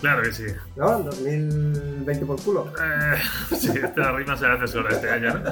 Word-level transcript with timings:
Claro 0.00 0.22
que 0.22 0.32
sí. 0.32 0.46
¿No? 0.76 1.00
2020 1.00 2.26
por 2.26 2.42
culo. 2.42 2.72
Eh, 2.82 3.18
sí, 3.56 3.72
esta 3.82 4.12
rima 4.12 4.36
se 4.36 4.46
hace 4.46 4.66
sola 4.66 4.90
este 4.90 5.10
año, 5.10 5.38
¿no? 5.38 5.50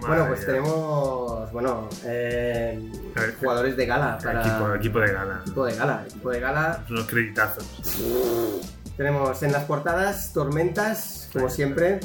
Bueno, 0.00 0.26
pues 0.26 0.44
tenemos, 0.44 1.52
bueno, 1.52 1.88
eh, 2.04 2.90
ver, 3.14 3.36
jugadores 3.36 3.76
de 3.76 3.86
gala 3.86 4.18
para... 4.18 4.40
Equipo, 4.40 4.74
equipo 4.74 5.00
de 5.00 5.12
gana. 5.12 5.40
Equipo 5.42 5.64
de 5.64 5.74
gala. 5.74 6.04
Equipo 6.08 6.30
de 6.30 6.40
gala. 6.40 6.84
Unos 6.90 7.06
creditazos. 7.06 7.64
Tenemos 8.96 9.42
en 9.42 9.52
las 9.52 9.64
portadas 9.64 10.32
Tormentas, 10.32 11.30
como 11.32 11.48
siempre. 11.48 12.00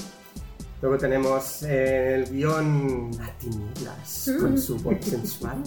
Luego 0.80 0.98
tenemos 0.98 1.64
eh, 1.64 2.16
el 2.16 2.30
guion 2.30 3.10
a 3.20 3.32
tinieblas 3.40 4.30
con 4.40 4.58
su 4.62 4.78
voz 4.78 4.98
sensual. 5.02 5.64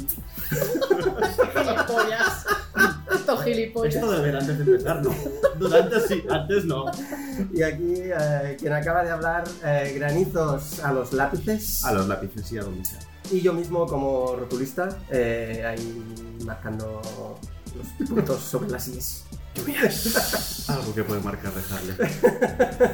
Gilipollas. 1.52 2.46
Esto 3.12 3.36
gilipollas. 3.38 3.94
Esto 3.96 4.12
de 4.12 4.22
ver 4.22 4.36
antes 4.36 4.58
de 4.58 4.64
empezar, 4.64 5.02
¿no? 5.02 5.14
Durante 5.58 6.00
sí, 6.06 6.22
antes 6.30 6.64
no. 6.64 6.84
Y 7.52 7.62
aquí 7.62 7.94
eh, 7.96 8.56
quien 8.58 8.72
acaba 8.72 9.02
de 9.02 9.10
hablar, 9.10 9.44
eh, 9.64 9.94
granizos 9.96 10.78
a 10.78 10.92
los 10.92 11.12
lápices. 11.12 11.84
A 11.84 11.92
los 11.92 12.06
lápices 12.06 12.52
y 12.52 12.58
a 12.58 12.62
donde 12.62 12.84
sea. 12.84 13.00
Y 13.32 13.40
yo 13.40 13.52
mismo 13.52 13.86
como 13.86 14.36
rotulista, 14.36 14.88
eh, 15.10 15.64
ahí 15.66 16.38
marcando 16.44 17.02
los 17.76 18.08
puntos 18.08 18.40
sobre 18.40 18.70
las 18.70 18.86
IES. 18.88 19.24
Algo 20.68 20.94
que 20.94 21.02
puede 21.02 21.20
marcar 21.20 21.52
de 21.52 21.62
Harley. 21.74 22.90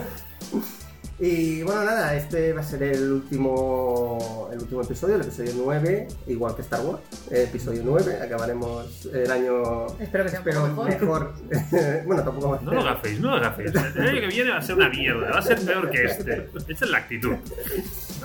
Y 1.18 1.62
bueno, 1.62 1.82
nada, 1.84 2.14
este 2.14 2.52
va 2.52 2.60
a 2.60 2.64
ser 2.64 2.82
el 2.82 3.10
último, 3.10 4.50
el 4.52 4.58
último 4.58 4.82
episodio, 4.82 5.14
el 5.14 5.22
episodio 5.22 5.52
9, 5.56 6.08
igual 6.26 6.54
que 6.54 6.60
Star 6.60 6.82
Wars, 6.84 7.00
el 7.30 7.42
episodio 7.44 7.80
9. 7.84 8.18
Acabaremos 8.22 9.06
el 9.06 9.30
año, 9.30 9.86
Espero 9.98 10.24
que 10.24 10.30
sea 10.30 10.40
un 10.40 10.48
espero, 10.48 10.68
poco 10.74 10.84
mejor. 10.88 11.32
mejor. 11.48 12.04
bueno, 12.06 12.22
tampoco 12.22 12.48
más. 12.50 12.62
No 12.62 12.74
lo 12.74 12.84
gaféis, 12.84 13.18
no 13.18 13.34
lo 13.34 13.40
gaféis. 13.40 13.70
El 13.74 14.08
año 14.08 14.20
que 14.20 14.26
viene 14.26 14.50
va 14.50 14.58
a 14.58 14.62
ser 14.62 14.74
una 14.76 14.90
mierda, 14.90 15.30
va 15.30 15.38
a 15.38 15.42
ser 15.42 15.58
peor 15.60 15.90
que 15.90 16.04
este. 16.04 16.50
Esa 16.68 16.84
es 16.84 16.90
la 16.90 16.98
actitud. 16.98 17.34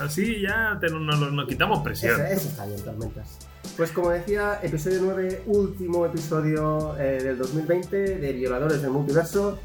Así 0.00 0.40
ya 0.40 0.78
te- 0.80 0.90
nos, 0.90 1.46
quitamos 1.46 1.82
presión. 1.82 2.20
Eso, 2.20 2.24
eso 2.24 2.48
está 2.48 2.66
bien, 2.66 2.80
tormentas. 2.82 3.38
Pues 3.76 3.90
como 3.90 4.10
decía, 4.10 4.58
episodio 4.62 5.00
9, 5.02 5.42
último 5.46 6.04
episodio 6.04 6.96
eh, 6.98 7.20
del 7.22 7.38
2020 7.38 7.96
de 8.18 8.32
Violadores 8.32 8.82
del 8.82 8.90
Multiverso. 8.90 9.58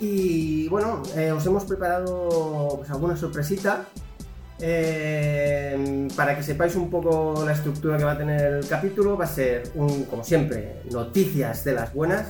Y 0.00 0.68
bueno, 0.68 1.02
eh, 1.16 1.30
os 1.30 1.44
hemos 1.46 1.64
preparado 1.64 2.74
pues, 2.78 2.90
alguna 2.90 3.16
sorpresita 3.16 3.86
eh, 4.60 6.08
para 6.16 6.36
que 6.36 6.42
sepáis 6.42 6.74
un 6.74 6.90
poco 6.90 7.44
la 7.44 7.52
estructura 7.52 7.96
que 7.96 8.04
va 8.04 8.12
a 8.12 8.18
tener 8.18 8.54
el 8.54 8.66
capítulo. 8.66 9.16
Va 9.16 9.24
a 9.24 9.28
ser, 9.28 9.70
un, 9.74 10.04
como 10.04 10.24
siempre, 10.24 10.80
noticias 10.90 11.64
de 11.64 11.74
las 11.74 11.92
buenas. 11.94 12.28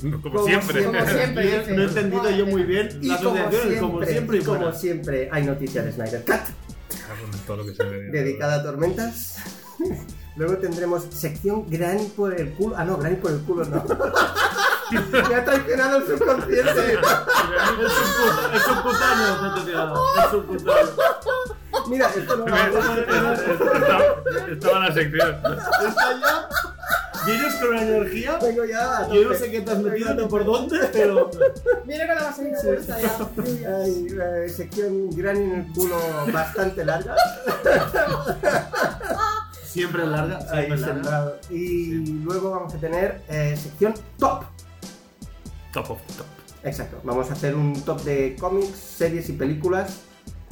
Como, 0.00 0.22
Como 0.22 0.44
siempre. 0.46 0.84
Como 0.84 1.06
siempre. 1.06 1.74
No 1.74 1.82
he 1.82 1.86
entendido 1.86 2.30
yo 2.30 2.46
muy 2.46 2.62
bien 2.62 2.88
Y 3.02 3.08
las 3.08 3.20
como 3.20 3.50
siempre, 3.50 3.78
como 3.80 4.04
siempre 4.04 4.38
y 4.38 4.42
como 4.42 4.72
siempre, 4.72 5.28
hay 5.30 5.44
noticias 5.44 5.84
de 5.84 5.92
Snyder 5.92 6.24
Cut. 6.24 6.67
Cago 7.08 7.24
en 7.32 7.38
todo 7.46 7.56
lo 7.58 7.64
que 7.66 7.74
se 7.74 7.84
ve. 7.84 7.98
dedicada 8.10 8.56
a 8.56 8.62
tormentas. 8.62 9.36
Luego 10.36 10.58
tendremos 10.58 11.04
sección 11.10 11.68
Granny 11.68 12.06
por 12.16 12.32
el 12.38 12.52
culo. 12.54 12.76
Ah, 12.78 12.84
no, 12.84 12.96
Granny 12.98 13.16
por 13.16 13.32
el 13.32 13.40
culo 13.40 13.64
no. 13.64 13.84
Me 15.28 15.34
ha 15.34 15.44
traicionado 15.44 15.98
el 15.98 16.06
subconsciente. 16.06 16.70
Es 16.70 16.96
un 16.96 17.02
put- 17.02 18.54
es 18.54 18.66
un 18.68 18.82
putano, 18.82 19.42
no 19.42 19.54
te 19.54 19.70
digo. 19.70 20.04
Es 20.26 20.32
un 20.32 20.42
putano. 20.46 20.90
Mira, 21.88 22.08
esto 22.16 22.36
no 22.36 22.44
va 22.46 22.66
Estaba, 22.68 23.34
estaba 24.50 24.78
la 24.88 24.94
sección. 24.94 25.30
Está 25.30 26.20
ya. 26.20 26.48
Vienes 27.26 27.54
con 27.56 27.68
una 27.68 27.82
energía. 27.82 28.38
Vengo 28.38 28.64
ya 28.64 28.98
a 28.98 29.08
Yo 29.14 29.24
no 29.28 29.34
sé 29.34 29.50
qué 29.50 29.60
te 29.60 29.70
has 29.70 29.78
metido 29.78 30.14
ni 30.14 30.26
por 30.26 30.44
dónde, 30.44 30.78
pero. 30.92 31.30
Viene 31.84 32.06
con 32.06 32.16
la 32.16 32.22
vaselina 32.22 32.58
puesta 32.62 33.00
ya. 33.00 33.18
Ay, 33.82 34.06
eh, 34.10 34.48
sección 34.48 35.10
Granny 35.10 35.42
en 35.42 35.52
el 35.54 35.72
culo 35.72 35.96
bastante 36.32 36.84
larga. 36.84 37.14
Siempre 39.64 40.06
larga. 40.06 40.38
Ahí 40.50 40.66
Siempre 40.66 40.76
larga. 40.78 40.94
sentado. 40.94 41.38
Y 41.50 41.92
luego 42.22 42.50
vamos 42.50 42.74
a 42.74 42.78
tener 42.78 43.22
eh, 43.28 43.56
sección 43.56 43.94
top. 44.18 44.44
Top 45.72 45.90
of 45.90 45.98
the 46.06 46.14
top. 46.14 46.26
Exacto, 46.64 47.00
vamos 47.04 47.30
a 47.30 47.34
hacer 47.34 47.54
un 47.54 47.80
top 47.84 48.02
de 48.02 48.36
cómics, 48.38 48.76
series 48.76 49.28
y 49.28 49.32
películas 49.34 50.00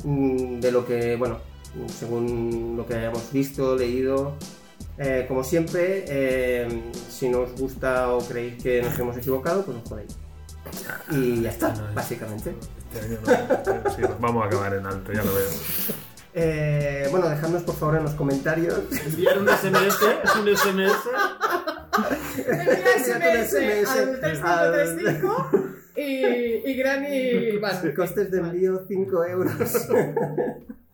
mm, 0.05 0.61
de 0.61 0.71
lo 0.71 0.87
que, 0.87 1.17
bueno, 1.17 1.39
según 1.99 2.75
lo 2.77 2.87
que 2.87 2.95
hayamos 2.95 3.33
visto, 3.33 3.75
leído. 3.77 4.35
Eh, 4.99 5.27
como 5.29 5.45
siempre, 5.45 6.05
eh, 6.09 6.83
si 7.11 7.29
no 7.29 7.41
os 7.41 7.53
gusta 7.61 8.09
o 8.13 8.27
creéis 8.27 8.63
que 8.63 8.83
nos 8.83 8.99
hemos 8.99 9.17
equivocado, 9.17 9.65
pues 9.65 9.77
os 9.79 9.89
jodéis. 9.89 10.17
Y 11.11 11.43
ya 11.43 11.51
está, 11.51 11.75
básicamente. 11.95 12.55
Este 12.93 13.07
año 13.07 13.19
no. 13.25 13.91
Sí, 13.91 14.03
vamos 14.19 14.45
a 14.45 14.47
acabar 14.47 14.75
en 14.75 14.87
alto, 14.87 15.13
ya 15.13 15.23
lo 15.23 15.35
veo. 15.35 15.49
Eh, 16.35 17.09
bueno, 17.11 17.29
dejadnos 17.29 17.63
por 17.63 17.77
favor 17.77 17.97
en 17.97 18.05
los 18.05 18.15
comentarios. 18.15 18.81
Enviar 19.07 19.39
un 19.39 19.49
SMS, 19.49 20.03
un 20.39 20.57
SMS. 20.57 20.93
Envía 22.47 22.99
SMS 22.99 23.51
SMS 23.51 23.89
al 23.89 24.21
3535 24.21 25.51
y, 25.97 26.71
y 26.71 26.75
Granny. 26.77 27.59
Bueno, 27.59 27.95
Costes 27.95 28.31
de 28.31 28.39
envío 28.39 28.85
5 28.87 29.25
euros. 29.25 29.53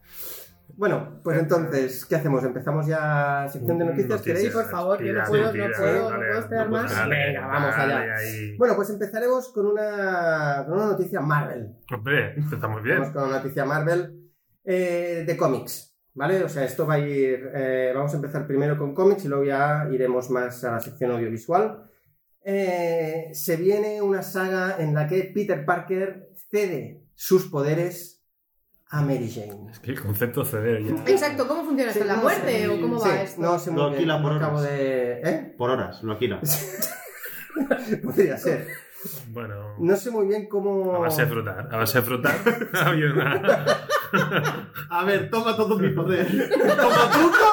bueno, 0.76 1.20
pues 1.22 1.38
entonces, 1.38 2.04
¿qué 2.06 2.16
hacemos? 2.16 2.42
¿Empezamos 2.44 2.86
ya 2.86 3.46
sección 3.50 3.78
de 3.78 3.84
noticias? 3.84 4.10
Noticias. 4.10 4.36
¿Queréis? 4.38 4.52
Por 4.54 4.64
favor, 4.70 5.02
yo 5.02 5.12
no 5.12 5.24
puedo, 5.24 5.52
tira, 5.52 5.68
no 5.68 5.76
puedo, 5.76 6.10
no 6.10 6.16
puedo 6.16 6.38
esperar 6.40 6.70
más. 6.70 6.90
dale, 6.96 7.16
Venga, 7.26 7.46
vamos 7.46 7.74
allá. 7.76 8.14
ahí. 8.16 8.56
Bueno, 8.56 8.76
pues 8.76 8.90
empezaremos 8.90 9.52
con 9.52 9.66
una, 9.66 10.64
con 10.66 10.74
una 10.74 10.86
noticia 10.86 11.20
Marvel. 11.20 11.68
Hombre, 11.94 12.34
esto 12.38 12.54
está 12.56 12.68
muy 12.68 12.82
Vamos 12.82 12.84
bien. 12.84 13.12
con 13.12 13.22
una 13.24 13.36
noticia 13.38 13.64
Marvel 13.64 14.30
eh, 14.64 15.24
de 15.26 15.36
cómics, 15.36 15.96
¿vale? 16.14 16.42
O 16.44 16.48
sea, 16.48 16.64
esto 16.64 16.86
va 16.86 16.94
a 16.94 16.98
ir... 16.98 17.50
eh, 17.54 17.92
vamos 17.94 18.12
a 18.12 18.16
empezar 18.16 18.46
primero 18.46 18.76
con 18.76 18.94
cómics 18.94 19.24
y 19.24 19.28
luego 19.28 19.44
ya 19.44 19.86
iremos 19.90 20.30
más 20.30 20.62
a 20.64 20.72
la 20.72 20.80
sección 20.80 21.10
audiovisual. 21.12 21.84
Eh, 22.44 23.30
se 23.34 23.56
viene 23.56 24.02
una 24.02 24.22
saga 24.22 24.76
en 24.78 24.94
la 24.94 25.06
que 25.06 25.30
Peter 25.32 25.64
Parker 25.64 26.28
cede 26.50 27.04
sus 27.14 27.46
poderes 27.48 28.11
a 28.92 29.00
Mary 29.00 29.30
Jane. 29.30 29.70
Es 29.70 29.78
que 29.80 29.92
el 29.92 30.00
concepto 30.03 30.44
CD 30.44 30.84
ya. 30.84 31.10
Exacto, 31.10 31.48
¿cómo 31.48 31.64
funciona 31.64 31.91
esto? 31.91 32.03
Sí, 32.03 32.08
¿La 32.08 32.16
no 32.16 32.22
muerte 32.22 32.58
sé, 32.58 32.69
o 32.69 32.81
cómo 32.81 33.00
sí, 33.00 33.08
va 33.08 33.22
esto? 33.22 33.40
No 33.40 33.58
sé 33.58 33.70
muy 33.70 33.81
Lo 33.81 33.87
bien, 33.88 33.99
alquila 34.11 34.22
por 34.22 34.32
horas. 34.32 34.62
de... 34.62 35.20
¿Eh? 35.25 35.55
Por 35.56 35.70
horas, 35.70 36.02
lo 36.02 36.12
alquila. 36.12 36.40
Podría 38.05 38.37
ser. 38.37 38.69
Bueno, 39.31 39.75
No 39.78 39.96
sé 39.96 40.11
muy 40.11 40.26
bien 40.28 40.46
cómo... 40.46 40.94
a 40.94 40.99
base 40.99 41.22
de 41.22 41.28
frutar. 41.28 41.69
A 41.72 41.76
base 41.78 42.02
de 42.02 43.12
una. 43.12 43.64
A 44.90 45.05
ver, 45.05 45.31
toma 45.31 45.56
todo 45.56 45.78
mi 45.78 45.88
poder. 45.88 46.26
Como 46.26 47.11
truco 47.12 47.52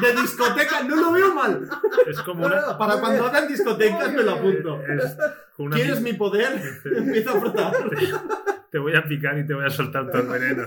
de 0.00 0.20
discoteca, 0.20 0.82
no 0.82 0.96
lo 0.96 1.12
veo 1.12 1.32
mal. 1.32 1.68
Es 2.08 2.20
como 2.22 2.44
una. 2.44 2.76
Para 2.76 2.98
cuando 3.00 3.26
hagan 3.26 3.46
discotecas 3.46 4.12
me 4.12 4.22
lo 4.24 4.32
apunto. 4.32 4.82
Es 4.82 5.16
una 5.58 5.76
¿Quieres 5.76 6.00
mi 6.00 6.12
poder? 6.14 6.60
Empiezo 6.84 7.30
a 7.30 7.40
frotar. 7.40 7.72
Te 8.72 8.78
voy 8.78 8.96
a 8.96 9.04
picar 9.04 9.36
y 9.38 9.46
te 9.46 9.52
voy 9.52 9.66
a 9.66 9.70
soltar 9.70 10.10
todo 10.10 10.22
el 10.22 10.28
veneno. 10.28 10.64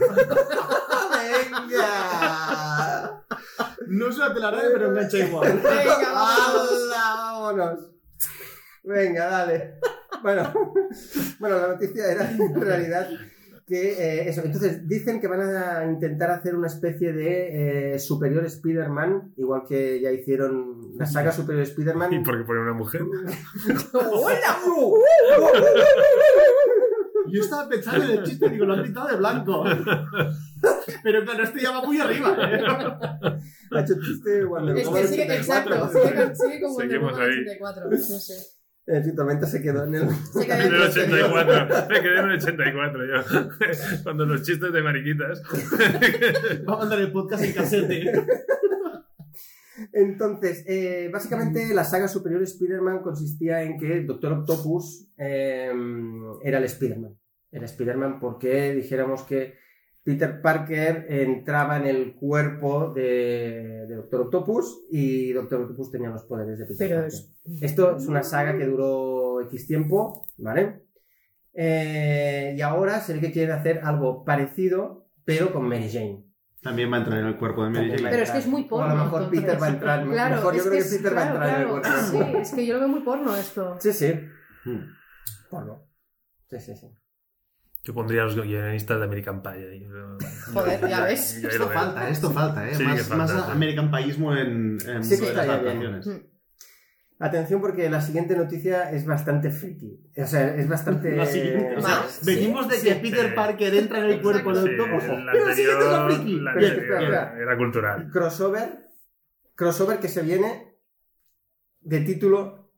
¡Venga! 1.59 3.23
No 3.87 4.09
es 4.09 4.17
una 4.17 4.31
telaraña, 4.31 4.69
pero 4.71 4.89
engancha 4.89 5.17
igual. 5.17 5.53
Venga, 5.53 6.11
vamos. 6.13 6.69
¡Hala! 6.71 7.31
¡Vámonos! 7.31 7.79
Venga, 8.83 9.25
dale. 9.25 9.79
Bueno, 10.21 10.53
bueno, 11.39 11.59
la 11.59 11.67
noticia 11.69 12.11
era 12.11 12.29
en 12.29 12.61
realidad 12.61 13.09
que 13.65 13.93
eh, 13.93 14.29
eso, 14.29 14.41
entonces 14.45 14.87
dicen 14.87 15.19
que 15.19 15.27
van 15.27 15.41
a 15.41 15.83
intentar 15.85 16.29
hacer 16.29 16.55
una 16.55 16.67
especie 16.67 17.11
de 17.11 17.93
eh, 17.95 17.99
superior 17.99 18.45
Spider-Man, 18.45 19.33
igual 19.37 19.63
que 19.67 19.99
ya 19.99 20.11
hicieron 20.11 20.95
la 20.95 21.07
saga 21.07 21.31
Superior 21.31 21.65
¿Y 21.65 21.69
Spider-Man. 21.69 22.21
por 22.23 22.37
qué 22.37 22.43
pone 22.43 22.59
una 22.59 22.73
mujer? 22.73 23.01
Yo 27.31 27.41
estaba 27.41 27.67
pensando 27.69 28.03
en 28.05 28.11
el 28.19 28.23
chiste, 28.23 28.49
digo, 28.49 28.65
lo 28.65 28.73
han 28.73 28.83
pintado 28.83 29.07
de 29.09 29.15
blanco. 29.17 29.63
Pero 31.03 31.23
claro, 31.23 31.43
este 31.43 31.61
ya 31.61 31.71
va 31.71 31.81
muy 31.83 31.99
arriba. 31.99 32.35
¿eh? 32.39 32.63
Ha 33.71 33.81
hecho 33.81 33.93
chiste 34.03 34.43
Wonder 34.45 34.77
Es 34.77 34.85
Woman 34.87 35.01
que 35.01 35.07
sigue, 35.07 35.23
84. 35.23 35.75
exacto, 35.75 35.99
sigue, 35.99 36.15
con- 36.25 36.35
sigue 36.35 36.61
con 36.61 36.73
Wonder 36.73 36.99
Woman 36.99 37.15
ahí. 37.21 37.39
84. 37.41 37.83
Sí, 37.97 38.19
sí. 38.19 38.33
Eh, 38.87 39.01
sí, 39.03 39.15
Tormenta 39.15 39.47
se 39.47 39.61
quedó 39.63 39.83
en 39.85 39.95
el... 39.95 40.09
Se 40.09 40.45
quedó 40.45 40.53
En 40.55 40.61
el 40.61 40.75
en 40.75 40.81
84. 40.81 41.87
Me 41.89 42.01
quedé 42.01 42.19
en 42.19 42.25
el 42.29 42.35
84 42.35 43.05
yo. 43.05 43.23
Cuando 44.03 44.25
los 44.27 44.43
chistes 44.43 44.71
de 44.71 44.81
mariquitas. 44.83 45.41
Va 46.69 46.73
a 46.75 46.77
mandar 46.77 46.99
el 46.99 47.11
podcast 47.11 47.43
en 47.43 47.53
casete. 47.53 48.03
Entonces, 49.93 50.63
eh, 50.67 51.09
básicamente 51.11 51.73
la 51.73 51.83
saga 51.83 52.07
Superior 52.07 52.41
Spider-Man 52.43 53.01
consistía 53.01 53.61
en 53.63 53.77
que 53.77 53.93
el 53.97 54.07
Doctor 54.07 54.33
Octopus 54.33 55.09
eh, 55.17 55.71
era 56.43 56.57
el 56.59 56.63
Spider-Man. 56.65 57.17
Era 57.51 57.65
Spider-Man 57.65 58.19
porque 58.19 58.73
dijéramos 58.73 59.23
que 59.23 59.53
Peter 60.03 60.39
Parker 60.41 61.05
entraba 61.09 61.77
en 61.77 61.85
el 61.87 62.15
cuerpo 62.15 62.93
de, 62.93 63.85
de 63.87 63.95
Doctor 63.95 64.21
Octopus 64.21 64.83
y 64.91 65.31
Doctor 65.33 65.61
Octopus 65.61 65.89
tenía 65.91 66.09
los 66.09 66.23
poderes 66.25 66.59
de 66.59 66.65
Peter 66.65 66.77
Pero 66.87 67.01
Parker. 67.01 67.07
es- 67.07 67.61
Esto 67.63 67.97
es 67.97 68.05
una 68.07 68.23
saga 68.23 68.57
que 68.57 68.65
duró 68.65 69.41
X 69.41 69.65
tiempo, 69.67 70.27
¿vale? 70.37 70.83
Eh, 71.53 72.53
y 72.57 72.61
ahora 72.61 72.99
se 72.99 73.13
ve 73.13 73.19
que 73.21 73.31
quieren 73.31 73.55
hacer 73.55 73.79
algo 73.83 74.23
parecido, 74.25 75.07
pero 75.23 75.51
con 75.53 75.67
Mary 75.67 75.89
Jane. 75.91 76.24
También 76.65 76.91
va 76.91 76.95
a 76.97 76.99
entrar 76.99 77.19
en 77.19 77.27
el 77.27 77.37
cuerpo 77.37 77.63
de 77.63 77.69
Mary 77.69 77.89
Jane. 77.91 78.09
Pero 78.09 78.23
es 78.23 78.31
que 78.31 78.37
es 78.39 78.47
muy 78.47 78.61
O 78.63 78.65
a 78.65 78.69
porno. 78.69 78.95
lo 78.95 79.03
mejor 79.05 79.21
entonces. 79.23 79.41
Peter 79.45 79.61
va 79.61 79.65
a 79.65 79.69
entrar. 79.69 80.05
Claro, 80.05 80.35
mejor 80.35 80.53
yo 80.53 80.57
es 80.57 80.63
creo 80.63 80.73
que, 80.73 80.79
es- 80.79 80.95
Peter 80.97 81.15
va 81.17 81.21
a 81.21 81.31
claro, 81.31 81.35
entrar 81.35 81.55
en 81.55 81.61
el 81.61 81.69
cuerpo. 81.69 81.89
Sí, 82.11 82.37
es 82.41 82.51
que 82.53 82.65
yo 82.65 82.73
lo 82.73 82.79
veo 82.81 82.89
muy 82.89 82.99
porno 83.01 83.35
esto. 83.35 83.77
Sí, 83.79 83.93
sí. 83.93 84.13
Hmm. 84.65 84.79
Porno. 85.49 85.87
Sí, 86.49 86.59
sí, 86.59 86.75
sí. 86.75 86.87
Yo 87.83 87.93
pondría 87.93 88.23
a 88.23 88.25
los 88.25 88.35
guionistas 88.35 88.97
de 88.97 89.05
American 89.05 89.43
Pie 89.43 89.51
ahí. 89.51 89.87
Joder, 90.53 90.87
ya 90.89 91.03
ves. 91.03 91.35
Esto 91.43 91.69
falta, 91.69 92.09
esto 92.09 92.31
falta, 92.31 92.67
¿eh? 92.67 92.73
Sí, 92.73 92.79
que 92.83 92.89
más, 92.89 93.07
falta, 93.07 93.33
más 93.35 93.45
sí. 93.45 93.51
American 93.51 93.91
Payismo 93.91 94.33
en, 94.35 94.77
en 94.87 95.03
Sí, 95.03 95.19
que 95.19 95.33
las 95.33 95.45
estaría 95.45 95.73
bien. 95.73 96.01
Atención 97.17 97.61
porque 97.61 97.89
la 97.89 98.01
siguiente 98.01 98.35
noticia 98.35 98.91
es 98.91 99.05
bastante 99.05 99.49
freaky. 99.49 100.01
O 100.17 100.25
sea, 100.25 100.53
es 100.55 100.67
bastante... 100.67 101.15
La 101.15 101.25
siguiente, 101.25 101.75
o 101.77 101.81
sea, 101.81 101.99
¿Más? 102.01 102.25
venimos 102.25 102.67
de 102.67 102.75
que 102.81 102.93
Sí. 102.93 102.99
Peter 103.01 103.33
Parker 103.33 103.73
entra 103.73 103.99
en 103.99 104.05
el 104.05 104.21
cuerpo 104.21 104.53
del 104.53 104.77
Octopus. 104.81 105.03
la 105.23 105.31
Pero 105.31 105.47
la 105.47 105.53
siguiente 105.55 105.85
es 105.85 105.91
la 105.91 106.05
friki. 106.09 106.39
la 106.41 106.53
Pero 106.53 106.67
anterior 106.67 107.01
espera, 107.03 107.35
era 107.39 107.57
cultural. 107.57 108.09
Crossover. 108.11 108.89
Crossover 109.55 109.99
que 109.99 110.09
se 110.09 110.21
viene 110.23 110.75
de 111.79 112.01
título 112.01 112.69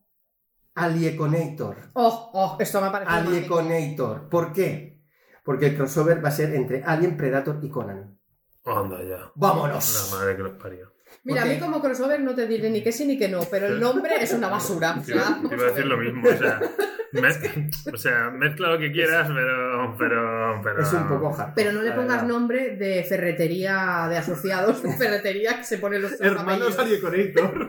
Alieconator. 0.74 1.90
Oh, 1.94 2.30
oh, 2.34 2.56
esto 2.60 2.80
me 2.80 2.86
ha 2.86 2.92
parecido. 2.92 3.16
mágico. 3.30 3.58
Alieconator. 3.58 4.28
¿Por 4.28 4.52
qué? 4.52 5.02
Porque 5.42 5.66
el 5.66 5.76
crossover 5.76 6.24
va 6.24 6.28
a 6.28 6.32
ser 6.32 6.54
entre 6.54 6.84
Alien, 6.84 7.16
Predator 7.16 7.58
y 7.62 7.68
Conan. 7.70 8.16
Anda 8.64 9.02
ya. 9.02 9.16
La 9.16 9.32
¡Vámonos! 9.34 10.10
madre 10.16 10.36
que 10.36 10.42
los 10.42 10.52
parió. 10.52 10.92
Mira, 11.24 11.42
a 11.42 11.44
¿Por 11.44 11.54
mí 11.54 11.60
como 11.60 11.80
crossover 11.82 12.20
no 12.20 12.34
te 12.34 12.46
diré 12.46 12.70
ni 12.70 12.82
que 12.82 12.92
sí 12.92 13.04
ni 13.06 13.18
que 13.18 13.28
no, 13.28 13.40
pero 13.50 13.66
el 13.66 13.80
nombre 13.80 14.12
es 14.20 14.32
una 14.32 14.48
basura. 14.48 15.00
Te 15.04 15.12
iba, 15.12 15.22
sea, 15.24 15.40
te 15.48 15.54
iba 15.54 15.64
a 15.64 15.68
decir 15.68 15.84
lo 15.86 15.96
mismo. 15.98 16.28
O 16.28 16.36
sea, 16.36 16.60
mez- 17.12 17.92
o 17.92 17.96
sea, 17.96 18.30
mezcla 18.30 18.68
lo 18.72 18.78
que 18.78 18.90
quieras, 18.92 19.28
pero. 19.28 19.94
pero, 19.98 20.60
pero 20.62 20.82
Es 20.82 20.92
un 20.92 21.08
poco 21.08 21.34
hard. 21.36 21.52
Pero 21.54 21.72
no 21.72 21.82
le 21.82 21.92
pongas 21.92 22.24
nombre 22.26 22.76
de 22.76 23.04
ferretería 23.04 24.06
de 24.08 24.16
asociados, 24.16 24.80
ferretería 24.98 25.58
que 25.58 25.64
se 25.64 25.78
pone 25.78 25.98
los 25.98 26.12
Hermanos. 26.20 26.78
Alieconator. 26.78 27.68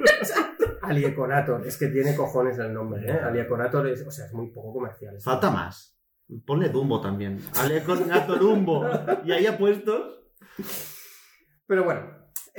Alieconator. 0.81 1.67
Es 1.67 1.77
que 1.77 1.87
tiene 1.87 2.15
cojones 2.15 2.57
el 2.59 2.73
nombre, 2.73 3.05
¿eh? 3.11 3.19
Alieconator 3.23 3.87
es, 3.87 4.05
o 4.05 4.11
sea, 4.11 4.25
es 4.25 4.33
muy 4.33 4.47
poco 4.51 4.73
comercial. 4.73 5.15
Falta 5.21 5.49
más. 5.51 5.95
Ponle 6.45 6.69
Dumbo 6.69 7.01
también. 7.01 7.39
Alieconator 7.55 8.39
Dumbo. 8.39 8.87
Y 9.25 9.31
ahí 9.31 9.45
apuestos. 9.47 10.21
Pero 11.67 11.83
bueno, 11.83 12.01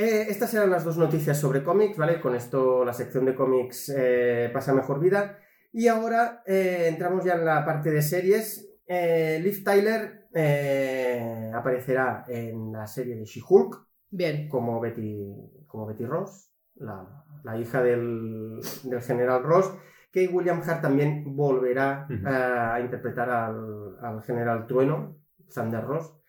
eh, 0.02 0.26
estas 0.30 0.54
eran 0.54 0.70
las 0.70 0.84
dos 0.84 0.96
noticias 0.96 1.38
sobre 1.38 1.62
cómics, 1.62 1.98
¿vale? 1.98 2.20
Con 2.20 2.34
esto 2.34 2.84
la 2.86 2.94
sección 2.94 3.26
de 3.26 3.34
cómics 3.34 3.92
eh, 3.94 4.50
pasa 4.52 4.72
mejor 4.72 4.98
vida. 4.98 5.38
Y 5.72 5.88
ahora 5.88 6.42
eh, 6.46 6.86
entramos 6.88 7.22
ya 7.24 7.34
en 7.34 7.44
la 7.44 7.64
parte 7.66 7.90
de 7.90 8.00
series. 8.00 8.66
Eh, 8.86 9.38
Liv 9.42 9.62
Tyler 9.62 10.28
eh, 10.32 11.50
aparecerá 11.54 12.24
en 12.28 12.72
la 12.72 12.86
serie 12.86 13.14
de 13.14 13.24
She-Hulk 13.24 13.76
Bien. 14.10 14.48
como 14.48 14.80
Betty, 14.80 15.34
como 15.66 15.86
Betty 15.86 16.06
Ross, 16.06 16.50
la, 16.76 17.06
la 17.44 17.58
hija 17.58 17.82
del, 17.82 18.58
del 18.84 19.02
general 19.02 19.42
Ross. 19.42 19.70
Que 20.10 20.26
William 20.26 20.60
Hart 20.66 20.82
también 20.82 21.36
volverá 21.36 22.08
eh, 22.10 22.26
a 22.26 22.80
interpretar 22.80 23.28
al, 23.30 23.96
al 24.02 24.22
general 24.22 24.66
Trueno, 24.66 25.18
Sander 25.46 25.84
Ross. 25.84 26.19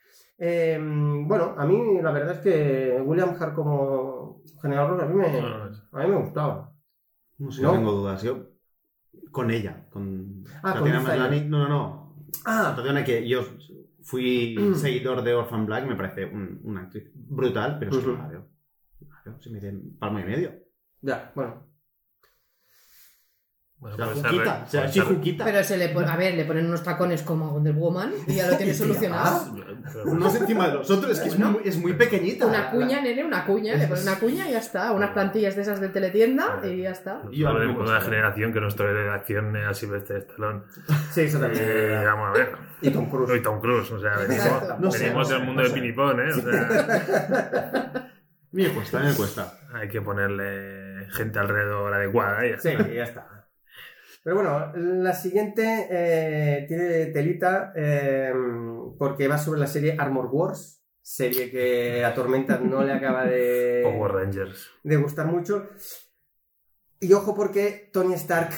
Eh, 0.43 0.79
bueno, 0.81 1.53
a 1.55 1.65
mí 1.67 2.01
la 2.01 2.11
verdad 2.11 2.33
es 2.33 2.39
que 2.39 2.99
William 3.05 3.35
Hart 3.39 3.53
como 3.53 4.41
general 4.59 4.87
Ross 4.89 5.03
a 5.03 5.05
mí 5.05 5.13
me, 5.13 5.25
a 5.27 6.03
mí 6.03 6.09
me 6.09 6.17
gustaba. 6.17 6.73
No 7.37 7.51
sé, 7.51 7.61
¿No? 7.61 7.73
tengo 7.73 7.91
dudas. 7.91 8.23
Yo. 8.23 8.47
Con 9.29 9.51
ella. 9.51 9.85
Con. 9.91 10.43
Ah, 10.63 10.73
con 10.73 10.89
Tatiana. 10.89 11.01
Maslany. 11.01 11.41
No, 11.47 11.59
no, 11.59 11.69
no. 11.69 12.15
Ah, 12.45 12.73
Tatiana 12.75 13.03
que 13.05 13.27
yo 13.27 13.43
fui 14.01 14.55
Mm. 14.59 14.73
seguidor 14.75 15.21
de 15.21 15.33
Orphan 15.35 15.65
Black. 15.67 15.85
Me 15.87 15.95
parece 15.95 16.25
un- 16.25 16.59
una 16.63 16.81
actriz 16.81 17.11
brutal, 17.13 17.77
pero 17.79 17.91
es 17.91 17.97
que 17.99 18.03
Ujú. 18.09 18.17
no 18.17 18.23
la 18.23 18.27
veo. 18.29 18.47
No 19.01 19.09
la 19.13 19.21
veo, 19.23 19.41
Se 19.41 19.49
me 19.51 19.59
dice 19.59 19.79
palmo 19.99 20.19
y 20.19 20.23
medio. 20.23 20.51
ya, 21.01 21.31
bueno. 21.35 21.67
Bueno, 23.81 23.97
La 23.97 24.13
ser 24.67 24.83
O 24.83 24.87
sea, 24.91 25.03
juquita. 25.03 25.43
Pero 25.43 25.63
se 25.63 25.75
le 25.75 25.89
pone, 25.89 26.07
a 26.07 26.15
ver, 26.15 26.35
le 26.35 26.45
ponen 26.45 26.67
unos 26.67 26.83
tacones 26.83 27.23
como 27.23 27.47
a 27.47 27.51
Wonder 27.53 27.73
Woman 27.73 28.13
y 28.27 28.35
ya 28.35 28.47
lo 28.47 28.55
tienes 28.55 28.77
solucionado. 28.77 29.55
Unos 30.05 30.35
encima 30.35 30.67
de 30.67 30.73
los 30.75 30.91
otros. 30.91 31.11
Es 31.13 31.19
que 31.19 31.29
es 31.29 31.39
muy, 31.39 31.61
es 31.65 31.77
muy 31.79 31.93
pequeñita. 31.93 32.45
Una 32.45 32.69
cuña, 32.69 33.01
nene, 33.01 33.23
una 33.23 33.43
cuña, 33.43 33.73
le 33.75 33.87
ponen 33.87 34.03
una 34.03 34.19
cuña 34.19 34.47
y 34.47 34.51
ya 34.51 34.59
está. 34.59 34.91
Unas 34.91 35.09
plantillas 35.09 35.55
de 35.55 35.63
esas 35.63 35.81
de 35.81 35.89
teletienda 35.89 36.61
y 36.63 36.83
ya 36.83 36.91
está. 36.91 37.23
Yo 37.31 37.49
a 37.49 37.53
mí 37.53 37.59
me 37.59 37.71
Hablo 37.71 37.83
de 37.83 37.89
una 37.89 38.01
generación 38.01 38.53
que 38.53 38.61
nuestra 38.61 38.85
redacción 38.85 39.55
es 39.55 39.75
Silvestre 39.75 40.19
Stallone. 40.19 40.61
Sí, 41.11 41.21
eso 41.21 41.39
también. 41.39 41.63
Y 41.65 42.05
vamos 42.05 42.29
a 42.29 42.33
ver. 42.33 42.51
Y 42.83 42.91
Tom 42.91 43.09
Cruise. 43.09 43.35
Y 43.35 43.41
Tom 43.41 43.59
Cruise, 43.61 43.91
o 43.91 43.99
sea, 43.99 44.11
venimos. 44.17 44.79
No 44.79 44.91
sé, 44.91 44.99
venimos 45.05 45.17
no 45.17 45.25
sé, 45.25 45.33
del 45.33 45.43
mundo 45.43 45.61
no 45.63 45.67
de. 45.67 45.73
Pinipón, 45.73 46.19
¿eh? 46.19 46.29
O 46.29 46.41
sea, 46.41 48.09
me 48.51 48.69
cuesta, 48.69 48.99
me 48.99 49.13
cuesta. 49.15 49.53
hay 49.73 49.89
que 49.89 50.01
ponerle 50.01 51.07
gente 51.13 51.39
alrededor 51.39 51.91
adecuada 51.93 52.45
y 52.45 52.51
ya 52.51 52.59
Sí, 52.59 52.69
está. 52.69 52.87
ya 52.87 53.03
está. 53.03 53.27
Pero 54.23 54.35
bueno, 54.35 54.71
la 54.75 55.13
siguiente 55.13 55.87
eh, 55.89 56.65
tiene 56.67 57.07
telita 57.07 57.73
eh, 57.75 58.31
porque 58.97 59.27
va 59.27 59.37
sobre 59.37 59.59
la 59.59 59.67
serie 59.67 59.95
Armor 59.97 60.27
Wars, 60.31 60.83
serie 61.01 61.49
que 61.49 62.05
a 62.05 62.13
Tormenta 62.13 62.59
no 62.59 62.83
le 62.83 62.93
acaba 62.93 63.25
de, 63.25 63.81
Power 63.83 64.11
Rangers. 64.11 64.69
de 64.83 64.95
gustar 64.97 65.25
mucho. 65.25 65.69
Y 66.99 67.13
ojo 67.13 67.33
porque 67.33 67.89
Tony 67.91 68.13
Stark, 68.13 68.51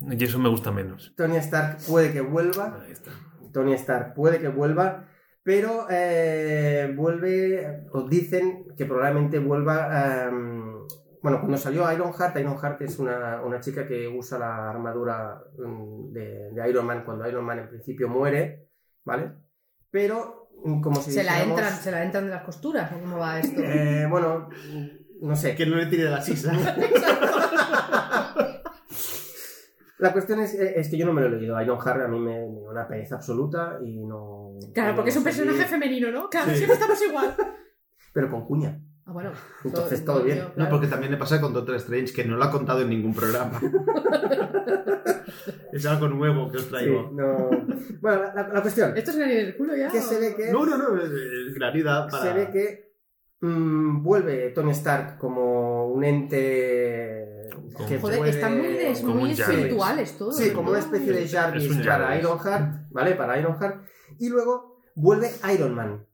Y 0.00 0.22
eso 0.22 0.38
me 0.38 0.50
gusta 0.50 0.70
menos. 0.70 1.14
Tony 1.16 1.36
Stark 1.38 1.78
puede 1.88 2.12
que 2.12 2.20
vuelva, 2.20 2.82
Ahí 2.84 2.92
está. 2.92 3.10
Tony 3.54 3.72
Stark 3.72 4.12
puede 4.12 4.38
que 4.38 4.48
vuelva, 4.48 5.08
pero 5.42 5.86
eh, 5.88 6.92
vuelve, 6.94 7.86
o 7.92 8.06
dicen 8.06 8.66
que 8.76 8.84
probablemente 8.84 9.38
vuelva. 9.38 10.26
em, 10.28 10.64
bueno, 11.24 11.40
cuando 11.40 11.56
salió 11.56 11.90
Ironheart, 11.90 12.36
Ironheart 12.36 12.82
es 12.82 12.98
una, 12.98 13.40
una 13.42 13.58
chica 13.58 13.88
que 13.88 14.06
usa 14.06 14.38
la 14.38 14.68
armadura 14.68 15.42
mm, 15.56 16.12
de, 16.12 16.50
de 16.52 16.68
Iron 16.68 16.84
Man 16.84 17.02
cuando 17.02 17.26
Iron 17.26 17.46
Man 17.46 17.60
en 17.60 17.68
principio 17.70 18.10
muere, 18.10 18.68
¿vale? 19.06 19.32
Pero, 19.90 20.50
mm, 20.62 20.82
como 20.82 21.00
si 21.00 21.12
Se 21.12 21.24
la 21.24 21.32
dijéramos, 21.32 21.58
entran, 21.60 21.78
se 21.82 21.90
la 21.92 22.04
entran 22.04 22.24
de 22.26 22.30
las 22.30 22.42
costuras, 22.44 22.92
¿o 22.92 23.00
cómo 23.00 23.16
va 23.16 23.40
esto? 23.40 23.58
eh, 23.64 24.06
bueno, 24.10 24.50
mm, 24.70 25.26
no 25.26 25.34
sé. 25.34 25.54
Que 25.54 25.64
no 25.64 25.76
le 25.76 25.86
tire 25.86 26.04
de 26.04 26.10
la 26.10 26.20
sisa. 26.20 26.52
La 29.96 30.12
cuestión 30.12 30.40
es, 30.40 30.52
eh, 30.54 30.74
es 30.76 30.90
que 30.90 30.98
yo 30.98 31.06
no 31.06 31.14
me 31.14 31.22
lo 31.22 31.28
he 31.28 31.30
leído. 31.38 31.58
Ironheart 31.58 32.02
a 32.02 32.08
mí 32.08 32.18
me, 32.18 32.46
me 32.48 32.60
dio 32.60 32.70
una 32.70 32.86
pereza 32.86 33.14
absoluta 33.14 33.78
y 33.82 34.04
no. 34.04 34.58
Claro, 34.74 34.94
porque 34.94 35.08
es 35.08 35.16
un 35.16 35.24
personaje 35.24 35.64
femenino, 35.64 36.10
¿no? 36.10 36.28
Claro, 36.28 36.50
Sí. 36.50 36.56
siempre 36.58 36.74
estamos 36.74 37.00
igual. 37.00 37.34
Pero 38.12 38.28
con 38.28 38.44
cuña. 38.44 38.78
Ah, 39.06 39.12
bueno. 39.12 39.32
Entonces, 39.64 40.04
todo 40.04 40.22
bien. 40.22 40.44
No, 40.56 40.68
porque 40.68 40.86
también 40.86 41.12
le 41.12 41.18
pasa 41.18 41.40
con 41.40 41.52
Doctor 41.52 41.74
Strange, 41.76 42.12
que 42.14 42.24
no 42.24 42.36
lo 42.36 42.44
ha 42.44 42.50
contado 42.50 42.80
en 42.80 42.90
ningún 42.90 43.14
programa. 43.14 43.60
es 45.72 45.86
algo 45.86 46.08
nuevo 46.08 46.50
que 46.50 46.58
os 46.58 46.64
Sí, 46.64 46.70
traigo. 46.70 47.10
no. 47.12 47.50
Bueno, 48.00 48.22
la, 48.22 48.34
la- 48.34 48.48
la 48.48 48.62
cuestión. 48.62 48.96
¿Esto 48.96 49.10
es 49.10 49.16
en 49.18 49.30
el 49.30 49.56
culo 49.56 49.76
ya? 49.76 49.88
Que 49.90 49.98
o- 49.98 50.02
se 50.02 50.18
ve 50.20 50.34
que. 50.36 50.52
No, 50.52 50.64
no, 50.64 50.76
no, 50.78 51.00
es, 51.02 51.10
es 51.10 51.54
claridad 51.54 52.08
para... 52.10 52.22
se 52.24 52.32
ve 52.32 52.50
que 52.50 52.94
mm, 53.40 54.02
vuelve 54.02 54.50
Tony 54.50 54.70
Stark 54.72 55.18
como 55.18 55.88
un 55.88 56.04
ente 56.04 57.48
Como- 57.74 57.88
que 57.88 57.98
Joder, 57.98 58.18
puede- 58.18 58.30
están 58.30 58.58
muy, 58.58 58.68
des- 58.68 59.02
muy 59.02 59.32
espirituales 59.32 60.16
todos. 60.16 60.36
sí 60.36 60.50
como 60.52 60.70
una 60.70 60.78
especie 60.78 61.12
de 61.12 61.28
Jarvis 61.28 61.64
Es 61.70 61.76
para 61.86 62.06
Jarvis. 62.06 62.20
Ironheart 62.24 62.90
vale 62.90 63.14
para 63.16 63.38
Ironheart 63.38 63.84
y 64.18 64.28
luego 64.28 64.80
vuelve 64.94 65.30
Iron 65.52 65.74
Man. 65.74 66.06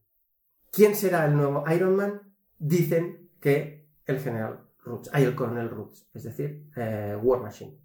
¿Quién 0.73 0.95
será 0.95 1.27
el 1.27 1.37
nuevo 1.37 1.65
Iron 1.75 1.97
Man? 1.97 2.23
Dicen 2.61 3.31
que 3.41 3.89
el 4.05 4.21
general 4.21 4.61
Roots, 4.85 5.11
hay 5.13 5.25
el 5.25 5.35
coronel 5.35 5.71
Roots, 5.71 6.09
es 6.15 6.25
decir, 6.25 6.71
eh, 6.77 7.17
War 7.21 7.41
Machine. 7.41 7.77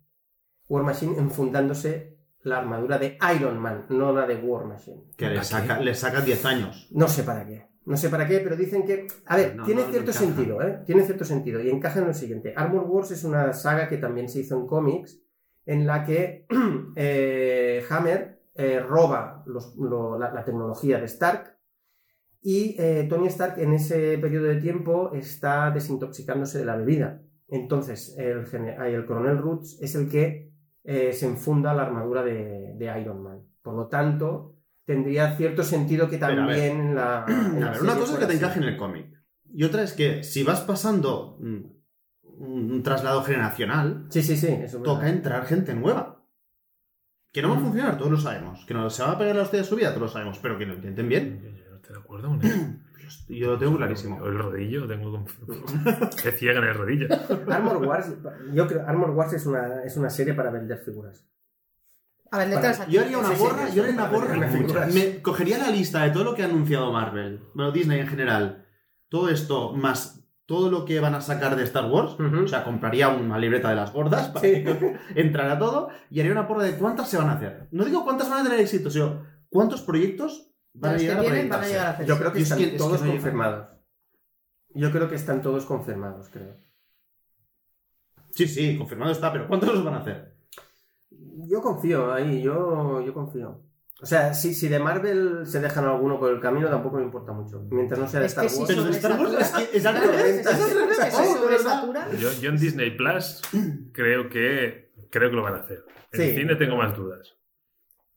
War 0.67 0.83
Machine 0.83 1.17
enfundándose 1.17 2.17
la 2.41 2.59
armadura 2.59 2.97
de 2.99 3.17
Iron 3.35 3.57
Man, 3.57 3.85
no 3.89 4.11
la 4.11 4.27
de 4.27 4.35
War 4.35 4.65
Machine. 4.65 5.01
Que 5.17 5.29
le 5.29 5.43
saca, 5.43 5.79
le 5.79 5.95
saca 5.95 6.21
10 6.21 6.45
años. 6.45 6.87
No 6.91 7.07
sé 7.07 7.23
para 7.23 7.45
qué. 7.45 7.67
No 7.85 7.95
sé 7.97 8.09
para 8.09 8.27
qué, 8.27 8.39
pero 8.39 8.55
dicen 8.55 8.83
que. 8.85 9.07
A 9.27 9.37
ver, 9.37 9.55
No, 9.55 9.63
tiene 9.63 9.83
no, 9.85 9.91
cierto 9.91 10.11
sentido, 10.11 10.61
¿eh? 10.61 10.81
Tiene 10.85 11.03
cierto 11.03 11.23
sentido. 11.23 11.61
Y 11.61 11.69
encaja 11.69 11.99
en 11.99 12.07
lo 12.07 12.13
siguiente. 12.13 12.53
Armor 12.55 12.83
Wars 12.85 13.11
es 13.11 13.23
una 13.23 13.53
saga 13.53 13.87
que 13.87 13.97
también 13.97 14.27
se 14.27 14.39
hizo 14.41 14.57
en 14.59 14.67
cómics, 14.67 15.19
en 15.65 15.85
la 15.87 16.03
que 16.03 16.45
eh, 16.95 17.83
Hammer 17.89 18.41
eh, 18.55 18.79
roba 18.79 19.43
los- 19.45 19.75
lo- 19.77 20.17
la, 20.17 20.33
la 20.33 20.43
tecnología 20.43 20.97
de 20.99 21.05
Stark. 21.05 21.54
Y 22.47 22.75
eh, 22.77 23.07
Tony 23.09 23.25
Stark 23.25 23.57
en 23.57 23.73
ese 23.73 24.19
periodo 24.19 24.45
de 24.45 24.57
tiempo 24.61 25.11
está 25.13 25.71
desintoxicándose 25.71 26.59
de 26.59 26.65
la 26.65 26.75
bebida. 26.75 27.23
Entonces, 27.47 28.15
el, 28.19 28.45
el 28.85 29.05
coronel 29.07 29.39
Roots 29.39 29.81
es 29.81 29.95
el 29.95 30.07
que 30.07 30.51
eh, 30.83 31.11
se 31.11 31.25
enfunda 31.25 31.73
la 31.73 31.81
armadura 31.87 32.23
de, 32.23 32.75
de 32.77 33.01
Iron 33.01 33.23
Man. 33.23 33.41
Por 33.63 33.73
lo 33.73 33.87
tanto, 33.87 34.57
tendría 34.85 35.35
cierto 35.35 35.63
sentido 35.63 36.07
que 36.07 36.19
Pero, 36.19 36.43
a 36.43 36.45
ver. 36.45 36.55
también 36.59 36.79
en 36.89 36.95
la. 36.95 37.25
en 37.27 37.59
la 37.61 37.69
A 37.69 37.71
ver, 37.71 37.81
una 37.81 37.95
cosa 37.95 38.13
es 38.13 38.19
que 38.19 38.25
te 38.27 38.33
encaje 38.35 38.59
en 38.59 38.65
el 38.65 38.77
cómic. 38.77 39.07
Y 39.51 39.63
otra 39.63 39.81
es 39.81 39.93
que 39.93 40.21
si 40.21 40.43
vas 40.43 40.61
pasando 40.61 41.39
mm, 41.41 41.61
un, 42.43 42.71
un 42.73 42.83
traslado 42.83 43.23
generacional, 43.23 44.05
Sí, 44.09 44.21
sí, 44.21 44.37
sí. 44.37 44.49
Eso 44.49 44.77
es 44.77 44.83
toca 44.83 44.99
verdad. 44.99 45.15
entrar 45.15 45.45
gente 45.47 45.73
nueva. 45.73 46.23
Que 47.33 47.41
no 47.41 47.49
va 47.49 47.57
a 47.57 47.59
funcionar, 47.59 47.97
todos 47.97 48.11
lo 48.11 48.17
sabemos. 48.19 48.63
Que 48.67 48.75
no 48.75 48.87
se 48.91 49.01
va 49.01 49.13
a 49.13 49.17
pegar 49.17 49.35
la 49.35 49.41
hostia 49.41 49.59
de 49.59 49.65
su 49.65 49.75
vida, 49.75 49.89
todos 49.89 50.01
lo 50.03 50.07
sabemos. 50.09 50.37
Pero 50.37 50.59
que 50.59 50.67
lo 50.67 50.75
intenten 50.75 51.09
bien. 51.09 51.54
Acuerdo 51.93 52.29
con 52.29 52.43
eso. 52.43 52.57
Yo, 53.29 53.51
lo 53.51 53.57
tengo 53.59 53.77
clarísimo. 53.77 54.25
El 54.25 54.37
rodillo, 54.39 54.87
tengo 54.87 55.23
que 56.23 56.31
ciega 56.31 56.59
en 56.59 56.65
el 56.65 56.73
rodillo. 56.73 57.07
Armor 57.49 57.77
Wars, 57.85 58.11
yo 58.53 58.67
creo 58.67 58.87
Armor 58.87 59.11
Wars 59.11 59.33
es 59.33 59.45
una, 59.45 59.83
es 59.83 59.95
una 59.97 60.09
serie 60.09 60.33
para 60.33 60.49
vender 60.49 60.79
figuras. 60.79 61.25
A 62.31 62.39
ver, 62.39 62.47
Para- 62.47 62.55
letras 62.61 62.79
aquí. 62.79 62.93
Yo 62.93 63.01
haría 63.01 63.17
una 63.19 63.35
sí, 63.35 63.43
yo 63.75 63.83
haría 63.83 63.93
una 63.93 64.47
figuras. 64.49 64.93
Me 64.93 65.21
cogería 65.21 65.59
la 65.59 65.69
lista 65.69 66.03
de 66.03 66.09
todo 66.11 66.23
lo 66.23 66.33
que 66.35 66.41
ha 66.41 66.45
anunciado 66.45 66.91
Marvel, 66.91 67.41
bueno, 67.53 67.71
Disney 67.71 67.99
en 67.99 68.07
general, 68.07 68.65
todo 69.09 69.29
esto, 69.29 69.73
más 69.73 70.21
todo 70.47 70.69
lo 70.69 70.85
que 70.85 70.99
van 70.99 71.15
a 71.15 71.21
sacar 71.21 71.55
de 71.55 71.63
Star 71.63 71.85
Wars. 71.89 72.15
O 72.19 72.47
sea, 72.47 72.63
compraría 72.63 73.09
una 73.09 73.37
libreta 73.37 73.69
de 73.69 73.75
las 73.75 73.91
gordas 73.93 74.27
para 74.29 74.41
Sí. 74.41 74.63
que 74.63 74.97
entrara 75.15 75.57
todo 75.59 75.89
y 76.09 76.19
haría 76.19 76.31
una 76.31 76.47
porra 76.47 76.63
de 76.63 76.75
cuántas 76.77 77.09
se 77.09 77.17
van 77.17 77.29
a 77.29 77.33
hacer. 77.33 77.67
No 77.71 77.85
digo 77.85 78.03
cuántas 78.03 78.29
van 78.29 78.41
a 78.41 78.43
tener 78.43 78.59
éxito, 78.59 78.89
sino 78.89 79.23
cuántos 79.49 79.81
proyectos 79.81 80.51
van 80.75 80.93
a 80.93 80.97
que 80.97 81.01
llegar 81.03 81.17
a 81.17 81.21
tienen 81.21 81.49
van 81.49 81.59
a 81.59 81.61
proyectarse. 81.61 81.69
llegar 81.71 81.85
a 81.87 81.89
hacer. 81.91 82.05
Yo 82.05 82.17
creo 82.17 82.31
que 82.31 82.37
es 82.39 82.43
están 82.43 82.57
que- 82.59 82.63
es 82.65 82.71
que 82.71 82.77
todos 82.77 83.01
no 83.01 83.11
confirmados. 83.11 83.67
Yo 84.73 84.91
creo 84.91 85.09
que 85.09 85.15
están 85.15 85.41
todos 85.41 85.65
confirmados, 85.65 86.29
creo. 86.29 86.57
Sí, 88.31 88.47
sí, 88.47 88.77
confirmado 88.77 89.11
está, 89.11 89.31
pero 89.31 89.47
¿cuántos 89.47 89.73
los 89.73 89.83
van 89.85 89.93
a 89.93 89.99
hacer? 89.99 90.35
Yo 91.47 91.61
confío 91.61 92.13
ahí, 92.13 92.41
yo, 92.41 93.01
yo 93.01 93.13
confío. 93.13 93.61
O 94.01 94.05
sea, 94.05 94.33
si, 94.33 94.53
si 94.53 94.67
de 94.67 94.77
Marvel 94.77 95.45
se 95.47 95.61
dejan 95.61 95.85
alguno 95.85 96.19
por 96.19 96.29
el 96.33 96.41
camino, 96.41 96.67
tampoco 96.67 96.97
me 96.97 97.03
importa 97.03 97.31
mucho. 97.31 97.61
Mientras 97.71 97.97
no 97.97 98.07
sea 98.09 98.19
de 98.19 98.25
Es 98.25 98.33
Star 98.33 98.45
Wars. 98.45 98.63
Pero 98.67 98.83
de 98.83 98.91
Star 98.91 99.17
Wars 99.19 99.33
es 99.39 99.51
que 99.51 99.77
es 99.77 99.85
al 99.85 99.95
revés. 100.01 100.45
Yo, 102.19 102.31
yo 102.41 102.49
en 102.49 102.57
Disney 102.57 102.91
Plus 102.97 103.41
creo 103.93 104.29
que 104.29 104.91
creo 105.09 105.29
que 105.29 105.35
lo 105.37 105.43
van 105.43 105.55
a 105.55 105.59
hacer. 105.59 105.85
En 106.11 106.21
Sí. 106.21 106.35
cine 106.35 106.55
tengo 106.57 106.75
más 106.75 106.95
dudas. 106.95 107.35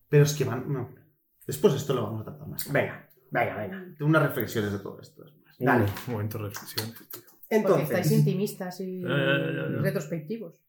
Pero 0.08 0.24
es 0.24 0.34
que 0.34 0.44
van. 0.44 0.72
No. 0.72 0.88
Después 1.48 1.74
esto 1.74 1.94
lo 1.94 2.02
vamos 2.04 2.20
a 2.20 2.24
tratar 2.26 2.46
más. 2.46 2.70
Venga, 2.72 3.08
venga, 3.32 3.56
venga. 3.56 3.84
Tengo 3.98 4.08
unas 4.10 4.22
reflexiones 4.22 4.70
de 4.72 4.78
todo 4.78 5.00
esto. 5.00 5.24
Dale. 5.58 5.86
Un 6.06 6.12
momento 6.12 6.38
de 6.38 6.44
reflexión. 6.44 6.92
tío. 6.92 7.22
Porque 7.66 7.82
estáis 7.82 7.90
Entonces, 7.90 8.12
intimistas 8.12 8.80
y 8.80 9.00
Ya, 9.02 9.08
ya, 9.08 9.16
ya, 9.16 9.68
ya. 9.74 9.80
retrospectivos. 9.82 10.60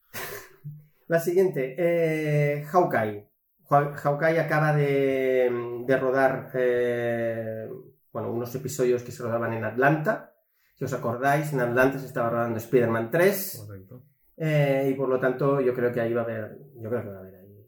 la 1.08 1.20
siguiente. 1.20 1.76
Eh, 1.78 2.64
Hawkeye. 2.64 3.30
Haw- 3.70 3.94
Hawkeye 3.94 4.40
acaba 4.40 4.74
de, 4.76 5.84
de 5.86 5.98
rodar 5.98 6.50
eh, 6.56 7.68
bueno, 8.12 8.32
unos 8.32 8.56
episodios 8.56 9.04
que 9.04 9.12
se 9.12 9.22
rodaban 9.22 9.54
en 9.54 9.66
Atlanta. 9.66 10.34
Si 10.76 10.86
os 10.86 10.94
acordáis, 10.94 11.52
en 11.54 11.60
Atlanta 11.60 12.00
se 12.00 12.06
estaba 12.08 12.30
rodando 12.30 12.58
Spider-Man 12.58 13.12
3. 13.12 13.66
Correcto. 13.68 14.04
eh, 14.38 14.90
y 14.90 14.94
por 14.96 15.10
lo 15.10 15.20
tanto, 15.20 15.60
yo 15.60 15.74
creo 15.74 15.92
que 15.92 16.00
ahí 16.00 16.14
va 16.14 16.22
a 16.22 16.24
haber. 16.24 16.58
Yo 16.82 16.90
creo 16.90 17.02
que 17.04 17.10
va 17.10 17.18
a 17.18 17.20
haber 17.20 17.36
ahí. 17.36 17.68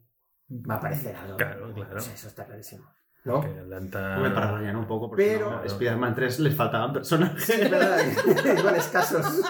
Va 0.70 0.76
a 0.76 0.78
aparecer 0.78 1.16
algo. 1.16 1.36
Claro, 1.38 1.74
claro. 1.74 2.00
Sí, 2.00 2.12
eso 2.14 2.28
está 2.30 2.46
clarísimo. 2.46 2.86
¿No? 3.24 3.42
Que 3.42 3.60
Atlanta. 3.60 4.16
Hombre, 4.18 4.32
para 4.32 4.52
rayar 4.52 4.76
un 4.76 4.88
poco, 4.88 5.10
porque 5.10 5.24
Pero- 5.34 5.52
no, 5.52 5.64
Spider-Man 5.64 6.16
3 6.16 6.40
les 6.40 6.56
faltaban 6.56 6.94
personajes. 6.94 7.44
Sí, 7.44 7.54
es 7.54 7.70
verdad, 7.70 8.00
iban 8.60 8.76
escasos. 8.76 9.42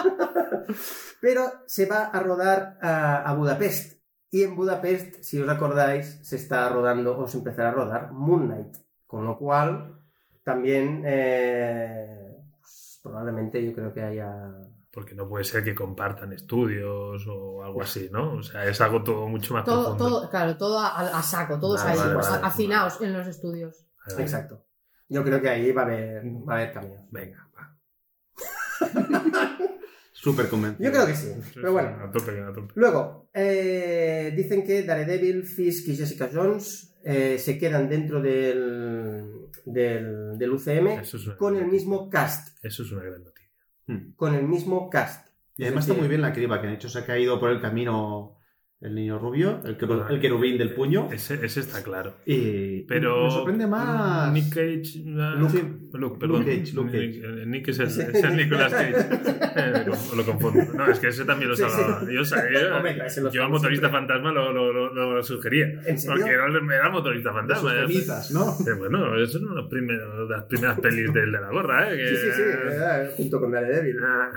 Pero 1.20 1.44
se 1.66 1.86
va 1.86 2.04
a 2.06 2.20
rodar 2.20 2.78
a, 2.82 3.22
a 3.22 3.34
Budapest. 3.34 4.00
Y 4.30 4.42
en 4.44 4.56
Budapest, 4.56 5.22
si 5.22 5.40
os 5.40 5.48
acordáis, 5.48 6.18
se 6.22 6.36
está 6.36 6.68
rodando 6.68 7.18
o 7.18 7.26
se 7.26 7.38
empezará 7.38 7.68
a 7.70 7.72
rodar 7.72 8.12
Moon 8.12 8.46
Knight. 8.46 8.76
Con 9.06 9.24
lo 9.26 9.36
cual, 9.38 9.98
también 10.42 11.02
eh, 11.04 12.36
pues, 12.58 13.00
probablemente 13.02 13.64
yo 13.64 13.74
creo 13.74 13.92
que 13.92 14.02
haya. 14.02 14.50
Porque 14.92 15.14
no 15.14 15.26
puede 15.26 15.44
ser 15.44 15.64
que 15.64 15.74
compartan 15.74 16.32
estudios 16.34 17.24
o 17.26 17.64
algo 17.64 17.80
así, 17.82 18.10
¿no? 18.12 18.34
O 18.34 18.42
sea, 18.42 18.66
es 18.66 18.78
algo 18.80 19.02
todo 19.02 19.26
mucho 19.26 19.54
más 19.54 19.64
Todo, 19.64 19.96
profundo. 19.96 20.20
todo, 20.20 20.30
claro, 20.30 20.56
todo 20.58 20.78
a, 20.78 21.18
a 21.18 21.22
saco, 21.22 21.58
todos 21.58 21.82
Vale, 21.82 21.92
ahí, 21.92 21.98
vale, 21.98 22.14
vale. 22.16 22.46
hacinaos 22.46 23.00
en 23.00 23.12
los 23.14 23.26
estudios. 23.26 23.86
Vale. 24.06 24.22
Exacto. 24.22 24.66
Yo 25.08 25.24
creo 25.24 25.40
que 25.40 25.48
ahí 25.48 25.72
va 25.72 25.82
a 25.82 25.84
haber, 25.86 26.22
va 26.46 26.52
a 26.54 26.56
haber 26.58 26.72
cambios. 26.72 27.00
Venga, 27.10 27.48
va. 27.56 27.78
Súper 30.12 30.48
convencido. 30.48 30.84
Yo 30.88 30.92
creo 30.94 31.06
que 31.06 31.14
sí. 31.16 31.32
Pero 31.54 31.72
bueno. 31.72 31.96
A 32.04 32.10
tope, 32.10 32.40
a 32.40 32.52
tope. 32.52 32.72
Luego, 32.76 33.28
eh, 33.34 34.32
dicen 34.36 34.64
que 34.64 34.82
Daredevil, 34.84 35.44
Fisk 35.44 35.88
y 35.88 35.96
Jessica 35.96 36.28
Jones 36.32 36.94
eh, 37.02 37.38
se 37.38 37.58
quedan 37.58 37.88
dentro 37.88 38.20
del, 38.22 39.48
del, 39.64 40.38
del 40.38 40.50
UCM 40.52 40.86
Eso 41.00 41.16
es 41.16 41.26
una 41.26 41.36
con 41.36 41.56
el 41.56 41.66
mismo 41.66 42.08
cast. 42.08 42.56
Eso 42.62 42.82
es 42.84 42.92
una 42.92 43.02
gran 43.02 43.24
noticia. 43.24 43.41
Hmm. 43.92 44.12
Con 44.16 44.34
el 44.34 44.46
mismo 44.46 44.88
cast. 44.90 45.28
Y 45.56 45.64
además 45.64 45.84
Es 45.84 45.90
está 45.90 46.00
muy 46.00 46.08
bien 46.08 46.22
la 46.22 46.32
criba, 46.32 46.60
que 46.60 46.66
de 46.66 46.74
hecho 46.74 46.88
se 46.88 47.00
ha 47.00 47.06
caído 47.06 47.38
por 47.38 47.50
el 47.50 47.60
camino 47.60 48.36
el 48.82 48.94
niño 48.96 49.18
rubio, 49.18 49.60
el, 49.64 49.78
queru- 49.78 50.10
el 50.10 50.20
querubín 50.20 50.58
del 50.58 50.74
puño. 50.74 51.08
Ese, 51.12 51.34
ese 51.46 51.60
está 51.60 51.82
claro. 51.84 52.14
Y 52.26 52.82
Pero. 52.82 53.24
me 53.24 53.30
sorprende 53.30 53.66
más. 53.66 54.32
Nick 54.32 54.48
Cage. 54.48 55.04
ah, 55.18 55.36
Luke. 55.38 55.62
Luke, 55.92 56.16
perdón. 56.18 56.40
Luke 56.40 56.58
Cage, 56.60 56.72
Luke 56.74 56.90
Cage. 56.90 57.06
Nick, 57.06 57.24
eh, 57.24 57.46
Nick 57.46 57.68
es 57.68 57.78
el, 57.78 57.86
es 57.86 58.24
el 58.24 58.36
Nicolas 58.36 58.72
Cage. 58.72 58.94
Eh, 59.56 59.84
lo, 59.86 60.16
lo 60.16 60.24
confundo. 60.24 60.64
No, 60.74 60.86
es 60.90 60.98
que 60.98 61.08
ese 61.08 61.24
también 61.24 61.50
lo 61.50 61.56
Sí, 61.56 61.62
sí. 61.64 61.70
salvaba. 61.70 62.10
Yo, 62.10 62.24
sabía- 62.24 63.30
yo 63.32 63.44
al 63.44 63.50
motorista 63.50 63.88
fantasma 63.90 64.32
lo, 64.32 64.52
lo, 64.52 65.22
sugería. 65.22 65.66
Porque 66.06 66.30
era, 66.30 66.46
era 66.48 66.90
motorista 66.90 67.32
fantasma. 67.32 67.72
Eh, 67.74 68.72
bueno, 68.78 69.16
eso 69.22 69.38
es 69.38 69.44
una 69.44 69.54
de 69.54 69.60
las 69.60 70.44
primeras, 70.46 70.80
pelis 70.80 71.12
del 71.12 71.30
de 71.32 71.40
la 71.40 71.50
gorra, 71.50 71.92
¿eh? 71.92 71.96
Que- 71.96 72.08
Sí, 72.08 72.16
sí, 72.16 72.30
sí, 72.36 72.42
eh, 72.44 73.10
junto 73.16 73.40
con 73.40 73.52
Daredevil. 73.52 73.96
Ah. 74.02 74.30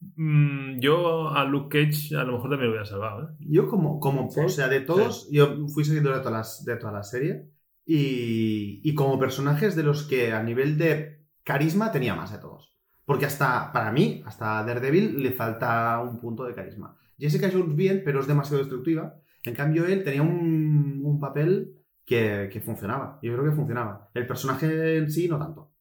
Mm, 0.00 0.80
yo 0.80 1.28
a 1.28 1.44
Luke 1.44 1.68
Cage 1.78 2.16
a 2.16 2.24
lo 2.24 2.32
mejor 2.34 2.50
también 2.50 2.70
lo 2.70 2.70
hubiera 2.70 2.86
salvado, 2.86 3.28
¿eh? 3.28 3.36
Yo 3.40 3.68
como, 3.68 4.00
como 4.00 4.30
Sí, 4.30 4.40
o 4.40 4.48
sea, 4.48 4.68
de 4.68 4.80
todos, 4.80 5.28
yo 5.30 5.66
fui 5.68 5.84
seguidor 5.84 6.14
de 6.14 6.20
toda 6.20 6.38
la, 6.38 6.46
de 6.64 6.76
toda 6.76 6.92
la 6.92 7.02
serie 7.02 7.50
y, 7.84 8.80
y 8.82 8.94
como 8.94 9.18
personajes 9.18 9.76
de 9.76 9.82
los 9.82 10.04
que 10.04 10.32
a 10.32 10.42
nivel 10.42 10.78
de 10.78 11.26
carisma 11.44 11.92
tenía 11.92 12.14
más 12.14 12.32
de 12.32 12.38
todos. 12.38 12.74
Porque 13.04 13.26
hasta, 13.26 13.72
para 13.72 13.90
mí, 13.90 14.22
hasta 14.24 14.62
Daredevil 14.64 15.20
le 15.20 15.32
falta 15.32 16.00
un 16.00 16.20
punto 16.20 16.44
de 16.44 16.54
carisma. 16.54 16.96
Jessica 17.18 17.50
Jones 17.52 17.74
bien, 17.74 18.02
pero 18.04 18.20
es 18.20 18.26
demasiado 18.26 18.58
destructiva. 18.58 19.16
En 19.42 19.54
cambio, 19.54 19.84
él 19.84 20.04
tenía 20.04 20.22
un, 20.22 21.02
un 21.04 21.18
papel 21.18 21.74
que, 22.06 22.48
que 22.52 22.60
funcionaba. 22.60 23.18
Yo 23.22 23.32
creo 23.32 23.44
que 23.44 23.56
funcionaba. 23.56 24.10
El 24.14 24.26
personaje 24.26 24.96
en 24.96 25.10
sí 25.10 25.28
no 25.28 25.38
tanto. 25.38 25.72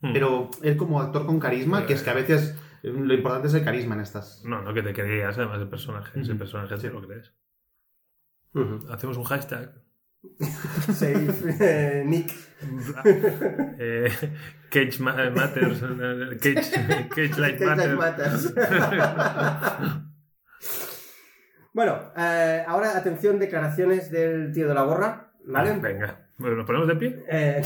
Mm. 0.00 0.12
Pero 0.12 0.50
él 0.62 0.76
como 0.76 1.00
actor 1.00 1.24
con 1.24 1.38
carisma, 1.38 1.86
que 1.86 1.92
es 1.92 2.02
que 2.02 2.10
a 2.10 2.14
veces 2.14 2.58
lo 2.82 3.14
importante 3.14 3.48
es 3.48 3.54
el 3.54 3.64
carisma 3.64 3.94
en 3.94 4.00
estas... 4.00 4.42
No, 4.44 4.60
no 4.62 4.74
que 4.74 4.82
te 4.82 4.92
creías 4.92 5.36
además 5.38 5.60
el 5.60 5.68
personaje. 5.68 6.20
Ese 6.20 6.34
personaje 6.34 6.76
te 6.76 6.90
lo 6.90 7.06
crees. 7.06 7.32
Hacemos 8.90 9.16
un 9.16 9.24
hashtag. 9.24 9.72
Save, 10.92 11.34
eh, 11.60 12.04
Nick. 12.06 12.32
Eh, 13.78 14.08
Cage 14.70 15.00
ma- 15.00 15.30
Matters. 15.30 15.82
eh, 15.82 16.38
Cage, 16.40 17.08
Cage 17.08 17.40
Life 17.40 17.64
Matters. 17.66 17.96
Matters. 17.96 18.54
bueno, 21.72 22.12
eh, 22.16 22.64
ahora 22.66 22.96
atención, 22.96 23.38
declaraciones 23.38 24.10
del 24.10 24.52
tío 24.52 24.68
de 24.68 24.74
la 24.74 24.82
gorra. 24.82 25.32
¿Vale? 25.44 25.76
Venga. 25.80 26.28
Bueno, 26.38 26.56
¿Nos 26.56 26.66
ponemos 26.66 26.86
de 26.88 26.96
pie? 26.96 27.24
Eh, 27.28 27.62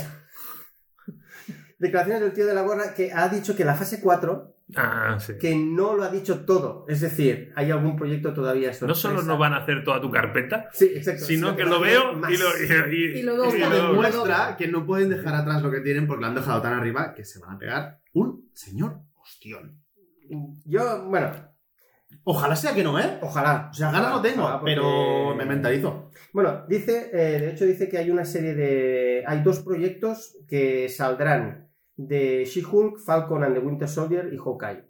declaraciones 1.78 2.22
del 2.22 2.32
tío 2.32 2.46
de 2.46 2.54
la 2.54 2.62
gorra 2.62 2.94
que 2.94 3.12
ha 3.12 3.28
dicho 3.28 3.54
que 3.56 3.64
la 3.64 3.74
fase 3.74 4.00
4 4.00 4.55
Ah, 4.74 5.16
sí. 5.20 5.34
que 5.38 5.54
no 5.54 5.94
lo 5.94 6.02
ha 6.02 6.08
dicho 6.10 6.44
todo. 6.44 6.86
Es 6.88 7.00
decir, 7.00 7.52
hay 7.54 7.70
algún 7.70 7.94
proyecto 7.96 8.34
todavía 8.34 8.72
sorpresa. 8.74 8.86
No 8.88 8.94
solo 9.16 9.22
no 9.22 9.38
van 9.38 9.52
a 9.52 9.58
hacer 9.58 9.84
toda 9.84 10.00
tu 10.00 10.10
carpeta, 10.10 10.68
Sí, 10.72 10.90
exacto. 10.94 11.24
sino 11.24 11.54
que 11.54 11.64
lo 11.64 11.78
veo 11.80 12.14
más. 12.14 12.30
y 12.32 12.36
lo. 12.36 12.46
Y, 12.92 13.18
Y 13.18 13.22
lo 13.22 13.36
dobla. 13.36 13.58
y 13.58 13.62
Esto 13.62 13.76
lo- 13.76 13.88
demuestra 13.90 14.56
que 14.58 14.66
no 14.66 14.84
pueden 14.84 15.08
dejar 15.10 15.34
atrás 15.36 15.62
lo 15.62 15.70
que 15.70 15.80
tienen 15.80 16.06
porque 16.08 16.22
lo 16.22 16.26
han 16.26 16.34
dejado 16.34 16.60
tan 16.62 16.72
arriba 16.72 17.14
que 17.14 17.24
se 17.24 17.38
van 17.38 17.54
a 17.54 17.58
pegar 17.58 18.00
un 18.12 18.50
señor 18.54 19.00
ostión. 19.22 19.80
Yo, 20.64 21.04
bueno, 21.08 21.30
Ojalá 22.28 22.56
sea 22.56 22.74
que 22.74 22.82
no, 22.82 22.98
¿eh? 22.98 23.18
ojalá. 23.20 23.68
O 23.70 23.74
sea, 23.74 23.92
ganas 23.92 24.10
no 24.10 24.20
tengo, 24.22 24.48
porque- 24.58 24.64
pero 24.74 25.34
me 25.36 25.44
mentalizo. 25.44 26.10
Bueno, 26.32 26.64
dice, 26.68 27.10
eh, 27.12 27.38
de 27.40 27.50
hecho 27.50 27.64
dice 27.64 27.88
que 27.88 27.98
hay 27.98 28.10
una 28.10 28.24
serie 28.24 28.54
de... 28.54 29.22
Hay 29.26 29.42
dos 29.42 29.60
proyectos 29.60 30.36
que 30.48 30.88
saldrán 30.88 31.65
de 31.96 32.44
She-Hulk, 32.44 32.98
Falcon 32.98 33.42
and 33.42 33.54
the 33.54 33.60
Winter 33.60 33.88
Soldier 33.88 34.32
y 34.32 34.36
Hawkeye. 34.36 34.84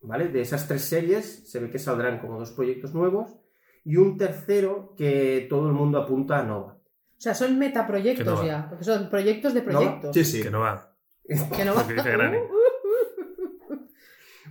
¿Vale? 0.00 0.28
De 0.28 0.40
esas 0.40 0.68
tres 0.68 0.82
series 0.82 1.50
se 1.50 1.58
ve 1.58 1.70
que 1.70 1.78
saldrán 1.78 2.20
como 2.20 2.38
dos 2.38 2.52
proyectos 2.52 2.94
nuevos 2.94 3.36
y 3.84 3.96
un 3.96 4.16
tercero 4.16 4.94
que 4.96 5.46
todo 5.48 5.68
el 5.68 5.74
mundo 5.74 5.98
apunta 5.98 6.38
a 6.38 6.44
Nova. 6.44 6.78
O 7.18 7.20
sea, 7.20 7.34
son 7.34 7.58
metaproyectos 7.58 8.26
no 8.26 8.46
ya, 8.46 8.68
porque 8.68 8.84
son 8.84 9.10
proyectos 9.10 9.52
de 9.54 9.62
proyectos. 9.62 10.14
Sí, 10.14 10.24
sí. 10.24 10.42
Que 10.42 10.50
no 10.50 10.60
va. 10.60 10.94
Que 11.26 11.64
no 11.64 11.74
va. 11.74 11.84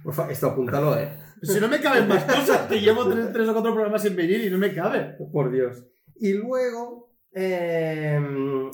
Por 0.04 0.14
favor, 0.14 0.32
esto 0.32 0.48
apúntalo, 0.48 0.98
¿eh? 0.98 1.10
Si 1.42 1.60
no 1.60 1.68
me 1.70 1.80
caben 1.80 2.08
más 2.08 2.24
cosas, 2.26 2.68
que 2.68 2.82
llevo 2.82 3.08
tres, 3.08 3.32
tres 3.32 3.48
o 3.48 3.54
cuatro 3.54 3.74
programas 3.74 4.02
sin 4.02 4.16
venir 4.16 4.44
y 4.44 4.50
no 4.50 4.58
me 4.58 4.74
cabe. 4.74 5.16
Por 5.32 5.52
Dios. 5.52 5.86
Y 6.20 6.34
luego 6.34 7.14
eh, 7.34 8.20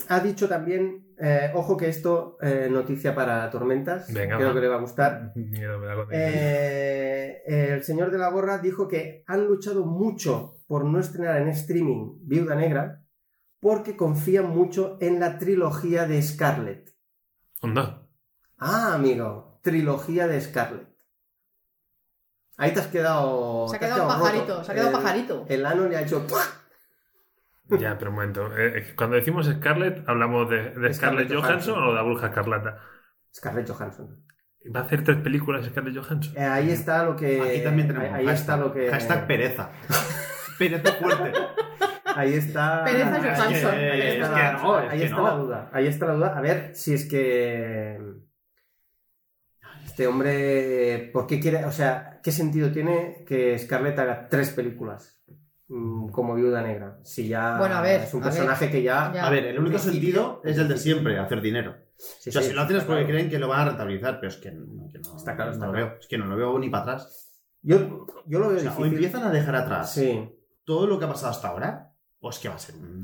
ha 0.08 0.20
dicho 0.22 0.48
también, 0.48 1.03
eh, 1.20 1.52
ojo 1.54 1.76
que 1.78 1.90
esto, 1.90 2.38
eh, 2.42 2.68
noticia 2.72 3.14
para 3.16 3.50
tormentas, 3.50 4.12
Venga, 4.14 4.36
creo 4.38 4.50
va. 4.50 4.54
que 4.54 4.60
le 4.62 4.68
va 4.68 4.76
a 4.76 4.82
gustar. 4.82 5.32
Miedo 5.36 5.80
me 5.80 5.86
da 5.88 5.96
con- 5.96 6.08
Eh, 6.12 7.42
el 7.46 7.84
señor 7.84 8.12
de 8.12 8.18
la 8.18 8.30
gorra 8.30 8.58
dijo 8.60 8.88
que 8.88 9.24
han 9.28 9.46
luchado 9.46 9.86
mucho 9.86 10.58
por 10.68 10.86
no 10.86 11.00
estrenar 11.00 11.42
en 11.42 11.50
streaming 11.50 12.18
Viuda 12.22 12.56
Negra 12.56 13.02
porque 13.60 13.96
confían 13.96 14.50
mucho 14.50 14.98
en 15.02 15.20
la 15.20 15.38
trilogía 15.38 16.06
de 16.06 16.22
Scarlett. 16.22 16.94
Onda. 17.62 18.08
Ah, 18.58 18.94
amigo, 18.96 19.60
trilogía 19.62 20.28
de 20.28 20.42
Scarlett. 20.42 20.88
Ahí 22.58 22.72
te 22.74 22.80
has 22.82 22.88
quedado. 22.88 23.68
Se 23.68 23.78
ha 23.78 23.80
quedado 23.80 24.04
roto. 24.04 24.20
pajarito, 24.20 24.64
se 24.64 24.72
ha 24.72 24.76
quedado 24.76 24.90
El- 24.92 24.96
pajarito. 24.96 25.46
El 25.50 25.66
ano 25.66 25.88
le 25.88 25.98
ha 25.98 26.02
hecho. 26.02 26.26
Ya, 27.70 27.98
pero 27.98 28.12
un 28.12 28.16
momento. 28.16 28.50
Eh, 28.58 28.94
cuando 28.96 29.16
decimos 29.16 29.48
Scarlett, 29.48 30.08
¿hablamos 30.08 30.50
de, 30.50 30.72
de 30.72 30.94
Scarlett 30.94 31.28
Scarlett 31.28 31.30
Johansson 31.34 31.74
Johansson. 31.76 31.84
o 31.84 31.90
de 31.90 31.96
la 31.96 32.02
Bruja 32.04 32.28
Escarlata? 32.28 32.80
Scarlett 33.34 33.70
Johansson. 33.70 34.26
¿Va 34.76 34.82
a 34.82 34.84
hacer 34.84 35.04
tres 35.04 35.18
películas 35.18 35.66
Scarlett 35.66 35.98
Johansson? 35.98 36.34
Eh, 36.38 36.44
ahí 36.46 36.70
está 36.70 37.04
lo 37.04 37.16
que. 37.16 37.42
Aquí 37.42 37.64
también 37.64 37.88
tenemos 37.88 38.08
Ahí, 38.10 38.14
ahí 38.20 38.26
hashtag, 38.26 38.40
está 38.40 38.58
lo 38.58 38.74
que. 38.74 38.90
hashtag 38.92 39.28
pereza. 39.28 39.72
pereza 40.60 40.94
fuerte. 40.94 41.32
Ahí 42.16 42.34
está. 42.34 42.84
Pereza 42.84 43.18
Johansson. 43.20 43.72
ahí 43.74 44.02
Es 44.02 44.16
está 44.16 44.36
que 44.36 44.42
la- 44.42 44.54
no, 44.54 44.80
es 44.80 44.92
ahí 44.92 45.00
que 45.00 45.06
está 45.06 45.18
no. 45.18 45.24
la 45.28 45.34
duda. 45.36 45.70
Ahí 45.74 45.88
está 45.88 46.06
la 46.06 46.14
duda. 46.14 46.38
A 46.38 46.42
ver 46.42 46.76
si 46.76 46.94
es 46.94 47.06
que. 47.10 48.00
Este 49.86 50.08
hombre. 50.08 51.10
¿Por 51.14 51.28
qué 51.28 51.40
quiere.? 51.40 51.66
O 51.66 51.72
sea, 51.72 52.20
¿qué 52.24 52.32
sentido 52.32 52.72
tiene 52.72 53.24
que 53.28 53.58
Scarlett 53.60 53.98
haga 54.00 54.28
tres 54.30 54.52
películas? 54.52 55.20
Mm, 55.74 56.10
Como 56.10 56.36
viuda 56.36 56.62
negra. 56.62 57.00
Si 57.04 57.28
ya. 57.28 57.58
Bueno, 57.58 57.76
a 57.76 57.82
ver, 57.82 58.02
Es 58.02 58.14
un 58.14 58.22
a 58.24 58.26
ver. 58.28 58.34
personaje 58.34 58.70
que 58.72 58.82
ya. 58.84 59.12
Ya. 59.14 59.26
A 59.28 59.30
ver, 59.30 59.46
el 59.46 59.60
único 59.60 59.78
sentido 59.80 60.42
es 60.44 60.58
el 60.58 60.68
de 60.68 60.78
siempre, 60.78 61.18
hacer 61.20 61.42
dinero. 61.42 61.76
Sí, 61.98 62.30
o 62.30 62.34
sea, 62.34 62.42
sí, 62.42 62.50
si 62.50 62.54
lo 62.54 62.62
hacen 62.62 62.78
es 62.78 62.84
porque 62.84 63.02
claro. 63.04 63.14
creen 63.14 63.30
que 63.30 63.40
lo 63.40 63.48
van 63.48 63.62
a 63.62 63.66
rentabilizar, 63.70 64.20
pero 64.20 64.30
es 64.32 64.38
que 64.38 64.52
no, 64.52 64.90
que 64.92 65.00
no, 65.00 65.16
Está 65.16 65.36
claro, 65.36 65.56
no 65.56 65.68
lo 65.68 65.72
veo. 65.72 65.94
Es 66.00 66.08
que 66.08 66.18
no 66.18 66.26
lo 66.26 66.36
veo 66.36 66.58
ni 66.60 66.70
para 66.70 66.84
atrás. 66.84 67.32
Yo, 67.62 68.06
yo 68.26 68.40
lo 68.40 68.50
veo 68.50 68.58
O 68.58 68.60
sea, 68.60 68.76
o 68.78 68.86
empiezan 68.86 69.24
a 69.24 69.30
dejar 69.32 69.56
atrás 69.56 69.92
Sí. 69.94 70.30
todo 70.66 70.86
lo 70.88 71.00
que 71.00 71.06
ha 71.06 71.10
pasado 71.10 71.32
hasta 71.32 71.48
ahora, 71.48 71.94
o 72.20 72.30
es 72.30 72.40
que 72.40 72.50
va 72.50 72.56
a 72.56 72.60
ser 72.60 72.76
un 72.76 73.04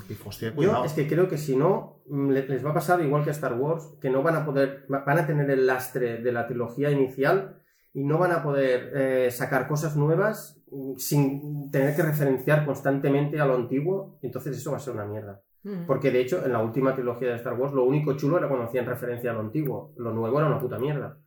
Yo 0.57 0.83
es 0.85 0.93
que 0.93 1.07
creo 1.07 1.27
que 1.29 1.37
si 1.37 1.55
no, 1.55 2.01
mm, 2.07 2.29
le- 2.31 2.47
les 2.47 2.65
va 2.65 2.71
a 2.71 2.73
pasar 2.73 3.01
igual 3.01 3.23
que 3.23 3.29
a 3.29 3.33
Star 3.33 3.53
Wars, 3.53 3.87
que 4.01 4.09
no 4.09 4.21
van 4.23 4.35
a 4.35 4.45
poder, 4.45 4.85
va- 4.91 5.03
van 5.05 5.19
a 5.19 5.27
tener 5.27 5.49
el 5.51 5.65
lastre 5.65 6.17
de 6.17 6.31
la 6.31 6.45
trilogía 6.47 6.91
inicial 6.91 7.58
y 7.93 8.03
no 8.03 8.17
van 8.17 8.31
a 8.31 8.43
poder 8.43 8.91
eh, 8.95 9.31
sacar 9.31 9.67
cosas 9.67 9.95
nuevas 9.95 10.57
mm, 10.71 10.95
sin 10.97 11.71
tener 11.71 11.95
que 11.95 12.03
referenciar 12.03 12.65
constantemente 12.65 13.39
a 13.39 13.45
lo 13.45 13.55
antiguo, 13.55 14.17
entonces 14.21 14.57
eso 14.57 14.71
va 14.71 14.77
a 14.77 14.79
ser 14.79 14.93
una 14.93 15.05
mierda. 15.05 15.41
Mm. 15.63 15.85
Porque 15.87 16.11
de 16.11 16.21
hecho, 16.21 16.45
en 16.45 16.53
la 16.53 16.61
última 16.61 16.93
trilogía 16.95 17.29
de 17.29 17.35
Star 17.35 17.53
Wars, 17.59 17.73
lo 17.73 17.83
único 17.83 18.13
chulo 18.15 18.37
era 18.37 18.47
cuando 18.47 18.67
hacían 18.67 18.85
referencia 18.85 19.31
a 19.31 19.33
lo 19.33 19.41
antiguo, 19.41 19.93
lo 19.97 20.13
nuevo 20.13 20.37
era 20.39 20.47
una 20.47 20.59
puta 20.59 20.77
mierda. 20.79 21.17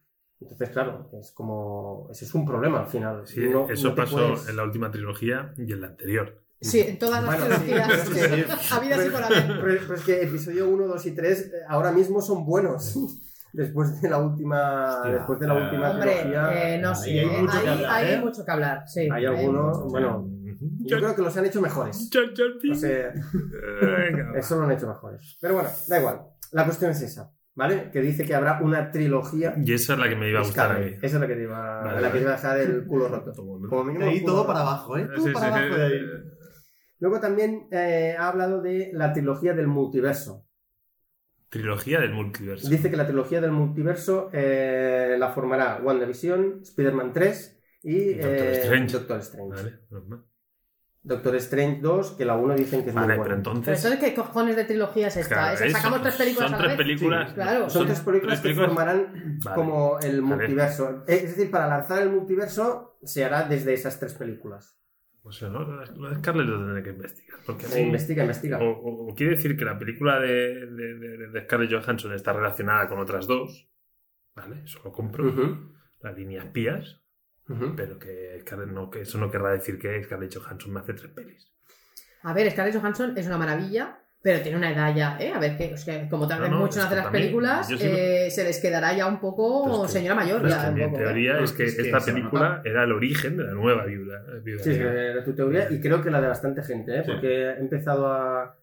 Entonces, 0.41 0.71
claro, 0.71 1.09
es 1.21 1.31
como. 1.33 2.09
Ese 2.11 2.25
es 2.25 2.35
un 2.35 2.45
problema 2.45 2.81
al 2.81 2.87
final. 2.89 3.23
Sí, 3.27 3.41
No- 3.49 3.69
eso 3.71 3.91
no 3.91 3.95
pasó 3.95 4.17
puedes- 4.17 4.49
en 4.49 4.57
la 4.57 4.65
última 4.65 4.91
trilogía 4.91 5.53
y 5.57 5.73
en 5.73 5.81
la 5.83 5.87
anterior. 5.89 6.43
Sí, 6.61 6.81
en 6.81 6.99
todas 6.99 7.23
las 7.23 7.39
Bueno, 7.39 7.57
sí, 7.57 7.63
trilogías. 7.63 8.09
es 8.09 8.09
que- 8.09 8.53
Habidas 8.75 9.07
y 9.07 9.11
por 9.11 9.23
haber. 9.23 9.47
Pero, 9.47 9.81
pero 9.87 9.95
es 9.95 10.03
que 10.05 10.23
episodio 10.23 10.69
1, 10.69 10.87
2 10.89 11.07
y 11.07 11.11
3 11.15 11.41
eh, 11.47 11.53
ahora 11.69 11.93
mismo 11.93 12.21
son 12.23 12.45
buenos. 12.45 12.97
Después 13.53 14.01
de 14.01 14.09
la 14.09 14.19
última, 14.19 14.97
Hostia, 14.97 15.13
después 15.13 15.39
de 15.39 15.47
la 15.47 15.55
eh, 15.59 15.63
última 15.65 15.91
Hombre, 15.91 16.11
trilogía, 16.23 16.75
eh, 16.75 16.79
no 16.81 16.95
sé. 16.95 17.11
hay 17.11 17.19
eh, 17.21 17.39
mucho 17.43 17.53
que 17.53 17.59
ahí 17.59 17.69
hablar, 17.69 17.91
ahí 17.93 18.07
¿eh? 18.07 18.15
hay 18.17 18.21
mucho 18.25 18.45
que 18.45 18.51
hablar. 18.51 18.83
Sí, 18.89 19.09
hay 19.13 19.27
algunos, 19.27 19.83
bueno, 19.91 20.27
yo 20.85 20.97
creo 20.99 21.15
que 21.15 21.23
los 21.23 21.37
han 21.37 21.45
hecho 21.45 21.61
mejores. 21.61 22.11
O 22.11 22.75
sea, 22.75 23.13
eso 24.37 24.57
lo 24.57 24.65
han 24.65 24.73
hecho 24.73 24.87
mejores. 24.89 25.37
Pero 25.41 25.55
bueno, 25.55 25.69
da 25.89 25.99
igual. 25.99 26.21
La 26.53 26.65
cuestión 26.65 26.91
es 26.93 27.03
esa, 27.03 27.31
¿vale? 27.55 27.91
Que 27.91 28.01
dice 28.01 28.25
que 28.25 28.35
habrá 28.35 28.61
una 28.63 28.91
trilogía. 28.91 29.55
Y 29.57 29.73
esa 29.75 29.95
es 29.95 29.99
la 29.99 30.09
que 30.09 30.17
me 30.17 30.31
iba 30.31 30.41
a 30.41 30.45
gustar 30.45 30.73
a 30.73 30.79
mí. 30.79 30.87
Esa 31.03 31.17
es 31.17 31.21
la 31.21 31.27
que 31.27 31.35
te 31.35 31.43
iba, 31.43 31.83
Vale, 31.83 32.01
la 32.01 32.09
que 32.13 32.19
te 32.19 32.23
iba 32.25 32.33
a 32.33 32.37
dejar 32.37 32.59
el 32.59 32.87
culo 32.87 33.09
roto. 33.09 33.33
Como 33.69 33.85
mínimo 33.85 34.07
ahí 34.07 34.25
todo 34.25 34.37
roto. 34.39 34.47
para 34.49 34.61
abajo, 34.61 34.97
¿eh? 34.97 35.07
Todo 35.15 35.27
Sí, 35.27 35.33
para 35.33 35.47
sí, 35.47 35.53
abajo 35.53 35.75
sí. 35.75 35.81
de 35.81 35.87
ahí. 35.87 36.01
Luego 37.01 37.21
también 37.21 37.67
eh, 37.73 38.15
ha 38.19 38.29
hablado 38.29 38.63
de 38.63 38.91
la 38.95 39.13
trilogía 39.13 39.55
del 39.55 39.67
multiverso. 39.67 40.47
Trilogía 41.53 42.01
del 42.01 42.15
multiverso. 42.15 42.67
Dice 42.67 42.91
que 42.91 42.97
la 42.97 43.05
trilogía 43.07 43.39
del 43.43 43.53
multiverso 43.53 44.31
eh, 44.33 45.17
la 45.19 45.29
formará 45.33 45.81
WandaVision, 45.83 46.61
Spider-Man 46.63 47.13
3 47.13 47.61
y 47.83 48.15
Doctor 48.15 48.31
eh, 48.47 48.53
Strange. 48.63 48.93
Doctor 48.95 49.19
Strange. 49.21 49.51
Vale, 49.55 49.79
normal. 49.91 50.25
Doctor 51.03 51.35
Strange 51.37 51.81
2, 51.83 52.13
que 52.13 52.25
la 52.25 52.37
1 52.37 52.55
dicen 52.55 52.83
que 52.85 52.89
es 52.89 52.95
Vale, 52.95 53.07
muy 53.09 53.13
pero 53.17 53.23
buena. 53.25 53.43
Pero 53.43 53.51
entonces. 53.59 53.85
entonces, 53.85 54.01
¿qué 54.09 54.15
cojones 54.15 54.57
de 54.57 54.65
trilogía 54.65 55.09
es 55.09 55.17
esta? 55.19 55.35
Claro, 55.35 55.55
Esa- 55.57 55.65
eso- 55.67 55.77
sacamos 55.77 56.01
tres 56.03 56.15
películas 56.15 56.51
Son 56.51 56.55
a 56.55 56.57
la 56.59 56.65
tres 56.65 56.79
vez. 56.79 56.87
películas. 56.87 57.29
Sí, 57.29 57.35
claro. 57.35 57.71
Son 57.71 57.87
tres 57.87 58.01
películas 58.01 58.41
tres 58.43 58.55
que 58.57 58.61
formarán 58.65 59.39
Vale. 59.45 59.55
como 59.55 59.99
el 60.01 60.23
multiverso. 60.23 61.05
Es 61.07 61.23
decir, 61.37 61.51
para 61.51 61.67
lanzar 61.69 62.01
el 62.03 62.09
multiverso 62.11 62.97
se 63.03 63.25
hará 63.27 63.43
desde 63.43 63.75
esas 63.75 63.99
tres 64.01 64.15
películas. 64.15 64.79
O 65.25 65.31
sea, 65.33 65.49
¿no? 65.49 65.61
Lo 65.63 66.09
de 66.11 66.17
Scarlett 66.17 66.47
lo 66.49 66.59
tendré 66.59 66.83
que 66.83 66.91
investigar. 66.91 67.39
Porque 67.47 67.81
investiga, 67.81 68.23
investiga. 68.25 68.59
O, 68.59 68.71
o- 68.71 69.11
o 69.11 69.15
quiere 69.15 69.37
decir 69.37 69.57
que 69.57 69.65
la 69.65 69.79
película 69.79 70.19
de, 70.19 70.67
de, 70.67 70.95
de- 70.99 71.29
de 71.29 71.43
Scarlett 71.45 71.73
Johansson 71.73 72.13
está 72.13 72.33
relacionada 72.33 72.89
con 72.89 72.99
otras 72.99 73.27
dos. 73.27 73.69
¿Vale? 74.35 74.63
Eso 74.65 74.81
lo 74.85 74.91
compro. 74.93 75.29
Ujú, 75.29 75.73
La 76.01 76.13
línea 76.13 76.43
espías. 76.43 76.99
Pero 77.77 77.99
que, 77.99 78.39
Scarlett 78.41 78.71
no, 78.71 78.89
que 78.89 79.03
eso 79.03 79.19
no 79.19 79.31
querrá 79.31 79.51
decir 79.51 79.79
que 79.79 80.03
Scarlett 80.05 80.35
Johansson 80.35 80.73
me 80.73 80.81
hace 80.81 80.95
tres 80.95 81.13
pelis. 81.13 81.53
A 82.23 82.33
ver, 82.33 82.51
Scarlett 82.51 82.77
Johansson 82.81 83.17
es 83.19 83.27
una 83.27 83.37
maravilla, 83.37 83.99
pero 84.23 84.41
tiene 84.41 84.57
una 84.57 84.71
edad 84.73 84.95
ya, 84.95 85.17
¿eh? 85.21 85.33
A 85.35 85.39
ver, 85.41 85.57
que, 85.57 85.75
o 85.75 85.77
sea, 85.77 86.09
como 86.09 86.29
tarden 86.29 86.51
No, 86.51 86.59
no, 86.59 86.63
mucho 86.65 86.79
en 86.79 86.87
hacer 86.87 86.97
las 86.97 87.05
también, 87.07 87.25
películas, 87.25 87.69
eh, 87.81 88.29
se 88.31 88.45
les 88.45 88.61
quedará 88.61 88.93
ya 88.95 89.07
un 89.07 89.19
poco 89.21 89.65
Pero 89.65 89.85
es 89.85 89.93
que- 89.93 89.99
señora 89.99 90.15
mayor. 90.15 90.47
Es 90.47 90.55
ya, 90.55 90.63
que 90.63 90.69
un 90.69 90.75
mi 90.75 90.83
poco, 90.85 90.97
¿eh? 90.97 90.99
teoría 91.01 91.39
¿eh? 91.39 91.45
es 91.45 91.53
que 91.53 91.65
Es 91.65 91.75
que 91.77 91.83
esta 91.83 91.99
película 92.01 92.63
era 92.65 92.85
el 92.85 92.93
origen 92.93 93.37
de 93.37 93.45
la 93.45 93.53
nueva 93.53 93.85
viuda. 93.85 94.23
viuda 94.43 94.63
Sí, 94.63 94.71
es 94.71 95.25
tu 95.25 95.35
teoría 95.35 95.67
y 95.71 95.81
creo 95.81 96.01
que 96.03 96.11
la 96.11 96.21
de 96.21 96.29
bastante 96.29 96.63
gente, 96.63 96.97
¿eh? 96.99 97.03
Sí. 97.05 97.11
porque 97.11 97.29
he 97.51 97.59
empezado 97.59 98.07
a, 98.07 98.57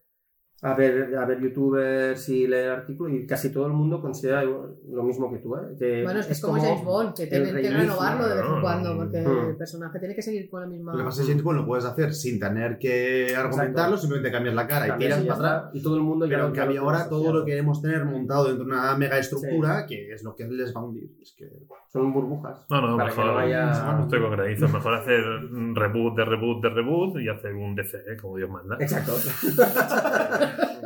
a, 0.61 0.73
ver, 0.73 1.15
a 1.15 1.25
ver 1.25 1.39
youtubers 1.39 2.27
y 2.29 2.47
leer 2.47 2.71
artículos 2.71 3.13
y 3.13 3.25
casi 3.25 3.51
todo 3.51 3.67
el 3.67 3.73
mundo 3.73 4.01
considera 4.01 4.43
lo 4.43 5.03
mismo 5.03 5.31
que 5.31 5.37
tú. 5.39 5.55
¿eh? 5.55 5.75
Que 5.77 6.03
Bueno, 6.03 6.19
es 6.19 6.27
que 6.27 6.33
es 6.33 6.41
como, 6.41 6.61
James 6.61 6.83
Bond, 6.83 7.15
que 7.15 7.27
tienen 7.27 7.55
que 7.55 7.69
renovarlo 7.69 8.27
de 8.27 8.35
vez 8.35 8.45
en 8.45 8.61
cuando, 8.61 8.97
porque 8.97 9.21
Mm. 9.21 9.49
el 9.51 9.55
personaje 9.57 9.99
tiene 9.99 10.15
que 10.15 10.21
seguir 10.21 10.49
con 10.49 10.61
la 10.61 10.67
misma. 10.67 10.91
Lo 10.91 10.97
que 10.99 11.03
pasa 11.05 11.21
es 11.21 11.27
que 11.27 11.31
James 11.33 11.43
Bond 11.43 11.59
lo 11.59 11.65
puedes 11.65 11.85
hacer 11.85 12.13
sin 12.13 12.39
tener 12.39 12.77
que 12.77 13.33
argumentarlo, 13.35 13.97
simplemente 13.97 14.31
cambias 14.31 14.55
la 14.55 14.67
cara 14.67 14.95
y 14.95 14.97
tiras 14.99 15.21
para 15.23 15.33
atrás. 15.57 15.71
y 15.73 15.81
todo 15.81 15.95
el 15.95 16.01
mundo 16.03 16.25
Pero 16.27 16.47
ya 16.49 16.53
cambio 16.53 16.65
tiene 16.65 16.79
ahora 16.79 17.09
todo 17.09 17.33
lo 17.33 17.45
queremos 17.45 17.81
tener 17.81 18.03
montado 18.05 18.45
dentro 18.45 18.65
de 18.65 18.71
una 18.71 18.95
mega 18.97 19.17
estructura, 19.17 19.85
que 19.85 20.13
es 20.13 20.23
lo 20.23 20.35
que 20.35 20.47
les 20.47 20.75
va 20.75 20.81
a 20.81 20.83
hundir. 20.83 21.09
Es 21.21 21.33
que... 21.37 21.49
Son 21.91 22.13
burbujas. 22.13 22.67
No, 22.69 22.81
no, 22.81 22.97
Para 22.97 23.09
que 23.09 23.17
mejor. 23.17 23.95
no 23.95 24.03
estoy 24.03 24.21
con 24.21 24.31
granizo. 24.31 24.67
Mejor 24.67 24.93
hacer 24.93 25.25
un 25.25 25.75
reboot 25.75 26.15
de 26.15 26.25
reboot 26.25 26.61
de 26.61 26.69
reboot 26.69 27.19
y 27.19 27.29
hacer 27.29 27.55
un 27.55 27.73
DC, 27.73 27.97
¿eh? 27.97 28.17
como 28.21 28.37
Dios 28.37 28.49
manda. 28.49 28.77
Exacto. 28.79 29.13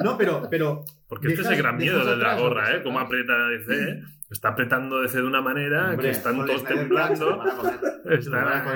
No, 0.03 0.17
pero, 0.17 0.47
pero 0.49 0.83
Porque 1.07 1.27
este 1.27 1.41
es 1.41 1.47
el 1.49 1.57
gran 1.57 1.77
miedo 1.77 2.05
de 2.05 2.15
la 2.15 2.39
gorra, 2.39 2.73
¿eh? 2.75 2.81
Cómo 2.83 2.99
aprieta 2.99 3.33
DC, 3.49 3.73
¿eh? 3.73 4.03
Está 4.33 4.49
apretando 4.49 5.01
DC 5.01 5.17
de 5.17 5.23
una 5.23 5.41
manera 5.41 5.91
Hombre, 5.91 6.05
que 6.05 6.11
están 6.11 6.45
todos 6.45 6.63
temblando. 6.63 7.41
Están, 8.03 8.75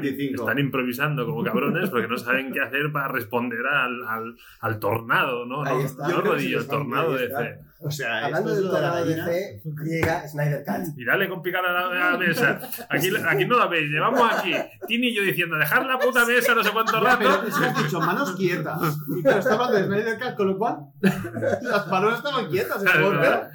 25. 0.00 0.42
están 0.42 0.58
improvisando 0.60 1.26
como 1.26 1.42
cabrones 1.42 1.90
porque 1.90 2.06
no 2.06 2.16
saben 2.16 2.52
qué 2.52 2.60
hacer 2.60 2.92
para 2.92 3.08
responder 3.08 3.66
al, 3.66 4.06
al, 4.06 4.36
al 4.60 4.78
tornado, 4.78 5.46
¿no? 5.46 5.64
Ahí 5.64 5.78
no, 5.78 5.80
está. 5.80 6.08
no 6.08 6.22
que 6.22 6.28
rodillo, 6.28 6.66
tornado 6.66 7.14
de. 7.14 7.26
DC. 7.26 7.58
O 7.82 7.90
sea, 7.90 8.26
Hablando 8.26 8.50
es 8.50 8.58
del 8.58 8.70
tornado 8.70 9.04
de. 9.04 9.16
DC, 9.16 9.62
llega 9.84 10.28
Snyder 10.28 10.64
Cut. 10.64 10.96
Y 10.96 11.04
dale 11.04 11.28
con 11.28 11.42
picar 11.42 11.64
a 11.66 11.72
la, 11.72 12.08
a 12.08 12.10
la 12.12 12.18
mesa. 12.18 12.60
Aquí, 12.88 13.10
aquí 13.26 13.44
no 13.46 13.58
la 13.58 13.66
veis, 13.66 13.90
llevamos 13.90 14.32
aquí. 14.32 14.54
Tini 14.86 15.08
y 15.08 15.16
yo 15.16 15.22
diciendo, 15.22 15.56
dejar 15.56 15.84
la 15.86 15.98
puta 15.98 16.24
mesa 16.24 16.54
no 16.54 16.62
sé 16.62 16.70
cuánto 16.70 17.00
rato. 17.00 17.18
pero 17.18 17.48
es 17.48 17.56
has 17.56 17.82
dicho 17.82 18.00
manos 18.00 18.36
quietas. 18.36 18.98
Y 19.08 19.22
claro, 19.22 19.38
está 19.40 19.54
hablando 19.54 19.76
de 19.76 19.84
Snyder 19.86 20.18
Cut, 20.20 20.36
con 20.36 20.46
lo 20.46 20.58
cual 20.58 20.76
las 21.62 21.88
manos 21.88 22.18
estaban 22.18 22.46
quietas. 22.48 22.84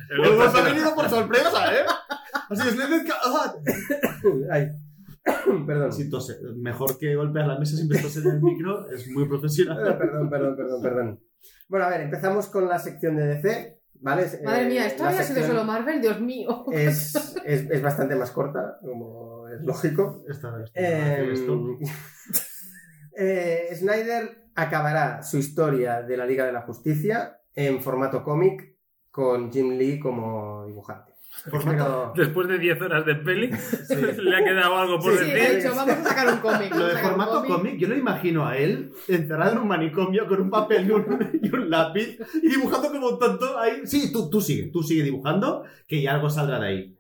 El 0.09 0.14
Golpe 0.17 0.59
ha 0.59 0.63
venido 0.63 0.95
por 0.95 1.09
sorpresa, 1.09 1.73
¿eh? 1.73 1.85
Así, 2.49 2.69
Snyder 2.69 3.03
Cut. 3.03 3.13
¡ah! 3.23 3.55
Ay. 4.51 4.71
Perdón. 5.67 5.91
Sí, 5.91 6.09
tose. 6.09 6.37
Mejor 6.55 6.97
que 6.97 7.15
golpear 7.15 7.47
la 7.47 7.57
mesa 7.59 7.75
siempre 7.75 7.99
tose 7.99 8.19
en 8.19 8.27
el 8.27 8.41
micro, 8.41 8.89
es 8.89 9.07
muy 9.09 9.27
profesional. 9.27 9.97
Perdón, 9.97 10.29
perdón, 10.29 10.55
perdón, 10.55 10.81
perdón. 10.81 11.19
Bueno, 11.67 11.85
a 11.85 11.89
ver, 11.89 12.01
empezamos 12.01 12.47
con 12.47 12.67
la 12.67 12.77
sección 12.79 13.15
de 13.15 13.25
DC, 13.27 13.79
¿vale? 14.01 14.27
Madre 14.43 14.63
Eh, 14.63 14.67
mía, 14.69 14.85
esto 14.85 15.03
había 15.05 15.23
sido 15.23 15.45
solo 15.45 15.63
Marvel, 15.63 16.01
Dios 16.01 16.19
mío. 16.21 16.65
Es, 16.71 17.15
es, 17.43 17.69
es 17.69 17.81
bastante 17.81 18.15
más 18.15 18.31
corta, 18.31 18.77
como 18.81 19.47
es 19.49 19.61
lógico. 19.61 20.23
Esta, 20.29 20.63
esta, 20.63 20.79
Eh, 20.79 21.29
esto. 21.33 21.77
eh, 23.17 23.69
Snyder 23.75 24.49
acabará 24.55 25.23
su 25.23 25.37
historia 25.37 26.01
de 26.03 26.17
la 26.17 26.25
Liga 26.25 26.45
de 26.45 26.51
la 26.53 26.61
Justicia 26.61 27.39
en 27.55 27.81
formato 27.81 28.23
cómic 28.23 28.74
con 29.15 29.49
Jim 29.51 29.77
Lee 29.77 29.97
como 29.97 30.65
dibujante. 30.67 31.13
Formato- 31.49 32.13
Después 32.15 32.47
de 32.47 32.57
10 32.57 32.81
horas 32.81 33.05
de 33.05 33.15
peli, 33.15 33.49
le 34.19 34.35
ha 34.37 34.43
quedado 34.43 34.75
algo 34.77 34.99
por 34.99 35.13
Sí, 35.13 35.19
sí, 35.19 35.31
decir. 35.31 35.37
he 35.37 35.55
dicho, 35.57 35.75
vamos 35.75 35.95
a 35.95 36.03
sacar 36.03 36.33
un 36.33 36.39
cómic. 36.39 36.75
Lo 36.75 36.87
de 36.87 36.97
formato 36.97 37.45
cómic, 37.45 37.77
yo 37.77 37.87
lo 37.87 37.95
imagino 37.97 38.45
a 38.47 38.57
él 38.57 38.91
encerrado 39.07 39.51
en 39.53 39.57
un 39.59 39.67
manicomio 39.67 40.27
con 40.27 40.41
un 40.41 40.49
papel 40.49 40.87
y 40.87 40.91
un, 40.91 41.05
y 41.41 41.53
un 41.53 41.69
lápiz 41.69 42.17
y 42.41 42.47
dibujando 42.49 42.89
como 42.91 43.09
un 43.09 43.19
tonto 43.19 43.57
ahí. 43.59 43.81
Sí, 43.85 44.11
tú, 44.11 44.29
tú 44.29 44.41
sigue, 44.41 44.69
tú 44.71 44.81
sigue 44.83 45.03
dibujando 45.03 45.63
que 45.87 46.01
ya 46.01 46.13
algo 46.15 46.29
saldrá 46.29 46.59
de 46.59 46.67
ahí. 46.67 46.94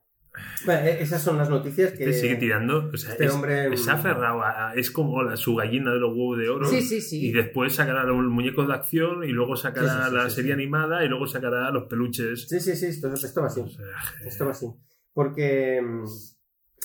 Bueno, 0.65 0.81
eh, 0.87 0.97
esas 1.01 1.21
son 1.21 1.37
las 1.37 1.49
noticias 1.49 1.91
que 1.93 2.03
Este 2.05 2.13
sigue 2.21 2.35
tirando. 2.35 2.89
O 2.93 2.97
sea, 2.97 3.11
este 3.11 3.25
es- 3.25 3.33
hombre- 3.33 3.75
se 3.77 3.91
ha 3.91 3.93
aferrado 3.93 4.41
a. 4.43 4.73
Es 4.75 4.91
como 4.91 5.21
la, 5.23 5.35
su 5.37 5.55
gallina 5.55 5.91
de 5.93 5.99
los 5.99 6.11
huevos 6.15 6.37
de 6.37 6.49
oro. 6.49 6.65
Sí, 6.67 6.81
sí, 6.81 7.27
Y 7.27 7.31
después 7.31 7.75
sacará 7.75 8.03
el 8.03 8.11
muñeco 8.13 8.65
de 8.65 8.73
acción 8.73 9.23
y 9.23 9.27
luego 9.29 9.55
sacará 9.55 10.09
la 10.09 10.29
serie 10.29 10.53
animada 10.53 11.03
y 11.03 11.07
luego 11.07 11.27
sacará 11.27 11.69
los 11.71 11.83
peluches. 11.85 12.47
Sí, 12.47 12.59
sí, 12.59 12.75
sí, 12.75 12.87
esto, 12.87 13.13
esto 13.13 13.41
va 13.41 13.47
así. 13.47 13.61
O 13.61 13.67
sea, 13.67 13.85
Esto 14.25 14.45
va 14.45 14.51
así. 14.51 14.67
Porque, 15.13 15.81
mm, 15.81 16.03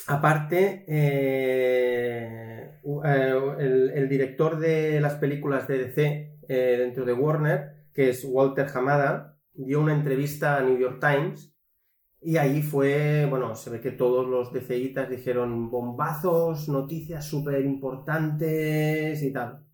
aparte, 0.09 0.85
eh, 0.89 2.81
eh, 3.05 3.35
el, 3.59 3.91
el 3.95 4.09
director 4.09 4.59
de 4.59 5.01
las 5.01 5.15
películas 5.15 5.67
de 5.69 5.79
DC 5.79 6.39
eh, 6.49 6.77
dentro 6.79 7.05
de 7.05 7.13
Warner, 7.13 7.87
que 7.93 8.11
es 8.11 8.25
Walter 8.25 8.67
Hamada, 8.75 9.39
dio 9.53 9.81
una 9.81 9.95
entrevista 9.95 10.57
a 10.57 10.63
New 10.63 10.79
York 10.79 11.01
Times 11.01 11.55
y 12.23 12.37
ahí 12.37 12.63
fue, 12.63 13.27
bueno, 13.29 13.55
se 13.55 13.71
ve 13.71 13.81
que 13.81 13.93
todos 13.93 14.27
los 14.29 14.53
DCitas 14.53 15.09
dijeron 15.09 15.71
bombazos, 15.71 16.69
noticias 16.69 17.25
súper 17.27 17.65
importantes 17.65 19.23
y 19.23 19.33
tal. 19.33 19.65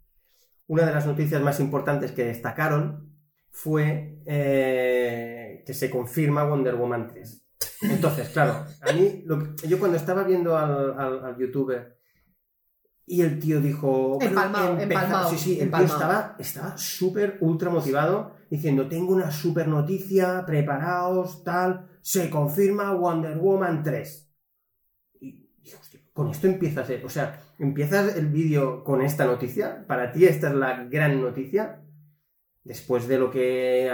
Una 0.68 0.84
de 0.86 0.94
las 0.94 1.06
noticias 1.06 1.42
más 1.42 1.60
importantes 1.60 2.12
que 2.12 2.24
destacaron 2.24 3.12
fue 3.50 4.20
eh, 4.26 5.62
que 5.66 5.74
se 5.74 5.90
confirma 5.90 6.44
Wonder 6.44 6.76
Woman 6.76 7.08
3. 7.08 7.42
Entonces, 7.82 8.28
claro, 8.30 8.64
a 8.80 8.92
mí, 8.92 9.22
lo 9.26 9.38
que- 9.56 9.68
yo 9.68 9.78
cuando 9.78 9.96
estaba 9.96 10.22
viendo 10.24 10.56
al, 10.56 10.98
al- 10.98 11.24
al 11.24 11.36
youtuber 11.38 11.96
y 13.06 13.22
el 13.22 13.38
tío 13.38 13.60
dijo... 13.60 14.18
Empalmado, 14.20 14.78
empalmado, 14.78 15.30
Sí, 15.30 15.38
sí, 15.38 15.60
el 15.60 15.70
tío 15.70 15.84
estaba 15.84 16.36
estaba 16.38 16.76
súper 16.76 17.38
ultra 17.40 17.70
motivado 17.70 18.32
diciendo, 18.50 18.88
tengo 18.88 19.12
una 19.14 19.30
súper 19.30 19.68
noticia, 19.68 20.44
preparaos, 20.46 21.42
tal, 21.44 21.86
se 22.06 22.30
confirma 22.30 22.94
Wonder 22.94 23.36
Woman 23.36 23.82
3. 23.82 24.32
Y 25.22 25.50
con 26.12 26.28
esto 26.28 26.46
empiezas, 26.46 26.88
eh, 26.90 27.02
o 27.04 27.08
sea, 27.08 27.42
empiezas 27.58 28.16
el 28.16 28.28
vídeo 28.28 28.84
con 28.84 29.02
esta 29.02 29.26
noticia, 29.26 29.84
para 29.88 30.12
ti 30.12 30.24
esta 30.24 30.46
es 30.46 30.54
la 30.54 30.84
gran 30.84 31.20
noticia, 31.20 31.82
después 32.62 33.08
de 33.08 33.18
lo 33.18 33.28
que 33.28 33.90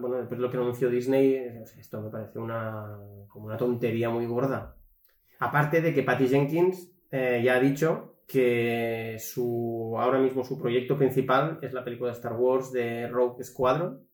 bueno 0.00 0.16
después 0.16 0.40
de 0.40 0.42
lo 0.44 0.50
que 0.50 0.56
anunció 0.56 0.90
Disney 0.90 1.36
esto 1.78 2.02
me 2.02 2.10
parece 2.10 2.40
una 2.40 2.98
como 3.28 3.46
una 3.46 3.56
tontería 3.56 4.10
muy 4.10 4.26
gorda. 4.26 4.76
Aparte 5.38 5.80
de 5.80 5.94
que 5.94 6.02
Patty 6.02 6.26
Jenkins 6.26 6.90
eh, 7.12 7.40
ya 7.44 7.54
ha 7.54 7.60
dicho 7.60 8.16
que 8.26 9.16
su 9.20 9.94
ahora 9.96 10.18
mismo 10.18 10.42
su 10.42 10.58
proyecto 10.58 10.98
principal 10.98 11.60
es 11.62 11.72
la 11.72 11.84
película 11.84 12.10
de 12.10 12.16
Star 12.16 12.32
Wars 12.32 12.72
de 12.72 13.06
Rogue 13.06 13.44
Squadron 13.44 14.04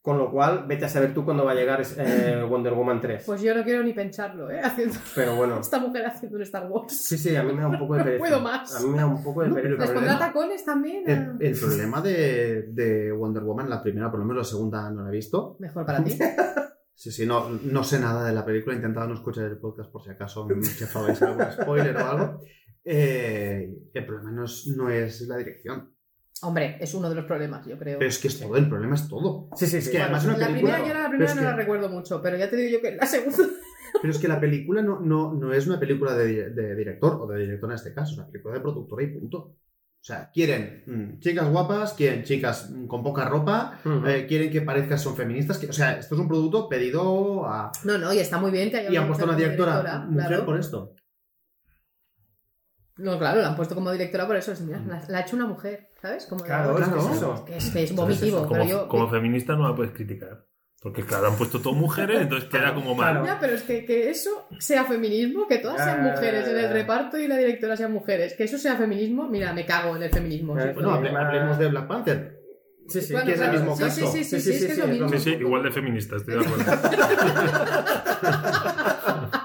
con 0.00 0.16
lo 0.16 0.30
cual 0.30 0.64
vete 0.66 0.86
a 0.86 0.88
saber 0.88 1.12
tú 1.12 1.22
cuándo 1.24 1.44
va 1.44 1.52
a 1.52 1.54
llegar 1.54 1.82
eh, 1.98 2.42
Wonder 2.48 2.72
Woman 2.72 2.98
3 3.00 3.24
Pues 3.26 3.42
yo 3.42 3.54
no 3.54 3.62
quiero 3.62 3.82
ni 3.82 3.92
pensarlo, 3.92 4.50
¿eh? 4.50 4.58
Haciendo 4.62 4.94
pero 5.14 5.36
bueno 5.36 5.58
esta 5.60 5.78
mujer 5.78 6.06
haciendo 6.06 6.36
un 6.38 6.42
Star 6.44 6.66
Wars. 6.70 6.96
sí 6.96 7.18
sí 7.18 7.36
a 7.36 7.42
mí 7.42 7.52
me 7.52 7.60
da 7.60 7.68
un 7.68 7.78
poco 7.78 7.94
de 7.94 7.98
No 8.00 8.04
pereza 8.06 8.20
puedo 8.24 8.40
más. 8.40 8.74
a 8.74 8.80
mí 8.80 8.88
me 8.88 8.96
da 8.98 9.06
un 9.06 9.22
poco 9.22 9.42
de 9.42 9.48
No, 9.48 9.54
pero 9.56 9.64
pereza 9.76 9.82
¿Les 9.82 9.90
pondrá 9.92 10.12
problema- 10.14 10.26
tacones 10.32 10.64
también? 10.64 11.02
El, 11.10 11.18
Ah, 11.18 11.36
el 11.40 11.58
problema 11.58 12.00
de, 12.00 12.62
de 12.72 13.12
Wonder 13.12 13.42
Woman, 13.42 13.68
la 13.68 13.82
primera, 13.82 14.10
por 14.10 14.20
lo 14.20 14.24
menos 14.26 14.46
la 14.46 14.50
segunda 14.50 14.90
no 14.90 15.02
la 15.02 15.08
he 15.10 15.12
visto. 15.12 15.56
Mejor 15.60 15.84
para 15.84 16.02
ti. 16.02 16.18
Sí, 16.94 17.10
sí, 17.10 17.26
no, 17.26 17.48
no 17.64 17.82
sé 17.84 17.98
nada 18.00 18.26
de 18.26 18.32
la 18.34 18.44
película, 18.44 18.74
he 18.74 18.76
intentado 18.76 19.08
no 19.08 19.14
escuchar 19.14 19.44
el 19.44 19.58
podcast 19.58 19.90
por 19.90 20.02
si 20.02 20.10
acaso 20.10 20.46
me 20.46 20.60
chafabais 20.62 21.20
algún 21.22 21.44
spoiler 21.52 21.96
o 21.96 22.06
algo. 22.06 22.40
Eh, 22.84 23.74
el 23.92 24.06
problema 24.06 24.32
no 24.32 24.44
es, 24.44 24.66
no 24.76 24.88
es 24.90 25.20
la 25.28 25.36
dirección, 25.36 25.94
Hombre, 26.42 26.78
es 26.80 26.94
uno 26.94 27.08
de 27.08 27.14
los 27.16 27.24
problemas, 27.26 27.66
yo 27.66 27.78
creo. 27.78 27.98
pero 27.98 28.08
es 28.08 28.18
que 28.18 28.28
es 28.28 28.40
todo, 28.40 28.56
el 28.56 28.68
problema 28.68 28.94
es 28.94 29.08
todo. 29.08 29.48
sí 29.56 29.66
sí 29.66 29.76
Es 29.78 29.88
que 29.90 30.00
además 30.00 30.24
la 30.24 30.34
una 30.36 30.46
película- 30.46 30.74
primera, 30.76 30.94
yo 30.94 31.02
la 31.02 31.08
primera 31.10 31.34
no 31.34 31.40
que- 31.40 31.46
la 31.46 31.56
recuerdo 31.56 31.88
mucho, 31.90 32.22
pero 32.22 32.36
ya 32.38 32.48
te 32.48 32.56
digo 32.56 32.78
yo 32.78 32.82
que 32.82 32.96
la 32.96 33.06
segunda. 33.06 33.38
Pero 34.02 34.12
es 34.12 34.18
que 34.20 34.28
la 34.28 34.38
película 34.40 34.82
no, 34.82 35.00
no, 35.00 35.34
no 35.34 35.52
es 35.52 35.66
una 35.66 35.78
película 35.80 36.14
de, 36.14 36.50
de 36.50 36.76
director, 36.76 37.20
o 37.20 37.26
de 37.26 37.40
director 37.40 37.68
en 37.68 37.74
este 37.74 37.92
caso, 37.92 38.12
es 38.12 38.18
una 38.18 38.28
película 38.28 38.54
de 38.54 38.60
productora 38.60 39.02
y 39.02 39.08
punto. 39.08 39.38
O 39.38 39.56
sea, 40.02 40.30
quieren 40.32 40.84
mm, 40.86 41.18
chicas 41.18 41.46
guapas, 41.50 41.92
quieren 41.94 42.22
chicas 42.22 42.70
mm, 42.70 42.86
con 42.86 43.02
poca 43.02 43.28
ropa, 43.28 43.80
eh, 44.06 44.24
quieren 44.28 44.50
que 44.50 44.62
parezcan 44.62 44.98
son 44.98 45.16
feministas. 45.16 45.58
que- 45.58 45.66
o 45.68 45.72
sea, 45.72 45.98
esto 45.98 46.14
es 46.14 46.20
un 46.20 46.28
producto 46.28 46.68
pedido 46.68 47.44
a... 47.46 47.72
No, 47.84 47.98
no, 47.98 48.12
y 48.14 48.18
está 48.20 48.38
muy 48.38 48.52
bien 48.52 48.70
que 48.70 48.78
haya 48.78 48.90
Y 48.92 48.96
han 48.96 49.08
puesto 49.08 49.24
una 49.24 49.36
directora, 49.36 50.06
mujer 50.08 50.28
claro. 50.28 50.46
por 50.46 50.58
esto. 50.60 50.94
No, 52.96 53.18
claro, 53.18 53.40
la 53.40 53.48
han 53.48 53.56
puesto 53.56 53.74
como 53.74 53.90
directora 53.92 54.26
por 54.26 54.36
eso. 54.36 54.52
es, 54.52 54.60
mira, 54.60 54.80
la, 54.86 55.02
la 55.08 55.18
ha 55.18 55.20
hecho 55.22 55.36
una 55.36 55.46
mujer, 55.46 55.89
¿sabes? 56.02 56.26
Como 56.26 56.42
de- 56.42 56.48
claro, 56.48 56.78
es 56.78 56.88
que 56.88 56.98
es 56.98 57.04
Claro. 57.04 57.12
eso. 57.14 57.44
es, 57.48 57.76
es 57.76 57.94
vomitivo, 57.94 58.38
como, 58.38 58.50
pero 58.52 58.64
yo... 58.64 58.88
como 58.88 59.08
feminista 59.10 59.54
no 59.56 59.68
la 59.68 59.74
puedes 59.74 59.92
criticar. 59.92 60.46
Porque, 60.82 61.02
claro, 61.04 61.26
han 61.28 61.36
puesto 61.36 61.60
todo 61.60 61.74
mujeres, 61.74 62.22
entonces 62.22 62.48
queda 62.48 62.72
como 62.74 62.94
mal. 62.94 63.20
Claro. 63.22 63.36
Pero 63.38 63.54
es 63.54 63.62
que, 63.64 63.84
que 63.84 64.08
eso 64.08 64.46
sea 64.58 64.86
feminismo, 64.86 65.46
que 65.46 65.58
todas 65.58 65.76
sean 65.84 66.02
mujeres 66.04 66.48
en 66.48 66.56
el 66.56 66.70
reparto 66.72 67.18
y 67.18 67.28
la 67.28 67.36
directora 67.36 67.76
sean 67.76 67.92
mujeres, 67.92 68.32
que 68.32 68.44
eso 68.44 68.56
sea 68.56 68.76
feminismo, 68.76 69.28
mira, 69.28 69.52
me 69.52 69.66
cago 69.66 69.94
en 69.96 70.04
el 70.04 70.10
feminismo. 70.10 70.58
Eh, 70.58 70.62
sí, 70.68 70.68
Bueno, 70.74 70.92
hable- 70.94 71.14
hablemos 71.14 71.58
de 71.58 71.68
Black 71.68 71.86
Panther. 71.86 72.40
sí 72.88 73.02
sí 73.02 73.12
Bueno, 73.12 73.26
que 73.26 73.34
es 73.34 73.40
el 73.42 73.50
mismo 73.52 73.76
sí, 73.76 73.82
caso. 73.82 74.06
Sí, 74.10 74.24
sí, 74.24 74.24
sí, 74.24 74.40
sí, 74.40 74.50
es 74.52 74.64
que 74.66 74.72
es 74.72 74.78
lo 74.78 74.86
mismo. 74.88 75.08
Sí, 75.10 75.18
sí, 75.18 75.30
igual 75.32 75.62
de 75.64 75.70
feminista, 75.70 76.16
estoy 76.16 76.34
de 76.36 76.40
acuerdo. 76.46 76.72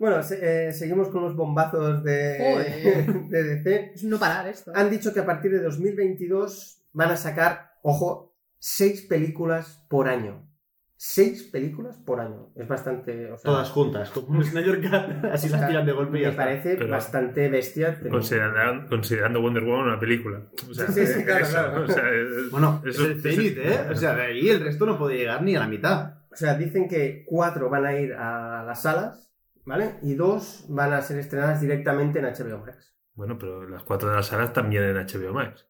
Bueno, 0.00 0.22
se- 0.22 0.68
eh, 0.68 0.72
seguimos 0.72 1.08
con 1.10 1.22
los 1.22 1.36
bombazos 1.36 2.02
de, 2.02 3.22
de 3.28 3.44
DC. 3.44 3.92
Es 3.94 4.02
no 4.04 4.18
parar 4.18 4.48
esto. 4.48 4.72
Han 4.74 4.90
dicho 4.90 5.12
que 5.14 5.20
a 5.20 5.26
partir 5.26 5.50
de 5.52 5.62
2022 5.62 6.82
van 6.94 7.10
a 7.10 7.16
sacar, 7.16 7.72
ojo, 7.82 8.34
seis 8.58 9.02
películas 9.02 9.84
por 9.88 10.08
año. 10.08 10.46
Seis 10.96 11.44
películas 11.44 11.96
por 11.98 12.20
año. 12.20 12.50
Es 12.56 12.66
bastante... 12.68 13.30
o 13.32 13.36
sea, 13.38 13.50
Todas 13.52 13.70
juntas, 13.70 14.10
como 14.10 14.38
un 14.38 14.44
Snyder 14.44 14.80
Cut, 14.82 15.24
así 15.32 15.48
las 15.48 15.66
tiran 15.66 15.84
de 15.86 15.92
golpe 15.92 16.18
Me 16.20 16.32
parece 16.32 16.76
Pero- 16.76 16.90
bastante 16.90 17.48
bestia. 17.48 17.96
pero- 17.98 18.10
Considerando, 18.10 18.88
considerando 18.88 19.40
Wonder 19.40 19.64
Woman 19.64 19.86
una 19.86 20.00
película. 20.00 20.42
O 20.68 20.74
sea, 20.74 20.86
Sí, 20.88 21.06
sí, 21.06 21.24
claro, 21.24 21.44
eso, 21.44 21.52
claro. 21.52 21.84
o 21.84 21.88
sea, 21.88 22.04
es- 22.10 22.50
Bueno, 22.50 22.82
eso- 22.86 23.04
es 23.04 23.10
el 23.10 23.22
Zenith, 23.22 23.58
¿eh? 23.58 23.78
O 23.90 23.94
sea, 23.96 24.14
de 24.14 24.22
ahí 24.22 24.48
el 24.50 24.60
resto 24.60 24.84
no 24.86 24.98
puede 24.98 25.16
llegar 25.18 25.42
ni 25.42 25.56
a 25.56 25.60
la 25.60 25.68
mitad. 25.68 26.14
O 26.32 26.36
sea, 26.36 26.54
dicen 26.54 26.86
que 26.88 27.24
cuatro 27.26 27.68
van 27.70 27.86
a 27.86 27.98
ir 27.98 28.12
a 28.12 28.62
las 28.66 28.82
salas, 28.82 29.29
¿vale? 29.64 29.96
Y 30.02 30.14
dos 30.14 30.64
van 30.68 30.92
a 30.92 31.02
ser 31.02 31.18
estrenadas 31.18 31.60
directamente 31.60 32.18
en 32.18 32.26
HBO 32.26 32.58
Max. 32.64 32.94
Bueno, 33.14 33.36
pero 33.38 33.68
las 33.68 33.82
cuatro 33.82 34.08
de 34.08 34.16
las 34.16 34.26
salas 34.26 34.52
también 34.52 34.84
en 34.84 34.96
HBO 34.96 35.32
Max. 35.34 35.66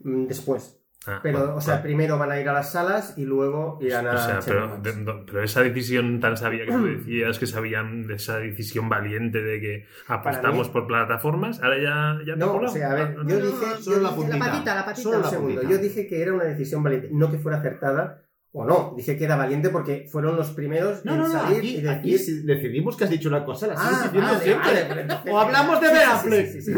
Mm, 0.00 0.26
Después. 0.26 0.80
Ah, 1.06 1.20
Pero, 1.22 1.38
bueno, 1.40 1.56
o 1.56 1.60
sea, 1.60 1.82
primero 1.82 2.16
van 2.16 2.30
a 2.30 2.40
ir 2.40 2.48
a 2.48 2.54
las 2.54 2.72
salas 2.72 3.12
y 3.18 3.26
luego 3.26 3.78
irán 3.82 4.06
a 4.06 4.14
O 4.14 4.16
sea, 4.16 4.36
HBO 4.38 4.44
pero, 4.46 4.68
Max. 4.68 4.82
de- 4.82 4.96
no, 4.96 5.26
pero 5.26 5.42
esa 5.42 5.62
decisión 5.62 6.18
tan 6.18 6.38
sabia 6.38 6.64
que 6.64 6.72
tú 6.72 6.86
decías, 6.86 7.38
que 7.38 7.46
sabían 7.46 8.06
de 8.06 8.14
esa 8.14 8.38
decisión 8.38 8.88
valiente 8.88 9.42
de 9.42 9.60
que 9.60 9.86
apostamos 10.08 10.70
por 10.70 10.86
plataformas, 10.86 11.60
ahora 11.62 11.76
ya, 11.76 12.18
ya 12.26 12.36
No, 12.36 12.54
o 12.56 12.68
sea, 12.68 12.92
a 12.92 12.94
ver, 12.94 13.16
Ah, 13.18 13.22
yo 13.26 13.38
no, 13.38 13.44
dije... 13.44 13.66
solo 13.82 14.00
la 14.00 14.38
patita, 14.38 14.74
la 14.74 14.84
patita. 14.86 15.02
Solo 15.02 15.20
la 15.20 15.28
segundo, 15.28 15.62
yo 15.62 15.76
dije 15.76 16.06
que 16.06 16.22
era 16.22 16.32
una 16.32 16.44
decisión 16.44 16.82
valiente, 16.82 17.10
no 17.12 17.30
que 17.30 17.36
fuera 17.38 17.58
acertada 17.58 18.23
O 18.56 18.64
no, 18.64 18.94
dije 18.96 19.16
que 19.18 19.24
era 19.24 19.34
valiente 19.34 19.68
porque 19.68 20.06
fueron 20.08 20.36
los 20.36 20.50
primeros 20.52 21.04
No, 21.04 21.14
en 21.14 21.18
no, 21.22 21.26
no, 21.26 21.32
salir 21.32 21.58
aquí, 21.58 21.68
y 21.68 21.72
decir... 21.82 21.88
aquí 21.90 22.18
si 22.18 22.42
decidimos 22.42 22.96
que 22.96 23.02
has 23.02 23.10
dicho 23.10 23.28
una 23.28 23.44
cosa, 23.44 23.66
la 23.66 23.74
Ah, 23.76 24.02
diciendo 24.04 24.20
vale, 24.32 24.44
siempre. 24.44 24.84
vale, 24.88 25.32
O 25.32 25.38
hablamos 25.40 25.80
de 25.80 25.86
Ben 25.88 25.96
sí, 25.96 26.02
sí, 26.04 26.10
Affleck. 26.12 26.46
sí, 26.52 26.62
sí, 26.62 26.72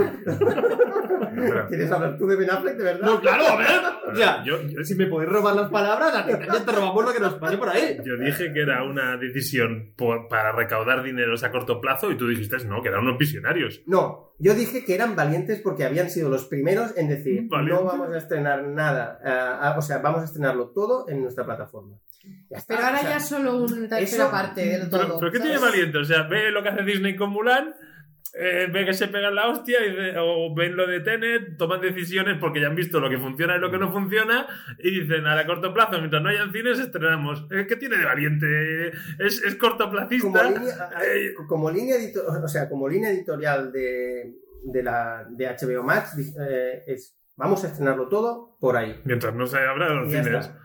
¿Quieres 1.68 1.92
hablar 1.92 2.16
tú 2.18 2.27
de 2.27 2.37
Ben 2.37 2.51
Affleck, 2.51 2.77
de 2.77 2.85
verdad? 2.85 3.07
No, 3.07 3.20
claro, 3.20 3.46
a 3.49 3.57
ver. 3.57 3.66
O 4.07 4.14
sea, 4.14 4.44
Yo, 4.44 4.62
yo, 4.62 4.85
si 4.85 4.94
me 4.94 5.07
podéis 5.07 5.31
robar 5.33 5.57
las 5.57 5.68
palabras, 5.68 6.14
a 6.14 6.25
ti 6.25 6.31
también 6.33 6.64
te 6.64 6.70
robamos 6.72 7.05
lo 7.05 7.12
que 7.12 7.18
nos 7.20 7.35
pase 7.35 7.59
por 7.59 7.68
ahí. 7.68 7.99
yo 8.05 8.16
dije 8.16 8.53
que 8.53 8.62
era 8.62 8.85
una 8.85 9.16
decisión 9.16 9.92
por- 9.96 10.29
para 10.29 10.53
recaudar 10.53 11.03
dineros 11.03 11.42
a 11.42 11.51
corto 11.51 11.81
plazo 11.81 12.12
y 12.12 12.16
tú 12.16 12.29
dijiste 12.29 12.57
no, 12.66 12.81
que 12.83 12.88
eran 12.88 13.01
unos 13.03 13.18
visionarios. 13.18 13.83
No, 13.87 14.33
yo 14.38 14.55
dije 14.55 14.85
que 14.85 14.94
eran 14.94 15.16
valientes 15.16 15.61
porque 15.61 15.85
habían 15.85 16.09
sido 16.09 16.31
los 16.31 16.44
primeros 16.44 16.96
en 16.96 17.09
decir 17.09 17.49
Valiente. 17.49 17.83
no 17.83 17.85
vamos 17.85 18.14
a 18.14 18.18
estrenar 18.18 18.62
nada, 18.64 19.18
eh, 19.25 19.29
ah, 19.29 19.75
o 19.77 19.83
sea, 19.83 19.99
vamos 19.99 20.20
a 20.22 20.25
estrenarlo 20.27 20.68
todo 20.68 21.09
en 21.09 21.22
nuestra 21.22 21.44
plataforma. 21.44 21.96
Ya 22.49 22.59
está, 22.59 22.75
Pero 22.77 22.87
ahora 22.87 22.99
o 22.99 23.03
sea, 23.03 23.11
ya 23.11 23.20
solo 23.20 23.57
una 23.59 23.88
tercera 23.88 24.25
eso- 24.25 24.31
parte 24.31 24.61
del 24.66 24.88
Pero, 24.88 25.07
todo. 25.09 25.18
pero 25.20 25.33
¿qué 25.33 25.40
tiene 25.40 25.59
valiente? 25.59 25.99
O 25.99 26.05
sea, 26.05 26.22
ve 26.29 26.51
lo 26.53 26.62
que 26.62 26.68
hace 26.70 26.83
Disney 26.85 27.16
con 27.16 27.31
Mulan, 27.31 27.75
eh, 28.38 28.68
ve 28.70 28.85
que 28.85 28.92
se 28.92 29.09
pegan 29.09 29.35
la 29.35 29.49
hostia 29.49 29.79
y 29.87 30.14
o 30.18 30.55
ven 30.55 30.77
lo 30.77 30.87
de 30.87 31.01
Tenet, 31.01 31.57
toman 31.57 31.81
decisiones 31.81 32.37
porque 32.38 32.61
ya 32.61 32.66
han 32.66 32.75
visto 32.77 33.01
lo 33.01 33.09
que 33.09 33.18
funciona 33.18 33.57
y 33.57 33.61
lo 33.61 33.70
que 33.70 33.79
no 33.79 33.90
funciona 33.90 34.46
y 34.79 35.01
dicen 35.01 35.27
a 35.27 35.46
corto 35.46 35.72
plazo, 35.72 35.99
mientras 35.99 36.22
no 36.22 36.29
hayan 36.29 36.53
cines, 36.53 36.79
estrenamos. 36.79 37.46
¿Qué 37.49 37.77
tiene 37.77 37.96
de 37.96 38.05
valiente? 38.05 38.88
Es, 39.18 39.42
es 39.42 39.55
cortoplacista. 39.55 40.27
como 40.27 40.42
línea, 40.59 40.90
Eh, 41.05 41.35
como 41.49 41.70
línea 41.70 41.96
edito- 41.96 42.25
o 42.27 42.49
sea, 42.49 42.68
como 42.68 42.88
línea 42.88 43.11
editorial 43.11 43.72
de, 43.72 44.35
de 44.64 44.83
la 44.83 45.27
de 45.31 45.46
HBO 45.46 45.83
Max 45.83 46.14
eh, 46.38 46.83
es 46.87 47.16
vamos 47.37 47.64
a 47.64 47.68
estrenarlo 47.68 48.09
todo 48.09 48.57
por 48.61 48.77
ahí. 48.77 49.01
mientras 49.05 49.35
no 49.35 49.46
se 49.46 49.59
abra 49.59 49.88
los 49.94 50.11
cines. 50.11 50.27
está. 50.27 50.61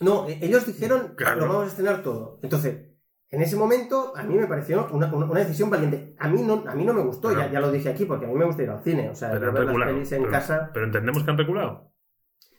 No, 0.00 0.28
eh, 0.28 0.38
ellos 0.42 0.66
dijeron 0.66 1.14
Claro. 1.16 1.40
lo 1.40 1.46
vamos 1.48 1.64
a 1.64 1.68
estrenar 1.68 2.02
todo. 2.02 2.38
Entonces, 2.42 2.85
en 3.30 3.42
ese 3.42 3.56
momento 3.56 4.12
a 4.16 4.22
mí 4.22 4.34
me 4.34 4.46
pareció 4.46 4.88
una, 4.92 5.12
una- 5.12 5.26
una 5.26 5.40
decisión 5.40 5.68
valiente. 5.70 6.14
A 6.18 6.28
mí 6.28 6.42
no, 6.42 6.64
a 6.66 6.74
mí 6.74 6.84
no 6.84 6.92
me 6.94 7.02
gustó, 7.02 7.28
Pero- 7.28 7.40
ya, 7.40 7.52
ya 7.52 7.60
lo 7.60 7.70
dije 7.72 7.88
aquí, 7.90 8.04
porque 8.04 8.24
a 8.26 8.28
mí 8.28 8.34
me 8.34 8.44
gusta 8.44 8.62
ir 8.62 8.70
al 8.70 8.82
cine. 8.82 9.10
O 9.10 9.14
sea, 9.14 9.30
Pero 9.32 9.52
ver 9.52 9.64
las 9.64 9.88
pelis 9.88 10.12
en 10.12 10.20
Pero- 10.22 10.32
casa. 10.32 10.70
Pero 10.72 10.86
entendemos 10.86 11.22
que 11.24 11.30
han 11.30 11.38
reculado. 11.38 11.92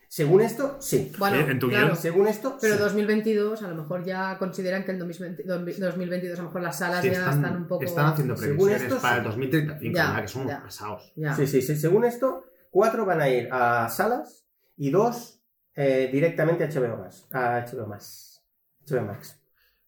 Según 0.09 0.39
esto, 0.41 0.77
sí. 0.79 1.11
Bueno, 1.19 1.35
en 1.37 1.59
tu 1.59 1.67
claro, 1.67 1.93
Según 1.93 2.27
esto, 2.27 2.57
pero 2.61 2.75
sí. 2.75 2.79
2022 2.79 3.61
a 3.61 3.67
lo 3.67 3.75
mejor 3.75 4.05
ya 4.05 4.37
consideran 4.37 4.85
que 4.85 4.91
el 4.91 4.99
2020 4.99 5.43
2022 5.43 6.39
a 6.39 6.43
lo 6.43 6.47
mejor 6.47 6.61
las 6.61 6.77
salas 6.79 7.01
Sí, 7.01 7.09
ya 7.11 7.29
están, 7.29 7.57
un 7.57 7.67
poco... 7.67 7.83
están 7.83 8.05
haciendo 8.05 8.35
previsiones 8.35 8.83
esto, 8.83 8.99
para 9.01 9.15
sí. 9.15 9.17
el 9.19 9.23
2035, 9.25 9.95
Ya, 9.97 10.03
ya, 10.15 10.25
que 10.25 10.47
ya. 10.49 10.63
pesados. 10.63 11.13
Ya. 11.17 11.35
Sí, 11.35 11.45
sí, 11.47 11.61
sí. 11.61 11.75
Según 11.75 12.05
esto, 12.05 12.45
cuatro 12.71 13.05
van 13.05 13.19
a 13.19 13.27
ir 13.27 13.49
a 13.51 13.89
salas 13.89 14.45
y 14.77 14.91
dos 14.91 15.41
eh, 15.75 16.09
directamente 16.11 16.63
a 16.63 16.67
HBO 16.69 16.95
Max. 16.97 17.27
A 17.33 17.59
HBO 17.65 17.85
Max. 17.87 18.41
HBO 18.89 19.01
Max. 19.01 19.36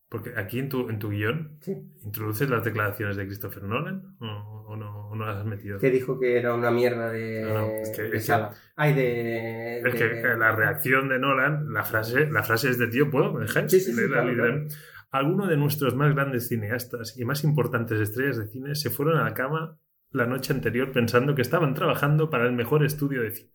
Porque 0.09 0.33
aquí 0.35 0.57
en 0.57 0.69
tu, 0.69 0.89
en 0.89 0.97
tu 0.97 1.09
guion 1.11 1.57
Sí. 1.61 1.77
introduces 2.03 2.49
las 2.49 2.63
declaraciones 2.63 3.15
de 3.15 3.25
Christopher 3.27 3.61
Nolan 3.63 4.15
o, 4.19 4.65
o 4.69 4.75
no, 4.75 5.07
o 5.09 5.15
no 5.15 5.25
las 5.25 5.37
has 5.37 5.45
metido. 5.45 5.77
Que 5.77 5.91
dijo 5.91 6.19
que 6.19 6.35
era 6.37 6.55
una 6.55 6.71
mierda 6.71 7.11
de, 7.11 7.43
No, 7.43 7.53
no, 7.53 7.67
es 7.67 7.89
que- 7.95 8.01
de 8.03 8.17
es 8.17 8.25
que-. 8.25 8.45
Ay, 8.75 8.93
de. 8.95 9.77
Es 9.77 9.83
de- 9.83 9.91
que 9.91 10.05
la 10.37 10.51
reacción 10.55 11.09
de 11.09 11.19
Nolan, 11.19 11.71
la 11.71 11.83
frase, 11.83 12.27
la 12.29 12.41
frase 12.41 12.69
es 12.69 12.79
de 12.79 12.87
tío, 12.87 13.11
¿puedo? 13.11 13.33
¿Me 13.33 13.41
dejáis? 13.41 13.71
Sí, 13.71 13.79
sí, 13.79 13.93
sí, 13.93 14.07
claro. 14.07 14.65
Algunos 15.11 15.47
de 15.49 15.57
nuestros 15.57 15.95
más 15.95 16.13
grandes 16.13 16.47
cineastas 16.47 17.17
y 17.17 17.25
más 17.25 17.43
importantes 17.43 17.99
estrellas 17.99 18.37
de 18.37 18.47
cine 18.47 18.75
se 18.75 18.89
fueron 18.89 19.17
a 19.17 19.23
la 19.23 19.33
cama 19.33 19.79
la 20.11 20.25
noche 20.25 20.53
anterior 20.53 20.91
pensando 20.91 21.35
que 21.35 21.41
estaban 21.43 21.73
trabajando 21.75 22.29
para 22.31 22.45
el 22.47 22.53
mejor 22.53 22.83
estudio 22.83 23.21
de 23.21 23.31
cine. 23.31 23.51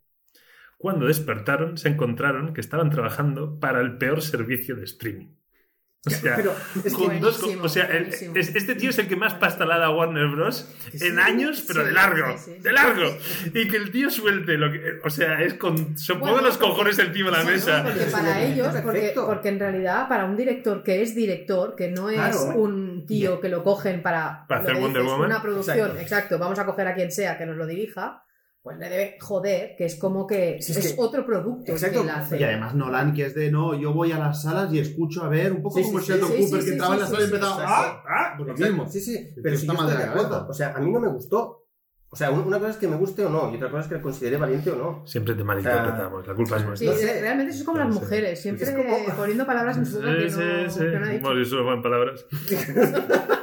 Cuando 0.78 1.06
despertaron, 1.06 1.78
se 1.78 1.88
encontraron 1.88 2.54
que 2.54 2.60
estaban 2.60 2.90
trabajando 2.90 3.58
para 3.58 3.80
el 3.80 3.96
peor 3.98 4.20
servicio 4.22 4.76
de 4.76 4.84
streaming. 4.84 5.34
O 6.06 6.10
sea, 6.10 6.36
Pero 6.36 6.54
es 6.84 6.92
con 6.92 7.18
dos 7.20 7.42
o 7.42 7.68
sea, 7.68 7.84
el- 7.86 8.04
buenísimo. 8.04 8.36
es- 8.36 8.54
este 8.54 8.74
tío 8.74 8.90
es 8.90 8.98
el 8.98 9.08
que 9.08 9.16
más 9.16 9.34
pasta 9.34 9.64
le 9.64 9.72
ha 9.72 9.78
dado 9.78 9.92
a 9.92 9.96
Warner 9.96 10.26
Bros. 10.28 10.68
Sí, 10.92 11.06
en 11.06 11.18
años, 11.18 11.64
pero 11.66 11.80
sí, 11.80 11.86
de 11.86 11.92
largo, 11.92 12.36
sí, 12.36 12.44
sí, 12.44 12.52
sí. 12.56 12.62
de 12.62 12.72
largo. 12.72 13.16
Y 13.54 13.68
que 13.68 13.76
el 13.78 13.90
tío 13.90 14.10
suelte 14.10 14.58
lo 14.58 14.70
que, 14.70 14.80
o 15.02 15.08
sea, 15.08 15.40
es 15.40 15.54
con, 15.54 15.96
se 15.96 16.12
Bueno, 16.12 16.42
los 16.42 16.58
cojones 16.58 16.98
encima 16.98 17.30
de 17.30 17.36
la 17.36 17.42
Sí, 17.42 17.46
mesa. 17.48 17.82
Porque 17.84 18.04
para 18.04 18.42
ellos, 18.42 18.74
porque, 18.82 19.12
porque 19.14 19.48
en 19.48 19.58
realidad 19.60 20.06
para 20.08 20.26
un 20.26 20.36
director 20.36 20.82
que 20.82 21.00
es 21.02 21.14
director, 21.14 21.74
que 21.74 21.90
no 21.90 22.10
es 22.10 22.16
Claro. 22.16 22.56
un 22.58 23.06
tío 23.06 23.40
que 23.40 23.48
lo 23.48 23.62
cogen 23.62 24.02
para, 24.02 24.46
Para 24.46 24.60
lo 24.60 24.64
hacer 24.66 24.74
que 24.76 24.80
Wonder 24.82 25.02
dices, 25.02 25.12
Woman. 25.16 25.30
una 25.30 25.42
producción, 25.42 25.78
Exacto. 25.78 26.02
exacto. 26.02 26.38
vamos 26.38 26.58
a 26.58 26.66
coger 26.66 26.86
a 26.88 26.94
quien 26.94 27.10
sea 27.10 27.38
que 27.38 27.46
nos 27.46 27.56
lo 27.56 27.66
dirija, 27.66 28.22
pues 28.64 28.78
le 28.78 28.88
debe 28.88 29.16
joder, 29.20 29.76
que 29.76 29.84
es 29.84 29.94
como 29.96 30.26
que 30.26 30.56
Sí, 30.60 30.72
es, 30.72 30.78
es 30.78 30.92
que- 30.94 31.00
otro 31.00 31.24
producto 31.26 31.70
Exacto. 31.70 31.98
que 32.00 32.04
él 32.04 32.10
hace. 32.10 32.40
Y 32.40 32.44
además 32.44 32.74
Nolan, 32.74 33.12
que 33.12 33.26
es 33.26 33.34
de 33.34 33.50
no, 33.50 33.78
yo 33.78 33.92
voy 33.92 34.10
a 34.10 34.18
las 34.18 34.42
salas 34.42 34.72
y 34.72 34.78
escucho 34.78 35.22
a 35.22 35.28
ver, 35.28 35.52
un 35.52 35.60
poco 35.62 35.76
Sí, 35.78 35.84
como 35.84 36.00
sí, 36.00 36.06
Sheldon 36.12 36.30
sí, 36.30 36.36
Cooper 36.38 36.48
sí, 36.48 36.56
que 36.56 36.62
sí, 36.62 36.70
entraba 36.72 36.94
en 36.94 37.00
la 37.00 37.06
sí, 37.06 37.12
sala 37.12 37.24
y 37.24 37.28
sí, 37.28 37.34
empezaba, 37.34 37.56
sí, 37.56 37.62
¡ah! 37.68 38.02
¡ah! 38.08 38.34
Pues 38.38 38.48
lo 38.48 38.66
mismo. 38.66 38.88
Sí, 38.88 39.00
sí. 39.00 39.18
tío 39.34 39.42
Pero 39.42 39.56
si 39.56 39.60
está 39.66 39.72
yo 39.74 39.78
mal 39.78 39.88
estoy 39.88 40.00
de 40.00 40.06
la 40.06 40.10
acuerdo. 40.12 40.30
cabeza. 40.30 40.50
O 40.50 40.54
sea, 40.54 40.72
a 40.74 40.80
mí 40.80 40.90
no 40.90 40.98
me 41.00 41.08
gustó. 41.08 41.60
O 42.08 42.16
sea, 42.16 42.30
un- 42.30 42.40
una 42.46 42.58
cosa 42.58 42.70
es 42.70 42.76
que 42.78 42.86
me 42.88 42.96
guste 42.96 43.26
o 43.26 43.28
no, 43.28 43.52
y 43.52 43.56
otra 43.56 43.68
cosa 43.70 43.82
es 43.82 43.88
que 43.88 43.94
lo 43.96 44.02
considere 44.02 44.36
valiente 44.38 44.70
o 44.70 44.76
no. 44.76 45.06
Siempre 45.06 45.34
te 45.34 45.44
malinterpretamos, 45.44 46.26
la 46.26 46.34
culpa 46.34 46.56
es 46.56 46.62
Sí, 46.62 46.68
nuestra. 46.86 46.94
Sé. 46.94 47.20
realmente 47.20 47.50
eso 47.50 47.58
es 47.60 47.64
como 47.66 47.78
No 47.78 47.84
las 47.84 47.94
sé. 47.94 48.00
mujeres, 48.00 48.40
siempre 48.40 48.74
como- 48.74 49.16
poniendo 49.16 49.44
palabras 49.44 49.76
en 49.76 49.84
su 49.84 49.96
boca 49.96 50.16
que 50.16 50.30
Sí, 50.30 50.38
no, 50.40 50.70
sí, 50.70 50.78
que 50.78 50.86
no 50.98 51.02
ha 51.04 51.06
sí. 51.06 51.12
dicho. 51.12 51.56
Bueno, 51.56 51.64
van 51.66 51.82
palabras. 51.82 52.24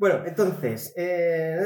Bueno, 0.00 0.22
entonces, 0.24 0.94
eh, 0.96 1.58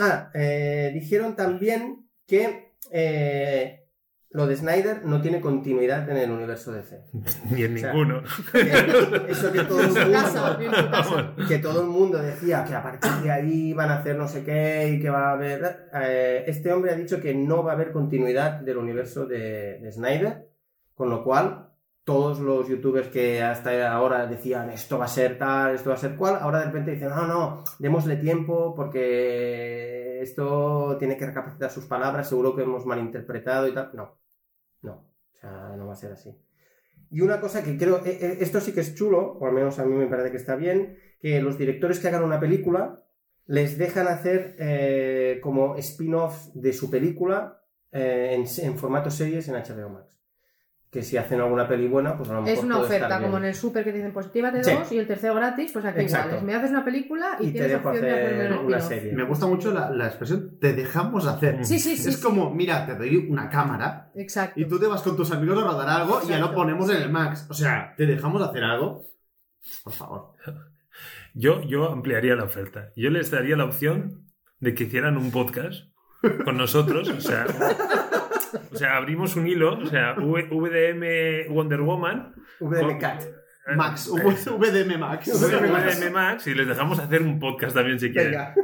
ah, 0.00 0.28
eh, 0.34 0.90
dijeron 0.92 1.36
también 1.36 2.08
que 2.26 2.72
eh, 2.90 3.84
lo 4.30 4.48
de 4.48 4.56
Snyder 4.56 5.04
no 5.04 5.22
tiene 5.22 5.40
continuidad 5.40 6.10
en 6.10 6.16
el 6.16 6.32
universo 6.32 6.72
DC. 6.72 7.04
Ni 7.52 7.62
en 7.62 7.76
O 7.76 7.78
sea, 7.78 7.92
ninguno. 7.92 8.22
Que 8.50 9.30
eso 9.30 9.52
que 9.52 9.62
todo 9.62 9.82
el 9.82 9.86
En 9.86 9.92
su 9.94 10.10
casa, 10.10 10.58
mundo, 10.58 10.90
casa. 10.90 11.34
que 11.46 11.58
todo 11.58 11.82
el 11.82 11.86
mundo 11.86 12.18
decía 12.18 12.64
que 12.64 12.74
a 12.74 12.82
partir 12.82 13.12
de 13.22 13.30
ahí 13.30 13.72
van 13.72 13.90
a 13.90 13.98
hacer 13.98 14.16
no 14.16 14.26
sé 14.26 14.42
qué 14.42 14.88
y 14.96 15.00
que 15.00 15.08
va 15.08 15.28
a 15.30 15.32
haber... 15.34 15.88
eh, 15.94 16.42
este 16.48 16.72
hombre 16.72 16.90
ha 16.90 16.96
dicho 16.96 17.20
que 17.20 17.34
no 17.34 17.62
va 17.62 17.70
a 17.70 17.74
haber 17.76 17.92
continuidad 17.92 18.62
del 18.62 18.78
universo 18.78 19.26
de, 19.26 19.78
de 19.78 19.92
Snyder, 19.92 20.48
con 20.96 21.08
lo 21.08 21.22
cual 21.22 21.65
todos 22.06 22.38
los 22.38 22.68
youtubers 22.68 23.08
que 23.08 23.42
hasta 23.42 23.90
ahora 23.90 24.28
decían 24.28 24.70
esto 24.70 24.96
va 24.96 25.06
a 25.06 25.08
ser 25.08 25.38
tal, 25.38 25.74
esto 25.74 25.90
va 25.90 25.96
a 25.96 25.98
ser 25.98 26.14
cual, 26.14 26.38
ahora 26.40 26.60
de 26.60 26.66
repente 26.66 26.92
dicen 26.92 27.08
no, 27.08 27.26
no, 27.26 27.64
démosle 27.80 28.14
tiempo 28.14 28.76
porque 28.76 30.20
esto 30.20 30.96
tiene 31.00 31.16
que 31.16 31.26
recapacitar 31.26 31.68
sus 31.68 31.86
palabras, 31.86 32.28
seguro 32.28 32.54
que 32.54 32.62
hemos 32.62 32.86
malinterpretado 32.86 33.66
y 33.66 33.74
tal. 33.74 33.90
No, 33.94 34.20
no, 34.82 34.92
o 34.92 35.36
sea, 35.40 35.74
no 35.76 35.88
va 35.88 35.94
a 35.94 35.96
ser 35.96 36.12
así. 36.12 36.32
Y 37.10 37.22
una 37.22 37.40
cosa 37.40 37.64
que 37.64 37.76
creo, 37.76 37.98
eh, 38.04 38.18
eh, 38.20 38.38
esto 38.40 38.60
sí 38.60 38.72
que 38.72 38.80
es 38.80 38.94
chulo, 38.94 39.32
o 39.40 39.44
al 39.44 39.52
menos 39.52 39.80
a 39.80 39.84
mí 39.84 39.92
me 39.92 40.06
parece 40.06 40.30
que 40.30 40.36
está 40.36 40.54
bien, 40.54 40.98
que 41.20 41.42
los 41.42 41.58
directores 41.58 41.98
que 41.98 42.06
hagan 42.06 42.22
una 42.22 42.38
película 42.38 43.02
les 43.46 43.78
dejan 43.78 44.06
hacer 44.06 44.54
eh, 44.60 45.40
como 45.42 45.74
spin-off 45.74 46.48
de 46.54 46.72
su 46.72 46.88
película 46.88 47.64
eh, 47.90 48.44
en 48.58 48.78
formato 48.78 49.10
series 49.10 49.48
en 49.48 49.54
HBO 49.54 49.88
Max. 49.88 50.15
Que 50.96 51.02
si 51.02 51.18
hacen 51.18 51.38
alguna 51.42 51.68
peli 51.68 51.88
buena, 51.88 52.16
pues 52.16 52.30
a 52.30 52.32
lo 52.32 52.40
mejor 52.40 52.56
Es 52.58 52.64
una 52.64 52.76
puede 52.78 52.94
estar 52.94 53.02
oferta, 53.10 53.22
como 53.22 53.36
en 53.36 53.44
el 53.44 53.54
super 53.54 53.84
que 53.84 53.92
dicen, 53.92 54.12
pues 54.14 54.32
llévate 54.32 54.64
Sí. 54.64 54.72
dos 54.72 54.90
y 54.92 54.98
el 54.98 55.06
tercero 55.06 55.34
gratis, 55.34 55.70
pues 55.72 55.84
aquí 55.84 56.00
Exacto. 56.00 56.28
igual. 56.28 56.38
es, 56.38 56.44
Me 56.46 56.54
haces 56.54 56.70
una 56.70 56.84
película 56.86 57.36
y, 57.38 57.42
Y 57.42 57.46
te 57.48 57.52
tienes 57.52 57.70
dejo 57.72 57.88
opción 57.90 58.04
de 58.06 58.10
hacerme 58.12 58.42
hacer 58.44 58.58
un 58.58 58.64
una 58.66 58.80
serie. 58.80 59.12
Me 59.12 59.22
gusta 59.24 59.46
mucho 59.46 59.72
la, 59.72 59.90
la 59.90 60.06
expresión 60.06 60.58
te 60.58 60.72
dejamos 60.72 61.26
hacer. 61.26 61.66
Sí, 61.66 61.78
sí, 61.78 61.98
sí. 61.98 62.08
es 62.08 62.16
sí. 62.16 62.22
como, 62.22 62.50
mira, 62.50 62.86
te 62.86 62.94
doy 62.94 63.26
una 63.28 63.50
cámara 63.50 64.10
Exacto. 64.14 64.58
y 64.58 64.64
tú 64.64 64.78
te 64.80 64.86
vas 64.86 65.02
con 65.02 65.16
tus 65.18 65.30
amigos 65.32 65.62
a 65.62 65.66
rodar 65.66 65.86
algo 66.00 66.20
y 66.24 66.28
ya 66.28 66.38
lo 66.38 66.54
ponemos 66.54 66.88
en 66.88 67.02
el 67.02 67.10
Max. 67.10 67.46
O 67.50 67.54
sea, 67.54 67.92
te 67.94 68.06
dejamos 68.06 68.40
hacer 68.40 68.64
algo. 68.64 69.04
Por 69.84 69.92
favor. 69.92 70.32
Yo, 71.34 71.60
yo 71.64 71.90
ampliaría 71.92 72.34
la 72.36 72.44
oferta. 72.44 72.92
Yo 72.96 73.10
les 73.10 73.30
daría 73.30 73.54
la 73.56 73.66
opción 73.66 74.24
de 74.60 74.74
que 74.74 74.84
hicieran 74.84 75.18
un 75.18 75.30
podcast 75.30 75.90
con 76.46 76.56
nosotros. 76.56 77.10
O 77.10 77.20
sea, 77.20 77.44
o 78.72 78.76
sea 78.76 78.96
abrimos 78.96 79.36
un 79.36 79.46
hilo. 79.46 79.78
O 79.78 79.86
sea, 79.86 80.14
V- 80.18 80.48
VDM 80.50 81.52
Wonder 81.54 81.80
Woman. 81.80 82.34
VDM 82.60 82.98
Cat. 82.98 83.22
eh, 83.22 83.74
Max, 83.76 84.08
eh, 84.08 84.50
VDM 84.58 84.98
Max. 84.98 85.28
VDM 85.40 86.10
Max 86.12 86.46
y 86.48 86.54
les 86.54 86.66
dejamos 86.68 86.98
hacer 86.98 87.22
un 87.22 87.38
podcast 87.38 87.74
también 87.74 87.98
si 87.98 88.12
quieren. 88.12 88.32
Venga. 88.32 88.54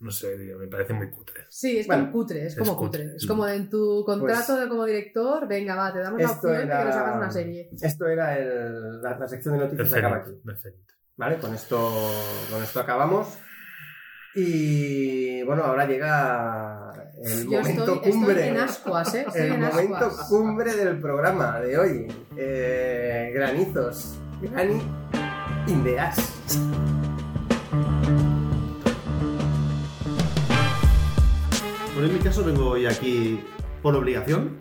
No 0.00 0.10
sé, 0.10 0.36
me 0.58 0.66
parece 0.66 0.94
muy 0.94 1.08
cutre. 1.10 1.44
Sí, 1.48 1.78
es 1.78 1.86
Bueno, 1.86 2.02
como 2.06 2.12
cutre, 2.14 2.46
es 2.46 2.52
es 2.54 2.58
como 2.58 2.76
cutre. 2.76 3.02
cutre. 3.04 3.16
Es 3.18 3.24
como 3.26 3.46
en 3.46 3.70
tu 3.70 4.02
contrato 4.04 4.58
de 4.58 4.68
como 4.68 4.84
director, 4.84 5.46
venga, 5.46 5.76
va, 5.76 5.92
te 5.92 6.00
damos 6.00 6.20
la 6.20 6.28
opción 6.32 6.52
de 6.54 6.58
que 6.58 6.64
nos 6.66 6.72
era- 6.74 7.00
hagas 7.04 7.16
una 7.18 7.30
serie. 7.30 7.70
Esto 7.80 8.08
era 8.08 8.36
el- 8.36 9.00
la, 9.00 9.16
la 9.16 9.28
sección 9.28 9.54
de 9.56 9.60
noticias 9.64 9.92
que 9.92 9.98
acaba 10.00 10.16
aquí. 10.16 10.32
Zenit. 10.60 10.80
Vale, 11.16 11.36
con 11.36 11.54
esto, 11.54 11.78
con 12.50 12.62
esto 12.64 12.80
acabamos. 12.80 13.38
Y 14.34 15.42
bueno, 15.42 15.64
ahora 15.64 15.86
llega 15.86 16.92
el 17.22 17.44
Yo 17.44 17.60
momento 17.60 17.94
estoy, 17.94 18.12
cumbre. 18.12 18.32
estoy 18.34 18.48
en 18.48 18.58
ascuas, 18.58 19.14
¿eh? 19.14 19.24
Estoy 19.26 19.42
el 19.42 19.52
en 19.52 19.60
momento 19.60 19.96
ascuas. 20.06 20.28
cumbre 20.28 20.74
del 20.74 20.98
programa 21.00 21.60
de 21.60 21.78
hoy. 21.78 22.06
Eh, 22.36 23.30
granizos. 23.34 24.14
Granny 24.40 24.80
in 25.68 25.84
the 25.84 25.98
ass. 26.00 26.32
Bueno, 31.94 32.08
en 32.08 32.14
mi 32.14 32.20
caso 32.20 32.44
vengo 32.44 32.70
hoy 32.70 32.86
aquí 32.86 33.40
por 33.82 33.94
obligación. 33.94 34.58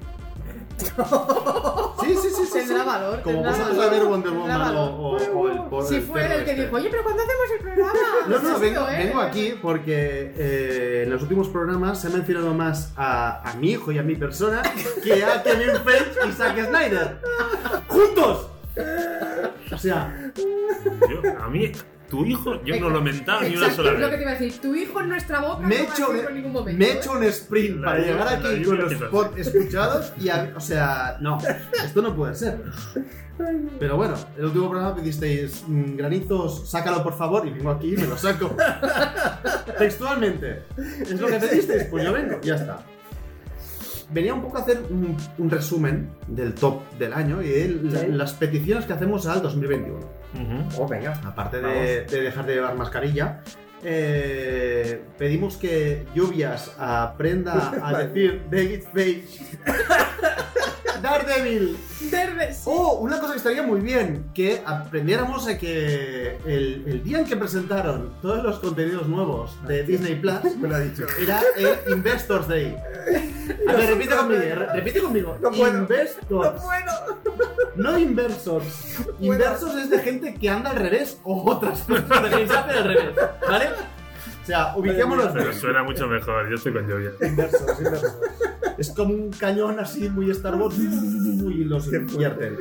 Sí, 2.02 2.16
sí, 2.16 2.30
sí, 2.36 2.46
sí. 2.46 2.54
Tendrá 2.54 2.80
sí. 2.80 2.86
valor. 2.88 3.22
Como 3.22 3.36
tendrá 3.44 3.52
vosotros 3.52 3.78
valor, 3.78 3.94
a 3.94 3.98
ver 3.98 4.06
Wonder 4.08 4.32
Woman 4.32 4.56
o, 4.56 4.60
valor. 4.60 4.90
o- 4.92 5.40
o 5.40 5.50
el 5.50 5.60
por 5.70 5.84
Si 5.88 6.02
fue 6.02 6.22
el 6.26 6.44
que 6.46 6.52
este. 6.52 6.64
dijo, 6.64 6.76
oye, 6.76 6.88
pero 6.90 7.04
¿cuándo 7.04 7.22
hacemos 7.22 7.46
el 7.56 7.60
programa? 7.64 7.94
No, 8.28 8.40
no, 8.40 8.60
vengo, 8.60 8.86
vengo 8.86 9.22
aquí 9.22 9.54
porque 9.62 10.34
eh, 10.36 11.02
en 11.06 11.10
los 11.12 11.22
últimos 11.22 11.48
programas 11.50 12.02
se 12.02 12.08
ha 12.08 12.10
mencionado 12.10 12.54
más 12.56 12.92
a, 12.98 13.48
a 13.50 13.54
mi 13.56 13.72
hijo 13.72 13.92
y 13.92 14.00
a 14.00 14.04
mi 14.04 14.16
persona 14.16 14.62
que 15.04 15.24
a 15.24 15.44
Kevin 15.44 15.70
Feige 15.86 16.28
y 16.28 16.32
Zack 16.32 16.68
Snyder. 16.68 17.20
¡Juntos! 17.88 18.48
O 19.72 19.78
sea, 19.78 20.32
Yo- 20.36 21.44
a 21.44 21.48
mí, 21.50 21.72
tu 22.12 22.24
hijo, 22.26 22.64
yo 22.64 22.80
no 22.80 22.90
lo 22.92 23.00
he 23.00 23.02
mentado 23.02 23.42
ni 23.42 23.48
una 23.56 23.56
Exacto, 23.68 23.76
sola 23.78 23.94
es 23.94 24.00
lo 24.00 24.06
que 24.06 24.12
vez. 24.12 24.16
te 24.18 24.22
iba 24.22 24.32
a 24.32 24.36
decir. 24.40 24.62
Tu 24.62 24.76
hijo 24.76 25.02
en 25.02 25.10
nuestra 25.10 25.40
boca 25.42 25.66
me 25.68 25.76
he 25.76 25.80
no 25.80 25.86
va 25.88 25.92
a 25.92 25.96
hecho, 25.96 26.30
en 26.30 26.36
ningún 26.36 26.52
momento. 26.52 26.78
me 26.80 26.86
he 26.86 26.92
¿eh? 26.92 26.98
hecho 26.98 27.12
un 27.14 27.24
sprint 27.24 27.78
La 27.80 27.86
para 27.88 28.00
llegar 28.00 28.26
la 28.44 28.50
aquí 28.50 28.64
con 28.64 28.78
los 28.78 28.94
pod 29.10 29.38
escuchados 29.40 30.14
y, 30.20 30.30
a- 30.30 30.54
o 30.56 30.60
sea, 30.60 31.18
no, 31.22 31.40
esto 31.84 32.02
no 32.04 32.16
puede 32.16 32.36
ser. 32.36 32.62
Pero 33.80 33.98
bueno, 33.98 34.14
el 34.38 34.46
último 34.46 34.70
programa 34.70 34.96
pedisteis 34.96 35.64
mm, 35.68 35.96
granizos, 35.96 36.70
sácalo 36.70 37.02
por 37.02 37.18
favor, 37.18 37.48
y 37.48 37.50
vengo 37.50 37.72
aquí 37.72 37.94
y 37.96 37.98
me 37.98 38.06
lo 38.06 38.16
saco. 38.18 38.56
Textualmente. 39.80 40.64
¿Es 41.02 41.20
lo 41.20 41.28
que 41.28 41.38
pedisteis? 41.38 41.86
Pues 41.86 42.04
yo 42.04 42.14
vengo, 42.14 42.40
ya 42.42 42.56
está. 42.56 42.80
Venía 44.12 44.34
un 44.34 44.42
poco 44.42 44.58
a 44.58 44.62
hacer 44.62 44.82
un, 44.90 45.16
un 45.38 45.50
resumen 45.50 46.10
del 46.28 46.54
top 46.54 46.82
del 47.00 47.14
año 47.14 47.42
y 47.42 47.48
de 47.48 48.10
las 48.10 48.34
peticiones 48.34 48.86
que 48.86 48.94
hacemos 48.94 49.26
al 49.26 49.42
2021. 49.42 50.21
Ujú. 50.34 50.82
Oh, 50.84 50.88
venga. 50.88 51.20
Aparte 51.26 51.62
de, 51.62 52.06
dejar 52.06 52.46
de 52.46 52.56
llevar 52.56 52.76
mascarilla, 52.76 53.42
eh, 53.84 55.02
pedimos 55.18 55.58
que 55.58 56.06
Lluvias 56.14 56.76
aprenda 56.78 57.72
a 57.84 57.98
decir 58.04 58.44
David 58.50 58.84
Page. 58.94 59.26
Daredevil. 61.02 61.78
Verde, 62.12 62.54
sí. 62.54 62.62
Oh, 62.66 62.94
una 63.02 63.20
cosa 63.20 63.34
que 63.34 63.38
estaría 63.38 63.64
muy 63.64 63.80
bien, 63.82 64.26
que 64.34 64.62
aprendiéramos 64.66 65.48
a 65.48 65.58
que 65.58 66.38
el, 66.46 66.84
el 66.88 67.04
día 67.04 67.20
en 67.20 67.26
que 67.26 67.36
presentaron 67.38 68.14
todos 68.22 68.44
los 68.44 68.60
contenidos 68.60 69.08
nuevos 69.08 69.56
de 69.68 69.84
Disney 69.84 70.16
Plus 70.16 70.56
Me 70.58 70.68
lo 70.68 70.76
ha 70.76 70.80
dicho. 70.80 71.06
era 71.22 71.42
el 71.58 71.94
Investors 71.94 72.48
Day. 72.48 72.76
A 73.68 73.74
ver, 73.74 73.90
repite 73.90 74.16
conmigo, 74.16 74.42
re- 74.42 74.74
repite 74.74 75.02
conmigo. 75.02 75.38
No 75.42 75.52
puedo. 75.52 75.78
Investors. 75.80 76.30
¡No 76.30 76.54
puedo! 76.56 77.22
No 77.76 77.98
inversors. 77.98 78.98
Inversors 79.20 79.76
es 79.76 79.90
de 79.90 80.00
gente 80.00 80.36
que 80.36 80.50
anda 80.50 80.72
al 80.72 80.76
revés 80.78 81.18
o 81.24 81.50
otras 81.50 81.82
cosas 81.82 82.24
de 82.24 82.30
que 82.38 82.48
se 82.48 82.54
al 82.54 82.84
revés. 82.84 83.16
¿Vale? 83.48 83.70
O 84.42 84.46
sea, 84.46 84.74
ubiquemos 84.76 85.18
los 85.18 85.32
Pero 85.34 85.54
suena 85.54 85.84
mucho 85.84 86.08
mejor, 86.08 86.50
yo 86.50 86.56
estoy 86.56 86.74
con 86.74 86.88
lluvia. 86.88 87.12
Inversors, 87.22 87.78
inversors. 87.80 88.18
Es 88.78 88.90
como 88.92 89.14
un 89.14 89.30
cañón 89.32 89.80
así 89.80 90.10
muy 90.10 90.32
Star 90.32 90.56
Wars 90.56 90.76
y 90.80 91.64
los 91.66 91.92
invierten. 91.94 92.58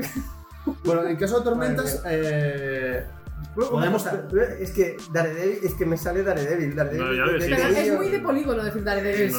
Bueno, 0.84 1.04
en 1.06 1.16
caso 1.16 1.38
de 1.38 1.44
tormentas, 1.44 2.02
eh, 2.06 3.04
Podemos- 3.54 4.06
Es 4.60 4.70
que 4.70 4.96
Daredevil, 5.12 5.58
es 5.64 5.74
que 5.74 5.86
me 5.86 5.96
sale 5.96 6.22
Daredevil. 6.22 6.76
Daredevil 6.76 7.06
No, 7.06 7.12
ya 7.14 7.24
de- 7.24 7.32
lo 7.32 7.38
de- 7.38 7.46
dijimos. 7.46 7.62
Pero 7.62 7.74
de 7.74 7.88
es 7.88 7.96
muy 7.98 8.08
de 8.10 8.18
polígono 8.20 8.62
decir. 8.62 8.84
Daredevil. 8.84 9.32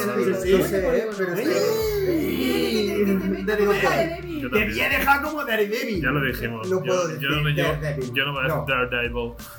Yo 4.41 4.49
te 4.49 4.65
voy 4.65 4.81
a 4.81 4.89
dejar 4.89 5.21
como 5.21 5.43
Daredevil. 5.45 6.01
Ya 6.01 6.09
lo 6.09 6.21
dijimos. 6.21 6.67
No 6.69 6.77
yo, 6.77 6.83
puedo 6.85 7.01
yo, 7.03 7.07
decir 7.07 7.29
no, 7.29 7.49
yo, 7.49 7.63
Daredevil. 7.63 8.13
yo 8.13 8.25
no 8.25 8.31
voy 8.33 8.45
a 8.45 8.47
No. 8.47 8.65
decir 8.65 8.75
Daredevil. 8.89 9.13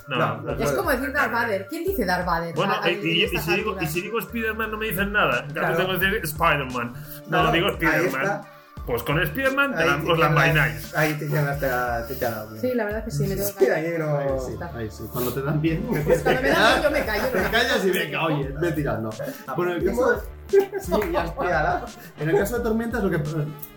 No, 0.09 0.16
No, 0.18 0.42
no 0.42 0.51
Es 0.53 0.57
puedo. 0.59 0.77
como 0.77 0.90
decir 0.90 1.12
Darth 1.12 1.33
Vader. 1.33 1.66
¿Quién 1.68 1.85
dice 1.85 2.05
Darth 2.05 2.27
Vader? 2.27 2.55
Bueno, 2.55 2.73
A- 2.75 2.85
a- 2.85 2.90
y, 2.90 2.95
y- 2.95 3.25
y 3.25 3.38
si 3.38 3.55
digo, 3.57 3.77
y 3.81 3.87
si 3.87 4.01
digo 4.01 4.18
Spider-Man 4.18 4.71
no 4.71 4.77
me 4.79 4.87
dicen 4.87 5.12
nada. 5.12 5.47
Claro. 5.53 5.77
tengo 5.77 5.99
que 5.99 6.07
decir 6.07 6.21
Spider-Man. 6.25 6.95
No, 7.29 7.42
No, 7.45 7.53
digo 7.53 7.68
Spider-Man. 7.68 8.42
Pues 8.85 9.05
con 9.05 9.23
Spider-Man 9.23 9.77
te 9.77 9.83
Ahí 9.85 9.88
la, 9.90 10.01
te 10.01 10.11
os 10.11 10.18
la 10.18 10.27
envaináis. 10.27 10.95
Ahí 10.97 11.14
te 11.14 11.29
quedas 11.29 11.47
hasta 11.51 12.05
te 12.09 12.18
quedas 12.18 12.51
bien. 12.51 12.61
Sí, 12.62 12.75
la 12.75 12.85
verdad 12.85 12.99
es 12.99 13.05
que 13.05 13.11
sí, 13.12 13.29
me 13.29 13.37
tengo 13.37 13.57
que 13.57 13.71
ahí 13.73 13.95
no- 13.97 14.16
Ahí 14.18 14.29
sí, 14.45 14.53
ahí 14.77 14.90
sí. 14.90 15.05
Cuando 15.12 15.33
te 15.33 15.40
dan 15.42 15.61
bien, 15.62 15.83
Pues 16.05 16.21
cuando 16.23 16.42
me 16.42 16.49
da 16.49 16.71
bien, 16.73 16.83
yo 16.83 16.90
me 16.90 17.05
callo. 17.05 17.29
te 17.33 17.42
callas 17.53 17.85
y 17.85 17.90
venga, 17.92 18.25
oye, 18.25 18.53
ve 18.61 18.73
tirando. 18.73 19.11
Bueno, 19.57 19.75
en 19.77 19.79
el 19.83 19.87
caso, 19.87 20.23
sí, 20.48 20.92
ya 21.12 21.24
está. 21.24 21.85
En 22.20 22.28
el 22.28 22.37
caso 22.37 22.59
de 22.59 22.62
tormentas, 22.64 23.02
lo 23.02 23.11
que 23.11 23.20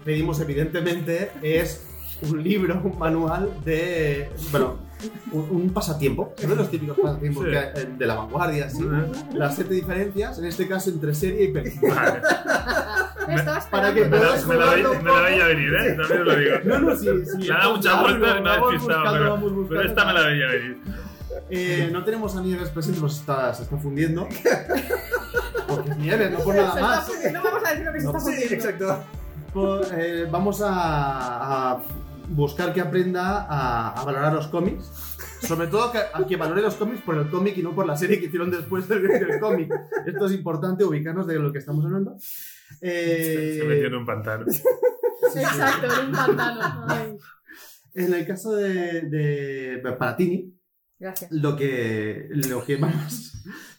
pedimos 0.04 0.39
evidentemente 0.39 1.32
es 1.41 1.86
un 2.21 2.41
libro, 2.43 2.82
un 2.84 2.97
manual 2.97 3.49
de. 3.63 4.30
Bueno, 4.51 4.78
un, 5.32 5.47
un 5.51 5.69
pasatiempo. 5.73 6.34
Uno 6.43 6.49
de 6.51 6.56
los 6.56 6.71
típicos 6.71 6.97
pasatiempos 6.97 7.45
Sí. 7.45 7.51
que 7.51 7.86
de 7.97 8.06
la 8.06 8.15
vanguardia, 8.15 8.69
¿sí? 8.69 8.86
Las 9.34 9.56
siete 9.56 9.73
diferencias, 9.73 10.39
en 10.39 10.45
este 10.45 10.67
caso 10.67 10.89
entre 10.89 11.13
serie 11.13 11.43
y 11.45 11.47
película. 11.54 11.93
Vale. 11.95 12.21
Me 13.28 13.41
Para 13.71 13.93
que 13.93 14.06
Me 14.06 14.17
la, 14.19 14.36
me 14.47 14.56
la 14.56 14.99
me 15.01 15.12
la 15.12 15.21
veía 15.21 15.45
venir, 15.47 15.73
¿eh? 15.73 15.95
También 15.99 16.21
os 16.21 16.25
lo 16.28 16.36
digo. 16.36 16.56
No, 16.63 16.80
no, 16.80 16.95
sí, 16.95 17.08
sí. 17.25 17.47
Le 17.47 17.54
ha 17.54 17.58
dado 17.58 17.75
muchas 17.75 18.01
vueltas 18.01 18.38
y 18.39 18.41
me 18.43 18.49
ha 18.49 18.56
despistado. 18.58 19.39
Pero, 19.39 19.67
pero 19.67 19.82
esta 19.82 20.06
me 20.06 20.13
la 20.13 20.28
veía 20.28 20.47
venir. 20.47 20.78
Eh, 21.49 21.89
no 21.91 22.04
tenemos 22.04 22.36
a 22.36 22.41
Nieves 22.41 22.69
presente, 22.69 22.99
pues 23.01 23.15
está, 23.17 23.54
se 23.54 23.63
está 23.63 23.78
fundiendo. 23.78 24.28
Porque 25.67 25.89
es 25.91 25.97
Nieves, 25.97 26.32
no 26.32 26.39
por 26.39 26.56
Se 26.56 26.62
nada 26.62 26.82
más. 26.82 27.10
No 27.34 27.43
vamos 27.43 27.63
a 27.65 27.69
decir 27.71 27.86
lo 27.86 27.93
que 27.93 27.99
se 28.01 28.06
está 28.08 28.19
Sí, 28.19 28.25
fundiendo. 28.32 28.56
exacto. 28.56 29.04
Pues, 29.54 29.91
eh, 29.97 30.28
vamos 30.30 30.62
a, 30.62 31.71
a 31.73 31.82
buscar 32.30 32.73
que 32.73 32.82
aprenda 32.82 33.45
a, 33.49 33.89
a 34.01 34.04
valorar 34.06 34.34
los 34.34 34.47
cómics. 34.47 34.91
Sobre 35.41 35.67
todo 35.67 35.91
que, 35.91 35.99
a 35.99 36.25
que 36.28 36.38
valore 36.38 36.62
los 36.62 36.75
cómics 36.75 37.01
por 37.01 37.15
el 37.17 37.30
cómic 37.30 37.58
y 37.58 37.62
no 37.63 37.75
por 37.75 37.86
la 37.86 37.95
serie 37.95 38.19
que 38.19 38.25
hicieron 38.28 38.49
después 38.51 38.88
del, 38.88 39.04
del 39.08 39.39
cómic. 39.39 39.71
Esto 40.06 40.25
es 40.25 40.32
importante 40.34 40.84
ubicarnos 40.84 41.28
de 41.28 41.36
lo 41.39 41.51
que 41.51 41.60
estamos 41.60 41.86
hablando. 41.86 42.17
Eh, 42.82 43.58
Se 43.62 43.67
metió 43.67 43.88
en 43.88 43.95
un 43.95 44.06
pantano. 44.06 44.45
Exacto, 45.36 45.88
en 46.01 46.08
un 46.08 46.12
pantano. 46.15 46.86
Ay, 46.88 47.17
en 47.93 48.13
el 48.13 48.25
caso 48.28 48.56
de, 48.56 49.01
de 49.04 49.82
para 49.97 50.15
Tini, 50.17 50.54
gracias. 50.99 51.32
lo 51.32 51.56
que, 51.56 52.28
lo 52.32 52.63
que 52.65 52.78
vamos. 52.78 53.34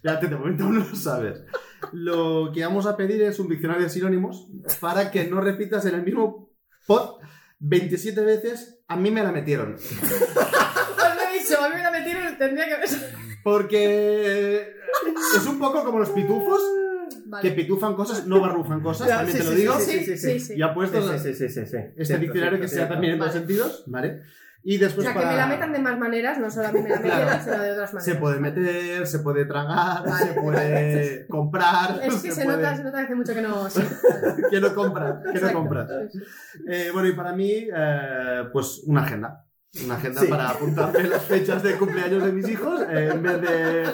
Espérate, 0.06 0.28
de 0.28 0.36
momento 0.36 0.64
no 0.64 0.84
lo 0.84 0.94
sabes. 0.96 1.42
Lo 1.92 2.52
que 2.54 2.64
vamos 2.64 2.86
a 2.86 2.96
pedir 2.96 3.20
es 3.22 3.40
un 3.40 3.48
diccionario 3.48 3.82
de 3.84 3.90
sinónimos 3.90 4.48
para 4.80 5.10
que 5.10 5.24
no 5.26 5.40
repitas 5.40 5.84
en 5.86 5.96
el 5.96 6.02
mismo 6.04 6.50
pod 6.86 7.18
27 7.58 8.20
veces. 8.20 8.78
A 8.86 8.96
mí 8.96 9.10
me 9.10 9.24
la 9.24 9.32
metieron. 9.32 9.74
Os 9.74 9.82
lo 9.82 11.22
he 11.28 11.38
dicho, 11.40 11.60
a 11.60 11.68
mí 11.68 11.74
me 11.74 11.82
la 11.82 11.90
metieron, 11.90 12.38
tendría 12.38 12.66
que... 12.66 12.86
Porque 13.42 14.74
es 15.36 15.46
un 15.46 15.58
poco 15.58 15.82
como 15.84 15.98
los 15.98 16.10
pitufos, 16.10 16.60
que 17.14 17.28
Vale. 17.28 17.50
pitufan 17.52 17.94
cosas, 17.94 18.26
no 18.28 18.40
barrufan 18.40 18.80
cosas, 18.80 19.08
también 19.08 19.36
sí, 19.36 19.42
te 19.42 19.44
lo 19.44 19.50
sí, 19.50 19.56
digo. 19.56 19.80
sí, 19.80 20.04
Sí, 20.04 20.16
sí, 20.18 20.40
sí. 20.40 20.54
Y 20.56 20.62
apuesto 20.62 21.02
Sí, 21.02 21.18
sí, 21.18 21.34
sí, 21.34 21.48
sí, 21.48 21.48
sí, 21.48 21.66
sí. 21.66 21.76
este 21.76 22.04
Cierto, 22.04 22.22
diccionario 22.22 22.60
que 22.60 22.68
cierto, 22.68 22.86
sea 22.86 22.88
también 22.88 23.14
en 23.14 23.18
dos 23.18 23.32
sentidos, 23.32 23.84
¿vale? 23.88 24.22
Y 24.68 24.78
O 24.78 24.80
después 24.80 25.04
sea, 25.04 25.12
que 25.14 25.20
para... 25.20 25.30
me 25.30 25.36
la 25.36 25.46
metan 25.46 25.72
de 25.72 25.78
más 25.78 25.96
maneras, 25.96 26.38
no 26.40 26.50
solo 26.50 26.66
a 26.66 26.72
mí 26.72 26.80
me 26.82 26.88
la 26.88 26.96
metieron, 26.96 27.20
Claro. 27.28 27.44
sino 27.44 27.58
de 27.62 27.70
otras 27.70 27.94
maneras. 27.94 28.04
Se 28.04 28.14
puede 28.16 28.40
meter, 28.40 29.06
se 29.06 29.18
puede 29.20 29.44
tragar, 29.44 30.04
Vale. 30.04 30.26
se 30.26 30.40
puede 30.40 31.26
comprar. 31.28 32.00
Es 32.02 32.14
que 32.16 32.32
se, 32.32 32.44
puede- 32.44 32.56
nota, 32.56 32.76
se 32.76 32.82
nota 32.82 32.98
que 32.98 33.04
hace 33.04 33.14
mucho 33.14 33.32
que 33.34 33.42
no... 33.42 33.70
Sí. 33.70 33.80
Quiero 34.50 34.74
comprar, 34.74 35.20
quiero 35.22 35.36
Exacto. 35.38 35.58
comprar. 35.58 35.86
Sí, 36.10 36.18
sí. 36.18 36.24
Eh, 36.68 36.90
bueno, 36.92 37.08
y 37.08 37.12
para 37.12 37.32
mí, 37.32 37.52
eh, 37.52 38.42
pues 38.52 38.82
una 38.86 39.02
agenda. 39.02 39.44
Una 39.84 39.94
agenda 39.96 40.20
Sí. 40.22 40.26
para 40.26 40.48
apuntarme 40.50 41.04
las 41.04 41.22
fechas 41.22 41.62
de 41.62 41.76
cumpleaños 41.76 42.24
de 42.24 42.32
mis 42.32 42.48
hijos 42.48 42.80
eh, 42.90 43.10
en 43.12 43.22
vez 43.22 43.40
de 43.42 43.84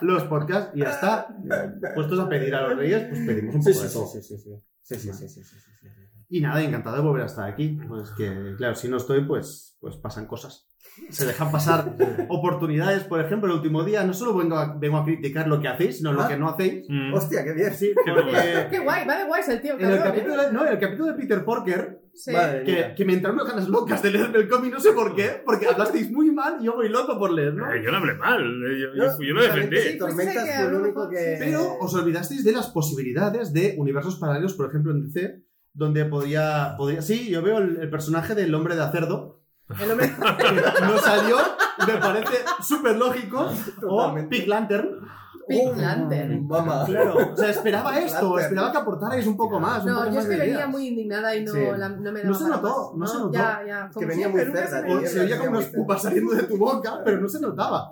los 0.00 0.22
podcasts. 0.24 0.70
Y 0.74 0.80
ya 0.80 0.90
está. 0.92 1.26
Eh, 1.50 1.72
Puestos 1.94 2.18
a 2.20 2.28
pedir 2.28 2.54
a 2.54 2.68
los 2.68 2.78
reyes, 2.78 3.06
pues 3.08 3.20
pedimos 3.26 3.54
un 3.56 3.60
poco 3.60 3.72
sí, 3.74 3.82
de 3.82 3.88
sí, 3.88 3.94
todo. 3.94 4.06
sí, 4.06 4.22
sí, 4.22 4.38
sí. 4.38 4.50
Sí, 4.82 4.94
sí, 4.94 5.12
sí, 5.12 5.28
sí, 5.28 5.42
sí, 5.44 5.44
sí, 5.44 5.88
sí. 5.90 6.01
Y 6.34 6.40
nada, 6.40 6.62
encantado 6.62 6.96
de 6.96 7.02
volver 7.02 7.22
a 7.24 7.26
estar 7.26 7.46
aquí. 7.48 7.78
Pues 7.86 8.10
que, 8.16 8.54
claro, 8.56 8.74
si 8.74 8.88
no 8.88 8.96
estoy, 8.96 9.24
pues, 9.24 9.76
pues 9.80 9.96
pasan 9.98 10.26
cosas. 10.26 10.66
Se 11.10 11.26
dejan 11.26 11.52
pasar 11.52 11.94
oportunidades. 12.28 13.04
Por 13.04 13.20
ejemplo, 13.20 13.50
el 13.50 13.56
último 13.56 13.84
día 13.84 14.02
no 14.04 14.14
solo 14.14 14.34
vengo 14.36 14.56
a, 14.56 14.76
vengo 14.78 14.96
a 14.96 15.04
criticar 15.04 15.46
lo 15.46 15.60
que 15.60 15.68
hacéis, 15.68 15.98
sino 15.98 16.12
lo 16.12 16.22
Ah. 16.22 16.28
que 16.28 16.36
no 16.38 16.48
hacéis. 16.48 16.86
Mm. 16.88 17.12
Hostia, 17.12 17.44
qué 17.44 17.52
bien. 17.52 17.74
Sí, 17.74 17.92
Qué 18.04 18.12
porque 18.12 18.66
Qué 18.70 18.78
guay, 18.80 19.06
va 19.06 19.18
de 19.18 19.24
guay 19.26 19.42
el 19.46 19.60
tío, 19.60 19.74
en 19.74 19.80
el, 19.80 19.86
cabrón, 19.98 19.98
¿eh? 20.00 20.04
capítulo, 20.10 20.52
no, 20.52 20.66
en 20.66 20.72
el 20.72 20.78
capítulo 20.78 21.06
de 21.12 21.14
Peter 21.18 21.44
Porker, 21.44 21.98
Sí. 22.14 22.30
Madre 22.30 22.62
que, 22.64 22.94
que 22.94 23.04
me 23.06 23.14
entraron 23.14 23.40
unas 23.40 23.50
ganas 23.54 23.68
locas 23.70 24.02
de 24.02 24.10
leerme 24.10 24.36
el 24.40 24.46
cómic, 24.48 24.70
no 24.70 24.80
sé 24.80 24.92
por 24.92 25.14
qué, 25.16 25.40
porque 25.46 25.66
hablasteis 25.66 26.10
muy 26.12 26.30
mal 26.30 26.58
y 26.60 26.66
yo 26.66 26.74
voy 26.74 26.90
loco 26.90 27.18
por 27.18 27.30
leerlo. 27.32 27.64
Eh, 27.72 27.80
yo 27.82 27.90
no 27.90 27.96
hablé 27.96 28.14
mal, 28.16 28.42
eh, 28.42 28.78
yo, 28.80 28.94
yo- 28.94 29.04
No, 29.12 29.22
yo 29.22 29.32
lo 29.34 29.42
defendí. 29.42 29.78
sí, 29.78 29.96
Pues 29.98 30.14
que 30.14 30.68
lo. 30.70 31.08
Pero 31.38 31.78
os 31.80 31.94
olvidasteis 31.94 32.44
de 32.44 32.52
las 32.52 32.68
posibilidades 32.68 33.54
de 33.54 33.76
universos 33.78 34.18
paralelos, 34.18 34.52
por 34.52 34.68
ejemplo, 34.68 34.92
en 34.92 35.00
DC, 35.10 35.42
donde 35.74 36.04
podía. 36.04 36.74
podía 36.76 37.02
sí, 37.02 37.30
yo 37.30 37.42
veo 37.42 37.58
el, 37.58 37.78
el 37.80 37.90
personaje 37.90 38.34
del 38.34 38.54
hombre 38.54 38.76
de 38.76 38.82
acerdo, 38.82 39.40
El 39.80 39.90
hombre... 39.90 40.12
que 40.38 40.80
no 40.82 40.98
salió, 40.98 41.36
me 41.86 41.94
parece 41.94 42.34
súper 42.62 42.96
lógico, 42.96 43.50
o. 43.88 44.14
Pink 44.28 44.46
Lantern. 44.46 45.00
Pink 45.48 45.76
Lantern. 45.76 46.46
Mamá. 46.46 46.84
Claro, 46.86 47.32
o 47.32 47.36
sea, 47.36 47.50
esperaba 47.50 47.90
Pink 47.92 48.04
esto, 48.04 48.20
Lantern. 48.22 48.40
esperaba 48.44 48.72
que 48.72 48.78
aportarais 48.78 49.26
un 49.26 49.36
poco 49.36 49.58
más. 49.58 49.82
un 49.82 49.90
No, 49.90 49.94
poco 49.96 50.06
yo 50.08 50.14
más 50.14 50.24
es 50.24 50.30
que 50.30 50.36
venía 50.36 50.66
muy 50.68 50.86
indignada 50.88 51.34
y 51.34 51.44
no, 51.44 51.52
Sí. 51.52 51.60
la- 51.76 51.88
no 51.88 52.12
me 52.12 52.20
daba 52.22 52.32
No 52.32 52.34
se 52.38 52.48
notó, 52.48 52.92
más. 52.94 52.98
no 52.98 53.06
se 53.06 53.18
notó. 53.18 53.32
Ya, 53.32 53.62
ya. 53.66 53.90
que 53.98 54.06
venía 54.06 54.28
muy 54.28 54.40
cerda, 54.40 54.82
se 55.06 55.20
oía 55.20 55.38
como 55.38 55.50
unas 55.50 55.66
pupas 55.66 56.02
saliendo 56.02 56.32
de 56.34 56.42
tu 56.44 56.56
boca, 56.56 57.00
pero 57.04 57.20
no 57.20 57.28
se 57.28 57.40
notaba. 57.40 57.90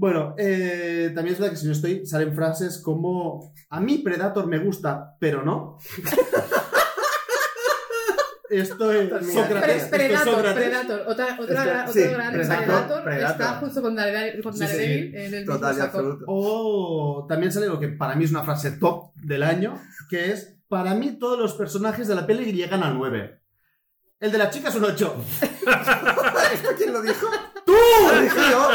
Bueno, 0.00 0.34
eh, 0.38 1.10
también 1.12 1.34
es 1.34 1.40
verdad 1.40 1.52
que 1.52 1.58
si 1.58 1.66
no 1.66 1.72
estoy, 1.72 2.06
salen 2.06 2.32
frases 2.32 2.78
como 2.78 3.52
a 3.68 3.80
mí 3.80 3.98
Predator 3.98 4.46
me 4.46 4.58
gusta, 4.58 5.16
pero 5.18 5.42
no. 5.44 5.76
Esto 8.50 8.92
es. 8.92 9.10
Sócrates. 9.10 9.28
Pre- 9.28 9.76
esto 9.76 9.84
es 9.84 9.84
Predator, 9.90 10.34
Sócrates. 10.34 10.54
Predator. 10.54 11.00
Otra, 11.06 11.38
otra, 11.38 11.62
Este- 11.62 11.80
otro 11.80 11.92
sí, 11.92 12.00
gran 12.14 12.32
Predator, 12.32 12.64
Predator, 12.64 13.04
Predator. 13.04 13.30
está 13.32 13.54
justo 13.60 13.82
con 13.82 13.94
Daredevil, 13.94 14.42
con 14.42 14.56
Sí, 14.56 14.66
sí. 14.66 15.10
En 15.14 15.34
el 15.34 15.44
Total 15.44 15.72
y 15.72 15.80
mismo 15.82 15.92
saco. 15.92 16.18
O 16.28 17.26
también 17.28 17.52
sale 17.52 17.66
lo 17.66 17.78
que 17.78 17.88
para 17.88 18.14
mí 18.14 18.24
es 18.24 18.30
una 18.30 18.44
frase 18.44 18.70
top 18.72 19.12
del 19.16 19.42
año, 19.42 19.78
que 20.08 20.30
es, 20.32 20.56
para 20.68 20.94
mí 20.94 21.18
todos 21.18 21.38
los 21.38 21.54
personajes 21.54 22.08
de 22.08 22.14
la 22.14 22.26
peli 22.26 22.52
llegan 22.52 22.82
a 22.82 22.90
9. 22.90 23.38
El 24.20 24.32
de 24.32 24.38
la 24.38 24.48
chica 24.48 24.70
es 24.70 24.74
un 24.76 24.84
8. 24.84 25.16
¿Esto 26.54 26.68
quién 26.78 26.92
lo 26.94 27.02
dijo? 27.02 27.26
¡Tú! 27.68 27.74
Lo 28.14 28.20
dije 28.22 28.36
yo. 28.50 28.68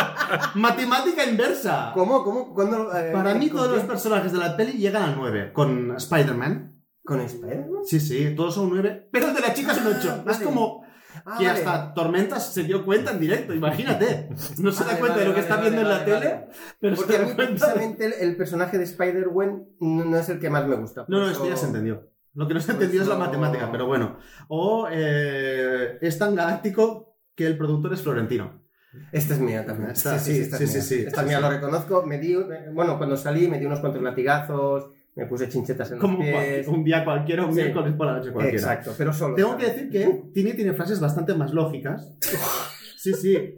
Matemática 0.55 1.25
inversa. 1.25 1.91
¿Cómo? 1.93 2.23
¿Cómo? 2.23 2.53
¿Cuándo? 2.53 2.95
eh, 2.95 3.11
Para 3.11 3.33
mí 3.33 3.49
todos 3.49 3.71
los 3.71 3.83
personajes 3.83 4.31
de 4.31 4.37
la 4.37 4.55
peli 4.55 4.73
llegan 4.73 5.03
a 5.03 5.15
9. 5.15 5.51
Con 5.53 5.95
Spider-Man. 5.97 6.79
¿Con 7.03 7.19
Spider-Man? 7.21 7.83
Sí, 7.85 7.99
sí, 7.99 8.33
todos 8.35 8.53
son 8.55 8.69
9. 8.69 9.09
Pero 9.11 9.27
el 9.29 9.33
de 9.33 9.41
la 9.41 9.53
chica 9.53 9.71
es 9.71 9.79
un 9.79 9.87
8. 9.87 9.97
Es 9.97 10.25
vale. 10.25 10.45
como 10.45 10.83
Ah, 11.25 11.37
que 11.39 11.45
vale. 11.45 11.59
hasta 11.59 11.93
Tormentas 11.93 12.53
se 12.53 12.63
dio 12.63 12.83
cuenta 12.83 13.11
en 13.11 13.19
directo, 13.19 13.53
imagínate. 13.53 14.29
No 14.57 14.71
se 14.71 14.79
da 14.83 14.87
Vale, 14.91 14.99
cuenta 14.99 15.19
de 15.19 15.25
lo 15.25 15.33
que 15.35 15.41
vale, 15.41 15.41
está 15.41 15.55
vale, 15.57 15.69
viendo 15.69 15.87
vale, 15.89 16.03
en 16.03 16.09
la 16.09 16.15
vale, 16.15 16.27
tele, 16.27 16.41
vale. 16.41 16.53
pero 16.79 16.95
Porque 16.95 17.11
se 17.13 17.17
a 17.17 17.21
da 17.21 17.27
mí 17.27 17.35
cuenta. 17.35 17.53
precisamente 17.53 18.05
el, 18.07 18.13
el 18.29 18.35
personaje 18.37 18.77
de 18.79 18.83
Spider-Gwen 18.85 19.67
no 19.79 20.05
no 20.05 20.17
es 20.17 20.29
el 20.29 20.39
que 20.39 20.49
más 20.49 20.65
me 20.67 20.75
gusta. 20.75 21.05
No, 21.07 21.19
no, 21.19 21.29
esto 21.29 21.47
ya 21.47 21.55
se 21.55 21.67
entendió. 21.67 22.09
Lo 22.33 22.47
que 22.47 22.55
no 22.55 22.59
se 22.59 22.65
Por 22.67 22.75
entendió 22.75 23.01
es 23.03 23.07
la 23.07 23.15
matemática, 23.17 23.69
pero 23.71 23.85
bueno. 23.85 24.17
O 24.47 24.87
eh, 24.91 25.99
es 26.01 26.17
tan 26.17 26.33
galáctico 26.35 27.15
que 27.35 27.45
el 27.45 27.57
productor 27.59 27.93
es 27.93 28.01
florentino. 28.01 28.62
Esta 29.11 29.33
es 29.33 29.39
mía 29.39 29.65
también. 29.65 29.91
Esta- 29.91 30.19
sí, 30.19 30.31
sí, 30.31 30.35
sí, 30.37 30.41
esta 30.43 30.57
sí, 30.57 30.63
es 30.65 30.69
sí, 30.71 30.75
mía. 30.77 30.83
sí, 30.83 30.95
Esta 31.07 31.21
es 31.21 31.27
mía, 31.27 31.39
lo 31.39 31.49
reconozco. 31.49 32.03
Me 32.05 32.17
di, 32.19 32.35
bueno, 32.73 32.97
cuando 32.97 33.17
salí 33.17 33.47
me 33.47 33.59
di 33.59 33.65
unos 33.65 33.79
cuantos 33.79 34.01
latigazos, 34.01 34.91
me 35.15 35.25
puse 35.27 35.47
chinchetas 35.49 35.89
en 35.91 35.95
los 35.97 36.01
Como 36.01 36.19
pies. 36.19 36.65
cual- 36.65 36.75
un 36.75 36.83
día 36.83 37.03
cualquiera, 37.03 37.45
un 37.45 37.53
miércoles 37.55 37.93
por 37.95 38.07
la 38.07 38.13
noche 38.17 38.31
cualquiera. 38.31 38.57
Exacto, 38.59 38.93
pero 38.97 39.13
solo. 39.13 39.35
Tengo 39.35 39.51
¿sabes? 39.51 39.65
que 39.65 39.71
decir 39.71 39.89
que 39.91 40.23
Tini 40.33 40.53
tiene 40.53 40.73
frases 40.73 40.99
bastante 40.99 41.33
más 41.33 41.53
lógicas. 41.53 42.09
Sí, 42.97 43.13
sí. 43.13 43.53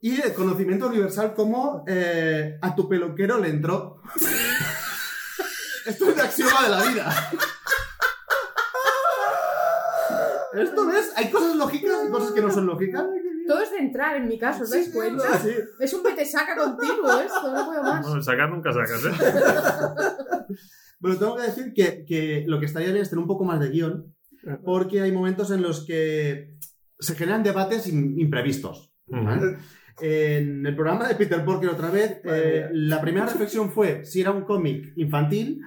Y 0.00 0.16
de 0.22 0.32
conocimiento 0.32 0.86
universal 0.86 1.34
como 1.34 1.82
eh, 1.88 2.56
a 2.62 2.76
tu 2.76 2.88
peluquero 2.88 3.36
le 3.40 3.48
entró. 3.48 4.00
Esto 5.86 6.08
es 6.10 6.14
de 6.16 6.22
axioma 6.22 6.62
de 6.62 6.68
la 6.68 6.84
vida. 6.84 7.30
Esto 10.54 10.86
ves, 10.86 11.12
hay 11.16 11.30
cosas 11.30 11.56
lógicas 11.56 11.96
y 12.06 12.10
cosas 12.10 12.30
que 12.32 12.40
no 12.42 12.50
son 12.52 12.66
lógicas. 12.66 13.04
De 13.76 13.82
entrar 13.82 14.16
en 14.16 14.26
mi 14.28 14.38
caso, 14.38 14.62
¿os 14.64 14.70
dais 14.70 14.88
cuenta? 14.90 15.38
Sí, 15.38 15.48
sí. 15.50 15.54
Es 15.80 15.92
un 15.92 16.02
vete 16.02 16.24
saca 16.24 16.56
continuo 16.56 17.20
esto, 17.20 17.52
no 17.52 17.66
puedo 17.66 17.82
más. 17.82 18.06
Bueno, 18.06 18.22
sacar 18.22 18.48
nunca 18.50 18.72
sacas, 18.72 19.04
¿eh? 19.04 20.54
Bueno, 20.98 21.18
tengo 21.18 21.36
que 21.36 21.42
decir 21.42 21.72
que, 21.74 22.04
que 22.06 22.44
lo 22.46 22.58
que 22.58 22.64
estaría 22.66 22.88
bien 22.90 23.02
es 23.02 23.10
tener 23.10 23.20
un 23.20 23.28
poco 23.28 23.44
más 23.44 23.60
de 23.60 23.68
guion, 23.68 24.14
porque 24.64 25.02
hay 25.02 25.12
momentos 25.12 25.50
en 25.50 25.60
los 25.60 25.84
que 25.84 26.54
se 26.98 27.14
generan 27.14 27.42
debates 27.42 27.86
im- 27.92 28.14
imprevistos. 28.18 28.92
¿vale? 29.06 29.58
En 30.00 30.64
el 30.66 30.74
programa 30.74 31.06
de 31.06 31.14
Peter 31.14 31.44
Porker 31.44 31.68
otra 31.68 31.90
vez, 31.90 32.20
eh, 32.24 32.68
la 32.72 33.00
primera 33.02 33.26
reflexión 33.26 33.70
fue 33.70 34.04
si 34.06 34.22
era 34.22 34.30
un 34.30 34.44
cómic 34.44 34.92
infantil 34.96 35.60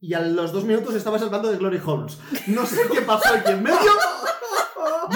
y 0.00 0.14
a 0.14 0.20
los 0.20 0.52
dos 0.52 0.64
minutos 0.64 0.94
estabas 0.96 1.22
hablando 1.22 1.50
de 1.52 1.58
Glory 1.58 1.80
Holmes. 1.84 2.18
No 2.48 2.66
sé 2.66 2.82
qué 2.92 3.00
pasó 3.02 3.32
aquí 3.34 3.52
en 3.52 3.62
medio. 3.62 3.78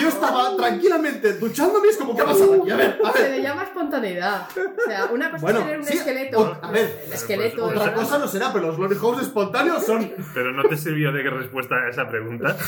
Yo 0.01 0.09
estaba 0.09 0.57
tranquilamente 0.57 1.35
duchándome 1.35 1.89
es 1.89 1.97
como, 1.97 2.17
¿qué 2.17 2.23
pasa 2.23 2.45
aquí? 2.45 2.71
A 2.71 2.77
ver, 2.77 2.99
a 3.05 3.13
Se 3.13 3.23
ver. 3.23 3.31
le 3.33 3.43
llama 3.43 3.63
espontaneidad. 3.65 4.47
O 4.51 4.91
sea, 4.91 5.07
una 5.07 5.31
cosa 5.31 5.43
Bueno, 5.43 5.59
es 5.61 5.65
tener 5.65 5.79
un 5.81 5.85
sí, 5.87 5.97
esqueleto. 5.99 6.39
o- 6.41 6.59
a 6.65 6.71
ver, 6.71 7.03
el 7.07 7.13
esqueleto. 7.13 7.65
Otra 7.67 7.81
Otra 7.81 7.95
cosa 7.95 8.19
no 8.19 8.29
será, 8.29 8.53
pero 8.53 8.67
los 8.69 8.77
Glory 8.77 8.97
Holmes 9.01 9.23
espontáneos 9.27 9.85
son... 9.85 10.13
Pero 10.35 10.53
no 10.53 10.63
te 10.65 10.77
sirvió 10.77 11.13
de 11.13 11.23
respuesta 11.23 11.75
a 11.77 11.89
esa 11.91 12.09
pregunta. 12.09 12.57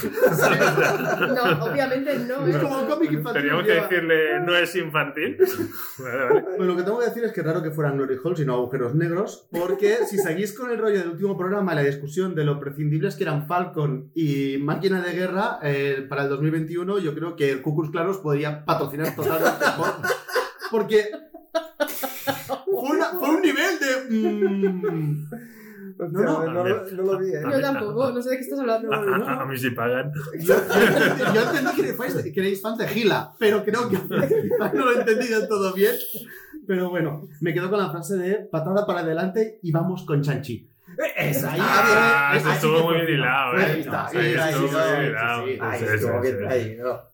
No, 1.30 1.64
obviamente 1.64 2.18
no. 2.20 2.46
Es 2.46 2.56
¿eh? 2.56 2.58
como 2.60 2.78
un 2.80 2.86
cómic 2.86 3.12
infantil. 3.12 3.42
Teníamos 3.42 3.64
que 3.66 3.72
decirle, 3.72 4.40
no 4.40 4.56
es 4.56 4.74
infantil. 4.76 5.36
Vale, 5.98 6.24
vale. 6.24 6.40
Bueno, 6.42 6.64
lo 6.64 6.76
que 6.76 6.82
tengo 6.82 6.98
que 6.98 7.06
decir 7.06 7.24
es 7.24 7.32
que 7.32 7.40
es 7.40 7.46
raro 7.46 7.62
que 7.62 7.70
fueran 7.70 7.96
glory 7.96 8.16
holes 8.22 8.40
y 8.40 8.44
no 8.44 8.54
agujeros 8.54 8.94
negros, 8.94 9.46
porque 9.50 9.98
si 10.08 10.18
seguís 10.18 10.52
con 10.56 10.70
el 10.70 10.78
rollo 10.78 10.98
del 10.98 11.10
último 11.10 11.36
programa, 11.36 11.74
la 11.74 11.82
discusión 11.82 12.34
de 12.34 12.44
lo 12.44 12.58
prescindibles 12.60 13.16
que 13.16 13.24
eran 13.24 13.46
Falcon 13.46 14.10
y 14.14 14.58
Máquina 14.58 15.00
de 15.00 15.12
Guerra, 15.12 15.58
eh, 15.62 16.06
para 16.08 16.24
el 16.24 16.28
2021 16.30 16.98
yo 16.98 17.09
creo 17.14 17.36
que 17.36 17.50
el 17.50 17.62
Ku 17.62 17.74
Klux 17.76 17.90
Klan 17.90 18.08
os 18.08 18.18
podría 18.18 18.64
patrocinar 18.64 19.14
totalmente. 19.14 19.64
por- 19.76 20.10
porque 20.70 21.10
fue, 22.64 22.90
una- 22.90 23.10
fue 23.18 23.28
un 23.30 23.42
nivel 23.42 23.78
de... 23.80 24.16
mm, 24.16 25.24
Hostia, 26.02 26.18
No, 26.24 26.44
no, 26.46 26.52
no, 26.52 26.64
lo- 26.64 26.90
no 26.92 27.02
lo 27.02 27.18
vi, 27.18 27.28
¿eh? 27.34 27.42
Yo 27.52 27.60
tampoco, 27.60 28.10
no 28.10 28.22
sé 28.22 28.30
de 28.30 28.36
qué 28.36 28.42
estás 28.42 28.58
hablando. 28.60 28.90
A, 28.92 28.96
a- 28.96 29.42
a 29.42 29.44
mí 29.46 29.58
sí 29.58 29.70
pagan. 29.70 30.10
yo, 30.38 30.54
yo 30.54 30.54
entendí, 30.54 31.22
yo 31.34 31.42
entendí 31.42 31.72
que 31.82 31.90
erais, 31.90 32.14
que 32.32 32.40
erais 32.40 32.62
fans 32.62 32.78
de 32.78 32.88
Gila, 32.88 33.32
pero 33.38 33.62
creo 33.64 33.88
que 33.88 33.98
no 34.74 34.84
lo 34.84 34.92
he 34.92 35.00
entendido 35.00 35.46
todo 35.46 35.74
bien. 35.74 35.94
Pero 36.66 36.88
bueno, 36.88 37.28
me 37.40 37.52
quedo 37.52 37.68
con 37.68 37.80
la 37.80 37.90
frase 37.90 38.16
de 38.16 38.34
patada 38.50 38.86
para 38.86 39.00
adelante 39.00 39.58
y 39.62 39.72
vamos 39.72 40.04
con 40.06 40.22
Chanchi. 40.22 40.69
Esa 41.16 41.52
Ahí, 41.52 41.60
Ah, 41.62 42.30
ahí 42.32 42.38
eso 42.38 42.48
sí 42.48 42.54
estuvo 42.54 42.82
muy 42.84 42.94
bien 42.96 43.08
hilado, 43.18 43.52
Ahí 43.56 43.62
¿eh? 43.62 43.80
está, 43.80 44.06
estuvo 44.06 44.20
está, 44.22 44.58
muy 46.18 46.30
bien 46.32 46.72
hilado. 46.74 47.10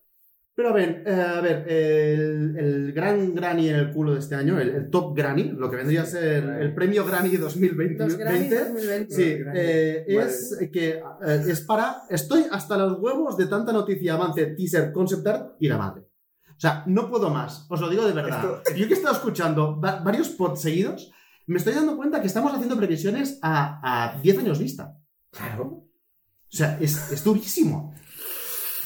Pero 0.55 0.71
a 0.71 0.73
ver, 0.73 1.03
eh, 1.07 1.13
a 1.37 1.41
ver, 1.43 1.65
el, 1.71 2.57
el 2.59 2.93
gran 2.95 3.35
Granny 3.35 3.69
en 3.69 3.77
el 3.77 3.93
culo 3.93 4.15
de 4.15 4.21
este 4.21 4.37
año, 4.37 4.59
el, 4.59 4.71
el 4.71 4.89
Top 4.91 5.15
Granny, 5.15 5.51
lo 5.55 5.69
que 5.69 5.77
vendría 5.77 6.01
a 6.01 6.07
ser 6.07 6.45
el 6.45 6.75
premio 6.75 7.05
Granny 7.05 7.37
2020, 7.37 8.05
Los 8.05 8.17
Grammys 8.17 8.51
2020. 8.51 9.15
sí, 9.15 9.23
eh, 9.55 10.05
Vale. 10.17 10.31
es 10.31 10.59
que 10.73 10.89
eh, 11.27 11.43
es 11.47 11.61
para. 11.61 11.97
Estoy 12.09 12.47
hasta 12.51 12.79
los 12.79 12.99
huevos 12.99 13.37
de 13.37 13.47
tanta 13.49 13.71
noticia, 13.71 14.15
avance, 14.15 14.47
teaser, 14.47 14.93
concept 14.93 15.27
art 15.27 15.51
y 15.61 15.69
la 15.69 15.77
madre. 15.77 16.05
O 16.49 16.59
sea, 16.59 16.85
no 16.87 17.11
puedo 17.11 17.29
más, 17.29 17.67
os 17.69 17.79
lo 17.79 17.91
digo 17.91 18.07
de 18.07 18.15
verdad. 18.15 18.43
Esto- 18.65 18.75
Yo 18.77 18.87
que 18.89 18.95
he 18.95 18.97
estado 18.97 19.15
escuchando 19.15 19.79
va- 19.79 20.01
varios 20.01 20.31
pods 20.31 20.63
seguidos, 20.63 21.13
me 21.47 21.59
estoy 21.59 21.75
dando 21.75 21.97
cuenta 21.97 22.21
que 22.21 22.27
estamos 22.27 22.53
haciendo 22.53 22.77
previsiones 22.77 23.39
a, 23.43 24.15
a 24.15 24.21
10 24.21 24.39
años 24.39 24.59
vista. 24.59 24.97
Claro. 25.31 25.65
O 25.65 26.57
sea, 26.57 26.79
es, 26.81 27.13
es 27.13 27.25
durísimo. 27.25 27.95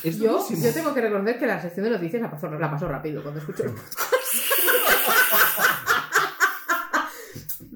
Es 0.03 0.19
Yo, 0.19 0.33
durísimo. 0.39 0.65
yo 0.65 0.73
tengo 0.73 0.95
que 0.95 1.01
reconocer 1.03 1.39
que 1.39 1.47
la 1.47 1.61
sección 1.61 1.85
de 1.85 1.91
noticias 1.91 2.23
la 2.23 2.31
paso, 2.31 2.49
la 2.51 2.71
paso 2.71 2.89
rápido 2.89 3.23
cuando 3.23 3.41
escucho 3.41 3.65
el 3.65 3.71
podcast. 3.75 4.10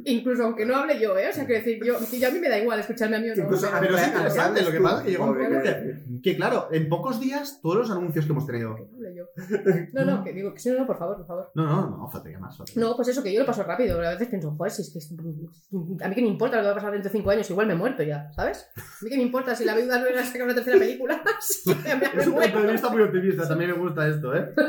Incluso 0.06 0.44
aunque 0.44 0.64
no 0.66 0.76
hable 0.76 0.98
yo, 1.00 1.16
¿eh? 1.18 1.28
O 1.30 1.32
sea, 1.32 1.46
quiero 1.46 1.64
decir, 1.64 1.82
yo, 1.84 1.98
yo 1.98 2.28
a 2.28 2.30
mí 2.30 2.38
me 2.38 2.48
da 2.48 2.58
igual 2.58 2.78
escucharme 2.80 3.16
a 3.16 3.20
mí 3.20 3.30
o 3.30 3.34
no. 3.36 3.42
Incluso 3.44 3.68
pero- 3.70 3.80
Pero 3.80 3.96
es 3.98 4.06
interesante, 4.08 4.62
lo 4.62 4.70
que 4.70 4.80
pasa 4.80 4.96
es 4.98 5.02
que 5.04 5.10
llega 5.12 5.24
un 5.24 5.32
tú, 5.32 5.38
punto 5.38 5.54
porque- 5.54 5.72
que, 5.74 6.20
que, 6.22 6.36
claro, 6.36 6.68
en 6.72 6.88
pocos 6.88 7.20
días 7.20 7.60
todos 7.62 7.76
los 7.76 7.90
anuncios 7.90 8.24
que 8.26 8.32
hemos 8.32 8.46
tenido. 8.46 8.74
que 8.76 8.82
no 8.82 8.96
hable 8.96 9.14
yo. 9.16 9.24
No, 9.92 10.04
no, 10.04 10.22
que 10.24 10.32
digo 10.32 10.52
que 10.52 10.60
sí, 10.60 10.70
no, 10.70 10.78
no, 10.80 10.86
por 10.86 10.98
favor, 10.98 11.16
por 11.16 11.26
favor. 11.26 11.50
No, 11.54 11.64
no, 11.66 11.90
no, 11.96 12.08
faltaría 12.10 12.38
más. 12.38 12.56
faltaría 12.56 12.82
No, 12.82 12.96
pues 12.96 13.08
eso, 13.08 13.22
que 13.22 13.32
yo 13.32 13.40
lo 13.40 13.46
paso 13.46 13.62
rápido. 13.62 13.98
A 14.00 14.10
veces 14.10 14.28
pienso, 14.28 14.50
joder, 14.56 14.72
si 14.72 14.82
es 14.82 14.90
que 14.92 14.98
es- 14.98 15.12
a 15.12 16.08
mí 16.08 16.14
que 16.14 16.22
me 16.22 16.28
importa 16.28 16.56
lo 16.56 16.62
que 16.62 16.66
va 16.66 16.72
a 16.72 16.76
pasar 16.76 16.92
dentro 16.92 17.10
de 17.10 17.16
cinco 17.18 17.30
años, 17.30 17.48
igual 17.50 17.66
me 17.66 17.72
he 17.72 17.76
muerto 17.76 18.02
ya, 18.02 18.30
¿sabes? 18.32 18.68
A 18.76 19.04
mí 19.04 19.10
que 19.10 19.16
me 19.16 19.22
importa 19.22 19.54
si 19.54 19.64
la 19.64 19.74
viuda 19.74 19.98
no 19.98 20.06
era 20.06 20.24
sacar 20.24 20.42
una 20.44 20.54
tercera 20.54 20.78
película, 20.78 21.22
si 21.40 21.70
me, 21.70 21.74
Es 21.74 22.26
un 22.26 22.32
punto 22.34 22.40
de 22.48 22.52
muero. 22.52 22.72
vista 22.72 22.88
muy 22.90 23.02
optimista, 23.02 23.48
también 23.48 23.70
me 23.70 23.76
gusta 23.78 24.06
esto, 24.08 24.34
¿eh? 24.34 24.52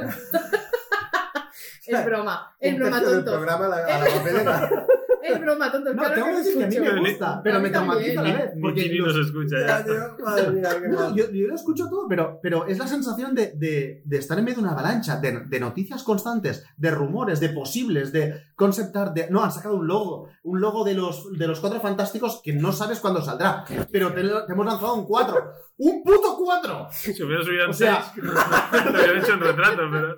Es 1.87 2.03
broma, 2.03 2.55
es 2.59 2.75
broma 2.79 2.99
tonto. 3.01 3.31
programa 3.33 3.65
a 3.65 3.69
la, 3.69 3.75
a 3.85 3.99
la 3.99 4.05
papelera. 4.17 4.85
Es 5.27 5.39
broma 5.41 5.71
tonto. 5.71 5.93
No, 5.93 5.99
claro 6.03 6.13
tengo 6.15 6.27
que 6.27 6.37
decir 6.37 6.57
que 6.57 6.63
a 6.63 6.67
mí 6.67 6.79
me 6.79 6.99
gusta, 6.99 7.41
pero 7.43 7.59
me 7.59 7.69
traumatiza 7.69 8.19
a 8.19 8.23
la 8.23 8.33
vez. 8.33 8.55
Ni 8.55 8.61
Porque 8.61 8.89
los- 8.93 9.15
nos 9.15 9.25
escucha 9.27 9.55
Ya, 9.59 9.85
Madre 10.23 10.51
mía, 10.51 10.69
qué 10.81 10.87
mal. 10.89 11.15
yo, 11.15 11.31
yo 11.31 11.47
lo 11.47 11.55
escucho 11.55 11.89
todo, 11.89 12.07
pero, 12.07 12.39
pero 12.41 12.65
es 12.67 12.77
la 12.77 12.87
sensación 12.87 13.33
de, 13.35 13.53
de- 13.55 14.01
de 14.05 14.17
estar 14.17 14.37
en 14.37 14.45
medio 14.45 14.57
de 14.57 14.63
una 14.63 14.71
avalancha, 14.73 15.17
de, 15.19 15.41
de 15.47 15.59
noticias 15.59 16.03
constantes, 16.03 16.63
de 16.77 16.91
rumores, 16.91 17.39
de 17.39 17.49
posibles, 17.49 18.11
de 18.11 18.43
concept 18.55 18.95
art, 18.95 19.13
de... 19.13 19.29
No, 19.29 19.43
han 19.43 19.51
sacado 19.51 19.75
un 19.75 19.87
logo, 19.87 20.29
un 20.43 20.61
logo 20.61 20.83
de 20.83 20.93
los, 20.93 21.31
de 21.37 21.47
los 21.47 21.59
cuatro 21.59 21.79
fantásticos 21.81 22.41
que 22.43 22.53
no 22.53 22.71
sabes 22.71 22.99
cuándo 22.99 23.21
saldrá, 23.21 23.65
pero 23.91 24.13
te, 24.13 24.21
te 24.21 24.53
hemos 24.53 24.65
lanzado 24.65 24.95
un 24.95 25.05
4. 25.05 25.65
¡Un 25.77 26.03
puto 26.03 26.37
4! 26.37 26.87
Si 26.91 27.21
hubiera 27.23 27.43
subido 27.43 27.69
O 27.69 27.73
sea- 27.73 28.01
seis, 28.13 28.23
te 28.71 28.89
hubiera 28.89 29.19
hecho 29.19 29.33
un 29.33 29.39
retrato, 29.41 29.81
pero... 29.91 30.17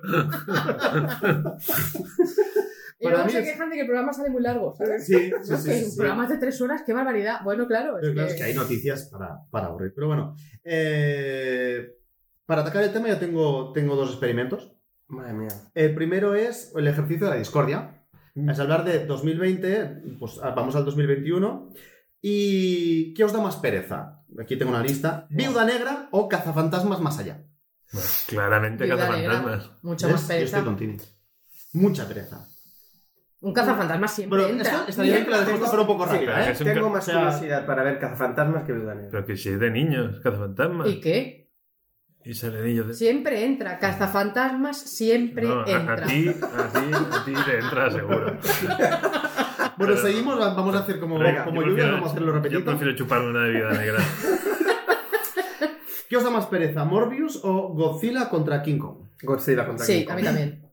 Y 3.00 3.04
Para 3.04 3.16
luego 3.18 3.26
mí 3.26 3.32
se 3.32 3.38
es- 3.40 3.52
quejan 3.52 3.70
de 3.70 3.74
que 3.76 3.80
el 3.82 3.86
programa 3.86 4.12
sale 4.12 4.30
muy 4.30 4.42
largo, 4.42 4.74
¿sabes? 4.76 5.06
Sí, 5.06 5.14
sí, 5.14 5.30
No, 5.30 5.44
sí. 5.56 5.68
que 5.70 5.74
sí, 5.78 5.90
sí. 5.90 5.96
programa 5.96 6.26
de 6.26 6.36
tres 6.38 6.60
horas, 6.60 6.82
qué 6.84 6.92
barbaridad. 6.92 7.40
Bueno, 7.44 7.66
claro, 7.68 7.96
es 7.98 8.10
claro, 8.10 8.26
que... 8.26 8.32
es 8.32 8.38
que 8.38 8.42
hay 8.44 8.54
noticias 8.54 9.04
para, 9.12 9.38
para 9.50 9.66
aburrir. 9.68 9.92
Pero 9.94 10.08
bueno, 10.08 10.34
eh, 10.64 11.92
para 12.46 12.62
atacar 12.62 12.82
el 12.82 12.92
tema 12.92 13.08
ya 13.08 13.18
tengo, 13.20 13.72
tengo 13.72 13.94
dos 13.96 14.10
experimentos. 14.10 14.72
Madre 15.08 15.32
mía. 15.34 15.48
El 15.74 15.94
primero 15.94 16.34
es 16.34 16.72
el 16.76 16.86
ejercicio 16.88 17.26
de 17.26 17.32
la 17.34 17.38
discordia. 17.38 17.94
Es 18.34 18.58
hablar 18.60 18.84
de 18.84 19.04
2020, 19.06 20.16
pues 20.18 20.38
ah, 20.42 20.50
vamos 20.50 20.76
al 20.76 20.84
2021. 20.84 21.72
¿Y 22.20 23.12
qué 23.14 23.24
os 23.24 23.32
da 23.32 23.40
más 23.40 23.56
pereza? 23.56 24.22
Aquí 24.40 24.56
tengo 24.56 24.70
una 24.70 24.82
lista. 24.82 25.26
¿Viuda 25.30 25.64
negra 25.64 26.08
o 26.12 26.28
cazafantasmas 26.28 27.00
más 27.00 27.18
allá? 27.18 27.42
Claramente 28.26 28.84
Viuda 28.84 29.08
negra, 29.16 29.32
cazafantasmas. 29.34 29.82
Mucho 29.82 30.06
¿Ves? 30.06 30.12
más 30.14 30.22
Yo 30.22 30.28
pereza. 30.28 30.44
estoy 30.58 30.64
con 30.64 30.76
Tini. 30.76 30.96
Mucha 31.72 32.06
pereza. 32.06 32.46
Un 33.40 33.52
cazafantasmas 33.52 34.12
siempre 34.14 34.38
Bueno, 34.40 34.54
entra. 34.54 34.70
esto 34.72 34.84
estaría 34.88 35.12
bien 35.12 35.24
que 35.24 35.30
la 35.30 35.36
respuesta 35.38 35.66
fuera 35.68 35.80
un 35.82 35.86
poco 35.86 36.04
Sí, 36.06 36.12
rápida, 36.14 36.48
¿eh? 36.48 36.52
es 36.52 36.60
un 36.60 36.66
Tengo 36.66 36.86
ca- 36.86 36.92
más 36.92 37.08
o 37.08 37.10
sea- 37.10 37.20
curiosidad 37.24 37.66
para 37.66 37.82
ver 37.84 37.98
cazafantasmas 38.00 38.64
que 38.64 38.72
Viuda 38.72 38.94
Negra. 38.94 39.08
Pero 39.12 39.24
que 39.26 39.36
si 39.36 39.48
es 39.50 39.60
de 39.60 39.70
niños, 39.70 40.20
cazafantasmas. 40.22 40.88
¿Y 40.88 41.00
qué? 41.00 41.48
Y 42.24 42.34
Serenillo 42.34 42.84
de... 42.84 42.94
Siempre 42.94 43.44
entra. 43.44 43.78
Cazafantasmas 43.78 44.76
siempre 44.80 45.46
No, 45.46 45.60
a, 45.60 45.64
a 45.64 45.70
entra. 45.70 46.06
ti, 46.06 46.28
a 46.28 46.72
ti, 46.72 46.90
a 46.92 47.24
ti 47.24 47.32
te 47.46 47.58
entra 47.58 47.90
seguro. 47.90 48.36
Bueno, 49.78 49.94
Pero- 49.94 50.06
seguimos, 50.08 50.40
va- 50.40 50.54
vamos 50.54 50.74
a 50.74 50.80
hacer 50.80 50.98
como, 50.98 51.20
Venga, 51.20 51.44
como 51.44 51.60
yo 51.62 51.68
lluvia, 51.68 51.84
prefiero- 51.84 51.92
vamos 51.94 52.08
a 52.08 52.10
hacerlo 52.12 52.26
Yo 52.28 52.32
repetido. 52.34 52.64
prefiero 52.64 52.96
chuparme 52.96 53.30
una 53.30 53.42
bebida 53.44 53.70
negra. 53.74 53.98
¿Qué 56.08 56.16
os 56.16 56.24
da 56.24 56.30
más 56.30 56.46
pereza, 56.46 56.84
Morbius 56.84 57.40
o 57.44 57.68
Godzilla 57.74 58.28
contra 58.28 58.60
King 58.62 58.78
Kong? 58.78 58.96
Godzilla 59.22 59.64
contra 59.66 59.86
Sí, 59.86 60.04
King 60.04 60.10
a 60.10 60.14
mí 60.16 60.22
Kong. 60.22 60.30
también. 60.32 60.67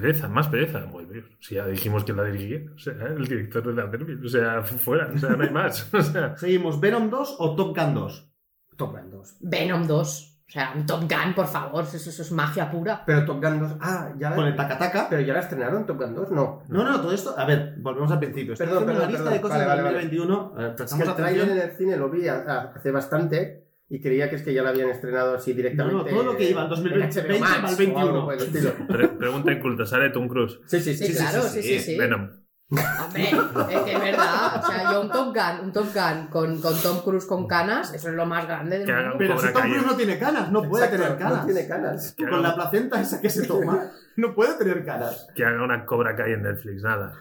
Pereza, 0.00 0.28
más 0.28 0.48
pereza. 0.48 0.80
Muy 0.80 1.06
bien. 1.06 1.24
Si 1.40 1.54
ya 1.54 1.66
dijimos 1.66 2.04
que 2.04 2.12
la 2.12 2.24
dirigía. 2.24 2.60
O 2.74 2.78
sea, 2.78 2.92
el 2.92 3.24
director 3.26 3.66
de 3.66 3.72
la 3.72 3.86
Derby. 3.88 4.24
O 4.24 4.28
sea, 4.28 4.62
fuera. 4.62 5.08
O 5.14 5.18
sea, 5.18 5.30
no 5.30 5.42
hay 5.42 5.50
más. 5.50 5.88
O 5.94 6.02
sea, 6.02 6.36
Seguimos, 6.38 6.78
¿Venom 6.80 7.08
2 7.08 7.36
o 7.38 7.56
Top 7.56 7.74
Gun 7.76 7.94
2? 7.94 8.30
Top 8.76 8.92
Gun 8.92 9.10
2. 9.10 9.36
Venom 9.40 9.86
2. 9.86 10.32
O 10.48 10.52
sea, 10.52 10.72
un 10.76 10.84
Top 10.86 11.00
Gun, 11.00 11.34
por 11.34 11.46
favor. 11.46 11.82
Eso, 11.84 11.96
eso 11.96 12.22
es 12.22 12.30
magia 12.30 12.70
pura. 12.70 13.02
Pero 13.06 13.24
Top 13.24 13.42
Gun 13.42 13.58
2. 13.58 13.76
Ah, 13.80 14.12
ya 14.18 14.34
Con 14.34 14.44
el 14.46 14.50
la, 14.54 14.56
taca-taca. 14.68 15.06
pero 15.08 15.22
ya 15.22 15.32
la 15.32 15.40
estrenaron 15.40 15.86
Top 15.86 15.96
Gun 15.98 16.14
2, 16.14 16.30
no. 16.30 16.62
No, 16.68 16.84
no, 16.84 17.00
todo 17.00 17.12
esto. 17.12 17.34
A 17.38 17.46
ver, 17.46 17.74
volvemos 17.78 18.12
al 18.12 18.18
principio. 18.20 18.54
Perdón, 18.54 18.84
perdón, 18.84 19.02
una 19.02 19.06
lista 19.10 19.24
perdón. 19.24 19.32
de 19.34 19.40
cosas 19.40 19.58
Vale, 19.58 19.68
vale, 19.68 19.82
vale. 19.82 19.94
2021. 20.02 20.52
A 20.54 20.58
ver, 20.58 20.66
Es 20.66 20.70
que 20.72 20.76
prestamos 20.76 21.04
el 21.06 21.10
atención. 21.12 21.48
en 21.50 21.58
el 21.58 21.70
cine 21.76 21.96
lo 21.96 22.10
vi 22.10 22.28
hace 22.28 22.90
bastante 22.90 23.65
y 23.88 24.00
creía 24.00 24.28
que 24.28 24.36
es 24.36 24.42
que 24.42 24.52
ya 24.52 24.62
la 24.62 24.70
habían 24.70 24.88
estrenado 24.90 25.34
así 25.36 25.52
directamente. 25.52 25.96
no, 25.96 26.04
todo 26.04 26.32
lo 26.32 26.36
que 26.36 26.50
iba 26.50 26.62
en 26.64 26.68
2020 26.70 27.20
en 27.20 27.24
para 27.24 27.34
el 27.56 27.62
Max 27.62 27.74
o 27.74 27.76
21. 27.76 28.00
algo 28.00 28.24
por 28.24 28.34
el 28.34 28.40
estilo. 28.42 28.72
pre- 28.88 29.08
pregunta 29.08 29.52
inculta. 29.52 29.86
¿Sale 29.86 30.10
Tom 30.10 30.28
Cruise? 30.28 30.58
Sí, 30.66 30.80
sí, 30.80 30.94
Sí, 30.94 31.06
sí. 31.06 31.12
sí, 31.12 31.18
claro, 31.18 31.42
sí, 31.42 31.62
sí, 31.62 31.68
sí, 31.78 31.80
sí. 31.92 31.98
Venom. 31.98 32.30
Hombre, 32.68 33.22
es 33.30 33.78
que 33.84 33.92
es 33.92 34.00
verdad. 34.00 34.60
O 34.60 34.66
sea, 34.66 34.92
yo 34.92 35.00
un 35.02 35.08
Top 35.08 35.32
Gun, 35.32 35.66
un 35.66 35.72
Top 35.72 35.86
Gun 35.94 36.26
con, 36.26 36.60
con 36.60 36.74
Tom 36.82 37.00
Cruise 37.04 37.24
con 37.26 37.46
canas, 37.46 37.94
eso 37.94 38.08
es 38.08 38.14
lo 38.16 38.26
más 38.26 38.44
grande 38.44 38.78
del 38.78 38.86
Que 38.86 38.92
haga 38.92 39.10
mundo. 39.10 39.14
un 39.14 39.18
Pero 39.18 39.34
Cobra 39.36 39.48
si 39.48 39.54
Tom. 39.54 39.62
Cruise 39.62 39.86
no 39.86 39.94
tiene 39.96 40.18
canas, 40.18 40.50
no 40.50 40.62
puede 40.68 40.84
Exacto, 40.86 41.04
tener 41.04 41.18
canas. 41.18 41.38
No 41.38 41.46
tiene 41.46 41.68
canas. 41.68 42.14
Con 42.18 42.28
haga- 42.28 42.38
la 42.42 42.54
placenta 42.56 43.00
esa 43.00 43.20
que 43.20 43.30
se 43.30 43.46
toma, 43.46 43.92
no 44.16 44.34
puede 44.34 44.54
tener 44.58 44.84
canas. 44.84 45.28
Que 45.36 45.44
haga 45.44 45.62
una 45.62 45.86
Cobra 45.86 46.16
Kai 46.16 46.32
en 46.32 46.42
Netflix. 46.42 46.82
Nada. 46.82 47.12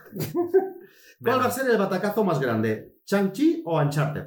¿Cuál 1.22 1.39
va 1.39 1.45
a 1.45 1.51
ser 1.51 1.70
el 1.70 1.78
batacazo 1.78 2.24
más 2.24 2.39
grande? 2.39 2.95
¿Chang-Chi 3.05 3.61
o 3.66 3.80
Uncharted? 3.80 4.24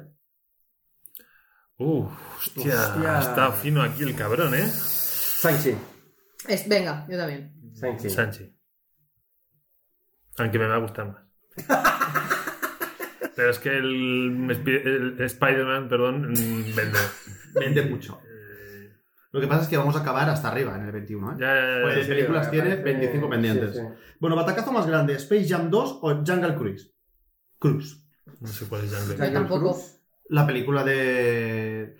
Uh, 1.79 2.05
hostia, 2.37 3.19
estado 3.19 3.53
fino 3.53 3.81
aquí 3.81 4.03
el 4.03 4.13
cabrón, 4.15 4.53
¿eh? 4.53 4.67
Sanchi. 4.67 5.75
Es- 6.47 6.67
venga, 6.67 7.05
yo 7.09 7.17
también. 7.17 7.53
Sanchi. 7.73 8.09
Sanchi. 8.09 8.53
Aunque 10.37 10.59
me 10.59 10.67
va 10.67 10.75
a 10.75 10.79
gustar 10.79 11.07
más. 11.07 11.23
Pero 13.35 13.49
es 13.51 13.59
que 13.59 13.69
el, 13.77 14.49
el 14.51 15.21
Spider-Man, 15.21 15.87
perdón, 15.87 16.33
vende. 16.75 16.99
Vende 17.53 17.81
mucho. 17.83 18.19
Eh, 18.25 18.89
Lo 19.31 19.39
que 19.39 19.47
pasa 19.47 19.61
es 19.63 19.67
que 19.69 19.77
vamos 19.77 19.95
a 19.95 19.99
acabar 20.01 20.29
hasta 20.29 20.49
arriba 20.49 20.75
en 20.75 20.85
el 20.85 20.91
21, 20.91 21.31
¿eh? 21.31 21.35
ya, 21.39 21.55
ya, 21.55 21.75
ya, 21.77 21.81
Pues 21.83 22.03
sí, 22.05 22.09
películas 22.09 22.51
tiene 22.51 22.69
parece- 22.71 22.83
25 22.83 23.29
pendientes. 23.29 23.73
sí, 23.75 23.79
sí. 23.79 23.85
Bueno, 24.19 24.35
batacazo 24.35 24.73
más 24.73 24.85
grande, 24.87 25.13
¿Space 25.13 25.47
Jam 25.47 25.69
2 25.69 25.99
o 26.01 26.09
Jungle 26.25 26.55
Cruise? 26.55 26.93
Cruise. 27.57 28.05
No 28.41 28.47
sé 28.49 28.65
cuál 28.65 28.83
es 28.83 28.93
Jungle. 28.93 29.15
Yo 29.15 29.23
Jungle 29.23 29.31
tampoco. 29.39 29.71
Cruise. 29.73 29.98
La 30.29 30.45
película 30.47 30.83
de, 30.83 31.97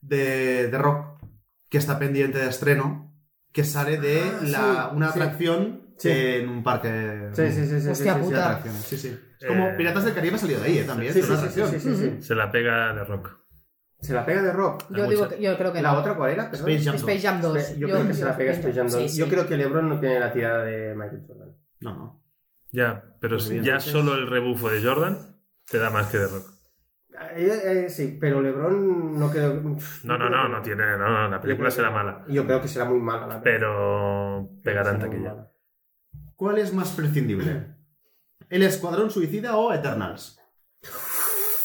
de, 0.00 0.68
de 0.68 0.78
Rock, 0.78 1.20
que 1.68 1.78
está 1.78 1.98
pendiente 1.98 2.38
de 2.38 2.48
estreno, 2.48 3.12
que 3.52 3.64
sale 3.64 3.98
de 3.98 4.22
Ah, 4.22 4.38
la, 4.42 4.88
sí, 4.90 4.96
una 4.96 5.08
atracción 5.08 5.82
Sí. 5.98 6.08
en 6.10 6.48
un 6.48 6.62
parque 6.64 7.28
Sí, 7.34 7.50
sí, 7.52 7.66
sí. 7.66 7.80
sí, 7.80 7.88
Hostia 7.88 7.94
sí, 7.94 8.02
sí, 8.02 8.06
de 8.06 8.24
puta. 8.24 8.46
atracciones. 8.46 8.80
Sí, 8.82 8.96
sí. 8.96 9.18
Es 9.40 9.46
como 9.46 9.68
Eh, 9.68 9.74
Piratas 9.76 10.04
del 10.04 10.14
Caribe 10.14 10.34
ha 10.36 10.38
salido 10.38 10.60
de 10.60 10.66
ahí, 10.66 10.78
¿eh? 10.78 10.84
También. 10.84 11.12
Sí, 11.12 11.18
es 11.20 11.26
sí, 11.26 11.32
una 11.32 11.40
sí, 11.42 11.48
sí, 11.52 11.60
atracción. 11.60 11.80
sí, 11.80 11.96
sí, 11.96 12.10
sí. 12.18 12.22
Se 12.26 12.34
la 12.34 12.50
pega 12.50 12.92
de 12.94 13.04
rock. 13.04 13.36
Se 14.00 14.12
la 14.12 14.24
pega 14.26 14.42
de 14.42 14.52
rock. 14.52 14.84
Yo, 14.90 15.06
digo 15.08 15.28
que- 15.28 15.40
yo 15.40 15.56
creo 15.56 15.72
que 15.72 15.80
¿La 15.82 15.92
no. 15.92 15.98
otra 16.00 16.14
cuál 16.16 16.32
era? 16.32 16.50
Perdón. 16.50 16.70
Space 16.70 16.84
Jam 16.84 16.92
2. 16.96 17.00
Space 17.02 17.20
Jam 17.20 17.40
2. 17.40 17.78
Yo, 17.78 17.88
creo 17.88 18.06
que 18.08 18.14
se 18.14 18.24
la 18.24 18.36
pega 18.36 18.52
Space 18.52 18.74
Jam 18.74 18.88
2. 18.88 19.02
Sí, 19.02 19.08
sí. 19.10 19.18
Yo 19.18 19.28
creo 19.28 19.46
que 19.46 19.56
LeBron 19.56 19.88
no 19.88 20.00
tiene 20.00 20.18
la 20.18 20.32
tirada 20.32 20.64
de 20.64 20.94
Michael 20.96 21.22
Jordan. 21.26 21.48
No, 21.80 21.94
no. 21.94 22.22
Ya, 22.72 23.04
pero 23.20 23.36
Pues 23.36 23.44
si 23.44 23.52
bien, 23.52 23.64
ya 23.64 23.72
entonces- 23.74 23.92
solo 23.92 24.14
el 24.14 24.28
rebufo 24.28 24.70
de 24.70 24.82
Jordan 24.82 25.36
te 25.70 25.78
da 25.78 25.90
más 25.90 26.06
que 26.08 26.18
de 26.18 26.26
rock. 26.26 26.51
Eh, 27.34 27.84
eh, 27.86 27.90
sí, 27.90 28.16
pero 28.20 28.40
LeBron 28.42 29.18
no 29.18 29.30
creo. 29.30 29.54
No, 30.04 30.18
no, 30.18 30.28
no, 30.30 30.48
no 30.48 30.62
tiene. 30.62 30.84
No, 30.98 31.08
no, 31.08 31.28
la 31.28 31.40
película 31.40 31.70
será 31.70 31.90
mala. 31.90 32.24
Yo 32.28 32.44
creo 32.44 32.60
que 32.60 32.68
será 32.68 32.84
muy 32.84 32.98
mala 33.00 33.26
la 33.26 33.40
película. 33.40 33.42
Pero 33.44 34.50
pegará 34.62 34.90
en 34.90 34.96
Será 34.96 35.06
muy 35.08 35.10
taquilla. 35.16 35.34
mala. 35.34 35.52
¿Cuál 36.36 36.58
es 36.58 36.72
más 36.74 36.90
prescindible? 36.90 37.66
¿El 38.48 38.62
Escuadrón 38.64 39.10
Suicida 39.10 39.56
o 39.56 39.72
Eternals? 39.72 40.38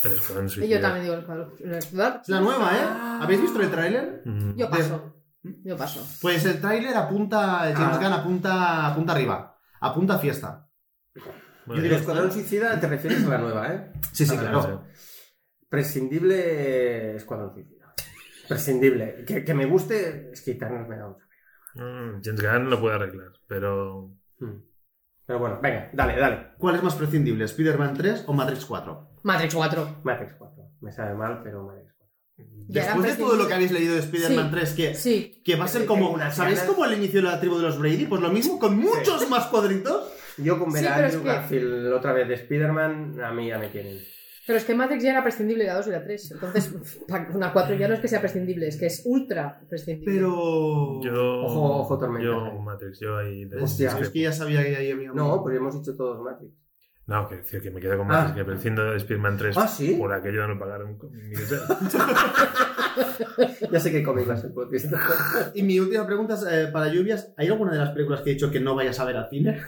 El 0.03 0.11
Escuadrón 0.13 0.45
Y 0.45 0.49
Suicida. 0.49 0.75
yo 0.75 0.81
también 0.81 1.03
digo 1.05 1.15
el 1.17 1.25
cuadro. 1.25 1.53
Es 1.59 1.93
la 1.93 2.21
nueva, 2.41 2.71
¿eh? 2.75 2.85
¿Habéis 3.23 3.41
visto 3.41 3.61
el 3.61 3.69
tráiler? 3.71 4.21
Mm, 4.25 4.55
Yo 4.55 4.69
paso. 4.69 5.13
Yo 5.43 5.75
paso. 5.77 6.05
Pues 6.21 6.45
el 6.45 6.59
tráiler 6.61 6.95
apunta, 6.95 7.59
James 7.73 7.77
Ah. 7.79 7.97
Gunn 8.01 8.13
apunta, 8.13 8.87
apunta 8.87 9.13
arriba. 9.13 9.57
Apunta 9.81 10.15
a 10.15 10.19
fiesta. 10.19 10.67
bueno, 11.65 11.83
El 11.83 11.91
Escuadrón 11.91 12.31
Suicida 12.31 12.79
te 12.79 12.87
refieres 12.87 13.25
a 13.25 13.29
la 13.29 13.37
nueva, 13.39 13.67
¿eh? 13.73 13.91
Sí, 14.11 14.25
sí, 14.25 14.37
claro. 14.37 14.83
Prescindible 15.69 17.15
Escuadrón 17.15 17.53
Suicida. 17.53 17.93
Prescindible. 18.47 19.23
Que, 19.25 19.43
que 19.43 19.53
me 19.53 19.65
guste 19.65 20.31
es 20.31 20.41
que 20.41 20.51
Eternals 20.51 20.87
me 20.87 20.97
da 20.97 21.07
mucha 21.07 21.23
Mm, 21.75 22.21
James 22.23 22.41
Gunn 22.41 22.69
lo 22.71 22.79
puede 22.81 22.95
arreglar, 22.95 23.33
pero. 23.47 24.09
Hmm. 24.39 24.63
Pero 25.27 25.37
bueno, 25.39 25.59
venga, 25.61 25.91
dale, 25.93 26.19
dale. 26.19 26.47
¿Cuál 26.57 26.75
es 26.77 26.81
más 26.81 26.95
prescindible, 26.95 27.43
Spider-Man 27.45 27.93
3 27.95 28.23
o 28.25 28.33
Matrix 28.33 28.65
4? 28.65 29.09
Matrix 29.23 29.53
4. 29.53 29.99
Matrix 30.03 30.33
4. 30.39 30.63
Me 30.81 30.91
sabe 30.91 31.13
mal, 31.13 31.41
pero 31.43 31.63
Matrix 31.67 31.93
4. 31.95 32.45
Ya 32.69 32.81
era 32.83 32.93
Después 32.95 33.17
de 33.17 33.23
todo 33.23 33.35
lo 33.35 33.47
que 33.47 33.53
habéis 33.53 33.71
leído 33.71 33.93
de 33.93 33.99
Spider-Man 33.99 34.45
Sí. 34.45 34.51
3, 34.55 34.73
que, 34.73 34.95
Sí. 34.95 35.41
que 35.45 35.55
va 35.55 35.65
a 35.65 35.67
ser 35.67 35.85
como... 35.85 36.09
unas 36.09 36.35
¿Sabéis 36.35 36.61
como 36.61 36.83
el 36.85 36.93
inicio 36.97 37.21
de 37.21 37.27
la 37.27 37.39
tribu 37.39 37.57
de 37.57 37.63
los 37.63 37.77
Brady? 37.77 38.05
Pues 38.07 38.21
lo 38.21 38.29
mismo, 38.29 38.57
con 38.57 38.75
muchos 38.77 39.29
más 39.29 39.45
cuadritos. 39.47 40.11
Yo 40.37 40.57
con 40.57 40.71
ver 40.71 40.81
Sí, 40.81 40.87
a 40.87 40.95
Andrew 40.95 41.21
que- 41.21 41.27
Garfield 41.27 41.93
otra 41.93 42.13
vez 42.13 42.27
de 42.27 42.33
Spider-Man, 42.35 43.21
a 43.21 43.31
mí 43.33 43.49
ya 43.49 43.59
me 43.59 43.67
tienen. 43.69 43.99
Pero 44.47 44.57
es 44.59 44.65
que 44.65 44.73
Matrix 44.73 45.03
ya 45.03 45.11
era 45.11 45.21
prescindible 45.23 45.65
la 45.65 45.75
2 45.75 45.87
y 45.87 45.89
la 45.91 46.03
3. 46.03 46.31
Entonces, 46.31 46.73
una 47.35 47.51
4 47.53 47.75
ya 47.75 47.87
no 47.89 47.93
es 47.95 47.99
que 47.99 48.07
sea 48.07 48.21
prescindible, 48.21 48.67
es 48.69 48.77
que 48.77 48.85
es 48.85 49.01
ultra 49.05 49.59
prescindible. 49.69 50.13
Pero... 50.15 51.01
Yo. 51.03 51.41
Ojo, 51.43 51.79
ojo, 51.81 51.97
tormenta. 51.99 52.25
Yo, 52.25 52.53
Matrix, 52.61 52.99
yo 53.01 53.17
ahí. 53.17 53.47
Hostia. 53.61 53.97
Es 53.99 54.09
que 54.09 54.21
ya 54.21 54.31
sabía 54.31 54.63
que 54.63 54.77
ahí 54.77 54.91
había... 54.91 55.11
un- 55.11 55.17
No, 55.17 55.43
pues 55.43 55.57
hemos 55.57 55.77
dicho 55.77 55.95
todos 55.97 56.23
Matrix. 56.23 56.53
No, 57.07 57.27
que 57.29 57.37
decir 57.37 57.61
que 57.61 57.71
me 57.71 57.79
quedo 57.79 57.97
con 57.97 58.07
Ah. 58.11 58.15
Matrix, 58.23 58.35
que 58.35 58.45
prescindo 58.45 58.83
de 58.91 58.97
Spider-Man 58.97 59.37
3. 59.37 59.57
Ah, 59.57 59.67
¿sí? 59.67 59.95
Por 59.95 60.11
aquello 60.13 60.41
de 60.41 60.47
no 60.49 60.59
pagaron 60.59 60.97
ni 61.11 61.29
que 61.31 61.37
sea. 61.45 61.59
Ya 63.71 63.79
sé 63.79 63.91
que 63.91 64.01
cómic 64.01 64.27
va 64.27 64.33
a 64.33 64.37
ser 64.37 64.51
podcast. 64.53 64.87
Y 65.55 65.61
mi 65.61 65.79
última 65.79 66.05
pregunta 66.07 66.33
es 66.33 66.43
eh, 66.49 66.69
para 66.73 66.87
Lluvias. 66.87 67.31
¿Hay 67.37 67.47
alguna 67.47 67.71
de 67.73 67.77
las 67.77 67.91
películas 67.91 68.21
que 68.21 68.31
he 68.31 68.33
dicho 68.33 68.49
que 68.49 68.59
no 68.59 68.73
vayas 68.75 68.99
a 68.99 69.05
ver 69.05 69.17
al 69.17 69.29
cine? 69.29 69.61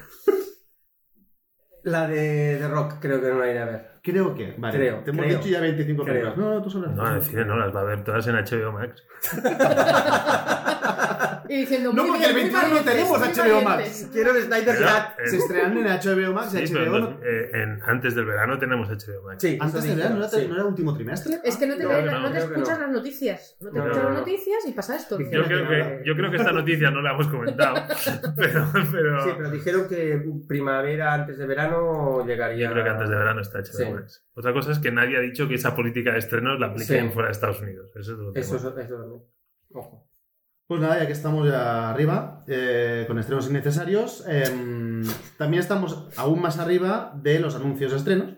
La 1.84 2.08
de, 2.08 2.58
de 2.60 2.68
Rock 2.68 2.96
creo 3.00 3.22
que 3.22 3.30
no 3.30 3.40
la 3.40 3.50
iré 3.50 3.60
a 3.60 3.66
ver. 3.66 3.89
Creo 4.02 4.34
que. 4.34 4.56
Vale. 4.58 4.78
Creo, 4.78 5.00
Te 5.04 5.12
hemos 5.12 5.26
creo. 5.26 5.38
dicho 5.38 5.50
ya 5.50 5.60
25 5.62 6.04
Creo. 6.04 6.14
películas. 6.14 6.38
No, 6.38 6.54
no, 6.56 6.62
tú 6.62 6.70
sabes. 6.70 6.91
No, 6.91 7.08
en 7.08 7.16
el 7.16 7.22
cine 7.22 7.45
no, 7.45 7.56
las 7.58 7.76
va 7.76 7.82
a 7.82 7.84
ver 7.84 8.04
todas 8.04 8.28
en 8.28 8.36
HBO 8.36 8.72
Max. 8.72 9.04
Y 11.50 11.58
diciendo, 11.62 11.91
No, 11.91 12.06
porque 12.06 12.26
el 12.28 12.36
bien, 12.36 12.47
muy 12.52 12.56
21 12.62 12.76
no 12.76 12.84
tenemos 12.86 13.20
HBO 13.20 13.62
Max. 13.64 14.08
Quiero 14.14 14.36
el 14.36 14.43
Snyder 14.43 14.76
Cut. 14.78 15.26
Se 15.26 15.38
estrenan 15.38 15.78
en 15.78 15.86
HBO 15.88 16.34
Max 16.34 16.54
y 16.54 16.68
sí, 16.68 16.74
HBO 16.74 16.80
pero 16.80 17.00
no- 17.00 17.20
eh, 17.24 17.50
en- 17.54 17.82
antes 17.84 18.14
del 18.16 18.26
verano 18.26 18.60
tenemos 18.60 18.88
HBO 18.88 19.24
Max. 19.24 19.38
Sí, 19.41 19.58
Antes 19.60 19.80
eso 19.84 19.88
de 19.89 19.95
verano, 19.95 20.16
¿no 20.18 20.22
era, 20.22 20.30
sí. 20.30 20.47
¿no 20.47 20.54
era 20.56 20.66
último 20.66 20.93
trimestre? 20.93 21.39
Es 21.43 21.58
que 21.58 21.66
no 21.68 21.76
te, 21.76 21.88
que 21.88 22.38
escuchas 22.38 22.80
las 22.80 22.89
noticias. 22.91 23.58
No 23.62 23.72
te 23.72 23.78
escuchas 23.80 24.04
las 24.04 24.14
no. 24.14 24.20
noticias 24.20 24.66
y 24.68 24.72
pasa 24.74 24.95
esto. 24.95 25.20
Yo 25.20 25.28
creo, 25.28 25.43
que 25.47 25.50
que, 25.50 25.84
no. 26.00 26.04
yo 26.06 26.16
creo 26.16 26.30
que 26.32 26.38
esta 26.38 26.52
noticia 26.52 26.91
no 26.91 27.02
la 27.02 27.12
hemos 27.14 27.28
comentado. 27.28 27.76
Pero, 28.36 28.66
pero 28.91 29.24
Sí, 29.24 29.30
pero 29.38 29.50
dijeron 29.52 29.88
que 29.88 30.24
primavera 30.47 31.14
antes 31.14 31.38
de 31.38 31.45
verano 31.47 32.26
llegaría. 32.26 32.68
yo 32.68 32.72
creo 32.74 32.84
que 32.84 32.89
antes 32.91 33.10
de 33.10 33.16
verano 33.16 33.41
está 33.41 33.60
HBO 33.60 33.64
Sí. 33.74 33.86
Max. 33.91 34.26
Otra 34.36 34.54
cosa 34.54 34.72
es 34.72 34.80
que 34.80 34.91
nadie 34.91 35.18
ha 35.18 35.22
dicho 35.22 35.47
que 35.47 35.56
esa 35.56 35.76
política 35.76 36.12
de 36.14 36.20
estrenos 36.20 36.60
la 36.60 36.68
apliquen 36.68 37.08
Sí. 37.08 37.14
fuera 37.14 37.28
de 37.28 37.32
Estados 37.34 37.60
Unidos. 37.62 37.91
Eso 37.95 38.14
es 38.14 38.20
Eso, 38.20 38.32
tema. 38.32 38.39
es- 38.82 38.88
eso 38.88 38.95
también. 39.00 39.22
Ojo. 39.74 40.09
Pues 40.70 40.82
nada, 40.82 41.00
ya 41.00 41.08
que 41.08 41.14
estamos 41.14 41.48
ya 41.50 41.90
arriba, 41.90 42.44
eh, 42.48 43.06
con 43.08 43.18
estrenos 43.18 43.50
innecesarios, 43.50 44.24
em, 44.28 45.04
también 45.36 45.62
estamos 45.62 46.06
aún 46.16 46.40
más 46.44 46.60
arriba 46.60 47.12
de 47.16 47.40
los 47.40 47.56
anuncios 47.56 47.92
de 47.92 47.98
estrenos. 47.98 48.34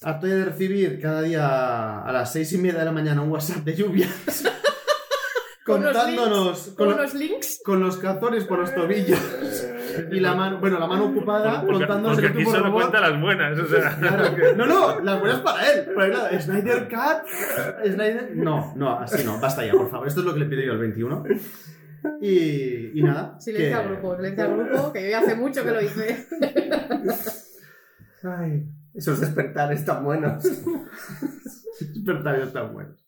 Harto 0.00 0.26
de 0.26 0.42
recibir 0.46 1.00
cada 1.02 1.20
día 1.20 2.00
a 2.02 2.10
las 2.12 2.32
seis 2.32 2.50
y 2.54 2.58
media 2.58 2.78
de 2.78 2.86
la 2.86 2.92
mañana 2.92 3.20
un 3.20 3.28
WhatsApp 3.30 3.58
de 3.62 3.76
lluvias 3.76 4.10
contándonos 5.66 6.68
Con 6.68 6.74
con, 6.76 6.88
lo- 6.88 6.94
unos 6.96 7.14
links. 7.14 7.60
con 7.64 7.80
los 7.80 7.98
calzones 7.98 8.44
por 8.46 8.58
los 8.60 8.74
tobillos 8.74 9.18
y 10.10 10.20
la 10.20 10.34
mano, 10.34 10.58
bueno, 10.58 10.78
la 10.78 10.86
mano 10.86 11.06
ocupada 11.06 11.62
Porque, 11.64 11.84
el 11.84 12.26
aquí 12.26 12.44
solo 12.44 12.72
cuenta 12.72 13.00
las 13.00 13.20
buenas. 13.20 13.58
O 13.58 13.66
sea, 13.66 13.96
Claro 13.98 14.34
que- 14.36 14.54
No, 14.56 14.66
no, 14.66 15.00
las 15.00 15.20
buenas 15.20 15.40
para 15.40 15.70
él. 15.72 15.84
Pero 15.86 16.12
claro, 16.12 16.40
Snyder 16.40 16.88
Cut, 16.88 17.92
Snyder... 17.92 18.30
No, 18.36 18.72
no, 18.76 18.98
así 18.98 19.24
no, 19.24 19.38
basta 19.40 19.64
ya, 19.64 19.72
por 19.72 19.90
favor. 19.90 20.06
Esto 20.08 20.20
es 20.20 20.26
lo 20.26 20.34
que 20.34 20.40
le 20.40 20.46
pido 20.46 20.62
yo 20.62 20.72
al 20.72 20.78
21. 20.78 21.24
Y, 22.20 22.98
y 22.98 23.02
nada. 23.02 23.38
Silencia 23.40 23.68
que- 23.68 23.74
al 23.84 23.88
grupo, 23.88 24.16
silencia 24.16 24.44
al 24.44 24.56
grupo, 24.56 24.92
que 24.92 25.02
yo 25.04 25.08
ya 25.10 25.20
hace 25.20 25.34
mucho 25.36 25.64
que 25.64 25.70
lo 25.70 25.80
hice. 25.80 26.26
Ay, 28.24 28.64
esos 28.94 29.20
despertares 29.20 29.84
tan 29.84 30.04
buenos. 30.04 30.44
Despertarios 31.94 32.52
tan 32.52 32.72
buenos. 32.72 32.98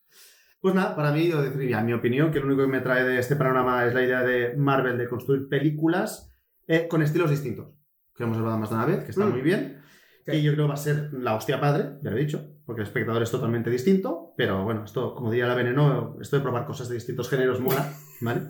Pues 0.61 0.74
nada, 0.74 0.97
para 0.97 1.12
mí, 1.12 1.28
yo 1.28 1.43
deciría, 1.43 1.80
en 1.80 1.87
mi 1.87 1.93
opinión, 1.93 2.30
que 2.32 2.41
lo 2.41 2.47
único 2.47 2.62
que 2.62 2.68
me 2.68 2.80
trae 2.80 3.05
de 3.05 3.18
este 3.18 3.37
panorama 3.37 3.85
es 3.85 3.93
la 3.95 4.03
idea 4.03 4.22
de 4.22 4.55
Marvel 4.57 4.97
de 4.97 5.09
construir 5.09 5.47
películas 5.49 6.34
eh, 6.69 6.89
con 6.89 7.03
estilos 7.03 7.31
distintos. 7.31 7.69
Que 8.17 8.23
hemos 8.25 8.37
hablado 8.39 8.59
más 8.59 8.71
de 8.71 8.77
una 8.77 8.87
vez, 8.87 9.05
que 9.05 9.11
está 9.11 9.25
Mm. 9.27 9.31
muy 9.31 9.41
bien. 9.43 9.81
Sí. 10.27 10.33
Y 10.33 10.43
yo 10.43 10.53
creo 10.55 10.65
que 10.65 10.69
va 10.69 10.75
a 10.75 10.79
ser 10.79 11.11
la 11.12 11.35
hostia 11.35 11.61
padre, 11.61 11.99
ya 12.03 12.11
lo 12.11 12.17
he 12.17 12.21
dicho, 12.21 12.47
porque 12.65 12.81
el 12.83 12.87
espectador 12.89 13.23
es 13.23 13.31
totalmente 13.31 13.69
distinto. 13.71 14.33
Pero 14.37 14.65
bueno, 14.65 14.85
esto, 14.85 15.15
como 15.15 15.31
diría 15.31 15.47
la 15.47 15.55
Veneno, 15.55 16.17
esto 16.21 16.37
de 16.37 16.43
probar 16.43 16.65
cosas 16.65 16.89
de 16.89 16.95
distintos 16.95 17.29
géneros 17.29 17.61
mola, 17.61 17.93
¿vale? 18.23 18.43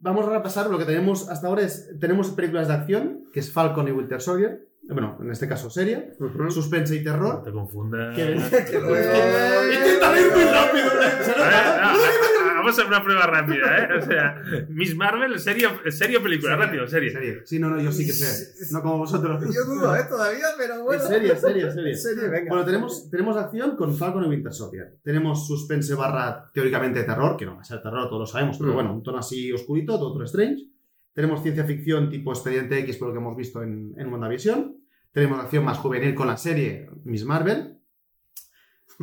Vamos 0.00 0.26
a 0.28 0.30
repasar 0.30 0.70
lo 0.70 0.78
que 0.78 0.84
tenemos 0.84 1.28
hasta 1.28 1.48
ahora. 1.48 1.62
Es, 1.62 1.90
tenemos 1.98 2.30
películas 2.30 2.68
de 2.68 2.74
acción, 2.74 3.24
que 3.32 3.40
es 3.40 3.52
Falcon 3.52 3.88
y 3.88 3.90
Winter 3.92 4.20
Soldier. 4.20 4.68
Bueno, 4.88 5.18
en 5.20 5.32
este 5.32 5.48
caso 5.48 5.68
serie. 5.68 6.12
Suspense 6.50 6.94
y 6.94 7.02
No 7.02 7.10
terror. 7.12 7.42
te 7.42 7.50
confundas. 7.50 8.16
Intenta 8.16 8.70
ir 10.20 10.30
muy 10.30 10.44
rápido, 10.44 10.90
vamos 12.56 12.78
a 12.78 12.86
una 12.86 13.02
prueba 13.02 13.26
rápida, 13.26 13.78
¿eh? 13.78 13.88
O 13.98 14.02
sea, 14.02 14.42
Miss 14.68 14.94
Marvel, 14.96 15.38
serio, 15.38 15.70
serio 15.90 16.22
película, 16.22 16.56
rápido, 16.56 16.86
serie. 16.86 17.10
Serie. 17.12 17.40
Sí, 17.44 17.58
no, 17.58 17.68
no, 17.70 17.80
yo 17.80 17.92
sí 17.92 18.04
que 18.06 18.12
sé. 18.12 18.54
No 18.72 18.82
como 18.82 18.98
vosotros. 18.98 19.42
Yo 19.54 19.64
dudo, 19.64 19.94
¿eh? 19.96 20.04
Todavía, 20.08 20.46
pero 20.58 20.82
bueno. 20.84 21.02
Es 21.02 21.08
serie, 21.08 21.36
serie, 21.36 21.70
serie. 21.70 21.92
En 21.92 21.98
serio, 21.98 22.30
venga. 22.30 22.48
Bueno, 22.48 22.64
tenemos, 22.64 23.10
tenemos 23.10 23.36
acción 23.36 23.76
con 23.76 23.96
Falcon 23.96 24.24
y 24.24 24.28
Winter 24.28 24.52
Soldier. 24.52 24.96
Tenemos 25.02 25.46
suspense 25.46 25.94
barra 25.94 26.46
teóricamente 26.52 27.02
terror, 27.04 27.36
que 27.36 27.46
no 27.46 27.54
va 27.56 27.60
a 27.60 27.64
ser 27.64 27.82
terror, 27.82 28.08
todos 28.08 28.20
lo 28.20 28.26
sabemos, 28.26 28.58
pero 28.58 28.72
Mm. 28.72 28.74
bueno, 28.74 28.92
un 28.94 29.02
tono 29.02 29.18
así 29.18 29.52
oscurito, 29.52 29.96
Doctor 29.98 30.24
Strange. 30.24 30.64
Tenemos 31.12 31.42
ciencia 31.42 31.64
ficción 31.64 32.10
tipo 32.10 32.30
Expediente 32.32 32.78
X, 32.80 32.96
por 32.98 33.08
lo 33.08 33.14
que 33.14 33.20
hemos 33.20 33.36
visto 33.36 33.62
en, 33.62 33.94
en 33.96 34.08
WandaVision. 34.12 34.76
Tenemos 35.12 35.40
acción 35.40 35.64
más 35.64 35.78
juvenil 35.78 36.14
con 36.14 36.26
la 36.26 36.36
serie 36.36 36.90
Miss 37.04 37.24
Marvel. 37.24 37.75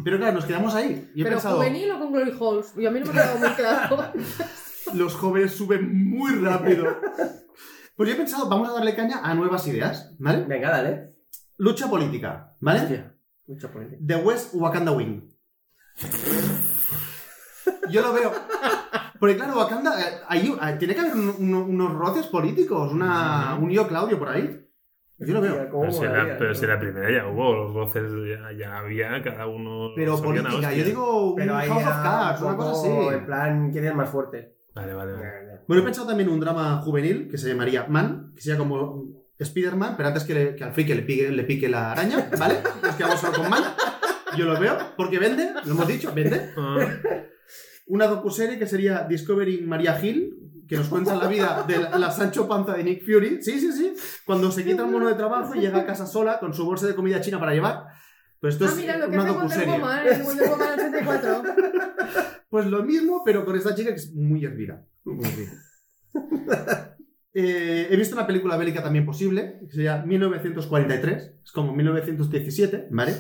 Pero 0.04 0.18
claro, 0.18 0.34
nos 0.34 0.46
quedamos 0.46 0.74
ahí. 0.76 1.12
Y 1.14 1.22
he 1.22 1.24
Pero 1.24 1.36
pensado, 1.36 1.58
juvenil 1.58 1.92
o 1.92 2.00
con 2.00 2.12
Glory 2.12 2.32
Halls. 2.40 2.74
Y 2.78 2.86
a 2.86 2.92
mí 2.92 3.00
no 3.00 3.06
me 3.06 3.12
ha 3.20 3.24
quedado 3.24 3.40
muy 3.40 3.50
claro. 3.50 4.12
los 4.94 5.14
jóvenes 5.16 5.52
suben 5.54 6.10
muy 6.10 6.34
rápido. 6.36 6.98
Pues 7.96 8.10
yo 8.10 8.16
he 8.16 8.18
pensado, 8.18 8.50
vamos 8.50 8.70
a 8.70 8.74
darle 8.74 8.96
caña 8.96 9.20
a 9.24 9.34
nuevas 9.36 9.68
ideas, 9.68 10.16
¿vale? 10.20 10.46
Venga, 10.48 10.72
dale. 10.72 11.14
Lucha 11.58 11.88
política, 11.90 12.56
¿vale? 12.60 12.80
Hostia, 12.82 13.16
mucha 13.48 13.72
política. 13.72 13.98
The 14.06 14.16
West 14.16 14.50
Wakanda 14.54 14.92
Wing. 14.92 15.30
Yo 17.90 18.02
lo 18.02 18.14
veo. 18.14 18.32
Porque 19.20 19.36
claro, 19.38 19.58
Wakanda, 19.58 20.00
eh, 20.02 20.22
hay- 20.28 20.48
eh, 20.48 20.76
tiene 20.80 20.96
que 20.96 21.02
haber 21.02 21.14
un- 21.14 21.36
un- 21.40 21.54
unos 21.56 21.94
roces 21.94 22.26
políticos, 22.28 22.92
una, 22.92 23.56
un 23.60 23.70
yo 23.70 23.88
Claudio 23.88 24.18
por 24.20 24.30
ahí. 24.30 24.63
Yo 25.26 25.34
lo 25.34 25.42
veo. 25.42 25.70
Pero 25.72 25.92
si, 25.92 26.04
la, 26.04 26.38
pero 26.38 26.50
¿no? 26.50 26.56
si 26.56 26.66
la 26.68 26.80
primera 26.80 27.12
ya 27.12 27.28
hubo, 27.28 27.54
los 27.54 27.74
roces 27.74 28.04
ya, 28.28 28.52
ya 28.58 28.78
había, 28.80 29.22
cada 29.24 29.48
uno. 29.48 29.92
Pero 29.96 30.22
política, 30.22 30.74
yo 30.74 30.84
digo 30.84 31.36
Pero 31.36 31.54
House 31.56 31.72
of 31.86 32.04
Cards, 32.04 32.42
un 32.42 32.48
una 32.48 32.58
cosa 32.58 32.72
así. 32.72 33.16
En 33.18 33.26
plan, 33.26 33.72
¿quién 33.72 33.86
es 33.86 33.96
más 33.96 34.10
fuerte? 34.10 34.56
Vale, 34.76 34.94
vale, 34.94 35.14
vale. 35.14 35.60
Bueno, 35.68 35.82
he 35.82 35.86
pensado 35.86 36.08
también 36.08 36.30
un 36.30 36.40
drama 36.40 36.78
juvenil 36.82 37.28
que 37.30 37.38
se 37.38 37.48
llamaría 37.48 37.86
Man, 37.88 38.32
que 38.36 38.42
sería 38.42 38.58
como 38.58 39.06
Spider-Man, 39.40 39.94
pero 39.98 40.08
antes 40.10 40.24
que, 40.24 40.34
le- 40.34 40.56
que 40.56 40.64
al 40.64 40.74
friki 40.74 40.94
le 40.94 41.02
pique, 41.04 41.30
le 41.30 41.44
pique 41.44 41.70
la 41.70 41.92
araña, 41.92 42.28
¿vale? 42.38 42.56
Nos 42.84 42.96
quedamos 42.96 43.20
solo 43.20 43.34
con 43.38 43.50
Man. 43.50 43.64
Yo 44.38 44.46
lo 44.46 44.60
veo, 44.60 44.76
porque 44.98 45.20
vende, 45.20 45.52
lo 45.66 45.72
hemos 45.74 45.88
dicho, 45.88 46.12
vende. 46.14 46.50
Ah, 46.58 46.78
Una 47.88 48.08
docuserie 48.08 48.58
que 48.58 48.66
sería 48.66 49.04
Discovering 49.08 49.68
Maria 49.68 50.00
Hill, 50.02 50.43
que 50.74 50.80
nos 50.80 50.88
cuenta 50.88 51.16
la 51.16 51.28
vida 51.28 51.64
de 51.68 51.78
la, 51.78 52.00
la 52.00 52.12
Sancho 52.12 52.48
Panza 52.48 52.74
de 52.74 52.84
Nick 52.84 53.06
Fury. 53.06 53.44
Sí, 53.44 53.60
sí, 53.60 53.72
sí. 53.72 53.94
Cuando 54.26 54.52
se 54.52 54.66
quita 54.66 54.84
el 54.84 54.90
mono 54.90 55.08
de 55.08 55.14
trabajo 55.14 55.54
y 55.54 55.60
llega 55.60 55.82
a 55.82 55.86
casa 55.86 56.08
sola 56.08 56.40
con 56.40 56.52
su 56.52 56.66
bolsa 56.66 56.88
de 56.88 56.96
comida 56.96 57.22
china 57.22 57.40
para 57.40 57.54
llevar. 57.54 57.86
Pues 58.42 58.56
esto 58.56 58.66
ah, 58.66 58.70
es 58.70 58.76
mira, 58.78 58.98
lo 58.98 59.08
que 59.08 59.18
una 59.18 59.26
docuserie. 59.26 59.72
Woman 59.72 60.08
en 60.08 60.24
Wonder 60.24 60.50
Woman 60.50 60.80
84. 60.80 61.44
Pues 62.50 62.66
lo 62.66 62.84
mismo, 62.84 63.22
pero 63.24 63.46
con 63.46 63.56
esta 63.56 63.76
chica 63.76 63.92
que 63.92 63.98
es 63.98 64.16
muy 64.16 64.44
hervida. 64.44 64.84
Muy 65.04 65.26
hervida. 65.26 65.52
Eh, 67.36 67.88
he 67.90 67.98
visto 67.98 68.14
una 68.16 68.28
película 68.28 68.58
bélica 68.58 68.84
también 68.84 69.08
posible, 69.08 69.58
que 69.62 69.74
se 69.74 69.82
llama 69.82 70.06
1943, 70.06 71.34
es 71.44 71.52
como 71.52 71.74
1917, 71.74 72.90
¿vale? 72.92 73.16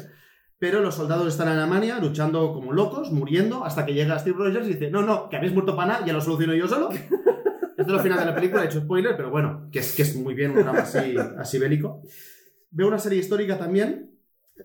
Pero 0.59 0.81
los 0.81 0.93
soldados 0.93 1.27
están 1.29 1.47
en 1.47 1.57
Alemania 1.57 1.97
luchando 1.97 2.53
como 2.53 2.73
locos, 2.73 3.11
muriendo, 3.11 3.65
hasta 3.65 3.87
que 3.87 3.95
llega 3.95 4.19
Steve 4.19 4.37
Rogers 4.37 4.67
y 4.67 4.73
dice, 4.73 4.91
no, 4.91 5.01
no, 5.01 5.29
que 5.29 5.37
habéis 5.37 5.53
muerto 5.53 5.75
para 5.75 5.93
nada, 5.93 6.05
ya 6.05 6.13
lo 6.13 6.21
soluciono 6.21 6.53
yo 6.53 6.67
solo. 6.67 6.89
Esto 7.77 7.81
es 7.81 7.87
lo 7.87 7.99
final 7.99 8.19
de 8.19 8.25
la 8.25 8.35
película, 8.35 8.63
he 8.63 8.65
hecho 8.67 8.81
spoiler, 8.81 9.15
pero 9.17 9.29
bueno, 9.29 9.67
que 9.71 9.79
es, 9.79 9.95
que 9.95 10.03
es 10.03 10.15
muy 10.15 10.33
bien 10.33 10.51
un 10.51 10.63
drama 10.63 10.79
así, 10.79 11.15
así 11.39 11.57
bélico. 11.59 12.01
Veo 12.71 12.87
una 12.87 12.99
serie 12.99 13.19
histórica 13.19 13.57
también, 13.57 14.11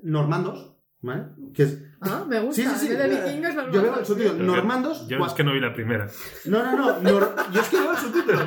Normandos, 0.03 0.75
¿vale? 1.01 1.25
Que 1.55 1.63
es, 1.65 1.83
Ah, 2.01 2.25
me 2.29 2.39
gusta. 2.41 2.63
Sí, 2.63 2.69
sí, 2.79 2.87
sí. 2.87 2.95
De 2.95 3.09
vikingos, 3.09 3.55
me 3.57 3.73
yo 3.73 3.83
veo 3.83 3.99
el 3.99 4.07
subtítulo, 4.07 4.45
Normandos, 4.45 5.09
Yo 5.09 5.25
es 5.27 5.33
que 5.33 5.43
no 5.43 5.53
vi 5.53 5.59
la 5.61 5.73
primera. 5.75 6.07
no, 6.45 6.63
no, 6.63 6.77
no. 6.77 7.01
nor- 7.03 7.51
Yo 7.51 7.61
es 7.61 7.69
que 7.69 7.81
veo 7.81 7.91
el 7.91 7.97
subtítulo. 7.97 8.39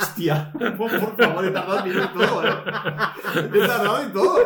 Hostia. 0.00 0.52
Por, 0.78 0.90
favor, 0.90 1.44
he 1.44 1.50
tardado 1.50 1.86
en 1.86 2.12
todo, 2.14 2.46
¿eh? 2.46 2.50
He 3.52 3.66
tardado 3.66 4.02
en 4.02 4.12
todo. 4.12 4.38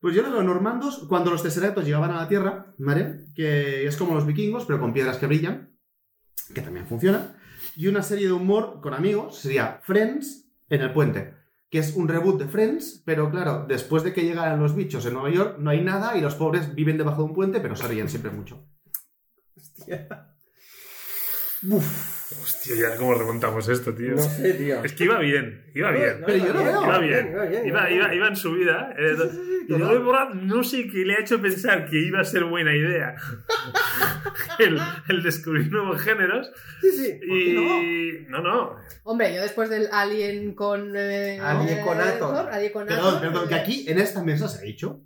Pues 0.00 0.14
yo 0.14 0.22
lo 0.22 0.30
veo 0.30 0.42
normandos 0.44 1.04
cuando 1.08 1.32
los 1.32 1.42
tesseractos 1.42 1.84
llegaban 1.84 2.12
a 2.12 2.20
la 2.22 2.28
Tierra, 2.28 2.66
¿vale? 2.78 3.24
Que 3.34 3.84
es 3.86 3.96
como 3.96 4.14
los 4.14 4.24
vikingos, 4.26 4.64
pero 4.66 4.78
con 4.78 4.92
piedras 4.92 5.16
que 5.16 5.26
brillan, 5.26 5.76
que 6.54 6.60
también 6.60 6.86
funciona. 6.86 7.34
Y 7.78 7.86
una 7.86 8.02
serie 8.02 8.26
de 8.26 8.32
humor 8.32 8.80
con 8.80 8.92
amigos 8.92 9.38
sería 9.38 9.80
Friends 9.84 10.50
en 10.68 10.80
el 10.80 10.92
puente, 10.92 11.34
que 11.70 11.78
es 11.78 11.94
un 11.94 12.08
reboot 12.08 12.40
de 12.40 12.48
Friends, 12.48 13.04
pero 13.04 13.30
claro, 13.30 13.66
después 13.68 14.02
de 14.02 14.12
que 14.12 14.24
llegaran 14.24 14.58
los 14.58 14.74
bichos 14.74 15.06
en 15.06 15.12
Nueva 15.12 15.30
York, 15.30 15.58
no 15.60 15.70
hay 15.70 15.80
nada 15.80 16.16
y 16.16 16.20
los 16.20 16.34
pobres 16.34 16.74
viven 16.74 16.98
debajo 16.98 17.22
de 17.22 17.28
un 17.28 17.34
puente, 17.34 17.60
pero 17.60 17.76
se 17.76 17.86
ríen 17.86 18.08
siempre 18.08 18.32
mucho. 18.32 18.66
Hostia, 19.56 20.34
ya 22.78 22.96
cómo 22.96 23.14
remontamos 23.14 23.68
esto, 23.68 23.94
tío. 23.94 24.14
No 24.14 24.22
sé, 24.22 24.54
tío. 24.54 24.84
Es 24.84 24.92
que 24.92 25.04
iba 25.04 25.18
bien, 25.18 25.64
iba 25.74 25.90
bien. 25.90 26.22
Pero 26.26 26.38
yo 26.46 26.52
lo 26.52 26.64
veo. 26.64 26.82
Iba 26.84 26.98
bien. 26.98 27.36
Iba 28.12 28.28
en 28.28 28.36
su 28.36 28.52
vida. 28.52 28.94
eh, 28.98 29.14
y 29.68 29.72
Borrat 29.74 30.32
no 30.34 30.64
sé 30.64 30.88
qué 30.88 31.04
le 31.04 31.14
ha 31.14 31.20
hecho 31.20 31.40
pensar 31.42 31.84
que 31.88 31.98
iba 31.98 32.20
a 32.20 32.24
ser 32.24 32.44
buena 32.44 32.74
idea 32.74 33.14
el, 34.58 34.80
el 35.08 35.22
descubrir 35.22 35.70
nuevos 35.70 36.00
géneros. 36.00 36.50
Sí, 36.80 36.90
sí. 36.90 37.12
¿por 37.12 37.38
qué 37.38 38.24
Y. 38.24 38.26
No, 38.30 38.40
no. 38.40 38.76
Hombre, 39.04 39.34
yo 39.34 39.42
después 39.42 39.68
del 39.70 39.88
Alien 39.92 40.54
con. 40.54 40.94
eh, 40.96 41.38
Alien 41.40 41.84
con 41.84 41.98
eh, 41.98 42.02
Ator. 42.02 42.48
Alien 42.50 42.72
con 42.72 42.86
Perdón, 42.86 43.06
Ator, 43.16 43.20
perdón, 43.20 43.48
que 43.48 43.54
eh, 43.54 43.58
aquí 43.60 43.84
en 43.88 43.98
esta 43.98 44.22
mesa 44.22 44.48
se 44.48 44.58
ha 44.58 44.62
dicho, 44.62 45.02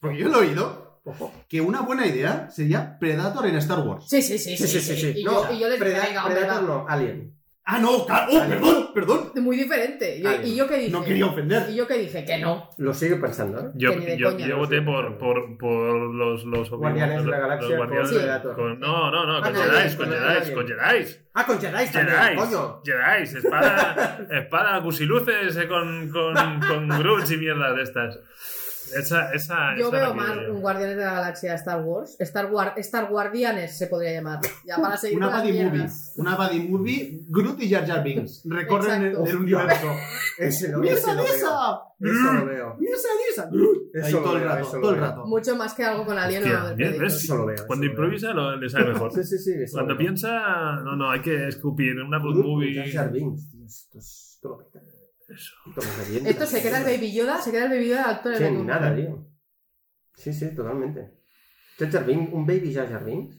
porque 0.00 0.18
yo 0.18 0.28
lo 0.28 0.42
he 0.42 0.48
oído, 0.48 0.89
Ojo. 1.04 1.32
que 1.48 1.60
una 1.60 1.80
buena 1.80 2.06
idea 2.06 2.48
sería 2.50 2.98
Predator 2.98 3.46
en 3.46 3.56
Star 3.56 3.80
Wars. 3.80 4.04
Sí, 4.08 4.20
sí, 4.22 4.38
sí. 4.38 4.56
Sí, 4.56 4.66
sí, 4.68 4.80
sí. 4.80 4.96
sí. 4.96 5.12
Y, 5.20 5.24
No, 5.24 5.48
yo, 5.48 5.54
y 5.54 5.60
yo 5.60 5.68
le 5.68 5.78
Preda- 5.78 6.24
Predator 6.24 6.62
no, 6.62 6.86
Alien. 6.88 7.34
Ah, 7.72 7.78
no, 7.78 8.04
claro, 8.04 8.32
oh, 8.32 8.48
perdón, 8.48 8.88
perdón. 8.92 9.30
Muy 9.44 9.56
diferente. 9.56 10.20
Yo- 10.20 10.42
y 10.42 10.56
yo 10.56 10.66
qué 10.66 10.76
dije. 10.78 10.90
No 10.90 11.04
quería 11.04 11.26
ofender. 11.26 11.70
Y 11.70 11.76
yo 11.76 11.86
qué 11.86 11.98
dije, 11.98 12.24
que 12.24 12.38
no. 12.38 12.68
Lo 12.78 12.92
sigo 12.92 13.20
pensando, 13.20 13.60
¿eh? 13.60 13.70
Yo, 13.74 13.92
yo, 13.92 14.30
coña, 14.32 14.46
yo 14.46 14.54
no 14.54 14.56
voté 14.58 14.82
por, 14.82 15.18
por, 15.18 15.56
por 15.56 16.14
los, 16.14 16.42
los 16.44 16.68
Guardianes 16.68 17.24
de 17.24 17.30
la 17.30 17.38
Galaxia 17.38 17.68
los 17.68 17.76
guardianes 17.76 18.42
con 18.42 18.54
con- 18.56 18.80
no, 18.80 19.10
no, 19.12 19.24
no, 19.24 19.36
Ah, 19.38 19.42
con 19.42 19.54
Jedi, 19.54 19.96
con 19.96 20.08
Jedi, 20.10 20.52
con 20.54 20.66
Jedi. 20.66 21.06
Ah, 21.34 21.46
con 21.46 21.60
Jedi 21.60 21.86
Jedi, 21.86 22.36
coño. 22.36 22.82
Jedi, 22.84 23.22
espada, 23.22 24.18
espada 24.30 24.78
gusiluces 24.80 25.56
eh, 25.56 25.68
con, 25.68 26.08
con, 26.10 26.34
con 26.34 26.88
Groots 26.88 27.30
y 27.30 27.36
mierdas 27.36 27.76
de 27.76 27.82
estas. 27.84 28.18
Esa, 28.96 29.32
esa, 29.32 29.76
Yo 29.78 29.88
esa 29.88 29.96
veo 29.96 30.14
más 30.14 30.36
un 30.48 30.60
Guardianes 30.60 30.96
de 30.96 31.04
la 31.04 31.14
Galaxia 31.14 31.54
Star 31.54 31.82
Wars. 31.82 32.16
Star, 32.18 32.52
War, 32.52 32.74
Star 32.78 33.08
Guardianes 33.08 33.76
se 33.76 33.86
podría 33.86 34.12
llamar. 34.12 34.40
Ya 34.64 34.76
para 34.76 34.96
seguir 34.96 35.18
Una 35.18 35.28
buddy 35.28 35.62
movie. 35.62 35.88
Una 36.16 36.36
buddy 36.36 36.60
movie. 36.68 37.20
Groot 37.28 37.60
y 37.62 37.70
Jar 37.70 37.86
Jar 37.86 38.02
Binks 38.02 38.42
recorren 38.48 39.02
el, 39.02 39.08
Exacto. 39.08 39.30
el 39.30 39.36
universo. 39.36 39.86
Ese 40.38 40.68
lo, 40.68 40.78
¡Misa, 40.78 40.94
ese 40.94 41.14
lo 41.14 41.22
veo. 41.22 41.90
Eso 42.00 42.32
lo 42.32 42.46
veo. 42.46 42.76
Eso 43.92 44.18
todo 44.22 44.36
el 44.36 44.44
rato, 44.44 44.70
todo 44.80 44.90
el 44.94 45.00
rato. 45.00 45.26
Mucho 45.26 45.56
más 45.56 45.74
que 45.74 45.84
algo 45.84 46.04
con 46.04 46.18
Alien 46.18 46.42
Hostia, 46.42 46.64
o 46.64 46.66
del 46.68 46.76
bien, 46.76 46.88
Predator. 46.90 47.12
¿ves? 47.12 47.24
Eso 47.24 47.36
lo 47.36 47.46
veo, 47.46 47.66
Cuando 47.66 47.86
improvisa 47.86 48.32
lo, 48.32 48.56
le 48.56 48.68
sale 48.68 48.92
mejor. 48.92 49.12
Sí, 49.12 49.24
sí, 49.24 49.38
sí. 49.38 49.72
Cuando 49.72 49.96
piensa, 49.96 50.76
no, 50.82 50.96
no, 50.96 51.10
hay 51.10 51.20
que 51.20 51.48
escupir 51.48 51.98
una 52.00 52.18
Jar 52.18 52.34
movie. 52.34 52.92
Jar 52.92 53.12
Binks, 53.12 53.54
Esto 53.64 53.98
es... 53.98 54.30
Esto 56.26 56.40
me 56.40 56.46
se 56.46 56.62
queda 56.62 56.78
el 56.78 56.84
Baby 56.84 57.12
Yoda, 57.12 57.40
se 57.40 57.50
queda 57.50 57.64
el 57.64 57.70
Baby 57.70 57.88
Yoda 57.88 58.10
actor 58.10 58.32
en 58.32 58.38
Sí, 58.38 58.44
mundo. 58.52 58.72
nada, 58.72 58.94
tío. 58.94 59.26
Sí, 60.14 60.32
sí, 60.32 60.54
totalmente. 60.54 61.14
Jar 61.78 62.30
un 62.32 62.46
baby 62.46 62.74
Jar 62.74 62.88
Jar 62.90 63.04
Binks. 63.04 63.36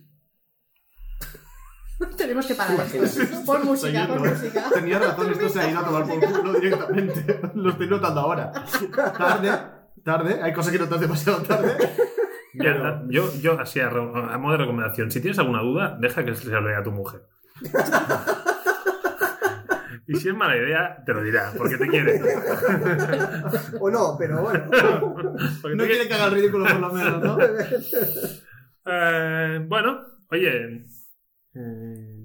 Tenemos 2.17 2.45
que 2.47 2.55
parar 2.55 2.77
esto. 2.81 3.21
Por 3.45 3.63
música, 3.65 4.07
por 4.07 4.19
música. 4.27 4.65
Tenía 4.73 4.99
razón, 4.99 5.31
esto 5.31 5.49
se 5.49 5.59
ha 5.59 5.69
ido 5.69 5.79
a 5.79 5.85
tomar 5.85 6.05
por 6.07 6.19
culo 6.19 6.53
directamente. 6.53 7.39
Lo 7.53 7.69
estoy 7.69 7.87
notando 7.87 8.19
ahora. 8.21 8.51
Tarde, 9.17 9.51
tarde. 10.03 10.41
Hay 10.41 10.53
cosas 10.53 10.71
que 10.71 10.79
notas 10.79 10.99
demasiado 10.99 11.41
tarde. 11.43 11.77
Yo, 13.07 13.33
yo, 13.39 13.59
así 13.59 13.79
a 13.79 14.37
modo 14.37 14.53
de 14.53 14.57
recomendación, 14.57 15.09
si 15.11 15.21
tienes 15.21 15.39
alguna 15.39 15.61
duda, 15.61 15.97
deja 15.99 16.25
que 16.25 16.35
se 16.35 16.49
lo 16.49 16.61
lea 16.61 16.79
a 16.79 16.83
tu 16.83 16.91
mujer. 16.91 17.21
Y 20.13 20.15
si 20.19 20.29
es 20.29 20.35
mala 20.35 20.57
idea, 20.57 21.03
te 21.05 21.13
lo 21.13 21.21
dirá, 21.23 21.51
porque 21.57 21.77
te 21.77 21.87
quiere. 21.87 22.21
O 23.79 23.89
no, 23.89 24.15
pero 24.17 24.41
bueno. 24.41 24.65
Porque 25.61 25.75
No 25.77 25.83
quiere 25.85 26.07
que 26.07 26.13
haga 26.13 26.25
el 26.25 26.31
ridículo 26.33 26.65
por 26.65 26.79
lo 26.79 26.91
menos, 26.93 27.23
¿no? 27.23 27.37
Eh, 28.85 29.59
bueno, 29.67 29.99
oye, 30.31 30.83
eh, 31.53 32.15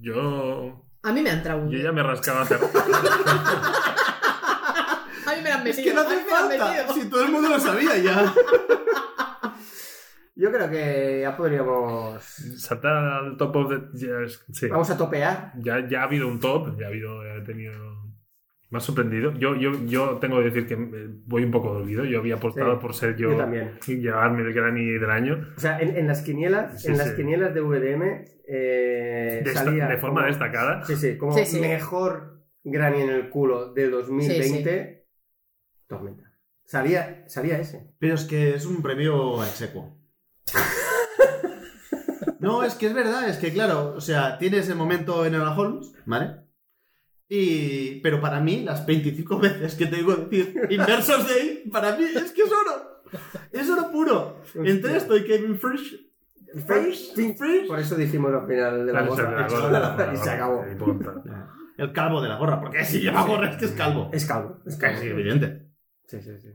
yo, 0.00 0.86
A 1.02 1.12
mí 1.12 1.22
me 1.22 1.30
han 1.30 1.42
traído. 1.42 1.70
yo 1.70 1.78
ya 1.78 1.92
me 1.92 2.02
rascaba 2.02 2.42
hacer. 2.42 2.58
A 5.26 5.34
mí 5.34 5.42
me 5.42 5.48
la 5.50 5.56
han 5.56 5.66
Es 5.66 5.76
metido. 5.76 5.84
que 5.84 5.94
no 5.94 6.00
a 6.00 6.04
mí 6.04 6.14
hace 6.14 6.24
me 6.24 6.30
la 6.30 6.38
han 6.38 6.48
falta. 6.48 6.66
metido. 6.86 6.94
Si 6.94 7.10
todo 7.10 7.24
el 7.24 7.30
mundo 7.32 7.48
lo 7.48 7.58
sabía 7.60 7.96
ya. 7.98 8.32
Yo 10.38 10.52
creo 10.52 10.68
que 10.70 11.20
ya 11.22 11.34
podríamos. 11.36 12.22
Saltar 12.22 12.94
al 12.94 13.36
top 13.38 13.56
of 13.56 13.72
the... 13.94 14.28
sí. 14.52 14.68
Vamos 14.68 14.90
a 14.90 14.96
topear. 14.98 15.52
Ya, 15.56 15.88
ya 15.88 16.00
ha 16.00 16.04
habido 16.04 16.28
un 16.28 16.38
top, 16.38 16.78
ya 16.78 16.86
ha 16.86 16.88
habido, 16.88 17.24
ya 17.24 17.34
he 17.36 17.40
tenido... 17.40 18.04
Me 18.68 18.78
ha 18.78 18.80
sorprendido. 18.80 19.32
Yo, 19.32 19.54
yo, 19.54 19.70
yo 19.86 20.18
tengo 20.18 20.38
que 20.38 20.50
decir 20.50 20.66
que 20.66 20.74
eh, 20.74 21.08
voy 21.24 21.44
un 21.44 21.52
poco 21.52 21.72
de 21.74 21.82
olvido. 21.82 22.04
Yo 22.04 22.18
había 22.18 22.34
apostado 22.34 22.74
Sí, 22.74 22.78
por 22.82 22.94
ser 22.94 23.16
yo, 23.16 23.30
yo 23.30 23.36
también. 23.38 23.78
y 23.86 23.94
llevarme 23.96 24.42
el 24.42 24.52
Granny 24.52 24.84
del 24.98 25.08
año 25.10 25.48
O 25.56 25.60
sea, 25.60 25.78
en, 25.80 25.96
en 25.96 26.06
las 26.08 26.20
quinielas, 26.22 26.82
Sí, 26.82 26.88
en 26.88 26.98
las 26.98 27.12
quinielas 27.12 27.54
de 27.54 27.60
VDM 27.60 28.02
eh, 28.48 29.40
de, 29.42 29.50
esta- 29.50 29.64
salía 29.64 29.86
de 29.86 29.96
forma 29.98 30.16
como- 30.22 30.26
destacada. 30.26 30.84
Sí, 30.84 30.96
sí, 30.96 31.16
como 31.16 31.32
Sí, 31.32 31.46
sí. 31.46 31.60
mejor 31.60 32.42
Granny 32.64 33.02
en 33.02 33.10
el 33.10 33.30
culo 33.30 33.72
de 33.72 33.88
2020. 33.88 35.06
Tormenta. 35.86 36.24
Salía, 36.64 37.24
salía 37.28 37.58
ese. 37.60 37.94
Pero 38.00 38.14
es 38.14 38.24
que 38.24 38.54
es 38.54 38.66
un 38.66 38.82
premio 38.82 39.42
execuo. 39.44 39.95
No, 42.46 42.62
es 42.62 42.74
que 42.74 42.86
es 42.86 42.94
verdad, 42.94 43.28
es 43.28 43.38
que 43.38 43.52
claro, 43.52 43.94
o 43.96 44.00
sea, 44.00 44.38
tienes 44.38 44.68
el 44.68 44.76
momento 44.76 45.26
en 45.26 45.34
Enola 45.34 45.56
Holmes, 45.56 45.92
¿vale? 46.04 46.42
Y... 47.28 48.00
Pero 48.02 48.20
para 48.20 48.40
mí, 48.40 48.62
las 48.62 48.86
25 48.86 49.38
veces 49.40 49.74
que 49.74 49.86
te 49.86 49.96
digo 49.96 50.14
decir 50.14 50.54
Inversos 50.70 51.28
Day, 51.28 51.68
para 51.72 51.96
mí 51.96 52.04
es 52.04 52.30
que 52.30 52.42
es 52.42 52.52
oro. 52.52 53.02
Es 53.50 53.68
oro 53.68 53.90
puro. 53.90 54.42
Entre 54.54 54.96
esto 54.96 55.16
y 55.16 55.24
Kevin 55.24 55.58
Frisch... 55.58 56.06
Frisch... 56.66 57.14
Frisch... 57.14 57.66
Por 57.66 57.80
eso 57.80 57.96
dijimos 57.96 58.32
al 58.32 58.46
final 58.46 58.86
de 58.86 58.92
la 58.92 59.02
gorra. 59.02 60.12
y 60.12 60.16
se 60.16 60.30
acabó. 60.30 60.64
El 61.76 61.92
calvo 61.92 62.22
de 62.22 62.28
la 62.28 62.38
gorra, 62.38 62.60
porque 62.60 62.84
si 62.84 63.00
lleva 63.00 63.24
gorra 63.24 63.50
es 63.50 63.56
que 63.56 63.64
es 63.64 63.72
calvo. 63.72 64.08
Es 64.12 64.24
calvo. 64.24 64.60
Es 64.64 64.76
calvo. 64.76 65.02
evidente. 65.02 65.68
Sí, 66.06 66.22
sí, 66.22 66.38
sí. 66.38 66.50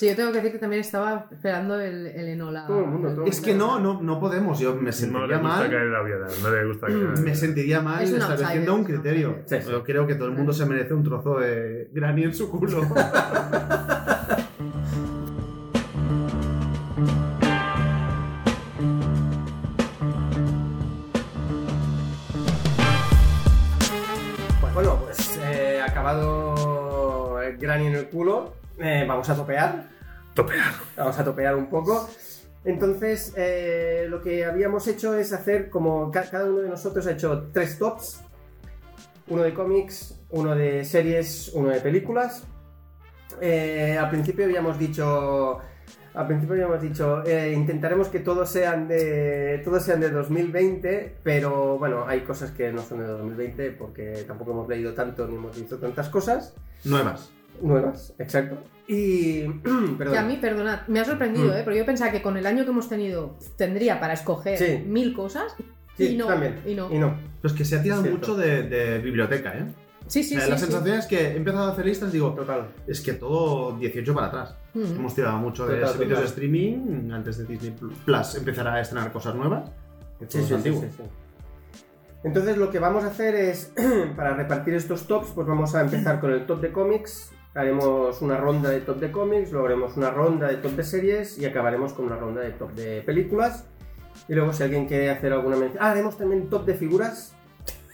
Sí, 0.00 0.06
yo 0.08 0.16
tengo 0.16 0.30
que 0.32 0.38
decir 0.38 0.52
que 0.52 0.58
también 0.58 0.80
estaba 0.80 1.26
esperando 1.30 1.78
el, 1.78 2.06
el 2.06 2.28
Enola. 2.28 2.66
Todo 2.66 2.80
el 2.80 2.86
mundo, 2.86 3.10
todo 3.10 3.24
el 3.24 3.28
Es 3.28 3.38
que 3.38 3.52
no, 3.54 3.78
no, 3.78 4.00
no 4.00 4.18
podemos. 4.18 4.58
Yo 4.58 4.74
me 4.74 4.80
No 4.80 4.86
le 4.86 4.92
sentiría 4.94 5.36
gusta 5.36 5.56
mal. 5.58 5.68
caer 5.68 5.82
en 5.82 5.92
la 5.92 6.00
obviedad, 6.00 6.28
no 6.42 6.50
le 6.50 6.64
gusta 6.68 6.86
caer 6.86 6.98
en 7.18 7.22
Me 7.22 7.34
sentiría 7.34 7.82
mal 7.82 8.02
Es 8.02 8.10
estableciendo 8.10 8.74
un 8.76 8.84
criterio. 8.84 9.28
outsider. 9.28 9.60
Sí, 9.60 9.66
sí. 9.66 9.72
Yo 9.72 9.84
creo 9.84 10.06
que 10.06 10.14
todo 10.14 10.28
el 10.28 10.34
mundo 10.34 10.54
se 10.54 10.64
merece 10.64 10.94
un 10.94 11.04
trozo 11.04 11.38
de 11.40 11.90
granny 11.92 12.22
en 12.24 12.34
su 12.34 12.50
culo. 12.50 12.80
Bueno, 24.74 24.98
pues 25.02 25.38
eh, 25.42 25.80
acabado 25.86 27.40
el 27.42 27.56
Granny 27.58 27.86
en 27.86 27.94
el 27.96 28.08
culo, 28.08 28.52
eh, 28.80 29.04
vamos 29.06 29.28
a 29.28 29.34
topear. 29.36 29.88
Topear. 30.34 30.72
Vamos 30.96 31.18
a 31.18 31.24
topear 31.24 31.56
un 31.56 31.68
poco. 31.68 32.08
Entonces, 32.64 33.32
eh, 33.36 34.06
lo 34.08 34.20
que 34.20 34.44
habíamos 34.44 34.86
hecho 34.86 35.14
es 35.14 35.32
hacer 35.32 35.70
como 35.70 36.10
ca- 36.10 36.28
cada 36.30 36.44
uno 36.46 36.58
de 36.60 36.68
nosotros 36.68 37.06
ha 37.06 37.12
hecho 37.12 37.48
tres 37.52 37.78
tops. 37.78 38.20
Uno 39.28 39.42
de 39.42 39.54
cómics, 39.54 40.20
uno 40.30 40.54
de 40.54 40.84
series, 40.84 41.50
uno 41.54 41.70
de 41.70 41.80
películas. 41.80 42.44
Eh, 43.40 43.96
al 43.98 44.10
principio 44.10 44.44
habíamos 44.44 44.78
dicho... 44.78 45.58
Al 46.12 46.26
principio 46.26 46.54
habíamos 46.54 46.82
dicho, 46.82 47.22
eh, 47.24 47.52
intentaremos 47.52 48.08
que 48.08 48.18
todos 48.18 48.50
sean 48.50 48.88
de 48.88 49.62
todos 49.64 49.84
sean 49.84 50.00
de 50.00 50.10
2020, 50.10 51.18
pero 51.22 51.78
bueno, 51.78 52.04
hay 52.04 52.22
cosas 52.22 52.50
que 52.50 52.72
no 52.72 52.82
son 52.82 52.98
de 52.98 53.04
2020 53.06 53.70
porque 53.70 54.24
tampoco 54.26 54.50
hemos 54.50 54.68
leído 54.68 54.92
tanto 54.92 55.28
ni 55.28 55.36
hemos 55.36 55.54
visto 55.54 55.78
tantas 55.78 56.08
cosas 56.08 56.52
Nuevas. 56.84 57.30
Nuevas, 57.62 58.14
exacto. 58.18 58.58
Y 58.88 59.42
perdón. 59.98 60.12
Que 60.12 60.18
a 60.18 60.22
mí, 60.22 60.36
perdonad, 60.40 60.86
me 60.88 61.00
ha 61.00 61.04
sorprendido, 61.04 61.48
Mm. 61.48 61.56
¿eh? 61.58 61.60
Porque 61.64 61.78
yo 61.78 61.86
pensaba 61.86 62.10
que 62.10 62.22
con 62.22 62.36
el 62.36 62.46
año 62.46 62.64
que 62.64 62.70
hemos 62.70 62.88
tenido 62.88 63.36
tendría 63.56 64.00
para 64.00 64.14
escoger 64.14 64.58
Sí. 64.58 64.82
mil 64.86 65.14
cosas. 65.14 65.54
Sí, 65.96 66.14
y 66.14 66.16
no, 66.16 66.26
también. 66.26 66.60
y 66.66 66.74
no. 66.74 66.92
Y 66.92 66.98
no. 66.98 67.14
Pero 67.42 67.52
es 67.52 67.58
que 67.58 67.64
se 67.64 67.76
ha 67.76 67.82
tirado 67.82 68.02
mucho 68.02 68.34
de, 68.36 68.62
de 68.64 68.98
biblioteca, 68.98 69.56
¿eh? 69.56 69.64
Sí, 70.06 70.24
sí, 70.24 70.34
O 70.34 70.38
sea, 70.38 70.46
sí. 70.46 70.50
la 70.52 70.58
sí. 70.58 70.64
sensación 70.64 70.98
es 70.98 71.06
que 71.06 71.20
he 71.28 71.36
empezado 71.36 71.68
a 71.68 71.72
hacer 71.72 71.86
listas 71.86 72.10
digo, 72.10 72.30
Total. 72.34 72.66
es 72.88 73.00
que 73.00 73.12
todo 73.12 73.76
18 73.78 74.12
para 74.14 74.26
atrás. 74.28 74.56
Mm. 74.74 74.82
Hemos 74.96 75.14
tirado 75.14 75.36
mucho 75.38 75.66
de 75.66 75.74
Total, 75.76 75.88
servicios 75.92 76.18
total. 76.18 76.22
de 76.22 76.28
streaming 76.28 77.10
antes 77.12 77.38
de 77.38 77.44
Disney 77.44 77.74
Plus 78.04 78.34
empezará 78.34 78.74
a 78.74 78.80
estrenar 78.80 79.12
cosas 79.12 79.34
nuevas. 79.36 79.70
que 80.18 80.26
todo 80.26 80.42
es 80.42 80.50
antiguo. 80.52 80.80
sí, 80.80 80.88
sí. 80.96 81.02
Entonces 82.24 82.56
lo 82.58 82.70
que 82.70 82.78
vamos 82.78 83.04
a 83.04 83.08
hacer 83.08 83.34
es, 83.34 83.72
para 84.16 84.34
repartir 84.34 84.74
estos 84.74 85.06
tops, 85.06 85.28
pues 85.34 85.46
vamos 85.46 85.74
a 85.74 85.82
empezar 85.82 86.20
con 86.20 86.32
el 86.32 86.44
top 86.46 86.60
de 86.60 86.72
cómics. 86.72 87.30
Haremos 87.54 88.22
una 88.22 88.36
ronda 88.36 88.70
de 88.70 88.80
top 88.80 88.98
de 88.98 89.10
cómics, 89.10 89.50
luego 89.50 89.66
haremos 89.66 89.96
una 89.96 90.10
ronda 90.10 90.46
de 90.46 90.56
top 90.58 90.72
de 90.72 90.84
series 90.84 91.36
y 91.36 91.46
acabaremos 91.46 91.92
con 91.92 92.06
una 92.06 92.16
ronda 92.16 92.40
de 92.42 92.52
top 92.52 92.72
de 92.72 93.02
películas. 93.02 93.66
Y 94.28 94.34
luego 94.34 94.52
si 94.52 94.62
alguien 94.62 94.86
quiere 94.86 95.10
hacer 95.10 95.32
alguna 95.32 95.56
mención... 95.56 95.82
Ah, 95.82 95.90
haremos 95.90 96.16
también 96.16 96.48
top 96.48 96.64
de 96.64 96.74
figuras. 96.74 97.34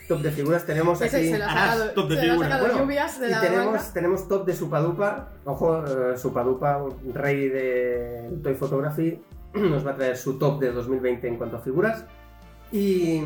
Top 0.09 0.21
de 0.21 0.31
figuras 0.31 0.67
tenemos 0.67 1.01
Ese 1.01 1.17
aquí... 1.17 1.31
se 1.31 1.39
lo 1.39 1.45
ha 1.47 1.49
sacado, 1.49 1.91
top 1.93 2.09
de 2.11 2.17
se 2.17 2.27
lo 2.27 2.33
ha 2.33 2.35
figuras. 2.35 2.61
Bueno, 2.61 2.79
lluvias 2.79 3.21
de 3.21 3.29
Y 3.29 3.31
la 3.31 3.41
tenemos, 3.41 3.93
tenemos 3.93 4.29
top 4.29 4.47
de 4.47 4.55
Supadupa. 4.55 5.31
Ojo, 5.45 5.85
eh, 5.85 6.17
Supadupa, 6.17 6.77
un 6.77 7.15
rey 7.15 7.49
de 7.49 8.39
Toy 8.43 8.55
Photography, 8.55 9.23
nos 9.55 9.87
va 9.87 9.93
a 9.93 9.95
traer 9.95 10.17
su 10.17 10.39
top 10.39 10.61
de 10.61 10.73
2020 10.73 11.27
en 11.27 11.37
cuanto 11.37 11.57
a 11.57 11.61
figuras. 11.61 12.05
Y, 12.73 13.23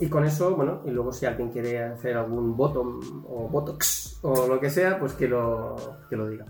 y 0.00 0.08
con 0.08 0.24
eso, 0.24 0.54
bueno, 0.54 0.82
y 0.86 0.90
luego 0.90 1.12
si 1.12 1.26
alguien 1.26 1.50
quiere 1.50 1.82
hacer 1.82 2.16
algún 2.16 2.56
bottom 2.56 3.00
o 3.28 3.48
botox 3.48 4.18
o 4.22 4.46
lo 4.46 4.60
que 4.60 4.70
sea, 4.70 4.98
pues 4.98 5.12
que 5.14 5.26
lo, 5.28 5.74
que 6.08 6.16
lo 6.16 6.28
diga. 6.28 6.44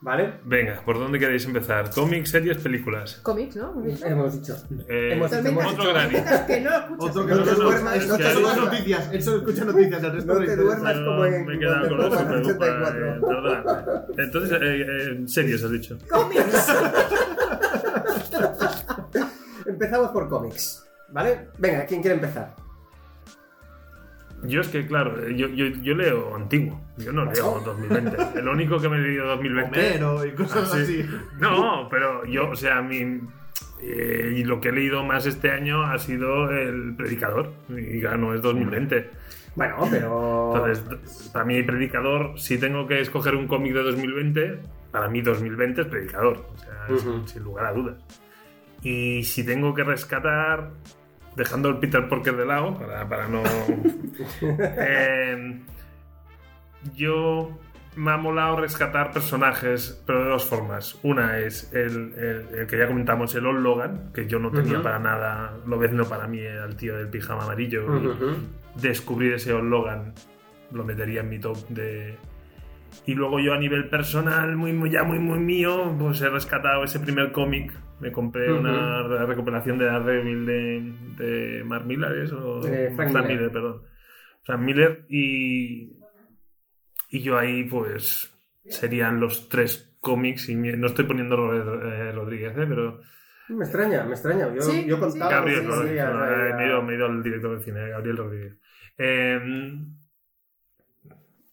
¿Vale? 0.00 0.40
Venga, 0.44 0.82
¿por 0.84 0.98
dónde 0.98 1.18
queréis 1.18 1.46
empezar? 1.46 1.88
¿Cómics, 1.90 2.30
series, 2.30 2.58
películas? 2.58 3.20
Cómics, 3.22 3.56
¿no? 3.56 3.70
¿Hemos 3.70 3.84
dicho? 3.84 4.06
Hemos 4.06 4.32
dicho. 4.34 4.54
Eh, 4.86 5.12
Hemos- 5.14 5.30
Tormentas- 5.30 5.72
otro 5.72 6.46
que 6.46 6.60
no. 6.60 6.70
Otro 6.98 7.24
que 7.26 7.32
No 7.32 7.38
no, 7.38 7.44
te 7.44 7.50
no, 7.52 7.56
duermas, 7.56 7.96
es- 7.96 8.08
no 8.08 8.16
te 8.18 8.32
duermas. 8.34 8.56
noticias. 8.58 9.10
Él 9.12 9.22
solo 9.22 9.36
escucha 9.38 9.64
noticias. 9.64 10.02
El 10.02 10.12
resto 10.12 10.34
No 10.34 10.40
te 10.44 10.56
duermas. 10.56 10.94
Como 10.94 11.24
en- 11.24 11.46
me 11.46 11.54
he 11.54 11.58
quedado 11.58 11.88
con 11.88 11.88
como 11.88 12.02
los 12.02 12.20
en 12.20 12.44
Super 12.44 12.70
84. 12.70 13.06
eh, 13.06 13.20
perdona. 13.26 14.04
Entonces, 14.18 14.58
eh, 14.60 14.62
eh, 14.62 15.24
series 15.28 15.64
has 15.64 15.70
dicho. 15.70 15.96
Cómics. 16.10 16.44
Empezamos 19.66 20.10
por 20.10 20.28
cómics. 20.28 20.83
¿Vale? 21.10 21.48
Venga, 21.58 21.86
¿quién 21.86 22.00
quiere 22.00 22.16
empezar? 22.16 22.54
Yo 24.42 24.60
es 24.60 24.68
que, 24.68 24.86
claro, 24.86 25.24
eh, 25.26 25.34
yo, 25.36 25.48
yo, 25.48 25.66
yo 25.66 25.94
leo 25.94 26.36
antiguo. 26.36 26.78
Yo 26.98 27.12
no 27.12 27.24
leo 27.24 27.60
2020. 27.64 28.38
El 28.38 28.48
único 28.48 28.78
que 28.78 28.88
me 28.90 28.96
he 28.96 29.00
leído 29.00 29.26
2020. 29.28 29.78
Homero 29.78 30.24
y 30.26 30.32
cosas 30.32 30.70
Ah, 30.72 30.76
sí. 30.84 31.00
así. 31.00 31.10
No, 31.40 31.88
pero 31.90 32.24
yo, 32.26 32.50
o 32.50 32.56
sea, 32.56 32.82
mi. 32.82 33.20
eh, 33.80 34.34
y 34.36 34.44
lo 34.44 34.60
que 34.60 34.68
he 34.68 34.72
leído 34.72 35.02
más 35.02 35.24
este 35.26 35.50
año 35.50 35.82
ha 35.84 35.98
sido 35.98 36.50
El 36.50 36.94
Predicador. 36.94 37.52
Y 37.70 38.02
ya 38.02 38.16
no 38.16 38.34
es 38.34 38.42
2020. 38.42 39.08
Bueno, 39.56 39.76
pero... 39.90 40.52
Entonces, 40.56 41.30
para 41.32 41.44
mí, 41.46 41.62
Predicador, 41.62 42.38
si 42.38 42.58
tengo 42.58 42.86
que 42.86 43.00
escoger 43.00 43.36
un 43.36 43.46
cómic 43.46 43.72
de 43.72 43.82
2020, 43.84 44.58
para 44.90 45.08
mí 45.08 45.22
2020 45.22 45.80
es 45.82 45.86
Predicador. 45.86 46.44
O 46.52 46.58
sea, 46.58 47.24
sin 47.26 47.42
lugar 47.44 47.66
a 47.66 47.72
dudas. 47.72 47.96
Y 48.84 49.24
si 49.24 49.44
tengo 49.44 49.74
que 49.74 49.82
rescatar, 49.82 50.70
dejando 51.36 51.68
el 51.70 51.78
Peter 51.78 52.08
Porker 52.08 52.36
de 52.36 52.46
lado, 52.46 52.78
para, 52.78 53.08
para 53.08 53.26
no. 53.28 53.42
eh, 54.42 55.60
yo 56.94 57.58
me 57.96 58.10
ha 58.10 58.16
molado 58.16 58.56
rescatar 58.56 59.12
personajes, 59.12 60.02
pero 60.06 60.24
de 60.24 60.30
dos 60.30 60.44
formas. 60.44 60.98
Una 61.02 61.38
es 61.38 61.72
el, 61.72 62.12
el- 62.14 62.58
el 62.60 62.66
que 62.66 62.76
ya 62.76 62.86
comentamos, 62.88 63.34
el 63.36 63.46
Old 63.46 63.60
Logan, 63.62 64.10
que 64.12 64.26
yo 64.26 64.38
no 64.38 64.50
tenía 64.50 64.74
Ujú. 64.74 64.82
para 64.82 64.98
nada, 64.98 65.56
lo 65.66 65.78
vezno 65.78 66.04
para 66.04 66.26
mí 66.26 66.40
era 66.40 66.64
el 66.64 66.76
tío 66.76 66.96
del 66.96 67.08
pijama 67.08 67.44
amarillo. 67.44 67.84
y- 68.02 68.06
Ujú. 68.08 68.26
descubrir 68.82 69.34
ese 69.34 69.52
Old 69.52 69.70
Logan 69.70 70.12
lo 70.72 70.82
metería 70.84 71.20
en 71.20 71.28
mi 71.28 71.38
top 71.38 71.56
de 71.68 72.16
y 73.06 73.14
luego 73.14 73.38
yo 73.38 73.52
a 73.54 73.58
nivel 73.58 73.88
personal 73.88 74.56
muy, 74.56 74.72
muy 74.72 74.90
ya 74.90 75.04
muy 75.04 75.20
muy 75.20 75.38
mío 75.38 75.94
pues 75.96 76.20
he 76.22 76.28
rescatado 76.28 76.82
ese 76.82 76.98
primer 76.98 77.30
cómic 77.30 77.72
me 78.00 78.12
compré 78.12 78.52
una 78.52 79.02
recuperación 79.26 79.78
de 79.78 79.84
Daredevil 79.86 80.46
de, 80.46 81.24
de 81.24 81.64
Mark 81.64 81.86
Miller 81.86 82.12
¿es? 82.18 82.32
o 82.32 82.60
De 82.60 82.90
Frank 82.94 83.12
Miller. 83.26 83.50
perdón 83.52 83.82
Frank 84.42 84.60
Miller 84.60 85.06
y 85.08 85.96
y 87.10 87.20
yo 87.22 87.38
ahí 87.38 87.64
pues 87.64 88.36
serían 88.66 89.20
los 89.20 89.48
tres 89.48 89.96
cómics 90.00 90.48
y 90.48 90.54
no 90.56 90.86
estoy 90.86 91.04
poniendo 91.06 91.36
Robert 91.36 91.82
eh, 91.84 92.12
Rodríguez 92.12 92.52
¿eh? 92.56 92.66
pero 92.68 93.00
Me 93.48 93.64
extraña, 93.64 94.04
me 94.04 94.12
extraña. 94.12 94.52
Yo, 94.54 94.62
Sí, 94.62 94.84
yo 94.86 94.98
contaba... 94.98 95.30
Gabriel 95.30 95.60
sí, 95.60 95.66
Rodríguez, 95.66 96.04
sí, 96.06 96.12
no, 96.12 96.24
eh, 96.24 96.54
me, 96.54 96.64
he 96.64 96.66
ido, 96.66 96.82
me 96.82 96.92
he 96.92 96.96
ido 96.96 97.06
al 97.06 97.22
director 97.22 97.50
del 97.52 97.62
cine, 97.62 97.88
Gabriel 97.90 98.16
Rodríguez. 98.16 98.56
Eh, 98.96 99.40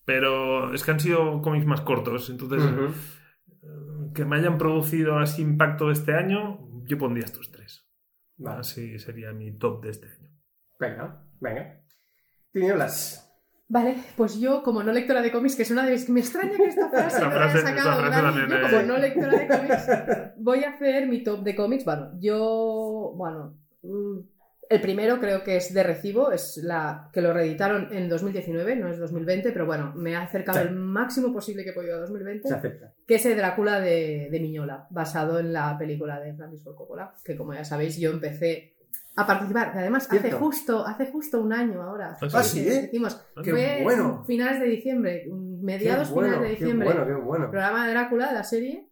pero 0.06 0.74
es 0.74 0.84
que 0.84 0.92
han 0.92 1.00
sido 1.00 1.42
cómics 1.42 1.66
más 1.66 1.82
cortos, 1.82 2.30
entonces 2.30 2.64
eh, 2.64 2.88
que 4.14 4.26
me 4.26 4.38
hayan 4.38 4.58
producido 4.58 5.18
así 5.20 5.42
impacto 5.42 5.92
este 5.92 6.14
año, 6.14 6.68
yo 6.86 6.98
pondría 6.98 7.26
estos 7.26 7.52
tres. 7.52 7.88
Vale. 8.38 8.60
Así 8.62 8.98
sería 9.00 9.32
mi 9.34 9.52
top 9.58 9.84
de 9.84 9.92
este 9.92 10.08
año. 10.08 10.30
Venga, 10.80 11.24
venga. 11.40 11.82
Tinieblas. 12.52 13.28
Vale, 13.68 13.96
pues 14.18 14.38
yo, 14.40 14.64
como 14.64 14.84
no 14.84 14.92
lectora 14.92 15.22
de 15.22 15.32
cómics, 15.32 15.56
que 15.56 15.62
es 15.62 15.72
una 15.72 15.86
de 15.86 15.92
mis... 15.94 16.10
Me 16.10 16.20
extraña 16.20 16.58
que 16.58 16.66
esta 16.66 16.90
frase 16.90 17.18
haya 17.18 17.30
frase- 17.32 17.62
sacado 17.62 18.02
frase 18.02 18.22
también 18.22 18.50
yo, 18.50 18.70
como 18.70 18.82
no 18.82 18.98
lectora 18.98 19.38
de 19.38 19.48
cómics, 19.48 19.88
voy 20.38 20.64
a 20.66 20.72
hacer 20.72 21.08
mi 21.08 21.24
top 21.24 21.44
de 21.44 21.56
cómics. 21.56 21.86
Bueno, 21.86 22.12
yo... 22.20 23.14
Bueno... 23.16 23.58
El 24.72 24.82
primero 24.82 25.20
creo 25.20 25.44
que 25.44 25.58
es 25.58 25.74
de 25.74 25.84
recibo, 25.84 26.32
es 26.32 26.58
la 26.64 27.10
que 27.12 27.22
lo 27.22 27.34
reeditaron 27.34 27.90
en 27.92 28.08
2019, 28.08 28.76
no 28.78 28.88
es 28.90 28.98
2020, 29.00 29.52
pero 29.52 29.66
bueno, 29.66 29.92
me 29.96 30.16
ha 30.16 30.22
acercado 30.24 30.60
Sí. 30.62 30.68
el 30.68 30.76
máximo 30.76 31.34
posible 31.34 31.64
que 31.64 31.72
he 31.72 31.74
podido 31.74 31.98
a 31.98 32.00
2020, 32.00 32.48
Se 32.48 32.54
acepta. 32.56 32.94
que 33.06 33.16
es 33.16 33.26
el 33.26 33.38
Drácula 33.38 33.80
de, 33.82 34.30
de 34.32 34.40
Miñola, 34.40 34.88
basado 34.90 35.40
en 35.40 35.52
la 35.52 35.78
película 35.78 36.20
de 36.20 36.34
Francis 36.36 36.64
Ford 36.64 36.76
Coppola, 36.76 37.14
que 37.26 37.36
como 37.36 37.54
ya 37.54 37.66
sabéis 37.66 37.98
yo 37.98 38.12
empecé 38.12 38.76
a 39.18 39.28
participar, 39.28 39.74
que 39.74 39.80
además 39.80 40.08
hace 40.10 40.32
justo, 40.32 40.88
hace 40.88 41.08
justo 41.08 41.42
un 41.42 41.52
año 41.52 41.82
ahora. 41.82 42.16
Ah, 42.22 42.28
Ah, 42.34 42.42
sí, 42.44 42.62
¿eh? 42.62 42.84
Decimos, 42.84 43.22
Qué 43.44 43.52
fue 43.52 43.80
bueno. 43.84 44.24
finales 44.26 44.62
de 44.62 44.68
diciembre, 44.68 45.26
mediados 45.62 46.08
Qué 46.08 46.14
bueno, 46.14 46.30
finales 46.30 46.50
de 46.52 46.56
qué 46.58 46.64
diciembre, 46.64 46.86
bueno, 46.88 47.06
qué 47.06 47.14
bueno. 47.14 47.50
programa 47.52 47.86
de 47.86 47.92
Drácula, 47.92 48.32
la 48.32 48.44
serie, 48.46 48.88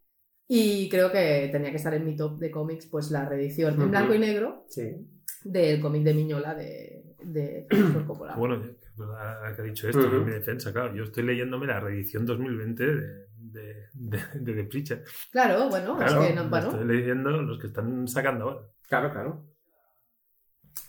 y 0.45 0.89
creo 0.89 1.09
que 1.11 1.47
tenía 1.53 1.69
que 1.69 1.77
estar 1.77 1.93
en 1.93 2.03
mi 2.05 2.15
top 2.17 2.37
de 2.37 2.51
cómics, 2.51 2.87
pues 2.87 3.11
la 3.11 3.23
reedición 3.29 3.81
en 3.81 3.91
blanco 3.91 4.13
y 4.13 4.19
negro 4.19 4.65
Sí. 4.67 4.97
Del 5.43 5.79
cómic 5.81 6.03
de 6.03 6.13
Miñola 6.13 6.53
de, 6.55 7.15
de 7.23 7.67
Coppola. 8.05 8.35
Bueno, 8.37 8.61
que- 8.61 8.75
ha 8.99 9.63
dicho 9.63 9.87
esto, 9.87 9.99
Ujú. 10.07 10.17
en 10.17 10.25
mi 10.25 10.31
defensa, 10.31 10.73
claro. 10.73 10.93
Yo 10.93 11.05
estoy 11.05 11.23
leyéndome 11.23 11.67
la 11.67 11.79
reedición 11.79 12.25
2020 12.25 12.83
de, 12.85 13.27
de, 13.37 13.75
de, 13.93 14.19
de 14.33 14.53
The 14.53 14.63
Preacher. 14.65 15.03
Claro, 15.31 15.69
bueno, 15.69 15.95
Claro, 15.97 16.21
es 16.23 16.27
que 16.29 16.35
no, 16.35 16.49
bueno. 16.49 16.69
estoy 16.69 16.85
leyendo 16.85 17.29
los 17.31 17.59
que 17.59 17.67
están 17.67 18.07
sacando 18.07 18.45
ahora. 18.45 18.67
Claro, 18.87 19.11
claro. 19.11 19.45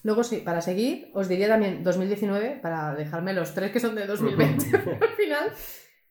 Luego 0.03 0.24
sí, 0.24 0.38
para 0.38 0.61
seguir, 0.62 1.11
os 1.14 1.28
diría 1.28 1.46
también 1.48 1.82
2019, 1.84 2.59
para 2.62 2.94
dejarme 2.94 3.32
los 3.34 3.55
tres 3.55 3.70
que 3.70 3.80
son 3.80 3.94
de 3.94 4.07
2020 4.07 4.76
al 5.01 5.14
final. 5.16 5.53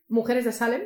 Mujeres 0.08 0.44
de 0.44 0.52
Salem, 0.52 0.82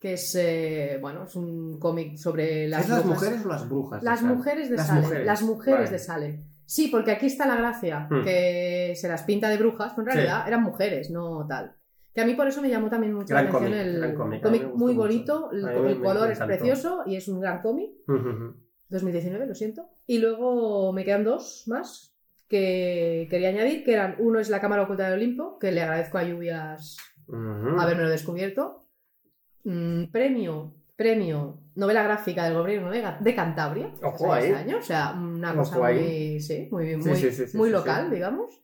que 0.00 0.14
es, 0.14 0.34
eh, 0.34 0.98
bueno, 1.00 1.24
es 1.24 1.36
un 1.36 1.78
cómic 1.78 2.16
sobre 2.16 2.66
las 2.68 2.84
¿Es 2.84 2.88
las 2.90 3.04
mujeres 3.04 3.44
o 3.44 3.48
las 3.48 3.68
brujas? 3.68 4.02
Las 4.02 4.22
mujeres 4.22 4.70
de 4.70 4.76
Las 4.76 4.86
Salem. 4.86 5.02
mujeres, 5.04 5.26
Las 5.26 5.42
mujeres 5.42 5.78
vale. 5.80 5.90
de 5.90 5.98
Salem. 5.98 6.44
Sí, 6.66 6.88
porque 6.88 7.12
aquí 7.12 7.26
está 7.26 7.46
la 7.46 7.56
gracia, 7.56 8.08
Hmm. 8.10 8.24
que 8.24 8.92
se 8.96 9.08
las 9.08 9.22
pinta 9.22 9.48
de 9.48 9.56
brujas, 9.56 9.92
pero 9.94 10.08
en 10.08 10.12
Sí. 10.12 10.18
realidad 10.18 10.48
eran 10.48 10.62
mujeres, 10.62 11.10
no 11.10 11.46
tal. 11.46 11.74
Que 12.12 12.22
a 12.22 12.26
mí 12.26 12.34
por 12.34 12.48
eso 12.48 12.60
me 12.62 12.68
llamó 12.68 12.88
también 12.90 13.12
mucho 13.14 13.28
Gran 13.34 13.44
la 13.44 13.50
atención 13.50 13.72
cómic, 14.16 14.38
el 14.38 14.42
cómic, 14.42 14.64
muy 14.74 14.94
mucho. 14.94 14.98
bonito, 14.98 15.50
el, 15.52 16.00
color 16.00 16.30
es 16.32 16.38
precioso 16.40 17.02
y 17.06 17.16
es 17.16 17.28
un 17.28 17.40
gran 17.40 17.60
cómic. 17.62 17.90
Ujú, 18.08 18.28
ujú. 18.28 18.54
2019, 18.88 19.46
lo 19.46 19.54
siento. 19.54 19.88
Y 20.06 20.18
luego 20.18 20.92
me 20.92 21.04
quedan 21.04 21.24
dos 21.24 21.64
más 21.66 22.16
que 22.48 23.26
quería 23.30 23.48
añadir, 23.50 23.84
que 23.84 23.92
eran, 23.92 24.16
uno 24.18 24.38
es 24.38 24.48
La 24.50 24.60
Cámara 24.60 24.82
Oculta 24.82 25.04
del 25.04 25.14
Olimpo, 25.14 25.58
que 25.58 25.72
le 25.72 25.82
agradezco 25.82 26.18
a 26.18 26.22
Lluvias 26.24 26.96
haberme 27.78 28.04
descubierto. 28.04 28.86
Mm, 29.64 30.04
premio, 30.12 30.75
premio, 30.96 31.60
novela 31.74 32.02
gráfica 32.02 32.44
del 32.44 32.54
gobierno 32.54 32.90
de, 32.90 33.34
Cantabria, 33.34 33.92
Ojo 34.02 34.18
salió 34.18 34.32
ahí. 34.32 34.44
este 34.44 34.56
año, 34.56 34.78
o 34.78 34.82
sea, 34.82 35.12
una 35.12 35.52
Ojo 35.52 35.58
cosa 35.70 35.86
ahí. 35.86 36.00
muy, 36.00 36.40
sí, 36.40 36.68
muy, 36.70 36.96
muy, 36.96 37.16
sí, 37.16 37.30
sí, 37.30 37.46
sí, 37.46 37.56
muy 37.56 37.68
sí, 37.68 37.72
local, 37.74 38.10
digamos, 38.10 38.60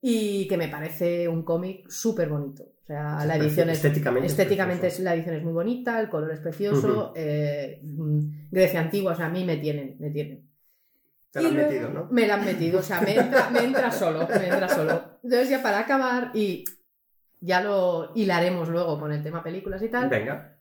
y 0.00 0.48
que 0.48 0.56
me 0.56 0.68
parece 0.68 1.28
un 1.28 1.42
cómic 1.44 1.88
súper 1.90 2.28
bonito. 2.28 2.62
O 2.82 2.86
sea, 2.86 3.24
la 3.24 3.36
edición 3.36 3.70
es 3.70 3.76
estéticamente, 3.78 4.26
Estéticamente 4.26 4.86
es 4.88 5.00
la 5.00 5.14
edición 5.14 5.36
es 5.36 5.42
muy 5.42 5.52
bonita, 5.52 5.98
el 6.00 6.08
color 6.10 6.32
es 6.32 6.40
precioso, 6.40 7.12
eh, 7.16 7.80
Grecia 8.50 8.80
antigua, 8.80 9.12
o 9.12 9.16
sea, 9.16 9.26
a 9.26 9.30
mí 9.30 9.44
me 9.44 9.56
tienen, 9.58 9.96
me 9.98 10.10
tienen. 10.10 10.48
Te 11.30 11.42
Y 11.42 11.46
han 11.46 11.54
luego- 11.54 11.70
metido, 11.70 11.90
¿no? 11.90 12.08
Me 12.10 12.26
la 12.26 12.34
han 12.34 12.44
metido, 12.44 12.80
o 12.80 12.82
sea, 12.82 13.00
me 13.00 13.14
entra, 13.16 13.50
me 13.50 13.60
entra 13.64 13.90
solo, 13.90 14.28
me 14.28 14.48
entra 14.48 14.68
solo. 14.68 15.02
Entonces 15.22 15.48
ya 15.48 15.62
para 15.62 15.78
acabar, 15.80 16.30
y 16.34 16.64
ya 17.40 17.62
lo 17.62 18.12
hilaremos 18.14 18.68
luego 18.68 19.00
con 19.00 19.12
el 19.12 19.22
tema 19.22 19.42
películas 19.42 19.82
y 19.82 19.88
tal, 19.88 20.08
Venga. 20.10 20.53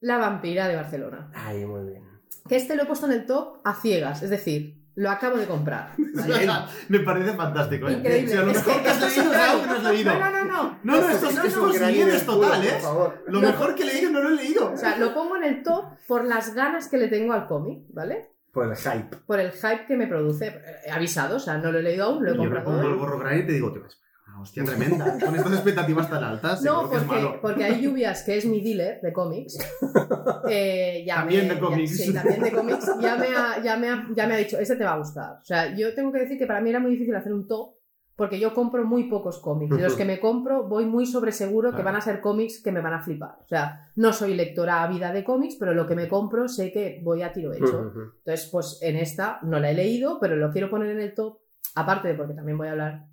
La 0.00 0.18
vampira 0.18 0.68
de 0.68 0.76
Barcelona. 0.76 1.30
Ay, 1.34 1.64
muy 1.64 1.88
bien. 1.90 2.02
Que 2.48 2.56
este 2.56 2.74
lo 2.76 2.82
he 2.84 2.86
puesto 2.86 3.06
en 3.06 3.12
el 3.12 3.26
top 3.26 3.58
a 3.64 3.74
ciegas, 3.74 4.22
es 4.22 4.30
decir, 4.30 4.76
lo 4.94 5.10
acabo 5.10 5.36
de 5.36 5.46
comprar. 5.46 5.92
¿vale? 6.14 6.48
Me 6.88 7.00
parece 7.00 7.32
fantástico, 7.34 7.88
¿eh? 7.88 7.92
Increíble. 7.92 8.30
Si 8.30 8.36
a 8.36 8.42
lo 8.42 8.50
Es 8.50 8.56
mejor 8.56 8.76
que 8.76 8.82
que 8.82 8.88
has 8.88 8.94
esto 8.96 9.06
es 9.06 9.16
leído 9.16 9.32
es 9.32 9.60
que 9.60 9.66
no 9.66 9.72
has 9.74 9.82
leído. 9.84 10.12
No, 10.14 10.18
no, 10.20 10.30
no, 10.30 10.44
no. 10.44 10.78
No, 10.82 11.00
no, 11.00 11.08
esto 11.10 11.28
es, 11.28 11.34
No, 11.36 11.44
es 11.44 11.56
no, 11.56 11.64
un 11.64 11.70
idea, 11.94 12.26
total, 12.26 12.50
por 12.60 12.66
¿eh? 12.66 12.78
favor. 12.80 13.24
Lo 13.26 13.40
No. 13.40 13.46
mejor 13.48 13.74
que 13.74 13.82
he 13.82 13.86
leído 13.86 14.10
no 14.10 14.20
lo 14.22 14.28
he 14.30 14.36
leído. 14.36 14.72
O 14.72 14.76
sea, 14.76 14.96
lo 14.96 15.14
pongo 15.14 15.36
en 15.36 15.44
el 15.44 15.62
top 15.62 15.84
por 16.08 16.24
las 16.24 16.54
ganas 16.54 16.88
que 16.88 16.96
le 16.98 17.08
tengo 17.08 17.32
al 17.34 17.46
cómic, 17.46 17.84
¿vale? 17.90 18.30
Por 18.52 18.66
el 18.68 18.76
hype. 18.76 19.16
Por 19.26 19.38
el 19.38 19.52
hype 19.52 19.86
que 19.86 19.96
me 19.96 20.06
produce. 20.06 20.60
He 20.84 20.90
avisado, 20.90 21.36
o 21.36 21.40
sea, 21.40 21.58
no 21.58 21.70
lo 21.70 21.78
he 21.78 21.82
leído 21.82 22.06
aún, 22.06 22.24
lo 22.24 22.30
he 22.32 22.34
Yo 22.34 22.42
me 22.42 22.48
comprado 22.48 22.78
pongo 22.78 22.88
el 22.88 22.96
gorro 22.98 23.18
grande 23.18 23.42
y 23.44 23.46
te 23.46 23.52
digo, 23.52 23.72
te 23.72 23.78
vas 23.80 24.00
hostia 24.40 24.64
tremenda. 24.64 25.18
Con 25.24 25.34
estas 25.36 25.52
expectativas 25.52 26.08
tan 26.10 26.24
altas, 26.24 26.62
No, 26.62 26.80
seguro 26.82 26.90
que 26.90 26.96
es 26.96 27.02
porque, 27.04 27.22
malo. 27.22 27.38
porque 27.42 27.64
hay 27.64 27.80
lluvias, 27.82 28.22
que 28.22 28.36
es 28.38 28.46
mi 28.46 28.60
dealer 28.60 29.00
de 29.00 29.12
cómics. 29.12 29.58
eh, 30.48 31.04
ya 31.06 31.16
También 31.16 31.48
me- 31.48 31.54
de 31.54 31.60
cómics. 31.60 31.98
ya- 31.98 32.04
sí, 32.04 32.12
también 32.14 32.42
de 32.42 32.52
cómics. 32.52 32.90
Ya 33.00 33.16
me, 33.16 33.26
ha, 33.28 33.62
ya, 33.62 33.76
me 33.76 33.88
ha, 33.88 34.06
ya 34.14 34.26
me 34.26 34.34
ha 34.34 34.36
dicho, 34.38 34.58
este 34.58 34.76
te 34.76 34.84
va 34.84 34.94
a 34.94 34.98
gustar. 34.98 35.32
O 35.40 35.44
sea, 35.44 35.74
yo 35.76 35.94
tengo 35.94 36.12
que 36.12 36.20
decir 36.20 36.38
que 36.38 36.46
para 36.46 36.60
mí 36.60 36.70
era 36.70 36.80
muy 36.80 36.92
difícil 36.92 37.14
hacer 37.14 37.32
un 37.32 37.46
top, 37.46 37.74
porque 38.16 38.38
yo 38.38 38.52
compro 38.52 38.84
muy 38.84 39.04
pocos 39.04 39.38
cómics. 39.38 39.74
Y 39.78 39.80
los 39.80 39.94
que 39.96 40.04
me 40.04 40.20
compro, 40.20 40.68
voy 40.68 40.84
muy 40.84 41.06
sobre 41.06 41.32
seguro 41.32 41.74
que 41.74 41.82
van 41.82 41.96
a 41.96 42.02
ser 42.02 42.20
cómics 42.20 42.62
que 42.62 42.70
me 42.70 42.82
van 42.82 42.92
a 42.92 43.00
flipar. 43.00 43.38
O 43.42 43.48
sea, 43.48 43.88
no 43.96 44.12
soy 44.12 44.34
lectora 44.34 44.82
ávida 44.82 45.10
de 45.10 45.24
cómics, 45.24 45.56
pero 45.58 45.72
lo 45.72 45.86
que 45.86 45.94
me 45.94 46.06
compro 46.06 46.46
sé 46.46 46.70
que 46.70 47.00
voy 47.02 47.22
a 47.22 47.32
tiro 47.32 47.54
hecho. 47.54 47.92
Entonces, 48.18 48.46
pues 48.52 48.78
en 48.82 48.96
esta 48.96 49.38
no 49.42 49.58
la 49.58 49.70
he 49.70 49.74
leído, 49.74 50.18
pero 50.20 50.36
lo 50.36 50.50
quiero 50.50 50.68
poner 50.68 50.90
en 50.90 51.00
el 51.00 51.14
top, 51.14 51.38
aparte 51.76 52.08
de 52.08 52.14
porque 52.14 52.34
también 52.34 52.58
voy 52.58 52.68
a 52.68 52.72
hablar 52.72 53.06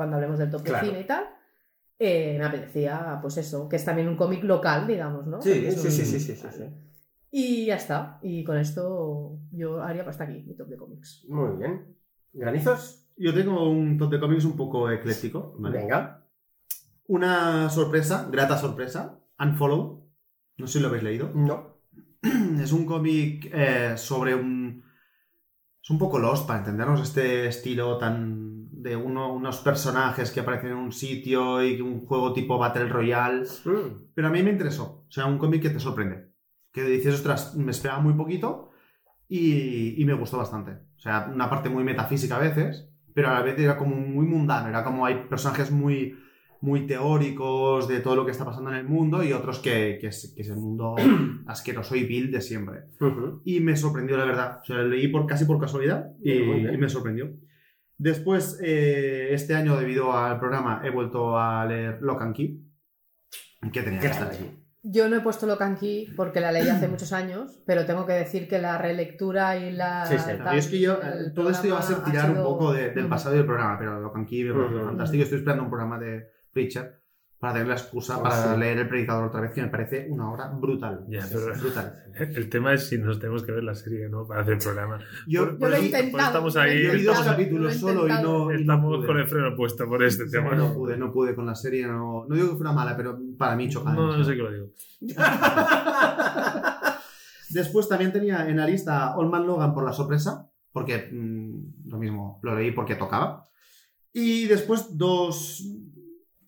cuando 0.00 0.16
hablemos 0.16 0.38
del 0.38 0.50
top 0.50 0.62
Claro. 0.62 0.80
de 0.86 0.90
cine 0.92 1.00
y 1.02 1.06
tal. 1.06 1.24
eh, 2.02 2.36
me 2.38 2.46
apetecía, 2.46 3.18
pues 3.20 3.36
eso, 3.36 3.68
que 3.68 3.76
es 3.76 3.84
también 3.84 4.08
un 4.08 4.16
cómic 4.16 4.42
local, 4.44 4.86
digamos, 4.86 5.26
¿no? 5.26 5.42
Sí, 5.42 5.52
sí, 5.52 5.66
un- 5.66 5.72
sí, 5.76 5.90
sí, 5.90 6.04
sí, 6.06 6.18
sí, 6.34 6.48
sí. 6.50 6.64
Y 7.30 7.66
ya 7.66 7.76
está. 7.76 8.18
Y 8.22 8.42
con 8.42 8.56
esto 8.56 9.38
yo 9.52 9.82
haría 9.82 10.02
hasta 10.08 10.24
aquí 10.24 10.42
mi 10.46 10.54
top 10.56 10.68
de 10.68 10.76
cómics. 10.78 11.26
Muy 11.28 11.58
bien. 11.58 11.94
¿Granizos? 12.32 13.06
Yo 13.18 13.34
tengo 13.34 13.68
un 13.68 13.98
top 13.98 14.12
de 14.12 14.18
cómics 14.18 14.46
un 14.46 14.56
poco 14.56 14.90
ecléctico. 14.90 15.54
¿vale? 15.58 15.78
Venga. 15.80 16.26
Una 17.08 17.68
sorpresa, 17.68 18.26
grata 18.32 18.56
sorpresa, 18.56 19.20
Unfollow. 19.38 20.08
No 20.56 20.66
sé 20.66 20.74
si 20.74 20.80
lo 20.80 20.88
habéis 20.88 21.02
leído. 21.02 21.30
No. 21.34 21.76
Es 22.62 22.72
un 22.72 22.86
cómic 22.86 23.50
eh, 23.52 23.94
sobre 23.98 24.34
un... 24.34 24.82
Es 25.82 25.90
un 25.90 25.98
poco 25.98 26.18
lost 26.18 26.46
para 26.46 26.60
entendernos 26.60 27.00
este 27.02 27.46
estilo 27.46 27.98
tan 27.98 28.59
de 28.82 28.96
uno- 28.96 29.32
unos 29.32 29.58
personajes 29.58 30.30
que 30.30 30.40
aparecen 30.40 30.70
en 30.72 30.76
un 30.78 30.92
sitio 30.92 31.62
y 31.64 31.80
un 31.80 32.00
juego 32.00 32.32
tipo 32.32 32.58
Battle 32.58 32.88
Royale. 32.88 33.46
Mm. 33.64 34.10
Pero 34.14 34.28
a 34.28 34.30
mí 34.30 34.42
me 34.42 34.50
interesó. 34.50 35.04
O 35.08 35.10
sea, 35.10 35.26
un 35.26 35.38
cómic 35.38 35.62
que 35.62 35.70
te 35.70 35.80
sorprende. 35.80 36.30
Que 36.72 36.84
dices, 36.84 37.14
ostras, 37.14 37.56
me 37.56 37.70
esperaba 37.72 38.00
muy 38.00 38.14
poquito 38.14 38.70
y, 39.28 40.00
y 40.00 40.04
me 40.04 40.14
gustó 40.14 40.38
bastante. 40.38 40.72
O 40.72 40.98
sea, 40.98 41.30
una 41.32 41.48
parte 41.48 41.68
muy 41.68 41.84
metafísica 41.84 42.36
a 42.36 42.40
veces, 42.40 42.88
pero 43.14 43.28
a 43.28 43.34
la 43.34 43.42
vez 43.42 43.58
era 43.58 43.76
como 43.76 43.96
muy 43.96 44.26
mundano. 44.26 44.68
Era 44.68 44.84
como 44.84 45.04
hay 45.06 45.24
personajes 45.28 45.70
muy, 45.70 46.16
muy 46.60 46.86
teóricos 46.86 47.88
de 47.88 48.00
todo 48.00 48.16
lo 48.16 48.24
que 48.24 48.32
está 48.32 48.44
pasando 48.44 48.70
en 48.70 48.76
el 48.76 48.84
mundo 48.88 49.22
y 49.24 49.32
otros 49.32 49.58
que, 49.60 49.98
que 50.00 50.08
es, 50.08 50.32
que 50.36 50.42
es 50.42 50.48
el 50.48 50.56
mundo 50.56 50.94
asqueroso 51.46 51.96
y 51.96 52.04
vil 52.04 52.30
de 52.30 52.40
siempre. 52.40 52.82
Y 53.44 53.60
me 53.60 53.76
sorprendió, 53.76 54.16
la 54.16 54.24
verdad. 54.26 54.58
O 54.62 54.64
sea, 54.64 54.76
lo 54.76 54.88
leí 54.88 55.08
por, 55.08 55.26
casi 55.26 55.44
por 55.44 55.58
casualidad 55.60 56.12
y 56.22 56.76
me 56.78 56.88
sorprendió. 56.88 57.30
Después, 58.02 58.58
eh, 58.62 59.28
este 59.34 59.54
año, 59.54 59.76
debido 59.76 60.16
al 60.16 60.38
programa, 60.38 60.80
he 60.82 60.88
vuelto 60.88 61.38
a 61.38 61.66
leer 61.66 62.00
Lock 62.00 62.22
and 62.22 62.34
Key, 62.34 62.66
que 63.70 63.82
tenía 63.82 64.00
que 64.00 64.06
¿Qué 64.06 64.12
estar 64.12 64.28
tal? 64.30 64.36
aquí. 64.36 64.56
Yo 64.82 65.10
no 65.10 65.16
he 65.16 65.20
puesto 65.20 65.46
Locan 65.46 65.76
Key 65.76 66.08
porque 66.16 66.40
la 66.40 66.50
leí 66.50 66.66
hace 66.66 66.88
muchos 66.88 67.12
años, 67.12 67.62
pero 67.66 67.84
tengo 67.84 68.06
que 68.06 68.14
decir 68.14 68.48
que 68.48 68.58
la 68.58 68.78
relectura 68.78 69.54
y 69.58 69.70
la. 69.72 70.06
Sí, 70.06 70.16
sí. 70.18 70.30
Y 70.54 70.56
es 70.56 70.68
que 70.68 70.80
yo, 70.80 70.98
todo 71.34 71.50
esto 71.50 71.66
iba 71.66 71.78
a 71.78 71.82
ser 71.82 71.98
tirar 72.02 72.28
sido- 72.28 72.38
un 72.38 72.42
poco 72.44 72.72
de- 72.72 72.88
del 72.92 73.06
pasado 73.06 73.34
del 73.34 73.44
programa, 73.44 73.78
pero 73.78 74.00
Lock 74.00 74.16
and 74.16 74.26
Key 74.26 74.44
me 74.44 74.54
parece 74.54 74.74
Ujú. 74.76 74.84
fantástico. 74.86 75.22
Estoy 75.22 75.38
esperando 75.40 75.64
un 75.64 75.68
programa 75.70 75.98
de 75.98 76.24
Preacher 76.50 76.99
para 77.40 77.54
tener 77.54 77.68
la 77.68 77.74
excusa 77.74 78.18
Oh, 78.18 78.22
para 78.22 78.52
sí. 78.54 78.60
leer 78.60 78.78
El 78.78 78.88
Predicador 78.88 79.24
otra 79.24 79.40
vez, 79.40 79.52
que 79.52 79.62
me 79.62 79.68
parece 79.68 80.06
una 80.10 80.30
obra 80.30 80.48
brutal. 80.48 81.06
Ya, 81.08 81.20
Es 81.20 81.26
pero- 81.32 81.58
brutal. 81.58 81.94
El 82.36 82.50
tema 82.50 82.74
es 82.74 82.86
si 82.86 82.98
nos 82.98 83.18
tenemos 83.18 83.42
que 83.44 83.52
ver 83.52 83.64
la 83.64 83.74
serie, 83.74 84.08
¿no? 84.10 84.26
Para 84.26 84.42
hacer 84.42 84.52
el 84.54 84.58
programa. 84.60 84.98
Yo, 85.26 85.46
Por- 85.46 85.58
Yo 85.58 85.68
lo 85.70 85.76
he 85.76 85.84
intentado. 85.86 86.26
estamos 86.26 86.56
ahí, 86.56 86.82
yo 86.84 86.92
vi 86.92 87.02
dos 87.02 87.16
Lo 87.16 87.22
he 87.22 87.26
capítulos 87.26 87.74
solo 87.76 88.06
y 88.06 88.10
no, 88.10 88.18
y 88.18 88.22
no 88.22 88.50
Estamos 88.60 88.96
pude. 88.98 89.06
con 89.06 89.18
el 89.18 89.26
freno 89.26 89.56
puesto 89.56 89.88
por 89.88 90.02
este 90.04 90.24
Sí, 90.26 90.30
tema. 90.32 90.54
no 90.54 90.74
pude, 90.74 90.96
no 90.98 91.10
pude 91.12 91.34
con 91.34 91.46
la 91.46 91.54
serie. 91.54 91.86
No, 91.86 92.26
no 92.28 92.34
digo 92.34 92.50
que 92.50 92.56
fuera 92.56 92.72
mala, 92.72 92.94
pero 92.96 93.18
para 93.38 93.56
mí 93.56 93.68
chocaba. 93.70 93.96
No, 93.96 94.16
no 94.18 94.22
sé 94.22 94.32
qué 94.36 94.42
lo 94.42 94.52
digo. 94.52 94.66
Después 97.50 97.88
también 97.88 98.12
tenía 98.12 98.48
en 98.48 98.56
la 98.58 98.66
lista 98.66 99.16
Old 99.16 99.30
Man 99.30 99.46
Logan 99.46 99.74
por 99.74 99.84
la 99.84 99.92
sorpresa, 99.92 100.48
porque 100.72 101.08
mm, 101.10 101.88
lo 101.88 101.98
mismo, 101.98 102.38
lo 102.42 102.54
leí 102.54 102.70
porque 102.70 102.94
tocaba. 102.94 103.44
Y 104.12 104.46
después 104.46 104.96
dos 104.96 105.64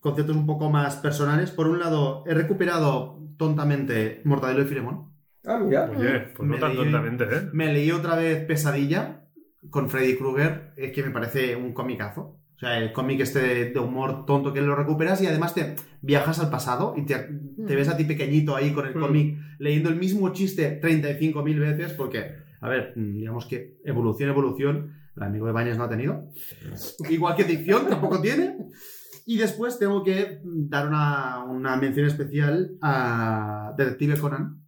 conceptos 0.03 0.35
un 0.35 0.45
poco 0.45 0.69
más 0.69 0.97
personales. 0.97 1.49
Por 1.49 1.67
un 1.67 1.79
lado, 1.79 2.23
he 2.27 2.33
recuperado 2.35 3.19
tontamente 3.37 4.21
Mortadelo 4.25 4.61
y 4.61 4.65
Filemón, 4.65 5.11
Ah, 5.45 5.57
mira. 5.61 5.89
Oye, 5.89 6.19
pues 6.35 6.47
no 6.47 6.53
Me 6.55 6.57
tan 6.59 6.71
leí- 6.71 6.77
tontamente, 6.77 7.23
¿eh? 7.25 7.49
Me 7.51 7.73
leí 7.73 7.91
otra 7.91 8.15
vez 8.15 8.45
Pesadilla 8.45 9.25
con 9.69 9.89
Freddy 9.89 10.15
Krueger, 10.15 10.71
es 10.77 10.91
que 10.93 11.03
me 11.03 11.09
parece 11.11 11.55
un 11.57 11.73
comicazo. 11.73 12.39
O 12.55 12.59
sea, 12.59 12.77
el 12.77 12.93
cómic 12.93 13.19
este 13.19 13.71
de, 13.71 13.79
humor 13.79 14.25
tonto 14.25 14.53
que 14.53 14.61
lo 14.61 14.73
recuperas 14.75 15.21
y 15.21 15.27
además 15.27 15.53
te 15.53 15.75
viajas 16.01 16.39
al 16.39 16.49
pasado 16.49 16.93
y 16.95 17.05
te, 17.05 17.15
te 17.67 17.75
ves 17.75 17.89
a 17.89 17.97
ti 17.97 18.05
pequeñito 18.05 18.55
ahí 18.55 18.71
con 18.71 18.87
el 18.87 18.95
Mm. 18.95 18.99
cómic 19.01 19.37
leyendo 19.59 19.89
el 19.89 19.97
mismo 19.97 20.29
chiste 20.31 20.79
35.000 20.81 21.59
veces 21.59 21.91
porque, 21.93 22.35
a 22.61 22.69
ver, 22.69 22.93
mm, 22.95 23.15
digamos 23.17 23.45
que 23.45 23.79
evolución, 23.83 24.29
evolución, 24.29 24.93
el 25.17 25.23
amigo 25.23 25.45
de 25.47 25.51
Bañes 25.51 25.77
no 25.77 25.83
ha 25.83 25.89
tenido. 25.89 26.29
Igual 27.09 27.35
que 27.35 27.43
Dicción 27.43 27.87
tampoco 27.89 28.21
tiene. 28.21 28.55
Y 29.25 29.37
después 29.37 29.79
tengo 29.79 30.03
que 30.03 30.41
dar 30.43 30.87
una, 30.87 31.43
una 31.43 31.75
mención 31.77 32.05
especial 32.07 32.77
a 32.81 33.73
Detective 33.77 34.19
Conan. 34.19 34.61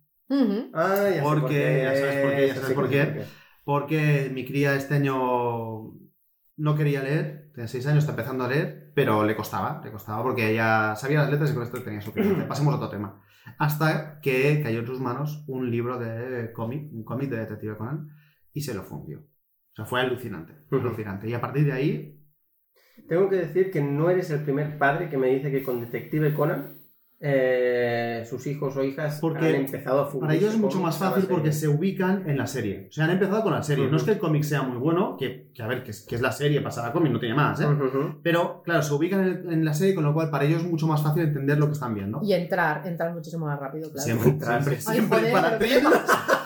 Ah, 0.73 1.09
ya 1.15 1.21
Porque- 1.23 1.41
por 1.41 1.49
qué. 1.49 1.81
ya 1.83 1.95
sabes 1.95 2.21
por 2.23 2.31
qué, 2.35 2.47
ya 2.47 2.53
sé 2.55 2.59
sabes 2.61 2.75
por 2.75 2.89
qué. 2.89 3.25
porque 3.63 4.31
mi 4.33 4.45
cría 4.45 4.75
este 4.75 4.95
año 4.95 5.93
no 6.57 6.75
quería 6.75 7.03
leer, 7.03 7.51
tenía 7.53 7.67
6 7.67 7.85
años, 7.87 7.99
está 7.99 8.11
empezando 8.13 8.43
a 8.45 8.47
leer, 8.47 8.91
pero 8.95 9.23
le 9.25 9.35
costaba, 9.35 9.81
le 9.83 9.91
costaba 9.91 10.23
porque 10.23 10.51
ella 10.51 10.95
sabía 10.95 11.19
las 11.21 11.31
letras 11.31 11.51
y 11.51 11.53
con 11.53 11.63
esto 11.63 11.83
tenía 11.83 12.01
suficiente. 12.01 12.43
Pasemos 12.45 12.73
a 12.73 12.77
otro 12.77 12.89
tema. 12.89 13.21
Hasta 13.59 14.19
que 14.21 14.61
cayó 14.63 14.79
en 14.79 14.87
sus 14.87 14.99
manos 14.99 15.43
un 15.47 15.69
libro 15.69 15.99
de 15.99 16.51
cómic, 16.53 16.91
un 16.91 17.03
cómic 17.03 17.29
de 17.29 17.37
Detective 17.37 17.77
Conan, 17.77 18.09
y 18.53 18.61
se 18.61 18.73
lo 18.73 18.83
fundió. 18.83 19.19
O 19.19 19.75
sea, 19.75 19.85
fue 19.85 19.99
alucinante, 20.01 20.53
Ujú. 20.71 20.77
alucinante. 20.87 21.29
Y 21.29 21.33
a 21.33 21.41
partir 21.41 21.65
de 21.65 21.73
ahí, 21.73 22.14
Tengo 23.07 23.29
que 23.29 23.35
decir 23.37 23.71
que 23.71 23.81
no 23.81 24.09
eres 24.09 24.29
el 24.31 24.41
primer 24.41 24.77
padre 24.77 25.09
que 25.09 25.17
me 25.17 25.27
dice 25.27 25.51
que 25.51 25.63
con 25.63 25.79
Detective 25.81 26.33
Conan 26.33 26.75
eh, 27.19 28.23
sus 28.29 28.45
hijos 28.45 28.75
o 28.75 28.83
hijas 28.83 29.19
Porque 29.21 29.47
han 29.47 29.55
empezado 29.55 30.01
a 30.01 30.05
fundir 30.05 30.21
para 30.27 30.33
ellos 30.35 30.53
es 30.53 30.59
mucho 30.59 30.79
más 30.79 30.97
fácil 30.97 31.25
porque 31.29 31.51
se 31.53 31.67
ubican 31.67 32.29
en 32.29 32.37
la 32.37 32.45
serie. 32.45 32.87
O 32.89 32.91
sea, 32.91 33.05
han 33.05 33.11
empezado 33.11 33.41
con 33.41 33.53
la 33.53 33.63
serie. 33.63 33.87
No 33.89 33.97
es 33.97 34.03
que 34.03 34.11
el 34.11 34.17
cómic 34.19 34.43
sea 34.43 34.63
muy 34.63 34.77
bueno, 34.77 35.15
que, 35.17 35.49
que 35.53 35.63
a 35.63 35.67
ver, 35.67 35.83
que 35.83 35.91
es, 35.91 36.01
que 36.01 36.15
es 36.15 36.21
la 36.21 36.31
serie 36.31 36.61
pasada 36.61 36.91
cómic, 36.91 37.13
no 37.13 37.19
tiene 37.19 37.33
más, 37.33 37.59
¿eh? 37.61 37.67
Pero, 38.21 38.61
claro, 38.63 38.81
se 38.83 38.93
ubican 38.93 39.25
en, 39.25 39.53
en 39.53 39.65
la 39.65 39.73
serie, 39.73 39.95
con 39.95 40.03
lo 40.03 40.13
cual 40.13 40.29
para 40.29 40.43
ellos 40.43 40.61
es 40.61 40.69
mucho 40.69 40.87
más 40.87 41.01
fácil 41.01 41.23
entender 41.23 41.57
lo 41.57 41.67
que 41.67 41.73
están 41.73 41.95
viendo. 41.95 42.19
Y 42.21 42.33
entrar, 42.33 42.85
entrar 42.85 43.13
muchísimo 43.13 43.45
más 43.45 43.59
rápido, 43.59 43.89
claro. 43.91 44.05
Siempre, 44.05 44.29
Entrar. 44.31 44.63
siempre, 44.63 44.83
Ay, 44.85 44.95
siempre. 44.97 45.17
joder, 45.19 45.31
para 45.31 45.57
ti, 45.57 45.65
pero- 45.73 45.89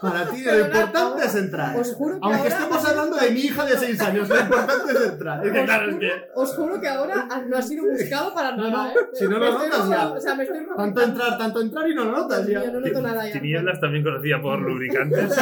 para 0.00 0.26
ti 0.30 0.42
lo 0.42 0.58
importante 0.60 1.24
es 1.26 1.34
entrar. 1.34 1.76
Os 1.78 1.94
juro 1.94 2.14
que 2.14 2.20
Aunque 2.22 2.38
ahora- 2.38 2.54
estemos 2.54 2.84
hablando 2.84 3.16
de 3.16 3.30
mi 3.30 3.40
hija 3.40 3.64
de 3.64 3.76
6 3.76 4.00
años, 4.00 4.28
lo 4.28 4.40
importante 4.40 4.92
es 4.92 5.00
entrar. 5.12 5.46
Es 5.46 5.52
que 5.52 5.58
Os 5.60 5.64
claro, 5.66 5.84
es 5.88 5.94
juro- 5.94 6.00
que 6.00 6.28
Os 6.34 6.54
juro 6.56 6.80
que 6.80 6.88
ahora 6.88 7.28
no 7.48 7.56
ha 7.56 7.62
sido 7.62 7.84
buscado 7.84 8.34
para 8.34 8.56
nada, 8.56 8.70
no, 8.70 8.90
¿eh? 8.90 8.94
si 9.12 9.24
no 9.28 9.38
lo 9.38 9.52
notas 9.52 9.88
ya. 9.88 10.08
O 10.12 10.20
sea, 10.20 10.34
me 10.34 10.44
estoy 10.44 10.66
tanto 10.76 11.02
entrar, 11.02 11.38
tanto 11.38 11.60
entrar 11.60 11.88
y 11.88 11.94
no 11.94 12.04
lo 12.04 12.12
notas 12.12 12.46
ya. 12.46 12.64
Yo 12.64 12.72
no 12.72 12.80
noto 12.80 13.00
nada 13.02 13.26
ya. 13.26 13.32
Tinieblas 13.32 13.80
también 13.80 14.02
conocida 14.04 14.40
por 14.40 14.60
lubricantes. 14.62 15.36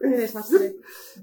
Desastre. 0.00 0.76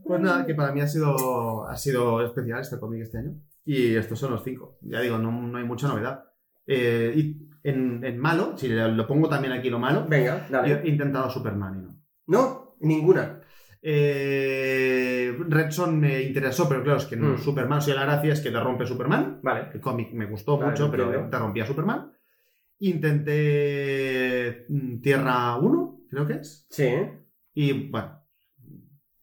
Pues 0.04 0.22
nada, 0.22 0.46
que 0.46 0.56
para 0.56 0.72
mí 0.72 0.82
ha 0.82 0.88
sido, 0.88 1.68
ha 1.68 1.78
sido 1.78 2.26
especial 2.26 2.60
este 2.62 2.80
cómic 2.80 3.02
este 3.04 3.20
año. 3.20 3.36
Y 3.66 3.96
estos 3.96 4.20
son 4.20 4.32
los 4.32 4.44
cinco. 4.44 4.78
Ya 4.82 5.00
digo, 5.00 5.18
no, 5.18 5.32
no 5.32 5.58
hay 5.58 5.64
mucha 5.64 5.88
novedad. 5.88 6.26
Eh, 6.68 7.14
y 7.16 7.50
en, 7.64 8.04
en 8.04 8.18
malo, 8.20 8.58
si 8.58 8.68
lo 8.70 9.08
pongo 9.08 9.30
también 9.30 9.54
aquí 9.54 9.70
lo 9.70 9.80
malo, 9.80 10.06
Venga, 10.08 10.46
yo 10.48 10.52
dale. 10.52 10.82
he 10.84 10.90
intentado 10.90 11.30
Superman 11.30 11.80
y 11.80 11.82
no. 11.84 11.96
No, 12.28 12.76
ninguna. 12.82 13.40
Eh, 13.82 15.38
Red 15.50 15.72
Son 15.72 16.00
me 16.00 16.22
interesó, 16.22 16.68
pero 16.70 16.84
claro, 16.84 17.00
es 17.00 17.06
que 17.06 17.16
no, 17.18 17.34
Mm. 17.34 17.38
Superman, 17.38 17.82
si 17.82 17.92
la 17.94 18.04
gracia 18.06 18.34
es 18.34 18.42
que 18.42 18.52
te 18.52 18.60
rompe 18.60 18.86
Superman. 18.86 19.40
Vale. 19.42 19.70
El 19.74 19.82
cómic 19.82 20.12
me 20.14 20.26
gustó 20.26 20.58
Vale, 20.58 20.72
mucho, 20.72 20.90
pero 20.92 21.06
entiendo. 21.06 21.30
te 21.30 21.38
rompía 21.40 21.66
Superman. 21.66 22.12
Intenté 22.80 24.66
mm, 24.70 25.00
Tierra 25.02 25.58
1, 25.58 26.00
creo 26.10 26.28
que 26.28 26.34
es. 26.34 26.66
Sí. 26.70 26.90
Y 27.54 27.90
bueno, 27.90 28.20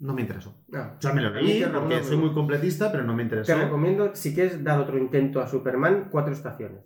no 0.00 0.14
me 0.14 0.22
interesó. 0.22 0.62
Ah. 0.72 0.94
O 0.98 1.00
sea, 1.00 1.12
me 1.12 1.22
lo 1.22 1.30
leí 1.30 1.64
porque 1.72 2.02
soy 2.04 2.16
muy 2.16 2.32
completista, 2.32 2.90
pero 2.92 3.04
no 3.04 3.14
me 3.14 3.22
interesó. 3.24 3.54
Te 3.54 3.62
recomiendo, 3.64 4.14
si 4.14 4.34
quieres 4.34 4.62
dar 4.62 4.78
otro 4.80 4.98
intento 4.98 5.40
a 5.40 5.48
Superman, 5.48 6.08
cuatro 6.10 6.32
estaciones. 6.32 6.84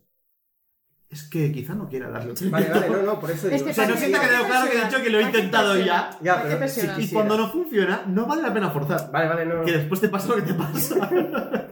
Es 1.15 1.23
que 1.29 1.53
quizá 1.53 1.77
no 1.77 1.89
quiera 1.89 2.11
darle 2.11 2.33
otro 2.33 2.51
Vale, 2.51 2.69
vale, 2.69 2.91
no, 2.91 3.03
no, 3.03 3.21
por 3.21 3.31
eso 3.31 3.49
Es 3.49 3.62
que 3.62 3.71
O 3.71 3.73
sea, 3.73 3.87
no 3.87 3.95
Hay 3.95 4.01
siento 4.01 4.21
que 4.21 4.27
quedado 4.27 4.47
claro 4.47 4.69
que 4.69 4.77
he 4.77 4.85
dicho 4.85 5.03
que 5.05 5.11
lo 5.11 5.21
he 5.21 5.23
intentado 5.23 5.79
ya. 5.79 6.11
Ya, 6.21 6.43
pero. 6.43 7.01
Y 7.01 7.09
cuando 7.09 7.39
no 7.39 7.49
funciona, 7.53 8.03
no 8.09 8.27
vale 8.27 8.43
la 8.43 8.53
pena 8.53 8.71
forzar. 8.71 9.12
Vale, 9.12 9.29
vale, 9.29 9.47
no. 9.47 9.59
no. 9.59 9.65
Que 9.65 9.73
después 9.73 10.01
te 10.01 10.09
pasa 10.09 10.27
lo 10.31 10.35
que 10.35 10.43
te 10.43 10.55
pasa. 10.55 11.09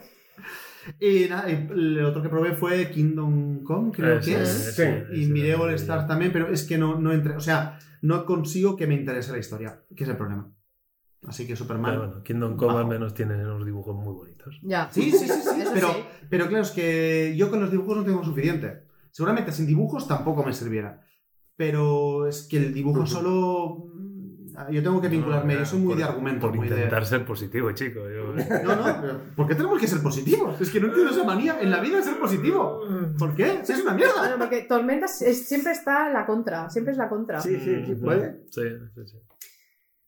y 1.00 1.26
nada, 1.28 1.50
y 1.50 1.54
el 1.54 2.04
otro 2.04 2.22
que 2.22 2.28
probé 2.28 2.52
fue 2.54 2.88
Kingdom 2.88 3.64
Come, 3.64 3.90
creo 3.90 4.18
Ese, 4.18 4.30
que 4.30 4.42
es. 4.42 4.74
Sí, 4.76 4.82
Y 5.12 5.22
ese, 5.24 5.32
miré. 5.32 5.54
All 5.56 5.74
Stars 5.74 6.06
también, 6.06 6.30
pero 6.30 6.46
es 6.48 6.62
que 6.62 6.78
no, 6.78 7.00
no 7.00 7.10
entré. 7.10 7.34
O 7.34 7.40
sea, 7.40 7.80
no 8.02 8.24
consigo 8.24 8.76
que 8.76 8.86
me 8.86 8.94
interese 8.94 9.32
la 9.32 9.38
historia, 9.38 9.82
que 9.96 10.04
es 10.04 10.08
el 10.08 10.16
problema. 10.16 10.52
Así 11.26 11.48
que 11.48 11.56
Superman. 11.56 11.90
Pero 11.90 12.06
bueno, 12.06 12.22
Kingdom 12.22 12.56
Come 12.56 12.78
al 12.78 12.86
menos 12.86 13.12
tiene 13.12 13.34
unos 13.44 13.66
dibujos 13.66 13.96
muy 13.96 14.14
bonitos. 14.14 14.60
Ya. 14.62 14.88
Sí, 14.92 15.10
sí, 15.10 15.26
sí, 15.26 15.40
sí. 15.42 15.62
Pero, 15.74 15.88
sí. 15.88 16.04
pero 16.28 16.48
claro, 16.48 16.64
es 16.64 16.70
que 16.70 17.34
yo 17.36 17.50
con 17.50 17.60
los 17.60 17.70
dibujos 17.70 17.96
no 17.96 18.04
tengo 18.04 18.22
suficiente. 18.22 18.91
Seguramente 19.12 19.52
sin 19.52 19.66
dibujos 19.66 20.08
tampoco 20.08 20.42
me 20.42 20.52
sirviera. 20.52 21.00
Pero 21.56 22.26
es 22.26 22.48
que 22.50 22.56
el 22.56 22.74
dibujo 22.74 23.06
solo. 23.06 23.86
mm, 23.94 24.70
Yo 24.70 24.82
tengo 24.82 25.00
que 25.00 25.08
vincularme, 25.08 25.54
No, 25.54 25.60
yo 25.60 25.66
soy 25.66 25.78
muy 25.80 25.88
por- 25.90 25.96
de 25.98 26.04
argumento. 26.04 26.40
Por 26.46 26.56
muy 26.56 26.68
de- 26.68 26.74
intentar 26.74 27.06
ser 27.06 27.24
positivo, 27.24 27.70
chico. 27.72 28.00
Yo... 28.08 28.34
No, 28.64 28.76
no, 28.76 29.00
pero 29.00 29.20
¿por 29.36 29.46
qué 29.48 29.54
tenemos 29.54 29.80
que 29.80 29.86
ser 29.86 30.02
positivos? 30.02 30.60
Es 30.60 30.70
que 30.70 30.78
no 30.80 30.88
entiendo 30.88 31.10
esa 31.12 31.24
manía 31.24 31.58
en 31.60 31.70
la 31.70 31.80
vida 31.80 31.98
de 31.98 32.02
ser 32.02 32.18
positivo. 32.18 32.80
¿Por 33.18 33.34
qué? 33.34 33.60
Si 33.64 33.72
es 33.72 33.80
una 33.82 33.94
mierda. 33.94 34.12
Bueno, 34.18 34.36
porque 34.38 34.62
Tormentas 34.62 35.22
es- 35.22 35.46
siempre 35.46 35.72
está 35.72 36.08
en 36.08 36.12
la 36.14 36.26
contra, 36.26 36.68
siempre 36.68 36.92
es 36.92 36.98
la 36.98 37.08
contra. 37.08 37.40
Sí, 37.40 37.56
sí, 37.60 37.84
sí, 37.86 37.94
puede. 37.94 38.42
Sí, 38.50 38.62
sí, 38.94 39.00
sí. 39.06 39.18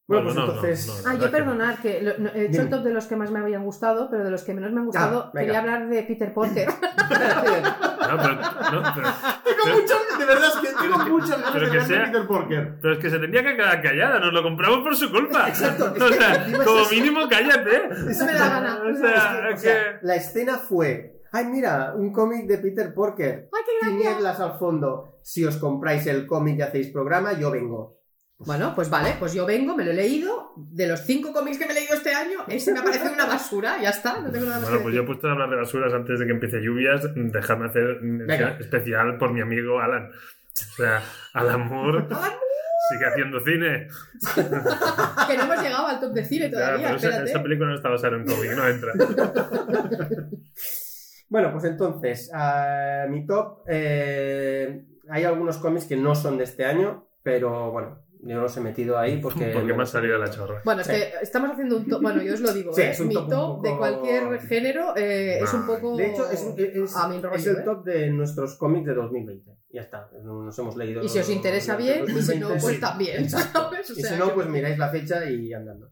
Bueno, 0.06 0.24
pues 0.24 0.36
entonces- 0.36 1.02
la 1.04 1.10
Ah, 1.10 1.14
yo 1.14 1.30
perdonad, 1.30 1.78
que 1.78 2.02
lo- 2.02 2.18
no, 2.18 2.28
he 2.34 2.46
hecho 2.46 2.60
el 2.60 2.68
top 2.68 2.82
de 2.84 2.92
los 2.92 3.06
que 3.06 3.16
más 3.16 3.30
me 3.30 3.38
habían 3.38 3.64
gustado, 3.64 4.08
pero 4.10 4.22
de 4.24 4.30
los 4.30 4.42
que 4.42 4.52
menos 4.52 4.70
me 4.72 4.80
han 4.80 4.86
gustado, 4.86 5.20
Ah, 5.26 5.30
venga. 5.32 5.46
quería 5.46 5.60
hablar 5.60 5.88
de 5.88 6.02
Peter 6.02 6.34
Porker. 6.34 6.68
No, 6.68 6.74
No, 8.04 8.18
pero, 8.20 8.34
no, 8.34 8.92
pero, 8.94 9.08
Tengo 9.44 9.80
muchas, 9.80 10.18
de 10.18 10.24
verdad, 10.26 10.48
es 10.48 10.56
que 10.70 10.76
tengo 10.82 10.98
muchas 11.08 11.30
ganas 11.40 11.50
pero 11.54 11.70
de 11.72 11.80
sea- 11.80 12.04
Peter 12.04 12.26
Porker. 12.26 12.78
pero 12.82 12.92
es 12.94 13.00
que 13.00 13.10
se 13.10 13.18
tendría 13.18 13.42
que 13.42 13.56
quedar 13.56 13.82
callada, 13.82 14.18
nos 14.20 14.32
lo 14.32 14.42
compramos 14.42 14.80
por 14.80 14.94
su 14.94 15.10
culpa. 15.10 15.48
Exacto, 15.48 15.94
O 15.98 16.08
sea, 16.12 16.44
como 16.64 16.80
eso. 16.80 16.90
mínimo 16.90 17.20
cállate. 17.28 17.88
Eso 18.10 18.26
me 18.26 18.32
da 18.34 18.48
gana. 18.48 18.82
O 18.82 18.94
sea, 18.94 19.40
O 19.48 19.54
es 19.54 19.60
sea, 19.62 19.72
que... 20.00 20.06
la 20.06 20.16
escena 20.16 20.58
fue, 20.58 21.22
ay 21.32 21.46
mira, 21.46 21.94
un 21.96 22.12
cómic 22.12 22.46
de 22.46 22.58
Peter 22.58 22.92
Porker, 22.92 23.48
¡Ay, 23.50 23.60
qué 23.64 23.72
gracia! 23.80 23.98
tinieblas 23.98 24.38
al 24.40 24.58
fondo. 24.58 25.16
Si 25.22 25.44
os 25.46 25.56
compráis 25.56 26.06
el 26.06 26.26
cómic 26.26 26.58
y 26.58 26.62
hacéis 26.62 26.88
programa, 26.88 27.32
yo 27.32 27.50
vengo. 27.50 27.96
Bueno, 28.38 28.74
pues 28.74 28.90
vale, 28.90 29.14
pues 29.18 29.32
yo 29.32 29.46
vengo, 29.46 29.76
me 29.76 29.84
lo 29.84 29.92
he 29.92 29.94
leído. 29.94 30.52
De 30.56 30.86
los 30.86 31.00
cinco 31.00 31.32
cómics 31.32 31.58
que 31.58 31.66
me 31.66 31.72
he 31.72 31.74
leído 31.74 31.94
este 31.94 32.14
año, 32.14 32.40
ese 32.48 32.72
me 32.72 32.80
ha 32.80 32.82
parecido 32.84 33.12
una 33.12 33.26
basura, 33.26 33.80
ya 33.80 33.90
está, 33.90 34.20
no 34.20 34.30
tengo 34.30 34.46
nada 34.46 34.60
más 34.60 34.68
Bueno, 34.68 34.78
que 34.78 34.82
pues 34.84 34.94
yo 34.94 35.02
he 35.02 35.06
puesto 35.06 35.28
a 35.28 35.32
hablar 35.32 35.50
de 35.50 35.56
basuras 35.56 35.92
antes 35.92 36.18
de 36.18 36.26
que 36.26 36.32
empiece 36.32 36.60
lluvias. 36.60 37.02
Dejadme 37.14 37.66
hacer 37.66 37.98
Venga. 38.00 38.56
especial 38.60 39.18
por 39.18 39.32
mi 39.32 39.40
amigo 39.40 39.80
Alan. 39.80 40.10
O 40.10 40.76
sea, 40.76 41.02
Alan 41.32 41.68
Moore 41.68 42.06
sigue 42.90 43.06
haciendo 43.06 43.40
cine. 43.40 43.88
Que 45.26 45.36
no 45.38 45.44
hemos 45.44 45.62
llegado 45.62 45.86
al 45.86 46.00
top 46.00 46.12
de 46.12 46.24
cine 46.24 46.48
todavía, 46.50 46.86
pero 46.86 46.96
esa, 46.96 47.08
espérate. 47.08 47.30
esa 47.30 47.42
película 47.42 47.68
no 47.70 47.76
está 47.76 47.88
basada 47.88 48.16
en 48.16 48.26
cómic, 48.26 48.50
no 48.52 48.68
entra. 48.68 48.92
Bueno, 51.28 51.50
pues 51.50 51.64
entonces, 51.64 52.30
a 52.32 53.06
mi 53.08 53.26
top, 53.26 53.64
eh, 53.66 54.84
hay 55.08 55.24
algunos 55.24 55.56
cómics 55.58 55.86
que 55.86 55.96
no 55.96 56.14
son 56.14 56.38
de 56.38 56.44
este 56.44 56.64
año, 56.64 57.08
pero 57.24 57.72
bueno, 57.72 58.03
yo 58.26 58.40
los 58.40 58.56
he 58.56 58.60
metido 58.60 58.98
ahí 58.98 59.18
porque... 59.22 59.46
Porque 59.52 59.72
me 59.74 59.82
ha 59.82 59.86
salido 59.86 60.18
la 60.18 60.30
chorra. 60.30 60.60
Bueno, 60.64 60.80
es 60.80 60.86
Sí. 60.86 60.92
que 60.94 61.12
estamos 61.22 61.50
haciendo 61.52 61.76
un 61.76 61.88
top, 61.88 62.02
bueno, 62.02 62.22
yo 62.22 62.34
os 62.34 62.40
lo 62.40 62.52
digo, 62.52 62.72
Sí, 62.72 62.82
¿eh? 62.82 62.90
es 62.90 63.00
un 63.00 63.08
mi 63.08 63.14
top 63.14 63.28
top, 63.28 63.56
un 63.58 63.62
de 63.62 63.76
cualquier 63.76 64.40
género 64.40 64.96
eh, 64.96 65.38
es 65.40 65.52
un 65.54 65.66
poco... 65.66 65.96
De 65.96 66.10
hecho, 66.10 66.30
es, 66.30 66.42
es- 66.56 66.96
a 66.96 67.08
mi 67.08 67.20
rollo, 67.20 67.34
es 67.36 67.46
el 67.46 67.56
¿eh? 67.56 67.62
top 67.64 67.84
de 67.84 68.10
nuestros 68.10 68.56
cómics 68.56 68.86
de 68.86 68.94
2020. 68.94 69.50
Ya 69.70 69.80
está, 69.82 70.08
nos 70.22 70.58
hemos 70.58 70.76
leído... 70.76 71.02
Y 71.02 71.08
si 71.08 71.18
os 71.18 71.28
interesa 71.30 71.76
bien, 71.76 72.04
y 72.04 72.22
si 72.22 72.38
no, 72.38 72.48
2020, 72.48 72.60
pues 72.60 72.74
sí. 72.74 72.80
también, 72.80 73.22
Exacto. 73.24 73.62
¿sabes? 73.64 73.90
O 73.90 73.92
Y 73.94 74.02
si 74.02 74.16
no, 74.16 74.32
pues 74.34 74.46
miráis 74.48 74.78
la 74.78 74.88
fecha 74.88 75.24
y 75.28 75.52
andando. 75.52 75.90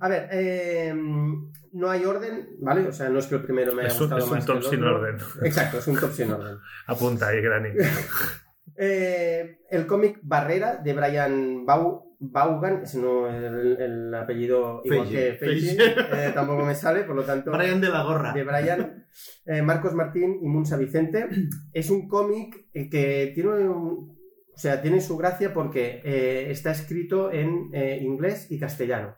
A 0.00 0.08
ver, 0.08 0.28
eh, 0.32 0.92
no 0.94 1.90
hay 1.90 2.04
orden, 2.04 2.56
¿vale? 2.60 2.88
O 2.88 2.92
sea, 2.92 3.08
no 3.10 3.20
es 3.20 3.26
que 3.26 3.36
el 3.36 3.42
primero 3.42 3.72
me 3.72 3.82
haya 3.82 3.88
Es 3.92 4.00
un, 4.00 4.08
gustado 4.10 4.18
es 4.18 4.24
un 4.24 4.30
más 4.32 4.44
que 4.44 4.52
top 4.52 4.56
el 4.56 4.62
sin 4.70 4.82
otro. 4.82 4.96
orden. 4.96 5.16
Exacto, 5.44 5.78
es 5.78 5.86
un 5.86 5.96
top 5.98 6.12
sin 6.12 6.32
orden. 6.32 6.58
Apunta 6.86 7.28
ahí, 7.28 7.40
Granny. 7.40 7.70
Eh, 8.76 9.58
el 9.70 9.86
cómic 9.86 10.18
Barrera 10.22 10.76
de 10.76 10.92
Brian 10.94 11.66
Bau- 11.66 12.16
Vaughan, 12.24 12.82
ese 12.84 12.98
no 13.00 13.28
el, 13.28 13.76
el 13.80 14.14
apellido 14.14 14.80
igual 14.84 15.08
Feige. 15.08 15.30
que 15.32 15.32
Feige, 15.38 15.76
Feige. 15.76 16.00
eh, 16.28 16.30
tampoco 16.34 16.64
me 16.64 16.74
sale, 16.74 17.02
por 17.02 17.16
lo 17.16 17.24
tanto, 17.24 17.50
Brian 17.50 17.80
de 17.80 17.88
la 17.88 18.02
Gorra. 18.04 18.32
de 18.32 18.44
Brian, 18.44 19.06
eh, 19.46 19.60
Marcos 19.62 19.92
Martín 19.94 20.38
y 20.40 20.46
Munsa 20.48 20.76
Vicente. 20.76 21.28
Es 21.72 21.90
un 21.90 22.06
cómic 22.08 22.68
que 22.72 23.32
tiene, 23.34 23.50
un- 23.68 24.16
o 24.54 24.56
sea, 24.58 24.80
tiene 24.80 25.00
su 25.00 25.16
gracia 25.16 25.52
porque 25.52 26.00
eh, 26.04 26.46
está 26.50 26.70
escrito 26.70 27.32
en 27.32 27.70
inglés 28.02 28.50
y 28.50 28.58
castellano. 28.60 29.16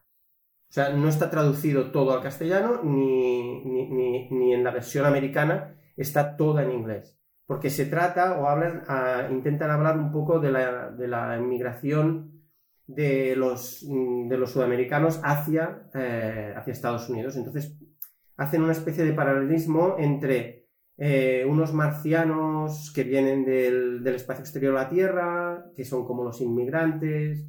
O 0.71 0.73
sea, 0.75 0.89
no 0.89 1.09
está 1.09 1.31
traducido 1.31 1.93
todo 1.93 2.13
al 2.17 2.23
castellano 2.23 2.81
ni, 2.83 3.63
ni, 3.65 3.91
ni- 3.91 4.31
ni 4.31 4.55
en 4.55 4.65
la 4.65 4.71
versión 4.73 5.05
americana 5.07 5.77
está 5.97 6.37
toda 6.37 6.63
en 6.65 6.73
inglés. 6.73 7.17
Porque 7.47 7.71
se 7.71 7.87
trata 7.87 8.39
o 8.41 8.49
hablan, 8.49 8.83
a- 8.89 9.29
intentan 9.31 9.71
hablar 9.71 9.99
un 9.99 10.11
poco 10.13 10.39
de 10.41 10.51
la, 10.53 10.91
de 10.91 11.09
inmigración 11.39 12.43
de 12.87 13.35
los, 13.37 13.85
mm, 13.89 14.29
sudamericanos 14.47 15.21
hacia, 15.25 15.89
eh, 15.95 16.55
hacia 16.57 16.73
Estados 16.73 17.09
Unidos. 17.09 17.37
Entonces, 17.37 17.77
hacen 18.37 18.63
una 18.63 18.73
especie 18.73 19.05
de 19.05 19.13
paralelismo 19.13 19.97
entre 19.99 20.67
eh, 20.97 21.45
unos 21.49 21.73
marcianos 21.75 22.93
que 22.95 23.03
vienen 23.05 23.45
del, 23.45 24.03
del 24.05 24.15
espacio 24.15 24.43
exterior 24.43 24.77
a 24.77 24.85
la 24.85 24.89
Tierra, 24.89 25.65
que 25.75 25.85
son 25.85 26.05
como 26.07 26.23
los 26.25 26.41
inmigrantes. 26.41 27.45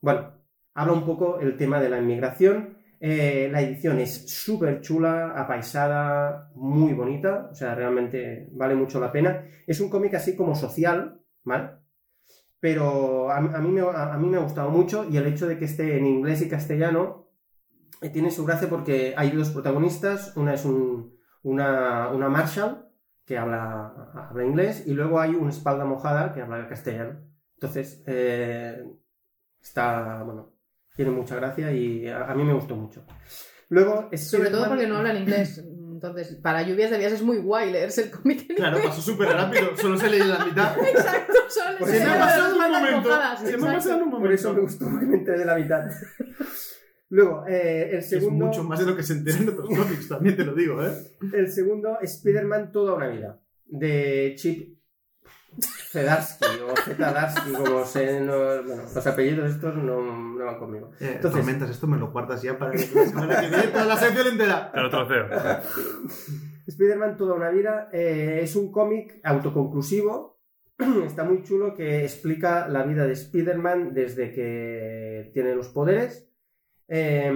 Bueno, 0.00 0.32
habla 0.74 0.92
un 0.94 1.04
poco 1.04 1.40
el 1.40 1.56
tema 1.56 1.80
de 1.80 1.90
la 1.90 1.98
inmigración. 1.98 2.75
Eh, 3.00 3.48
la 3.52 3.60
edición 3.62 3.98
es 4.00 4.30
súper 4.30 4.80
chula, 4.80 5.32
apaisada, 5.36 6.50
muy 6.54 6.92
bonita, 6.94 7.48
o 7.52 7.54
sea, 7.54 7.74
realmente 7.74 8.48
vale 8.52 8.74
mucho 8.74 9.00
la 9.00 9.12
pena. 9.12 9.44
Es 9.66 9.80
un 9.80 9.90
cómic 9.90 10.14
así 10.14 10.34
como 10.36 10.54
social, 10.54 11.20
¿vale? 11.44 11.70
Pero 12.60 13.30
a, 13.30 13.40
mí 13.40 13.70
me, 13.70 13.80
a, 13.82 14.16
mí 14.18 14.28
me 14.28 14.38
ha 14.38 14.40
gustado 14.40 14.70
mucho 14.70 15.04
y 15.08 15.16
el 15.16 15.26
hecho 15.26 15.46
de 15.46 15.58
que 15.58 15.66
esté 15.66 15.98
en 15.98 16.06
inglés 16.06 16.42
y 16.42 16.48
castellano 16.48 17.28
eh, 18.02 18.10
tiene 18.10 18.30
su 18.30 18.44
gracia 18.44 18.68
porque 18.68 19.14
hay 19.16 19.30
dos 19.32 19.50
protagonistas, 19.50 20.36
una 20.36 20.54
es 20.54 20.64
un- 20.64 21.16
una, 21.42 22.10
una 22.10 22.28
Marshall 22.28 22.88
que 23.24 23.38
habla, 23.38 24.10
habla 24.14 24.44
inglés 24.44 24.84
y 24.86 24.94
luego 24.94 25.20
hay 25.20 25.34
una 25.34 25.50
espalda 25.50 25.84
mojada 25.84 26.32
que 26.34 26.42
habla 26.42 26.68
castellano. 26.68 27.20
Entonces, 27.54 28.02
eh, 28.06 28.84
está, 29.60 30.22
bueno, 30.24 30.55
tiene 30.96 31.10
mucha 31.10 31.36
gracia 31.36 31.72
y 31.72 32.06
a, 32.08 32.30
a 32.30 32.34
mí 32.34 32.44
me 32.44 32.54
gustó 32.54 32.74
mucho. 32.76 33.04
Luego, 33.68 34.08
Sobre 34.16 34.50
todo 34.50 34.68
porque 34.68 34.86
no 34.86 34.96
hablan 34.98 35.16
inglés. 35.16 35.62
Entonces, 35.96 36.36
para 36.42 36.62
lluvias 36.62 36.90
de 36.90 36.98
días 36.98 37.12
es 37.12 37.22
muy 37.22 37.38
guay 37.38 37.72
leerse 37.72 38.02
el 38.04 38.10
cómic. 38.10 38.44
en 38.50 38.56
Claro, 38.56 38.78
pasó 38.84 39.00
súper 39.00 39.28
rápido. 39.28 39.74
Solo 39.76 39.96
se 39.96 40.10
leí 40.10 40.20
la 40.20 40.44
mitad. 40.44 40.76
Exacto, 40.88 41.32
solo 41.48 41.78
les 41.80 41.88
eso 41.94 42.04
me 42.04 42.10
ha 42.14 42.18
pasado 42.18 42.58
las 42.58 42.66
un 42.68 42.72
momento. 42.72 43.10
Se 43.44 43.56
me 43.56 43.68
ha 43.68 43.72
pasado 43.72 44.04
un 44.04 44.10
Por 44.10 44.32
eso 44.32 44.48
me 44.48 44.54
momento. 44.56 44.60
gustó 44.72 44.90
porque 44.90 45.06
me 45.06 45.16
enteré 45.16 45.38
de 45.38 45.44
la 45.46 45.56
mitad. 45.56 45.84
Luego, 47.08 47.44
eh, 47.46 47.90
el 47.92 47.98
Es 47.98 48.08
segundo... 48.10 48.46
mucho 48.46 48.64
más 48.64 48.78
de 48.80 48.86
lo 48.86 48.96
que 48.96 49.02
se 49.02 49.14
entera 49.14 49.38
en 49.38 49.48
otros 49.48 49.68
cómics, 49.68 50.08
también 50.08 50.36
te 50.36 50.44
lo 50.44 50.54
digo, 50.54 50.84
¿eh? 50.84 50.90
El 51.32 51.50
segundo, 51.50 51.98
Spider-Man 52.00 52.72
Toda 52.72 52.94
una 52.94 53.08
vida, 53.08 53.40
de 53.64 54.34
Chip 54.36 54.75
Zdarsky 56.02 56.44
o 56.62 56.94
Zdarsky, 56.94 57.52
como 57.52 57.84
se... 57.84 58.20
no- 58.20 58.62
bueno, 58.64 58.82
los 58.94 59.06
apellidos 59.06 59.50
estos 59.50 59.74
no, 59.76 60.00
no 60.00 60.44
van 60.44 60.58
conmigo. 60.58 60.90
Eh, 61.00 61.12
Entonces- 61.16 61.40
Tormentas, 61.40 61.70
esto 61.70 61.86
me 61.86 61.96
lo 61.96 62.10
guardas 62.12 62.42
ya 62.42 62.58
para 62.58 62.72
la 62.72 62.78
semana 63.06 63.40
que 63.40 63.48
viene 63.48 63.68
toda 63.68 63.84
la 63.86 63.96
sección 63.96 64.26
entera. 64.28 64.70
Te 64.72 64.80
lo 64.80 64.90
troceo. 64.90 65.26
Spider-Man 66.66 67.16
Toda 67.16 67.34
una 67.34 67.50
vida 67.50 67.88
eh, 67.92 68.40
es 68.42 68.56
un 68.56 68.72
cómic 68.72 69.20
autoconclusivo, 69.22 70.38
está 71.06 71.24
muy 71.24 71.42
chulo, 71.42 71.74
que 71.74 72.02
explica 72.04 72.68
la 72.68 72.82
vida 72.82 73.06
de 73.06 73.12
Spider-Man 73.12 73.94
desde 73.94 74.32
que 74.32 75.30
tiene 75.32 75.54
los 75.54 75.68
poderes 75.68 76.28
eh, 76.88 77.32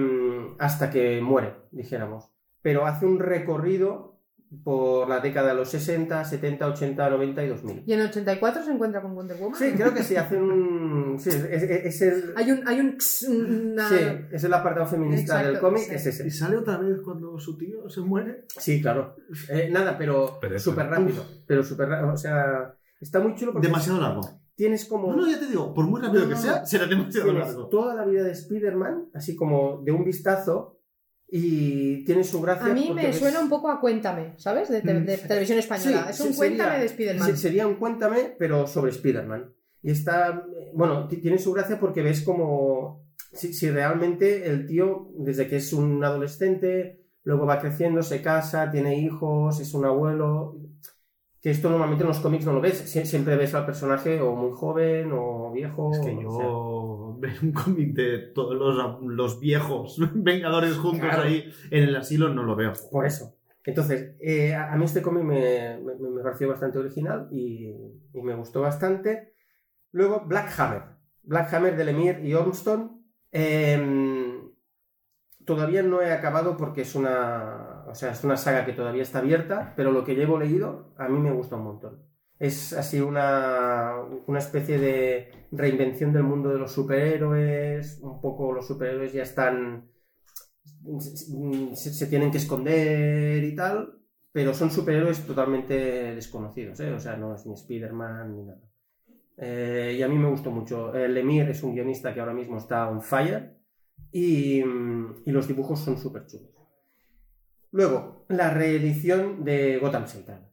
hasta 0.59 0.89
que 0.89 1.21
muere, 1.21 1.55
dijéramos. 1.71 2.29
Pero 2.61 2.85
hace 2.85 3.05
un 3.05 3.19
recorrido 3.19 4.10
por 4.63 5.07
la 5.07 5.19
década 5.21 5.49
de 5.49 5.55
los 5.55 5.69
60, 5.69 6.25
70, 6.25 6.67
80, 6.67 7.09
90 7.09 7.43
y 7.43 7.47
2000. 7.47 7.83
Y 7.85 7.93
en 7.93 8.01
84 8.01 8.63
se 8.63 8.71
encuentra 8.71 9.01
con 9.01 9.15
Wonder 9.15 9.37
Woman. 9.37 9.57
Sí, 9.57 9.71
creo 9.75 9.93
que 9.93 10.03
sí, 10.03 10.15
hace 10.17 10.35
un... 10.37 11.17
Sí, 11.19 11.29
es, 11.29 11.35
es- 11.45 11.63
es 11.85 12.01
el... 12.01 12.33
Hay 12.35 12.51
un, 12.51 12.67
hay 12.67 12.79
un, 12.81 12.97
una- 13.29 13.87
Sí, 13.89 13.95
es 14.31 14.43
el 14.43 14.53
apartado 14.53 14.85
feminista 14.87 15.35
Exacto, 15.39 15.51
del 15.51 15.59
cómic, 15.59 15.83
sí. 15.83 15.95
es 15.95 16.05
ese. 16.05 16.27
¿Y 16.27 16.31
sale 16.31 16.57
otra 16.57 16.77
vez 16.77 16.99
cuando 17.01 17.39
su 17.39 17.57
tío 17.57 17.89
se 17.89 18.01
muere? 18.01 18.45
Sí, 18.57 18.81
claro. 18.81 19.15
Eh, 19.49 19.69
nada, 19.71 19.97
pero 19.97 20.37
Pero 20.41 20.55
eso- 20.55 20.71
súper 20.71 20.87
rápido. 20.87 21.23
Pero 21.47 21.63
súper 21.63 21.87
rápido. 21.87 22.13
O 22.13 22.17
sea, 22.17 22.75
está 22.99 23.19
muy 23.19 23.35
chulo 23.35 23.53
porque 23.53 23.67
Demasiado 23.67 24.01
largo. 24.01 24.21
tienes 24.55 24.83
como... 24.85 25.11
No, 25.15 25.21
no, 25.21 25.31
ya 25.31 25.39
te 25.39 25.47
digo, 25.47 25.73
por 25.73 25.85
muy 25.85 26.01
rápido 26.01 26.23
No, 26.23 26.29
que 26.29 26.35
sea, 26.35 26.65
será 26.65 26.85
demasiado 26.87 27.29
tienes 27.29 27.47
largo. 27.47 27.67
toda 27.69 27.95
la 27.95 28.05
vida 28.05 28.23
de 28.23 28.31
Spider-Man, 28.31 29.11
así 29.13 29.35
como 29.35 29.81
de 29.83 29.91
un 29.93 30.03
vistazo, 30.03 30.80
y 31.33 32.03
tiene 32.03 32.23
su 32.25 32.41
gracia. 32.41 32.67
A 32.67 32.73
mí 32.73 32.91
me 32.93 33.03
ves- 33.07 33.17
suena 33.19 33.39
un 33.39 33.47
poco 33.49 33.71
a 33.71 33.79
Cuéntame, 33.79 34.33
¿sabes? 34.37 34.67
De, 34.69 34.81
te- 34.81 34.99
de 34.99 35.17
televisión 35.17 35.57
española. 35.59 36.03
Sí, 36.03 36.09
es 36.11 36.19
un 36.19 36.33
Cuéntame 36.33 36.79
de 36.79 36.89
Spiderman. 36.89 37.25
se- 37.29 37.37
Sería 37.37 37.65
un 37.67 37.75
cuéntame, 37.75 38.35
pero 38.37 38.67
sobre 38.67 38.91
Spider-Man. 38.91 39.53
Y 39.81 39.91
está, 39.91 40.45
bueno, 40.73 41.07
ti- 41.07 41.17
tiene 41.17 41.37
su 41.39 41.53
gracia 41.53 41.79
porque 41.79 42.01
ves 42.03 42.21
como 42.21 43.05
si, 43.33 43.53
si 43.53 43.69
realmente 43.71 44.49
el 44.49 44.67
tío, 44.67 45.09
desde 45.17 45.47
que 45.47 45.55
es 45.55 45.71
un 45.71 46.03
adolescente, 46.03 46.99
luego 47.23 47.45
va 47.45 47.59
creciendo, 47.59 48.03
se 48.03 48.21
casa, 48.21 48.69
tiene 48.69 48.99
hijos, 48.99 49.59
es 49.61 49.73
un 49.73 49.85
abuelo. 49.85 50.57
Que 51.41 51.49
esto 51.49 51.69
normalmente 51.71 52.03
en 52.03 52.09
los 52.09 52.19
cómics 52.19 52.45
no 52.45 52.53
lo 52.53 52.61
ves. 52.61 52.85
Sie- 52.95 53.05
Siempre 53.05 53.35
ves 53.35 53.53
al 53.55 53.65
personaje 53.65 54.21
o 54.21 54.35
muy 54.35 54.51
joven 54.53 55.09
o 55.13 55.51
viejo. 55.51 55.91
Es 55.91 55.99
que 55.99 56.11
o 56.25 56.31
sea. 56.31 56.43
yo 56.45 57.17
ver 57.19 57.33
un 57.41 57.51
cómic 57.51 57.93
de 57.93 58.17
todos 58.33 58.55
los, 58.55 59.01
los 59.01 59.39
viejos 59.39 59.97
Vengadores 60.13 60.75
juntos 60.77 61.01
Claro. 61.01 61.23
ahí 61.23 61.51
en 61.71 61.83
el 61.83 61.95
asilo 61.95 62.29
no 62.29 62.43
lo 62.43 62.55
veo. 62.55 62.73
Por 62.91 63.05
eso. 63.07 63.35
Entonces, 63.63 64.15
eh, 64.21 64.53
a 64.55 64.75
mí 64.75 64.85
este 64.85 65.01
cómic 65.01 65.23
me, 65.23 65.79
me- 65.79 66.09
me 66.09 66.21
pareció 66.23 66.47
bastante 66.49 66.77
original 66.79 67.27
y, 67.31 67.67
y 68.13 68.21
me 68.21 68.35
gustó 68.35 68.61
bastante. 68.61 69.33
Luego, 69.91 70.23
Black 70.25 70.51
Hammer. 70.59 70.81
Black 71.23 71.53
Hammer 71.53 71.75
de 71.75 71.85
Lemire 71.85 72.27
y 72.27 72.33
Ormston. 72.33 73.03
Em, 73.31 74.51
todavía 75.45 75.83
no 75.83 76.01
he 76.01 76.11
acabado 76.11 76.57
porque 76.57 76.81
es 76.81 76.95
una, 76.95 77.70
o 77.91 77.95
sea, 77.95 78.11
es 78.11 78.23
una 78.23 78.37
saga 78.37 78.65
que 78.65 78.73
todavía 78.73 79.03
está 79.03 79.19
abierta, 79.19 79.73
pero 79.75 79.91
lo 79.91 80.03
que 80.03 80.15
llevo 80.15 80.39
leído 80.39 80.93
a 80.97 81.07
mí 81.07 81.19
me 81.19 81.31
gusta 81.31 81.57
un 81.57 81.63
montón. 81.63 82.03
Es 82.39 82.73
así 82.73 82.99
una, 82.99 83.95
una 84.25 84.39
especie 84.39 84.79
de 84.79 85.31
reinvención 85.51 86.11
del 86.11 86.23
mundo 86.23 86.49
de 86.49 86.57
los 86.57 86.71
superhéroes. 86.71 87.99
Un 88.01 88.19
poco 88.19 88.51
los 88.51 88.65
superhéroes 88.65 89.13
ya 89.13 89.21
están 89.21 89.91
se, 91.75 92.07
tienen 92.07 92.31
que 92.31 92.37
esconder 92.37 93.43
y 93.43 93.55
tal, 93.55 93.99
pero 94.31 94.53
son 94.53 94.71
superhéroes 94.71 95.25
totalmente 95.25 95.73
desconocidos, 96.15 96.79
¿eh? 96.79 96.91
o 96.91 96.99
sea, 96.99 97.15
no 97.17 97.35
es 97.35 97.45
ni 97.45 97.53
Spider-Man 97.53 98.35
ni 98.35 98.43
nada. 98.43 98.61
Eh, 99.37 99.95
y 99.97 100.01
a 100.03 100.07
mí 100.07 100.17
me 100.17 100.29
gustó 100.29 100.51
mucho. 100.51 100.93
Eh, 100.93 101.07
Lemire 101.07 101.51
es 101.51 101.63
un 101.63 101.73
guionista 101.73 102.13
que 102.13 102.19
ahora 102.19 102.33
mismo 102.33 102.57
está 102.57 102.89
on 102.89 103.01
fire 103.01 103.57
y, 104.11 104.59
y 104.59 105.31
los 105.31 105.47
dibujos 105.47 105.79
son 105.79 105.97
súper 105.97 106.27
chulos. 106.27 106.60
Luego, 107.71 108.25
la 108.29 108.49
reedición 108.53 109.43
de 109.43 109.77
Gotham 109.79 110.07
Central. 110.07 110.47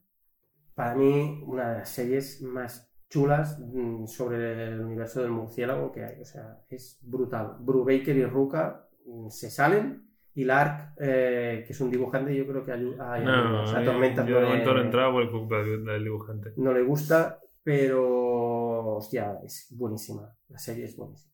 Para 0.73 0.95
mí, 0.95 1.43
una 1.45 1.71
de 1.71 1.77
las 1.79 1.89
series 1.89 2.41
más 2.41 2.89
chulas 3.09 3.59
mm, 3.59 4.05
sobre 4.07 4.63
el 4.69 4.79
universo 4.81 5.21
del 5.21 5.31
murciélago 5.31 5.91
que 5.91 6.05
hay. 6.05 6.21
O 6.21 6.25
sea, 6.25 6.59
es 6.69 6.99
brutal. 7.01 7.57
Brubaker 7.59 8.15
y 8.15 8.25
Ruka 8.25 8.87
mm, 9.05 9.29
se 9.29 9.49
salen 9.49 10.05
y 10.33 10.45
Lark, 10.45 10.93
eh, 11.01 11.63
que 11.65 11.73
es 11.73 11.81
un 11.81 11.91
dibujante, 11.91 12.33
yo 12.33 12.47
creo 12.47 12.63
que 12.63 12.71
ayuda 12.71 13.13
a, 13.15 13.19
No, 13.19 13.63
o 13.63 13.67
sea, 13.67 13.83
Tormentas 13.83 14.25
yo 14.27 14.39
no 14.39 14.47
de 14.47 14.53
le- 14.57 14.63
no 14.65 15.31
culpa 15.31 15.57
del 15.63 16.03
dibujante. 16.03 16.53
no 16.55 16.71
le 16.71 16.83
gusta, 16.83 17.39
pero 17.63 18.95
hostia, 18.95 19.37
es 19.43 19.67
buenísima. 19.71 20.33
La 20.47 20.59
serie 20.59 20.85
es 20.85 20.95
buenísima. 20.95 21.33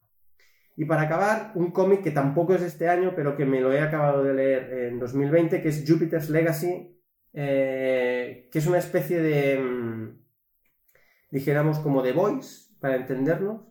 Y 0.77 0.85
para 0.85 1.03
acabar, 1.03 1.51
un 1.55 1.71
cómic 1.71 2.03
que 2.03 2.11
tampoco 2.11 2.53
es 2.55 2.61
de 2.61 2.67
este 2.67 2.89
año, 2.89 3.13
pero 3.15 3.35
que 3.37 3.45
me 3.45 3.61
lo 3.61 3.71
he 3.71 3.79
acabado 3.81 4.23
de 4.23 4.33
leer 4.33 4.73
en 4.89 4.99
2020, 4.99 5.61
que 5.61 5.69
es 5.69 5.85
Jupiter's 5.87 6.29
Legacy, 6.29 6.99
eh, 7.33 8.49
que 8.51 8.59
es 8.59 8.67
una 8.67 8.79
especie 8.79 9.21
de, 9.21 9.59
mm, 9.59 10.17
dijéramos, 11.31 11.79
como 11.79 12.01
de 12.01 12.11
Voice, 12.13 12.73
para 12.79 12.95
entendernos, 12.97 13.61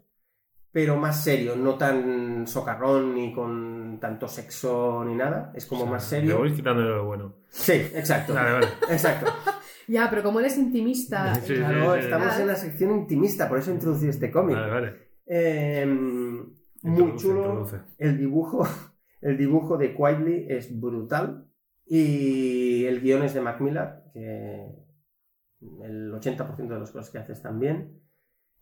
pero 0.73 0.97
más 0.97 1.23
serio, 1.23 1.55
no 1.57 1.77
tan 1.77 2.47
socarrón 2.47 3.15
ni 3.15 3.33
con 3.33 3.99
tanto 4.01 4.27
sexo 4.27 5.05
ni 5.07 5.15
nada, 5.15 5.53
es 5.55 5.67
como 5.67 5.83
O 5.83 5.85
sea, 5.85 5.93
más 5.93 6.11
Le 6.13 6.19
serio. 6.21 6.39
voy 6.39 6.53
quitándole 6.53 6.89
lo 6.89 7.05
bueno. 7.05 7.37
Sí, 7.49 7.73
exacto. 7.95 8.35
Vale, 8.35 8.53
vale. 8.53 8.67
Exacto. 8.91 9.31
Ya, 9.87 10.09
pero 10.09 10.23
como 10.23 10.41
eres 10.41 10.57
intimista. 10.57 11.35
Sí, 11.35 11.57
Claro, 11.57 11.93
sí. 11.97 12.01
estamos 12.05 12.39
en 12.41 12.47
la 12.47 12.57
sección 12.57 12.91
intimista, 12.93 13.51
por 13.51 13.59
eso 13.59 13.71
he 13.71 13.75
introducido 13.75 14.09
este 14.11 14.31
cómic. 14.31 14.57
Vale, 14.57 14.71
vale. 14.73 14.95
Eh, 15.27 15.87
muy 16.85 16.93
Introduce, 17.01 17.23
chulo. 17.27 17.39
introduce. 17.61 17.77
El 17.99 18.19
dibujo, 18.19 18.65
el 19.21 19.37
dibujo 19.39 19.77
de 19.79 19.95
Quietly 19.95 20.47
es 20.49 20.79
brutal. 20.81 21.49
Y 21.87 22.85
el 22.87 23.01
guion 23.03 23.23
es 23.25 23.35
de 23.35 23.43
Mac 23.43 23.61
Miller, 23.61 24.05
que 24.15 24.69
el 25.83 26.13
80% 26.13 26.69
de 26.69 26.81
las 26.81 26.91
cosas 26.91 27.11
que 27.11 27.19
hace 27.19 27.33
están 27.33 27.61
bien. 27.61 28.01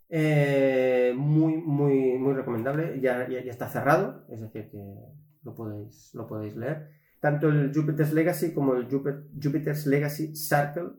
Eh, 0.09 1.15
muy, 1.17 1.57
muy, 1.57 2.19
muy 2.19 2.35
recomendable. 2.35 3.01
Ya, 3.01 3.29
ya, 3.29 3.43
ya 3.45 3.51
está 3.51 3.69
cerrado, 3.69 4.27
es 4.29 4.41
decir, 4.41 4.71
que 4.71 4.79
lo 5.45 5.55
podéis, 5.55 6.11
lo 6.15 6.27
podéis 6.27 6.57
leer. 6.57 6.89
Tanto 7.21 7.49
el 7.49 7.73
Jupiter's 7.73 8.13
Legacy 8.13 8.53
como 8.53 8.75
el 8.75 8.89
Jupiter- 8.89 9.29
Jupiter's 9.41 9.87
Legacy 9.87 10.35
Circle, 10.35 10.91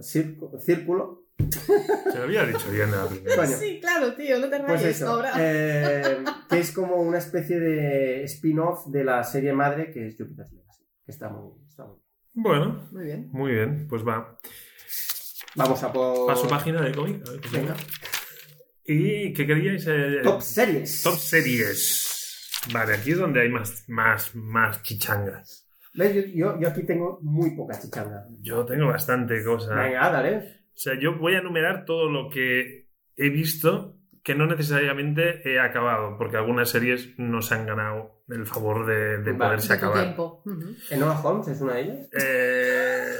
Círculo. 0.00 1.21
Se 1.50 2.18
lo 2.18 2.24
había 2.24 2.44
dicho 2.44 2.70
bien 2.70 2.90
la 2.90 3.06
primera. 3.06 3.46
Sí, 3.46 3.78
claro, 3.80 4.14
tío, 4.14 4.38
no 4.38 4.48
te 4.48 4.58
Pues 4.60 4.82
rayes 4.82 4.96
eso, 4.96 5.08
ahora. 5.08 5.32
eh, 5.38 6.18
que 6.48 6.58
es 6.58 6.72
como 6.72 6.96
una 6.96 7.18
especie 7.18 7.58
de 7.58 8.24
spin-off 8.24 8.86
de 8.88 9.04
la 9.04 9.24
serie 9.24 9.52
madre 9.52 9.90
que 9.90 10.08
es 10.08 10.16
Jupiter's 10.16 10.52
Legacy. 10.52 10.84
Que 11.04 11.12
está 11.12 11.28
muy, 11.28 11.52
está 11.68 11.84
muy 11.84 11.96
bien. 11.96 12.02
Bueno, 12.34 12.88
Muy 12.92 13.04
bien. 13.04 13.28
muy 13.32 13.52
bien, 13.52 13.86
pues 13.88 14.06
va. 14.06 14.38
Vamos 15.54 15.82
a 15.82 15.92
por... 15.92 16.30
a 16.30 16.36
su 16.36 16.48
página 16.48 16.80
de 16.80 16.92
cómic. 16.92 17.22
a 17.26 17.30
ver 17.32 17.40
qué 17.40 17.48
Venga. 17.50 17.76
¿Y 18.84 19.32
qué 19.34 19.46
queríais? 19.46 19.86
Eh, 19.86 20.20
Top 20.22 20.40
series. 20.40 21.02
Top 21.02 21.14
series. 21.14 22.50
Vale, 22.72 22.94
aquí 22.94 23.12
es 23.12 23.18
donde 23.18 23.42
hay 23.42 23.48
más, 23.48 23.84
más, 23.88 24.34
más 24.34 24.82
chichangas. 24.82 25.68
¿Ves? 25.94 26.14
Yo, 26.14 26.22
yo, 26.54 26.60
yo 26.60 26.68
aquí 26.68 26.84
tengo 26.84 27.18
muy 27.22 27.50
poca 27.54 27.78
chichanga. 27.78 28.26
Yo 28.40 28.64
tengo 28.64 28.86
bastante 28.86 29.44
cosa. 29.44 29.74
Venga, 29.74 30.10
dale. 30.10 30.61
O 30.74 30.78
sea, 30.82 30.98
yo 30.98 31.16
voy 31.18 31.34
a 31.34 31.38
enumerar 31.38 31.84
todo 31.84 32.08
lo 32.08 32.28
que 32.30 32.88
he 33.16 33.28
visto 33.28 33.96
que 34.24 34.34
no 34.34 34.46
necesariamente 34.46 35.42
he 35.48 35.58
acabado, 35.60 36.16
porque 36.16 36.36
algunas 36.36 36.70
series 36.70 37.12
no 37.18 37.42
se 37.42 37.54
han 37.54 37.66
ganado 37.66 38.22
el 38.28 38.46
favor 38.46 38.86
de, 38.86 39.18
de 39.18 39.32
Vale. 39.32 39.38
poderse 39.38 39.72
acabar. 39.72 40.02
tiempo. 40.04 40.42
Ujú. 40.46 40.74
Enola 40.90 41.20
Holmes 41.20 41.48
es 41.48 41.60
una 41.60 41.74
de 41.74 41.80
ellas. 41.82 42.08
Eh, 42.12 43.16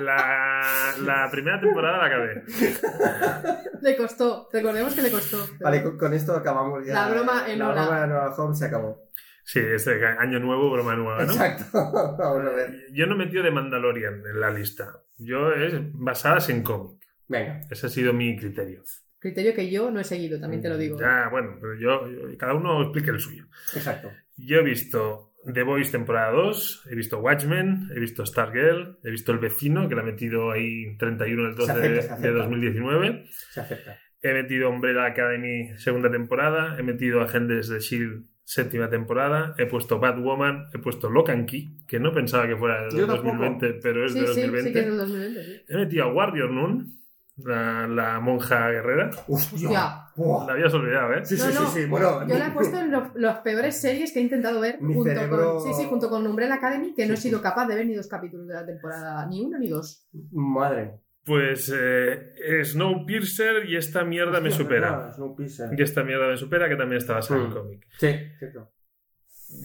la, 0.00 0.94
la 1.02 1.28
primera 1.30 1.58
temporada 1.60 1.98
la 1.98 2.04
acabé. 2.06 2.42
Le 3.80 3.96
costó, 3.96 4.48
recordemos 4.52 4.94
que 4.94 5.02
le 5.02 5.10
costó. 5.10 5.38
Vale, 5.60 5.82
con, 5.82 5.96
con 5.98 6.12
esto 6.12 6.34
acabamos 6.36 6.86
ya. 6.86 6.92
La 6.94 7.08
broma 7.08 7.42
La 7.46 7.52
Enola. 7.52 7.82
broma 7.82 7.98
de 8.00 8.04
Enola 8.06 8.34
Holmes 8.36 8.58
se 8.58 8.64
acabó. 8.66 9.08
Sí, 9.50 9.60
este 9.60 10.04
año 10.04 10.38
nuevo, 10.40 10.70
broma 10.70 10.94
nueva, 10.94 11.24
¿no? 11.24 11.32
Exacto. 11.32 11.64
Vamos 11.72 12.46
a 12.46 12.50
ver. 12.54 12.84
Yo 12.92 13.06
no 13.06 13.14
he 13.14 13.18
metido 13.18 13.42
de 13.42 13.50
Mandalorian 13.50 14.22
en 14.30 14.40
la 14.40 14.50
lista. 14.50 15.00
Yo 15.16 15.52
es 15.54 15.72
basadas 15.94 16.50
en 16.50 16.62
cómic. 16.62 16.98
Venga. 17.28 17.62
Ese 17.70 17.86
ha 17.86 17.88
sido 17.88 18.12
mi 18.12 18.36
criterio. 18.36 18.82
Criterio 19.18 19.54
que 19.54 19.70
yo 19.70 19.90
no 19.90 20.00
he 20.00 20.04
seguido, 20.04 20.38
también 20.38 20.60
te 20.60 20.68
lo 20.68 20.76
digo. 20.76 21.00
Ya, 21.00 21.28
bueno, 21.30 21.56
pero 21.60 21.74
yo, 21.76 22.10
yo- 22.10 22.36
cada 22.36 22.52
uno 22.52 22.82
explique 22.82 23.10
el 23.10 23.20
suyo. 23.20 23.46
Exacto. 23.74 24.10
Yo 24.36 24.58
he 24.58 24.62
visto 24.62 25.32
The 25.50 25.62
Voice 25.62 25.92
temporada 25.92 26.30
2, 26.32 26.88
he 26.90 26.94
visto 26.94 27.18
Watchmen, 27.18 27.88
he 27.96 27.98
visto 28.00 28.26
Stargirl, 28.26 28.98
he 29.02 29.10
visto 29.10 29.32
El 29.32 29.38
Vecino, 29.38 29.88
que 29.88 29.94
la 29.94 30.02
he 30.02 30.04
metido 30.04 30.50
ahí 30.50 30.94
31 30.98 31.42
del 31.44 31.54
12 31.54 31.72
Se 31.72 31.78
acepta, 31.78 31.88
de, 31.94 32.02
se 32.02 32.08
de 32.08 32.12
acepta. 32.14 32.38
2019. 32.38 33.24
Se 33.50 33.60
acepta. 33.62 33.98
He 34.20 34.34
metido 34.34 34.68
Umbrella 34.68 35.06
Academy 35.06 35.70
segunda 35.78 36.10
temporada, 36.10 36.76
he 36.78 36.82
metido 36.82 37.22
Agentes 37.22 37.68
de 37.68 37.78
S.H.I.E.L.D. 37.78 38.26
séptima 38.48 38.88
temporada, 38.88 39.54
he 39.58 39.66
puesto 39.66 39.98
Batwoman, 40.00 40.68
he 40.72 40.78
puesto 40.78 41.10
Lock 41.10 41.28
and 41.28 41.46
Key, 41.46 41.84
que 41.86 42.00
no 42.00 42.12
pensaba 42.14 42.46
que 42.46 42.56
fuera 42.56 42.84
de 42.86 42.96
Yo 42.96 43.06
tampoco. 43.06 43.36
2020, 43.36 43.74
pero 43.82 44.06
es 44.06 44.14
sí, 44.14 44.20
de 44.20 44.26
sí, 44.28 44.40
2020. 44.40 44.68
sí 44.68 44.72
que 44.72 44.80
es 44.80 44.86
del 44.86 44.96
2020, 44.96 45.44
sí. 45.44 45.60
He 45.68 45.76
metido 45.76 46.04
a 46.04 46.12
Warrior 46.14 46.50
Noon, 46.50 46.98
la, 47.36 47.86
la 47.86 48.20
monja 48.20 48.70
guerrera. 48.70 49.10
Hostia. 49.28 50.04
La 50.16 50.52
habías 50.54 50.72
olvidado, 50.72 51.12
¿eh? 51.12 51.24
Sí, 51.26 51.36
No, 51.36 51.44
sí, 51.44 51.54
no, 51.54 51.66
sí, 51.70 51.80
sí. 51.82 51.86
Bueno, 51.90 52.26
Yo 52.26 52.38
la 52.38 52.46
he 52.46 52.50
puesto 52.58 52.78
en 52.80 52.90
los, 52.90 53.14
los 53.14 53.36
peores 53.36 53.78
series 53.80 54.12
que 54.12 54.18
he 54.18 54.22
intentado 54.22 54.60
ver 54.60 54.80
Mi 54.80 54.94
junto, 54.94 55.10
cerebro- 55.10 55.56
con, 55.58 55.62
sí, 55.74 55.74
sí, 55.82 55.86
junto 55.88 56.08
con 56.08 56.26
Umbrella 56.26 56.54
Academy, 56.54 56.94
que 56.94 57.06
no 57.06 57.12
he 57.12 57.16
Sí, 57.16 57.24
sí. 57.24 57.28
sido 57.28 57.42
capaz 57.42 57.66
de 57.66 57.74
ver 57.76 57.86
ni 57.86 57.94
dos 57.94 58.08
capítulos 58.08 58.48
de 58.48 58.54
la 58.54 58.64
temporada, 58.66 59.26
ni 59.26 59.44
uno 59.44 59.58
ni 59.58 59.68
dos. 59.68 60.08
Madre. 60.32 60.94
Pues 61.28 61.70
eh, 61.76 62.64
Snowpiercer 62.64 63.68
y 63.68 63.76
esta 63.76 64.02
mierda 64.02 64.40
me 64.40 64.50
supera. 64.50 65.12
verdad. 65.16 65.72
Y 65.76 65.82
esta 65.82 66.02
mierda 66.02 66.26
me 66.26 66.36
supera, 66.38 66.68
que 66.68 66.74
también 66.76 66.98
está 66.98 67.14
basada 67.14 67.40
en 67.44 67.50
Mm. 67.50 67.52
cómic. 67.52 67.86
Sí, 67.98 68.08
cierto. 68.38 68.70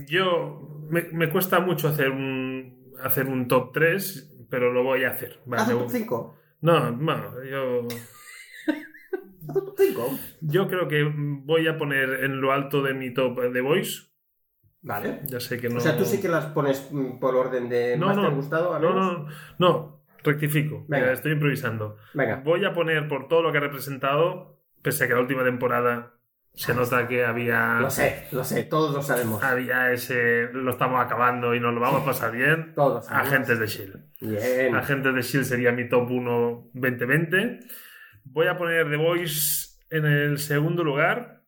Yo 0.07 0.85
me, 0.89 1.03
me 1.13 1.29
cuesta 1.29 1.59
mucho 1.59 1.87
hacer 1.87 2.09
un 2.11 2.93
hacer 3.01 3.27
un 3.27 3.47
top 3.47 3.71
3, 3.73 4.45
pero 4.49 4.71
lo 4.71 4.83
voy 4.83 5.03
a 5.03 5.09
hacer. 5.11 5.39
Vale, 5.45 5.63
Haz 5.63 5.69
un 5.73 5.79
top 5.79 5.89
5. 5.89 6.37
no, 6.61 6.91
no, 6.91 7.43
yo, 7.43 7.87
Haz 8.67 9.55
un 9.55 9.65
top 9.65 9.75
5. 9.77 10.19
yo 10.41 10.67
creo 10.67 10.87
que 10.87 11.03
voy 11.15 11.67
a 11.67 11.77
poner 11.77 12.23
en 12.23 12.39
lo 12.39 12.51
alto 12.53 12.81
de 12.81 12.93
mi 12.93 13.13
top 13.13 13.39
The 13.51 13.61
Voice. 13.61 14.03
Vale. 14.85 15.21
Ya 15.25 15.39
sé 15.39 15.59
que 15.59 15.69
no. 15.69 15.77
O 15.77 15.79
sea, 15.79 15.97
tú 15.97 16.03
sí 16.05 16.19
que 16.21 16.27
las 16.27 16.47
pones 16.47 16.89
mm, 16.91 17.17
por 17.19 17.35
orden 17.35 17.69
de 17.69 17.95
No, 17.97 18.07
más 18.07 18.15
no. 18.17 18.21
te 18.23 18.27
han 18.27 18.35
gustado. 18.35 18.73
a 18.73 18.79
No, 18.79 18.93
no, 18.93 19.27
no, 19.59 19.92
rectifico. 20.23 20.85
Venga. 20.87 21.03
Mira, 21.03 21.13
estoy 21.13 21.33
improvisando. 21.33 21.97
Venga. 22.13 22.41
Voy 22.43 22.65
a 22.65 22.73
poner 22.73 23.07
por 23.07 23.27
todo 23.27 23.41
lo 23.41 23.51
que 23.51 23.57
ha 23.57 23.61
representado, 23.61 24.59
pese 24.81 25.03
a 25.03 25.07
que 25.07 25.13
la 25.13 25.19
última 25.19 25.43
temporada 25.43 26.13
se 26.53 26.73
nota 26.75 27.07
que 27.07 27.25
había. 27.25 27.79
Lo 27.79 27.89
sé, 27.89 28.27
lo 28.31 28.43
sé. 28.43 28.63
Todos 28.63 28.93
lo 28.93 29.01
sabemos. 29.01 29.41
Había 29.43 29.91
ese. 29.91 30.49
Lo 30.53 30.71
estamos 30.71 31.03
acabando 31.03 31.55
y 31.55 31.59
nos 31.59 31.73
lo 31.73 31.79
vamos 31.79 32.03
a 32.03 32.05
pasar 32.05 32.31
bien. 32.31 32.73
Todos. 32.75 33.05
sabemos. 33.05 33.27
Agentes 33.27 33.59
de 33.59 33.67
Shield. 33.67 34.05
Bien. 34.21 34.75
Agentes 34.75 35.15
de 35.15 35.21
Shield 35.21 35.45
sería 35.45 35.71
mi 35.71 35.89
top 35.89 36.11
1 36.11 36.69
2020. 36.73 37.59
Voy 38.25 38.47
a 38.47 38.57
poner 38.57 38.89
The 38.89 38.97
Voice 38.97 39.79
en 39.89 40.05
el 40.05 40.37
segundo 40.39 40.83
lugar. 40.83 41.41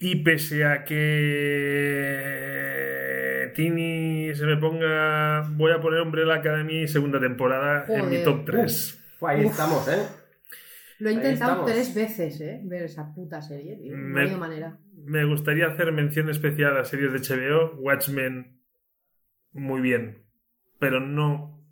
Y 0.00 0.22
pese 0.22 0.64
a 0.64 0.84
que 0.84 0.98
Tini 3.54 3.87
se 4.34 4.46
me 4.46 4.56
ponga, 4.56 5.48
voy 5.52 5.72
a 5.72 5.80
poner 5.80 6.00
Umbrella 6.02 6.34
Academy 6.36 6.86
segunda 6.88 7.20
temporada 7.20 7.84
en 7.88 8.08
mi 8.10 8.22
top 8.24 8.44
3. 8.44 9.04
Ahí 9.22 9.44
Uf. 9.44 9.50
estamos, 9.52 9.88
¿eh? 9.88 10.06
Lo 11.00 11.10
he 11.10 11.12
intentado 11.12 11.64
tres 11.64 11.94
veces, 11.94 12.40
¿eh? 12.40 12.60
Ver 12.64 12.82
esa 12.84 13.12
puta 13.14 13.40
serie, 13.40 13.76
tío. 13.76 13.96
Me- 13.96 14.22
habido 14.22 14.38
manera. 14.38 14.78
Me 15.04 15.24
gustaría 15.24 15.66
hacer 15.68 15.92
mención 15.92 16.28
especial 16.28 16.76
a 16.76 16.84
series 16.84 17.12
de 17.12 17.20
HBO. 17.20 17.74
Watchmen, 17.80 18.60
muy 19.52 19.80
bien, 19.80 20.24
pero 20.80 20.98
no, 21.00 21.64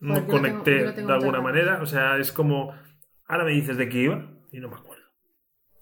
no 0.00 0.14
Joder, 0.14 0.26
conecté 0.28 0.92
tengo- 0.92 1.08
de 1.08 1.14
alguna 1.14 1.40
manera. 1.40 1.82
O 1.82 1.86
sea, 1.86 2.18
es 2.18 2.30
como, 2.30 2.72
ahora 3.26 3.44
me 3.44 3.50
dices 3.52 3.76
de 3.76 3.88
qué 3.88 3.98
iba 4.02 4.30
y 4.52 4.60
no 4.60 4.68
me 4.68 4.76
acuerdo. 4.76 5.02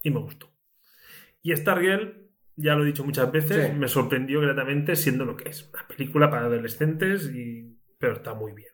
Y 0.01 0.09
me 0.09 0.19
gustó. 0.19 0.49
Y 1.43 1.55
Stargirl, 1.55 2.20
ya 2.55 2.75
lo 2.75 2.83
he 2.83 2.87
dicho 2.87 3.03
muchas 3.03 3.31
veces, 3.31 3.67
Sí. 3.67 3.73
me 3.73 3.87
sorprendió 3.87 4.41
gratamente 4.41 4.95
siendo 4.95 5.25
lo 5.25 5.35
que 5.37 5.49
es. 5.49 5.69
Una 5.73 5.87
película 5.87 6.29
para 6.29 6.45
adolescentes, 6.45 7.31
y... 7.33 7.77
pero 7.99 8.13
está 8.13 8.33
muy 8.33 8.53
bien. 8.53 8.69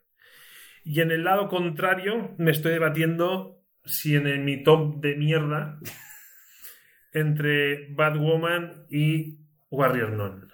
Y 0.83 1.01
en 1.01 1.11
el 1.11 1.23
lado 1.23 1.47
contrario, 1.49 2.33
me 2.37 2.51
estoy 2.51 2.71
debatiendo 2.73 3.61
si 3.83 4.15
en 4.15 4.27
el- 4.27 4.39
mi 4.43 4.63
top 4.63 4.99
de 5.01 5.15
mierda 5.15 5.79
entre 7.13 7.93
Batwoman 7.93 8.85
y 8.89 9.39
Warrior 9.69 10.11
Nun. 10.11 10.47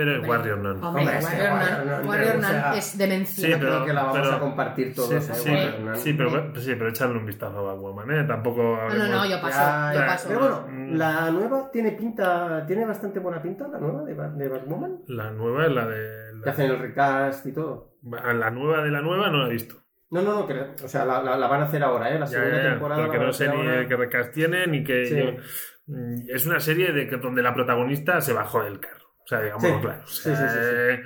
Pero 0.00 0.12
es 0.12 0.16
Hombre. 0.16 0.30
Warrior 0.30 0.58
Nun. 0.58 0.82
Hombre, 0.84 1.02
Hombre, 1.02 1.18
Warrior 1.22 1.52
Warrior 1.52 1.84
Nun- 2.00 2.08
Warrior 2.08 2.36
o 2.36 2.40
sea, 2.40 2.68
Nun 2.70 2.78
es 2.78 2.96
demencia. 2.98 3.44
Sí, 3.46 3.52
pero- 3.58 3.70
creo 3.70 3.84
que 3.84 3.92
la 3.92 4.02
vamos 4.04 4.18
pero- 4.18 4.32
a 4.34 4.40
compartir 4.40 4.94
todos, 4.94 5.08
sí, 5.10 5.14
¿eh? 5.32 5.34
sí, 5.34 5.50
Nun. 5.82 5.96
sí, 5.96 6.12
pero, 6.14 6.54
sí, 6.56 6.74
pero 6.78 6.88
echarle 6.88 7.18
un 7.18 7.26
vistazo 7.26 7.58
a 7.58 7.62
Batwoman, 7.74 8.10
¿eh? 8.12 8.24
Tampoco... 8.26 8.62
No, 8.62 8.94
no, 8.94 9.08
no, 9.08 9.26
yo 9.28 9.40
paso, 9.42 9.58
Ya, 9.58 9.92
yo 9.94 10.00
paso. 10.06 10.28
Pero 10.28 10.40
bueno, 10.40 10.66
Mm. 10.70 10.96
la 10.96 11.30
nueva 11.30 11.70
tiene 11.70 11.92
pinta, 11.92 12.64
tiene 12.66 12.86
bastante 12.86 13.20
buena 13.20 13.42
pinta, 13.42 13.68
la 13.68 13.78
nueva 13.78 14.04
de, 14.04 14.14
de 14.14 14.48
Batwoman. 14.48 14.98
La 15.08 15.30
nueva 15.32 15.66
es 15.66 15.72
la 15.72 15.86
de... 15.86 16.30
Que 16.42 16.48
hacen 16.50 16.70
el 16.70 16.78
recast 16.78 17.44
y 17.44 17.52
todo. 17.52 17.96
la 18.02 18.50
nueva 18.50 18.82
de 18.82 18.90
la 18.90 19.02
nueva 19.02 19.28
no 19.28 19.38
la 19.42 19.48
he 19.48 19.52
visto. 19.52 19.74
No, 20.12 20.22
no, 20.22 20.40
no, 20.40 20.46
que, 20.46 20.54
o 20.82 20.88
sea, 20.88 21.04
la, 21.04 21.22
la- 21.22 21.36
la 21.36 21.46
van 21.46 21.60
a 21.60 21.64
hacer 21.66 21.82
ahora, 21.84 22.08
¿eh? 22.10 22.14
La 22.18 22.24
Ya, 22.24 22.32
segunda 22.32 22.56
ya, 22.56 22.62
ya, 22.64 22.70
temporada. 22.70 23.00
pero 23.02 23.12
que 23.12 23.18
la 23.18 23.22
van 23.22 23.26
no 23.28 23.32
sé 23.34 23.48
ni 23.48 23.54
ahora. 23.56 23.86
qué 23.86 23.96
recast 23.96 24.32
tiene, 24.32 24.66
ni 24.66 24.82
que... 24.82 25.04
Sí. 25.04 25.16
yo- 25.16 25.42
Mm, 25.86 26.28
es 26.28 26.46
una 26.46 26.60
serie 26.60 26.92
de 26.92 27.08
que, 27.08 27.16
donde 27.16 27.42
la 27.42 27.52
protagonista 27.52 28.20
se 28.20 28.32
bajó 28.32 28.62
del 28.62 28.78
carro. 28.78 28.99
O 29.30 29.32
sea, 29.32 29.42
digamos 29.42 29.62
Sí. 29.62 29.72
claro. 29.80 30.02
O 30.02 30.06
Sí, 30.08 30.22
sea, 30.22 30.36
sí, 30.36 30.42
sí, 30.42 30.54
sí. 30.64 30.70
eh, 30.72 31.02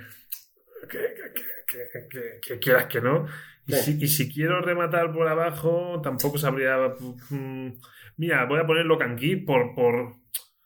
Que, 0.89 0.99
que- 0.99 1.33
que- 1.35 1.89
que- 1.93 2.09
que- 2.09 2.41
que 2.47 2.59
quieras 2.59 2.87
que 2.87 3.01
no. 3.03 3.27
Y, 3.67 3.73
Sí. 3.75 3.93
si, 3.99 4.05
y 4.05 4.09
si 4.09 4.33
quiero 4.33 4.61
rematar 4.63 5.13
por 5.13 5.29
abajo, 5.29 6.01
tampoco 6.03 6.39
sabría... 6.39 6.77
mm, 7.31 7.69
mira, 8.19 8.47
voy 8.47 8.61
a 8.61 8.67
poner 8.67 8.87
Lock 8.87 9.03
and 9.03 9.19
Key 9.19 9.37
por... 9.45 9.75
por 9.75 10.15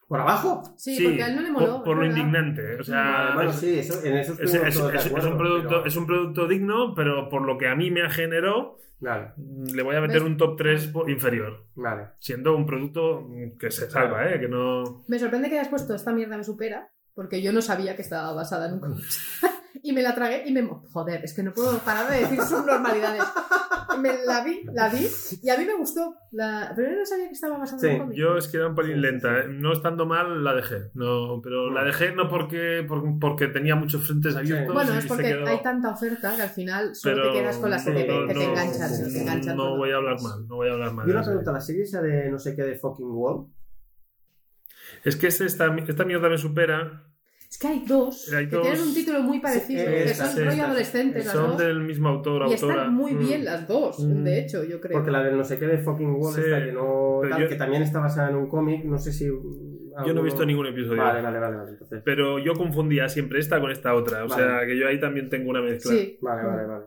¿Por 0.07 0.21
abajo? 0.21 0.63
Sí, 0.79 0.99
porque 1.05 1.23
a 1.23 1.27
él 1.29 1.37
no 1.37 1.43
le 1.43 1.51
moló. 1.51 1.83
por, 1.85 1.97
lo 1.99 2.07
indignante. 2.07 2.77
O 2.77 2.83
sea, 2.85 3.33
bueno, 3.35 3.53
sí, 3.53 3.79
eso, 3.81 4.03
en 4.05 4.17
eso 4.19 4.33
es, 4.35 4.41
es- 4.41 4.53
de 4.63 4.69
es- 4.69 4.77
es 4.77 5.07
acuerdo, 5.07 5.31
un 5.33 5.37
producto, 5.39 5.69
pero- 5.69 5.85
es 5.87 5.97
un 5.97 6.07
producto 6.07 6.47
digno, 6.49 6.95
pero 6.95 7.29
por 7.29 7.43
lo 7.43 7.59
que 7.59 7.67
a 7.69 7.75
mí 7.75 7.91
me 7.91 8.09
generó, 8.09 8.79
Vale, 9.01 9.33
le 9.37 9.83
voy 9.83 9.95
a 9.97 10.01
meter 10.01 10.17
¿Ves? 10.21 10.27
un 10.31 10.37
top 10.39 10.57
3 10.57 10.91
inferior. 11.09 11.67
vale. 11.77 12.09
Siendo 12.19 12.57
un 12.57 12.65
producto 12.67 13.29
que 13.61 13.71
se 13.71 13.89
salva, 13.91 14.29
¿eh? 14.33 14.41
Que 14.41 14.49
no... 14.49 15.05
Me 15.09 15.19
sorprende 15.19 15.49
que 15.51 15.57
hayas 15.57 15.69
puesto 15.69 15.95
esta 15.95 16.13
mierda 16.13 16.37
me 16.39 16.43
supera, 16.45 16.91
porque 17.19 17.43
yo 17.43 17.53
no 17.53 17.61
sabía 17.61 17.97
que 17.97 18.03
estaba 18.03 18.33
basada 18.33 18.69
en 18.69 18.75
un 18.75 18.79
cómic. 18.81 19.05
y 19.83 19.93
me 19.93 20.03
la 20.03 20.15
tragué 20.15 20.45
y 20.47 20.53
me... 20.53 20.63
Joder, 20.93 21.25
es 21.25 21.35
que 21.35 21.43
no 21.43 21.53
puedo 21.53 21.77
parar 21.79 22.09
de 22.13 22.21
decir 22.21 22.41
subnormalidades. 22.43 23.25
Me 24.01 24.25
la 24.25 24.45
vi, 24.45 24.61
la 24.73 24.89
vi, 24.89 25.05
y 25.43 25.51
a 25.51 25.59
mí 25.59 25.65
me 25.65 25.75
gustó. 25.75 26.15
La... 26.31 26.73
Pero 26.77 26.93
yo 26.93 26.99
no 26.99 27.05
sabía 27.07 27.27
que 27.27 27.33
estaba 27.35 27.59
basada 27.59 27.85
en 27.89 27.95
un 27.95 27.99
cómic. 28.03 28.17
Yo 28.19 28.37
es 28.37 28.47
que 28.47 28.59
era 28.59 28.69
un 28.69 28.77
pelín 28.77 29.01
lenta, 29.01 29.41
¿eh? 29.41 29.47
No 29.49 29.73
estando 29.73 30.07
mal, 30.07 30.45
la 30.45 30.55
dejé. 30.55 30.91
No, 30.95 31.41
pero 31.43 31.71
Mm. 31.71 31.75
la 31.75 31.83
dejé 31.83 32.13
no 32.13 32.29
porque, 32.29 32.85
por- 32.87 33.19
porque 33.19 33.49
tenía 33.49 33.75
muchos 33.75 34.07
frentes 34.07 34.37
abiertos. 34.37 34.73
Bueno, 34.73 34.95
es 34.95 35.07
porque 35.07 35.25
quedó- 35.25 35.47
hay 35.49 35.61
tanta 35.61 35.91
oferta 35.91 36.37
que 36.37 36.43
al 36.43 36.51
final 36.51 36.95
solo 36.95 37.17
pero 37.17 37.33
te 37.33 37.39
quedas 37.41 37.57
con 37.57 37.71
la 37.71 37.79
serie 37.81 38.07
no, 38.07 38.29
que 38.29 38.35
te 38.35 38.45
enganchas. 38.45 39.01
que 39.03 39.11
te 39.11 39.21
enganchas 39.23 39.57
No 39.57 39.77
voy 39.77 39.91
a 39.91 39.97
hablar 39.97 40.21
mal, 40.23 40.47
no 40.47 40.55
voy 40.55 40.69
a 40.69 40.73
hablar 40.75 40.93
mal. 40.93 41.05
Y 41.09 41.11
de 41.11 41.17
una 41.17 41.25
pregunta, 41.27 41.51
¿la 41.53 41.61
serie 41.61 41.83
esa 41.83 42.01
de 42.01 42.31
no 42.31 42.39
sé 42.39 42.55
qué 42.55 42.63
de 42.63 42.77
fucking 42.77 43.11
wall? 43.11 43.47
Es 45.09 45.17
que 45.17 45.27
es 45.29 45.41
esta, 45.41 45.75
esta 45.77 46.05
mierda 46.05 46.29
me 46.29 46.39
supera. 46.39 47.05
Es 47.51 47.57
que 47.59 47.67
hay 47.67 47.85
dos 47.87 48.31
Hay 48.33 48.47
que 48.49 48.57
dos- 48.57 48.63
tienen 48.67 48.83
un 48.83 48.95
título 48.95 49.21
muy 49.23 49.41
parecido, 49.41 49.81
Sí, 49.83 49.87
que 49.87 50.15
son 50.15 50.37
rollo 50.37 50.51
estas. 50.51 50.67
adolescentes 50.67 51.25
las 51.25 51.35
Son 51.35 51.49
dos. 51.53 51.59
del 51.59 51.81
mismo 51.81 52.09
autor, 52.11 52.43
Y 52.47 52.53
autora. 52.53 52.75
están 52.75 52.95
muy 52.95 53.13
Mm. 53.15 53.19
bien 53.19 53.45
las 53.47 53.67
dos, 53.67 53.99
Mm. 54.01 54.23
de 54.25 54.39
hecho, 54.39 54.65
yo 54.65 54.81
creo. 54.83 54.99
Porque 54.99 55.11
la 55.11 55.23
de 55.23 55.33
no 55.33 55.43
sé 55.45 55.59
qué 55.59 55.67
de 55.67 55.79
fucking 55.79 56.15
wall, 56.17 56.35
Sí, 56.35 56.43
esta 56.45 56.63
que 56.65 56.73
no. 56.73 57.19
pero 57.23 57.31
tal, 57.35 57.43
yo- 57.43 57.49
que 57.49 57.55
también 57.57 57.83
está 57.83 58.01
basada 58.01 58.29
en 58.29 58.37
un 58.37 58.49
cómic, 58.49 58.85
no 58.85 58.99
sé 58.99 59.13
si. 59.15 59.25
Yo 59.27 60.15
no 60.15 60.21
he 60.21 60.25
visto 60.25 60.45
ningún 60.45 60.67
episodio. 60.67 61.03
Vale, 61.03 61.23
vale, 61.23 61.39
vale, 61.39 61.57
vale. 61.57 61.71
Entonces. 61.71 62.03
Pero 62.05 62.39
yo 62.39 62.53
confundía 62.53 63.09
siempre 63.09 63.41
esta 63.41 63.59
con 63.61 63.71
esta 63.71 63.95
otra. 63.95 64.25
O 64.25 64.29
Vale. 64.29 64.45
sea, 64.45 64.67
que 64.67 64.79
yo 64.79 64.87
ahí 64.87 65.01
también 65.01 65.29
tengo 65.31 65.49
una 65.51 65.63
mezcla. 65.63 65.91
Sí. 65.91 66.19
Vale, 66.21 66.47
vale, 66.47 66.67
vale. 66.67 66.85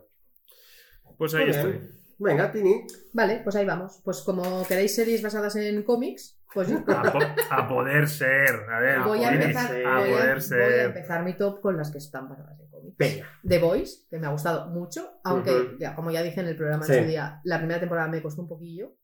Pues 1.18 1.34
ahí 1.34 1.42
Muy 1.46 1.50
estoy. 1.50 1.72
bien. 1.72 1.90
Venga, 2.18 2.52
Tini. 2.52 2.86
Vale, 3.12 3.40
pues 3.42 3.56
ahí 3.56 3.66
vamos. 3.66 4.00
Pues 4.04 4.20
como 4.22 4.64
queréis 4.66 4.94
series 4.94 5.22
basadas 5.22 5.56
en 5.56 5.82
cómics, 5.82 6.40
pues 6.54 6.68
yo 6.68 6.78
A, 6.86 7.02
po- 7.12 7.18
a 7.50 7.68
poder 7.68 8.08
ser. 8.08 8.50
A 8.70 8.80
ver, 8.80 9.00
voy 9.00 9.24
a 9.24 9.28
poder 9.28 9.42
empezar, 9.42 9.68
ser. 9.68 9.86
A 9.86 9.98
voy 10.00 10.08
a- 10.08 10.12
poder 10.12 10.28
voy 10.28 10.36
a 10.38 10.40
ser. 10.40 10.80
empezar 10.86 11.22
mi 11.24 11.32
top 11.34 11.60
con 11.60 11.76
las 11.76 11.90
que 11.90 11.98
están 11.98 12.28
basadas 12.28 12.58
en 12.60 12.70
cómics. 12.70 12.96
Venga. 12.98 13.26
The 13.46 13.58
Voice, 13.58 14.06
que 14.10 14.18
me 14.18 14.26
ha 14.26 14.30
gustado 14.30 14.68
mucho, 14.70 15.20
aunque, 15.24 15.76
ya, 15.78 15.94
como 15.94 16.10
ya 16.10 16.22
dije 16.22 16.40
en 16.40 16.48
el 16.48 16.56
programa 16.56 16.84
Sí. 16.84 16.92
en 16.94 17.02
su 17.04 17.08
día, 17.08 17.40
la 17.44 17.58
primera 17.58 17.80
temporada 17.80 18.08
me 18.08 18.20
costó 18.22 18.42
un 18.42 18.48
poquillo, 18.48 18.94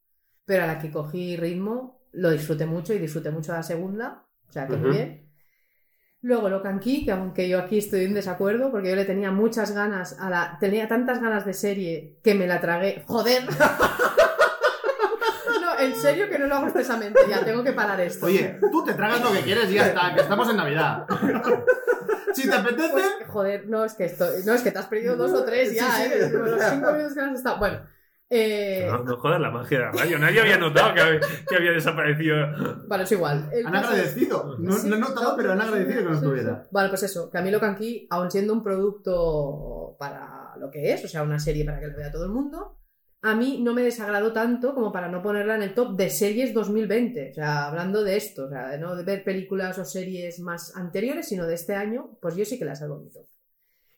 pero 0.44 0.64
a 0.64 0.66
la 0.66 0.78
que 0.78 0.90
cogí 0.90 1.36
ritmo 1.36 2.02
lo 2.12 2.30
disfruté 2.30 2.66
mucho 2.66 2.92
y 2.94 2.98
disfruté 2.98 3.30
mucho 3.30 3.52
la 3.52 3.62
segunda, 3.62 4.24
o 4.48 4.52
sea 4.52 4.66
que 4.66 4.76
muy 4.76 4.90
bien. 4.90 5.28
Luego 6.20 6.48
lo 6.48 6.62
Key, 6.80 7.04
que 7.04 7.12
aunque 7.12 7.48
yo 7.48 7.60
aquí 7.60 7.78
estoy 7.78 8.04
en 8.04 8.14
desacuerdo, 8.14 8.72
porque 8.72 8.90
yo 8.90 8.96
le 8.96 9.04
tenía 9.04 9.30
muchas 9.30 9.72
ganas 9.72 10.18
a 10.18 10.28
la. 10.28 10.56
Tenía 10.58 10.88
tantas 10.88 11.20
ganas 11.22 11.46
de 11.46 11.52
serie 11.54 12.18
que 12.24 12.34
me 12.34 12.48
la 12.48 12.60
tragué. 12.60 13.04
¡Joder! 13.06 13.42
en 15.80 15.94
serio 15.96 16.28
que 16.28 16.38
no 16.38 16.46
lo 16.46 16.54
hago 16.56 16.64
expresamente, 16.66 17.20
ya 17.28 17.44
tengo 17.44 17.62
que 17.64 17.72
parar 17.72 18.00
esto. 18.00 18.26
Oye, 18.26 18.58
tú 18.72 18.84
te 18.84 18.94
tragas 18.94 19.20
lo 19.22 19.32
que 19.32 19.40
quieres 19.40 19.70
y 19.70 19.74
ya 19.74 19.86
está, 19.88 20.14
que 20.14 20.20
estamos 20.22 20.48
en 20.50 20.56
Navidad. 20.56 21.06
Si 22.34 22.48
te 22.48 22.54
apetece, 22.54 22.90
Pues, 22.92 23.06
joder, 23.28 23.68
no 23.68 23.84
es 23.84 23.94
que 23.94 24.04
esto, 24.04 24.26
no 24.44 24.52
es 24.54 24.62
que 24.62 24.70
te 24.70 24.78
has 24.78 24.86
perdido 24.86 25.16
dos 25.16 25.32
o 25.32 25.44
tres 25.44 25.74
ya, 25.74 25.90
Sí, 25.90 26.02
sí. 26.04 26.10
¿eh? 26.14 26.30
Como 26.32 26.44
los 26.44 26.62
cinco 26.64 26.92
minutos 26.92 27.14
que 27.14 27.20
has 27.20 27.32
estado. 27.34 27.58
Bueno, 27.58 27.80
eh, 28.30 28.86
No, 28.90 28.98
no 29.02 29.16
jodas 29.16 29.40
la 29.40 29.50
magia 29.50 29.78
de 29.78 29.84
la 29.86 29.92
radio. 29.92 30.18
Nadie 30.18 30.40
había 30.42 30.58
notado 30.58 30.94
que, 30.94 31.00
había- 31.00 31.20
que 31.48 31.56
había 31.56 31.72
desaparecido. 31.72 32.36
bueno, 32.86 33.04
es 33.04 33.12
igual. 33.12 33.48
El 33.52 33.66
han 33.66 33.72
caso 33.72 33.84
es- 33.86 33.98
agradecido. 33.98 34.56
No, 34.58 34.72
Sí, 34.72 34.88
no 34.88 34.96
he 34.96 34.98
notado, 35.00 35.30
no, 35.30 35.36
pero 35.36 35.52
han 35.52 35.60
sí, 35.60 35.64
agradecido 35.66 35.98
que 36.02 36.04
no 36.08 36.14
estuviera. 36.14 36.62
sí. 36.62 36.68
Vale, 36.70 36.88
pues 36.90 37.02
eso, 37.04 37.30
que 37.30 37.38
a 37.38 37.42
mí 37.42 37.50
lo 37.50 37.60
Key, 37.76 38.06
aun 38.10 38.30
siendo 38.30 38.52
un 38.52 38.62
producto 38.62 39.96
para 39.98 40.54
lo 40.60 40.70
que 40.70 40.92
es, 40.92 41.04
o 41.04 41.08
sea, 41.08 41.22
una 41.22 41.38
serie 41.38 41.64
para 41.64 41.80
que 41.80 41.86
lo 41.88 41.96
vea 41.96 42.10
todo 42.12 42.24
el 42.24 42.30
mundo, 42.30 42.78
a 43.22 43.34
mí 43.34 43.60
no 43.62 43.74
me 43.74 43.82
desagradó 43.82 44.32
tanto 44.32 44.74
como 44.74 44.92
para 44.92 45.08
no 45.08 45.22
ponerla 45.22 45.56
en 45.56 45.62
el 45.62 45.74
top 45.74 45.96
de 45.96 46.08
series 46.10 46.54
2020. 46.54 47.30
O 47.32 47.34
sea, 47.34 47.66
hablando 47.66 48.04
de 48.04 48.16
esto, 48.16 48.46
o 48.46 48.48
sea, 48.48 48.68
de 48.68 48.78
no 48.78 48.94
de 48.94 49.02
ver 49.02 49.24
películas 49.24 49.76
o 49.78 49.84
series 49.84 50.38
más 50.40 50.76
anteriores, 50.76 51.28
sino 51.28 51.46
de 51.46 51.54
este 51.54 51.74
año, 51.74 52.16
pues 52.20 52.36
yo 52.36 52.44
sí 52.44 52.58
que 52.58 52.64
la 52.64 52.76
salvo 52.76 52.96
en 52.98 53.04
mi 53.04 53.10
top. 53.10 53.26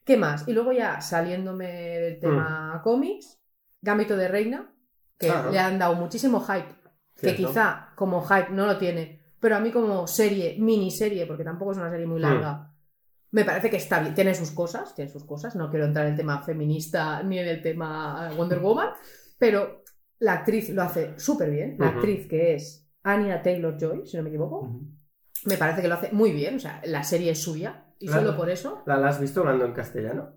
¿Qué 0.05 0.17
más? 0.17 0.49
Y 0.49 0.53
luego 0.53 0.73
ya 0.73 1.01
saliéndome 1.01 1.67
del 2.01 2.19
tema 2.19 2.81
cómics, 2.83 3.39
Gambito 3.83 4.17
de 4.17 4.29
Reina, 4.29 4.73
que 5.19 5.27
Claro. 5.27 5.51
le 5.51 5.59
han 5.59 5.79
dado 5.79 5.95
muchísimo 5.95 6.41
hype, 6.41 6.75
que 7.21 7.37
quizá 7.37 7.93
como 7.95 8.23
hype 8.23 8.51
no 8.51 8.65
lo 8.67 8.79
tiene, 8.79 9.21
pero 9.39 9.57
a 9.57 9.61
mí 9.61 9.71
como 9.71 10.07
serie, 10.07 10.57
miniserie, 10.59 11.27
porque 11.27 11.45
tampoco 11.45 11.73
es 11.73 11.79
una 11.79 11.91
serie 11.91 12.07
muy 12.07 12.21
larga, 12.21 12.70
me 13.33 13.45
parece 13.45 13.71
que 13.71 13.77
está 13.77 14.01
bien. 14.01 14.15
Tiene 14.15 14.35
sus 14.35 14.51
cosas, 14.51 14.95
tiene 14.95 15.11
sus 15.11 15.25
cosas. 15.25 15.55
No 15.57 15.71
quiero 15.71 15.87
entrar 15.87 16.07
en 16.07 16.13
el 16.13 16.17
tema 16.19 16.43
feminista 16.43 17.23
ni 17.23 17.39
en 17.39 17.49
el 17.49 17.63
tema 17.63 18.31
Wonder 18.37 18.59
Woman, 18.59 18.89
pero 19.39 19.83
la 20.19 20.33
actriz 20.35 20.71
lo 20.71 20.83
hace 20.83 21.15
súper 21.19 21.51
bien. 21.51 21.77
La 21.79 21.89
actriz 21.89 22.27
que 22.29 22.55
es 22.55 22.89
Anya 23.03 23.43
Taylor 23.43 23.77
Joy, 23.79 24.07
si 24.07 24.17
no 24.17 24.23
me 24.23 24.29
equivoco, 24.31 24.81
me 25.47 25.57
parece 25.57 25.81
que 25.83 25.89
lo 25.89 25.95
hace 25.95 26.11
muy 26.13 26.33
bien. 26.33 26.57
O 26.57 26.61
sea, 26.61 26.81
la 26.85 27.03
serie 27.05 27.31
es 27.33 27.43
suya 27.43 27.85
y 27.99 28.07
Claro. 28.07 28.23
solo 28.27 28.37
por 28.37 28.51
eso. 28.51 28.83
¿La, 28.87 28.97
la 28.97 29.09
has 29.09 29.21
visto 29.21 29.41
hablando 29.41 29.65
en 29.65 29.73
castellano? 29.73 30.31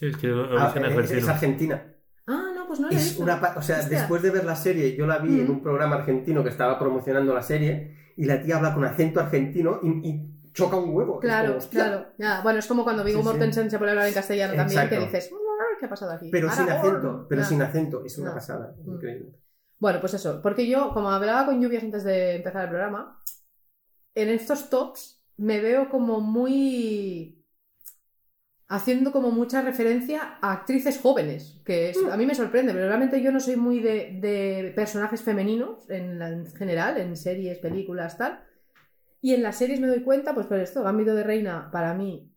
Es 0.00 0.16
que 0.16 0.28
Ah, 0.28 0.72
origen 0.74 0.84
es, 1.18 1.28
argentina. 1.28 1.92
Ah, 2.26 2.50
no, 2.54 2.66
pues 2.66 2.80
no 2.80 2.88
lo 2.88 2.92
he 2.92 2.96
Es 2.96 3.04
visto. 3.04 3.22
una 3.22 3.36
o 3.56 3.62
sea, 3.62 3.78
Hostia. 3.80 3.98
después 3.98 4.22
de 4.22 4.30
ver 4.30 4.44
la 4.44 4.56
serie, 4.56 4.94
yo 4.96 5.06
la 5.06 5.18
vi 5.18 5.40
en 5.40 5.50
un 5.50 5.62
programa 5.62 5.96
argentino 5.96 6.42
que 6.42 6.50
estaba 6.50 6.78
promocionando 6.78 7.32
la 7.34 7.42
serie 7.42 8.12
y 8.16 8.24
la 8.24 8.40
tía 8.42 8.56
habla 8.56 8.74
con 8.74 8.84
acento 8.84 9.20
argentino 9.20 9.80
y, 9.82 10.08
y 10.08 10.35
choca 10.56 10.76
un 10.76 10.94
huevo. 10.94 11.18
Claro, 11.20 11.56
como, 11.58 11.68
claro. 11.68 12.06
Ya, 12.18 12.40
bueno, 12.42 12.58
es 12.58 12.66
como 12.66 12.82
cuando 12.84 13.04
Viggo 13.04 13.18
Sí, 13.20 13.24
sí. 13.24 13.28
Mortensen 13.30 13.70
se 13.70 13.78
pone 13.78 13.90
a 13.90 13.92
hablar 13.92 14.08
en 14.08 14.14
castellano 14.14 14.54
también, 14.54 14.88
que 14.88 14.98
dices, 14.98 15.30
"Mm, 15.32 15.36
¿qué 15.80 15.86
ha 15.86 15.88
pasado 15.88 16.12
aquí? 16.12 16.30
Pero 16.30 16.50
sin 16.50 16.62
Aragorn". 16.68 16.96
acento, 16.96 17.26
pero 17.28 17.44
sin 17.44 17.62
acento. 17.62 18.04
Es 18.04 18.18
una 18.18 18.34
pasada. 18.34 18.74
Mm. 18.84 18.92
Increíble. 18.94 19.32
Bueno, 19.78 20.00
pues 20.00 20.14
eso, 20.14 20.40
porque 20.42 20.66
yo, 20.66 20.92
como 20.94 21.10
hablaba 21.10 21.44
con 21.46 21.60
Lluvias 21.60 21.82
antes 21.84 22.02
de 22.04 22.36
empezar 22.36 22.64
el 22.64 22.70
programa, 22.70 23.20
en 24.14 24.30
estos 24.30 24.70
tops 24.70 25.22
me 25.36 25.60
veo 25.60 25.90
como 25.90 26.20
muy 26.20 27.44
haciendo 28.68 29.12
como 29.12 29.30
mucha 29.30 29.62
referencia 29.62 30.38
a 30.40 30.52
actrices 30.52 30.98
jóvenes, 30.98 31.60
que 31.64 31.90
es- 31.90 31.98
a 32.10 32.16
mí 32.16 32.26
me 32.26 32.34
sorprende, 32.34 32.72
pero 32.72 32.88
realmente 32.88 33.22
yo 33.22 33.30
no 33.30 33.38
soy 33.38 33.54
muy 33.56 33.80
de, 33.80 34.18
de 34.20 34.72
personajes 34.74 35.20
femeninos 35.22 35.88
en 35.88 36.46
general, 36.56 36.96
en 36.96 37.16
series, 37.16 37.58
películas, 37.58 38.18
tal. 38.18 38.42
Y 39.20 39.34
en 39.34 39.42
las 39.42 39.58
series 39.58 39.80
me 39.80 39.86
doy 39.88 40.02
cuenta, 40.02 40.34
pues 40.34 40.46
por 40.46 40.58
esto, 40.58 40.82
Gambito 40.82 41.14
de 41.14 41.22
Reina, 41.24 41.70
para 41.72 41.94
mí, 41.94 42.32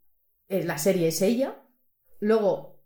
eh, 0.47 0.63
la 0.63 0.77
serie 0.77 1.09
es 1.09 1.21
ella. 1.21 1.61
Luego, 2.19 2.81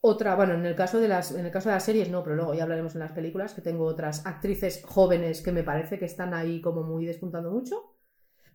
otra, 0.00 0.34
bueno, 0.36 0.54
en 0.54 0.66
el 0.66 0.74
caso 0.74 1.00
de 1.00 1.08
las, 1.08 1.32
en 1.32 1.46
el 1.46 1.52
caso 1.52 1.68
de 1.68 1.76
las 1.76 1.84
series 1.84 2.10
no, 2.10 2.22
pero 2.22 2.36
luego 2.36 2.54
ya 2.54 2.64
hablaremos 2.64 2.94
en 2.94 3.00
las 3.00 3.12
películas, 3.12 3.54
que 3.54 3.62
tengo 3.62 3.84
otras 3.86 4.26
actrices 4.26 4.82
jóvenes 4.84 5.42
que 5.42 5.52
me 5.52 5.62
parece 5.62 5.98
que 5.98 6.04
están 6.06 6.34
ahí 6.34 6.60
como 6.60 6.82
muy 6.82 7.06
despuntando 7.06 7.50
mucho. 7.50 7.96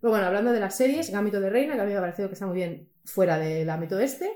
Pero 0.02 0.12
bueno, 0.12 0.28
hablando 0.28 0.52
de 0.52 0.60
las 0.60 0.76
series, 0.76 1.12
Gambito 1.12 1.40
de 1.42 1.50
Reina, 1.50 1.76
que 1.76 1.82
a 1.82 1.86
mí 1.86 1.92
me 1.92 1.98
ha 1.98 2.02
parecido 2.02 2.30
que 2.30 2.34
está 2.34 2.48
muy 2.48 2.56
bien 2.56 2.90
fuera 3.04 3.38
del 3.38 3.70
ámbito 3.70 4.00
este. 4.00 4.32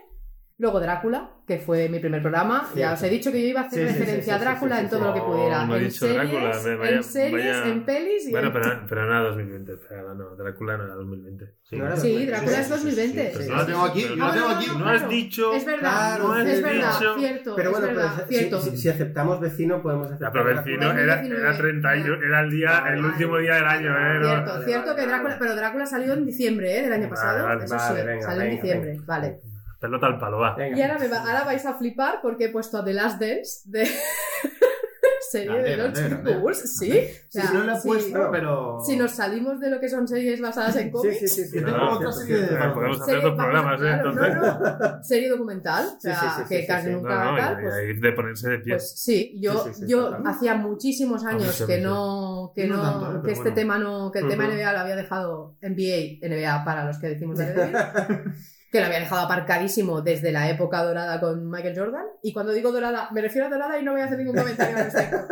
Luego 0.60 0.80
Drácula, 0.80 1.32
que 1.48 1.58
fue 1.58 1.90
mi 1.90 2.00
primer 2.00 2.22
programa. 2.22 2.62
Ya 2.70 2.74
Cierto. 2.76 2.94
os 2.94 3.04
he 3.04 3.10
dicho 3.10 3.32
que 3.32 3.42
yo 3.42 3.48
iba 3.48 3.62
a 3.62 3.64
hacer 3.64 3.88
Sí, 3.88 3.94
sí, 3.94 4.00
referencia 4.00 4.34
sí, 4.36 4.40
sí, 4.40 4.44
a 4.46 4.50
Drácula 4.50 4.76
sí, 4.76 4.80
sí, 4.80 4.84
en 4.86 4.90
todo 4.92 5.00
sí. 5.00 5.06
lo 5.08 5.14
que 5.14 5.20
No, 5.20 5.26
pudiera. 5.26 5.66
no 5.66 5.74
he 5.76 5.78
en, 5.80 5.84
dicho 5.86 6.06
series, 6.06 6.16
Drácula, 6.32 6.62
me- 6.64 6.76
vaya- 6.76 6.96
en 6.96 7.04
series, 7.04 7.32
vaya- 7.34 7.68
en 7.74 7.86
pelis 7.86 8.28
y 8.28 8.32
Bueno, 8.32 8.48
en... 8.48 8.54
pero, 8.54 8.86
pero 8.88 9.02
no 9.06 9.08
era 9.12 9.20
2020. 9.24 9.74
espera, 9.74 10.14
no, 10.14 10.36
Drácula 10.36 10.78
no 10.78 10.84
era 10.86 10.94
2020. 10.94 11.46
Sí, 11.64 11.76
No 11.76 11.86
era 11.88 11.98
Sí, 11.98 12.08
2020. 12.12 12.32
Drácula 12.32 12.60
es 12.62 12.70
2020. 12.70 13.32
Pues 13.34 13.46
Sí, 13.46 13.52
no 13.52 13.58
la 13.58 13.66
tengo 13.66 13.82
aquí, 13.84 14.02
yo 14.04 14.16
la 14.16 14.32
tengo 14.32 14.48
no, 14.50 14.56
aquí. 14.56 14.68
no, 14.68 14.78
No 14.80 14.90
has 14.90 15.10
dicho. 15.10 15.54
Es 15.56 15.66
verdad, 15.66 15.80
Claro, 15.82 16.24
no 16.28 16.34
has 16.34 16.48
es 16.48 16.62
verdad, 16.64 17.00
dicho. 17.00 17.16
cierto, 17.18 17.56
Pero 17.56 17.70
es 17.70 17.80
bueno, 17.80 17.88
verdad, 17.88 18.12
pero 18.16 18.28
si- 18.28 18.36
cierto. 18.38 18.62
si, 18.62 18.78
si 18.78 18.90
aceptamos 18.90 19.40
vecino, 19.42 19.82
podemos 19.82 20.06
aceptar. 20.08 20.28
Ya, 20.30 20.32
pero 20.32 20.46
vecino 20.46 20.92
era, 20.92 21.16
2019. 21.16 21.42
era 21.42 21.58
31, 21.58 22.24
era 22.26 22.42
el 22.42 22.52
día, 22.52 22.84
el 22.94 23.04
último 23.04 23.38
día 23.40 23.56
del 23.56 23.66
año, 23.66 23.90
¿eh? 23.98 24.20
No- 24.20 24.28
Cierto, 24.30 24.62
cierto 24.66 24.96
que. 24.96 25.08
Drácula, 25.08 25.36
pero 25.40 25.56
Drácula 25.56 25.86
salió 25.88 26.14
en 26.14 26.26
diciembre 26.28 26.78
¿eh? 26.78 26.84
del 26.84 26.94
año 26.94 27.10
pasado. 27.10 27.44
vale, 27.44 27.66
Eso 27.66 27.76
vale, 27.76 28.00
sí, 28.02 28.06
venga, 28.08 28.22
salió 28.22 28.44
en 28.44 28.52
diciembre, 28.52 29.00
vale. 29.06 29.40
Pelota 29.84 30.08
al 30.08 30.18
palo, 30.18 30.40
va. 30.40 30.56
Venga. 30.56 30.78
Y 30.78 30.82
ahora, 30.82 30.98
me 30.98 31.10
va- 31.10 31.20
ahora 31.20 31.44
vais 31.44 31.66
a 31.66 31.74
flipar 31.74 32.20
porque 32.22 32.46
he 32.46 32.50
puesto 32.50 32.78
a 32.78 32.86
The 32.86 32.94
Last 32.94 33.20
Dance 33.20 33.62
de 33.66 33.86
serie 35.32 35.76
Grande, 35.76 36.02
de 36.02 36.10
los. 36.32 36.42
Bulls, 36.42 36.78
sí. 36.78 36.90
O 36.92 36.94
Sí, 36.94 37.42
sea, 37.42 37.52
no 37.52 37.64
la 37.64 37.74
he 37.76 37.80
sí. 37.82 37.88
puesto, 37.88 38.30
pero. 38.32 38.78
Si 38.86 38.96
nos 38.96 39.12
salimos 39.12 39.60
de 39.60 39.70
lo 39.72 39.80
que 39.82 39.90
son 39.90 40.08
series 40.08 40.40
basadas 40.40 40.76
en 40.78 40.86
Sí, 40.86 40.92
cómics, 40.92 41.20
sí, 41.20 41.28
sí. 41.28 41.46
sí. 41.48 41.60
Yo 41.60 41.66
tengo 41.66 41.78
No, 41.80 41.92
otra 41.98 42.12
serie 42.14 42.38
de-. 42.44 42.58
Podemos 42.74 43.02
hacer 43.02 43.22
dos 43.22 43.34
programas, 43.36 43.82
¿eh? 43.82 43.90
Entonces. 43.92 44.36
no, 44.36 44.60
no, 44.98 45.04
serie 45.04 45.30
documental, 45.30 45.86
o 45.98 46.00
sea, 46.00 46.16
Sí, 46.16 46.26
sí, 46.28 46.42
sí, 46.44 46.50
que 46.50 46.62
sí, 46.62 46.68
casi 46.68 46.86
sí. 46.88 46.92
No, 46.94 46.98
nunca 47.00 47.24
no, 47.32 47.38
tal, 47.38 47.60
pues, 47.62 48.02
de 48.02 48.12
ponerse 48.14 48.50
de 48.52 48.58
pie. 48.60 48.74
pues 48.76 49.00
sí, 49.02 49.36
yo, 49.42 49.64
Sí, 49.66 49.70
sí, 49.74 49.82
sí, 49.82 49.88
yo 49.90 50.06
total. 50.12 50.24
hacía 50.28 50.56
muchísimos 50.56 51.26
años 51.26 51.64
que 51.68 51.78
no, 51.82 52.52
que 52.56 52.68
No 52.68 52.78
no, 52.78 52.84
tanto, 52.84 53.18
¿eh? 53.18 53.22
que 53.26 53.32
este 53.32 53.42
bueno. 53.50 53.56
tema 53.56 53.78
no, 53.80 54.12
que 54.12 54.20
el 54.20 54.28
tema. 54.30 54.48
NBA 54.48 54.72
lo 54.74 54.80
había 54.80 54.96
dejado 54.96 55.56
NBA, 55.62 56.20
NBA 56.26 56.64
para 56.64 56.86
los 56.86 57.00
que 57.00 57.08
decimos 57.10 57.38
de 57.38 57.46
que 58.74 58.80
lo 58.80 58.88
había 58.88 59.02
dejado 59.02 59.22
aparcadísimo 59.22 60.02
desde 60.02 60.32
la 60.32 60.50
época 60.50 60.84
dorada 60.84 61.20
con 61.20 61.48
Michael 61.48 61.78
Jordan. 61.78 62.06
Y 62.24 62.34
cuando 62.34 62.52
digo 62.54 62.72
dorada, 62.72 63.08
me 63.12 63.22
refiero 63.22 63.46
a 63.46 63.52
dorada 63.52 63.78
y 63.80 63.84
no 63.84 63.92
voy 63.92 64.02
a 64.02 64.06
hacer 64.06 64.18
ningún 64.18 64.36
comentario 64.36 64.76
al 64.76 64.86
respecto. 64.86 65.18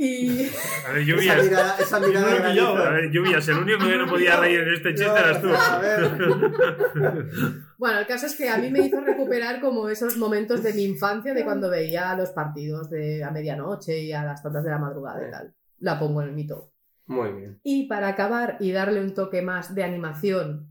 Y 0.00 0.48
A 0.86 0.92
ver, 0.92 1.02
Esa 1.02 1.10
lluvias. 1.10 1.44
mirada, 1.44 1.76
esa 1.80 1.98
mirada 1.98 2.54
yo, 2.54 2.76
A 2.76 2.90
ver, 2.90 3.10
lluvias. 3.10 3.48
El 3.48 3.58
único 3.58 3.84
que 3.84 3.96
no 3.96 4.06
podía 4.10 4.36
reír 4.36 4.60
en 4.60 4.74
este 4.74 4.94
chiste 4.94 5.10
eras 5.10 5.42
tú. 5.42 5.48
A 5.52 5.78
ver. 5.80 6.08
bueno, 7.78 7.98
el 7.98 8.06
caso 8.06 8.26
es 8.26 8.36
que 8.36 8.48
a 8.48 8.58
mí 8.58 8.70
me 8.70 8.78
hizo 8.78 9.00
recuperar 9.00 9.60
como 9.60 9.88
esos 9.88 10.16
momentos 10.16 10.62
de 10.62 10.72
mi 10.74 10.84
infancia 10.84 11.34
de 11.34 11.42
cuando 11.44 11.68
veía 11.68 12.14
los 12.14 12.30
partidos 12.30 12.88
de 12.90 13.24
a 13.24 13.32
medianoche 13.32 13.98
y 13.98 14.12
a 14.12 14.22
las 14.22 14.40
tantas 14.40 14.62
de 14.62 14.70
la 14.70 14.78
madrugada 14.78 15.26
y 15.26 15.30
tal. 15.32 15.52
La 15.80 15.98
pongo 15.98 16.22
en 16.22 16.32
mi 16.32 16.46
top. 16.46 16.70
Muy 17.06 17.32
bien. 17.32 17.58
Y 17.64 17.88
para 17.88 18.06
acabar 18.08 18.56
y 18.60 18.70
darle 18.70 19.00
un 19.00 19.14
toque 19.14 19.42
más 19.42 19.74
de 19.74 19.82
animación 19.82 20.68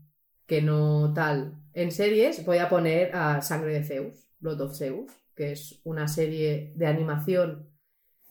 que 0.48 0.62
no 0.62 1.12
tal 1.14 1.54
en 1.74 1.92
series, 1.92 2.44
voy 2.44 2.58
a 2.58 2.68
poner 2.68 3.14
a 3.14 3.40
Sangre 3.42 3.74
de 3.74 3.84
Zeus, 3.84 4.28
Blood 4.40 4.62
of 4.62 4.76
Zeus, 4.76 5.12
que 5.36 5.52
es 5.52 5.80
una 5.84 6.08
serie 6.08 6.72
de 6.74 6.86
animación 6.88 7.68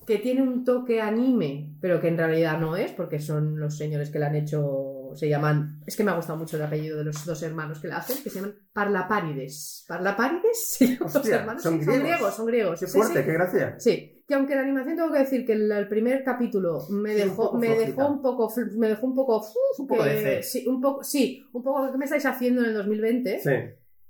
que 0.06 0.20
tiene 0.20 0.42
un 0.42 0.64
toque 0.66 1.02
anime, 1.02 1.76
pero 1.82 2.00
que 2.02 2.08
en 2.08 2.18
realidad 2.18 2.60
no 2.60 2.78
es, 2.78 2.92
porque 2.94 3.20
son 3.20 3.60
los 3.60 3.78
señores 3.78 4.10
que 4.10 4.20
la 4.20 4.28
han 4.28 4.36
hecho, 4.36 5.12
se 5.16 5.28
llaman, 5.30 5.82
es 5.86 5.98
que 5.98 6.04
me 6.04 6.12
ha 6.12 6.16
gustado 6.16 6.40
mucho 6.40 6.56
el 6.58 6.64
apellido 6.64 6.98
de 6.98 7.04
los 7.06 7.26
dos 7.26 7.44
hermanos 7.44 7.80
que 7.80 7.90
la 7.90 7.98
hacen, 7.98 8.24
que 8.24 8.30
se 8.30 8.38
llaman 8.40 8.56
Parlapárides. 8.74 9.86
¿Parlapárides? 9.88 10.76
Sí, 10.78 10.98
los 11.00 11.14
Hostia, 11.16 11.36
hermanos 11.38 11.62
son 11.64 11.80
sí, 11.80 11.86
son 11.86 12.00
griegos. 12.00 12.04
griegos, 12.04 12.36
son 12.36 12.46
griegos. 12.46 12.80
Qué 12.80 12.88
Sí, 12.88 12.94
fuerte, 12.98 13.20
sí. 13.20 13.26
qué 13.26 13.34
gracia. 13.34 13.76
Sí, 13.80 14.17
que 14.28 14.34
aunque 14.36 14.56
la 14.56 14.62
animación 14.62 14.96
tengo 14.98 15.12
que 15.12 15.20
decir 15.20 15.46
que 15.46 15.54
el, 15.54 15.72
el 15.72 15.88
primer 15.88 16.24
capítulo 16.24 16.86
me 16.90 17.16
Sí, 17.16 17.22
un 17.22 17.30
dejó, 17.30 17.54
me 17.54 17.68
flojita. 17.68 17.88
dejó 17.88 18.08
un 18.12 18.22
poco, 18.22 18.54
me 18.76 18.88
dejó 18.90 19.06
un 19.08 19.16
poco, 19.16 19.46
Un 19.78 19.88
poco 19.88 20.04
que- 20.04 20.10
de 20.10 20.16
fe. 20.18 20.44
sí, 20.44 20.68
un 20.68 20.82
poco, 20.82 21.04
sí, 21.04 21.44
un 21.54 21.64
poco 21.64 21.92
¿qué 21.92 21.98
me 21.98 22.06
estáis 22.06 22.26
haciendo 22.26 22.62
en 22.62 22.68
el 22.68 22.74
2020? 22.74 23.40
Sí. 23.40 23.52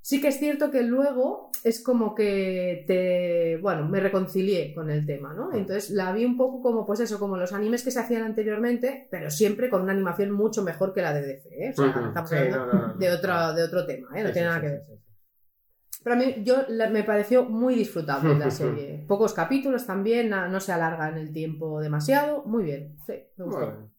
Sí 0.02 0.22
que 0.22 0.30
es 0.30 0.40
cierto 0.40 0.72
que 0.72 0.84
luego 0.84 1.52
es 1.66 1.84
como 1.84 2.16
que 2.16 2.86
te, 2.88 3.58
bueno, 3.62 3.90
me 3.90 4.00
reconcilié 4.00 4.74
con 4.74 4.90
el 4.90 5.06
tema, 5.06 5.34
¿no? 5.34 5.54
Entonces 5.54 5.90
la 5.90 6.14
vi 6.14 6.24
un 6.24 6.38
poco 6.38 6.62
como, 6.62 6.86
pues 6.86 7.02
eso, 7.02 7.20
como 7.20 7.36
los 7.36 7.52
animes 7.52 7.84
que 7.84 7.92
se 7.92 8.00
hacían 8.00 8.24
anteriormente, 8.24 9.10
pero 9.12 9.30
siempre 9.30 9.70
con 9.70 9.82
una 9.82 9.92
animación 9.92 10.32
mucho 10.32 10.64
mejor 10.64 10.94
que 10.94 11.02
la 11.02 11.14
de 11.14 11.22
DC, 11.28 11.50
¿eh? 11.52 11.70
O 11.72 11.74
sea, 11.74 11.88
estamos 12.08 12.30
Sí, 12.30 12.36
hablando 12.38 12.66
no, 12.66 12.74
no, 12.74 12.88
no, 12.88 12.94
de 12.96 13.12
otro, 13.12 13.54
de 13.54 13.64
otro 13.64 13.86
tema, 13.86 14.08
¿eh? 14.18 14.22
No 14.24 14.28
Sí, 14.30 14.34
tiene 14.34 14.48
sí, 14.48 14.54
nada 14.54 14.56
sí, 14.62 14.62
que 14.66 14.72
ver. 14.72 14.82
Pero 16.08 16.16
a 16.22 16.24
mí 16.26 16.36
yo, 16.46 16.64
la- 16.70 16.90
me 16.90 17.04
pareció 17.04 17.44
muy 17.44 17.76
disfrutable 17.76 18.36
la 18.36 18.50
serie. 18.52 19.04
Pocos 19.10 19.34
capítulos 19.34 19.86
también, 19.86 20.30
na- 20.30 20.48
no 20.48 20.62
se 20.62 20.72
alarga 20.72 21.10
en 21.10 21.18
el 21.18 21.34
tiempo 21.34 21.82
demasiado. 21.82 22.44
Muy 22.46 22.64
bien, 22.64 22.96
sí, 23.06 23.14
me 23.36 23.44
gustó. 23.44 23.60
Bueno, 23.60 23.92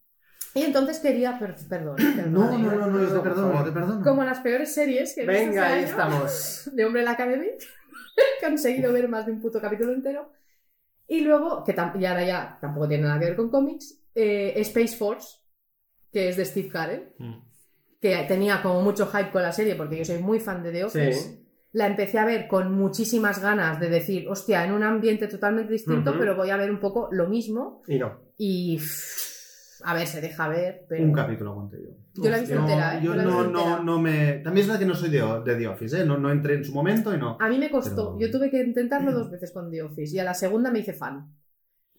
Y 0.55 0.63
entonces 0.63 1.01
quería, 1.01 1.39
per- 1.39 1.57
perdón, 1.69 1.97
perdón, 2.17 2.33
No, 2.33 2.51
no, 2.59 2.73
no, 2.77 2.87
no, 2.87 3.01
yo 3.03 3.13
te 3.15 3.21
perdono, 3.21 3.63
te 3.63 3.73
perdono. 3.73 4.03
como 4.03 4.25
las 4.25 4.41
peores 4.41 4.73
series 4.73 5.15
que 5.15 5.25
he 5.25 5.27
visto 5.27 5.45
Venga, 5.49 5.63
este 5.67 5.73
ahí 5.75 5.79
año, 5.81 5.91
estamos. 5.91 6.71
de 6.75 6.85
Hombre 6.87 7.03
la 7.03 7.11
Academy, 7.11 7.49
que 8.41 8.47
han 8.47 8.53
conseguido 8.53 8.91
ver 8.91 9.07
más 9.11 9.27
de 9.27 9.33
un 9.33 9.41
puto 9.43 9.61
capítulo 9.61 9.93
entero. 9.93 10.33
Y 11.07 11.21
luego, 11.21 11.63
que 11.63 11.75
y 12.01 12.05
ahora 12.07 12.25
ya 12.25 12.59
tampoco 12.59 12.89
tiene 12.89 13.05
nada 13.05 13.19
que 13.21 13.27
ver 13.27 13.37
con 13.37 13.51
cómics, 13.51 14.01
eh, 14.15 14.55
Space 14.57 14.97
Force, 14.97 15.41
que 16.11 16.31
es 16.31 16.39
de 16.39 16.45
Steve 16.47 16.69
Carell, 16.71 17.13
Mm. 17.19 17.35
que 18.01 18.17
tenía 18.27 18.63
como 18.63 18.81
mucho 18.81 19.07
hype 19.09 19.31
con 19.31 19.43
la 19.43 19.53
serie 19.53 19.75
porque 19.75 19.99
yo 19.99 20.05
soy 20.07 20.19
muy 20.23 20.41
fan 20.41 20.63
de 20.63 20.73
The 20.73 20.85
Office. 20.85 21.13
Sí. 21.13 21.45
La 21.79 21.87
empecé 21.87 22.19
a 22.19 22.25
ver 22.25 22.49
con 22.49 22.73
muchísimas 22.73 23.41
ganas 23.41 23.79
de 23.79 23.89
decir, 23.89 24.29
hostia, 24.29 24.65
en 24.65 24.73
un 24.73 24.83
ambiente 24.83 25.29
totalmente 25.29 25.73
distinto, 25.73 26.15
pero 26.19 26.35
voy 26.35 26.51
a 26.51 26.57
ver 26.57 26.71
un 26.71 26.81
poco 26.81 27.09
lo 27.13 27.29
mismo. 27.29 27.83
Y 27.87 27.99
no. 27.99 28.09
Y 28.37 28.81
a 29.85 29.95
ver, 29.95 30.07
se 30.07 30.21
deja 30.21 30.49
ver, 30.49 30.87
pero. 30.89 31.05
Un 31.05 31.13
capítulo 31.13 31.53
aguanté 31.53 31.77
yo. 31.83 31.91
Yo 32.25 32.31
la 32.31 32.39
No, 32.39 32.61
entera, 32.63 32.99
¿eh? 32.99 33.01
Yo 33.05 33.15
no, 33.15 33.45
no, 33.47 33.83
no 33.85 34.01
me. 34.01 34.41
También 34.45 34.63
es 34.63 34.67
verdad 34.67 34.81
que 34.81 34.87
no 34.87 34.95
soy 34.97 35.11
de, 35.11 35.21
de 35.45 35.55
The 35.57 35.69
Office, 35.69 36.01
¿eh? 36.01 36.05
No, 36.05 36.19
no 36.19 36.33
entré 36.33 36.55
en 36.55 36.65
su 36.65 36.73
momento 36.75 37.15
y 37.15 37.19
no. 37.19 37.37
A 37.41 37.49
mí 37.49 37.59
me 37.59 37.71
costó. 37.71 38.17
Pero- 38.17 38.19
Yo 38.19 38.31
tuve 38.37 38.51
que 38.51 38.61
intentarlo 38.61 39.13
dos 39.13 39.31
veces 39.35 39.53
con 39.53 39.71
The 39.71 39.83
Office 39.83 40.17
y 40.17 40.19
a 40.19 40.25
la 40.25 40.35
segunda 40.35 40.73
me 40.73 40.81
hice 40.81 40.95
fan. 40.95 41.33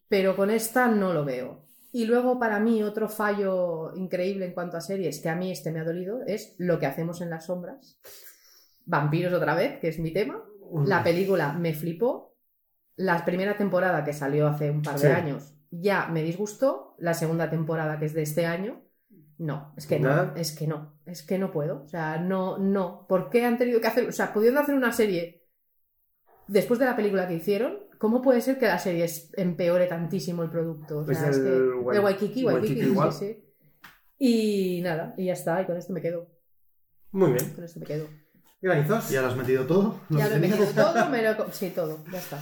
Pero 0.09 0.35
con 0.35 0.49
esta 0.49 0.89
no 0.89 1.13
lo 1.13 1.23
veo. 1.23 1.65
Y 1.93 2.05
luego, 2.05 2.37
para 2.37 2.59
mí, 2.59 2.83
otro 2.83 3.07
fallo 3.07 3.93
increíble 3.95 4.45
en 4.45 4.53
cuanto 4.53 4.75
a 4.77 4.81
series, 4.81 5.21
que 5.21 5.29
a 5.29 5.35
mí 5.35 5.51
este 5.51 5.71
me 5.71 5.79
ha 5.79 5.83
dolido, 5.85 6.19
es 6.27 6.53
Lo 6.57 6.77
que 6.79 6.85
hacemos 6.85 7.21
en 7.21 7.29
las 7.29 7.45
sombras. 7.45 7.97
Vampiros 8.89 9.31
otra 9.33 9.53
vez, 9.53 9.79
que 9.79 9.87
es 9.89 9.99
mi 9.99 10.11
tema. 10.11 10.43
La 10.85 11.03
película 11.03 11.53
me 11.53 11.73
flipó. 11.73 12.35
La 12.95 13.23
primera 13.23 13.55
temporada 13.55 14.03
que 14.03 14.13
salió 14.13 14.47
hace 14.47 14.71
un 14.71 14.81
par 14.81 14.95
de 14.95 15.07
Sí. 15.07 15.07
años 15.07 15.55
ya 15.71 16.07
me 16.07 16.23
disgustó. 16.23 16.95
La 16.97 17.13
segunda 17.13 17.49
temporada, 17.49 17.99
que 17.99 18.05
es 18.05 18.13
de 18.13 18.23
este 18.23 18.45
año, 18.47 18.81
no. 19.37 19.73
Es 19.77 19.85
que 19.85 19.99
no. 19.99 20.35
Es 20.35 20.55
que 20.57 20.65
no. 20.67 20.99
Es 21.05 21.21
que 21.23 21.37
no 21.37 21.51
puedo. 21.51 21.83
O 21.83 21.87
sea, 21.87 22.17
no, 22.17 22.57
no. 22.57 23.05
¿Por 23.07 23.29
qué 23.29 23.45
han 23.45 23.57
tenido 23.59 23.79
que 23.79 23.87
hacer? 23.87 24.07
O 24.09 24.11
sea, 24.11 24.33
pudiendo 24.33 24.59
hacer 24.59 24.73
una 24.75 24.91
serie 24.91 25.45
después 26.47 26.79
de 26.79 26.85
la 26.87 26.95
película 26.95 27.27
que 27.27 27.35
hicieron, 27.35 27.77
¿cómo 27.99 28.21
puede 28.23 28.41
ser 28.41 28.57
que 28.57 28.65
la 28.65 28.79
serie 28.79 29.05
empeore 29.37 29.85
tantísimo 29.85 30.41
el 30.43 30.49
producto? 30.49 30.99
O 31.01 31.05
Pues 31.05 31.19
sea, 31.19 31.29
es 31.29 31.37
que. 31.37 31.43
De 31.49 31.99
Waikiki, 31.99 31.99
Waikiki, 31.99 32.45
Waikiki 32.45 32.81
sí, 32.81 32.87
igual. 32.89 33.13
sí. 33.13 33.43
Y 34.17 34.81
nada, 34.81 35.13
y 35.15 35.25
ya 35.25 35.33
está. 35.33 35.61
Y 35.61 35.65
con 35.65 35.77
esto 35.77 35.93
me 35.93 36.01
quedo. 36.01 36.27
Muy 37.11 37.31
bien. 37.33 37.49
Con 37.53 37.63
esto 37.63 37.79
me 37.79 37.85
quedo. 37.85 38.07
Granizos. 38.61 39.09
¿Ya 39.09 39.21
lo 39.21 39.27
has 39.27 39.35
metido 39.37 39.65
todo? 39.65 39.99
Ya 40.09 40.27
lo 40.27 40.35
he 40.35 40.39
metido 40.47 40.65
todo, 40.75 41.09
me 41.09 41.21
lo 41.23 41.51
Sí, 41.51 41.69
todo. 41.69 42.03
Ya 42.11 42.19
está. 42.19 42.39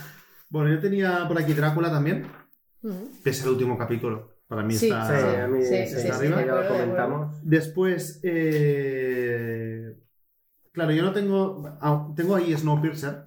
Bueno, 0.49 0.69
yo 0.73 0.79
tenía 0.79 1.27
por 1.27 1.37
aquí 1.39 1.53
Drácula 1.53 1.89
también, 1.91 2.25
Ujú. 2.81 3.09
pese 3.23 3.43
al 3.43 3.49
último 3.49 3.77
capítulo. 3.77 4.35
Para 4.47 4.63
mí 4.63 4.73
Sí, 4.75 4.89
está. 4.89 5.07
Sí, 5.19 5.35
a 5.35 5.47
mí 5.47 5.61
Sí, 5.63 5.85
sí, 5.87 5.99
sí, 6.01 6.29
ya 6.29 6.45
lo 6.45 6.67
comentamos. 6.67 7.37
Después, 7.43 8.19
eh, 8.23 9.97
claro, 10.71 10.91
yo 10.91 11.03
no 11.03 11.11
tengo. 11.11 11.77
ah, 11.81 12.07
Tengo 12.15 12.35
ahí 12.35 12.55
Snowpiercer, 12.55 13.25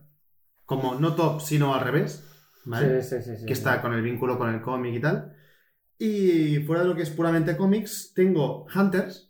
como 0.65 0.95
no 0.95 1.15
top, 1.15 1.41
sino 1.43 1.75
al 1.75 1.83
revés, 1.83 2.25
¿vale? 2.65 3.03
Sí, 3.03 3.17
sí, 3.17 3.23
sí, 3.23 3.37
sí. 3.37 3.47
que 3.47 3.53
está 3.53 3.83
con 3.83 3.93
el 3.93 4.03
vínculo 4.03 4.39
con 4.39 4.53
el 4.53 4.63
cómic 4.63 4.95
y 4.95 5.01
tal. 5.01 5.37
Y 5.99 6.61
fuera 6.61 6.83
de 6.83 6.89
lo 6.89 6.95
que 6.97 7.03
es 7.03 7.11
puramente 7.11 7.57
cómics, 7.57 8.13
tengo 8.15 8.67
Hunters, 8.75 9.29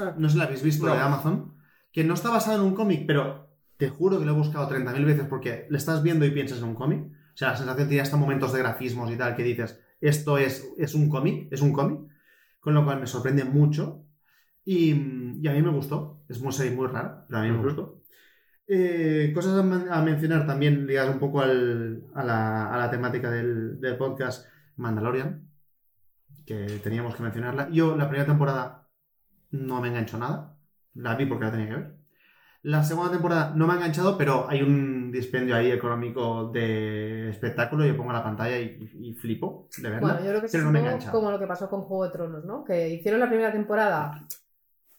Ah, 0.00 0.14
no 0.16 0.28
sé 0.28 0.32
si 0.32 0.38
la 0.38 0.44
habéis 0.44 0.62
visto, 0.62 0.86
No. 0.86 0.94
de 0.94 0.98
Amazon, 1.00 1.55
que 1.96 2.04
no 2.04 2.12
está 2.12 2.28
basado 2.28 2.58
en 2.58 2.62
un 2.68 2.74
cómic, 2.74 3.04
pero 3.06 3.48
te 3.78 3.88
juro 3.88 4.18
que 4.18 4.26
lo 4.26 4.32
he 4.32 4.34
buscado 4.34 4.68
30.000 4.68 5.02
veces 5.06 5.24
porque 5.26 5.66
le 5.70 5.78
estás 5.78 6.02
viendo 6.02 6.26
y 6.26 6.30
piensas 6.30 6.58
en 6.58 6.64
un 6.64 6.74
cómic. 6.74 7.06
O 7.06 7.36
sea, 7.38 7.52
la 7.52 7.56
sensación 7.56 7.88
tiene 7.88 8.02
hasta 8.02 8.18
momentos 8.18 8.52
de 8.52 8.58
grafismos 8.58 9.10
y 9.10 9.16
tal 9.16 9.34
que 9.34 9.42
dices, 9.42 9.80
esto 10.02 10.36
es, 10.36 10.68
es 10.76 10.94
un 10.94 11.08
cómic, 11.08 11.48
es 11.50 11.62
un 11.62 11.72
cómic, 11.72 12.00
con 12.60 12.74
lo 12.74 12.84
cual 12.84 13.00
me 13.00 13.06
sorprende 13.06 13.44
mucho. 13.44 14.04
Y, 14.62 14.90
y 15.40 15.48
a 15.48 15.52
mí 15.54 15.62
me 15.62 15.70
gustó. 15.70 16.22
Es 16.28 16.38
muy 16.42 16.52
muy 16.70 16.86
rara, 16.86 17.24
pero 17.28 17.38
a 17.40 17.42
mí 17.44 17.50
me 17.50 17.62
gustó. 17.64 18.02
Eh, 18.68 19.32
cosas 19.34 19.58
a, 19.58 19.62
men- 19.62 19.88
a 19.90 20.02
mencionar 20.02 20.46
también 20.46 20.86
ligadas 20.86 21.14
un 21.14 21.18
poco 21.20 21.40
al- 21.40 22.02
a, 22.14 22.22
la, 22.24 22.74
a 22.74 22.76
la 22.78 22.90
temática 22.90 23.30
del, 23.30 23.80
del 23.80 23.96
podcast 23.96 24.46
Mandalorian, 24.76 25.48
que 26.44 26.56
teníamos 26.82 27.14
que 27.16 27.22
mencionarla. 27.22 27.70
Yo 27.70 27.96
la 27.96 28.06
primera 28.08 28.26
temporada 28.26 28.86
no 29.50 29.80
me 29.80 29.88
enganchó 29.88 30.18
nada. 30.18 30.55
La 30.96 31.14
vi 31.14 31.26
porque 31.26 31.44
la 31.44 31.50
tenía 31.50 31.68
que 31.68 31.74
ver. 31.74 31.94
La 32.62 32.82
segunda 32.82 33.12
temporada 33.12 33.52
no 33.54 33.66
me 33.66 33.74
ha 33.74 33.76
enganchado, 33.76 34.18
pero 34.18 34.46
hay 34.48 34.60
un 34.62 35.12
dispendio 35.12 35.54
ahí 35.54 35.70
económico 35.70 36.50
de 36.52 37.30
espectáculo. 37.30 37.84
Yo 37.86 37.96
pongo 37.96 38.12
la 38.12 38.24
pantalla 38.24 38.58
y, 38.58 38.90
y 39.00 39.14
flipo 39.14 39.68
de 39.76 39.88
verla. 39.88 40.00
Bueno, 40.00 40.18
yo 40.20 40.26
creo 40.30 40.40
que 40.40 40.46
es 40.46 40.52
pero 40.52 40.66
un 40.66 40.72
no 40.72 40.80
me 40.80 40.86
engancha. 40.86 41.12
como 41.12 41.30
lo 41.30 41.38
que 41.38 41.46
pasó 41.46 41.70
con 41.70 41.82
Juego 41.82 42.04
de 42.06 42.10
Tronos, 42.10 42.44
¿no? 42.44 42.64
Que 42.64 42.88
hicieron 42.88 43.20
la 43.20 43.28
primera 43.28 43.52
temporada 43.52 44.20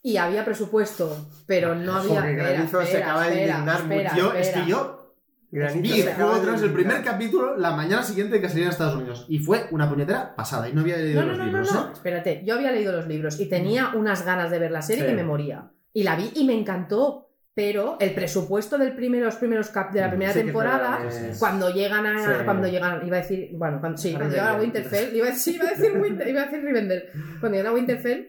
y 0.01 0.15
había 0.15 0.45
presupuesto, 0.45 1.27
pero 1.45 1.75
no 1.75 1.95
había. 1.95 2.19
Espera, 2.19 2.31
Granizo 2.51 2.79
se 2.79 2.87
espera, 2.87 3.05
acaba 3.05 3.27
de 3.27 3.41
indignar 3.41 4.15
Yo, 4.15 4.33
es 4.33 4.49
que 4.49 4.65
yo 4.65 5.13
vi 5.51 6.01
Juego 6.03 6.35
de 6.35 6.41
Tronos 6.41 6.61
el 6.61 6.71
primer 6.71 7.03
capítulo 7.03 7.57
la 7.57 7.71
mañana 7.75 8.03
siguiente 8.03 8.39
que 8.39 8.47
salía 8.47 8.65
en 8.65 8.69
Estados 8.69 8.95
Unidos. 8.95 9.25
Y 9.27 9.39
fue 9.39 9.67
una 9.71 9.89
puñetera 9.89 10.35
pasada. 10.35 10.69
Y 10.69 10.73
no 10.73 10.81
había 10.81 10.95
leído 10.97 11.21
No, 11.21 11.27
no, 11.27 11.33
los 11.33 11.37
no, 11.39 11.43
no, 11.45 11.51
libros. 11.51 11.73
no. 11.73 11.87
¿eh? 11.87 11.91
Espérate, 11.93 12.43
yo 12.45 12.55
había 12.55 12.71
leído 12.71 12.93
los 12.93 13.07
libros 13.07 13.39
y 13.41 13.49
tenía 13.49 13.89
unas 13.93 14.23
ganas 14.25 14.51
de 14.51 14.59
ver 14.59 14.71
la 14.71 14.81
serie 14.81 15.03
Sí. 15.03 15.09
que 15.09 15.15
me 15.15 15.23
moría. 15.25 15.69
Y 15.97 16.03
la 16.03 16.15
vi 16.15 16.29
y 16.35 16.45
me 16.45 16.53
encantó. 16.53 17.23
Pero 17.55 17.97
el 17.99 18.13
presupuesto 18.13 18.77
del 18.77 18.93
primero, 18.95 19.25
los 19.25 19.37
primeros 19.37 19.69
cap 19.69 19.91
de 19.91 19.99
la 20.01 20.09
primera 20.11 20.31
Sí, 20.31 20.43
temporada, 20.43 20.99
es- 21.07 21.39
cuando 21.39 21.73
llegan 21.73 22.05
a. 22.05 22.23
Sí. 22.23 22.43
cuando 22.45 22.67
llegan. 22.67 23.07
Iba 23.07 23.17
a 23.17 23.21
decir. 23.21 23.49
Bueno, 23.53 23.79
cuando, 23.79 23.97
sí, 23.97 24.13
A 24.13 24.17
cuando 24.19 24.35
llegan 24.35 24.55
a. 24.55 24.59
Winterfell. 24.59 25.15
Iba 25.15 25.29
a, 25.29 25.33
sí, 25.33 25.55
iba 25.55 25.65
a 25.65 25.69
decir 25.71 25.97
Winter, 25.97 26.27
iba 26.27 26.41
a 26.41 26.45
decir 26.45 26.63
Rivendell. 26.63 27.03
Cuando 27.39 27.57
llegan 27.57 27.71
a 27.71 27.75
Winterfell. 27.75 28.27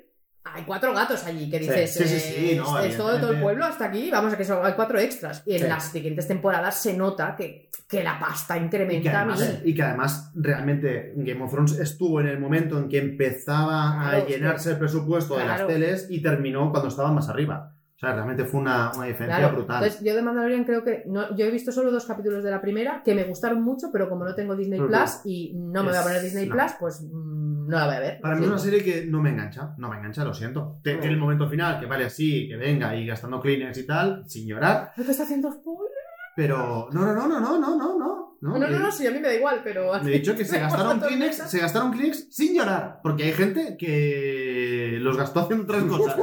Hay 0.55 0.65
cuatro 0.65 0.93
gatos 0.93 1.25
allí 1.25 1.51
que 1.51 1.59
dices. 1.59 1.93
Sí, 1.93 2.05
sí, 2.05 2.21
sí, 2.21 2.51
eh, 2.53 2.57
no, 2.57 2.79
es 2.79 2.97
todo, 2.97 3.19
todo 3.19 3.33
el 3.33 3.41
pueblo 3.41 3.65
hasta 3.65 3.87
aquí. 3.87 4.11
Vamos 4.11 4.33
a 4.33 4.37
que 4.37 4.45
son, 4.45 4.65
hay 4.65 4.73
cuatro 4.75 4.99
extras. 4.99 5.43
Y 5.47 5.57
en 5.57 5.69
las 5.69 5.91
siguientes 5.91 6.27
temporadas 6.27 6.81
se 6.81 6.95
nota 6.95 7.35
que, 7.37 7.71
que 7.89 8.03
la 8.03 8.19
pasta 8.19 8.57
Y 8.57 8.61
que, 8.61 8.65
incrementa 8.67 9.21
a 9.21 9.25
mí. 9.25 9.33
además, 9.35 9.61
y 9.65 9.75
que 9.75 9.83
además 9.83 10.31
realmente 10.35 11.13
Game 11.17 11.43
of 11.43 11.51
Thrones 11.51 11.79
estuvo 11.79 12.21
en 12.21 12.29
el 12.29 12.39
momento 12.39 12.79
en 12.79 12.89
que 12.89 12.99
empezaba 12.99 13.99
Claro, 14.01 14.25
a 14.25 14.27
llenarse 14.27 14.71
el 14.73 14.79
presupuesto 14.79 15.37
de 15.37 15.47
las 15.47 15.67
teles 15.67 16.07
y 16.11 16.21
terminó 16.23 16.71
cuando 16.71 16.89
estaban 16.89 17.15
más 17.15 17.29
arriba. 17.29 17.75
O 17.99 18.01
sea, 18.01 18.13
realmente 18.15 18.45
fue 18.45 18.61
una, 18.61 18.93
una 18.95 19.07
diferencia 19.07 19.39
Claro, 19.41 19.57
brutal. 19.57 19.83
entonces 19.83 20.07
yo 20.07 20.15
de 20.15 20.23
Mandalorian 20.23 20.63
creo 20.63 20.85
que 20.85 21.03
no, 21.07 21.35
yo 21.37 21.45
he 21.47 21.51
visto 21.51 21.73
solo 21.73 21.91
dos 21.91 22.07
capítulos 22.07 22.45
de 22.45 22.51
la 22.53 22.61
primera 22.61 23.03
que 23.05 23.13
me 23.13 23.25
gustaron 23.25 23.61
mucho, 23.61 23.89
pero 23.93 24.09
como 24.09 24.25
no 24.25 24.37
tengo 24.37 24.55
Disney. 24.55 24.79
Plus 24.81 25.21
y 25.25 25.53
no 25.57 25.83
me 25.83 25.89
voy 25.91 25.99
a 25.99 26.03
poner 26.05 26.23
Disney 26.23 26.47
no. 26.49 26.55
Plus, 26.55 26.73
pues 26.79 27.03
mm, 27.03 27.67
no 27.69 27.77
la 27.77 27.87
voy 27.87 27.95
a 27.97 27.99
ver. 27.99 28.21
Para 28.21 28.37
mí 28.37 28.43
es 28.45 28.49
una 28.51 28.59
serie 28.59 28.85
que 28.85 29.05
no 29.07 29.21
me 29.21 29.31
engancha, 29.31 29.75
no 29.79 29.89
me 29.91 29.97
engancha, 29.97 30.23
lo 30.25 30.33
siento. 30.33 30.79
Te- 30.85 30.95
No. 30.95 31.01
Tiene 31.01 31.15
el 31.15 31.21
momento 31.21 31.49
final 31.49 31.81
que 31.81 31.87
vale 31.87 32.05
así, 32.05 32.47
que 32.47 32.55
venga 32.57 32.95
y 32.95 33.05
gastando 33.05 33.41
Kleenex 33.41 33.77
y 33.79 33.85
tal, 33.87 34.23
sin 34.29 34.47
llorar, 34.47 34.93
¿No 34.97 35.03
te 35.03 35.11
está 35.11 35.25
haciendo 35.25 35.51
spoiler? 35.51 35.89
pero 36.37 36.89
no, 36.93 37.01
no, 37.05 37.13
no, 37.15 37.29
no, 37.29 37.41
no, 37.41 37.59
no, 37.77 37.99
no, 37.99 38.28
no. 38.41 38.53
No, 38.53 38.59
no, 38.59 38.69
no, 38.69 38.77
eh, 38.77 38.81
no, 38.81 38.93
sí, 38.93 39.07
a 39.07 39.11
mí 39.11 39.19
me 39.19 39.29
da 39.29 39.35
igual, 39.35 39.61
pero... 39.65 39.93
Me 40.03 40.11
he 40.11 40.15
dicho 40.19 40.35
que 40.37 40.45
se 40.45 40.59
gastaron. 40.61 41.01
Kleenex, 41.01 41.37
se 41.51 41.59
gastaron 41.59 41.93
Kleenex 41.93 42.29
sin 42.31 42.55
llorar, 42.55 43.01
porque 43.03 43.25
hay 43.25 43.33
gente 43.33 43.77
que 43.79 44.99
los 45.01 45.17
gastó 45.17 45.41
haciendo 45.41 45.65
otras 45.65 45.83
cosas. 45.89 46.17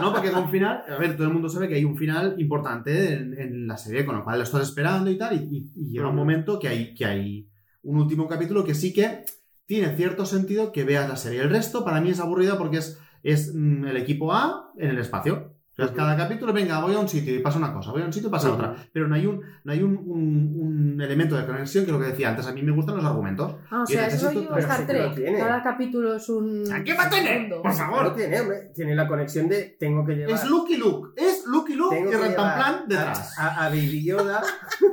No, 0.00 0.12
porque 0.12 0.30
con 0.30 0.50
final, 0.50 0.82
a 0.88 0.96
ver, 0.96 1.16
todo 1.16 1.26
el 1.28 1.32
mundo 1.32 1.48
sabe 1.48 1.68
que 1.68 1.74
hay 1.76 1.84
un 1.84 1.96
final 1.96 2.34
importante 2.38 3.12
en, 3.14 3.38
en 3.38 3.66
la 3.66 3.76
serie, 3.76 4.04
con 4.04 4.16
lo 4.16 4.24
cual 4.24 4.38
lo 4.38 4.44
estás 4.44 4.62
esperando 4.62 5.10
y 5.10 5.16
tal, 5.18 5.34
y, 5.36 5.56
y- 5.56 5.72
y 5.76 5.90
llega 5.90 6.08
un 6.08 6.16
momento 6.16 6.58
que 6.58 6.68
hay, 6.68 6.94
que 6.94 7.04
hay 7.04 7.48
un 7.82 7.98
último 7.98 8.26
capítulo 8.28 8.64
que 8.64 8.74
sí 8.74 8.92
que 8.92 9.24
tiene 9.66 9.94
cierto 9.96 10.26
sentido 10.26 10.72
que 10.72 10.84
veas 10.84 11.08
la 11.08 11.16
serie. 11.16 11.40
El 11.42 11.50
resto 11.50 11.84
para 11.84 12.00
mí 12.00 12.10
es 12.10 12.20
aburrido 12.20 12.58
porque 12.58 12.78
es, 12.78 12.98
es 13.22 13.54
mm, 13.54 13.86
el 13.86 13.96
equipo 13.96 14.32
A 14.32 14.70
en 14.76 14.90
el 14.90 14.98
espacio. 14.98 15.53
O 15.74 15.76
sea, 15.76 15.86
Ujú. 15.86 15.94
cada 15.96 16.16
capítulo, 16.16 16.52
venga, 16.52 16.80
voy 16.80 16.94
a 16.94 17.00
un 17.00 17.08
sitio 17.08 17.34
y 17.34 17.40
pasa 17.40 17.58
una 17.58 17.72
cosa, 17.74 17.90
voy 17.90 18.02
a 18.02 18.04
un 18.04 18.12
sitio 18.12 18.28
y 18.28 18.30
pasa 18.30 18.52
otra. 18.52 18.76
Pero 18.92 19.08
no 19.08 19.16
hay 19.16 19.26
un, 19.26 19.40
no 19.64 19.72
hay 19.72 19.82
un, 19.82 19.96
un- 19.96 20.56
un 20.94 21.00
elemento 21.02 21.36
de 21.36 21.44
conexión 21.44 21.84
que 21.84 21.90
es 21.90 21.96
lo 21.96 22.00
que 22.00 22.10
decía 22.12 22.28
antes. 22.28 22.46
A 22.46 22.52
mí 22.52 22.62
me 22.62 22.70
gustan 22.70 22.94
los 22.96 23.04
argumentos. 23.04 23.56
Ah, 23.70 23.82
o 23.82 23.90
Yo 23.90 23.94
sea, 23.98 24.06
es 24.06 24.14
necesito- 24.14 24.34
rollo 24.34 24.48
pero 24.54 24.60
Star 24.60 24.86
Trek. 24.86 25.36
Cada 25.38 25.62
capítulo 25.64 26.14
es 26.14 26.28
un... 26.28 26.72
¿A 26.72 26.84
qué 26.84 26.94
va 26.94 27.06
a 27.06 27.10
tener? 27.10 27.48
Por 27.50 27.64
No 27.66 27.72
favor. 27.72 28.14
tiene, 28.14 28.40
hombre. 28.40 28.70
Tiene 28.72 28.94
la 28.94 29.08
conexión 29.08 29.48
de 29.48 29.76
tengo 29.80 30.04
que 30.06 30.14
llevar. 30.14 30.34
Es 30.36 30.44
Lucky 30.48 30.76
Luke. 30.76 31.08
Es 31.20 31.44
Lucky 31.46 31.74
Luke 31.74 31.96
tengo 31.96 32.10
y 32.10 32.14
Rantanplan 32.14 32.88
detrás. 32.88 33.36
A, 33.36 33.64
a, 33.66 33.68
Baby 33.68 34.04
Yoda. 34.04 34.42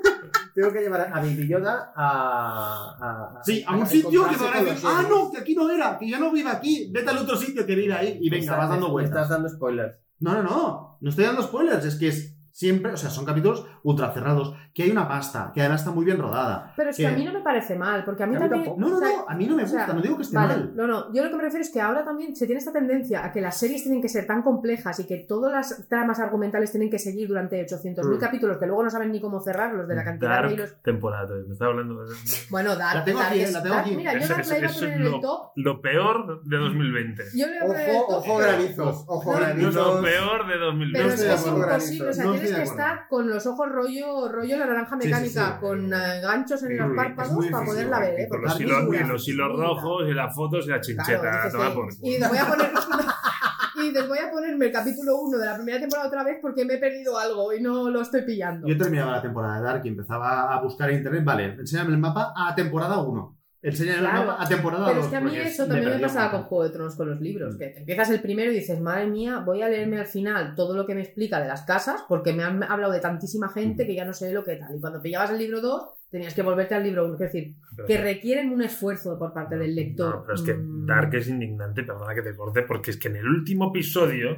tengo 0.56 0.72
que 0.74 0.80
llevar 0.82 1.02
a 1.14 1.20
Baby 1.20 1.48
Yoda 1.48 1.94
a. 1.96 2.98
a- 3.38 3.44
Sí, 3.44 3.64
a 3.68 3.76
un 3.76 3.86
sitio 3.86 4.28
que 4.28 4.36
van 4.36 4.54
a 4.58 4.64
decir, 4.64 4.88
ah, 4.88 4.98
Jedi". 5.02 5.10
no, 5.10 5.32
que 5.32 5.38
aquí 5.38 5.54
no 5.56 5.70
era, 5.70 5.98
que 5.98 6.10
ya 6.10 6.20
no 6.20 6.32
vive 6.32 6.50
aquí, 6.50 6.90
vete 6.92 7.10
al 7.10 7.18
otro 7.20 7.36
sitio 7.38 7.66
que 7.66 7.76
vive 7.76 7.94
ahí 7.94 8.18
y 8.22 8.30
venga, 8.32 8.44
Estás- 8.46 8.58
vas 8.58 8.70
dando 8.70 8.90
vueltas. 8.90 9.12
Estás 9.14 9.30
dando 9.30 9.50
spoilers. 9.50 9.96
No, 10.22 10.34
no, 10.36 10.44
no, 10.44 10.98
no 11.02 11.10
estoy 11.10 11.26
dando 11.26 11.42
spoilers, 11.44 11.84
es 11.84 11.96
que 11.96 12.08
es 12.08 12.38
Siempre, 12.52 12.92
o 12.94 12.98
sea, 12.98 13.10
son 13.10 13.26
capítulos 13.26 13.66
ultra 13.84 14.12
cerrados, 14.12 14.56
que 14.74 14.84
hay 14.84 14.92
una 14.92 15.08
pasta, 15.08 15.52
que 15.54 15.62
además 15.62 15.82
está 15.82 15.92
muy 15.92 16.06
bien 16.06 16.18
rodada. 16.20 16.74
Pero 16.76 16.90
es 16.90 16.98
que, 16.98 17.08
a 17.08 17.12
mí 17.12 17.24
no 17.26 17.34
me 17.34 17.42
parece 17.42 17.76
mal, 17.78 18.04
porque 18.06 18.24
a 18.24 18.28
mí 18.28 18.36
A 18.36 18.40
mí 18.40 18.44
también... 18.50 18.64
tampoco. 18.66 18.82
No, 18.82 18.90
no, 18.90 18.96
o 18.98 19.00
sea, 19.00 19.10
no, 19.18 19.26
a 19.30 19.36
mí 19.36 19.48
no 19.48 19.56
me 19.56 19.64
o 19.64 19.68
sea, 19.68 19.80
gusta, 19.80 19.94
no 19.94 20.02
digo 20.02 20.16
que 20.18 20.24
esté 20.24 20.36
Vale, 20.36 20.54
mal. 20.56 20.72
no, 20.76 20.88
no, 20.88 21.14
yo 21.14 21.24
lo 21.24 21.30
que 21.30 21.36
me 21.38 21.44
refiero 21.44 21.64
es 21.64 21.72
que 21.72 21.82
ahora 21.82 22.04
también 22.04 22.36
se 22.36 22.46
tiene 22.46 22.60
esta 22.60 22.72
tendencia 22.72 23.26
a 23.26 23.32
que 23.32 23.42
las 23.42 23.58
series 23.60 23.84
tienen 23.84 24.02
que 24.02 24.10
ser 24.10 24.26
tan 24.28 24.42
complejas 24.44 25.00
y 25.00 25.06
que 25.08 25.18
todas 25.28 25.52
las 25.52 25.88
tramas 25.90 26.20
argumentales 26.20 26.72
tienen 26.72 26.90
que 26.90 27.00
seguir 27.00 27.28
durante 27.28 27.62
800.000 27.66 28.18
Mm. 28.18 28.20
capítulos 28.20 28.58
que 28.58 28.66
luego 28.68 28.84
no 28.84 28.90
saben 28.90 29.12
ni 29.12 29.20
cómo 29.22 29.40
cerrarlos 29.42 29.88
de 29.88 29.96
la 29.96 30.04
cantidad 30.04 30.44
de 30.44 30.54
hilos. 30.54 30.70
Dark 30.72 30.82
temporada. 30.84 31.36
Me 31.48 31.54
estaba 31.54 31.72
hablando 31.72 32.04
de 32.06 32.14
Bueno, 32.50 32.76
Dark, 32.76 32.96
La 33.00 33.04
tengo 33.06 33.20
Dark 33.20 33.32
aquí, 33.32 33.42
es- 33.42 33.54
la 33.54 33.64
tengo 33.64 33.76
Dark- 33.76 33.86
aquí. 33.88 33.96
Mira, 33.96 34.14
yo 34.20 34.28
Dark 34.28 34.48
la 34.48 34.58
iba 34.58 34.68
a 34.70 34.74
poner 34.74 34.90
en 34.94 35.02
el 35.02 35.12
lo- 35.12 35.20
top. 35.22 35.52
Lo 35.56 35.82
peor 35.82 36.44
de 36.44 36.58
2020. 36.58 37.24
Yo 37.36 37.48
le 37.48 37.60
a 37.60 37.64
el 37.66 37.72
Ojo, 37.98 38.06
top. 38.08 38.18
ojo 38.18 38.38
granizos, 38.38 39.04
ojo 39.08 39.32
granizos. 39.34 39.74
Lo 39.76 40.02
peor 40.02 40.48
de 40.48 40.58
2020. 40.58 41.00
Pero 41.00 41.14
es 41.14 41.22
que 41.24 41.34
es 41.34 41.48
imposible, 41.48 42.10
o 42.10 42.14
sea, 42.14 42.26
Estoy 42.44 42.56
que 42.56 42.64
estar 42.64 43.08
con 43.08 43.30
los 43.30 43.46
ojos 43.46 43.70
rollo, 43.70 44.30
rollo 44.30 44.58
la 44.58 44.66
naranja 44.66 44.98
sí, 45.00 45.08
mecánica, 45.08 45.54
sí. 45.54 45.60
con 45.60 45.94
eh, 45.94 46.22
ganchos 46.22 46.64
en 46.64 46.78
los 46.78 46.96
párpados 46.96 47.48
para 47.52 47.66
poderla 47.66 48.00
ver, 48.00 48.20
¿eh? 48.22 48.28
Con 48.30 48.42
los 48.42 48.60
hilos, 48.60 48.84
y 48.94 49.04
los 49.04 49.28
hilos 49.28 49.58
rojos 49.58 50.04
y 50.08 50.14
las 50.14 50.36
fotos 50.36 50.66
y 50.66 50.70
la 50.70 50.82
chincheta. 50.82 51.50
Claro, 51.50 51.74
por 51.74 51.90
y 52.02 52.18
les 52.18 52.30
voy 52.30 52.38
a 52.38 52.46
poner 52.46 52.72
y 53.84 53.92
les 53.92 54.08
voy 54.08 54.18
a 54.18 54.30
ponerme 54.30 54.66
el 54.68 54.72
capítulo 54.72 55.18
1 55.22 55.38
de 55.38 55.46
la 55.46 55.56
primera 55.56 55.80
temporada 55.80 56.08
otra 56.08 56.24
vez 56.24 56.38
porque 56.42 56.66
me 56.66 56.76
he 56.76 56.78
perdido 56.78 57.18
algo 57.18 57.54
y 57.54 57.62
no 57.62 57.90
lo 57.90 58.02
estoy 58.02 58.24
pillando. 58.24 58.68
Yo 58.68 58.78
terminaba 58.78 59.14
la 59.14 59.22
temporada 59.22 59.56
de 59.56 59.62
Dark 59.64 59.82
y 59.86 59.90
empezaba 59.90 60.54
a 60.54 60.62
buscar 60.62 60.90
en 60.90 60.98
internet, 60.98 61.24
vale, 61.24 61.46
enséñame 61.60 61.92
el 61.92 61.98
mapa 61.98 62.34
a 62.36 62.54
temporada 62.56 63.02
1. 63.02 63.41
Enséñame 63.64 64.00
Claro, 64.00 64.22
el 64.22 64.28
mapa 64.28 64.44
a 64.44 64.48
temporada 64.48 64.84
2. 64.86 64.90
Pero 64.92 65.02
es 65.04 65.08
que 65.10 65.16
a 65.16 65.22
mí 65.22 65.38
eso 65.38 65.64
también 65.66 65.86
me 65.86 65.92
perdía 65.92 66.08
pasaba 66.08 66.32
con. 66.32 66.44
Juego 66.44 66.64
de 66.64 66.70
Tronos 66.72 66.96
con 66.96 67.10
los 67.10 67.22
libros, 67.22 67.56
que 67.58 67.76
empiezas 67.78 68.10
el 68.10 68.20
primero 68.22 68.52
y 68.52 68.56
dices, 68.56 68.82
madre 68.82 69.06
mía, 69.08 69.40
voy 69.46 69.62
a 69.62 69.70
leerme 69.70 70.00
al 70.00 70.08
final 70.08 70.56
todo 70.56 70.76
lo 70.76 70.86
que 70.88 70.96
me 70.96 71.02
explica 71.02 71.40
de 71.40 71.48
las 71.48 71.62
casas, 71.62 72.04
porque 72.10 72.34
me 72.34 72.44
han 72.44 72.64
hablado 72.64 72.92
de 72.92 73.00
tantísima 73.00 73.50
gente 73.50 73.86
que 73.86 73.94
ya 73.94 74.04
no 74.06 74.14
sé 74.14 74.34
lo 74.34 74.44
que 74.44 74.56
tal. 74.56 74.76
Y 74.76 74.80
cuando 74.82 75.02
pillabas 75.02 75.30
el 75.32 75.38
libro 75.38 75.62
2, 75.62 75.82
tenías 76.10 76.34
que 76.34 76.42
volverte 76.42 76.74
al 76.76 76.84
libro 76.84 77.06
1. 77.06 77.14
Es 77.14 77.20
decir, 77.20 77.54
que 77.88 77.98
requieren 78.02 78.52
un 78.52 78.64
esfuerzo 78.64 79.18
por 79.20 79.32
parte 79.32 79.56
del 79.58 79.76
lector. 79.76 80.16
No, 80.16 80.22
pero 80.24 80.36
es 80.36 80.42
que 80.42 80.54
Mm. 80.56 80.86
Dark 80.88 81.14
es 81.14 81.28
indignante, 81.28 81.84
perdona 81.84 82.14
que 82.16 82.22
te 82.24 82.36
corte, 82.36 82.64
porque 82.64 82.90
es 82.92 82.98
que 82.98 83.08
en 83.10 83.18
el 83.18 83.28
último 83.28 83.70
episodio 83.70 84.38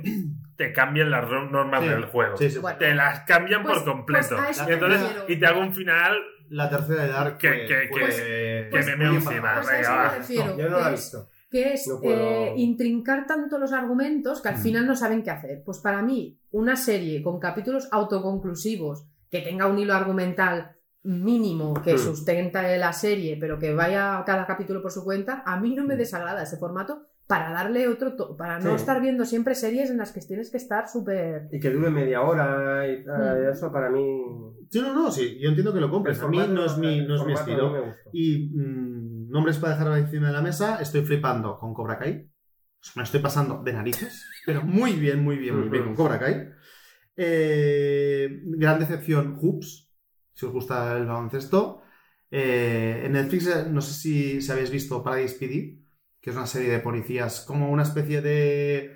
te 0.57 0.71
cambian 0.73 1.09
las 1.09 1.27
normas 1.49 1.81
Sí, 1.81 1.89
del 1.89 2.05
juego. 2.05 2.37
sí, 2.37 2.49
sí. 2.49 2.59
Bueno. 2.59 2.77
Te 2.77 2.93
las 2.93 3.21
cambian 3.21 3.63
Pues- 3.63 3.75
por 3.79 3.85
completo. 3.85 4.35
pues 4.35 4.57
y, 4.67 4.71
entonces, 4.71 4.99
me 5.01 5.07
refiero. 5.07 5.25
y 5.29 5.39
te 5.39 5.45
hago 5.47 5.61
un 5.61 5.73
final 5.73 6.17
La 6.49 6.70
tercera 6.70 7.03
de 7.03 7.10
Dark 7.10 7.38
Que- 7.38 7.65
que- 7.65 7.90
que- 7.90 8.95
me 8.98 9.06
encima. 9.06 9.53
Pues 9.61 9.68
venga, 9.72 10.18
me. 10.20 10.57
Yo 10.57 10.70
no 10.70 10.80
la 10.80 10.88
he 10.88 10.90
que 10.90 10.94
es- 10.95 10.99
visto. 11.02 11.30
que 11.49 11.74
es 11.74 11.88
No 11.88 11.99
puedo- 12.02 12.45
eh, 12.45 12.53
intrincar 12.57 13.26
tanto 13.28 13.57
los 13.60 13.74
argumentos 13.74 14.41
que 14.41 14.49
al 14.49 14.57
Mm. 14.57 14.61
final 14.61 14.88
no 14.88 14.95
saben 14.95 15.22
qué 15.24 15.30
hacer. 15.32 15.61
Pues 15.64 15.80
para 15.80 16.02
mí, 16.02 16.40
una 16.52 16.76
serie 16.76 17.22
con 17.22 17.40
capítulos 17.40 17.88
autoconclusivos, 17.91 19.06
que 19.30 19.41
tenga 19.41 19.68
un 19.68 19.78
hilo 19.80 19.94
argumental 19.94 20.76
mínimo 21.03 21.74
que 21.84 21.95
Mm. 21.95 21.98
sustenta 21.99 22.61
la 22.78 22.94
serie, 22.94 23.38
pero 23.40 23.60
que 23.60 23.74
vaya 23.74 24.24
cada 24.26 24.45
capítulo 24.48 24.82
por 24.82 24.91
su 24.91 25.03
cuenta, 25.03 25.44
a 25.45 25.60
mí 25.60 25.76
no 25.76 25.84
me 25.84 25.95
Mm. 25.95 25.98
desagrada 25.98 26.44
ese 26.44 26.57
formato 26.57 27.07
para 27.27 27.51
darle 27.51 27.87
otro, 27.87 28.15
to- 28.15 28.35
para 28.37 28.59
no 28.59 28.69
Sí. 28.71 28.75
estar 28.75 29.01
viendo 29.01 29.25
siempre 29.25 29.55
series 29.55 29.89
en 29.89 29.97
las 29.97 30.11
que 30.11 30.21
tienes 30.21 30.51
que 30.51 30.57
estar 30.57 30.87
súper... 30.89 31.47
Y 31.51 31.59
que 31.59 31.69
dure 31.69 31.89
media 31.89 32.21
hora 32.21 32.87
y 32.87 33.03
tal, 33.03 33.41
Mm. 33.43 33.49
eso 33.51 33.71
para 33.71 33.89
mí... 33.89 34.21
Sí, 34.69 34.81
no, 34.81 34.93
no, 34.93 35.11
sí, 35.11 35.37
yo 35.39 35.49
entiendo 35.49 35.73
que 35.73 35.79
lo 35.79 35.89
compres. 35.89 36.21
A 36.21 36.27
mí 36.27 36.37
no 36.49 36.65
es 36.65 36.77
mi, 36.77 37.05
no 37.05 37.15
es 37.15 37.25
mi 37.25 37.33
estilo. 37.33 37.71
no. 37.85 37.93
Y 38.11 38.49
mm, 38.55 39.29
nombres 39.29 39.57
para 39.57 39.77
dejar 39.77 39.97
encima 39.99 40.27
de 40.27 40.33
la 40.33 40.41
mesa, 40.41 40.77
estoy 40.81 41.01
flipando 41.05 41.57
con 41.59 41.73
Cobra 41.73 41.97
Kai. 41.99 42.29
Me 42.95 43.03
estoy 43.03 43.21
pasando 43.21 43.61
de 43.63 43.71
narices, 43.73 44.25
pero 44.45 44.61
muy 44.63 44.93
bien, 44.93 45.23
muy 45.23 45.37
bien, 45.37 45.57
muy 45.59 45.69
bien 45.69 45.83
con 45.85 45.95
Cobra 45.95 46.19
Kai. 46.19 46.49
Eh, 47.15 48.41
gran 48.45 48.79
decepción, 48.79 49.35
Hoops, 49.39 49.89
si 50.33 50.45
os 50.45 50.51
gusta 50.51 50.97
el 50.97 51.05
baloncesto. 51.05 51.81
Eh, 52.31 53.03
en 53.05 53.11
Netflix, 53.13 53.47
eh, 53.47 53.65
no 53.69 53.79
sé 53.81 53.93
si, 53.93 54.41
si 54.41 54.51
habéis 54.51 54.71
visto 54.71 55.03
Paradise 55.03 55.37
PD, 55.39 55.82
que 56.23 56.29
es 56.29 56.35
una 56.37 56.47
serie 56.47 56.69
de 56.69 56.79
policías, 56.79 57.41
como 57.41 57.69
una 57.69 57.83
especie 57.83 58.21
de. 58.21 58.95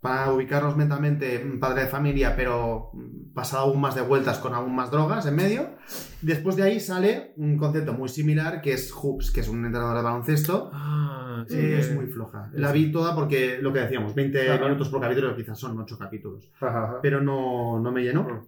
Para 0.00 0.32
ubicarnos 0.32 0.76
mentalmente, 0.76 1.40
un 1.44 1.60
padre 1.60 1.82
de 1.82 1.88
familia, 1.88 2.34
pero 2.34 2.90
mm, 2.92 3.34
pasado 3.34 3.64
aún 3.64 3.80
más 3.80 3.94
de 3.94 4.02
vueltas 4.02 4.38
con 4.38 4.54
aún 4.54 4.74
más 4.74 4.90
drogas 4.90 5.26
en 5.26 5.36
medio. 5.36 5.76
Después 6.22 6.56
de 6.56 6.62
ahí 6.62 6.80
sale 6.80 7.34
un 7.36 7.56
concepto 7.56 7.92
muy 7.92 8.08
similar 8.08 8.60
que 8.62 8.72
es 8.72 8.92
Hoops, 8.92 9.30
que 9.32 9.40
es 9.40 9.48
un 9.48 9.64
entrenador 9.64 9.96
de 9.96 10.02
baloncesto. 10.02 10.70
Ah, 10.72 11.44
sí. 11.48 11.56
Eh, 11.56 11.78
es 11.80 11.94
muy 11.94 12.06
floja. 12.06 12.50
La 12.54 12.72
vi 12.72 12.90
toda 12.90 13.14
porque 13.14 13.58
lo 13.60 13.72
que 13.72 13.80
decíamos, 13.80 14.14
20 14.14 14.50
Ajá. 14.50 14.64
minutos 14.64 14.88
por 14.88 15.00
capítulo, 15.00 15.36
quizás 15.36 15.58
son 15.58 15.78
8 15.78 15.98
capítulos. 15.98 16.52
Ajá. 16.60 16.98
Pero 17.02 17.20
no, 17.20 17.80
no 17.80 17.92
me 17.92 18.02
llenó. 18.02 18.22
Mm. 18.24 18.46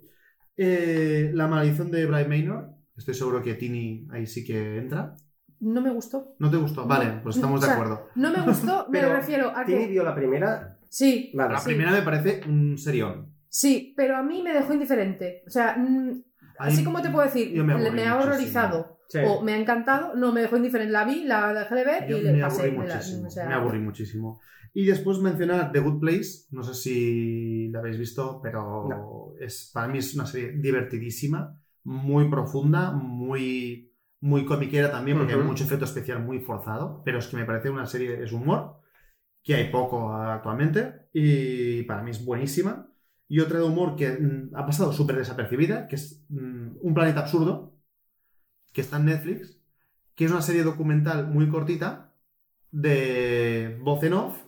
Eh, 0.56 1.30
la 1.34 1.48
maldición 1.48 1.90
de 1.90 2.06
Brian 2.06 2.28
Maynor. 2.28 2.70
Estoy 2.96 3.14
seguro 3.14 3.42
que 3.42 3.54
Tini 3.54 4.06
ahí 4.12 4.26
sí 4.26 4.44
que 4.44 4.78
entra. 4.78 5.16
No 5.64 5.80
me 5.80 5.90
gustó. 5.90 6.34
¿No 6.38 6.50
te 6.50 6.56
gustó? 6.56 6.86
Vale, 6.86 7.20
pues 7.22 7.36
estamos 7.36 7.58
O 7.58 7.60
de 7.60 7.66
sea, 7.66 7.74
acuerdo. 7.74 8.08
No 8.14 8.30
me 8.30 8.40
gustó, 8.42 8.86
me 8.90 9.00
Pero 9.00 9.14
refiero 9.14 9.48
a 9.56 9.64
¿Tini 9.64 9.80
que... 9.80 9.86
vio 9.88 10.04
la 10.04 10.14
primera? 10.14 10.78
Sí, 10.88 11.32
Vale. 11.34 11.54
La 11.54 11.58
sí. 11.60 11.64
primera 11.66 11.90
me 11.90 12.02
parece 12.02 12.42
un 12.48 12.78
serión. 12.78 13.32
Sí, 13.48 13.94
pero 13.96 14.16
a 14.16 14.22
mí 14.22 14.42
me 14.42 14.52
dejó 14.52 14.72
indiferente. 14.74 15.42
O 15.46 15.50
sea, 15.50 15.76
mm, 15.76 16.22
así 16.58 16.84
como 16.84 17.00
te 17.02 17.10
puedo 17.10 17.24
decir, 17.26 17.62
me 17.62 18.06
ha 18.06 18.16
horrorizado 18.16 18.92
Sí. 19.08 19.18
o 19.24 19.42
me 19.42 19.52
ha 19.52 19.58
encantado, 19.58 20.14
no 20.16 20.32
me 20.32 20.40
dejó 20.40 20.56
indiferente. 20.56 20.90
La 20.92 21.04
vi, 21.04 21.24
la 21.24 21.52
dejé 21.52 21.74
de 21.74 21.84
ver 21.84 22.08
Yo 22.08 22.16
y 22.18 22.22
le 22.22 22.32
me 22.32 22.40
pasé. 22.40 22.62
aburrí 22.62 22.78
me 22.78 22.86
la- 22.88 22.94
muchísimo. 22.96 23.26
o 23.26 23.30
sea, 23.30 23.46
Me 23.46 23.54
aburrí 23.54 23.78
muchísimo. 23.80 24.40
Y 24.72 24.86
después 24.86 25.18
mencionar 25.20 25.70
The 25.72 25.78
Good 25.80 26.00
Place. 26.00 26.46
No 26.50 26.62
sé 26.64 26.74
si 26.74 27.68
la 27.68 27.78
habéis 27.80 27.98
visto, 27.98 28.40
pero 28.42 29.34
es, 29.40 29.70
para 29.72 29.88
mí 29.88 29.98
es 29.98 30.14
una 30.14 30.26
serie 30.26 30.52
divertidísima, 30.56 31.54
muy 31.84 32.28
profunda, 32.30 32.90
muy, 32.92 33.92
muy 34.24 34.46
comiquera 34.46 34.90
también, 34.90 35.18
porque 35.18 35.34
Ujú. 35.34 35.42
hay 35.42 35.48
mucho 35.48 35.64
efecto 35.64 35.84
especial 35.84 36.20
muy 36.24 36.40
forzado. 36.40 37.02
Pero 37.04 37.18
es 37.18 37.26
que 37.28 37.36
me 37.36 37.44
parece 37.44 37.68
una 37.68 37.84
serie, 37.86 38.22
es 38.24 38.32
humor, 38.32 38.80
que 39.42 39.54
hay 39.54 39.70
poco 39.70 40.12
actualmente, 40.14 41.08
y 41.12 41.82
para 41.84 42.02
mí 42.02 42.10
es 42.10 42.24
buenísima. 42.24 42.88
Y 43.28 43.40
otra 43.40 43.58
de 43.58 43.64
humor 43.64 43.96
que 43.96 44.10
mm, 44.12 44.56
ha 44.56 44.64
pasado 44.66 44.92
súper 44.94 45.16
desapercibida, 45.16 45.86
que 45.88 45.96
es 45.96 46.24
mm, 46.30 46.78
Un 46.80 46.94
planeta 46.94 47.20
absurdo, 47.20 47.76
que 48.72 48.80
está 48.80 48.96
en 48.96 49.06
Netflix, 49.06 49.58
que 50.14 50.24
es 50.24 50.30
una 50.30 50.42
serie 50.42 50.62
documental 50.64 51.28
muy 51.28 51.48
cortita 51.50 52.14
de 52.70 53.78
voz 53.82 54.02
en 54.04 54.14
off, 54.14 54.42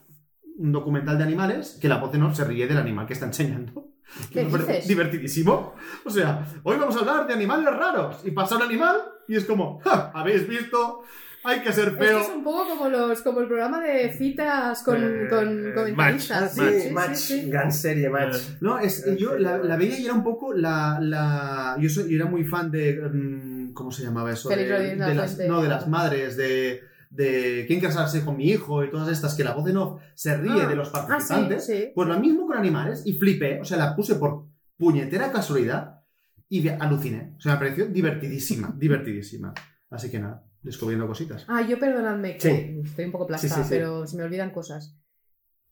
un 0.58 0.72
documental 0.72 1.18
de 1.18 1.24
animales, 1.24 1.78
que 1.80 1.88
la 1.88 1.98
voz 1.98 2.14
en 2.14 2.22
off 2.22 2.36
se 2.36 2.44
ríe 2.44 2.66
del 2.66 2.78
animal 2.78 3.06
que 3.06 3.12
está 3.14 3.26
enseñando. 3.26 3.92
¿Qué 4.30 4.34
Que 4.40 4.44
me 4.44 4.50
parece 4.50 4.72
dices? 4.72 4.88
divertidísimo. 4.88 5.74
O 6.04 6.10
sea, 6.10 6.46
hoy 6.62 6.76
vamos 6.78 6.96
a 6.96 7.00
hablar 7.00 7.26
de 7.26 7.34
animales 7.34 7.66
raros. 7.74 8.22
Y 8.24 8.30
pasa 8.30 8.56
un 8.56 8.62
animal 8.62 8.96
y 9.28 9.36
es 9.36 9.44
como, 9.44 9.80
"Ja, 9.80 10.10
¿habéis 10.14 10.46
visto? 10.48 11.02
Hay 11.44 11.60
que 11.60 11.72
ser 11.72 11.96
feo. 11.96 12.18
es 12.18 12.28
un 12.28 12.42
poco 12.42 12.66
como 12.70 12.88
los 12.88 13.22
como 13.22 13.40
el 13.40 13.46
programa 13.46 13.80
de 13.80 14.12
citas 14.12 14.82
con, 14.82 14.96
Eh, 14.96 15.28
con 15.30 15.68
eh, 15.68 15.74
comentaristas. 15.74 16.58
Ah, 16.58 16.62
Match, 16.62 16.74
sí, 16.74 16.90
Match, 16.90 17.14
sí, 17.14 17.40
sí. 17.42 17.50
gran 17.50 17.70
serie, 17.72 18.08
Match. 18.10 18.34
Eh, 18.36 18.56
No, 18.62 18.78
es, 18.80 19.04
yo 19.16 19.38
la, 19.38 19.58
la 19.58 19.76
veía 19.76 19.96
y 19.96 20.04
era 20.06 20.14
un 20.14 20.24
poco 20.24 20.52
la. 20.52 20.98
la 21.00 21.76
yo, 21.78 21.88
soy, 21.88 22.10
yo 22.10 22.16
era 22.16 22.26
muy 22.26 22.42
fan 22.44 22.70
de. 22.72 22.94
mm, 23.00 23.72
¿Cómo 23.74 23.92
se 23.92 24.02
llamaba 24.02 24.32
eso? 24.32 24.48
De, 24.48 24.56
de 24.56 24.64
de 24.64 24.96
la 24.96 25.14
las, 25.14 25.38
no, 25.38 25.62
de 25.62 25.68
las 25.68 25.86
madres, 25.86 26.36
de. 26.36 26.82
De 27.16 27.64
quién 27.66 27.80
casarse 27.80 28.24
con 28.24 28.36
mi 28.36 28.48
hijo 28.50 28.84
y 28.84 28.90
todas 28.90 29.08
estas, 29.08 29.34
que 29.34 29.42
la 29.44 29.54
voz 29.54 29.68
en 29.68 29.76
off 29.78 30.00
se 30.14 30.36
ríe 30.36 30.62
Ah, 30.62 30.66
de 30.66 30.76
los 30.76 30.88
Ah, 30.94 31.00
sí, 31.00 31.06
participantes. 31.08 31.66
sí. 31.66 31.92
Pues 31.94 32.08
lo 32.08 32.18
mismo 32.20 32.46
con 32.46 32.56
animales 32.56 33.02
y 33.06 33.14
flipé, 33.14 33.60
o 33.60 33.64
sea, 33.64 33.76
la 33.78 33.96
puse 33.96 34.16
por 34.16 34.46
puñetera 34.76 35.32
casualidad 35.32 36.02
y 36.48 36.68
aluciné. 36.68 37.34
O 37.38 37.40
sea, 37.40 37.52
me 37.54 37.58
pareció 37.58 37.86
divertidísima, 37.86 38.72
divertidísima. 38.78 39.52
Así 39.90 40.10
que 40.10 40.18
nada, 40.18 40.44
descubriendo 40.62 41.06
cositas. 41.06 41.44
Ah, 41.48 41.62
yo 41.62 41.78
perdonadme, 41.78 42.34
que 42.36 42.40
Sí. 42.40 42.80
estoy 42.84 43.04
un 43.06 43.12
poco 43.12 43.24
Sí, 43.24 43.28
plastada, 43.28 43.54
sí, 43.56 43.62
sí. 43.62 43.68
pero 43.70 44.06
se 44.06 44.16
me 44.16 44.24
olvidan 44.24 44.50
cosas. 44.50 44.96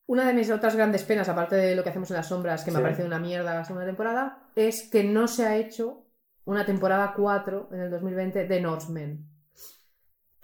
Una 0.07 0.27
de 0.27 0.35
mis 0.35 0.51
otras 0.51 0.77
grandes 0.77 1.03
penas, 1.03 1.29
aparte 1.29 1.57
de 1.57 1.75
lo 1.77 1.83
que 1.83 1.89
hacemos 1.91 2.11
en 2.11 2.17
las 2.17 2.29
sombras, 2.29 2.63
que 2.65 2.71
me 2.71 2.79
ha 2.79 2.83
parecido 2.83 3.07
una 3.07 3.19
mierda 3.19 3.55
la 3.55 3.65
segunda 3.65 3.87
temporada, 3.87 4.39
es 4.55 4.89
que 4.91 5.03
no 5.05 5.29
se 5.29 5.47
ha 5.47 5.57
hecho 5.57 6.07
una 6.45 6.67
temporada 6.67 7.15
4 7.17 7.71
en 7.73 7.81
el 7.81 7.91
2020 7.91 8.47
de 8.47 8.61
Norsemen. 8.61 9.27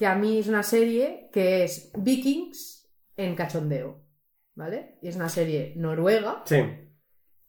Que 0.01 0.07
a 0.07 0.15
mí 0.15 0.39
es 0.39 0.49
una 0.49 0.63
serie 0.63 1.29
que 1.31 1.63
es 1.65 1.93
Vikings 1.95 2.91
en 3.17 3.35
cachondeo. 3.37 4.01
¿Vale? 4.55 4.99
Y 5.03 5.09
es 5.09 5.17
una 5.17 5.29
serie 5.29 5.75
noruega. 5.77 6.43
Sí. 6.47 6.57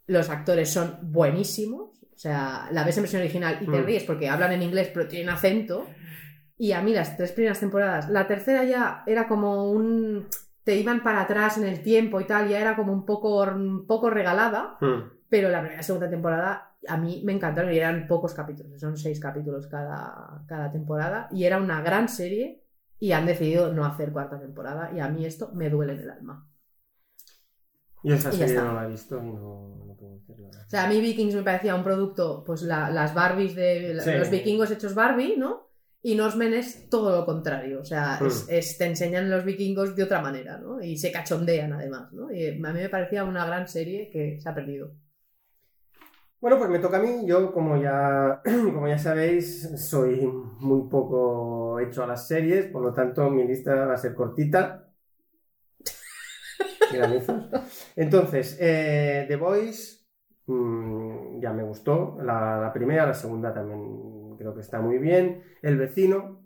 Los 0.08 0.30
actores 0.30 0.70
son 0.70 1.00
buenísimos. 1.02 2.04
O 2.14 2.18
sea, 2.18 2.68
la 2.72 2.84
ves 2.84 2.98
en 2.98 3.04
versión 3.04 3.22
original 3.22 3.58
y 3.62 3.66
te 3.66 3.80
Mm. 3.80 3.86
ríes 3.86 4.04
porque 4.04 4.28
hablan 4.30 4.52
en 4.52 4.64
inglés 4.64 4.92
pero 4.94 5.08
tienen 5.08 5.30
acento. 5.30 5.88
Y 6.58 6.74
a 6.74 6.82
mí 6.82 6.94
las 6.94 7.16
tres 7.18 7.32
primeras 7.32 7.60
temporadas, 7.62 8.10
la 8.10 8.28
tercera 8.28 8.66
ya 8.66 9.04
era 9.08 9.28
como 9.30 9.72
un... 9.72 10.28
te 10.64 10.76
iban 10.76 11.02
para 11.04 11.22
atrás 11.22 11.58
en 11.58 11.64
el 11.64 11.82
tiempo 11.82 12.20
y 12.22 12.26
tal, 12.26 12.48
ya 12.50 12.60
era 12.60 12.76
como 12.76 12.92
un 12.94 13.06
poco, 13.06 13.42
un 13.44 13.88
poco 13.88 14.10
regalada, 14.12 14.78
Mm. 14.82 15.12
pero 15.30 15.50
la 15.50 15.62
primera 15.62 15.82
y 15.82 15.84
segunda 15.86 16.10
temporada 16.10 16.71
a 16.88 16.98
mí 16.98 17.22
me 17.26 17.34
encantaron 17.34 17.72
y 17.74 17.78
eran 17.78 18.08
pocos 18.08 18.34
capítulos, 18.34 18.80
son 18.80 18.98
seis 18.98 19.20
capítulos 19.20 19.68
cada, 19.68 20.44
cada 20.48 20.72
temporada 20.72 21.28
y 21.32 21.44
era 21.46 21.58
una 21.60 21.82
gran 21.82 22.10
serie 22.10 22.64
y 23.00 23.12
han 23.12 23.26
decidido 23.26 23.72
no 23.74 23.86
hacer 23.86 24.12
cuarta 24.12 24.40
temporada 24.40 24.92
y 24.96 25.00
a 25.00 25.08
mí 25.10 25.26
esto 25.26 25.52
me 25.54 25.70
duele 25.70 25.94
en 25.94 26.00
el 26.02 26.10
alma. 26.12 26.48
Yo 28.04 28.16
esa 28.16 28.34
Y 28.34 28.38
ya 28.38 28.48
serie 28.48 28.64
no 28.64 28.74
la 28.74 28.86
he 28.86 28.90
visto 28.90 29.22
no, 29.22 29.86
no 29.86 29.96
puedo 29.96 30.16
decir 30.16 30.40
nada. 30.40 30.64
O 30.66 30.70
sea, 30.70 30.86
a 30.86 30.90
mí 30.90 31.00
Vikings 31.00 31.36
me 31.36 31.44
parecía 31.44 31.76
un 31.76 31.84
producto, 31.84 32.44
pues 32.46 32.64
la- 32.64 32.90
las 32.90 33.14
Barbies 33.14 33.54
de 33.56 34.00
Sí. 34.04 34.12
los 34.18 34.30
vikingos 34.32 34.72
hechos 34.72 34.96
Barbie, 34.96 35.36
¿no? 35.38 35.68
Y 36.02 36.16
Norsemen 36.16 36.56
es 36.56 36.90
todo 36.90 37.16
lo 37.16 37.26
contrario. 37.28 37.80
O 37.80 37.86
sea, 37.86 38.18
Mm. 38.20 38.26
es, 38.26 38.46
es- 38.50 38.78
te 38.80 38.86
enseñan 38.86 39.30
los 39.30 39.46
vikingos 39.46 39.96
de 39.96 40.02
otra 40.02 40.20
manera, 40.20 40.58
¿no? 40.58 40.82
Y 40.82 40.98
se 40.98 41.12
cachondean 41.12 41.74
además, 41.74 42.12
¿no? 42.12 42.32
Y 42.34 42.48
a 42.48 42.54
mí 42.54 42.80
me 42.80 42.90
parecía 42.90 43.24
una 43.24 43.46
gran 43.46 43.68
serie 43.68 44.10
que 44.12 44.40
se 44.42 44.50
ha 44.50 44.56
perdido. 44.56 44.96
Bueno, 46.42 46.58
pues 46.58 46.70
me 46.70 46.80
toca 46.80 46.98
a 46.98 47.02
mí. 47.02 47.26
Yo, 47.28 47.54
como 47.54 47.78
ya, 47.78 48.42
como 48.74 48.88
ya 48.88 48.98
sabéis, 48.98 49.70
soy 49.90 50.26
muy 50.60 50.90
poco 50.90 51.80
hecho 51.80 52.04
a 52.04 52.08
las 52.08 52.28
series, 52.28 52.68
por 52.68 52.82
lo 52.84 52.94
tanto 52.94 53.30
mi 53.30 53.46
lista 53.48 53.86
va 53.86 53.94
a 53.94 53.98
ser 53.98 54.16
cortita. 54.16 54.92
Entonces, 57.96 58.58
eh, 58.60 59.26
The 59.28 59.36
Voice 59.36 60.00
mm, 60.48 61.40
ya 61.42 61.54
me 61.54 61.64
gustó. 61.64 62.18
La 62.24 62.72
primera, 62.74 63.06
la 63.06 63.14
segunda 63.14 63.54
también 63.54 64.36
creo 64.38 64.54
que 64.56 64.62
está 64.62 64.80
muy 64.82 64.98
bien. 64.98 65.44
El 65.62 65.78
vecino, 65.78 66.41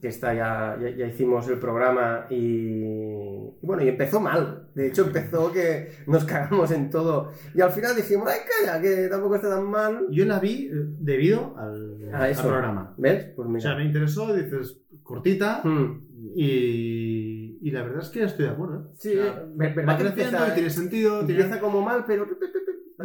que 0.00 0.08
está 0.08 0.34
ya, 0.34 0.78
ya, 0.80 0.90
ya 0.90 1.06
hicimos 1.06 1.48
el 1.48 1.58
programa 1.58 2.26
y, 2.30 2.36
y 2.36 3.66
bueno, 3.66 3.82
y 3.82 3.88
empezó 3.88 4.20
mal. 4.20 4.68
De 4.74 4.88
hecho, 4.88 5.06
empezó 5.06 5.50
que 5.52 5.90
nos 6.06 6.24
cagamos 6.24 6.70
en 6.70 6.90
todo. 6.90 7.30
Y 7.54 7.60
al 7.60 7.70
final 7.70 7.96
dijimos, 7.96 8.28
ay, 8.30 8.40
calla, 8.66 8.80
que 8.80 9.08
tampoco 9.08 9.36
está 9.36 9.48
tan 9.50 9.64
mal. 9.70 10.06
Yo 10.10 10.24
la 10.24 10.38
vi 10.40 10.66
eh, 10.66 10.70
debido 11.00 11.56
al, 11.58 12.10
A 12.14 12.28
eso. 12.28 12.42
al 12.42 12.48
programa. 12.48 12.94
¿Ves? 12.98 13.26
Pues 13.36 13.46
O 13.46 13.48
mira. 13.50 13.60
sea, 13.60 13.76
me 13.76 13.84
interesó, 13.84 14.34
dices, 14.34 14.80
cortita, 15.02 15.60
Hmm. 15.64 16.00
y, 16.34 17.58
y 17.60 17.70
la 17.70 17.82
verdad 17.82 18.02
es 18.02 18.08
que 18.08 18.22
estoy 18.24 18.46
de 18.46 18.50
acuerdo. 18.52 18.80
¿eh? 18.80 18.94
Sí, 18.98 19.10
O 19.18 19.22
sea, 19.22 19.44
ver- 19.54 19.88
va 19.88 19.96
que 19.96 20.04
creciendo 20.04 20.38
y 20.48 20.54
tiene 20.54 20.70
sentido. 20.70 21.24
tiene- 21.26 21.42
Empieza 21.42 21.60
como 21.60 21.80
mal, 21.82 22.04
pero... 22.06 22.26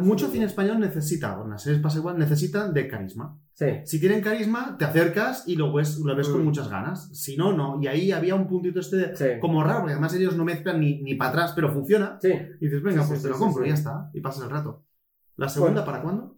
Mucho 0.00 0.28
cine 0.28 0.44
español 0.46 0.78
necesita, 0.80 1.38
o 1.40 1.44
en 1.44 1.50
las 1.50 1.62
series 1.62 1.80
pasa 1.82 1.98
igual, 1.98 2.18
necesitan 2.18 2.72
de 2.74 2.88
carisma. 2.88 3.38
Sí. 3.54 3.66
Si 3.84 4.00
tienen 4.00 4.20
carisma, 4.22 4.76
te 4.78 4.84
acercas 4.86 5.44
y 5.46 5.56
lo 5.56 5.72
ves, 5.72 5.98
lo 5.98 6.14
ves 6.16 6.28
con 6.28 6.40
Mm. 6.42 6.44
muchas 6.44 6.68
ganas. 6.68 7.10
Si 7.12 7.36
no, 7.36 7.52
no. 7.52 7.78
Y 7.82 7.86
ahí 7.86 8.10
había 8.12 8.34
un 8.34 8.46
puntito 8.48 8.80
este 8.80 8.96
de- 8.96 9.16
Sí. 9.16 9.24
como 9.40 9.62
raro, 9.62 9.80
porque 9.80 9.92
además 9.92 10.14
ellos 10.14 10.36
no 10.36 10.44
mezclan 10.44 10.80
ni, 10.80 11.02
ni 11.02 11.14
para 11.14 11.30
atrás, 11.30 11.52
pero 11.54 11.70
funciona. 11.72 12.18
Sí. 12.22 12.32
Y 12.60 12.64
dices, 12.66 12.82
venga, 12.82 13.04
pues 13.06 13.22
te 13.22 13.28
lo 13.28 13.36
compro, 13.38 13.64
y 13.64 13.68
ya 13.68 13.74
está. 13.74 14.10
Y 14.14 14.20
pasas 14.20 14.44
el 14.44 14.50
rato. 14.50 14.84
¿La 15.36 15.48
segunda 15.48 15.84
para 15.84 16.02
cuándo? 16.02 16.36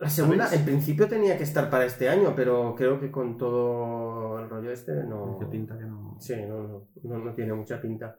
La 0.00 0.08
segunda, 0.08 0.44
¿Sabéis? 0.46 0.60
en 0.60 0.66
principio 0.66 1.06
tenía 1.08 1.36
que 1.36 1.44
estar 1.44 1.70
para 1.70 1.84
este 1.84 2.08
año, 2.08 2.32
pero 2.34 2.74
creo 2.76 2.98
que 2.98 3.10
con 3.10 3.36
todo 3.38 4.40
el 4.40 4.48
rollo 4.48 4.70
este 4.72 5.04
no... 5.04 5.38
Que 5.38 5.46
pinta 5.46 5.78
que 5.78 5.84
no. 5.84 6.16
Sí, 6.18 6.34
no, 6.48 6.62
no, 6.66 6.88
no, 7.04 7.18
no 7.24 7.34
tiene 7.34 7.52
mucha 7.52 7.80
pinta. 7.80 8.18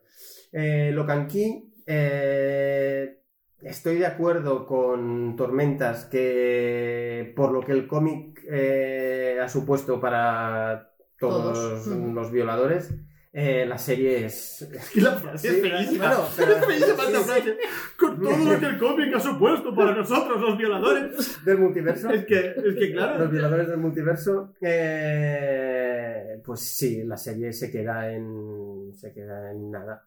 Eh, 0.52 0.92
Locan 0.94 1.28
Key, 1.28 1.74
eh, 1.86 3.23
estoy 3.64 3.98
de 3.98 4.06
acuerdo 4.06 4.66
con 4.66 5.36
Tormentas 5.36 6.06
que 6.06 7.32
por 7.36 7.52
lo 7.52 7.62
que 7.62 7.72
el 7.72 7.88
cómic 7.88 8.42
eh, 8.50 9.38
ha 9.42 9.48
supuesto 9.50 10.00
para 10.00 10.92
todos, 11.20 11.84
Todos. 11.84 11.88
Mm. 11.88 12.14
los 12.14 12.32
violadores, 12.32 12.94
eh, 13.36 13.66
la 13.66 13.78
serie 13.80 14.26
es... 14.26 14.68
Y 14.94 15.02
la 15.02 15.14
frase 15.14 15.50
Sí, 15.50 15.56
es 15.56 15.98
bueno, 15.98 16.16
pero- 16.38 16.58
es 16.58 16.66
feísima 16.66 17.04
esta 17.06 17.20
frase. 17.22 17.58
Con 17.98 18.22
todo 18.22 18.38
lo 18.54 18.60
que 18.60 18.66
el 18.68 18.78
cómic 18.78 19.16
ha 19.16 19.20
supuesto 19.20 19.74
para 19.74 19.96
nosotros, 19.96 20.40
los 20.42 20.58
violadores. 20.58 21.44
del 21.46 21.58
multiverso. 21.58 22.10
Es 22.12 22.26
que, 22.26 22.36
es 22.40 22.56
que 22.56 22.88
Los 22.90 23.06
claro. 23.06 23.30
violadores 23.30 23.68
del 23.70 23.78
multiverso. 23.78 24.54
eh, 24.62 26.42
pues 26.46 26.60
sí, 26.60 27.04
la 27.06 27.18
serie 27.18 27.54
se 27.54 27.72
queda 27.72 28.12
en. 28.14 28.92
se 28.96 29.12
queda 29.14 29.52
en 29.52 29.72
nada. 29.72 30.06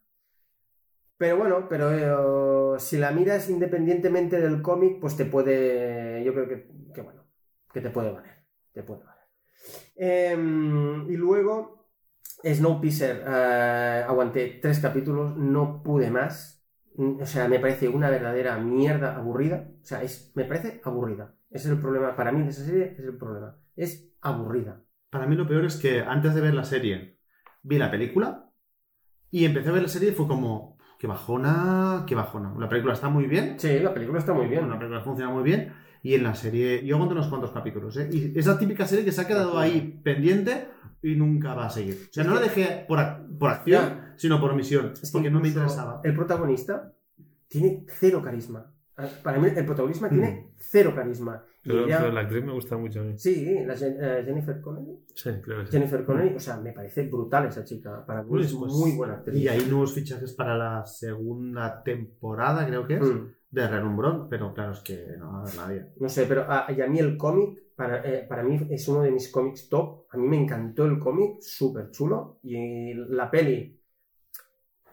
Pero 1.18 1.38
bueno, 1.38 1.66
pero 1.68 2.76
eh, 2.76 2.80
si 2.80 2.98
la 2.98 3.10
miras 3.10 3.48
independientemente 3.48 4.40
del 4.40 4.60
cómic, 4.62 5.01
pues 5.01 5.16
te 5.16 5.24
puede. 5.24 6.22
Yo 6.24 6.32
creo 6.34 6.48
que, 6.48 7.01
bueno, 7.02 7.24
que 7.72 7.80
te 7.80 7.90
puede 7.90 8.12
valer. 8.12 8.44
Te 8.72 8.82
puede 8.82 9.02
valer. 9.05 9.24
Em, 9.97 11.10
y 11.10 11.16
luego, 11.16 11.88
Snowpiercer, 12.44 13.22
eh, 13.26 14.05
aguanté 14.06 14.59
tres 14.60 14.78
capítulos, 14.80 15.36
no 15.36 15.82
pude 15.82 16.10
más. 16.10 16.64
Mm, 16.97 17.20
O 17.22 17.26
sea, 17.26 17.48
me 17.48 17.60
parece 17.60 17.88
una 17.88 18.10
verdadera 18.10 18.59
mierda 18.59 19.16
aburrida. 19.16 19.68
O 19.82 19.84
sea, 19.84 20.02
es, 20.02 20.32
me 20.34 20.44
parece 20.44 20.80
aburrida. 20.84 21.34
Ese 21.51 21.68
es 21.68 21.74
el 21.74 21.80
problema. 21.80 22.14
Para 22.16 22.32
mí 22.32 22.43
de 22.43 22.51
esa 22.51 22.64
serie 22.64 22.94
es 22.98 23.05
el 23.05 23.16
problema. 23.16 23.59
Es 23.74 24.10
aburrida. 24.20 24.82
Para 25.10 25.26
mí 25.26 25.34
lo 25.36 25.47
peor 25.47 25.64
es 25.64 25.76
que 25.76 26.01
antes 26.01 26.34
de 26.34 26.40
ver 26.43 26.55
la 26.55 26.64
serie, 26.64 27.18
vi 27.62 27.78
la 27.78 27.90
película 27.90 28.51
y 29.30 29.44
empecé 29.44 29.68
a 29.68 29.72
ver 29.72 29.82
la 29.82 29.88
serie 29.88 30.10
y 30.10 30.14
fue 30.14 30.26
como, 30.26 30.75
qué 30.98 31.06
bajona, 31.06 32.05
qué 32.06 32.14
bajona. 32.14 32.55
La 32.59 32.68
película 32.68 32.94
está 32.94 33.09
muy 33.09 33.27
bien. 33.27 33.56
Sí, 33.59 33.78
la 33.81 33.93
película 33.94 34.18
está 34.18 34.32
muy 34.32 34.47
bien. 34.47 34.68
La 34.68 34.78
película 34.78 35.01
funciona 35.01 35.31
muy 35.32 35.43
bien. 35.43 35.73
Y 36.02 36.14
en 36.14 36.23
la 36.23 36.35
serie, 36.35 36.85
yo 36.85 36.94
aguanto 36.97 37.14
unos 37.14 37.28
cuantos 37.28 37.51
capítulos, 37.51 37.97
¿eh? 37.97 38.09
Y 38.12 38.39
es 38.39 38.47
la 38.47 38.59
típica 38.59 38.86
serie 38.86 39.05
que 39.05 39.12
se 39.12 39.20
ha 39.20 39.27
quedado 39.27 39.59
ahí 39.59 40.01
pendiente 40.05 40.68
y 41.02 41.16
nunca 41.16 41.55
va 41.55 41.66
a 41.66 41.70
seguir. 41.70 42.06
O 42.10 42.12
sea, 42.12 42.23
no 42.24 42.35
la 42.35 42.40
dejé 42.40 42.85
por, 42.86 42.98
ac- 42.98 43.39
por 43.39 43.51
acción, 43.51 43.82
Ya. 43.82 44.14
sino 44.16 44.40
por 44.40 44.52
omisión. 44.52 44.93
Porque 45.12 45.31
no 45.31 45.40
me 45.40 45.48
interesaba. 45.48 46.01
El 46.05 46.14
protagonista 46.14 46.93
tiene 47.48 47.85
cero 47.89 48.23
carisma. 48.23 48.73
Para 49.23 49.39
mí, 49.39 49.48
el 49.55 49.64
protagonista 49.66 50.06
Mm. 50.06 50.10
tiene 50.10 50.51
cero 50.56 50.93
carisma. 50.94 51.43
Pero, 51.62 51.85
ella- 51.85 51.98
pero 51.98 52.12
la 52.12 52.20
actriz 52.20 52.44
me 52.44 52.52
gusta 52.52 52.77
mucho 52.78 53.01
a 53.01 53.05
mí. 53.05 53.14
Sí, 53.18 53.59
la 53.66 53.74
eh, 53.74 54.23
Jennifer 54.24 54.60
Connelly. 54.60 55.01
Sí, 55.14 55.31
creo 55.43 55.60
que 55.60 55.66
sí. 55.66 55.73
Jennifer 55.73 56.05
Connelly, 56.05 56.35
o 56.36 56.40
sea, 56.40 56.56
me 56.59 56.73
parece 56.73 57.02
brutal 57.09 57.47
esa 57.47 57.64
chica. 57.64 58.05
Para 58.06 58.23
mí 58.23 58.28
Pues, 58.31 58.47
es 58.47 58.55
pues, 58.55 58.73
muy 58.73 58.93
buena 58.97 59.14
actriz. 59.14 59.36
Y 59.36 59.48
hay 59.48 59.66
nuevos 59.68 59.93
fichajes 59.93 60.32
para 60.32 60.56
la 60.56 60.86
segunda 60.86 61.82
temporada, 61.82 62.66
creo 62.66 62.86
que 62.86 62.94
es, 62.94 63.01
Mm. 63.02 63.32
de 63.51 63.68
Renumbrón, 63.68 64.28
pero 64.28 64.55
claro, 64.55 64.73
es 64.73 64.81
que 64.81 65.14
no 65.18 65.32
va 65.32 65.39
a 65.39 65.43
haber 65.43 65.56
nadie. 65.56 65.86
No 65.98 66.09
sé, 66.09 66.24
pero 66.27 66.44
a, 66.48 66.66
y 66.70 66.81
a 66.81 66.86
mí 66.86 66.98
el 66.98 67.16
cómic, 67.16 67.59
para, 67.74 68.01
eh, 68.09 68.24
para 68.28 68.43
mí 68.43 68.66
es 68.70 68.86
uno 68.89 69.02
de 69.02 69.10
mis 69.10 69.28
cómics 69.31 69.68
top. 69.68 70.06
A 70.10 70.16
mí 70.16 70.27
me 70.27 70.40
encantó 70.40 70.85
el 70.86 70.98
cómic, 70.98 71.40
súper 71.40 71.90
chulo. 71.90 72.39
Y 72.43 72.94
la 72.94 73.31
peli, 73.31 73.75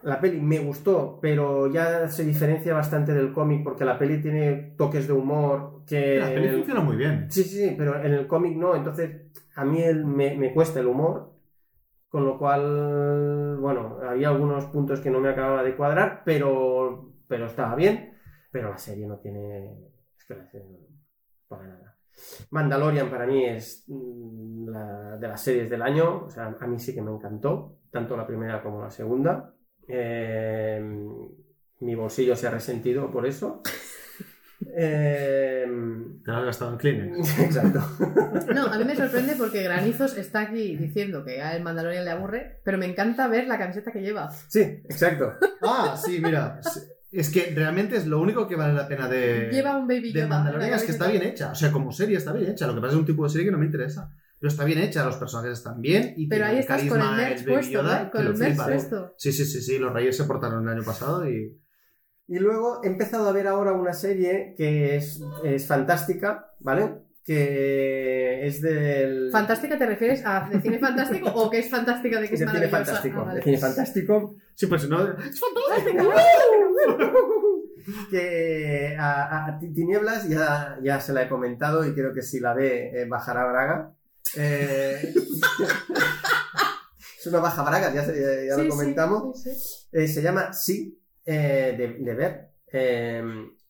la 0.04 0.20
peli 0.20 0.40
me 0.40 0.58
gustó, 0.60 1.18
pero 1.20 1.72
ya 1.72 2.08
se 2.08 2.24
diferencia 2.24 2.74
bastante 2.74 3.12
del 3.14 3.32
cómic 3.32 3.64
porque 3.64 3.84
la 3.84 3.98
peli 3.98 4.20
tiene 4.20 4.74
toques 4.76 5.06
de 5.06 5.12
humor 5.14 5.82
que... 5.86 6.18
la 6.20 6.26
peli 6.26 6.46
el- 6.48 6.56
funciona 6.56 6.80
muy 6.80 6.96
bien. 6.96 7.30
Sí, 7.30 7.42
sí, 7.42 7.58
sí, 7.68 7.74
pero 7.76 7.96
en 8.02 8.12
el 8.14 8.26
cómic 8.26 8.56
no. 8.56 8.74
Entonces, 8.76 9.22
a 9.56 9.64
mí 9.64 9.82
el- 9.82 10.04
me, 10.04 10.36
me 10.36 10.52
cuesta 10.54 10.80
el 10.80 10.86
humor. 10.86 11.32
Con 12.08 12.24
lo 12.24 12.38
cual, 12.38 13.56
bueno, 13.58 13.98
había 14.08 14.28
algunos 14.28 14.66
puntos 14.66 15.00
que 15.00 15.10
no 15.10 15.18
me 15.20 15.30
acababa 15.30 15.64
de 15.64 15.74
cuadrar, 15.74 16.22
pero, 16.24 17.12
pero 17.26 17.46
estaba 17.46 17.74
bien. 17.74 18.14
Pero 18.52 18.70
la 18.70 18.78
serie 18.78 19.06
no 19.06 19.18
tiene. 19.18 19.72
Es 20.16 20.24
que 20.24 20.34
la 20.36 20.46
serie 20.46 20.68
no. 20.70 20.86
Para 21.48 21.66
nada. 21.66 21.96
Mandalorian 22.50 23.10
para 23.10 23.26
mí 23.26 23.44
es 23.44 23.84
mm, 23.88 24.68
la 24.68 25.16
de 25.16 25.28
las 25.28 25.40
series 25.42 25.68
del 25.68 25.82
año. 25.82 26.26
O 26.26 26.30
sea, 26.30 26.54
a 26.60 26.66
mí 26.68 26.78
sí 26.78 26.94
que 26.94 27.02
me 27.02 27.10
encantó. 27.10 27.78
Tanto 27.90 28.16
la 28.16 28.26
primera 28.26 28.62
como 28.62 28.80
la 28.82 28.90
segunda. 28.90 29.52
Eh, 29.88 30.82
mi 31.80 31.94
bolsillo 31.94 32.36
se 32.36 32.46
ha 32.46 32.50
resentido 32.50 33.10
por 33.10 33.26
eso. 33.26 33.62
Eh, 34.76 35.66
Te 36.24 36.30
lo 36.30 36.38
has 36.38 36.44
gastado 36.44 36.72
en 36.72 36.78
Kleenex. 36.78 37.38
exacto. 37.40 37.80
No, 38.54 38.66
a 38.66 38.78
mí 38.78 38.84
me 38.84 38.96
sorprende 38.96 39.34
porque 39.36 39.62
Granizos 39.62 40.16
está 40.16 40.40
aquí 40.40 40.76
diciendo 40.76 41.24
que 41.24 41.42
a 41.42 41.54
el 41.54 41.62
Mandalorian 41.62 42.04
le 42.04 42.10
aburre, 42.10 42.60
pero 42.64 42.78
me 42.78 42.86
encanta 42.86 43.28
ver 43.28 43.46
la 43.46 43.58
camiseta 43.58 43.92
que 43.92 44.00
lleva. 44.00 44.32
Sí, 44.48 44.60
exacto. 44.60 45.34
Ah, 45.62 45.96
sí, 46.02 46.20
mira. 46.20 46.60
Es 47.12 47.30
que 47.30 47.52
realmente 47.54 47.96
es 47.96 48.06
lo 48.06 48.20
único 48.20 48.48
que 48.48 48.56
vale 48.56 48.74
la 48.74 48.88
pena 48.88 49.06
de, 49.06 49.50
Lleva 49.52 49.76
un 49.76 49.86
baby 49.86 50.12
de 50.12 50.20
Yoda. 50.20 50.28
Mandalorian, 50.28 50.74
es 50.74 50.82
que 50.82 50.92
está 50.92 51.08
bien 51.08 51.22
hecha. 51.22 51.52
O 51.52 51.54
sea, 51.54 51.70
como 51.70 51.92
serie 51.92 52.16
está 52.16 52.32
bien 52.32 52.50
hecha. 52.50 52.66
Lo 52.66 52.74
que 52.74 52.80
pasa 52.80 52.94
es 52.94 52.98
un 52.98 53.06
tipo 53.06 53.22
de 53.24 53.30
serie 53.30 53.46
que 53.46 53.52
no 53.52 53.58
me 53.58 53.66
interesa. 53.66 54.10
Pero 54.44 54.52
está 54.52 54.64
bien 54.66 54.78
hecha, 54.80 55.06
los 55.06 55.16
personajes 55.16 55.52
están 55.56 55.80
bien. 55.80 56.12
Y 56.18 56.26
Pero 56.28 56.44
ahí 56.44 56.58
estás 56.58 56.82
con 56.84 57.00
el 57.00 57.16
merch 57.16 57.46
puesto, 57.46 57.72
Yoda 57.72 58.02
¿eh? 58.02 58.10
Con 58.12 58.20
el 58.26 58.34
merch 58.34 58.48
flipas. 58.56 58.66
puesto. 58.66 59.14
Sí, 59.16 59.32
sí, 59.32 59.46
sí, 59.46 59.62
sí. 59.62 59.78
Los 59.78 59.90
Reyes 59.94 60.18
se 60.18 60.24
portaron 60.24 60.62
el 60.68 60.74
año 60.76 60.84
pasado 60.84 61.26
y. 61.26 61.58
Y 62.28 62.38
luego 62.38 62.82
he 62.84 62.88
empezado 62.88 63.26
a 63.26 63.32
ver 63.32 63.46
ahora 63.48 63.72
una 63.72 63.94
serie 63.94 64.54
que 64.54 64.96
es, 64.96 65.22
es 65.44 65.66
fantástica, 65.66 66.50
¿vale? 66.60 66.92
Que 67.24 68.46
es 68.46 68.60
del. 68.60 69.30
¿Fantástica 69.32 69.78
te 69.78 69.86
refieres 69.86 70.22
a 70.26 70.46
de 70.52 70.60
cine 70.60 70.78
fantástico 70.78 71.30
o 71.34 71.48
que 71.48 71.60
es 71.60 71.70
fantástica 71.70 72.20
de 72.20 72.28
que 72.28 72.34
es 72.34 72.40
de 72.40 72.46
cine 72.46 72.68
fantástico. 72.68 73.20
Ah, 73.20 73.24
vale. 73.24 73.36
De 73.38 73.44
cine 73.44 73.56
fantástico. 73.56 74.36
Sí, 74.54 74.66
pues 74.66 74.86
no. 74.90 75.08
¡Es 75.08 75.40
fantástico! 75.40 76.12
que 78.10 78.94
a, 78.98 79.22
a- 79.24 79.46
a 79.46 79.58
Ti- 79.58 79.72
Tinieblas 79.72 80.28
ya, 80.28 80.78
ya 80.82 81.00
se 81.00 81.12
la 81.14 81.22
he 81.22 81.28
comentado 81.28 81.86
y 81.86 81.94
creo 81.94 82.12
que 82.12 82.20
si 82.22 82.40
la 82.40 82.52
ve 82.52 82.90
eh, 82.94 83.06
bajará 83.08 83.46
Braga. 83.46 83.94
Eh, 84.36 85.14
es 87.18 87.26
una 87.26 87.38
baja 87.40 87.62
Braga, 87.62 87.92
ya, 87.94 88.04
se- 88.04 88.46
ya 88.48 88.56
Sí, 88.56 88.62
lo 88.64 88.68
comentamos. 88.70 89.42
sí, 89.42 89.50
sí. 89.54 89.86
Eh, 89.92 90.08
se 90.08 90.22
llama 90.22 90.52
Sí, 90.52 90.98
eh, 91.24 91.74
de, 91.76 91.88
de 92.04 92.14
ver. 92.14 92.50
eh, 92.72 93.22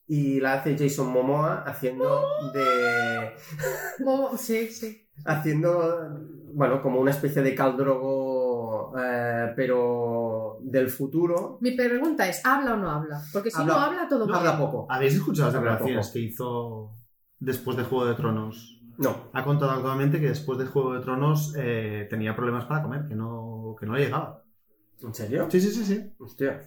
y 0.07 0.39
la 0.41 0.55
hace 0.55 0.77
Jason 0.79 1.09
Momoa 1.11 1.65
haciendo 1.67 2.27
de. 2.53 3.33
Momo- 4.05 4.37
sí, 4.37 4.69
sí. 4.69 5.07
haciendo, 5.25 6.19
bueno, 6.53 6.83
como 6.83 7.01
una 7.01 7.11
especie 7.11 7.43
de 7.43 7.55
caldrogo 7.55 8.93
eh, 8.99 9.53
pero 9.57 10.59
del 10.63 10.89
futuro 10.91 11.59
Mi 11.61 11.73
pregunta 11.73 12.29
es, 12.29 12.45
¿habla 12.45 12.75
o 12.75 12.77
no 12.77 12.91
habla? 12.91 13.23
Porque 13.33 13.51
si 13.51 13.61
Habla- 13.61 13.75
no 13.75 13.81
habla, 13.81 14.09
todo 14.09 14.27
no 14.27 14.35
habla 14.35 14.59
poco. 14.59 14.87
¿Habéis 14.91 15.15
escuchado 15.15 15.49
las 15.51 15.55
declaraciones 15.55 16.11
que 16.11 16.19
hizo 16.21 16.91
después 17.39 17.77
de 17.77 17.85
Juego 17.85 18.07
de 18.07 18.15
Tronos? 18.15 18.74
No. 18.99 19.17
Ha 19.33 19.45
contado 19.45 19.73
actualmente 19.73 20.21
que 20.21 20.29
después 20.29 20.59
de 20.59 20.67
Juego 20.67 20.95
de 20.95 21.01
Tronos 21.01 21.55
eh, 21.57 22.07
tenía 22.11 22.35
problemas 22.37 22.65
para 22.67 22.83
comer, 22.83 23.07
que 23.09 23.15
no, 23.15 23.75
que 23.79 23.87
no 23.87 23.95
le 23.95 24.05
llegaba. 24.05 24.43
¿En 25.03 25.15
serio? 25.15 25.49
Sí, 25.51 25.61
sí, 25.61 25.71
sí, 25.71 25.85
sí. 25.85 26.13
Hostia. 26.19 26.63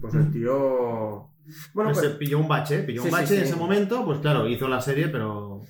Pues 0.00 0.14
el 0.14 0.30
tío. 0.30 1.30
Bueno, 1.74 1.90
Pues 1.90 1.98
pues, 1.98 2.00
se 2.00 2.10
pilló 2.18 2.38
un 2.38 2.48
bache, 2.48 2.82
pilló 2.82 3.02
Sí, 3.02 3.08
un 3.08 3.14
sí, 3.14 3.20
bache 3.20 3.34
en 3.34 3.40
sí. 3.42 3.48
ese 3.50 3.56
momento, 3.56 4.04
pues 4.04 4.18
claro, 4.18 4.48
hizo 4.48 4.66
la 4.68 4.80
serie, 4.80 5.08
pero... 5.08 5.60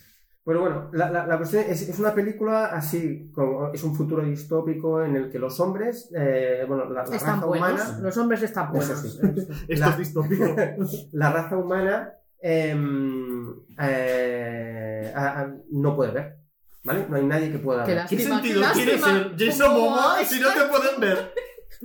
Pero 0.45 0.61
bueno, 0.61 0.91
la, 0.93 1.11
la- 1.11 1.27
la 1.27 1.37
cuestión 1.39 1.65
es, 1.69 1.89
es 1.89 1.99
una 1.99 2.15
película 2.15 2.67
así, 2.67 3.31
como 3.35 3.73
es 3.73 3.83
un 3.83 3.97
futuro 3.97 4.25
distópico 4.25 5.03
en 5.03 5.17
el 5.17 5.29
que 5.29 5.41
los 5.41 5.59
hombres, 5.59 6.09
eh, 6.17 6.65
bueno, 6.69 6.85
la, 6.85 7.05
la 7.05 7.17
Están 7.17 7.41
raza 7.41 7.47
buenos, 7.47 7.83
humana, 7.83 7.99
los 8.01 8.17
hombres 8.17 8.43
están 8.43 8.75
Eso 8.77 8.95
buenos. 8.95 9.01
sí. 9.01 9.19
Esto 9.69 9.85
La- 9.87 9.91
es 9.91 9.99
distópico. 9.99 10.45
la 11.13 11.33
raza 11.33 11.57
humana 11.57 12.13
em, 12.41 13.51
eh, 13.81 15.13
a- 15.15 15.41
a- 15.41 15.55
no 15.71 15.97
puede 15.97 16.13
ver, 16.13 16.37
¿vale? 16.85 17.07
No 17.09 17.17
hay 17.17 17.25
nadie 17.25 17.53
que 17.53 17.59
pueda 17.59 17.85
ver. 17.85 18.05
¿Qué 18.09 18.19
sentido 18.19 18.63
tiene 18.73 18.99
ser 18.99 19.33
Jason 19.39 19.73
¿Cómo 19.75 19.91
Momoa 19.91 20.25
si 20.25 20.41
no 20.41 20.53
te 20.53 20.61
pueden 20.65 21.01
ver? 21.01 21.33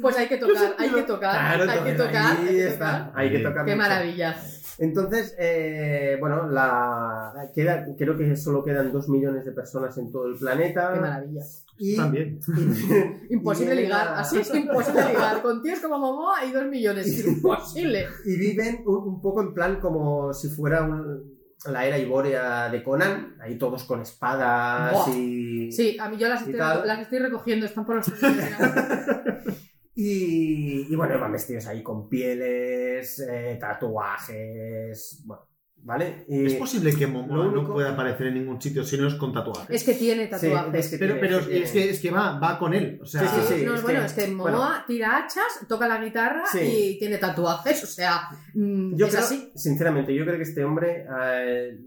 Pues 0.02 0.18
hay 0.18 0.28
que 0.28 0.38
tocar, 0.38 0.76
hay 0.78 0.90
que 0.90 1.02
tocar, 1.04 1.32
Claro, 1.32 1.70
hay 1.72 1.80
que 1.80 1.92
tocar. 1.98 2.38
ahí 2.38 2.48
hay 2.48 2.56
que 2.56 2.68
está, 2.68 3.12
hay 3.14 3.32
que 3.32 3.40
tocar 3.40 3.66
Qué 3.66 3.76
mucho. 3.76 3.78
maravilla. 3.90 4.38
Entonces, 4.80 5.36
eh, 5.38 6.18
bueno, 6.20 6.48
la, 6.50 7.34
queda, 7.54 7.86
creo 7.98 8.18
que 8.18 8.36
solo 8.36 8.64
quedan 8.64 8.92
dos 8.92 9.10
millones 9.10 9.46
de 9.46 9.52
personas 9.52 9.98
en 9.98 10.12
todo 10.12 10.28
el 10.28 10.36
planeta. 10.36 10.92
Qué 10.94 11.00
maravilla. 11.00 11.42
Y, 11.78 11.96
También. 11.98 12.40
Imposible 13.30 13.76
y 13.76 13.84
ligar, 13.84 14.08
a- 14.10 14.20
así 14.20 14.38
es 14.40 14.54
imposible 14.54 15.08
ligar. 15.10 15.42
Con 15.42 15.62
tíos 15.62 15.80
como 15.80 15.98
Momoa 16.00 16.46
y 16.46 16.52
dos 16.52 16.66
millones. 16.66 17.26
Imposible. 17.28 18.06
y 18.26 18.36
viven 18.38 18.84
un, 18.86 18.96
un 19.08 19.22
poco 19.22 19.42
en 19.42 19.54
plan 19.54 19.80
como 19.80 20.34
si 20.34 20.50
fuera 20.50 20.84
un- 20.84 21.40
la 21.66 21.86
era 21.86 21.98
ibórea 22.00 22.70
de 22.70 22.82
Conan, 22.84 23.36
ahí 23.40 23.56
todos 23.58 23.84
con 23.84 24.02
espadas 24.02 24.94
Buah. 24.94 25.16
y, 25.16 25.72
Sí, 25.72 25.96
a 26.00 26.10
mí 26.10 26.18
yo 26.18 26.28
las 26.28 26.42
Y 26.48 26.52
estoy, 26.52 26.88
las 26.88 27.00
estoy 27.02 27.20
recogiendo, 27.20 27.68
están 27.68 27.86
por 27.86 27.98
los 27.98 28.08
y, 29.96 30.88
y 30.92 30.96
bueno, 30.96 31.20
van 31.20 31.32
vestidos 31.34 31.68
ahí 31.68 31.84
con 31.84 32.08
pieles, 32.10 33.20
eh, 33.30 33.58
tatuajes, 33.60 35.24
bueno, 35.26 35.44
¿vale? 35.84 36.26
Y- 36.28 36.46
Es 36.46 36.54
posible 36.56 36.94
que 36.96 37.08
Momoa 37.08 37.48
no 37.52 37.66
pueda 37.74 37.92
aparecer 37.94 38.28
en 38.28 38.36
ningún 38.36 38.62
sitio 38.62 38.84
si 38.84 38.98
no 38.98 39.08
es 39.08 39.16
con 39.16 39.34
tatuajes. 39.34 39.70
Es 39.70 39.84
que 39.84 39.94
tiene 39.96 40.26
Sí, 40.26 40.30
tatuajes. 40.30 40.86
es 40.86 40.92
que 40.92 40.98
Pero, 40.98 41.14
tiene- 41.16 41.28
pero 41.28 41.46
tiene- 41.46 41.64
es 41.66 41.72
que, 41.72 41.90
es 41.90 42.00
que 42.00 42.12
va, 42.12 42.40
va 42.40 42.58
con 42.60 42.74
él. 42.74 43.00
O 43.02 43.06
sea, 43.06 43.22
Sí, 43.22 43.28
sí, 43.48 43.54
sí. 43.60 43.66
no, 43.66 43.76
es 43.76 43.82
bueno, 43.82 44.00
que- 44.02 44.06
es 44.06 44.14
que 44.14 44.28
Momoa 44.28 44.52
bueno. 44.52 44.84
tira 44.88 45.18
hachas, 45.18 45.68
toca 45.68 45.88
la 45.88 46.02
guitarra 46.04 46.44
Sí. 46.52 46.60
y 46.62 47.00
tiene 47.00 47.18
tatuajes, 47.18 47.84
o 47.84 47.88
sea, 47.88 48.30
mm, 48.54 48.96
Yo 48.96 49.08
es 49.08 49.12
creo, 49.14 49.26
así. 49.26 49.52
sinceramente, 49.56 50.14
yo 50.16 50.24
creo 50.26 50.38
que 50.38 50.44
este 50.44 50.64
hombre 50.64 51.06
eh, 51.22 51.78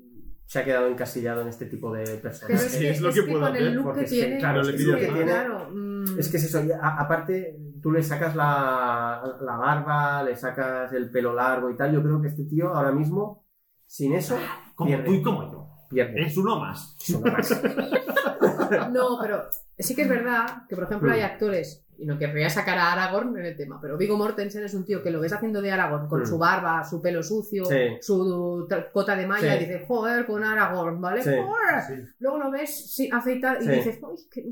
se 0.47 0.59
ha 0.59 0.64
quedado 0.64 0.89
encasillado 0.89 1.40
en 1.43 1.48
este 1.48 1.66
tipo 1.66 1.93
de 1.93 2.05
Pero 2.05 2.20
personas. 2.20 2.64
es 2.66 2.76
que, 2.76 2.90
es 2.90 3.01
lo 3.01 3.09
es 3.09 3.14
que 3.14 3.20
que 3.24 3.31
puedo 3.31 3.47
con 3.47 3.56
el 3.56 3.78
hacer, 3.78 4.39
claro, 4.39 4.62
le 4.62 4.70
es 4.70 4.76
pido 4.76 4.94
que, 4.97 5.01
que 5.01 5.06
tiene- 5.12 5.24
claro, 5.24 5.70
mm, 5.72 6.18
Es 6.18 6.28
que 6.28 6.36
es 6.36 6.44
eso, 6.44 6.62
y 6.64 6.70
a- 6.70 6.97
aparte 7.01 7.56
tú 7.85 7.93
le 7.93 8.02
sacas 8.02 8.35
la, 8.35 9.23
la 9.43 9.56
barba, 9.59 10.23
le 10.23 10.35
sacas 10.35 10.90
el 10.94 11.11
pelo 11.11 11.35
largo 11.35 11.69
y 11.69 11.77
tal, 11.77 11.93
yo 11.93 12.02
creo 12.02 12.20
que 12.23 12.28
este 12.28 12.44
tío 12.44 12.74
ahora 12.74 12.93
mismo, 12.93 13.44
sin 13.86 14.15
eso, 14.15 14.39
como 14.74 14.89
pierde. 14.89 15.05
tú 15.05 15.12
y 15.12 15.23
como 15.23 15.52
yo. 15.52 15.69
pierde. 15.90 16.23
Es 16.23 16.36
uno 16.39 16.59
más. 16.59 16.97
Es 16.98 17.11
una 17.11 17.32
más. 17.32 17.62
No, 18.90 19.19
pero 19.20 19.44
sí 19.78 19.94
que 19.94 20.02
es 20.02 20.09
verdad 20.09 20.65
que, 20.69 20.74
por 20.74 20.85
ejemplo, 20.85 21.11
Mm. 21.11 21.12
hay 21.12 21.20
actores, 21.20 21.84
y 21.99 22.07
no 22.07 22.19
querría 22.19 22.51
sacar 22.51 22.77
a 22.79 22.93
Aragorn 22.93 23.37
en 23.39 23.47
el 23.47 23.57
tema, 23.57 23.79
pero 23.81 23.97
Vigo 23.97 24.16
Mortensen 24.16 24.65
es 24.65 24.75
un 24.75 24.85
tío 24.85 25.03
que 25.03 25.11
lo 25.11 25.21
ves 25.21 25.33
haciendo 25.33 25.62
de 25.62 25.71
Aragorn 25.73 26.09
con 26.09 26.23
Mm. 26.23 26.27
su 26.27 26.39
barba, 26.39 26.85
su 26.85 27.01
pelo 27.01 27.23
sucio, 27.23 27.65
Sí. 27.65 27.97
su 28.01 28.66
cota 28.93 29.15
de 29.16 29.27
malla, 29.27 29.57
Sí. 29.57 29.65
y 29.65 29.66
dices, 29.66 29.83
joder, 29.87 30.27
con 30.27 30.43
Aragorn, 30.45 31.01
¿vale? 31.01 31.23
Sí. 31.23 31.31
Joder. 31.31 32.05
Luego 32.19 32.39
lo 32.39 32.51
ves 32.51 32.95
sí, 32.95 33.09
afeitar 33.12 33.59
y 33.62 33.65
Sí. 33.65 33.71
dices, 33.71 33.99
¡ay, 34.03 34.16
qué 34.31 34.45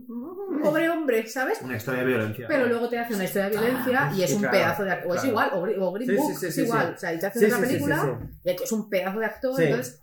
pobre 0.63 0.89
hombre! 0.91 1.27
¿Sabes? 1.27 1.61
Una 1.63 1.77
historia 1.77 2.01
de 2.01 2.07
violencia. 2.07 2.47
Pero 2.49 2.67
luego 2.67 2.89
te 2.89 2.99
hace 2.99 3.15
una 3.15 3.25
historia 3.25 3.49
de 3.51 3.57
violencia 3.59 4.11
y 4.17 4.23
es 4.23 4.31
sí, 4.31 4.37
un 4.37 4.43
claro, 4.43 4.57
pedazo 4.59 4.85
de 4.85 4.91
actor. 4.93 5.11
O 5.11 5.15
es 5.15 5.21
claro. 5.23 5.31
igual, 5.63 5.79
o, 5.83 5.93
Green 5.93 6.11
Sí, 6.11 6.17
Book 6.17 6.31
sí, 6.33 6.37
sí, 6.39 6.47
es 6.47 6.55
sí, 6.55 6.63
igual. 6.63 6.87
sí. 6.89 6.95
O 6.95 6.99
sea, 6.99 7.13
y 7.15 7.19
te 7.19 7.27
hace 7.27 7.39
Sí, 7.39 7.45
una 7.47 7.59
película 7.59 7.97
sí, 7.97 8.27
sí. 8.31 8.39
y 8.45 8.51
es 8.63 8.73
un 8.73 8.89
pedazo 8.89 9.19
de 9.19 9.27
actor, 9.27 9.57
Sí. 9.57 9.63
entonces 9.65 9.99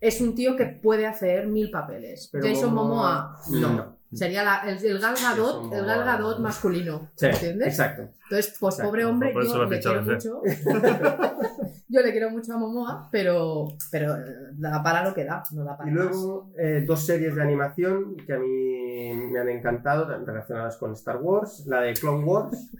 es 0.00 0.20
un 0.20 0.34
tío 0.34 0.56
que 0.56 0.66
puede 0.66 1.06
hacer 1.06 1.46
mil 1.46 1.70
papeles. 1.70 2.28
Pero 2.32 2.46
Jason 2.46 2.74
Momoa, 2.74 3.36
Momoa, 3.48 3.60
no. 3.60 3.76
no. 3.76 3.91
Sería 4.12 4.42
la- 4.44 4.58
el, 4.70 4.84
el 4.84 4.98
Gal 4.98 5.14
Jason 5.16 5.30
Gadot, 5.36 5.64
el 5.72 5.84
Gal 5.86 5.98
Momoa. 6.00 6.04
Gadot 6.16 6.38
masculino. 6.40 7.10
Sí, 7.16 7.26
¿Entiendes? 7.26 7.68
exacto. 7.68 8.02
Entonces, 8.24 8.56
pues 8.60 8.74
Exacto. 8.74 8.90
pobre 8.90 9.04
hombre, 9.06 9.32
Por 9.32 9.46
yo 9.46 9.64
le 9.64 9.80
quiero 9.80 10.02
mucho. 10.02 10.42
yo 11.88 12.00
le 12.00 12.12
quiero 12.12 12.30
mucho 12.30 12.52
a 12.54 12.58
Momoa, 12.58 13.08
pero, 13.10 13.68
pero 13.90 14.16
eh, 14.16 14.24
da 14.54 14.82
para 14.82 15.04
lo 15.04 15.14
que 15.14 15.24
da, 15.24 15.42
no 15.52 15.64
da 15.64 15.76
para 15.76 15.90
Y 15.90 15.92
luego 15.92 16.50
eh, 16.58 16.84
dos 16.86 17.04
series 17.04 17.34
de 17.34 17.42
animación 17.42 18.16
que 18.26 18.32
a 18.34 18.38
mí 18.38 19.14
me 19.30 19.38
han 19.40 19.48
encantado, 19.48 20.06
relacionadas 20.24 20.76
con 20.76 20.92
Star 20.92 21.16
Wars, 21.20 21.64
la 21.66 21.80
de 21.82 21.94
Clone 21.94 22.24
Wars, 22.24 22.70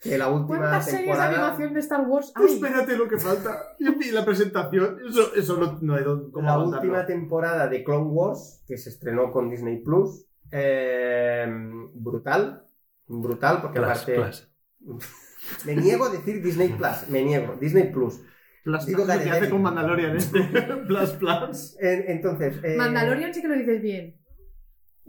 que 0.00 0.16
la 0.16 0.28
última 0.28 0.58
¿Cuántas 0.58 0.84
series 0.84 1.00
de 1.00 1.06
temporada... 1.08 1.28
animación 1.44 1.74
de 1.74 1.80
Star 1.80 2.06
Wars 2.06 2.32
hay? 2.36 2.46
espérate 2.54 2.96
lo 2.96 3.08
que 3.08 3.18
falta. 3.18 3.58
Y 3.78 4.10
la 4.12 4.24
presentación, 4.24 4.96
eso, 5.08 5.34
eso 5.34 5.56
no, 5.56 5.78
no 5.80 5.94
hay 5.96 6.04
dónde- 6.04 6.30
cómo 6.32 6.46
la 6.46 6.58
última 6.58 7.04
temporada 7.06 7.68
de 7.68 7.82
Clone 7.84 8.10
Wars, 8.10 8.62
que 8.66 8.76
se 8.78 8.90
estrenó 8.90 9.30
con 9.32 9.50
Disney 9.50 9.82
Plus, 9.82 10.24
eh, 10.50 11.46
brutal, 11.94 12.64
brutal, 13.06 13.60
porque 13.62 13.80
Plus, 13.80 13.90
aparte... 13.90 14.14
plus. 14.14 14.48
Me 15.64 15.76
niego 15.76 16.04
a 16.06 16.10
decir 16.10 16.42
Disney 16.42 16.68
Plus, 16.68 17.08
me 17.08 17.22
niego, 17.22 17.56
Disney 17.58 17.84
Plus. 17.90 18.20
Plus, 18.64 18.84
Digo 18.84 19.04
Plus, 19.04 19.16
lo 19.16 19.22
que 19.22 19.30
hace 19.30 19.48
con 19.50 19.62
Mandalorian 19.62 20.16
este. 20.16 20.40
plus, 20.86 21.10
plus. 21.12 21.76
En- 21.80 22.04
entonces... 22.08 22.56
eh, 22.62 22.76
Mandalorian 22.76 23.32
sí 23.32 23.40
que 23.40 23.48
lo 23.48 23.54
dices 23.54 23.80
bien. 23.80 24.16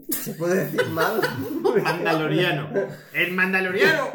¿Se 0.08 0.32
puede 0.34 0.64
decir 0.64 0.86
mal? 0.92 1.20
Mandaloriano. 1.84 2.70
¡El 3.12 3.32
Mandaloriano! 3.34 4.08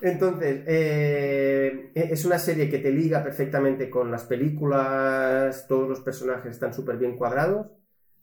Entonces, 0.00 0.62
eh, 0.66 1.90
es 1.94 2.24
una 2.24 2.38
serie 2.38 2.70
que 2.70 2.78
te 2.78 2.90
liga 2.92 3.22
perfectamente 3.22 3.90
con 3.90 4.10
las 4.10 4.24
películas, 4.24 5.66
todos 5.68 5.88
los 5.88 6.00
personajes 6.00 6.52
están 6.52 6.72
súper 6.72 6.96
bien 6.96 7.16
cuadrados, 7.16 7.66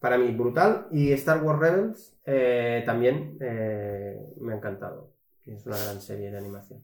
para 0.05 0.19
mí 0.19 0.29
brutal, 0.35 0.85
y 0.91 1.11
Star 1.13 1.41
Wars 1.41 1.59
Rebels 1.59 2.15
eh, 2.27 2.83
también 2.85 3.39
eh, 3.41 4.15
me 4.39 4.53
ha 4.53 4.57
encantado, 4.57 5.09
es 5.47 5.65
una 5.65 5.77
gran 5.83 5.99
serie 5.99 6.29
de 6.29 6.37
animación. 6.37 6.79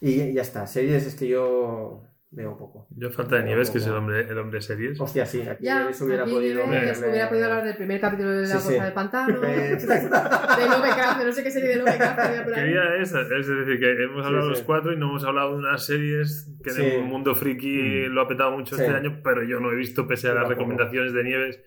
Y 0.00 0.32
ya 0.32 0.40
está, 0.40 0.66
series 0.66 1.04
es 1.06 1.14
que 1.14 1.28
yo 1.28 2.04
veo 2.30 2.56
poco. 2.56 2.86
Yo 2.96 3.10
falta 3.10 3.36
de 3.36 3.42
Nieves, 3.42 3.68
que 3.68 3.76
es 3.76 3.86
el 3.86 3.92
hombre, 3.92 4.22
el 4.22 4.38
hombre 4.38 4.62
series. 4.62 4.98
Hostia, 4.98 5.26
sí, 5.26 5.42
aquí 5.42 5.64
Ya, 5.66 5.92
se 5.92 6.04
hubiera 6.04 6.22
aquí 6.22 6.32
podido... 6.32 6.66
Nieves 6.66 7.04
hubiera 7.06 7.28
podido 7.28 7.44
hablar 7.48 7.64
del 7.64 7.76
primer 7.76 8.00
capítulo 8.00 8.30
de 8.30 8.40
La 8.42 8.46
Sí, 8.46 8.54
Cosa 8.54 8.68
sí. 8.70 8.80
del 8.80 8.92
Pantano, 8.94 9.40
de 9.42 10.68
Lovecraft, 10.70 11.18
de 11.18 11.24
no 11.26 11.32
sé 11.32 11.42
qué 11.42 11.50
serie 11.50 11.68
de 11.68 11.76
Lovecraft 11.76 12.18
había 12.18 12.44
por 12.44 12.54
ahí. 12.54 12.60
Quería 12.64 12.96
esa, 13.02 13.20
es 13.20 13.46
decir, 13.46 13.78
que 13.78 14.04
hemos 14.04 14.24
hablado 14.24 14.44
sí. 14.44 14.50
los 14.52 14.62
cuatro 14.62 14.94
y 14.94 14.96
no 14.96 15.10
hemos 15.10 15.24
hablado 15.24 15.50
de 15.52 15.58
unas 15.58 15.84
series 15.84 16.48
que 16.64 16.70
Sí. 16.70 16.82
en 16.82 16.92
el 17.02 17.04
mundo 17.04 17.34
friki 17.34 18.06
lo 18.06 18.22
ha 18.22 18.28
petado 18.28 18.52
mucho 18.52 18.76
Sí. 18.76 18.82
este 18.82 18.94
año, 18.96 19.20
pero 19.22 19.42
yo 19.42 19.60
no 19.60 19.70
he 19.70 19.76
visto, 19.76 20.06
pese 20.08 20.28
a 20.30 20.34
las 20.34 20.48
recomendaciones 20.48 21.12
de 21.12 21.24
Nieves, 21.24 21.60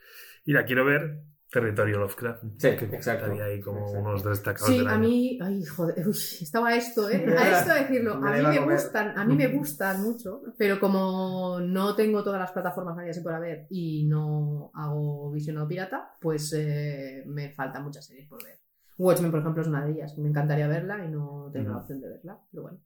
y 0.46 0.54
la 0.54 0.66
quiero 0.66 0.86
ver. 0.86 1.22
Territorio 1.52 2.00
Lovecraft. 2.00 2.44
Sí, 2.58 2.76
que 2.76 2.86
exacto. 2.86 3.26
Estaría 3.26 3.46
ahí 3.46 3.62
como 3.62 3.82
Exacto. 3.82 4.00
unos 4.10 4.24
destacados 4.26 4.68
Sí, 4.68 4.80
del 4.80 4.88
a 4.88 4.94
año. 4.94 5.08
mí, 5.08 5.40
ay, 5.42 5.64
joder, 5.64 6.06
uy, 6.06 6.18
estaba 6.42 6.70
a 6.70 6.76
esto, 6.76 7.10
¿eh? 7.10 7.24
A 7.38 7.60
esto 7.60 7.74
decirlo. 7.74 8.16
A 8.16 8.32
mí 8.32 8.40
a 8.46 8.50
me 8.62 8.74
gustan, 8.74 9.18
a 9.18 9.24
mí 9.24 9.36
me 9.36 9.48
gustan 9.48 10.02
mucho, 10.02 10.42
pero 10.58 10.80
como 10.80 11.60
no 11.62 11.96
tengo 11.96 12.24
todas 12.24 12.42
las 12.42 12.52
plataformas 12.52 12.98
nadie 12.98 13.14
se 13.14 13.22
puede 13.22 13.40
ver 13.40 13.68
y 13.70 14.06
no 14.06 14.72
hago 14.74 15.32
visionado 15.32 15.68
pirata, 15.68 16.16
pues 16.20 16.52
eh, 16.58 17.24
me 17.28 17.52
faltan 17.54 17.84
muchas 17.84 18.06
series 18.06 18.28
por 18.28 18.44
ver. 18.44 18.60
Watchmen, 18.98 19.32
por 19.32 19.40
ejemplo, 19.40 19.62
es 19.62 19.68
una 19.70 19.86
de 19.86 19.92
ellas. 19.94 20.18
Me 20.18 20.28
encantaría 20.30 20.68
verla 20.68 21.06
y 21.06 21.10
no 21.10 21.50
tengo 21.54 21.70
la 21.70 21.78
opción 21.78 22.02
de 22.02 22.10
verla, 22.10 22.38
pero 22.52 22.64
bueno. 22.64 22.80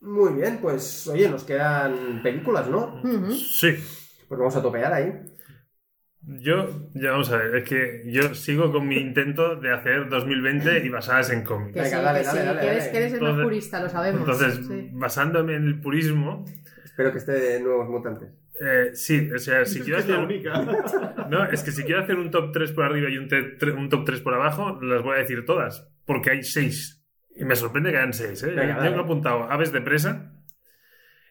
Muy 0.00 0.32
bien, 0.34 0.58
pues 0.60 1.06
oye, 1.06 1.28
nos 1.28 1.44
quedan 1.44 2.20
películas, 2.22 2.68
¿no? 2.68 3.00
Sí. 3.30 3.68
Pues 4.28 4.38
vamos 4.38 4.56
a 4.56 4.62
topear 4.62 4.92
ahí. 4.92 5.12
Yo, 6.24 6.88
ya 6.94 7.10
vamos 7.12 7.30
a 7.32 7.36
ver, 7.38 7.56
es 7.56 7.64
que 7.68 8.02
yo 8.06 8.32
sigo 8.34 8.70
con 8.70 8.86
mi 8.86 8.96
intento 8.96 9.56
de 9.56 9.72
hacer 9.72 10.08
2020 10.08 10.84
y 10.84 10.88
basadas 10.88 11.30
en 11.30 11.42
cómics. 11.42 11.74
Que 11.74 11.80
Venga, 11.82 12.00
dale, 12.00 12.20
que 12.20 12.26
dale, 12.26 12.40
sí, 12.40 12.46
dale, 12.46 12.60
que 12.60 12.66
eres, 12.68 12.88
que 12.88 12.96
eres 12.96 13.12
el 13.14 13.20
más 13.20 13.28
Entonces- 13.30 13.44
purista, 13.44 13.82
lo 13.82 13.88
sabemos. 13.88 14.20
Entonces, 14.20 14.66
Sí. 14.68 14.88
basándome 14.92 15.56
en 15.56 15.64
el 15.66 15.80
purismo, 15.80 16.44
Espero 16.84 17.10
que 17.10 17.18
esté 17.18 17.32
de 17.32 17.60
nuevos 17.60 17.88
mutantes. 17.88 18.28
eh, 18.60 18.90
sí, 18.94 19.30
o 19.34 19.38
sea, 19.38 19.64
si 19.64 19.78
Es 19.80 19.84
quiero 19.84 19.98
hacer 19.98 20.18
única. 20.18 20.52
No, 21.28 21.44
es 21.50 21.62
que 21.64 21.72
si 21.72 21.82
quiero 21.82 22.02
hacer 22.02 22.16
un 22.16 22.30
top 22.30 22.52
3 22.52 22.70
por 22.72 22.84
arriba 22.84 23.08
y 23.10 23.18
un, 23.18 23.28
un 23.76 23.88
top 23.88 24.04
3 24.04 24.20
por 24.20 24.34
abajo, 24.34 24.78
las 24.80 25.02
voy 25.02 25.16
a 25.16 25.18
decir 25.20 25.44
todas, 25.44 25.88
porque 26.06 26.30
hay 26.30 26.42
6. 26.44 27.02
Y 27.34 27.44
me 27.44 27.56
sorprende 27.56 27.90
que 27.90 27.96
hayan 27.96 28.12
6, 28.12 28.42
¿eh? 28.44 28.50
Venga, 28.54 28.76
Yo 28.76 28.82
tengo 28.82 29.00
apuntado 29.00 29.50
Aves 29.50 29.72
de 29.72 29.80
Presa 29.80 30.31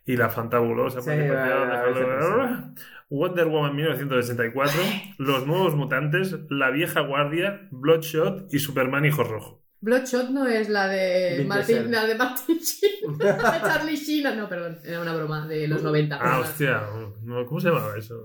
y 0.06 0.18
La 0.18 0.30
Fantabulosa, 0.30 1.02
Sí, 1.02 1.08
parecía- 1.10 1.82
Aves 1.82 1.96
de 1.96 2.06
Presa. 2.06 2.74
Wonder 3.10 3.48
Woman 3.48 3.76
1964, 3.76 4.74
Los 5.18 5.46
Nuevos 5.46 5.76
Mutantes, 5.76 6.36
La 6.50 6.70
Vieja 6.72 7.02
Guardia, 7.02 7.68
Bloodshot 7.72 8.54
y 8.54 8.60
Superman 8.60 9.06
Hijo 9.06 9.24
Rojo. 9.24 9.62
Bloodshot 9.82 10.30
no 10.30 10.46
es 10.48 10.70
la 10.70 10.88
de 10.88 11.44
Martin, 11.48 11.92
la 11.92 12.06
de 12.06 12.16
Martin 12.16 12.58
Sheen, 12.60 13.18
de 13.18 13.26
Charlie 13.26 13.96
Sheen. 13.96 14.38
No, 14.38 14.48
perdón, 14.48 14.80
era 14.86 15.02
una 15.02 15.14
broma 15.16 15.48
de 15.48 15.68
los 15.68 15.82
90. 15.84 16.20
Ah, 16.22 16.40
hostia. 16.40 16.82
no, 17.24 17.46
¿Cómo 17.46 17.60
se 17.60 17.70
llamaba 17.70 17.98
eso? 17.98 18.24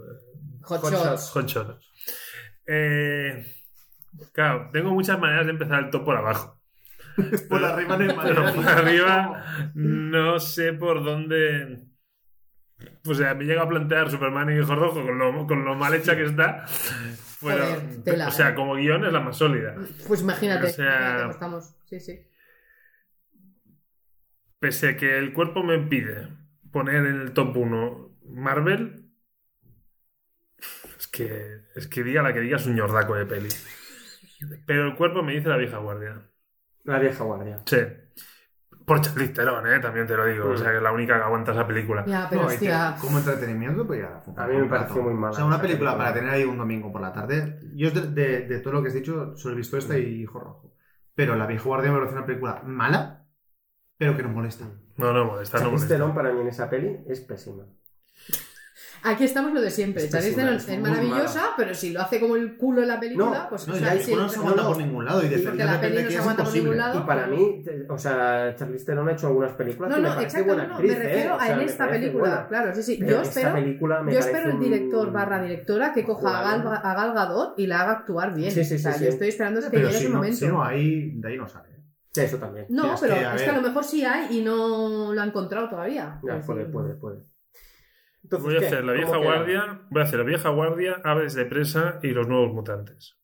Hot, 0.62 0.80
Hot 0.82 0.92
Shots. 0.92 1.04
Shots. 1.04 1.30
Hot 1.30 1.46
Shot. 1.46 1.80
Eh, 2.66 3.46
claro, 4.32 4.70
tengo 4.72 4.90
muchas 4.92 5.18
maneras 5.18 5.46
de 5.46 5.52
empezar 5.52 5.84
el 5.84 5.90
top 5.90 6.04
por 6.04 6.16
abajo. 6.16 6.55
Por 7.48 7.64
arriba 7.64 7.96
no 7.96 8.10
hay 8.10 8.16
manera. 8.16 8.52
por 8.52 8.68
arriba 8.68 9.44
no 9.74 10.38
sé 10.40 10.72
por 10.74 11.02
dónde. 11.04 11.84
O 13.06 13.14
sea, 13.14 13.34
me 13.34 13.44
llega 13.44 13.62
a 13.62 13.68
plantear 13.68 14.10
Superman 14.10 14.50
y 14.50 14.58
Hijo 14.60 14.74
Rojo 14.74 15.02
con 15.02 15.18
lo, 15.18 15.46
con 15.46 15.64
lo 15.64 15.74
mal 15.74 15.94
hecha 15.94 16.14
que 16.16 16.24
está. 16.24 16.66
Fuera- 16.66 17.64
Joder, 17.66 18.02
tela, 18.02 18.28
o 18.28 18.30
sea, 18.30 18.50
eh. 18.50 18.54
como 18.54 18.74
guion 18.76 19.04
es 19.04 19.12
la 19.12 19.20
más 19.20 19.36
sólida. 19.38 19.74
Pues 20.06 20.20
imagínate, 20.20 20.66
O 20.66 20.70
sea- 20.70 20.84
imagínate 20.86 21.20
cómo 21.22 21.30
estamos. 21.32 21.76
Sí, 21.86 22.00
sí. 22.00 22.20
Pese 24.58 24.88
a 24.90 24.96
que 24.96 25.18
el 25.18 25.32
cuerpo 25.32 25.62
me 25.62 25.78
pide 25.78 26.28
poner 26.72 27.06
en 27.06 27.20
el 27.20 27.32
top 27.32 27.56
1 27.56 28.10
Marvel, 28.24 29.10
es 30.98 31.06
que, 31.08 31.60
es 31.76 31.86
que 31.86 32.02
diga 32.02 32.22
la 32.22 32.32
que 32.32 32.40
diga 32.40 32.56
es 32.56 32.66
un 32.66 32.74
ñordaco 32.74 33.14
de 33.14 33.26
peli. 33.26 33.48
Pero 34.66 34.86
el 34.88 34.96
cuerpo 34.96 35.22
me 35.22 35.34
dice 35.34 35.48
la 35.48 35.56
vieja 35.56 35.78
guardia. 35.78 36.22
La 36.86 36.98
vieja 36.98 37.22
guardia. 37.24 37.58
Sí. 37.66 37.76
Por 38.84 39.00
Charlize 39.00 39.32
Theron, 39.32 39.66
¿eh? 39.66 39.80
También 39.80 40.06
te 40.06 40.16
lo 40.16 40.24
digo. 40.26 40.50
O 40.50 40.56
sea, 40.56 40.70
que 40.70 40.76
es 40.76 40.82
la 40.82 40.92
única 40.92 41.16
que 41.16 41.22
aguanta 41.24 41.50
esa 41.52 41.66
película. 41.66 42.04
Ya, 42.06 42.26
pero 42.30 42.42
No, 42.42 42.46
hostia. 42.46 42.94
te- 42.94 43.00
como 43.00 43.18
entretenimiento, 43.18 43.84
pues 43.86 44.00
ya. 44.00 44.22
A 44.40 44.46
mí 44.46 44.56
me 44.56 44.68
pareció 44.68 45.02
muy 45.02 45.14
mala 45.14 45.30
O 45.32 45.34
sea, 45.34 45.44
una 45.44 45.60
película 45.60 45.90
película. 45.90 45.96
para 45.98 46.14
tener 46.14 46.30
ahí 46.30 46.44
un 46.44 46.56
domingo 46.56 46.92
por 46.92 47.00
la 47.00 47.12
tarde. 47.12 47.58
Yo, 47.74 47.90
de, 47.90 48.02
de- 48.12 48.46
de 48.46 48.60
todo 48.60 48.74
lo 48.74 48.82
que 48.82 48.88
has 48.88 48.94
dicho, 48.94 49.36
solo 49.36 49.54
he 49.54 49.56
visto 49.58 49.76
esta 49.76 49.98
y 49.98 50.22
Hijo 50.22 50.38
Rojo. 50.38 50.72
Pero 51.16 51.34
La 51.34 51.46
Vieja 51.46 51.64
Guardia 51.64 51.90
me 51.90 51.98
parece 51.98 52.16
una 52.16 52.26
película 52.26 52.62
mala, 52.64 53.26
pero 53.98 54.16
que 54.16 54.22
nos 54.22 54.32
molesta. 54.32 54.66
No, 54.98 55.12
no 55.12 55.24
molesta, 55.24 55.58
no 55.58 55.64
Charlize 55.64 55.70
molesta. 55.84 55.88
Theron 55.94 56.14
para 56.14 56.32
mí 56.32 56.40
en 56.42 56.48
esa 56.48 56.70
peli 56.70 57.00
es 57.08 57.20
pésima. 57.22 57.64
Aquí 59.02 59.24
estamos 59.24 59.52
lo 59.52 59.60
de 59.60 59.70
siempre. 59.70 60.04
Es 60.04 60.10
Charlize 60.10 60.34
Theron 60.36 60.54
es 60.56 60.80
maravillosa, 60.80 61.50
pero 61.56 61.74
si 61.74 61.92
lo 61.92 62.00
hace 62.02 62.18
como 62.20 62.36
el 62.36 62.56
culo 62.56 62.82
en 62.82 62.88
la 62.88 62.98
película, 62.98 63.26
No, 63.44 63.48
pues 63.50 63.68
No, 63.68 63.74
o 63.74 63.76
sea, 63.76 63.92
sí, 63.92 63.98
película 63.98 64.22
no 64.24 64.28
se 64.28 64.38
aguanta 64.38 64.62
no. 64.62 64.68
por 64.68 64.76
ningún 64.78 65.04
lado. 65.04 65.22
Y 65.24 65.28
porque 65.38 65.64
la 65.64 65.80
peli 65.80 66.02
no 66.02 66.10
se 66.10 66.18
aguanta 66.18 66.44
por 66.44 66.52
ningún 66.54 66.76
lado. 66.76 67.00
Y 67.00 67.02
para 67.06 67.26
mí, 67.28 67.62
te- 67.64 67.86
o 67.88 67.98
sea, 67.98 68.54
Charlize 68.56 68.84
Theron 68.84 69.08
ha 69.08 69.12
hecho 69.12 69.26
algunas 69.28 69.52
películas 69.52 69.90
No, 69.90 69.96
que 69.96 70.02
me 70.02 70.08
no, 70.08 70.14
parece 70.14 70.26
exacto, 70.38 70.54
buena 70.54 70.68
no, 70.68 70.74
actriz, 70.74 70.92
me 70.92 70.98
refiero 71.04 71.34
¿eh? 71.34 71.38
A 71.40 71.52
en 71.52 71.58
me 71.58 71.64
esta 71.64 71.88
película. 71.90 72.20
buena. 72.20 72.48
Claro, 72.48 72.74
sí, 72.74 72.82
sí. 72.82 72.96
Pero 72.98 73.10
Yo 73.12 73.22
espero, 73.22 73.52
película 73.52 74.02
me 74.02 74.12
yo 74.12 74.18
espero 74.18 74.48
el 74.50 74.54
un- 74.56 74.60
director 74.62 75.12
barra 75.12 75.42
directora 75.42 75.92
que 75.92 76.04
coja 76.04 76.38
a 76.38 76.42
Gal, 76.42 76.62
Jugada. 76.62 76.90
a 76.90 76.94
Gal 76.94 77.14
Gadot 77.14 77.58
y 77.58 77.66
la 77.66 77.80
haga 77.82 77.92
actuar 77.92 78.34
bien. 78.34 78.50
Sí, 78.50 78.64
sí, 78.64 78.74
o 78.74 78.78
sea, 78.78 78.92
sí, 78.94 79.00
yo 79.04 79.06
sí. 79.10 79.12
estoy 79.14 79.28
esperando 79.28 79.60
que 79.60 79.68
Pero 79.70 79.86
llegue 79.88 79.98
ese 79.98 80.08
no, 80.08 80.16
momento. 80.16 80.36
si 80.36 80.46
no, 80.48 80.64
ahí, 80.64 81.12
de 81.14 81.28
ahí 81.28 81.36
no 81.36 81.46
sale. 81.48 81.68
Sí, 82.12 82.22
eso 82.22 82.38
también. 82.38 82.66
No, 82.70 82.94
pero 83.00 83.14
es 83.14 83.42
que 83.42 83.50
a 83.50 83.56
lo 83.56 83.62
mejor 83.62 83.84
sí 83.84 84.02
hay 84.04 84.38
y 84.38 84.42
no 84.42 85.12
lo 85.12 85.20
ha 85.20 85.24
encontrado 85.24 85.68
todavía. 85.68 86.18
Ya, 86.26 86.40
puede, 86.40 86.64
puede, 86.64 86.94
puede. 86.94 87.18
Entonces, 88.26 88.44
Voy 88.44 88.56
a 88.56 88.60
¿qué? 88.60 88.66
hacer 88.66 88.84
la 88.84 88.92
¿Cómo 88.92 89.04
vieja 89.04 89.12
queda? 89.20 89.24
guardia, 89.24 89.80
voy 89.90 90.00
a 90.00 90.04
hacer 90.04 90.18
la 90.18 90.24
vieja 90.24 90.48
guardia, 90.48 91.00
aves 91.04 91.34
de 91.34 91.44
presa 91.46 92.00
y 92.02 92.08
los 92.08 92.26
nuevos 92.26 92.52
mutantes. 92.52 93.16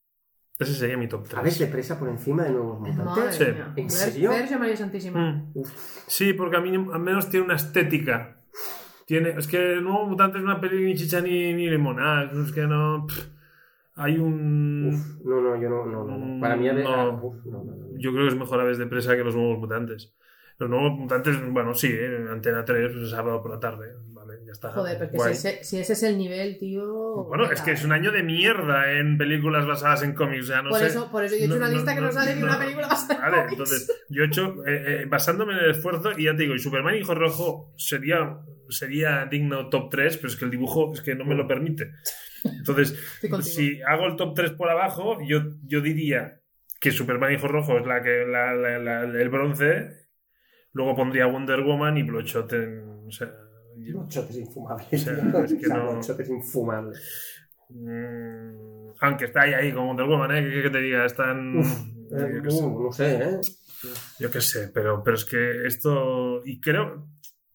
Ese 0.59 0.75
sería 0.75 0.97
mi 0.97 1.09
top 1.09 1.25
3. 1.27 1.39
¿Aves 1.41 1.59
de 1.59 1.67
presa 1.67 1.99
por 1.99 2.09
encima 2.09 2.45
de 2.45 2.51
nuevos 2.51 2.81
Madre 2.81 2.95
mutantes? 2.95 3.35
Sí. 3.37 3.45
mía. 3.47 3.73
¿En 3.75 3.91
serio? 3.91 4.31
Verge 4.31 4.57
María 4.59 4.77
Santísima. 4.77 5.21
Mm. 5.21 5.63
Sí, 6.07 6.33
porque 6.35 6.57
a 6.57 6.61
mí 6.61 6.71
al 6.93 7.01
menos 7.01 7.29
tiene 7.29 7.47
una 7.47 7.57
estética. 7.57 8.37
Tiene, 9.07 9.31
es 9.31 9.49
que 9.49 9.73
el 9.73 9.83
nuevo 9.83 10.07
mutante 10.07 10.39
es 10.39 10.45
una 10.45 10.61
peli 10.61 10.85
ni 10.85 10.95
chicha 10.95 11.21
ni, 11.21 11.53
ni 11.53 11.69
limonada. 11.69 12.31
Es 12.45 12.53
que 12.53 12.63
no. 12.63 13.07
pff, 13.09 13.27
hay 13.97 14.19
un. 14.19 14.93
Uf, 14.95 15.25
no, 15.27 15.41
no, 15.41 15.61
yo 15.61 15.69
no, 15.69 15.85
no, 15.87 16.05
no. 16.05 16.41
Para 16.41 16.57
mí. 16.57 16.69
No. 16.69 16.89
ah, 16.89 17.09
uf, 17.21 17.45
no, 17.45 17.65
no, 17.65 17.75
no. 17.75 17.87
Yo 17.99 18.13
creo 18.13 18.25
que 18.25 18.29
es 18.33 18.39
mejor 18.39 18.61
aves 18.61 18.79
de 18.79 18.87
presa 18.87 19.17
que 19.17 19.25
los 19.25 19.35
nuevos 19.35 19.59
mutantes. 19.59 20.15
Los 20.59 20.71
nuevos 20.71 20.93
mutantes, 20.93 21.37
bueno, 21.51 21.75
sí, 21.75 21.89
¿eh? 21.91 22.27
Antena 22.31 22.65
3, 22.65 22.93
pues, 22.93 23.11
sábado 23.11 23.43
por 23.43 23.51
la 23.51 23.59
tarde. 23.59 23.95
Vale, 24.61 24.69
ya 24.69 24.69
está. 24.69 24.71
Joder, 24.73 24.99
porque 24.99 25.19
si 25.19 25.31
ese, 25.31 25.65
si 25.65 25.79
ese 25.79 25.93
es 25.95 26.03
el 26.03 26.19
nivel, 26.19 26.59
tío. 26.59 26.85
Bueno, 27.25 27.51
es 27.51 27.61
que 27.63 27.73
es 27.73 27.85
un 27.85 27.93
año 27.93 28.11
de 28.13 28.23
mierda 28.23 28.93
en 28.93 29.17
películas 29.19 29.67
basadas 29.67 30.03
en 30.03 30.15
cómics. 30.15 30.45
O 30.45 30.47
sea, 30.49 30.63
no 30.63 30.71
por, 30.71 30.79
sé. 30.79 30.87
eso, 30.87 31.11
por 31.11 31.25
eso 31.25 31.37
yo 31.37 31.43
he 31.43 31.45
hecho 31.47 31.55
No, 31.55 31.57
una 31.59 31.69
no, 31.69 31.75
lista 31.75 31.95
que 31.95 32.01
no, 32.01 32.07
no, 32.07 32.13
sale 32.13 32.35
ni 32.35 32.41
no. 32.41 32.47
una 32.47 32.59
película 32.59 32.87
basada 32.89 33.15
en 33.15 33.21
Vale, 33.21 33.37
cómics. 33.37 33.53
entonces 33.53 34.05
yo 34.09 34.23
he 34.23 34.27
hecho, 34.27 34.67
eh, 34.67 35.03
eh, 35.03 35.05
basándome 35.09 35.53
en 35.55 35.59
el 35.61 35.71
esfuerzo, 35.71 36.11
y 36.19 36.25
ya 36.25 36.37
te 36.37 36.43
digo, 36.43 36.55
y 36.55 36.59
Superman 36.59 36.95
y 36.95 36.99
Hijo 36.99 37.15
Rojo 37.15 37.73
sería, 37.77 38.39
sería 38.69 39.27
digno 39.27 39.69
top 39.69 39.91
3, 39.91 40.17
pero 40.17 40.29
es 40.29 40.37
que 40.37 40.45
el 40.45 40.51
dibujo 40.51 40.93
es 40.95 41.01
que 41.03 41.15
no 41.15 41.25
me 41.25 41.35
lo 41.35 41.47
permite. 41.47 41.93
Entonces, 42.45 42.97
si 43.43 43.81
hago 43.83 44.07
el 44.07 44.17
top 44.17 44.35
3 44.35 44.51
por 44.53 44.69
abajo, 44.71 45.19
yo, 45.27 45.43
yo 45.65 45.81
diría 45.81 46.41
que 46.81 46.91
Superman 46.91 47.33
y 47.33 47.35
Hijo 47.37 47.49
Rojo 47.49 47.79
es 47.79 47.87
la 47.87 48.03
que 48.03 48.25
la, 48.27 48.53
la- 48.55 48.79
la- 48.79 49.03
el 49.03 49.29
bronce, 49.29 50.09
luego 50.73 50.97
pondría 50.97 51.27
Wonder 51.27 51.61
Woman 51.63 51.97
y 51.99 52.03
Bloodshot 52.03 52.53
en... 52.55 52.89
O 53.07 53.11
sea, 53.11 53.31
yo- 53.79 53.99
Bloodshot 53.99 54.31
es 54.31 54.37
infumable. 54.39 54.87
O 54.93 54.97
sea, 54.99 55.13
es 55.45 55.55
que 55.55 55.67
no- 55.69 55.91
Bloodshot 55.93 56.21
es 56.21 56.29
infumable. 56.29 56.99
mm, 57.71 58.93
aunque 59.01 59.25
está 59.27 59.43
ahí, 59.43 59.55
ahí 59.55 59.73
con 59.73 59.87
Wonder 59.87 60.07
Woman, 60.07 60.37
¿eh? 60.37 60.49
¿Qué, 60.51 60.63
qué 60.63 60.71
te 60.71 60.79
diga? 60.79 61.05
Están... 61.05 61.57
Uf, 61.59 61.81
yo 62.11 62.19
Eh, 62.19 62.41
uh, 62.49 62.83
no 62.85 62.93
sé, 62.93 63.17
¿eh? 63.17 63.41
Yo 64.21 64.31
qué 64.31 64.41
sé, 64.41 64.69
pero, 64.73 65.03
pero 65.03 65.17
es 65.17 65.25
que 65.25 65.67
esto. 65.67 66.43
Y 66.45 66.61
creo. 66.61 67.09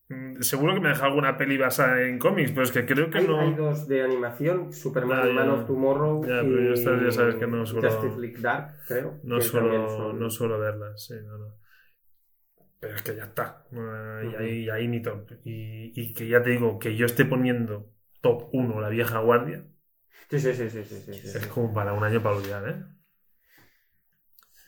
mm, 0.10 0.42
Seguro 0.42 0.74
que 0.74 0.80
me 0.82 0.90
deja 0.90 1.06
alguna 1.06 1.38
peli 1.38 1.58
basada 1.58 2.02
en 2.02 2.18
cómics, 2.20 2.52
pero 2.52 2.64
es 2.64 2.72
que 2.72 2.86
creo 2.86 3.10
que 3.10 3.20
Hay, 3.20 3.28
no. 3.28 3.40
hay 3.40 3.54
dos 3.54 3.88
de 3.88 4.02
animación, 4.04 4.74
Superman 4.74 5.34
Man 5.34 5.50
of 5.52 5.68
Tomorrow 5.68 6.26
Ya, 6.26 6.42
y 6.42 6.48
pero 6.50 6.62
yo 6.64 7.06
ya 7.06 7.12
sabes 7.12 7.36
que 7.36 7.48
no 7.48 7.66
suelo- 7.66 7.90
Justice 7.90 8.20
League 8.20 8.40
Dark, 8.42 8.74
creo. 8.88 9.20
No 9.24 9.38
que 9.38 9.44
suelo, 9.44 10.14
no 10.14 10.30
suelo 10.30 10.60
verlas, 10.60 11.06
sí, 11.06 11.14
no, 11.26 11.38
no. 11.38 11.56
Pero 12.80 12.96
es 12.96 13.02
que 13.02 13.16
ya 13.16 13.24
está. 13.26 13.66
y, 13.72 14.36
ahí, 14.36 14.64
y 14.66 14.70
ahí 14.70 14.88
mi 14.88 15.02
top. 15.02 15.32
Y, 15.44 15.92
y 16.00 16.14
que 16.14 16.28
ya 16.28 16.42
te 16.42 16.52
digo, 16.52 16.78
que 16.80 16.96
yo 16.96 17.06
esté 17.06 17.26
poniendo 17.26 17.92
top 18.22 18.50
1 18.54 18.80
la 18.82 18.90
vieja 18.90 19.20
guardia, 19.20 19.66
Sí, 20.30 20.40
sí, 20.42 20.54
sí, 20.54 20.70
sí, 20.70 20.84
sí, 20.84 21.02
sí, 21.06 21.14
sí. 21.14 21.38
es 21.38 21.48
como 21.48 21.74
para 21.74 21.94
un 21.94 22.04
año 22.04 22.22
para 22.22 22.36
olvidar, 22.36 22.68
¿eh? 22.68 22.84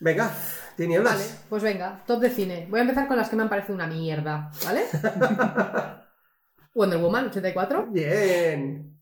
Venga, 0.00 0.32
tinieblas. 0.76 1.12
Vale, 1.12 1.24
pues 1.50 1.62
venga, 1.62 2.02
top 2.06 2.20
de 2.20 2.30
cine. 2.30 2.66
Voy 2.70 2.78
a 2.78 2.82
empezar 2.82 3.06
con 3.06 3.18
las 3.18 3.28
que 3.28 3.36
me 3.36 3.42
han 3.42 3.50
parecido 3.50 3.74
una 3.74 3.86
mierda, 3.86 4.50
¿vale? 4.64 4.84
Wonder 6.74 6.98
Woman 6.98 7.26
84. 7.26 7.88
Bien. 7.88 8.98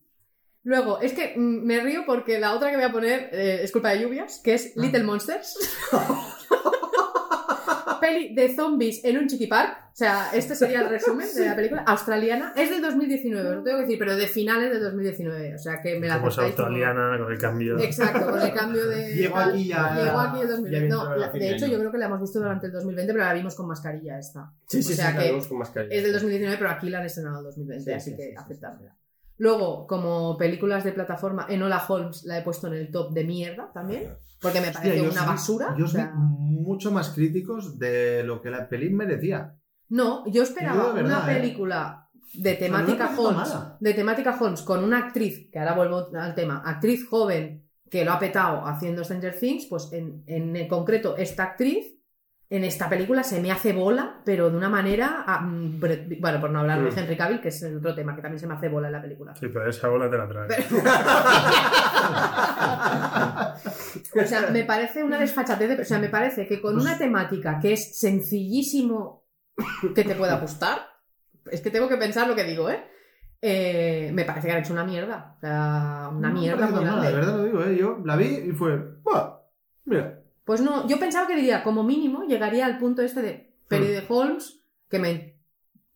Luego, 0.65 1.01
es 1.01 1.13
que 1.13 1.35
mm, 1.37 1.65
me 1.65 1.81
río 1.81 2.03
porque 2.05 2.41
la 2.41 2.53
otra 2.55 2.71
que 2.71 2.77
voy 2.77 2.85
a 2.85 2.93
poner 2.93 3.31
eh, 3.33 3.61
es 3.63 3.71
culpa 3.71 3.91
de 3.91 4.01
lluvias, 4.01 4.41
que 4.43 4.55
es 4.55 4.75
Little 4.77 5.05
Monsters. 5.05 5.57
Peli 8.09 8.35
de 8.35 8.55
zombies 8.55 9.05
en 9.05 9.19
un 9.19 9.27
chiqui 9.27 9.47
park. 9.47 9.77
O 9.93 9.97
sea, 9.99 10.31
este 10.33 10.55
sería 10.55 10.83
el 10.83 10.89
resumen 10.97 11.27
de 11.35 11.45
la 11.47 11.57
película. 11.57 11.83
Australiana. 11.87 12.53
Es 12.57 12.71
del 12.71 12.81
2019, 12.81 13.49
os 13.49 13.57
lo 13.57 13.63
tengo 13.65 13.79
que 13.79 13.83
decir, 13.83 13.99
pero 13.99 14.15
de 14.17 14.27
finales 14.29 14.71
de 14.73 14.79
2019. 14.79 15.55
O 15.55 15.59
sea, 15.59 15.81
que 15.83 15.99
me 15.99 16.07
la 16.07 16.17
Como 16.19 16.29
es 16.29 16.37
cortáis 16.37 16.55
como- 16.55 16.67
australiana, 16.69 17.19
con 17.19 17.33
el 17.33 17.39
cambio. 17.39 17.79
Exacto, 17.79 18.31
con 18.31 18.41
el 18.41 18.53
cambio 18.53 18.87
de. 18.89 19.15
Llego 19.17 19.37
aquí 19.37 19.67
ya- 19.69 19.95
Llegó 19.97 20.21
aquí 20.21 20.41
el 20.41 20.47
ya 20.49 20.53
2020. 20.53 20.71
viene 20.71 20.89
No, 20.89 21.17
la- 21.17 21.29
de 21.31 21.51
hecho, 21.51 21.67
yo 21.67 21.79
creo 21.79 21.91
que 21.93 21.99
la 21.99 22.07
hemos 22.07 22.21
visto 22.21 22.39
durante 22.39 22.67
el 22.67 22.73
2020, 22.73 23.13
pero 23.13 23.25
la 23.25 23.35
vimos 23.35 23.55
con 23.57 23.67
mascarilla 23.67 24.19
esta. 24.19 24.53
Sí, 24.69 24.83
sí, 24.83 24.93
O 24.93 24.97
sea 24.97 25.07
sí, 25.09 25.13
que 25.15 25.19
la 25.19 25.25
vemos 25.25 25.47
con 25.49 25.59
mascarilla. 25.59 25.95
Es 25.95 26.03
del 26.05 26.13
2019, 26.13 26.57
pero 26.59 26.71
aquí 26.71 26.91
la 26.91 26.99
han 27.01 27.07
estrenado 27.07 27.39
en 27.39 27.45
2020, 27.45 27.85
Sí, 27.85 27.93
así 27.93 28.11
sí, 28.11 28.17
que 28.17 28.23
sí, 28.23 28.29
sí, 28.31 28.35
aceptármela. 28.37 28.97
Luego, 29.39 29.87
como 29.87 30.37
películas 30.37 30.85
de 30.85 30.93
plataforma, 30.93 31.47
Enola 31.49 31.85
Holmes 31.89 32.25
la 32.25 32.39
he 32.39 32.43
puesto 32.43 32.67
en 32.67 32.75
el 32.75 32.91
top 32.91 33.13
de 33.13 33.25
mierda 33.25 33.71
también, 33.73 34.17
porque 34.41 34.61
me 34.61 34.73
parece 34.73 35.09
una 35.09 35.25
basura. 35.25 35.75
Yo 35.79 35.85
o 35.85 35.89
sea, 35.89 36.13
mucho 36.15 36.91
más 36.91 37.11
críticos 37.11 37.79
de 37.79 38.25
lo 38.25 38.43
que 38.43 38.51
la 38.51 38.69
peli 38.69 38.91
merecía. 38.91 39.57
No, 39.89 40.27
yo 40.27 40.43
esperaba 40.43 40.83
Yo 40.83 40.89
de 40.93 41.03
verdad, 41.03 41.23
una 41.23 41.33
¿eh? 41.33 41.41
película 41.41 42.09
de 42.35 42.55
temática 42.55 43.15
Holmes, 43.17 43.49
mala. 43.49 43.77
de 43.81 43.95
temática 43.95 44.37
Holmes 44.39 44.63
con 44.63 44.85
una 44.85 44.99
actriz, 44.99 45.49
que 45.51 45.59
ahora 45.59 45.75
vuelvo 45.75 46.09
al 46.15 46.35
tema, 46.35 46.63
actriz 46.65 47.09
joven 47.09 47.65
que 47.89 48.05
lo 48.05 48.13
ha 48.13 48.19
petado 48.19 48.67
haciendo 48.67 49.03
Stranger 49.03 49.39
Things, 49.39 49.67
pues 49.67 49.91
en, 49.93 50.23
en 50.27 50.55
el 50.57 50.69
concreto 50.69 51.17
esta 51.17 51.45
actriz 51.45 51.98
en 52.51 52.65
esta 52.65 52.89
película 52.89 53.23
se 53.23 53.41
me 53.43 53.51
hace 53.53 53.73
bola, 53.75 54.21
pero 54.25 54.49
de 54.51 54.57
una 54.57 54.71
manera, 54.71 55.25
ah, 55.27 55.41
mm, 55.41 55.81
bueno, 56.21 56.41
por 56.41 56.51
no 56.51 56.61
hablar 56.61 56.83
de 56.83 56.91
Mm. 56.91 56.99
Henry 56.99 57.17
Cavill, 57.17 57.41
que 57.43 57.49
es 57.49 57.63
el 57.63 57.77
otro 57.77 57.95
tema 57.95 58.17
que 58.17 58.23
también 58.23 58.41
se 58.41 58.47
me 58.47 58.55
hace 58.55 58.69
bola 58.71 58.87
en 58.89 58.93
la 58.95 59.03
película. 59.03 59.35
Sí, 59.37 59.49
pero 59.49 59.69
esa 59.69 59.89
bola 59.89 60.09
te 60.11 60.17
la 60.17 60.29
trae. 60.29 60.49
O 64.23 64.27
sea, 64.27 64.49
me 64.51 64.65
parece 64.65 65.03
una 65.03 65.19
desfachatez, 65.19 65.69
de- 65.77 65.83
o 65.83 65.85
sea, 65.85 65.99
me 65.99 66.09
parece 66.09 66.47
que 66.47 66.61
con 66.61 66.79
una 66.79 66.97
temática 66.97 67.59
que 67.61 67.73
es 67.75 67.99
sencillísimo 67.99 69.25
que 69.95 70.05
te 70.05 70.15
pueda 70.15 70.37
gustar, 70.39 70.79
es 71.51 71.61
que 71.61 71.71
tengo 71.71 71.89
que 71.89 71.97
pensar 71.97 72.27
lo 72.29 72.35
que 72.35 72.45
digo, 72.45 72.71
¿eh? 72.71 72.85
Eh, 73.41 74.11
me 74.15 74.25
parece 74.25 74.47
que 74.49 74.53
han 74.55 74.61
hecho 74.61 74.73
una 74.73 74.85
mierda. 74.85 75.35
O 75.37 75.41
sea, 75.41 76.09
una 76.13 76.29
No 76.29 76.35
me 76.35 76.41
mierda 76.41 76.59
pareció 76.61 76.77
muy 76.77 76.85
nada, 76.85 77.03
de 77.09 77.13
verdad 77.15 77.37
lo 77.37 77.45
digo, 77.45 77.65
¿eh? 77.65 77.77
Yo 77.79 77.99
la 78.05 78.17
vi 78.17 78.27
y 78.27 78.53
fue. 78.53 78.77
¡Buah! 79.03 79.39
Mira. 79.85 80.18
Pues 80.49 80.63
no, 80.63 80.89
yo 80.89 80.99
pensaba 80.99 81.27
que 81.27 81.37
diría, 81.37 81.63
como 81.63 81.85
mínimo, 81.85 82.25
llegaría 82.25 82.65
al 82.65 82.79
punto 82.79 83.03
este 83.03 83.21
de 83.21 83.53
peli 83.69 83.89
de 83.89 84.03
Holmes, 84.09 84.63
que 84.89 84.99
me 84.99 85.35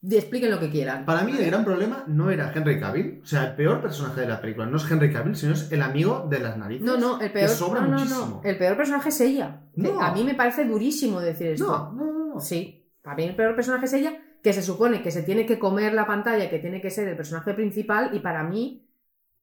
expliquen 0.03 0.51
lo 0.51 0.61
que 0.61 0.69
quieran. 0.69 1.07
Para 1.07 1.23
mí 1.23 1.33
el 1.39 1.47
gran 1.47 1.65
problema 1.65 2.05
no 2.07 2.31
era 2.31 2.53
Henry 2.55 2.79
Cavill. 2.79 3.21
O 3.23 3.27
sea, 3.27 3.47
el 3.47 3.55
peor 3.55 3.81
personaje 3.81 4.21
de 4.21 4.27
la 4.29 4.43
película 4.43 4.67
no 4.67 4.77
es 4.77 4.91
Henry 4.91 5.11
Cavill, 5.11 5.37
sino 5.37 5.55
es 5.55 5.73
el 5.73 5.81
amigo 5.81 6.27
de 6.29 6.41
las 6.41 6.59
narices. 6.59 6.85
No, 6.85 6.99
no, 6.99 7.19
el 7.19 7.33
peor, 7.33 7.49
Que 7.49 7.55
sobra 7.55 7.81
no, 7.81 7.87
no, 7.89 7.99
muchísimo. 8.01 8.27
no. 8.27 8.41
El 8.45 8.59
peor 8.59 8.77
personaje 8.77 9.09
es 9.09 9.21
ella. 9.23 9.63
A 10.03 10.13
mí 10.13 10.23
me 10.23 10.35
parece 10.35 10.67
durísimo 10.67 11.19
decir 11.23 11.47
esto. 11.53 11.91
No, 11.97 12.05
no, 12.05 12.35
no. 12.35 12.41
Sí, 12.41 12.91
para 13.01 13.17
mí 13.17 13.25
el 13.25 13.35
peor 13.35 13.55
personaje 13.55 13.87
es 13.87 13.93
ella, 13.95 14.19
que 14.43 14.53
se 14.53 14.61
supone 14.61 15.01
que 15.01 15.11
se 15.11 15.23
tiene 15.23 15.47
que 15.47 15.59
comer 15.59 15.95
la 15.95 16.07
pantalla, 16.07 16.51
que 16.51 16.59
tiene 16.59 16.83
que 16.83 16.91
ser 16.91 17.09
el 17.09 17.17
personaje 17.17 17.55
principal, 17.55 18.11
y 18.13 18.19
para 18.19 18.43
mí 18.43 18.87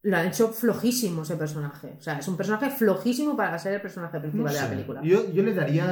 lo 0.01 0.15
han 0.15 0.27
hecho 0.27 0.47
flojísimo 0.53 1.23
ese 1.23 1.35
personaje. 1.35 1.95
O 1.99 2.01
sea, 2.01 2.19
es 2.19 2.27
un 2.29 2.37
personaje 2.37 2.69
flojísimo 2.69 3.35
para 3.35 3.59
ser 3.59 3.73
el 3.73 3.81
personaje 3.81 4.15
No 4.17 4.21
principal 4.21 4.53
de 4.53 4.59
la 4.59 4.65
sé. 4.65 4.69
película. 4.71 5.01
Yo, 5.03 5.29
yo 5.33 5.43
le 5.43 5.53
daría 5.53 5.85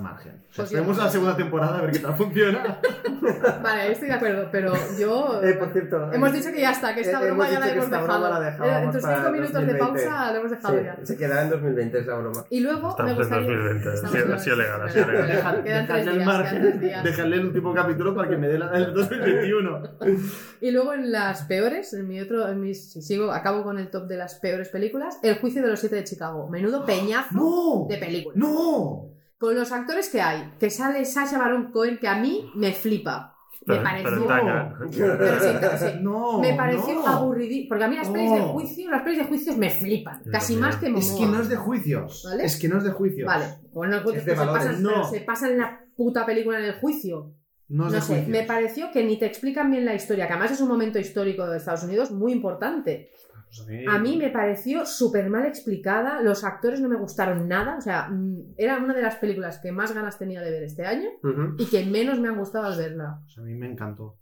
margen. 0.00 0.34
O 0.34 0.54
sea, 0.54 0.64
Pues 0.64 0.68
esperemos 0.68 0.96
yo- 0.96 1.02
a 1.02 1.06
la 1.06 1.10
segunda 1.10 1.36
temporada 1.36 1.78
a 1.78 1.82
ver 1.82 1.90
qué 1.90 1.98
tal 1.98 2.14
funciona. 2.14 2.78
Vale, 3.62 3.92
estoy 3.92 4.08
de 4.08 4.14
acuerdo, 4.14 4.48
pero 4.52 4.72
yo... 4.98 5.40
Eh, 5.42 5.54
por 5.54 5.72
cierto, 5.72 6.12
Hemos 6.12 6.30
eh, 6.30 6.32
dicho 6.34 6.52
que 6.52 6.60
ya 6.60 6.70
está, 6.70 6.94
que 6.94 7.00
esta 7.00 7.20
eh, 7.20 7.26
broma 7.26 7.50
ya 7.50 7.58
la 7.58 7.68
hemos 7.72 7.84
esta 7.84 8.00
dejado. 8.00 8.20
broma 8.20 8.38
la 8.40 8.48
Eh, 8.48 8.50
dejábamos 8.52 8.82
En 8.84 8.92
tus 8.92 9.02
para 9.02 9.16
cinco 9.16 9.30
minutos 9.32 9.52
de 9.52 9.60
2020. 9.66 9.86
pausa 10.06 10.32
la 10.32 10.38
hemos 10.38 10.50
dejado 10.52 10.78
Sí, 10.78 10.84
ya. 10.84 10.96
se 11.02 11.16
quedará 11.16 11.42
en 11.42 11.50
2020 11.50 11.98
esa 11.98 12.14
broma. 12.14 12.44
Y 12.50 12.60
luego 12.60 12.90
Estamos 12.90 13.04
me 13.04 13.10
en 13.10 13.16
gustaría... 13.18 13.48
2020, 13.48 13.88
en- 13.88 14.32
ha 14.32 14.38
sido 14.38 14.56
legal, 14.56 14.82
ha 14.82 14.88
sido 14.88 15.06
legal. 15.10 15.62
Quedan 15.64 15.86
tres 15.88 16.04
Dejadle 16.06 16.10
el 16.12 16.16
días, 16.16 16.26
margen. 16.26 17.02
Dejarle 17.02 17.36
el 17.36 17.46
último 17.46 17.74
capítulo 17.74 18.14
para 18.14 18.28
que 18.28 18.36
me 18.36 18.46
dé 18.46 18.58
la, 18.58 18.70
el 18.76 18.94
2021. 18.94 19.82
Y 20.62 20.70
luego 20.70 20.92
en 20.92 21.10
las 21.10 21.42
peores, 21.42 21.92
en 21.92 22.06
mi 22.06 22.20
otro, 22.20 22.46
en 22.48 22.60
mis, 22.60 22.92
si 22.92 23.18
acabo 23.32 23.62
con 23.64 23.78
el 23.78 23.90
top 23.90 24.06
de 24.06 24.16
las 24.16 24.36
peores 24.36 24.68
películas, 24.68 25.18
El 25.22 25.38
juicio 25.38 25.62
de 25.62 25.68
los 25.68 25.80
siete 25.80 25.96
de 25.96 26.04
Chicago. 26.04 26.48
Menudo 26.48 26.84
peñazo 26.86 27.34
¡No! 27.34 27.86
de 27.88 27.96
película. 27.98 28.34
¡No! 28.38 29.08
Con 29.38 29.54
los 29.56 29.72
actores 29.72 30.08
que 30.08 30.20
hay, 30.20 30.52
que 30.60 30.70
sale 30.70 31.04
Sacha 31.04 31.36
Baron 31.38 31.72
Cohen, 31.72 31.98
que 31.98 32.06
a 32.08 32.16
mí 32.18 32.50
me 32.54 32.72
flipa. 32.72 33.30
Me 33.64 33.76
Pero- 33.76 33.82
pareció. 33.84 34.26
pero. 34.26 35.18
Pero 35.18 35.40
sí, 35.40 35.48
pero 35.60 35.78
sí. 35.78 35.86
No, 36.02 36.40
me 36.40 36.54
pareció 36.54 36.94
no. 36.94 37.06
aburridísimo. 37.06 37.68
Porque 37.68 37.84
a 37.84 37.88
mí 37.88 37.96
las 37.96 38.08
pelis 38.08 38.32
de 38.32 38.40
juicio, 38.40 38.90
las 38.90 39.02
pelis 39.02 39.18
de 39.18 39.24
juicios 39.24 39.56
me 39.56 39.70
flipan. 39.70 40.20
Casi 40.32 40.56
más 40.56 40.76
que 40.76 40.88
Momoa. 40.88 41.00
Es 41.04 41.12
que 41.12 41.26
no 41.26 41.40
es 41.40 41.48
de 41.48 41.56
juicios. 41.56 42.22
¿Vale? 42.28 42.44
Es 42.44 42.58
que 42.60 42.68
no 42.68 42.78
es 42.78 42.84
de 42.84 42.90
juicios. 42.90 43.26
Vale, 43.26 43.44
bueno, 43.72 43.96
Es 43.98 44.04
de 44.04 44.12
que 44.12 44.20
se 44.40 44.46
pasan, 44.46 44.82
No. 44.82 45.04
se 45.08 45.20
pasan 45.20 45.58
la 45.58 45.80
puta 45.96 46.26
película 46.26 46.58
en 46.58 46.64
el 46.64 46.74
juicio. 46.74 47.34
No 47.68 47.88
sé, 48.00 48.26
me 48.28 48.42
pareció 48.42 48.90
que 48.92 49.02
ni 49.04 49.18
te 49.18 49.26
explican 49.26 49.70
bien 49.70 49.84
la 49.84 49.94
historia, 49.94 50.26
que 50.26 50.32
además 50.34 50.52
es 50.52 50.60
un 50.60 50.68
momento 50.68 50.98
histórico 50.98 51.46
de 51.48 51.56
Estados 51.56 51.84
Unidos 51.84 52.10
muy 52.10 52.32
importante. 52.32 53.10
Pues 53.46 53.60
a 53.60 53.64
mí- 53.70 53.84
A 53.88 53.98
mí 53.98 54.16
me 54.16 54.30
pareció 54.30 54.84
súper 54.86 55.28
mal 55.30 55.44
explicada, 55.46 56.20
los 56.22 56.42
actores 56.44 56.80
no 56.80 56.88
me 56.88 56.96
gustaron 56.96 57.48
nada, 57.48 57.76
o 57.76 57.80
sea, 57.80 58.08
mm, 58.08 58.54
era 58.56 58.78
una 58.78 58.94
de 58.94 59.02
las 59.02 59.16
películas 59.16 59.58
que 59.58 59.72
más 59.72 59.92
ganas 59.92 60.18
tenía 60.18 60.40
de 60.42 60.50
ver 60.50 60.62
este 60.62 60.86
año 60.86 61.08
Ujú. 61.22 61.56
y 61.58 61.66
que 61.66 61.84
menos 61.84 62.18
me 62.18 62.28
han 62.28 62.38
gustado 62.38 62.66
al 62.66 62.78
verla. 62.78 63.20
Pues 63.24 63.38
a 63.38 63.42
mí 63.42 63.54
me 63.54 63.66
encantó. 63.70 64.18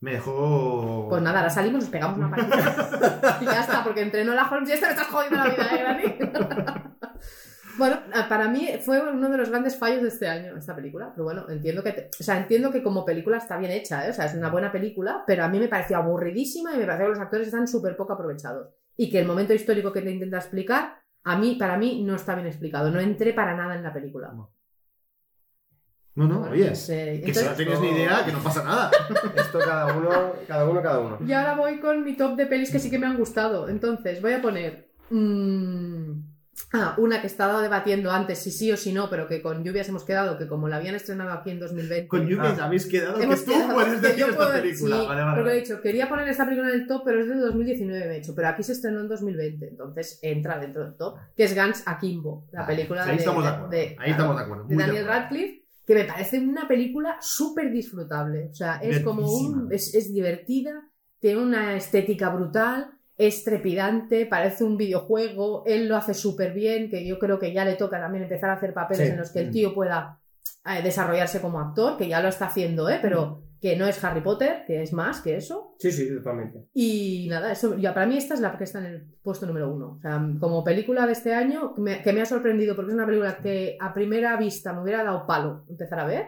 Me 0.00 0.12
dejó. 0.12 1.06
Pues 1.08 1.22
nada, 1.22 1.38
ahora 1.40 1.50
salimos, 1.50 1.80
nos 1.82 1.90
pegamos 1.90 2.18
una 2.18 2.30
partida 2.36 3.38
y 3.40 3.44
ya 3.46 3.60
está, 3.60 3.82
porque 3.84 4.02
entre 4.02 4.24
la 4.24 4.48
Holmes 4.50 4.68
y 4.68 4.72
esta 4.72 4.86
me 4.86 4.92
estás 4.92 5.06
jodiendo 5.08 5.36
la 5.38 5.48
vida, 5.48 5.70
¿eh, 5.74 5.78
Granny? 5.78 6.04
Bueno, 7.78 8.00
ah, 8.14 8.26
para 8.28 8.48
mí 8.48 8.68
fue 8.84 9.00
uno 9.00 9.28
de 9.28 9.36
los 9.36 9.50
grandes 9.50 9.76
fallos 9.76 10.02
de 10.02 10.08
este 10.08 10.28
año 10.28 10.56
esta 10.56 10.74
película, 10.74 11.10
pero 11.14 11.24
bueno, 11.24 11.46
entiendo 11.48 11.82
que, 11.82 11.92
te- 11.92 12.10
o 12.18 12.22
sea, 12.22 12.38
entiendo 12.38 12.70
que 12.70 12.82
como 12.82 13.04
película 13.04 13.36
está 13.38 13.56
bien 13.58 13.70
hecha, 13.72 14.06
¿eh? 14.06 14.10
o 14.10 14.12
sea, 14.12 14.24
es 14.26 14.34
una 14.34 14.50
buena 14.50 14.72
película, 14.72 15.24
pero 15.26 15.44
a 15.44 15.48
mí 15.48 15.58
me 15.58 15.68
pareció 15.68 15.96
aburridísima 15.98 16.74
y 16.74 16.78
me 16.78 16.86
pareció 16.86 17.06
que 17.06 17.10
los 17.12 17.20
actores 17.20 17.48
están 17.48 17.68
súper 17.68 17.96
poco 17.96 18.14
aprovechados 18.14 18.68
y 18.96 19.10
que 19.10 19.18
el 19.20 19.26
momento 19.26 19.52
histórico 19.52 19.92
que 19.92 20.00
te 20.02 20.10
intenta 20.10 20.38
explicar, 20.38 21.00
a 21.24 21.36
mí, 21.36 21.56
para 21.58 21.76
mí, 21.76 22.02
no 22.04 22.14
está 22.14 22.34
bien 22.34 22.46
explicado, 22.46 22.90
no 22.90 23.00
entré 23.00 23.32
para 23.34 23.54
nada 23.56 23.74
en 23.74 23.82
la 23.82 23.92
película. 23.92 24.32
No, 24.32 24.48
no, 26.14 26.38
Bueno, 26.38 26.52
oye. 26.52 26.68
pues, 26.68 26.88
eh, 26.88 27.20
que 27.26 27.34
si 27.34 27.44
no 27.44 27.52
tienes 27.52 27.80
ni 27.80 27.88
idea, 27.90 28.24
que 28.24 28.32
no 28.32 28.38
pasa 28.38 28.64
nada. 28.64 28.90
Esto 29.36 29.58
cada 29.58 29.94
uno, 29.94 30.08
cada 30.48 30.66
uno, 30.66 30.80
cada 30.82 31.00
uno. 31.00 31.18
Y 31.26 31.32
ahora 31.34 31.54
voy 31.56 31.78
con 31.78 32.04
mi 32.04 32.16
top 32.16 32.36
de 32.36 32.46
pelis 32.46 32.70
que 32.70 32.78
sí 32.78 32.88
que 32.90 32.98
me 32.98 33.06
han 33.06 33.18
gustado. 33.18 33.68
Entonces, 33.68 34.22
voy 34.22 34.32
a 34.32 34.40
poner. 34.40 34.88
mm, 35.10 36.05
ah, 36.72 36.94
una 36.98 37.20
que 37.20 37.26
he 37.26 37.30
estado 37.30 37.60
debatiendo 37.60 38.10
antes 38.10 38.38
si 38.38 38.50
sí 38.50 38.70
o 38.72 38.76
si 38.76 38.92
no, 38.92 39.08
pero 39.10 39.26
que 39.28 39.42
con 39.42 39.64
lluvias 39.64 39.88
hemos 39.88 40.04
quedado, 40.04 40.38
que 40.38 40.46
como 40.46 40.68
la 40.68 40.76
habían 40.76 40.94
estrenado 40.94 41.30
aquí 41.32 41.50
en 41.50 41.60
2020. 41.60 42.08
Con 42.08 42.26
Yuki 42.26 42.46
Ah. 42.46 42.64
habéis 42.64 42.86
quedado 42.86 43.20
hemos 43.20 43.40
que 43.40 43.46
tú 43.46 43.52
quedado- 43.52 43.74
puedes 43.74 44.02
decir 44.02 44.24
esta 44.24 44.36
puedo- 44.36 44.52
película. 44.52 44.96
sí, 45.00 45.06
vale, 45.06 45.22
vale. 45.22 45.36
porque 45.42 45.52
he 45.56 45.60
dicho, 45.60 45.80
quería 45.80 46.08
poner 46.08 46.28
esta 46.28 46.44
película 46.44 46.68
en 46.72 46.80
el 46.80 46.86
top, 46.86 47.02
pero 47.04 47.20
es 47.20 47.28
de 47.28 47.34
2019, 47.36 48.06
me 48.06 48.16
he 48.16 48.20
dicho. 48.20 48.34
Pero 48.34 48.48
aquí 48.48 48.62
se 48.62 48.72
estrenó 48.72 49.00
en 49.00 49.08
2020, 49.08 49.68
entonces 49.68 50.18
entra 50.22 50.58
dentro 50.58 50.84
del 50.84 50.96
top, 50.96 51.16
que 51.36 51.44
es 51.44 51.54
Guns 51.54 51.82
Akimbo, 51.86 52.46
la 52.52 52.62
Vale, 52.62 52.74
película 52.76 53.04
ahí 53.04 53.10
de, 53.10 53.16
estamos 53.16 53.44
de 53.44 53.50
acuerdo. 53.50 53.68
de- 53.70 53.78
ahí 53.80 53.94
claro, 53.96 54.10
estamos 54.12 54.36
de 54.36 54.42
acuerdo. 54.42 54.64
de 54.68 54.76
Daniel 54.76 55.04
acuerdo. 55.04 55.20
Radcliffe, 55.20 55.62
que 55.86 55.94
me 55.94 56.04
parece 56.04 56.38
una 56.40 56.66
película 56.66 57.16
súper 57.20 57.70
disfrutable. 57.70 58.48
O 58.50 58.54
sea, 58.54 58.76
es 58.82 59.00
como 59.04 59.30
un. 59.30 59.68
Es, 59.72 59.94
es 59.94 60.12
divertida, 60.12 60.82
tiene 61.20 61.40
una 61.40 61.76
estética 61.76 62.28
brutal, 62.30 62.90
es 63.18 63.44
trepidante, 63.44 64.26
parece 64.26 64.64
un 64.64 64.76
videojuego. 64.76 65.62
Él 65.66 65.88
lo 65.88 65.96
hace 65.96 66.14
súper 66.14 66.52
bien, 66.52 66.90
que 66.90 67.06
yo 67.06 67.18
creo 67.18 67.38
que 67.38 67.52
ya 67.52 67.64
le 67.64 67.74
toca 67.76 67.98
también 68.00 68.24
empezar 68.24 68.50
a 68.50 68.54
hacer 68.54 68.74
papeles 68.74 69.06
Sí. 69.06 69.12
en 69.12 69.18
los 69.18 69.30
que 69.30 69.40
el 69.40 69.50
tío 69.50 69.74
pueda 69.74 70.20
eh, 70.66 70.82
desarrollarse 70.82 71.40
como 71.40 71.60
actor, 71.60 71.96
que 71.96 72.08
ya 72.08 72.20
lo 72.20 72.28
está 72.28 72.46
haciendo, 72.46 72.88
¿eh? 72.90 72.98
Pero 73.00 73.42
que 73.60 73.76
no 73.76 73.86
es 73.86 74.02
Harry 74.04 74.20
Potter, 74.20 74.64
que 74.66 74.82
es 74.82 74.92
más 74.92 75.20
que 75.22 75.36
eso. 75.36 75.74
Sí, 75.78 75.90
sí, 75.90 76.08
totalmente. 76.14 76.66
Y 76.74 77.26
nada, 77.30 77.52
eso, 77.52 77.76
ya 77.78 77.94
para 77.94 78.04
mí 78.06 78.16
esta 78.18 78.34
es 78.34 78.40
la 78.40 78.56
que 78.58 78.64
está 78.64 78.80
en 78.80 78.86
el 78.86 79.06
puesto 79.22 79.46
número 79.46 79.72
uno. 79.72 79.92
O 79.96 80.00
sea, 80.00 80.20
como 80.38 80.62
película 80.62 81.06
de 81.06 81.12
este 81.12 81.32
año, 81.34 81.72
me- 81.78 82.02
que 82.02 82.12
me 82.12 82.20
ha 82.20 82.26
sorprendido 82.26 82.76
porque 82.76 82.90
es 82.90 82.94
una 82.96 83.06
película 83.06 83.38
que 83.38 83.78
a 83.80 83.94
primera 83.94 84.36
vista 84.36 84.72
me 84.74 84.82
hubiera 84.82 85.02
dado 85.04 85.26
palo 85.26 85.64
empezar 85.68 86.00
a 86.00 86.06
ver, 86.06 86.26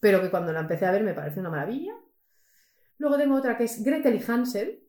pero 0.00 0.20
que 0.20 0.30
cuando 0.30 0.52
la 0.52 0.60
empecé 0.60 0.84
a 0.84 0.90
ver 0.92 1.02
me 1.02 1.14
parece 1.14 1.40
una 1.40 1.50
maravilla. 1.50 1.92
Luego 2.98 3.16
tengo 3.18 3.36
otra 3.36 3.56
que 3.56 3.64
es 3.64 3.82
Gretel 3.82 4.14
y 4.16 4.30
Hansel, 4.30 4.80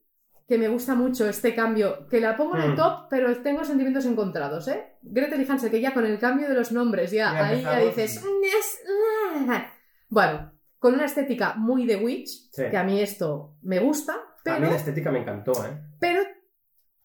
que 0.47 0.57
me 0.57 0.69
gusta 0.69 0.95
mucho 0.95 1.27
este 1.27 1.53
cambio, 1.53 2.07
que 2.07 2.21
la 2.21 2.37
pongo 2.37 2.55
en 2.55 2.61
el 2.63 2.71
Mm. 2.71 2.75
top, 2.77 3.07
pero 3.09 3.35
tengo 3.41 3.65
sentimientos 3.65 4.05
encontrados, 4.05 4.67
¿eh? 4.69 4.93
Gretel 5.01 5.41
y 5.41 5.45
Hansel, 5.51 5.69
que 5.69 5.81
ya 5.81 5.93
con 5.93 6.05
el 6.05 6.17
cambio 6.19 6.47
de 6.47 6.53
los 6.55 6.71
nombres, 6.71 7.11
ya, 7.11 7.33
Ya 7.33 7.47
ahí 7.47 7.61
ya 7.61 7.79
dices... 7.79 8.23
Bueno, 10.09 10.51
con 10.79 10.93
una 10.93 11.05
estética 11.05 11.55
muy 11.55 11.85
de 11.85 11.97
Witch, 11.97 12.49
Sí. 12.51 12.63
que 12.69 12.77
a 12.77 12.83
mí 12.83 12.99
esto 13.01 13.55
me 13.63 13.79
gusta, 13.79 14.13
A 14.13 14.15
mí 14.17 14.21
pero... 14.43 14.69
la 14.69 14.75
estética 14.77 15.11
me 15.11 15.19
encantó, 15.19 15.51
¿eh? 15.65 15.77
Pero 15.99 16.21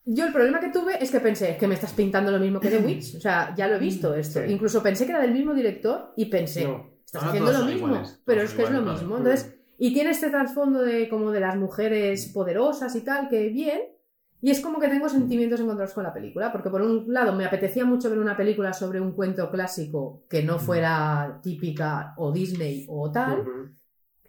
yo 0.04 0.26
el 0.26 0.32
problema 0.32 0.60
que 0.60 0.68
tuve 0.70 1.02
es 1.02 1.10
que 1.10 1.20
pensé, 1.20 1.50
es 1.50 1.56
que 1.58 1.66
me 1.66 1.74
estás 1.74 1.92
pintando 1.92 2.30
lo 2.30 2.38
mismo 2.38 2.60
que 2.60 2.68
The 2.70 2.78
Witch. 2.78 3.16
O 3.16 3.20
sea, 3.20 3.54
ya 3.56 3.66
lo 3.68 3.76
he 3.76 3.78
visto 3.80 4.14
esto. 4.14 4.40
Sí. 4.44 4.52
Incluso 4.52 4.82
pensé 4.82 5.04
que 5.04 5.12
era 5.12 5.20
del 5.20 5.32
mismo 5.32 5.52
director 5.54 6.12
y 6.16 6.26
pensé, 6.26 6.64
No. 6.64 6.90
estás 7.04 7.22
Ahora 7.22 7.28
haciendo 7.38 7.52
lo 7.52 7.64
mismo. 7.64 7.86
iguales, 7.88 8.22
pero 8.24 8.42
es 8.42 8.52
que 8.54 8.62
es 8.62 8.70
lo 8.70 8.82
mismo. 8.82 9.14
vale. 9.16 9.30
Entonces, 9.30 9.58
y 9.84 9.92
tiene 9.92 10.10
este 10.10 10.30
trasfondo 10.30 10.80
de 10.80 11.08
como 11.08 11.32
de 11.32 11.40
las 11.40 11.56
mujeres 11.56 12.30
poderosas 12.32 12.94
y 12.94 13.00
tal, 13.00 13.28
que 13.28 13.48
bien. 13.48 13.80
Y 14.40 14.52
es 14.52 14.60
como 14.60 14.78
que 14.78 14.86
tengo 14.86 15.08
sentimientos 15.08 15.58
encontrados 15.58 15.92
con 15.92 16.04
la 16.04 16.14
película, 16.14 16.52
porque 16.52 16.70
por 16.70 16.82
un 16.82 17.12
lado 17.12 17.34
me 17.34 17.44
apetecía 17.44 17.84
mucho 17.84 18.08
ver 18.08 18.20
una 18.20 18.36
película 18.36 18.72
sobre 18.72 19.00
un 19.00 19.10
cuento 19.10 19.50
clásico 19.50 20.22
que 20.30 20.44
no 20.44 20.60
fuera 20.60 21.40
típica 21.42 22.14
o 22.16 22.30
Disney 22.30 22.86
o 22.88 23.10
tal. 23.10 23.44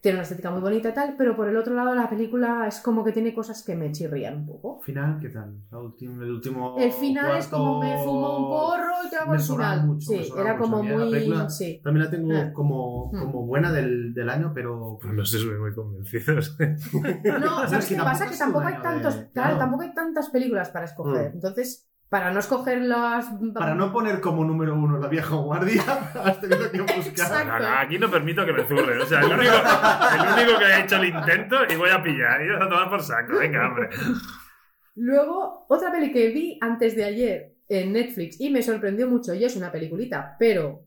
Tiene 0.04 0.18
una 0.18 0.24
estética 0.24 0.52
muy 0.52 0.60
bonita 0.60 0.90
y 0.90 0.94
tal, 0.94 1.16
pero 1.18 1.34
por 1.34 1.48
el 1.48 1.56
otro 1.56 1.74
lado 1.74 1.96
la 1.96 2.10
película 2.10 2.68
es 2.68 2.82
como 2.82 3.06
que 3.06 3.14
tiene 3.14 3.34
cosas 3.34 3.64
que 3.64 3.74
me 3.74 3.90
chirrían 3.94 4.40
un 4.40 4.46
poco. 4.48 4.82
Final, 4.82 5.18
¿qué 5.22 5.30
tal? 5.30 5.56
La 5.72 5.78
ultim- 5.78 6.22
el 6.22 6.30
último. 6.30 6.76
El 6.78 6.92
final 6.92 7.38
es 7.38 7.48
como 7.48 7.80
me 7.80 7.98
fumo 8.04 8.38
un 8.38 8.50
porro 8.50 8.94
y 9.08 9.10
te 9.10 9.16
hago 9.16 9.34
el 9.34 9.40
final. 9.40 9.88
mucho, 9.88 10.08
sí, 10.12 10.30
era 10.38 10.58
mucho. 10.58 10.70
como 10.70 10.84
la 10.84 10.98
muy. 11.06 11.10
película- 11.12 11.50
Sí. 11.50 11.80
También 11.82 12.04
la 12.06 12.12
tengo 12.12 12.34
Ah. 12.36 12.52
como, 12.54 13.12
Mm. 13.14 13.20
como 13.22 13.46
buena 13.48 13.72
del, 13.72 14.14
del 14.14 14.30
año, 14.30 14.52
pero. 14.54 15.00
No 15.02 15.24
sé, 15.26 15.38
soy 15.40 15.58
muy 15.58 15.74
convencido. 15.74 16.36
No, 17.24 17.64
Es 17.64 17.70
¿sabes 17.70 17.88
que 17.88 17.96
qué 17.96 18.02
pasa? 18.02 18.30
Que 18.30 18.36
tampoco 18.38 18.68
hay 18.68 18.82
tantos. 18.82 19.16
de- 19.16 19.22
Claro, 19.32 19.32
claro. 19.32 19.58
tampoco 19.58 19.84
hay 19.84 19.94
tantas 19.94 20.30
películas 20.32 20.70
para 20.70 20.84
escoger. 20.84 21.32
Mm. 21.32 21.36
Entonces, 21.36 21.88
para 22.14 22.30
no 22.30 22.42
escoger 22.42 22.80
las. 22.80 23.26
Para 23.56 23.74
no 23.74 23.92
poner 23.92 24.22
como 24.22 24.46
número 24.46 24.76
uno 24.76 25.00
la 25.00 25.08
vieja 25.08 25.36
guardia, 25.36 25.82
has 26.24 26.40
tenido 26.40 26.72
que 26.72 26.80
buscar. 26.80 27.44
No, 27.48 27.58
no, 27.58 27.68
aquí 27.80 27.98
no 27.98 28.12
permito 28.12 28.46
que 28.46 28.54
me 28.54 28.68
zurren. 28.68 29.02
O 29.02 29.06
sea, 29.08 29.22
el 29.22 29.32
único, 29.32 29.52
el 29.52 30.44
único 30.44 30.60
que 30.60 30.66
ha 30.66 30.84
hecho 30.84 30.98
el 30.98 31.06
intento 31.06 31.56
y 31.68 31.76
voy 31.76 31.90
a 31.90 32.04
pillar. 32.04 32.40
Y 32.40 32.50
vas 32.50 32.62
a 32.62 32.70
tomar 32.70 32.88
por 32.92 33.02
saco. 33.02 33.40
Venga, 33.40 33.68
hombre. 33.68 33.90
Luego, 34.94 35.66
otra 35.68 35.92
peli 35.92 36.12
que 36.12 36.30
vi 36.30 36.60
antes 36.62 36.96
de 36.96 37.04
ayer 37.04 37.56
en 37.68 37.94
Netflix 37.94 38.40
y 38.40 38.52
me 38.52 38.62
sorprendió 38.62 39.10
mucho, 39.10 39.34
y 39.34 39.44
es 39.44 39.56
una 39.56 39.72
peliculita, 39.72 40.36
pero 40.38 40.84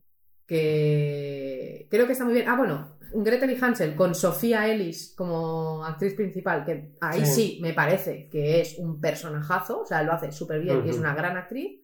que 0.47 1.89
creo 1.91 2.07
que 2.07 2.13
está 2.13 2.25
muy 2.25 2.35
bien. 2.35 2.49
Ah, 2.49 2.55
bueno, 2.55 2.96
Gretel 3.25 3.51
y 3.51 3.59
Hansel 3.61 3.95
con 3.95 4.15
Sofía 4.15 4.69
Ellis 4.69 5.15
como 5.17 5.85
actriz 5.85 6.15
principal, 6.15 6.65
que 6.65 6.97
ahí 7.01 7.25
sí. 7.25 7.35
Sí. 7.35 7.59
me 7.63 7.73
parece 7.73 8.29
que 8.29 8.61
es 8.61 8.79
un 8.79 9.01
personajazo, 9.01 9.81
o 9.81 9.87
sea, 9.87 10.03
lo 10.03 10.13
hace 10.13 10.33
súper 10.33 10.61
bien 10.61 10.83
y 10.85 10.91
es 10.91 10.99
una 10.99 11.15
gran 11.15 11.37
actriz. 11.37 11.81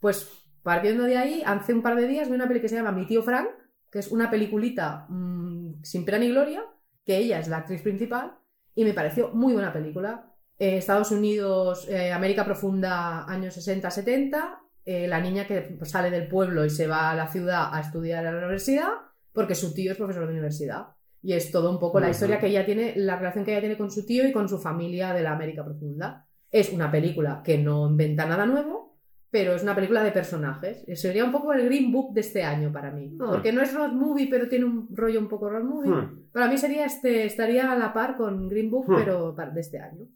Pues 0.00 0.28
partiendo 0.62 1.04
de 1.04 1.16
ahí, 1.16 1.42
hace 1.44 1.74
un 1.74 1.82
par 1.82 1.96
de 1.96 2.06
días 2.06 2.28
vi 2.28 2.34
una 2.34 2.48
peli 2.48 2.60
que 2.60 2.68
se 2.68 2.76
llama 2.76 2.92
Mi 2.92 3.06
tío 3.06 3.22
Frank, 3.22 3.48
que 3.90 3.98
es 3.98 4.08
una 4.10 4.30
peliculita 4.30 5.06
mm, 5.08 5.82
sin 5.82 6.04
pena 6.04 6.18
ni 6.18 6.30
gloria, 6.30 6.64
que 7.04 7.18
ella 7.18 7.38
es 7.38 7.48
la 7.48 7.58
actriz 7.58 7.82
principal, 7.82 8.38
y 8.74 8.84
me 8.84 8.94
pareció 8.94 9.30
muy 9.30 9.52
buena 9.52 9.72
película. 9.72 10.32
Eh, 10.58 10.78
Estados 10.78 11.10
Unidos, 11.10 11.88
eh, 11.88 12.12
América 12.12 12.44
Profunda, 12.44 13.24
años 13.24 13.56
60-70, 13.56 14.60
eh, 14.84 15.06
la 15.06 15.20
niña 15.20 15.46
que 15.46 15.78
sale 15.82 16.10
del 16.10 16.28
pueblo 16.28 16.64
y 16.64 16.70
se 16.70 16.86
va 16.86 17.10
a 17.10 17.14
la 17.14 17.28
ciudad 17.28 17.68
a 17.72 17.80
estudiar 17.80 18.26
a 18.26 18.32
la 18.32 18.38
universidad 18.38 19.11
porque 19.32 19.54
su 19.54 19.74
tío 19.74 19.92
es 19.92 19.98
profesor 19.98 20.26
de 20.26 20.32
universidad. 20.32 20.86
Y 21.24 21.34
es 21.34 21.52
todo 21.52 21.70
un 21.70 21.78
poco 21.78 22.00
la 22.00 22.10
historia 22.10 22.40
que 22.40 22.48
ella 22.48 22.66
tiene, 22.66 22.94
la 22.96 23.16
relación 23.16 23.44
que 23.44 23.52
ella 23.52 23.60
tiene 23.60 23.78
con 23.78 23.90
su 23.92 24.04
tío 24.04 24.26
y 24.26 24.32
con 24.32 24.48
su 24.48 24.58
familia 24.58 25.12
de 25.14 25.22
la 25.22 25.32
América 25.32 25.64
Profunda. 25.64 26.26
Es 26.50 26.72
una 26.72 26.90
película 26.90 27.42
que 27.44 27.58
no 27.58 27.88
inventa 27.88 28.26
nada 28.26 28.44
nuevo, 28.44 28.98
pero 29.30 29.54
es 29.54 29.62
una 29.62 29.74
película 29.74 30.02
de 30.02 30.10
personajes. 30.10 30.84
Sería 31.00 31.24
un 31.24 31.30
poco 31.30 31.52
el 31.52 31.64
Green 31.64 31.92
Book 31.92 32.12
de 32.12 32.22
este 32.22 32.42
año 32.42 32.72
para 32.72 32.90
mí. 32.90 33.16
Ah. 33.20 33.26
Porque 33.30 33.52
no 33.52 33.62
es 33.62 33.72
road 33.72 33.92
movie, 33.92 34.26
pero 34.28 34.48
tiene 34.48 34.64
un 34.64 34.88
rollo 34.90 35.20
un 35.20 35.28
poco 35.28 35.48
road 35.48 35.62
movie. 35.62 35.90
Hmm. 35.90 36.28
Para 36.32 36.48
mí 36.48 36.58
sería 36.58 36.84
este, 36.84 37.24
estaría 37.24 37.70
a 37.70 37.76
la 37.78 37.92
par 37.92 38.16
con 38.16 38.48
Green 38.48 38.70
Book, 38.70 38.86
Hmm. 38.88 38.96
pero 38.98 39.32
de 39.32 39.60
este 39.60 39.78
año. 39.78 40.06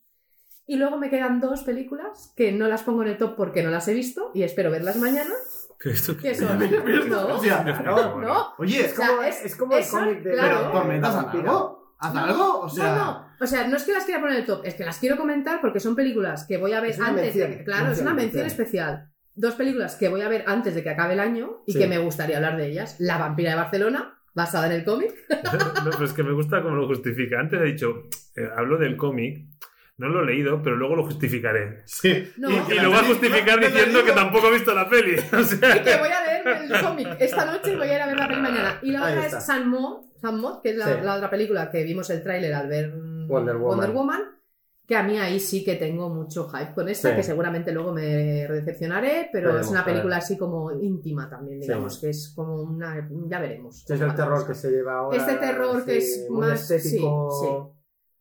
Y 0.66 0.76
luego 0.76 0.98
me 0.98 1.08
quedan 1.08 1.40
dos 1.40 1.62
películas 1.62 2.32
que 2.36 2.50
no 2.50 2.66
las 2.66 2.82
pongo 2.82 3.02
en 3.02 3.10
el 3.10 3.16
top 3.16 3.36
porque 3.36 3.62
no 3.62 3.70
las 3.70 3.86
he 3.86 3.94
visto 3.94 4.32
y 4.34 4.42
espero 4.42 4.72
verlas 4.72 4.96
mañana. 4.96 5.30
¿Qué 5.78 5.90
esto 5.90 6.16
Que 6.16 6.30
qué? 6.30 6.34
son. 6.34 6.58
No, 7.08 7.26
O 7.36 7.38
sea, 7.42 7.62
no. 7.62 8.54
Oye, 8.58 8.84
O 8.86 8.88
sea, 8.96 9.06
como- 9.08 9.22
es, 9.22 9.44
es 9.44 9.56
como 9.56 9.76
el 9.76 9.86
cómic 9.86 10.22
de- 10.22 10.32
claro. 10.32 10.56
pero 10.58 10.70
tormentas, 10.72 11.14
haz 11.14 11.34
algo. 11.34 11.94
Haz 11.98 12.14
algo. 12.16 12.60
O 12.60 12.68
sea, 12.68 12.94
no, 12.94 13.04
no. 13.04 13.26
O 13.40 13.46
sea, 13.46 13.66
no 13.68 13.76
es 13.76 13.84
que 13.84 13.92
las 13.92 14.04
quiera 14.04 14.20
poner 14.20 14.36
en 14.36 14.40
el 14.42 14.46
top, 14.46 14.60
es 14.64 14.74
que 14.74 14.84
las 14.84 14.98
quiero 14.98 15.16
comentar 15.16 15.60
porque 15.60 15.80
son 15.80 15.94
películas 15.96 16.46
que 16.46 16.56
voy 16.58 16.72
a 16.72 16.80
ver 16.80 16.90
Es 16.90 17.00
antes 17.00 17.16
de 17.16 17.22
mención, 17.40 17.50
que. 17.58 17.64
Claro, 17.64 17.92
es 17.92 18.00
una 18.00 18.14
mención, 18.14 18.16
mención 18.16 18.42
mención. 18.44 18.46
especial. 18.46 19.10
Dos 19.34 19.54
películas 19.54 19.96
que 19.96 20.08
voy 20.08 20.22
a 20.22 20.28
ver 20.28 20.44
antes 20.46 20.74
de 20.74 20.82
que 20.82 20.90
acabe 20.90 21.12
el 21.14 21.20
año 21.20 21.62
y 21.66 21.72
Sí. 21.72 21.78
que 21.78 21.86
me 21.86 21.98
gustaría 21.98 22.36
hablar 22.36 22.56
de 22.56 22.68
ellas. 22.68 22.96
La 22.98 23.18
vampira 23.18 23.50
de 23.50 23.56
Barcelona, 23.56 24.18
basada 24.34 24.66
en 24.66 24.72
el 24.72 24.84
cómic. 24.84 25.12
No, 25.84 25.90
pero 25.92 26.04
es 26.04 26.12
que 26.12 26.22
me 26.22 26.32
gusta 26.32 26.62
cómo 26.62 26.74
lo 26.74 26.86
justifica. 26.88 27.38
Antes 27.38 27.60
he 27.60 27.64
dicho, 27.64 27.86
eh, 28.34 28.48
hablo 28.56 28.76
del 28.78 28.96
cómic, 28.96 29.46
no 29.98 30.08
lo 30.08 30.22
he 30.22 30.26
leído, 30.26 30.60
pero 30.62 30.76
luego 30.76 30.96
lo 30.96 31.04
justificaré. 31.04 31.82
sí. 31.86 32.30
No. 32.36 32.50
Y, 32.50 32.54
y 32.72 32.80
lo 32.80 32.90
voy 32.90 32.98
a 32.98 33.04
justificar 33.04 33.58
diciendo 33.60 34.04
que 34.04 34.12
tampoco 34.12 34.48
he 34.48 34.52
visto 34.52 34.74
la 34.74 34.88
peli. 34.88 35.16
O 35.32 35.42
sea, 35.42 35.76
Y 35.76 35.80
que 35.80 35.96
voy 35.98 36.08
a 36.10 36.20
ver 36.44 36.62
el 36.70 36.80
cómic 36.82 37.08
esta 37.18 37.44
noche 37.46 37.72
y 37.72 37.76
voy 37.76 37.88
a 37.88 37.94
ir 37.96 38.00
a 38.02 38.06
ver 38.06 38.16
la 38.16 38.28
peli 38.28 38.40
mañana. 38.42 38.78
Y 38.82 38.90
la 38.92 39.04
Ahí 39.06 39.12
otra 39.14 39.26
está. 39.26 39.38
es 39.38 39.46
San 39.46 39.68
Mo, 39.68 40.10
San 40.20 40.40
Mo, 40.40 40.60
que 40.62 40.70
es 40.70 40.76
la, 40.76 40.86
Sí. 40.86 40.92
la 41.02 41.14
otra 41.16 41.30
película 41.30 41.70
que 41.70 41.82
vimos 41.84 42.08
el 42.10 42.22
tráiler 42.22 42.52
al 42.54 42.68
ver 42.68 42.92
Wonder 43.28 43.56
Woman. 43.56 43.92
Woman, 43.94 44.22
que 44.86 44.94
a 44.94 45.02
mí 45.02 45.18
ahí 45.18 45.40
sí 45.40 45.64
que 45.64 45.74
tengo 45.76 46.08
mucho 46.10 46.48
hype 46.48 46.72
con 46.74 46.88
esta, 46.88 47.10
Sí. 47.10 47.16
que 47.16 47.22
seguramente 47.24 47.72
luego 47.72 47.92
me 47.92 48.02
decepcionaré, 48.46 49.30
pero 49.32 49.48
Veremos, 49.48 49.66
es 49.66 49.72
una 49.72 49.84
película 49.84 50.18
así 50.18 50.36
como 50.38 50.70
íntima 50.72 51.28
también, 51.28 51.60
Sí. 51.60 51.68
digamos, 51.68 51.98
que 52.00 52.10
es 52.10 52.32
como 52.36 52.62
una... 52.62 53.08
ya 53.28 53.40
veremos. 53.40 53.82
Es 53.90 54.00
el 54.00 54.14
terror 54.14 54.46
que 54.46 54.54
se 54.54 54.70
lleva 54.70 54.98
ahora. 54.98 55.16
Este 55.16 55.34
terror 55.36 55.84
que 55.84 55.96
es 55.96 56.26
más- 56.30 56.70
estético. 56.70 57.75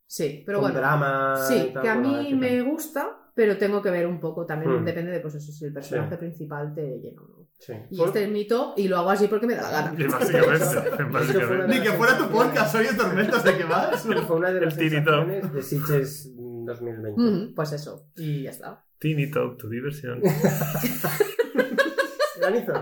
Sí, 0.07 0.43
pero 0.45 0.59
con 0.59 0.71
bueno. 0.71 0.79
drama. 0.79 1.35
y 1.37 1.53
Sí, 1.53 1.71
tal, 1.73 1.83
que 1.83 1.89
a 1.89 1.95
mí 1.95 2.33
me 2.35 2.49
tal. 2.57 2.63
gusta, 2.65 3.17
pero 3.33 3.57
tengo 3.57 3.81
que 3.81 3.89
ver 3.89 4.05
un 4.07 4.19
poco 4.19 4.45
también, 4.45 4.81
Hmm. 4.81 4.85
depende 4.85 5.11
de 5.11 5.19
pues 5.19 5.35
eso, 5.35 5.51
si 5.51 5.65
el 5.65 5.73
personaje 5.73 6.11
Sí. 6.11 6.17
principal 6.17 6.73
te 6.73 6.99
llena 6.99 7.21
o 7.21 7.27
no. 7.27 7.45
Sí. 7.57 7.73
Y 7.89 7.97
Fue- 7.97 8.07
este 8.07 8.23
es 8.25 8.29
mi 8.29 8.45
top 8.47 8.73
y 8.77 8.87
lo 8.87 8.97
hago 8.97 9.09
así 9.11 9.27
porque 9.27 9.47
me 9.47 9.55
da 9.55 9.63
la 9.63 9.71
gana. 9.71 9.95
y 9.99 10.03
básicamente. 10.07 11.67
Ni 11.67 11.81
que 11.81 11.91
fuera 11.93 12.17
tu 12.17 12.27
podcast, 12.29 12.75
oye, 12.75 12.93
tormentas, 12.93 13.43
¿de 13.43 13.57
qué 13.57 13.63
vas? 13.63 14.03
Fue 14.27 14.35
una 14.35 14.51
de 14.51 14.61
las 14.61 14.77
Tiny 14.77 14.89
sensaciones 14.91 15.53
de 15.53 15.61
Sitges 15.63 16.31
mm, 16.37 16.65
2020. 16.65 17.21
Mm, 17.21 17.55
Pues 17.55 17.71
eso, 17.71 18.07
y 18.15 18.43
ya 18.43 18.51
está. 18.51 18.83
Teeny 18.99 19.31
Talk, 19.31 19.57
tu 19.57 19.69
diversión. 19.69 20.21
Granizo, 22.39 22.73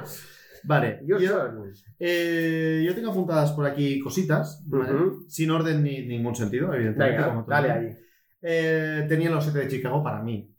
Vale, 0.65 1.02
yo, 1.06 1.18
eh, 1.99 2.84
yo 2.85 2.95
tengo 2.95 3.11
apuntadas 3.11 3.52
por 3.52 3.65
aquí 3.65 3.99
cositas, 3.99 4.64
sin 5.27 5.52
orden 5.52 5.84
ni 5.84 6.06
ningún 6.06 6.35
sentido, 6.35 6.73
evidentemente. 6.73 7.22
Venga, 7.22 7.45
dale 7.48 7.72
ahí. 7.72 7.98
Eh, 8.41 9.06
tenía 9.07 9.30
los 9.30 9.44
7 9.44 9.60
de 9.60 9.68
Chicago 9.68 10.03
para 10.03 10.22
mí. 10.22 10.53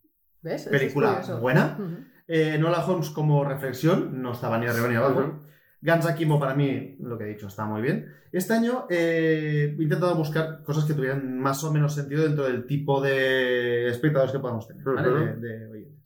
Película 0.70 1.20
es 1.20 1.40
buena. 1.40 1.76
Ujú. 1.78 1.96
Eh, 2.26 2.58
Nola 2.58 2.84
Holmes 2.84 3.10
como 3.10 3.44
reflexión, 3.44 4.22
no 4.22 4.32
estaba 4.32 4.58
ni 4.58 4.66
arriba 4.66 4.88
ni 4.88 4.96
abajo. 4.96 5.20
Ujú. 5.20 5.40
Guns 5.82 6.06
Akimo 6.06 6.40
para 6.40 6.54
mí, 6.54 6.96
lo 7.00 7.18
que 7.18 7.24
he 7.24 7.28
dicho, 7.28 7.48
está 7.48 7.66
muy 7.66 7.82
bien. 7.82 8.06
Este 8.32 8.54
año 8.54 8.86
eh, 8.88 9.76
he 9.78 9.82
intentado 9.82 10.14
buscar 10.14 10.62
cosas 10.64 10.86
que 10.86 10.94
tuvieran 10.94 11.38
más 11.38 11.62
o 11.62 11.70
menos 11.72 11.94
sentido 11.94 12.22
dentro 12.22 12.44
del 12.44 12.66
tipo 12.66 13.02
de 13.02 13.88
espectadores 13.88 14.32
que 14.32 14.38
podamos 14.38 14.66
tener, 14.66 14.82
¿vale? 14.82 15.10
De, 15.36 15.36
de 15.36 15.66
oyentes. 15.70 16.03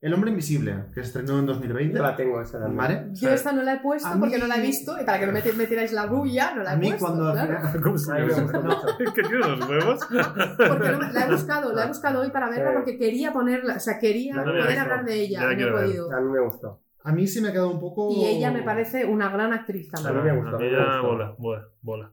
El 0.00 0.12
Hombre 0.12 0.30
Invisible, 0.30 0.84
que 0.94 1.00
se 1.00 1.06
estrenó 1.06 1.38
en 1.38 1.46
2020. 1.46 1.96
Yo 1.96 2.02
la 2.02 2.14
tengo 2.14 2.40
esa 2.40 2.58
también. 2.60 2.76
¿Vale? 2.76 3.08
Yo 3.14 3.30
esta 3.30 3.50
no 3.52 3.62
la 3.62 3.74
he 3.74 3.80
puesto 3.80 4.06
a 4.08 4.16
porque 4.18 4.36
mí- 4.36 4.42
no 4.42 4.46
la 4.46 4.56
he 4.58 4.60
visto 4.60 5.00
y 5.00 5.04
para 5.04 5.18
que 5.18 5.26
no 5.26 5.32
me, 5.32 5.42
me 5.56 5.66
tiráis 5.66 5.92
la 5.92 6.04
bulla, 6.06 6.54
no 6.54 6.62
la 6.62 6.70
he 6.70 6.74
A 6.74 6.76
mí 6.76 6.88
puesto. 6.90 7.06
cuando 7.06 7.32
claro. 7.32 7.58
¿Cómo 7.82 7.98
se. 7.98 8.12
Es 8.24 9.10
que 9.12 9.22
tiene 9.22 9.38
unos 9.46 9.68
huevos. 9.68 10.00
Porque 10.68 10.88
no 10.90 11.00
la 11.00 11.26
he 11.26 11.30
buscado, 11.30 11.72
la 11.72 11.84
he 11.84 11.88
buscado 11.88 12.20
hoy 12.20 12.30
para 12.30 12.50
verla 12.50 12.74
porque 12.74 12.98
quería 12.98 13.32
ponerla, 13.32 13.76
o 13.76 13.80
sea, 13.80 13.98
quería 13.98 14.34
poder 14.44 14.66
visto. 14.66 14.80
hablar 14.82 15.04
de 15.04 15.14
ella, 15.14 15.40
no 15.42 15.50
he 15.50 15.72
podido. 15.72 16.12
A 16.12 16.20
mí 16.20 16.30
me 16.30 16.40
gustó. 16.44 16.82
A 17.02 17.12
mí 17.12 17.26
sí 17.26 17.40
me 17.40 17.48
ha 17.48 17.52
quedado 17.52 17.70
un 17.70 17.78
poco... 17.80 18.10
Y 18.12 18.24
ella 18.26 18.50
me 18.50 18.62
parece 18.64 19.04
una 19.04 19.30
gran 19.30 19.52
actriz 19.52 19.88
A 19.94 19.98
mí 19.98 20.04
también. 20.04 20.24
me 20.34 20.40
gustó, 20.42 20.56
A 20.56 20.58
mí 20.58 20.66
a 20.66 20.70
mí 20.70 20.72
me 20.72 20.78
ya 20.78 20.84
gustó. 20.98 21.06
bola, 21.08 21.34
bola, 21.38 21.68
bola. 21.80 22.12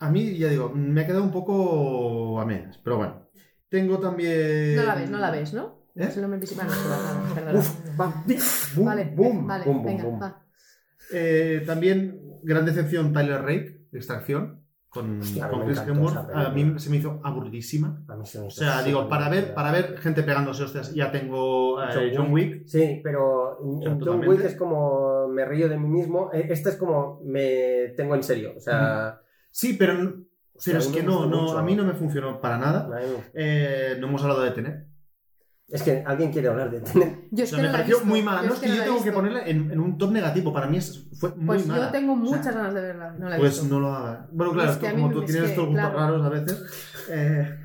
A 0.00 0.10
mí, 0.10 0.36
ya 0.36 0.48
digo, 0.48 0.70
me 0.74 1.00
ha 1.00 1.06
quedado 1.06 1.22
un 1.24 1.32
poco 1.32 2.38
a 2.38 2.44
medias, 2.44 2.78
pero 2.84 2.98
bueno. 2.98 3.26
Tengo 3.70 3.98
también... 3.98 4.76
No 4.76 4.82
la 4.84 4.94
ves, 4.94 5.10
no 5.10 5.18
la 5.18 5.30
ves, 5.30 5.54
¿no? 5.54 5.85
¿Eh? 5.96 6.04
Es 6.08 6.16
el 6.16 6.24
hombre 6.24 6.36
invisible. 6.36 6.64
No, 6.64 6.72
espera, 6.72 6.96
no, 7.28 7.34
perdona. 7.34 7.58
Uf, 7.58 8.00
va, 8.00 8.24
boom, 8.26 8.86
Vale, 8.86 9.12
boom, 9.16 9.46
vale, 9.46 9.64
boom, 9.64 9.84
venga, 9.84 10.04
boom. 10.04 10.22
va. 10.22 10.42
Eh, 11.12 11.62
también, 11.66 12.20
gran 12.42 12.64
decepción, 12.66 13.12
Tyler 13.12 13.40
Rake, 13.42 13.86
Extracción, 13.92 14.62
con, 14.88 15.20
Hostia, 15.20 15.48
con 15.48 15.64
Chris 15.66 15.78
Hemsworth. 15.78 16.30
A 16.34 16.50
mí 16.50 16.74
se 16.78 16.90
me 16.90 16.96
hizo 16.96 17.20
aburridísima. 17.22 18.02
A 18.08 18.16
mí 18.16 18.26
se 18.26 18.40
me 18.40 18.46
O 18.46 18.50
sea, 18.50 18.82
digo, 18.82 19.08
para 19.08 19.28
ver, 19.28 19.54
para 19.54 19.70
ver 19.72 19.98
gente 19.98 20.22
pegándose 20.22 20.64
hostias, 20.64 20.92
ya 20.94 21.10
tengo 21.12 21.82
eh, 21.82 22.12
John 22.16 22.32
Wick. 22.32 22.66
Sí, 22.66 23.00
pero 23.02 23.58
John 23.60 23.98
totalmente. 23.98 24.28
Wick 24.28 24.44
es 24.44 24.56
como 24.56 25.28
me 25.28 25.44
río 25.44 25.68
de 25.68 25.78
mí 25.78 25.88
mismo. 25.88 26.30
Eh, 26.32 26.46
Esta 26.50 26.70
es 26.70 26.76
como 26.76 27.20
me 27.24 27.88
tengo 27.96 28.14
en 28.14 28.22
serio. 28.22 28.52
O 28.56 28.60
sea, 28.60 29.20
Sí, 29.50 29.74
pero, 29.78 29.94
pero 29.96 30.14
Hostia, 30.54 30.78
es 30.78 30.86
a 30.86 30.90
mí 30.90 30.96
que 30.96 31.02
no, 31.02 31.26
no, 31.26 31.42
mucho. 31.42 31.58
a 31.58 31.62
mí 31.62 31.74
no 31.74 31.84
me 31.84 31.92
funcionó 31.94 32.40
para 32.40 32.58
nada. 32.58 32.88
Eh, 33.34 33.96
no 34.00 34.08
hemos 34.08 34.22
hablado 34.22 34.42
de 34.42 34.50
Tener. 34.50 34.86
Es 35.68 35.82
que 35.82 36.02
alguien 36.06 36.32
quiere 36.32 36.48
hablar 36.48 36.70
de 36.70 36.80
Tenet. 36.80 37.28
Yo 37.30 37.44
O 37.44 37.44
es 37.44 37.50
sea, 37.50 37.56
que 37.56 37.62
me 37.62 37.68
no 37.68 37.72
pareció 37.72 37.96
visto. 37.96 38.06
muy 38.06 38.22
mala. 38.22 38.42
No, 38.42 38.54
es 38.54 38.60
que 38.60 38.68
no 38.68 38.74
yo 38.74 38.84
tengo 38.84 39.02
que 39.02 39.12
ponerla 39.12 39.46
en, 39.46 39.70
en 39.70 39.80
un 39.80 39.98
top 39.98 40.12
negativo. 40.12 40.52
Para 40.52 40.66
mí 40.68 40.76
es, 40.78 41.08
fue 41.18 41.34
muy 41.36 41.44
Pues 41.46 41.66
mala. 41.66 41.86
yo 41.86 41.90
tengo 41.92 42.14
O 42.20 42.26
sea, 42.26 42.38
muchas 42.38 42.54
ganas 42.54 42.74
de 42.74 42.80
verla. 42.82 43.12
No 43.18 43.28
la 43.28 43.36
he 43.36 43.38
Pues 43.38 43.52
visto. 43.52 43.66
no 43.68 43.80
lo 43.80 43.92
hagas. 43.94 44.28
Bueno, 44.32 44.52
claro, 44.52 44.70
Es 44.72 44.78
que 44.78 44.90
como 44.92 45.10
tú 45.10 45.22
es 45.22 45.26
tienes 45.26 45.44
que, 45.44 45.48
estos 45.50 45.66
gustos 45.68 45.90
claro. 45.90 45.98
raros 45.98 46.24
a 46.24 46.28
veces. 46.28 46.64
eh, 47.08 47.58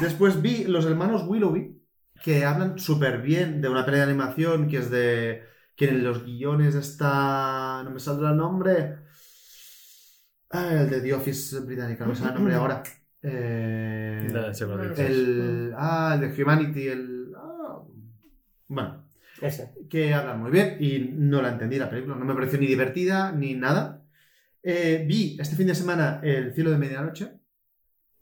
Después 0.00 0.40
vi 0.42 0.64
Los 0.64 0.86
Hermanos 0.86 1.24
Willoughby, 1.26 1.80
que 2.22 2.44
hablan 2.44 2.78
súper 2.78 3.22
bien 3.22 3.60
de 3.60 3.68
una 3.68 3.84
pelea 3.84 4.04
de 4.06 4.10
animación 4.12 4.68
que 4.68 4.78
es 4.78 4.90
de. 4.90 5.42
que 5.76 5.88
en 5.90 6.04
los 6.04 6.24
guiones 6.24 6.74
está. 6.74 7.82
no 7.84 7.90
me 7.90 8.00
saldrá 8.00 8.30
el 8.30 8.36
nombre. 8.36 8.96
Ah, 10.50 10.72
el 10.72 10.90
de 10.90 11.00
The 11.00 11.14
Office 11.14 11.60
británica, 11.60 12.04
no 12.04 12.10
me 12.10 12.16
sale 12.16 12.30
el 12.30 12.34
nombre 12.36 12.54
ahora. 12.54 12.82
Eh, 13.22 14.28
el. 14.96 15.72
Ah, 15.76 16.12
el 16.14 16.20
de 16.34 16.42
Humanity, 16.42 16.86
el. 16.88 17.32
ah, 17.36 17.82
bueno, 18.68 19.04
Ese. 19.40 19.74
que 19.88 20.14
hablan 20.14 20.40
muy 20.40 20.50
bien 20.50 20.76
y 20.80 20.98
no 21.14 21.42
la 21.42 21.52
entendí 21.52 21.78
la 21.78 21.90
película, 21.90 22.14
no 22.16 22.24
me 22.24 22.34
pareció 22.34 22.58
ni 22.58 22.66
divertida 22.66 23.32
ni 23.32 23.54
nada. 23.54 24.02
Eh, 24.62 25.04
vi 25.08 25.36
este 25.40 25.56
fin 25.56 25.68
de 25.68 25.74
semana 25.74 26.20
El 26.22 26.52
cielo 26.52 26.70
de 26.70 26.78
medianoche 26.78 27.32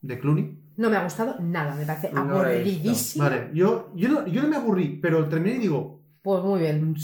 de 0.03 0.19
Clooney. 0.19 0.59
No 0.77 0.91
me 0.91 0.97
ha 0.97 1.03
gustado 1.05 1.41
nada, 1.41 1.75
me 1.75 1.87
parece 1.87 2.13
No 2.13 2.21
aburridísima. 2.21 3.29
Vale, 3.31 3.51
yo, 3.55 3.93
yo, 3.97 4.09
no, 4.11 4.27
yo 4.27 4.43
no 4.43 4.49
me 4.49 4.57
aburrí, 4.57 4.99
pero 5.01 5.27
terminé 5.29 5.57
y 5.57 5.61
digo, 5.61 6.03
Pues 6.23 6.43
muy 6.45 6.61
bien. 6.61 6.91
mm, 6.91 6.97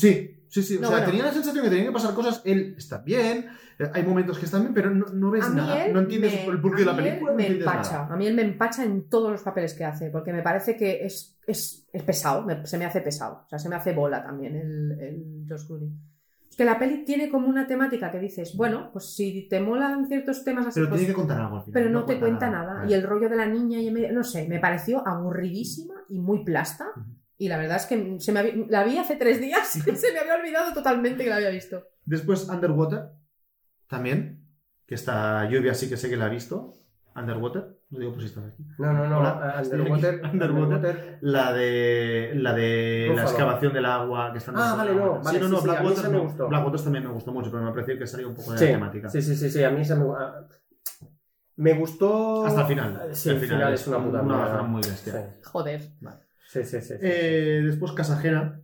sí, 0.52 0.62
sí, 0.62 0.74
sí. 0.74 0.76
O 0.76 0.80
No, 0.82 0.88
sea, 0.88 0.96
bueno. 0.98 1.10
tenía 1.10 1.24
la 1.24 1.32
sensación 1.32 1.64
que 1.64 1.70
tenían 1.70 1.86
que 1.88 1.92
pasar 1.92 2.14
cosas, 2.14 2.42
él 2.44 2.74
está 2.76 2.98
bien, 2.98 3.46
eh, 3.78 3.90
hay 3.94 4.02
momentos 4.02 4.38
que 4.38 4.44
están 4.44 4.60
bien, 4.62 4.74
pero 4.74 4.90
no, 4.90 5.06
no 5.06 5.30
ves 5.30 5.48
nada, 5.52 5.88
no 5.88 6.00
entiendes 6.00 6.32
me- 6.34 6.44
el 6.52 6.60
porqué 6.60 6.80
de 6.80 6.86
la 6.86 6.96
película, 6.96 7.30
no 7.32 7.36
me 7.36 7.42
entiendes 7.46 7.66
empacha. 7.66 7.92
nada. 8.02 8.14
A 8.14 8.16
mí 8.16 8.26
él 8.26 8.34
me 8.34 8.42
empacha 8.42 8.84
en 8.84 9.08
todos 9.08 9.30
los 9.32 9.42
papeles 9.42 9.74
que 9.74 9.84
hace, 9.84 10.10
porque 10.10 10.32
me 10.32 10.42
parece 10.42 10.76
que 10.76 11.04
es, 11.04 11.36
es, 11.46 11.86
es 11.92 12.02
pesado, 12.02 12.42
me- 12.44 12.66
se 12.66 12.76
me 12.78 12.84
hace 12.84 13.00
pesado. 13.00 13.42
O 13.46 13.48
sea, 13.48 13.58
se 13.58 13.68
me 13.68 13.76
hace 13.76 13.92
bola 13.92 14.22
también 14.22 14.54
el, 14.56 14.92
el 15.00 15.46
Josh 15.48 15.66
Clooney. 15.66 15.90
Es 16.50 16.56
que 16.58 16.66
la 16.66 16.78
peli 16.78 17.02
tiene 17.06 17.30
como 17.30 17.48
una 17.48 17.66
temática 17.66 18.10
que 18.10 18.18
dices, 18.18 18.54
bueno, 18.54 18.90
pues 18.92 19.14
si 19.14 19.48
te 19.48 19.58
molan 19.58 20.06
ciertos 20.06 20.44
temas 20.44 20.66
así, 20.66 20.80
Pero 20.80 20.90
pues- 20.90 21.00
tiene 21.00 21.14
que 21.14 21.18
contar 21.18 21.40
algo 21.40 21.56
al 21.56 21.62
final. 21.64 21.72
pero 21.72 21.88
no, 21.88 22.04
te 22.04 22.20
cuenta 22.20 22.50
nada. 22.50 22.74
Vale. 22.74 22.90
Y 22.90 22.94
el 22.94 23.02
rollo 23.04 23.30
de 23.30 23.36
la 23.36 23.46
niña 23.46 23.80
y 23.80 23.90
medio, 23.90 24.12
no 24.12 24.22
sé, 24.22 24.46
me 24.46 24.58
pareció 24.60 25.02
aburridísima 25.08 25.94
y 26.10 26.18
muy 26.18 26.44
plasta. 26.44 26.88
Ujú. 26.94 27.06
Y 27.43 27.48
la 27.48 27.59
verdad 27.59 27.78
es 27.78 27.86
que 27.86 28.16
se 28.20 28.31
me 28.31 28.39
había- 28.39 28.55
la 28.69 28.85
vi 28.85 28.98
hace 28.98 29.16
tres 29.16 29.40
días 29.40 29.74
y 29.89 29.97
se 29.97 30.12
me 30.12 30.20
había 30.20 30.36
olvidado 30.36 30.73
totalmente 30.73 31.24
que 31.24 31.31
la 31.31 31.36
había 31.36 31.51
visto. 31.51 31.82
Después 32.05 32.48
Underwater, 32.48 33.09
también, 33.89 34.47
que 34.86 34.94
esta 34.94 35.44
lluvia 35.51 35.74
sí 35.74 35.89
que 35.89 35.97
sé 35.97 36.09
que 36.09 36.16
la 36.16 36.27
ha 36.27 36.28
visto. 36.28 36.74
Underwater, 37.16 37.81
lo 37.90 37.98
digo 37.98 38.12
por 38.12 38.20
si 38.23 38.28
estás 38.28 38.44
aquí. 38.44 38.64
No, 38.78 38.93
no, 38.93 39.09
no. 39.09 39.19
Hola, 39.19 39.59
estoy 39.60 39.81
Underwater. 39.81 40.14
aquí. 40.24 40.36
Underwater. 40.39 41.19
La 41.23 41.52
de 41.52 42.32
la 42.36 42.52
de 42.55 43.12
la 43.14 43.23
excavación 43.24 43.73
del 43.73 43.86
agua 43.86 44.31
que 44.32 44.39
están 44.39 44.55
Ah, 44.56 44.74
vale, 44.77 44.94
no, 44.94 45.16
Sí, 45.19 45.24
vale, 45.24 45.39
no, 45.40 45.47
sí, 45.47 45.52
no, 45.52 45.60
sí, 45.60 45.69
a 45.69 45.73
mí 45.73 45.78
Blackwater 45.81 46.10
me 46.10 46.16
no. 46.19 46.23
gustó. 46.23 46.48
Blackwater 46.48 46.81
también 46.81 47.05
me 47.05 47.10
gustó 47.10 47.32
mucho, 47.32 47.51
pero 47.51 47.64
me 47.64 47.73
pareció 47.73 47.98
que 47.98 48.06
salía 48.06 48.28
un 48.28 48.35
poco 48.36 48.52
de 48.52 48.59
Sí, 48.59 48.64
la 48.66 48.70
temática. 48.73 49.09
sí, 49.10 49.20
sí, 49.20 49.35
sí, 49.35 49.51
sí, 49.51 49.64
a 49.64 49.70
mí 49.70 49.85
se 49.85 49.97
me, 49.97 50.05
me 51.56 51.73
gustó... 51.74 52.47
Hasta 52.47 52.60
el 52.62 52.66
final. 52.69 53.09
Sí, 53.12 53.31
el 53.31 53.40
final 53.40 53.74
es 53.74 53.86
una 53.89 53.98
puta 53.98 54.23
una 54.23 54.62
muy 54.62 54.81
bestia. 54.81 55.12
Sí, 55.12 55.40
Joder. 55.44 55.81
sí, 55.82 55.90
sí. 56.52 56.64
sí, 56.64 56.80
sí. 56.80 56.94
Eh, 57.00 57.62
después 57.64 57.92
Casajera, 57.92 58.60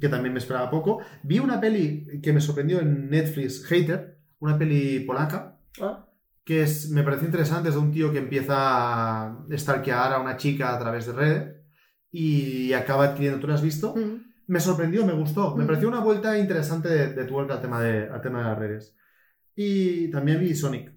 que 0.00 0.08
también 0.08 0.32
me 0.32 0.38
esperaba 0.40 0.70
poco. 0.70 1.00
Vi 1.22 1.38
una 1.38 1.60
peli 1.60 2.20
que 2.22 2.32
me 2.32 2.40
sorprendió 2.40 2.80
en 2.80 3.08
Netflix, 3.10 3.64
Hater, 3.66 4.18
una 4.40 4.58
peli 4.58 5.00
polaca, 5.00 5.58
Ah, 5.80 6.06
que 6.44 6.62
es, 6.62 6.90
me 6.90 7.02
parece 7.02 7.24
interesante, 7.24 7.68
es 7.70 7.74
de 7.74 7.80
un 7.80 7.90
tío 7.90 8.12
que 8.12 8.18
empieza 8.18 8.54
a 8.56 9.46
stalkear 9.52 10.12
a 10.12 10.20
una 10.20 10.36
chica 10.36 10.74
a 10.74 10.78
través 10.78 11.06
de 11.06 11.12
redes 11.12 11.56
y 12.12 12.72
acaba 12.74 13.04
adquiriendo, 13.06 13.40
¿tú 13.40 13.46
lo 13.46 13.54
has 13.54 13.62
visto? 13.62 13.94
Mm. 13.96 14.22
Me 14.46 14.60
sorprendió, 14.60 15.06
me 15.06 15.14
gustó, 15.14 15.56
me 15.56 15.64
Mm. 15.64 15.66
pareció 15.66 15.88
una 15.88 16.00
vuelta 16.00 16.38
interesante 16.38 16.88
de, 16.88 17.14
de 17.14 17.24
tuerca 17.24 17.54
al 17.54 17.60
tema 17.62 17.80
de, 17.82 18.08
al 18.08 18.20
tema 18.20 18.38
de 18.40 18.44
las 18.44 18.58
redes. 18.58 18.96
Y 19.56 20.10
también 20.10 20.38
vi 20.40 20.54
Sonic. 20.54 20.92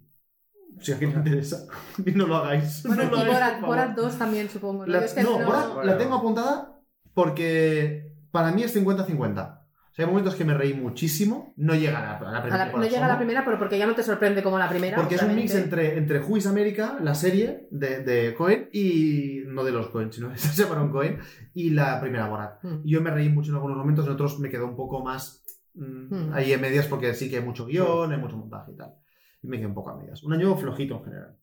Si 0.80 0.92
a 0.92 0.96
alguien 0.96 1.12
le 1.12 1.18
interesa, 1.18 1.66
y 2.06 2.12
no 2.12 2.28
lo 2.28 2.36
hagáis. 2.38 2.84
Bueno, 2.86 3.04
no 3.06 3.10
lo 3.12 3.18
y 3.18 3.20
hagáis, 3.22 3.34
Borat, 3.36 3.52
por 3.54 3.62
favor. 3.62 3.76
Borat 3.76 3.96
2 3.98 4.18
también, 4.18 4.50
supongo. 4.50 4.86
¿no? 4.86 4.92
La, 4.94 5.00
Yo 5.00 5.06
es 5.06 5.14
que 5.14 5.24
no, 5.24 5.40
no- 5.40 5.46
Borat 5.46 5.86
la 5.86 5.98
tengo 5.98 6.16
apuntada 6.16 6.74
porque 7.14 8.12
para 8.32 8.52
mí 8.52 8.64
es 8.64 8.76
50-50. 8.76 9.54
O 9.90 10.00
sea, 10.00 10.06
hay 10.06 10.12
momentos 10.12 10.36
que 10.36 10.46
me 10.46 10.54
reí 10.54 10.76
muchísimo. 10.76 11.54
No 11.58 11.74
llega 11.74 11.98
a 11.98 12.02
la, 12.04 12.30
a 12.30 12.32
la 12.32 12.38
a 12.38 12.42
primera. 12.44 12.66
la- 12.68 12.72
no 12.72 12.84
llega 12.84 13.06
a 13.06 13.08
la 13.08 13.18
primera, 13.18 13.44
pero 13.44 13.58
porque 13.58 13.80
ya 13.80 13.88
no 13.88 13.96
te 13.96 14.04
sorprende 14.04 14.44
como 14.44 14.60
la 14.60 14.70
primera. 14.70 14.96
Porque 14.98 15.16
es 15.16 15.24
un 15.24 15.34
mix 15.34 15.56
entre, 15.56 15.98
entre 15.98 16.20
Who 16.20 16.38
is 16.38 16.46
America, 16.46 16.98
la 17.02 17.16
serie 17.16 17.68
de, 17.72 18.04
de 18.04 18.36
Cohen, 18.36 18.70
y 18.72 19.40
no 19.48 19.64
de 19.64 19.72
los 19.72 19.88
Cohen, 19.90 20.12
sino 20.14 20.30
de 20.30 20.38
Sacha 20.38 20.70
Baron 20.70 20.92
Cohen, 20.92 21.18
y 21.56 21.72
la 21.72 22.00
primera 22.00 22.28
Borat. 22.28 22.64
Mm. 22.64 22.84
Yo 22.86 23.02
me 23.02 23.10
reí 23.10 23.30
mucho 23.30 23.50
en 23.50 23.56
algunos 23.56 23.78
momentos, 23.78 24.06
en 24.06 24.12
otros 24.12 24.38
me 24.40 24.50
quedó 24.50 24.68
un 24.68 24.76
poco 24.76 25.04
más 25.04 25.44
mm, 25.74 26.16
Mm. 26.30 26.34
ahí 26.34 26.54
en 26.54 26.62
medias 26.62 26.86
porque 26.86 27.14
sí 27.16 27.28
que 27.30 27.38
hay 27.38 27.44
mucho 27.44 27.66
guion, 27.66 28.12
hay 28.12 28.20
mucho 28.20 28.38
montaje 28.38 28.74
y 28.74 28.76
tal. 28.78 28.94
Y 29.42 29.48
me 29.48 29.58
quedé 29.58 29.68
un 29.68 29.74
poco 29.74 29.92
a 29.92 29.98
medias. 29.98 30.24
Un 30.24 30.34
año 30.34 30.56
flojito 30.56 30.96
en 30.96 31.04
general. 31.04 31.38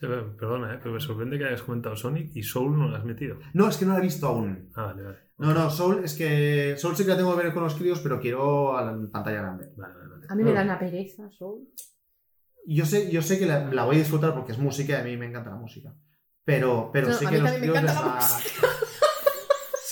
Sí, 0.00 0.06
Perdona, 0.08 0.74
¿eh? 0.74 0.78
pero 0.82 0.94
me 0.94 1.00
sorprende 1.00 1.38
que 1.38 1.44
hayas 1.44 1.62
comentado 1.62 1.94
Sonic 1.94 2.34
y 2.34 2.42
Soul 2.42 2.76
no 2.76 2.88
lo 2.88 2.96
has 2.96 3.04
metido. 3.04 3.38
No, 3.54 3.68
es 3.68 3.76
que 3.76 3.84
no 3.86 3.92
la 3.92 3.98
he 4.00 4.02
visto 4.02 4.26
aún. 4.26 4.70
Ah, 4.74 4.86
vale, 4.86 5.02
vale. 5.04 5.18
No, 5.38 5.54
no, 5.54 5.70
Soul 5.70 6.04
es 6.04 6.14
que. 6.16 6.74
Soul 6.76 6.96
sí 6.96 7.04
que 7.04 7.10
la 7.10 7.16
tengo 7.16 7.36
que 7.36 7.42
ver 7.44 7.54
con 7.54 7.62
los 7.62 7.74
críos, 7.74 8.00
pero 8.00 8.18
quiero 8.20 8.76
a 8.76 8.84
la 8.84 8.92
pantalla 9.10 9.42
grande. 9.42 9.72
Vale, 9.76 9.94
vale, 9.94 10.08
vale. 10.08 10.26
A 10.28 10.34
mí 10.34 10.42
me 10.42 10.52
da 10.52 10.62
una 10.62 10.78
pereza, 10.78 11.30
Soul. 11.30 11.68
Yo 12.66 12.84
sé, 12.84 13.10
yo 13.10 13.22
sé 13.22 13.38
que 13.38 13.46
la, 13.46 13.72
la 13.72 13.84
voy 13.84 13.96
a 13.96 13.98
disfrutar 14.00 14.34
porque 14.34 14.52
es 14.52 14.58
música 14.58 14.92
y 14.98 15.00
a 15.00 15.04
mí 15.04 15.16
me 15.16 15.26
encanta 15.26 15.50
la 15.50 15.56
música. 15.56 15.94
Pero, 16.44 16.90
pero 16.92 17.08
No, 17.08 17.14
sé 17.14 17.26
a 17.26 17.30
que 17.30 17.36
mí 17.36 17.42
los 17.42 17.50
también 17.52 17.72
me 17.72 17.78
críos 17.78 17.82
les 17.84 17.92
encanta 17.92 18.18
la 18.18 18.22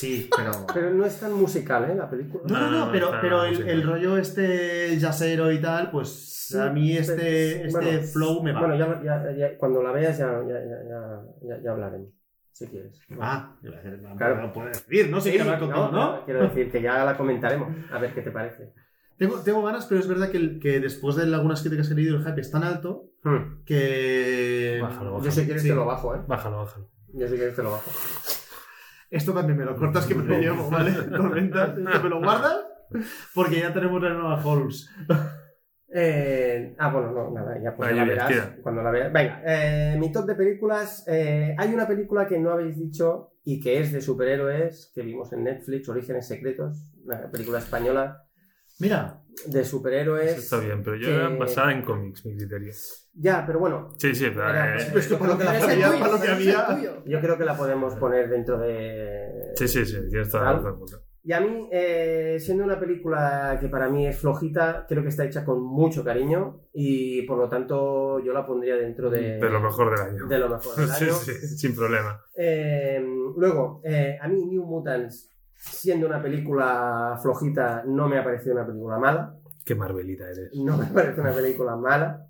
Sí, 0.01 0.29
pero. 0.35 0.51
Pero 0.73 0.89
no 0.91 1.05
es 1.05 1.19
tan 1.19 1.33
musical, 1.33 1.89
¿eh? 1.91 1.95
La 1.95 2.09
película. 2.09 2.43
No, 2.47 2.59
no, 2.59 2.71
no, 2.71 2.85
No, 2.87 2.91
pero, 2.91 3.11
pero 3.21 3.43
el, 3.45 3.83
rollo 3.83 4.17
este 4.17 4.97
jazzero 4.99 5.51
y 5.51 5.59
tal, 5.61 5.91
pues 5.91 6.09
Sí, 6.51 6.57
a 6.57 6.69
mí 6.71 6.97
este, 6.97 7.13
pero- 7.15 7.67
este 7.67 7.79
bueno, 7.79 8.01
flow 8.07 8.43
me 8.43 8.51
va. 8.51 8.59
Bueno, 8.61 8.75
ya, 8.75 9.01
ya- 9.03 9.31
ya- 9.37 9.57
cuando 9.57 9.81
la 9.83 9.91
veas 9.91 10.17
ya, 10.17 10.27
ya, 10.47 10.59
ya, 10.59 10.77
ya, 10.89 11.21
ya- 11.47 11.61
ya 11.63 11.71
hablaremos, 11.71 12.09
si 12.51 12.67
quieres. 12.67 12.99
Ah, 13.19 13.55
Claro. 14.17 14.35
no 14.37 14.41
lo 14.47 14.53
puedo 14.53 14.67
decir, 14.67 15.09
¿no? 15.09 15.21
sé 15.21 15.31
Sí, 15.31 15.39
hablar 15.39 15.59
con 15.59 15.69
no, 15.69 15.75
todo, 15.75 15.91
¿no? 15.91 16.13
no, 16.17 16.25
Quiero 16.25 16.41
decir 16.41 16.71
que 16.71 16.81
ya 16.81 17.05
la 17.05 17.15
comentaremos, 17.15 17.69
a 17.91 17.99
ver 17.99 18.13
qué 18.13 18.21
te 18.21 18.31
parece. 18.31 18.73
Tengo, 19.17 19.37
tengo 19.41 19.61
ganas, 19.63 19.85
pero 19.85 20.01
es 20.01 20.07
verdad 20.07 20.29
que, 20.31 20.37
el- 20.37 20.59
que 20.59 20.79
después 20.79 21.15
de 21.15 21.23
algunas 21.23 21.61
críticas 21.61 21.87
que 21.87 21.93
he 21.93 21.97
leído, 21.97 22.17
el 22.17 22.25
hype 22.25 22.41
es 22.41 22.49
tan 22.51 22.63
alto 22.63 23.05
Hmm. 23.23 23.63
que. 23.65 24.79
Bájalo, 24.81 25.11
bájalo. 25.13 25.23
Yo 25.25 25.31
si 25.31 25.45
quieres 25.45 25.61
Sí. 25.61 25.69
te 25.69 25.75
lo 25.75 25.85
bajo, 25.85 26.15
¿eh? 26.15 26.19
Bájalo, 26.27 26.57
bájalo. 26.57 26.89
Yo 27.13 27.27
si 27.27 27.35
quieres 27.35 27.55
te 27.55 27.61
lo 27.63 27.71
bajo. 27.71 27.91
Esto 29.11 29.33
también 29.33 29.57
me 29.57 29.65
lo 29.65 29.75
cortas 29.75 30.07
que 30.07 30.15
me 30.15 30.23
lo 30.23 30.39
llevo, 30.39 30.69
¿vale? 30.69 30.91
Tormenta, 31.15 31.65
esto 31.65 32.03
me 32.03 32.09
lo 32.09 32.19
guardas 32.19 32.65
porque 33.35 33.59
ya 33.59 33.73
tenemos 33.73 34.01
la 34.01 34.13
nueva 34.13 34.41
Halls. 34.41 34.89
Eh, 35.93 36.73
ah, 36.79 36.89
bueno, 36.89 37.11
no, 37.11 37.31
nada, 37.31 37.61
ya 37.61 37.75
pues 37.75 37.93
la 37.93 38.05
verás 38.05 38.53
cuando 38.63 38.81
la 38.81 38.91
veas. 38.91 39.11
Venga, 39.11 39.41
eh, 39.45 39.97
mi 39.99 40.09
top 40.09 40.25
de 40.25 40.35
películas. 40.35 41.05
eh, 41.07 41.53
hay 41.57 41.73
una 41.73 41.85
película 41.85 42.25
que 42.25 42.39
no 42.39 42.51
habéis 42.51 42.77
dicho 42.77 43.33
y 43.43 43.59
que 43.59 43.81
es 43.81 43.91
de 43.91 43.99
superhéroes 43.99 44.93
que 44.95 45.01
vimos 45.01 45.33
en 45.33 45.43
Netflix, 45.43 45.89
Orígenes 45.89 46.27
Secretos, 46.27 46.93
una 47.03 47.29
película 47.29 47.59
española 47.59 48.25
Mira, 48.81 49.21
de 49.45 49.63
superhéroes. 49.63 50.31
Eso 50.31 50.39
está 50.41 50.59
bien, 50.59 50.83
pero 50.83 50.97
yo 50.97 51.07
que- 51.07 51.15
era 51.15 51.29
basada 51.29 51.71
en 51.71 51.81
cómics, 51.83 52.25
mi 52.25 52.35
criterio. 52.35 52.73
Ya, 53.13 53.43
pero 53.45 53.59
bueno, 53.59 53.89
Sí, 53.97 54.13
sí, 54.15 54.25
pero. 54.33 54.49
Era- 54.49 54.75
eh, 54.77 54.91
es 54.95 55.07
que 55.07 55.15
para 55.15 55.31
lo 55.31 55.37
que 55.37 55.43
la 55.43 55.51
Pero 55.51 55.63
es 55.65 55.71
el 55.71 55.71
había, 55.83 55.87
tuyo, 55.87 55.99
para 55.99 56.11
lo 56.13 56.19
que 56.19 56.27
pero 56.27 56.37
es 56.39 56.47
el 56.47 56.55
había. 56.55 56.75
tuyo. 56.75 57.03
yo 57.05 57.19
creo 57.21 57.37
que 57.37 57.45
la 57.45 57.57
podemos 57.57 57.95
poner 57.95 58.29
dentro 58.29 58.57
de. 58.57 59.51
sí, 59.55 59.67
sí, 59.67 59.85
sí, 59.85 59.97
la 60.11 60.53
razón. 60.53 60.79
Y 61.23 61.33
a 61.33 61.39
mí, 61.39 61.69
eh, 61.71 62.37
siendo 62.39 62.63
una 62.63 62.79
película 62.79 63.55
que 63.61 63.67
para 63.67 63.87
mí 63.89 64.07
es 64.07 64.17
flojita, 64.17 64.87
creo 64.89 65.03
que 65.03 65.09
está 65.09 65.23
hecha 65.23 65.45
con 65.45 65.61
mucho 65.61 66.03
cariño 66.03 66.61
y 66.73 67.21
por 67.27 67.37
lo 67.37 67.47
tanto 67.47 68.19
yo 68.25 68.33
la 68.33 68.43
pondría 68.43 68.75
dentro 68.75 69.07
de, 69.11 69.37
De 69.37 69.49
lo 69.51 69.61
mejor 69.61 69.91
del 69.95 70.07
año. 70.15 70.25
de 70.27 70.39
lo 70.39 70.49
mejor 70.49 70.75
del 70.77 70.87
Sí, 70.97 71.03
año. 71.05 71.13
sí, 71.13 71.31
sin 71.57 71.75
problema. 71.75 72.19
Eh, 72.35 72.99
luego, 73.37 73.81
eh, 73.83 74.17
a 74.19 74.27
mí 74.27 74.43
New 74.47 74.63
Mutants, 74.65 75.30
siendo 75.61 76.07
una 76.07 76.21
película 76.21 77.19
flojita, 77.21 77.83
no 77.85 78.07
me 78.07 78.17
ha 78.17 78.23
parecido 78.23 78.55
una 78.55 78.65
película 78.65 78.97
mala. 78.97 79.35
Qué 79.63 79.75
Marvelita 79.75 80.27
eres. 80.29 80.51
No 80.55 80.75
me 80.77 80.85
parece 80.87 81.21
una 81.21 81.31
película 81.31 81.75
mala. 81.75 82.27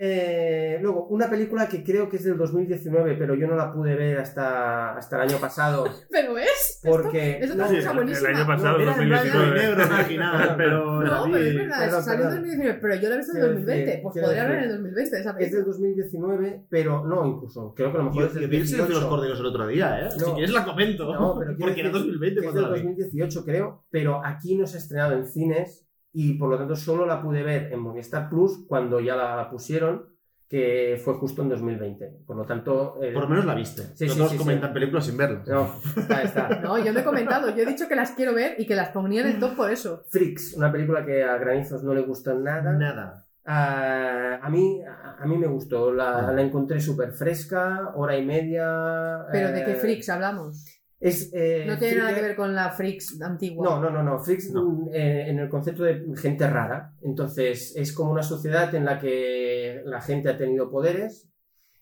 Eh, 0.00 0.78
luego, 0.80 1.06
una 1.08 1.28
película 1.28 1.68
que 1.68 1.82
creo 1.82 2.08
que 2.08 2.18
es 2.18 2.24
del 2.24 2.38
2019, 2.38 3.16
pero 3.16 3.34
yo 3.34 3.48
no 3.48 3.56
la 3.56 3.72
pude 3.72 3.96
ver 3.96 4.18
hasta, 4.18 4.96
hasta 4.96 5.16
el 5.16 5.28
año 5.28 5.38
pasado. 5.40 5.86
Pero 6.10 6.38
es. 6.38 6.80
Porque. 6.84 7.38
Esto 7.40 7.56
no, 7.56 7.64
es 7.64 7.68
una 7.68 7.68
Sí, 7.70 7.76
cosa 7.78 7.90
el 7.90 7.96
buenísima. 7.96 8.28
año 8.28 8.46
pasado, 8.46 8.80
y 8.80 8.84
2019. 8.84 9.58
negro 9.58 9.84
original, 9.94 10.54
pero. 10.56 11.02
No, 11.02 11.24
pero 11.24 11.36
es 11.44 11.54
verdad, 11.56 11.78
Perdón, 11.80 12.02
salió 12.04 12.24
en 12.24 12.28
perdón. 12.30 12.42
2019, 12.48 12.78
pero 12.80 12.94
yo 12.94 13.08
la 13.08 13.14
he 13.14 13.18
visto 13.18 13.32
en 13.32 13.38
Quiero 13.38 13.48
2020. 13.54 13.86
decir, 13.86 14.02
pues 14.02 14.24
podría 14.24 14.44
haber 14.44 14.56
en 14.58 14.62
el 14.64 14.70
2020 14.70 15.02
esa 15.02 15.18
es 15.18 15.24
del 15.24 15.34
película. 15.36 15.64
2019, 15.66 16.66
pero 16.70 17.04
no, 17.04 17.26
incluso. 17.26 17.74
Creo 17.74 17.90
que 17.92 17.98
a 17.98 17.98
lo 17.98 18.04
mejor 18.04 18.20
Yo, 18.22 18.26
es 18.28 18.34
del 18.34 18.42
yo 18.44 18.48
vi 18.48 18.58
los 18.58 18.68
18. 18.70 19.08
corderos 19.08 19.40
el 19.40 19.46
otro 19.46 19.66
día, 19.66 20.00
¿eh? 20.00 20.08
No. 20.18 20.26
Si 20.26 20.32
quieres 20.32 20.52
la 20.52 20.64
comento. 20.64 21.12
No, 21.12 21.36
pero 21.40 21.56
porque 21.58 21.80
era 21.80 21.90
decir 21.90 22.04
2020 22.04 22.40
que 22.40 22.46
es 22.46 22.52
cuando 22.52 22.60
del 22.60 22.70
la 22.70 22.76
vi. 22.76 22.94
2018 22.94 23.44
creo, 23.44 23.84
pero 23.90 24.20
aquí 24.24 24.56
no 24.56 24.66
se 24.66 24.76
ha 24.76 24.80
estrenado 24.80 25.14
en 25.14 25.26
cines 25.26 25.87
y 26.12 26.34
por 26.34 26.48
lo 26.50 26.58
tanto 26.58 26.76
solo 26.76 27.06
la 27.06 27.22
pude 27.22 27.42
ver 27.42 27.72
en 27.72 27.80
Movistar 27.80 28.28
Plus 28.28 28.64
cuando 28.66 29.00
ya 29.00 29.16
la 29.16 29.48
pusieron, 29.50 30.06
que 30.48 30.98
fue 31.04 31.14
justo 31.14 31.42
en 31.42 31.50
2020. 31.50 32.22
Por 32.26 32.36
lo 32.36 32.46
tanto... 32.46 32.98
eh, 33.02 33.12
Por 33.12 33.24
lo 33.24 33.28
menos 33.28 33.44
la 33.44 33.54
viste. 33.54 33.82
Sí, 33.94 34.06
no 34.06 34.12
sí, 34.12 34.18
todos 34.18 34.32
sí, 34.32 34.38
comentan 34.38 34.72
películas 34.72 35.04
sin 35.04 35.16
verlas. 35.18 35.46
No, 35.46 35.74
ahí 36.08 36.24
está. 36.24 36.48
No, 36.62 36.82
yo 36.82 36.92
no 36.92 37.00
he 37.00 37.04
comentado, 37.04 37.54
yo 37.54 37.62
he 37.62 37.66
dicho 37.66 37.86
que 37.86 37.94
las 37.94 38.12
quiero 38.12 38.32
ver 38.34 38.54
y 38.58 38.66
que 38.66 38.74
las 38.74 38.88
ponía 38.88 39.20
en 39.20 39.26
el 39.28 39.38
top 39.38 39.56
por 39.56 39.70
eso. 39.70 40.04
Freaks, 40.08 40.54
una 40.54 40.72
película 40.72 41.04
que 41.04 41.22
a 41.22 41.36
Granizos 41.36 41.82
no 41.82 41.92
le 41.92 42.00
gustó 42.00 42.34
nada. 42.34 42.72
Nada. 42.72 43.26
Ah, 43.44 44.40
a, 44.42 44.48
mí, 44.50 44.82
a, 44.84 45.24
mí 45.26 45.36
me 45.36 45.46
gustó, 45.46 45.92
la, 45.92 46.32
la 46.32 46.42
encontré 46.42 46.80
súper 46.80 47.12
fresca, 47.12 47.92
hora 47.94 48.16
y 48.16 48.24
media. 48.24 49.26
Pero 49.32 49.52
¿de 49.52 49.64
qué 49.64 49.72
eh, 49.72 49.76
freaks 49.76 50.08
hablamos? 50.08 50.64
Es, 51.00 51.30
eh, 51.32 51.64
No 51.66 51.78
tiene 51.78 51.98
nada 51.98 52.14
que 52.14 52.22
ver 52.22 52.36
con 52.36 52.54
la 52.54 52.70
freaks 52.70 53.20
antigua. 53.20 53.64
No, 53.64 53.80
no, 53.80 53.90
no, 53.90 54.02
no. 54.02 54.18
Freaks 54.18 54.50
No. 54.50 54.64
mm, 54.64 54.88
eh, 54.92 55.30
en 55.30 55.38
el 55.38 55.48
concepto 55.48 55.84
de 55.84 56.04
gente 56.16 56.48
rara. 56.48 56.92
Entonces, 57.02 57.74
es 57.76 57.92
como 57.92 58.10
una 58.12 58.22
sociedad 58.22 58.74
en 58.74 58.84
la 58.84 58.98
que 58.98 59.80
la 59.84 60.00
gente 60.00 60.28
ha 60.28 60.36
tenido 60.36 60.70
poderes 60.70 61.28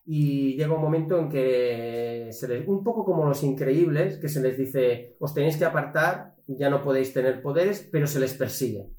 y 0.04 0.56
llega 0.56 0.74
un 0.74 0.82
momento 0.82 1.18
en 1.18 1.28
que 1.28 2.28
se 2.30 2.46
les, 2.46 2.68
un 2.68 2.84
poco 2.84 3.04
como 3.04 3.26
los 3.26 3.42
increíbles, 3.42 4.18
que 4.18 4.28
se 4.28 4.40
les 4.40 4.56
dice, 4.56 5.16
os 5.18 5.34
tenéis 5.34 5.56
que 5.56 5.64
apartar, 5.64 6.34
ya 6.46 6.70
no 6.70 6.82
podéis 6.82 7.12
tener 7.12 7.42
poderes, 7.42 7.88
pero 7.90 8.06
se 8.06 8.20
les 8.20 8.34
persigue. 8.34 8.90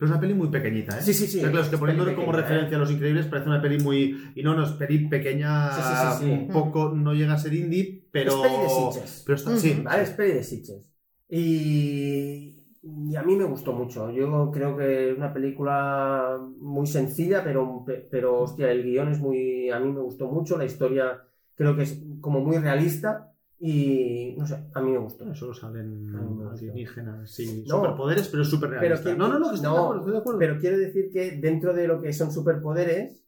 Pero 0.00 0.06
es 0.06 0.12
una 0.12 0.20
peli 0.22 0.32
muy 0.32 0.48
pequeñita, 0.48 0.98
¿eh? 0.98 1.02
Sí, 1.02 1.12
sí, 1.12 1.26
sí. 1.26 1.36
O 1.36 1.40
sea, 1.42 1.50
claro, 1.50 1.62
es 1.66 1.70
que 1.70 1.76
poniéndolo 1.76 2.14
como 2.14 2.28
pequeña, 2.28 2.42
referencia 2.48 2.76
a 2.78 2.80
Los 2.80 2.90
Increíbles 2.90 3.26
parece 3.26 3.50
una 3.50 3.60
peli 3.60 3.84
muy... 3.84 4.32
Y 4.34 4.42
no, 4.42 4.54
no, 4.54 4.64
es 4.64 4.70
peli 4.70 5.06
pequeña, 5.08 5.72
Sí, 5.72 5.82
sí, 5.82 5.94
sí, 5.94 6.24
sí. 6.24 6.30
un 6.30 6.48
poco... 6.48 6.88
No 6.88 7.12
llega 7.12 7.34
a 7.34 7.38
ser 7.38 7.52
indie, 7.52 8.08
pero... 8.10 8.42
Es 8.42 8.50
peli 8.50 8.62
de 8.62 8.68
Sitges. 8.70 9.22
Pero 9.26 9.36
está... 9.36 9.56
Sí, 9.58 9.80
¿Vale? 9.84 10.02
Es 10.02 10.10
peli 10.12 10.32
de 10.32 10.42
Sitges. 10.42 10.90
Y, 11.28 12.60
y 12.82 13.14
a 13.14 13.22
mí 13.22 13.36
me 13.36 13.44
gustó 13.44 13.74
mucho. 13.74 14.10
Yo 14.10 14.50
creo 14.50 14.74
que 14.74 15.10
es 15.10 15.18
una 15.18 15.34
película 15.34 16.38
muy 16.58 16.86
sencilla, 16.86 17.44
pero, 17.44 17.84
pero 18.10 18.40
hostia, 18.40 18.70
el 18.70 18.82
guion 18.82 19.12
es 19.12 19.18
muy. 19.20 19.68
A 19.68 19.78
mí 19.80 19.92
me 19.92 20.00
gustó 20.00 20.28
mucho. 20.28 20.56
La 20.56 20.64
historia 20.64 21.22
creo 21.54 21.76
que 21.76 21.82
es 21.82 22.02
como 22.22 22.40
muy 22.40 22.56
realista. 22.56 23.29
Y 23.62 24.36
no 24.38 24.46
sé, 24.46 24.56
a 24.74 24.80
mí 24.80 24.90
me 24.90 24.98
gustó. 24.98 25.34
Solo 25.34 25.52
salen 25.52 26.06
no, 26.10 26.50
alienígenas, 26.50 27.30
sí. 27.30 27.62
No. 27.68 27.76
Superpoderes, 27.76 28.28
pero 28.28 28.42
es 28.42 28.48
súper 28.48 28.70
Pero 28.70 28.80
realista. 28.80 29.04
quiero- 29.10 29.18
No, 29.18 29.28
no, 29.28 29.38
no, 29.38 29.50
que 29.54 29.60
no, 29.60 29.72
de 29.74 29.78
acuerdo, 29.78 29.98
estoy 30.00 30.12
de 30.12 30.18
acuerdo. 30.18 30.38
Pero 30.38 30.58
quiero 30.58 30.78
decir 30.78 31.10
que 31.12 31.32
dentro 31.32 31.74
de 31.74 31.86
lo 31.86 32.00
que 32.00 32.12
son 32.14 32.32
superpoderes, 32.32 33.22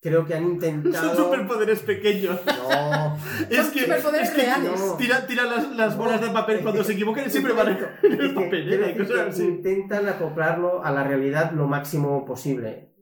creo 0.00 0.24
que 0.24 0.34
han 0.34 0.44
intentado. 0.52 1.08
Son 1.12 1.24
superpoderes 1.24 1.80
pequeños. 1.80 2.38
No, 2.46 3.16
Es 3.50 3.56
Son 3.64 3.72
que, 3.72 3.80
superpoderes 3.80 4.28
es 4.28 4.34
que 4.36 4.42
reales. 4.42 4.96
Tira, 4.96 5.26
tira 5.26 5.44
las, 5.44 5.76
las 5.76 5.96
bolas 5.98 6.20
de 6.20 6.28
papel 6.30 6.60
cuando 6.62 6.84
se 6.84 6.92
equivocan 6.92 7.28
siempre 7.28 7.52
van 7.52 7.68
en 7.68 7.76
el 7.76 8.12
Es 8.12 8.28
que 8.28 8.34
papel. 8.34 8.68
quiero 8.68 8.86
¿eh? 8.86 8.96
Cosas 8.96 9.18
así. 9.30 9.42
intentan 9.44 10.06
acoplarlo 10.08 10.84
a 10.84 10.92
la 10.92 11.02
realidad 11.02 11.50
lo 11.50 11.66
máximo 11.66 12.24
posible. 12.24 12.94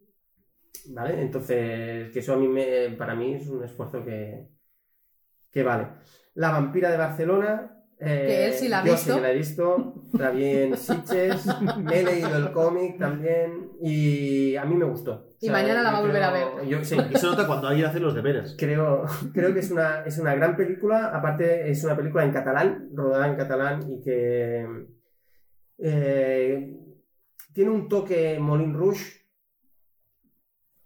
¿Vale? 0.89 1.21
Entonces, 1.21 2.11
que 2.13 2.21
eso 2.21 2.33
a 2.33 2.37
mí 2.39 2.49
me, 2.49 2.91
para 2.97 3.15
mí 3.15 3.35
es 3.35 3.47
un 3.49 3.63
esfuerzo 3.63 4.03
que, 4.05 4.49
que 5.51 5.63
vale. 5.63 5.89
La 6.37 6.51
vampira 6.53 6.91
de 6.91 6.97
Barcelona. 6.97 7.73
eh, 7.99 8.25
Que 8.29 8.47
él 8.47 8.53
sí 8.55 8.69
la 8.69 8.81
ha 8.81 8.85
yo 8.85 8.93
visto. 8.93 9.11
sí 9.13 9.17
que 9.17 9.23
la 9.23 9.31
he 9.33 9.37
visto. 9.37 9.95
La 10.19 10.31
vi 10.31 10.45
en 10.47 10.77
Sitges. 10.77 11.47
me 11.79 11.95
he 12.01 12.05
leído 12.05 12.37
el 12.37 12.53
cómic 12.53 12.99
también. 12.99 13.71
Y 13.83 14.55
a 14.57 14.65
mí 14.65 14.75
me 14.77 14.85
gustó. 14.85 15.33
Y 15.41 15.51
mañana 15.51 15.83
la 15.83 15.93
va 15.93 15.99
a 15.99 16.01
volver 16.03 16.23
a 16.23 16.31
ver. 16.33 16.67
Yo, 16.69 16.83
sí, 16.85 16.97
Y 17.11 17.17
se 17.17 17.27
nota 17.27 17.47
cuando 17.47 17.69
alguien 17.69 17.87
hace 17.87 18.01
los 18.01 18.15
deberes. 18.15 18.55
creo, 18.59 19.05
creo 19.35 19.53
que 19.53 19.61
es 19.61 19.71
una, 19.71 20.05
es 20.05 20.19
una 20.19 20.35
gran 20.35 20.57
película. 20.57 21.07
Aparte, 21.15 21.71
es 21.71 21.83
una 21.85 21.97
película 21.97 22.25
en 22.25 22.33
catalán, 22.33 22.89
rodada 22.95 23.27
en 23.29 23.37
catalán 23.37 23.81
y 23.91 24.01
que 24.03 24.67
eh, 25.79 26.77
tiene 27.53 27.71
un 27.71 27.89
toque 27.89 28.39
Molin 28.39 28.75
Rouge 28.75 29.26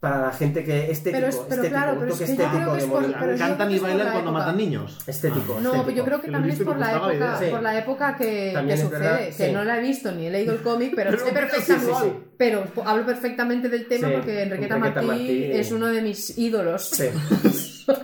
para 0.00 0.22
la 0.22 0.32
gente 0.32 0.64
que 0.64 0.90
estético, 0.90 1.16
Pero 1.18 1.26
es- 1.28 1.36
pero 1.36 1.62
estético, 1.62 1.68
claro, 1.74 1.92
un 1.92 1.98
pero 2.00 2.12
es 2.12 2.18
que 2.18 2.24
estético 2.24 2.72
de 2.72 2.78
es 2.78 2.84
por- 2.86 3.18
pero 3.20 3.36
Cantan 3.36 3.70
y 3.70 3.78
bailan 3.78 3.98
la 4.06 4.12
cuando 4.12 4.30
época. 4.30 4.38
matan 4.44 4.56
niños. 4.56 4.98
Estético, 5.06 5.56
Ah. 5.58 5.60
No, 5.62 5.70
estético. 5.74 5.96
yo 5.98 6.04
creo 6.06 6.20
que 6.22 6.30
también 6.30 6.56
es 6.56 6.62
por 6.62 6.78
la 6.78 6.96
época. 6.96 7.38
Sí. 7.38 7.44
por 7.50 7.62
la 7.62 7.78
época 7.78 8.16
que, 8.16 8.76
sucede, 8.78 9.26
que 9.36 9.46
sí. 9.46 9.52
no 9.52 9.62
la 9.64 9.76
he 9.78 9.80
visto 9.82 10.10
ni 10.12 10.26
he 10.26 10.30
leído 10.30 10.54
el 10.54 10.60
cómic, 10.62 10.94
pero, 10.96 11.10
Pero 11.10 11.24
sé 11.26 11.32
perfectamente, 11.32 11.86
sí, 11.86 11.92
sí, 12.00 12.00
sí. 12.02 12.12
pero 12.38 12.64
hablo 12.86 13.04
perfectamente 13.04 13.68
del 13.68 13.86
tema 13.88 14.08
Sí, 14.08 14.14
porque 14.14 14.42
Enriqueta, 14.42 14.76
Enriqueta 14.76 15.02
Martí, 15.02 15.06
Martí. 15.06 15.52
es 15.52 15.70
uno 15.72 15.86
de 15.88 16.00
mis 16.02 16.38
ídolos. 16.38 16.82
Sí. 16.82 17.04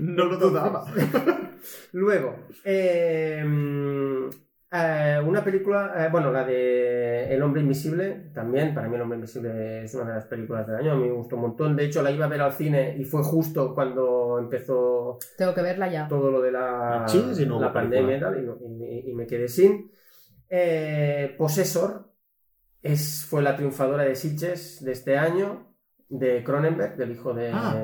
No 0.00 0.24
lo 0.24 0.36
dudaba. 0.38 0.84
Luego, 1.92 2.46
eh, 2.64 3.44
eh, 4.76 5.20
una 5.20 5.42
película, 5.44 5.92
eh, 5.98 6.08
bueno, 6.10 6.30
la 6.32 6.44
de 6.44 7.32
El 7.34 7.42
hombre 7.42 7.62
invisible, 7.62 8.30
también, 8.34 8.74
para 8.74 8.88
mí 8.88 8.96
El 8.96 9.02
hombre 9.02 9.16
invisible 9.16 9.82
es 9.84 9.94
una 9.94 10.04
de 10.04 10.14
las 10.14 10.26
películas 10.26 10.66
del 10.66 10.76
año, 10.76 10.92
a 10.92 10.94
mí 10.96 11.04
me 11.04 11.12
gustó 11.12 11.36
un 11.36 11.42
montón, 11.42 11.76
de 11.76 11.84
hecho 11.86 12.02
la 12.02 12.10
iba 12.10 12.26
a 12.26 12.28
ver 12.28 12.40
al 12.40 12.52
cine 12.52 12.96
y 12.98 13.04
fue 13.04 13.22
justo 13.22 13.74
cuando 13.74 14.38
empezó 14.38 15.18
Tengo 15.38 15.54
que 15.54 15.62
verla 15.62 15.88
ya. 15.90 16.08
todo 16.08 16.30
lo 16.30 16.40
de 16.40 16.52
la, 16.52 17.04
Sí, 17.06 17.22
sí, 17.34 17.46
no, 17.46 17.60
la 17.60 17.72
pandemia 17.72 18.16
y 18.16 18.20
tal, 18.20 18.38
y, 18.38 18.64
y 18.64 18.68
me- 18.68 19.00
y 19.10 19.12
me 19.14 19.26
quedé 19.26 19.48
sin. 19.48 19.90
Eh, 20.48 21.34
Possessor 21.36 22.12
es, 22.82 23.26
fue 23.28 23.42
la 23.42 23.56
triunfadora 23.56 24.04
de 24.04 24.14
Sitges 24.14 24.84
de 24.84 24.92
este 24.92 25.18
año, 25.18 25.72
de 26.08 26.44
Cronenberg, 26.44 26.96
del 26.96 27.10
hijo 27.12 27.34
de, 27.34 27.50
Ah. 27.52 27.74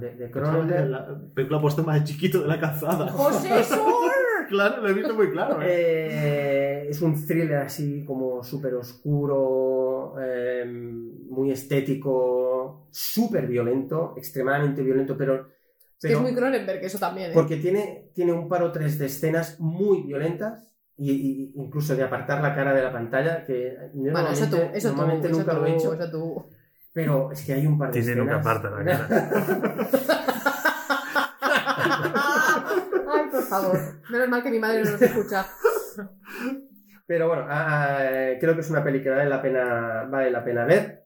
de, 0.00 0.14
de 0.16 0.30
Cronenberg. 0.30 0.88
La 0.88 1.08
película 1.34 1.60
puesta 1.60 1.82
más 1.82 2.02
chiquito 2.04 2.40
de 2.40 2.48
la 2.48 2.58
calzada. 2.58 3.12
¡Posesor! 3.12 4.12
Claro, 4.48 4.82
lo 4.82 4.88
he 4.88 4.92
visto 4.92 5.14
muy 5.14 5.30
claro. 5.30 5.60
¿eh? 5.62 5.66
Eh, 5.68 6.86
es 6.90 7.00
un 7.02 7.24
thriller 7.26 7.56
así 7.58 8.04
como 8.04 8.42
súper 8.42 8.74
oscuro, 8.74 10.14
eh, 10.20 10.64
muy 10.66 11.50
estético, 11.52 12.86
súper 12.90 13.46
violento, 13.46 14.14
extremadamente 14.16 14.82
violento, 14.82 15.16
pero, 15.16 15.34
Es 15.34 15.42
que 15.42 16.08
pero 16.08 16.16
es 16.18 16.22
muy 16.22 16.34
Cronenberg, 16.34 16.84
eso 16.84 16.98
también. 16.98 17.30
¿eh? 17.30 17.34
porque 17.34 17.56
tiene, 17.56 18.10
tiene 18.14 18.32
un 18.32 18.48
par 18.48 18.62
o 18.62 18.72
tres 18.72 18.98
de 18.98 19.06
escenas 19.06 19.58
muy 19.60 20.02
violentas. 20.02 20.62
Y, 20.98 21.10
y- 21.12 21.52
incluso 21.56 21.94
de 21.94 22.02
apartar 22.04 22.40
la 22.40 22.54
cara 22.54 22.72
de 22.72 22.82
la 22.82 22.90
pantalla, 22.90 23.44
que 23.44 23.76
Bueno, 23.92 24.30
eso 24.30 24.46
tú, 24.46 24.56
normalmente, 24.56 24.78
eso 24.78 24.88
tú, 24.90 24.96
normalmente 24.96 25.28
eso 25.28 25.38
nunca 25.38 25.52
tú, 25.52 25.60
lo 25.60 25.66
he 25.66 25.74
hecho, 25.74 25.92
eso 25.92 26.10
tú. 26.10 26.46
pero 26.90 27.32
es 27.32 27.44
que 27.44 27.52
hay 27.52 27.66
un 27.66 27.76
par 27.78 27.88
de 27.88 28.00
Tiene 28.00 28.12
escenas. 28.12 28.24
nunca 28.24 28.40
aparta 28.40 28.70
la 28.70 28.76
Ay, 33.08 33.28
por 33.30 33.35
favor. 33.46 33.78
Menos 34.10 34.28
mal 34.28 34.42
que 34.42 34.50
mi 34.50 34.58
madre 34.58 34.84
no 34.84 34.90
nos 34.92 35.02
escucha. 35.02 35.46
Pero 37.06 37.28
bueno, 37.28 37.44
ah, 37.48 37.98
ah, 38.00 38.38
creo 38.40 38.54
que 38.54 38.60
es 38.60 38.70
una 38.70 38.82
peli 38.82 39.00
que 39.00 39.10
vale 39.10 39.30
la 39.30 39.40
pena, 39.40 40.08
vale 40.10 40.30
la 40.30 40.44
pena 40.44 40.64
ver. 40.64 41.04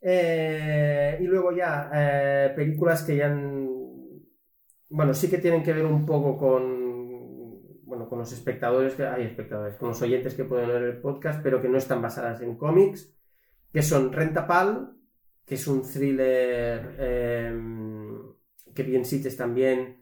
Eh, 0.00 1.18
y 1.20 1.24
luego 1.24 1.52
ya, 1.52 1.90
eh, 1.92 2.52
películas 2.54 3.02
que 3.02 3.16
ya 3.16 3.26
han... 3.26 3.68
Bueno, 4.88 5.12
sí 5.14 5.28
que 5.28 5.38
tienen 5.38 5.62
que 5.62 5.72
ver 5.72 5.86
un 5.86 6.06
poco 6.06 6.36
con, 6.36 7.84
bueno, 7.84 8.08
con 8.08 8.18
los 8.18 8.32
espectadores, 8.32 8.94
que 8.94 9.04
hay 9.04 9.24
espectadores, 9.24 9.76
con 9.76 9.88
los 9.88 10.02
oyentes 10.02 10.34
que 10.34 10.44
pueden 10.44 10.68
ver 10.68 10.82
el 10.82 11.00
podcast, 11.00 11.42
pero 11.42 11.60
que 11.60 11.68
no 11.68 11.78
están 11.78 12.00
basadas 12.00 12.40
en 12.40 12.56
cómics, 12.56 13.12
que 13.72 13.82
son 13.82 14.12
Rentapal, 14.12 14.96
que 15.44 15.56
es 15.56 15.66
un 15.66 15.82
thriller 15.82 16.96
eh, 16.98 17.60
que 18.74 18.82
bien 18.82 19.04
cites 19.04 19.36
también, 19.36 19.99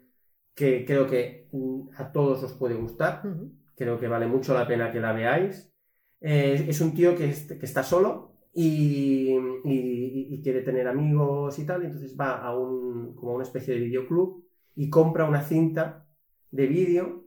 que 0.58 0.84
creo 0.84 1.06
que 1.06 1.48
mm, 1.52 1.90
a 1.96 2.12
todos 2.12 2.42
os 2.44 2.52
puede 2.54 2.74
gustar. 2.74 3.32
Creo 3.76 3.98
que 4.00 4.08
vale 4.08 4.26
mucho 4.26 4.54
la 4.54 4.66
pena 4.66 4.90
que 4.92 5.00
la 5.00 5.12
veáis. 5.12 5.72
Eh, 6.20 6.66
es 6.68 6.80
un 6.80 6.94
tío 6.94 7.16
que, 7.16 7.26
que 7.58 7.66
está 7.66 7.82
solo 7.84 8.32
y, 8.52 9.30
y- 9.64 10.28
y 10.34 10.42
quiere 10.42 10.62
tener 10.62 10.88
amigos 10.88 11.58
y 11.60 11.64
tal, 11.66 11.84
entonces 11.84 12.16
va 12.20 12.38
a 12.42 12.56
un, 12.58 13.14
como 13.14 13.32
a 13.32 13.34
una 13.36 13.44
especie 13.44 13.74
de 13.74 13.80
videoclub 13.80 14.44
y 14.74 14.90
compra 14.90 15.26
una 15.28 15.42
cinta 15.42 16.06
de 16.50 16.66
vídeo 16.66 17.24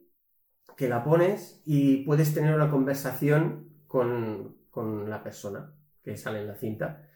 que 0.78 0.90
la 0.90 1.04
pones 1.04 1.62
y 1.66 2.04
puedes 2.06 2.34
tener 2.34 2.56
una 2.56 2.70
conversación 2.70 3.70
con, 3.88 4.58
con 4.72 5.10
la 5.10 5.24
persona 5.24 5.74
que 6.04 6.18
sale 6.18 6.40
en 6.42 6.48
la 6.48 6.56
cinta. 6.56 7.08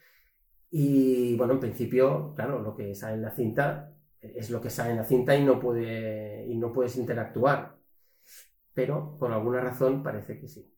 Y 0.71 1.35
bueno, 1.37 1.53
en 1.53 1.59
principio, 1.61 2.33
claro, 2.35 2.61
lo 2.61 2.75
que 2.75 2.95
sale 2.95 3.15
en 3.15 3.21
la 3.23 3.31
cinta 3.31 3.94
es 4.35 4.49
lo 4.49 4.61
que 4.61 4.69
sale 4.69 4.91
en 4.91 4.97
la 4.97 5.05
cinta 5.05 5.35
y 5.35 5.43
no, 5.43 5.59
puede, 5.59 6.45
y 6.47 6.55
no 6.57 6.71
puedes 6.71 6.95
interactuar. 6.97 7.75
Pero 8.73 9.17
por 9.17 9.31
alguna 9.31 9.61
razón 9.61 10.03
parece 10.03 10.39
que 10.39 10.47
sí. 10.47 10.71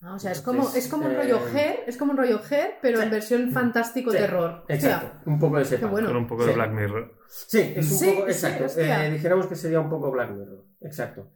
Ah, 0.00 0.14
o 0.14 0.18
sea, 0.18 0.30
es 0.30 0.38
Entonces, 0.38 0.64
como, 0.64 0.78
es 0.78 0.88
como 0.88 1.06
un 1.06 1.12
eh, 1.12 1.16
rollo 1.16 1.40
Her, 1.48 1.80
es 1.86 1.96
como 1.96 2.12
un 2.12 2.18
rollo 2.18 2.40
Her, 2.48 2.74
pero 2.80 2.98
sí. 2.98 3.04
en 3.04 3.10
versión 3.10 3.50
fantástico 3.50 4.12
Sí, 4.12 4.18
terror. 4.18 4.64
Exacto, 4.68 5.28
un 5.28 5.38
poco 5.40 5.56
de 5.56 5.62
ese 5.62 5.76
bueno. 5.78 6.08
Con 6.08 6.16
un 6.18 6.26
poco 6.28 6.42
Sí. 6.42 6.48
de 6.50 6.54
Black 6.54 6.72
Mirror. 6.72 7.18
Sí, 7.28 7.72
es 7.74 7.90
un 7.90 7.98
Sí, 7.98 8.10
poco, 8.14 8.28
exacto. 8.28 8.80
Eh, 8.80 9.10
dijéramos 9.10 9.46
que 9.48 9.56
sería 9.56 9.80
un 9.80 9.90
poco 9.90 10.10
Black 10.12 10.30
Mirror. 10.30 10.64
Exacto. 10.82 11.32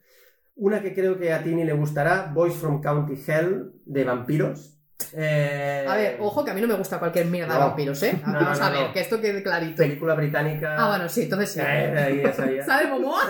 Una 0.55 0.81
que 0.81 0.95
creo 0.95 1.19
que 1.19 1.33
a 1.33 1.43
Tini 1.43 1.65
le 1.65 1.73
gustará, 1.73 2.31
Boys 2.33 2.55
from 2.55 2.81
County 2.81 3.15
Hell, 3.27 3.73
de 3.85 4.05
vampiros. 4.05 4.79
Eh, 5.15 5.85
A 5.89 5.97
ver, 5.97 6.17
ojo 6.21 6.45
que 6.45 6.51
a 6.53 6.55
mí 6.55 6.61
no 6.61 6.69
me 6.69 6.75
gusta 6.75 6.99
cualquier 6.99 7.27
mierda 7.27 7.55
de 7.55 7.61
No. 7.61 7.67
vampiros, 7.67 8.03
¿eh? 8.03 8.19
Vamos 8.25 8.59
no, 8.59 8.65
a 8.65 8.71
ver, 8.71 8.87
no. 8.89 8.93
que 8.93 9.01
esto 9.01 9.21
quede 9.21 9.43
clarito. 9.43 9.83
Película 9.83 10.15
británica. 10.15 10.77
Ah, 10.79 10.89
bueno, 10.89 11.09
sí, 11.09 11.23
entonces 11.23 11.51
sí. 11.53 11.61
Eh. 11.63 12.63
¿Sabe 12.65 12.87
Momoa? 12.89 13.23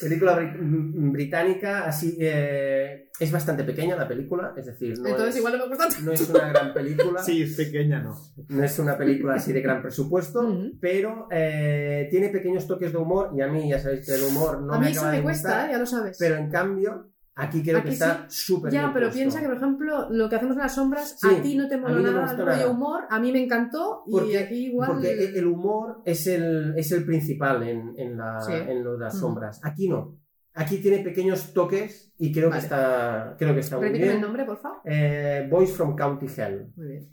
Película 0.00 0.36
mm, 0.38 1.12
británica, 1.12 1.84
así. 1.86 2.16
eh, 2.20 3.08
es 3.18 3.32
bastante 3.32 3.64
pequeña 3.64 3.96
la 3.96 4.06
película, 4.08 4.52
es 4.56 4.66
decir, 4.66 4.98
no, 4.98 5.08
Entonces 5.08 5.34
es, 5.34 5.36
igual 5.38 5.56
no 5.56 5.66
me 5.66 5.76
gusta. 5.76 6.00
no 6.02 6.12
es 6.12 6.28
una 6.28 6.48
gran 6.48 6.74
película. 6.74 7.22
Sí, 7.22 7.42
es 7.42 7.54
pequeña, 7.54 8.00
no. 8.00 8.14
No 8.48 8.64
es 8.64 8.78
una 8.78 8.98
película 8.98 9.36
así 9.36 9.52
de 9.52 9.62
gran 9.62 9.80
presupuesto, 9.80 10.46
pero 10.80 11.28
eh, 11.30 12.08
tiene 12.10 12.28
pequeños 12.28 12.66
toques 12.66 12.92
de 12.92 12.98
humor 12.98 13.30
y 13.34 13.40
a 13.40 13.46
mí 13.46 13.70
ya 13.70 13.78
sabéis 13.78 14.04
que 14.04 14.14
el 14.14 14.24
humor 14.24 14.60
no 14.62 14.74
a 14.74 14.78
me 14.78 14.86
mí 14.86 14.90
eso 14.92 15.00
acaba 15.00 15.12
me 15.12 15.16
de 15.18 15.22
cuesta, 15.22 15.48
gustar, 15.48 15.70
ya 15.70 15.78
lo 15.78 15.86
sabes. 15.86 16.16
pero 16.18 16.34
en 16.36 16.50
cambio 16.50 17.10
aquí 17.36 17.62
creo 17.62 17.82
que 17.82 17.90
está 17.90 18.26
súper 18.28 18.72
ya, 18.72 18.80
bien 18.82 18.92
pero 18.94 19.06
puesto. 19.06 19.18
piensa 19.18 19.40
que, 19.40 19.46
por 19.48 19.56
ejemplo, 19.56 20.08
lo 20.10 20.28
que 20.28 20.36
hacemos 20.36 20.56
en 20.56 20.62
las 20.62 20.74
sombras, 20.74 21.16
Sí, 21.20 21.28
a 21.28 21.42
ti 21.42 21.56
no 21.56 21.68
te 21.68 21.76
mola 21.76 21.94
no 21.94 22.12
nada 22.12 22.30
el 22.32 22.38
rollo 22.46 22.70
humor, 22.70 23.04
a 23.10 23.18
mí 23.20 23.32
me 23.32 23.42
encantó 23.42 24.04
y 24.06 24.12
porque, 24.12 24.38
aquí 24.38 24.66
igual... 24.66 24.92
porque 24.92 25.24
el 25.24 25.46
humor 25.46 26.02
es 26.04 26.26
el, 26.26 26.74
es 26.76 26.92
el 26.92 27.04
principal 27.04 27.62
en, 27.62 27.94
en, 27.96 28.16
la, 28.16 28.40
Sí. 28.40 28.52
en 28.52 28.84
lo 28.84 28.92
de 28.96 29.04
las 29.04 29.14
Ujú. 29.14 29.26
sombras. 29.26 29.60
Aquí 29.64 29.88
no. 29.88 30.18
Aquí 30.56 30.78
tiene 30.78 30.98
pequeños 31.00 31.52
toques 31.52 32.12
y 32.16 32.30
creo 32.32 32.48
Vale. 32.50 32.60
que 32.60 32.64
está, 32.66 33.34
creo 33.36 33.54
que 33.54 33.60
está 33.60 33.76
muy 33.78 33.90
bien. 33.90 34.10
el 34.10 34.20
nombre, 34.20 34.44
por 34.44 34.58
favor. 34.60 34.78
Eh, 34.84 35.48
Boys 35.50 35.72
from 35.72 35.96
County 35.96 36.26
Hell. 36.26 36.72
Muy 36.76 36.86
bien. 36.86 37.10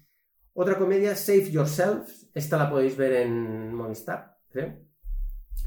Otra 0.54 0.78
comedia, 0.78 1.16
Save 1.16 1.50
Yourself. 1.50 2.08
Esta 2.36 2.58
la 2.58 2.70
podéis 2.70 2.96
ver 2.98 3.14
en 3.14 3.74
Movistar, 3.74 4.38
creo. 4.50 4.78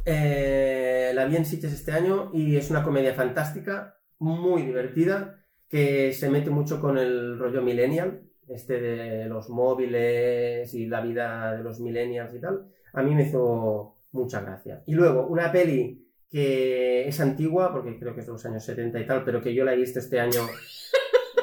Eh, 0.05 1.13
la 1.15 1.25
vi 1.25 1.37
en 1.37 1.45
Sitges 1.45 1.73
este 1.73 1.93
año 1.93 2.31
y 2.33 2.57
es 2.57 2.71
una 2.71 2.83
comedia 2.83 3.15
fantástica, 3.15 3.97
muy 4.25 4.63
divertida, 4.63 5.45
que 5.69 6.13
se 6.13 6.31
mete 6.31 6.51
mucho 6.51 6.81
con 6.81 6.99
el 6.99 7.39
rollo 7.39 7.63
millennial, 7.63 8.23
este 8.49 8.81
de 8.81 9.27
los 9.27 9.51
móviles 9.51 10.73
y 10.75 10.87
la 10.87 11.01
vida 11.01 11.57
de 11.57 11.63
los 11.63 11.81
millennials 11.81 12.35
y 12.35 12.41
tal. 12.41 12.67
A 12.93 13.03
mí 13.03 13.15
me 13.15 13.25
hizo 13.25 13.97
mucha 14.13 14.41
gracia. 14.41 14.83
Y 14.87 14.95
luego, 14.95 15.27
una 15.27 15.53
peli 15.53 16.09
que 16.31 17.07
es 17.07 17.21
antigua, 17.21 17.73
porque 17.73 17.99
creo 17.99 18.15
que 18.15 18.21
es 18.21 18.27
de 18.27 18.33
los 18.33 18.45
años 18.47 18.65
70 18.65 18.99
y 19.01 19.07
tal, 19.07 19.25
pero 19.25 19.43
que 19.43 19.55
yo 19.55 19.65
la 19.65 19.75
he 19.75 19.77
visto 19.77 19.99
este 19.99 20.19
año 20.19 20.41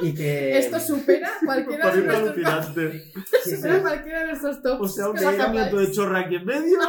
y 0.01 0.13
que... 0.13 0.57
Esto 0.57 0.79
supera 0.79 1.29
cualquiera 1.45 1.91
de 1.91 2.01
nuestros 2.03 2.65
supera 3.43 3.81
cualquiera 3.81 4.19
de 4.21 4.25
nuestros 4.27 4.61
tops. 4.61 4.81
O 4.81 4.87
sea, 4.87 5.09
un 5.09 5.17
sacamiento 5.17 5.77
de 5.77 5.91
chorra 5.91 6.19
aquí 6.21 6.35
en 6.35 6.45
medio. 6.45 6.79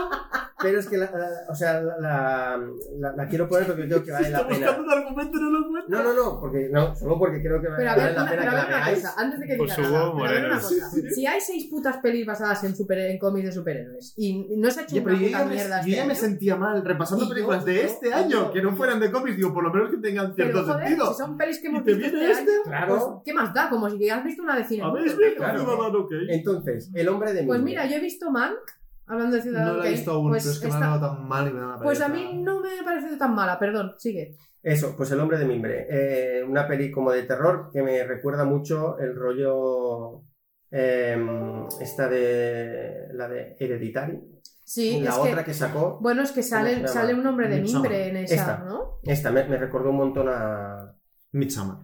Pero 0.63 0.79
es 0.79 0.87
que, 0.89 0.97
la, 0.97 1.11
la- 1.11 1.29
o 1.51 1.55
sea, 1.57 1.81
la, 1.83 2.61
la- 2.99 3.13
la- 3.17 3.27
quiero 3.29 3.49
poner 3.49 3.67
porque 3.67 3.85
creo 3.87 4.05
que 4.05 4.13
vale 4.13 4.31
la 4.31 4.47
pena. 4.47 4.59
buscando 4.71 4.83
un 4.85 4.91
argumento 4.93 5.39
y 5.39 5.41
no 5.41 5.51
lo 5.51 5.67
encuentra. 5.67 5.99
No, 5.99 6.05
no, 6.05 6.15
no, 6.15 6.41
porque, 6.41 6.69
no, 6.71 6.95
solo 6.95 7.19
porque 7.19 7.43
creo 7.43 7.61
que 7.61 7.67
vale, 7.69 7.83
ver, 7.85 7.95
la 7.97 8.05
pena 8.05 8.27
pero 8.31 8.43
a 8.43 8.45
que 8.45 8.51
ver 8.51 8.71
la 8.71 8.77
veáis. 8.87 9.05
antes 9.17 9.41
de 9.41 9.47
que 9.47 9.57
Por 9.57 9.67
diga 9.67 9.83
nada, 9.83 10.13
pero 10.15 10.33
ver 10.35 10.45
una 10.47 10.61
cosa. 10.61 10.91
Si 11.15 11.27
hay 11.27 11.41
seis 11.41 11.67
putas 11.69 11.97
pelis 11.97 12.25
basadas 12.27 12.63
en, 12.63 12.77
super, 12.77 12.99
en 12.99 13.19
cómics 13.19 13.47
de 13.47 13.53
superhéroes 13.53 14.15
y 14.17 14.57
no 14.57 14.71
se 14.71 14.81
ha 14.81 14.83
hecho 14.85 14.97
una 14.97 15.05
puta 15.19 15.45
me, 15.45 15.55
mierda 15.55 15.77
yo 15.77 15.81
este 15.81 15.91
ya 15.91 16.05
me 16.05 16.13
año, 16.13 16.21
sentía 16.21 16.57
mal 16.57 16.85
repasando 16.85 17.29
películas 17.29 17.65
de 17.65 17.85
este 17.85 18.15
año 18.15 18.53
que 18.53 18.63
no 18.63 18.77
fueran 18.77 19.01
de 19.01 19.11
cómics. 19.11 19.37
Digo, 19.37 19.53
por 19.53 19.65
lo 19.65 19.73
menos 19.73 19.91
que 19.91 19.97
tengan 19.97 20.33
pero 20.37 20.51
cierto 20.53 20.73
joder, 20.73 20.87
sentido. 20.87 21.13
si 21.13 21.19
son 21.19 21.37
pelis 21.37 21.59
que 21.61 21.67
hemos 21.67 21.83
¿Y 21.83 21.85
te 21.87 21.95
visto 21.95 22.17
este 22.19 22.31
este? 22.31 22.41
año, 22.53 22.63
Claro. 22.65 22.95
Pues, 23.11 23.23
¿qué 23.25 23.33
más 23.35 23.53
da? 23.55 23.69
Como 23.71 23.89
si 23.91 24.09
has 24.11 24.25
visto 24.25 24.43
una 24.43 24.57
de 24.57 24.65
cine. 24.65 24.83
¿Habéis 24.85 25.17
visto 25.19 25.43
tío. 25.45 25.59
Ciudadano 25.59 26.07
Kane? 26.09 26.35
Entonces, 26.35 26.91
El 26.95 27.09
hombre 27.09 27.33
de 27.33 27.45
Pues 27.45 27.61
mira, 27.63 27.87
yo 27.87 27.97
he 27.97 28.01
visto 28.01 28.31
Mank, 28.31 28.59
hablando 29.07 29.37
de 29.37 29.43
Ciudadano 29.43 29.73
No 29.73 29.79
la 29.79 29.85
he 29.85 29.87
Kane, 29.89 29.97
visto 29.97 30.11
aún, 30.13 30.31
pues 30.31 30.43
pero 30.45 30.53
es 30.55 30.59
que 30.61 30.67
me 30.69 30.73
está- 30.75 30.87
ha 30.95 30.99
dado 30.99 31.15
tan 31.17 31.29
mal 31.29 31.49
y 31.49 31.53
me 31.53 31.61
da 31.61 31.67
una 31.67 31.79
Pues 31.79 32.01
a 32.01 32.07
pereza. 32.09 32.33
mí 32.33 32.43
no 32.43 32.61
me 32.61 32.69
ha 32.81 32.85
parecido 32.85 33.17
tan 33.19 33.35
mala, 33.35 33.59
perdón, 33.59 33.95
sigue. 33.99 34.37
Eso, 34.63 34.95
pues 34.97 35.11
El 35.11 35.21
hombre 35.21 35.39
de 35.39 35.45
Mimbre. 35.45 35.87
Eh, 35.91 36.45
una 36.45 36.67
peli 36.69 36.91
como 36.91 37.11
de 37.11 37.25
terror 37.25 37.71
que 37.73 37.83
me 37.83 38.05
recuerda 38.05 38.45
mucho 38.45 38.97
el 38.99 39.15
rollo... 39.17 40.23
eh, 40.71 41.67
esta 41.81 42.09
de... 42.09 43.09
la 43.13 43.29
de 43.29 43.57
Hereditary. 43.59 44.21
Sí, 44.65 45.01
la 45.01 45.11
es 45.11 45.17
otra 45.17 45.39
que, 45.45 45.51
que... 45.51 45.55
sacó... 45.55 45.99
bueno, 46.01 46.23
es 46.23 46.33
que 46.33 46.43
sale, 46.43 46.87
sale 46.89 47.13
un 47.13 47.27
hombre 47.27 47.49
de 47.49 47.61
Midsommar. 47.61 47.91
mimbre 47.91 48.09
en 48.09 48.17
esa, 48.19 48.35
Esta. 48.35 48.59
¿no? 48.65 49.01
Esta 49.03 49.31
me, 49.31 49.45
me 49.45 49.59
recordó 49.59 49.91
un 49.91 49.97
montón 49.97 50.29
a... 50.31 50.95
Midsommar. 51.33 51.79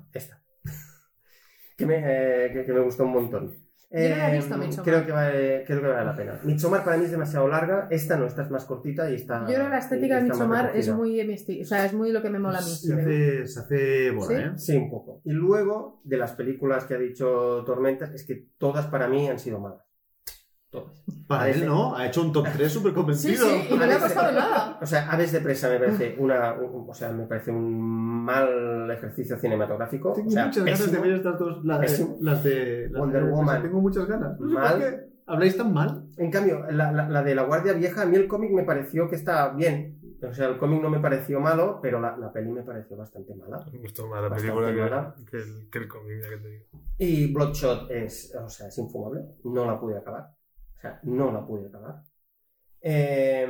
Que, 1.79 1.87
me, 1.87 1.97
eh, 2.05 2.51
que, 2.53 2.65
que 2.67 2.73
me 2.73 2.81
gustó 2.81 3.05
un 3.05 3.13
montón. 3.13 3.53
Yo 3.91 4.11
no 4.11 4.17
la 4.17 4.29
he 4.29 4.33
Eh, 4.33 4.37
visto, 4.37 4.59
Midsommar. 4.59 4.85
creo, 4.85 5.07
que 5.07 5.13
vale, 5.13 5.65
creo 5.67 5.81
que 5.81 5.87
vale 5.89 6.05
la 6.05 6.17
pena. 6.17 6.41
Midsommar 6.45 6.85
para 6.85 6.99
mí 6.99 7.05
es 7.07 7.11
demasiado 7.11 7.49
larga. 7.49 7.89
Esta 7.91 8.19
no, 8.19 8.27
esta 8.27 8.43
es 8.43 8.51
más 8.51 8.67
cortita 8.67 9.11
y 9.11 9.15
está. 9.15 9.41
Yo 9.47 9.55
creo 9.55 9.65
que 9.65 9.71
la 9.71 9.79
estética 9.79 10.17
de 10.17 10.23
Midsommar 10.25 10.73
es 10.75 10.93
muy 10.93 11.21
o 11.21 11.65
sea, 11.65 11.87
es 11.87 11.95
muy 11.95 12.13
lo 12.13 12.21
que 12.21 12.29
me 12.29 12.39
mola 12.39 12.59
a 12.59 12.61
mí. 12.63 12.69
Se 12.69 12.93
hace, 12.93 13.47
se 13.47 13.61
hace 13.61 14.11
bola, 14.11 14.27
¿Sí? 14.29 14.35
¿eh? 14.35 14.53
Sí, 14.59 14.77
un 14.77 14.91
poco. 14.91 15.23
Y 15.25 15.31
luego, 15.33 16.03
de 16.05 16.19
las 16.19 16.33
películas 16.33 16.85
que 16.85 16.95
ha 16.95 16.99
dicho 16.99 17.63
Tormentas, 17.65 18.13
es 18.13 18.27
que 18.27 18.49
todas 18.59 18.87
para 18.89 19.09
mí 19.09 19.29
han 19.31 19.39
sido 19.39 19.59
malas. 19.61 19.88
Todas. 20.71 21.03
Para 21.27 21.49
él 21.51 21.65
no, 21.67 21.97
ha 21.97 22.07
hecho 22.07 22.23
un 22.23 22.33
top 22.33 22.47
3 22.57 22.71
súper 22.73 22.93
convencido. 22.93 23.47
sí, 23.47 23.69
y 23.71 23.75
no 23.77 23.87
le 23.87 23.95
ha 23.95 23.99
costado 24.01 24.33
nada. 24.33 24.79
O 24.81 24.87
sea, 24.87 25.11
Aves 25.11 25.33
de 25.33 25.41
presa 25.41 25.69
me 25.71 25.79
parece 25.79 26.17
una, 26.19 26.53
un- 26.55 26.89
o 26.91 26.95
sea, 26.95 27.11
me 27.11 27.25
parece 27.27 27.51
un 27.51 28.25
mal 28.25 28.91
ejercicio 28.91 29.39
cinematográfico. 29.39 30.13
Tengo 30.13 30.29
o 30.29 30.33
sea, 30.33 30.47
muchas 30.47 30.65
ganas 30.65 30.93
de 30.93 30.99
ver 30.99 31.13
estas 31.13 31.39
dos, 31.39 31.65
las 31.65 31.81
de, 31.81 31.87
Pésimo. 31.87 32.17
las 32.21 32.45
de 32.45 32.89
las 32.91 33.01
Wonder 33.01 33.25
de- 33.25 33.31
Woman. 33.31 33.63
Tengo 33.63 33.81
muchas 33.81 34.07
ganas. 34.07 34.39
No 34.41 34.49
sé 34.49 34.55
Mal. 34.55 34.71
por 34.73 34.81
qué. 34.91 35.09
¿Habláis 35.27 35.57
tan 35.59 35.75
mal? 35.75 36.05
En 36.17 36.31
cambio, 36.31 36.65
la, 36.71 36.91
la- 36.93 37.09
la 37.09 37.23
de 37.23 37.35
la 37.35 37.43
Guardia 37.43 37.75
Vieja, 37.75 38.03
a 38.03 38.07
mí 38.07 38.17
el 38.17 38.27
cómic 38.29 38.51
me 38.53 38.63
pareció 38.65 39.09
que 39.09 39.17
está 39.17 39.51
bien. 39.51 39.97
O 40.27 40.33
sea, 40.35 40.49
el 40.49 40.57
cómic 40.59 40.83
no 40.83 40.91
me 40.91 40.99
pareció 41.01 41.39
malo, 41.39 41.79
pero 41.83 42.01
la, 42.01 42.17
la 42.17 42.33
peli 42.33 42.51
me 42.51 42.63
pareció 42.63 42.97
bastante 42.97 43.35
mala. 43.35 43.65
Me 43.73 43.79
gustó 43.79 44.09
más 44.09 44.23
la 44.23 44.35
película 44.35 45.15
que, 45.17 45.25
que 45.31 45.37
el, 45.37 45.69
que 45.71 45.79
el 45.79 45.89
cómic, 45.89 46.23
ya 46.23 46.29
que 46.31 46.37
te 46.39 46.49
digo. 46.49 46.65
Y 46.99 47.33
Bloodshot 47.33 47.91
es, 47.91 48.35
o 48.35 48.49
sea, 48.49 48.69
es 48.69 48.79
infumable. 48.79 49.21
No 49.45 49.65
la 49.67 49.79
pude 49.79 49.97
acabar. 49.97 50.29
O 50.79 50.81
sea, 50.81 51.01
no 51.03 51.33
la 51.33 51.45
pude 51.47 51.67
acabar. 51.69 52.03
Eh, 52.81 53.47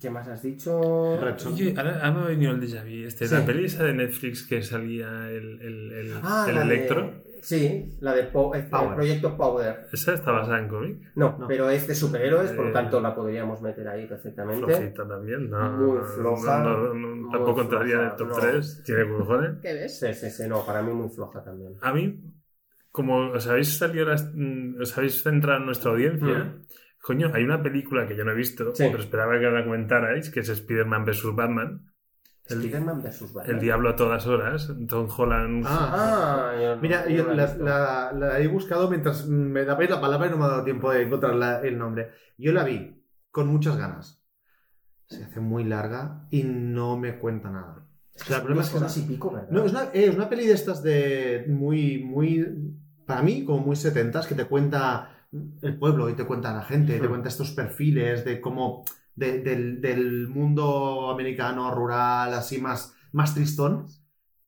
¿Qué 0.00 0.10
más 0.10 0.26
has 0.28 0.42
dicho? 0.42 0.78
Oye, 0.80 1.74
ahora, 1.76 1.94
ahora 1.96 2.10
me 2.12 2.20
ha 2.22 2.26
venido 2.28 2.52
el 2.52 2.60
déjà 2.60 2.82
vu. 2.82 3.06
Este, 3.06 3.26
Sí. 3.28 3.34
La 3.34 3.44
peli 3.46 3.64
esa 3.66 3.84
de 3.84 3.94
Netflix 3.94 4.46
que 4.46 4.62
salía 4.62 5.30
el, 5.30 5.60
el, 5.62 5.92
el, 5.92 6.12
Ah, 6.22 6.46
el 6.48 6.54
de- 6.56 6.62
Electro. 6.62 7.24
Sí, 7.42 7.96
la 8.00 8.14
de 8.14 8.24
Po- 8.24 8.54
el 8.54 8.68
Power. 8.70 8.94
proyecto 8.94 9.36
Power. 9.36 9.86
¿Esa 9.92 10.14
está 10.14 10.32
basada 10.32 10.58
en 10.60 10.68
cómic? 10.68 11.12
No, 11.14 11.36
No. 11.38 11.46
pero 11.46 11.68
es 11.68 11.86
de 11.86 11.94
superhéroes, 11.94 12.52
por 12.52 12.64
lo 12.64 12.70
Eh, 12.70 12.72
tanto 12.72 13.00
la 13.02 13.14
podríamos 13.14 13.60
meter 13.60 13.86
ahí 13.86 14.06
perfectamente. 14.06 14.64
Flojita 14.64 15.06
también, 15.06 15.50
¿no? 15.50 15.72
Muy 15.76 15.98
floja, 16.16 16.62
No, 16.64 16.70
no, 16.78 16.94
no, 16.94 17.16
muy 17.16 17.30
tampoco 17.32 17.60
entraría 17.60 17.96
en 17.96 18.00
el 18.02 18.16
top 18.16 18.28
no. 18.28 18.34
3. 18.36 18.82
Tiene 18.86 19.08
cojones. 19.18 19.58
¿Qué 19.60 19.74
ves? 19.74 19.98
Sí, 20.00 20.14
sí, 20.14 20.30
sí, 20.30 20.48
no, 20.48 20.64
para 20.64 20.80
mí 20.82 20.92
muy 20.94 21.10
floja 21.10 21.42
también. 21.44 21.74
A 21.82 21.92
mí, 21.92 22.18
como 22.96 23.32
os 23.32 23.46
habéis 23.48 23.76
salido, 23.76 24.06
las- 24.06 24.30
mm, 24.32 24.80
os 24.80 24.96
habéis 24.96 25.20
centrado 25.24 25.58
en 25.58 25.66
nuestra 25.66 25.90
audiencia, 25.90 26.38
Mm. 26.44 26.62
coño, 27.02 27.30
hay 27.34 27.42
una 27.42 27.60
película 27.60 28.06
que 28.06 28.14
yo 28.16 28.24
no 28.24 28.30
he 28.30 28.36
visto, 28.36 28.72
Sí. 28.72 28.84
pero 28.86 29.02
esperaba 29.02 29.32
que 29.40 29.50
la 29.50 29.64
comentarais, 29.64 30.30
que 30.30 30.40
es 30.40 30.48
Spider-Man 30.48 31.04
vs. 31.04 31.34
Batman. 31.34 31.90
El, 32.46 32.58
Spider-Man 32.58 33.02
vs. 33.02 33.32
Batman. 33.34 33.54
el 33.56 33.60
Diablo 33.60 33.88
a 33.88 33.96
todas 33.96 34.26
horas, 34.28 34.72
Tom 34.88 35.08
Holland. 35.16 35.64
Ah, 35.66 36.52
Ah, 36.52 36.60
yo 36.62 36.76
no- 36.76 36.82
Mira, 36.82 37.08
yo 37.08 37.24
no 37.24 37.28
la 37.30 37.32
he 37.32 37.36
la, 37.36 37.46
visto. 37.46 37.64
la- 37.64 38.12
la 38.12 38.38
he 38.40 38.46
buscado 38.46 38.88
mientras 38.88 39.26
me 39.26 39.64
dabais 39.64 39.90
la 39.90 40.00
palabra 40.00 40.28
y 40.28 40.30
no 40.30 40.36
me 40.38 40.44
ha 40.44 40.48
dado 40.48 40.62
tiempo 40.64 40.92
de 40.92 41.02
encontrar 41.02 41.34
la- 41.34 41.60
el 41.62 41.76
nombre. 41.76 42.10
Yo 42.38 42.52
la 42.52 42.62
vi 42.62 43.02
con 43.32 43.48
muchas 43.48 43.76
ganas. 43.76 44.22
Se 45.06 45.24
hace 45.24 45.40
muy 45.40 45.64
larga 45.64 46.26
y 46.30 46.44
no 46.44 46.96
me 46.96 47.18
cuenta 47.18 47.50
nada. 47.50 47.80
O 48.14 48.24
sea, 48.24 48.36
el 48.36 48.42
problema 48.42 48.62
es 48.62 48.70
que 48.70 48.76
horas 48.78 48.96
y 48.98 49.02
pico, 49.02 49.32
¿verdad? 49.32 49.48
No, 49.50 49.64
es 49.64 49.72
una, 49.72 49.82
eh, 49.86 50.06
es 50.06 50.14
una 50.14 50.28
peli 50.28 50.46
de 50.46 50.52
estas 50.52 50.82
de 50.84 51.44
muy, 51.48 51.98
muy, 52.04 52.46
para 53.06 53.22
mí, 53.22 53.44
como 53.44 53.60
muy 53.60 53.76
setentas, 53.76 54.26
que 54.26 54.34
te 54.34 54.46
cuenta 54.46 55.10
el 55.62 55.76
pueblo 55.78 56.08
y 56.10 56.14
te 56.14 56.24
cuenta 56.24 56.52
la 56.54 56.62
gente, 56.62 57.00
te 57.00 57.08
cuenta 57.08 57.28
estos 57.28 57.50
perfiles 57.52 58.24
de 58.24 58.40
cómo, 58.40 58.84
de- 59.16 59.40
del, 59.42 59.80
del 59.80 60.28
mundo 60.28 61.10
americano 61.10 61.70
rural, 61.74 62.34
así 62.34 62.58
más, 62.60 62.94
más 63.12 63.34
tristón, 63.34 63.86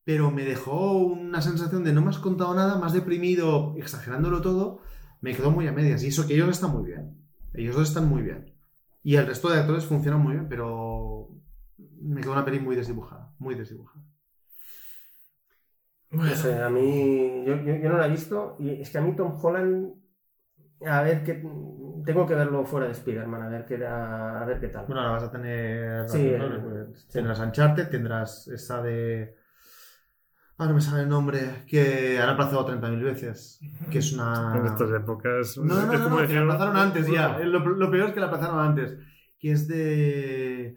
pero 0.05 0.31
me 0.31 0.45
dejó 0.45 0.99
una 0.99 1.43
sensación 1.43 1.83
de 1.85 1.93
no 1.93 2.01
me 2.03 2.11
has 2.11 2.19
contado 2.19 2.55
nada, 2.55 2.79
más 2.79 2.93
deprimido, 2.93 3.75
exagerándolo 3.77 4.41
todo, 4.41 4.81
me 5.21 5.35
quedó 5.35 5.51
muy 5.51 5.67
a 5.67 5.73
medias. 5.73 6.03
Y 6.05 6.09
eso 6.09 6.27
que 6.27 6.35
ellos 6.35 6.49
están 6.51 6.71
muy 6.73 6.85
bien, 6.85 7.17
ellos 7.55 7.75
dos 7.77 7.89
están 7.89 8.09
muy 8.09 8.23
bien. 8.23 8.55
Y 9.03 9.17
el 9.17 9.27
resto 9.27 9.49
de 9.51 9.59
actores 9.61 9.85
funcionan 9.87 10.21
muy 10.23 10.35
bien, 10.35 10.49
pero 10.49 11.31
me 12.01 12.21
quedó 12.21 12.33
una 12.33 12.45
peli 12.45 12.61
muy 12.61 12.77
desdibujada, 12.77 13.35
muy 13.39 13.55
desdibujada. 13.55 13.96
Bueno, 16.17 16.31
No 16.31 16.37
sé, 16.37 16.63
a 16.63 16.69
mí. 16.71 17.45
Yo, 17.47 17.57
yo- 17.57 17.77
yo 17.77 17.89
no 17.91 17.99
la 17.99 18.07
he 18.07 18.11
visto. 18.11 18.57
Y 18.59 18.81
es 18.83 18.91
que 18.91 18.99
a 18.99 19.01
mí 19.03 19.15
Tom 19.15 19.37
Holland. 19.41 19.93
A 20.87 21.03
ver 21.03 21.23
qué. 21.25 21.43
Tengo 22.05 22.27
que 22.27 22.35
verlo 22.35 22.65
fuera 22.65 22.87
de 22.87 22.93
Spider-Man, 22.93 23.43
a 23.43 23.49
ver 23.49 23.65
qué, 23.65 23.79
da- 23.79 24.43
a 24.43 24.45
ver 24.45 24.61
qué 24.61 24.69
tal. 24.69 24.87
Bueno, 24.87 25.01
ahora 25.01 25.13
vas 25.15 25.23
a 25.25 25.31
tener. 25.31 26.09
Sí, 26.09 26.33
¿no? 26.39 26.47
eh, 26.47 26.87
sí. 26.95 27.09
Tendrás 27.13 27.41
Uncharted, 27.41 27.89
tendrás 27.89 28.49
esa 28.49 28.83
de. 28.83 29.35
Ah, 30.59 30.67
no 30.67 30.75
me 30.75 30.81
sale 30.81 31.03
el 31.03 31.09
nombre. 31.09 31.65
Que 31.67 32.19
han 32.19 32.29
aplazado 32.31 32.65
30.000 32.67 33.03
veces. 33.03 33.61
Que 33.91 33.99
es 33.99 34.13
una. 34.13 34.55
en 34.57 34.67
estas 34.67 34.91
épocas. 34.91 35.57
No, 35.59 35.65
no, 35.75 35.87
no, 35.87 35.93
es 35.93 35.99
no, 36.01 36.05
como 36.09 36.21
no, 36.21 36.27
que 36.27 36.35
la 36.35 36.41
aplazaron 36.43 36.77
antes 36.77 37.07
ya. 37.11 37.39
Lo, 37.41 37.59
lo 37.61 37.91
peor 37.91 38.09
es 38.09 38.15
que 38.15 38.21
la 38.21 38.27
aplazaron 38.27 38.61
antes. 38.61 38.97
Que 39.39 39.53
es 39.53 39.69
de. 39.69 40.77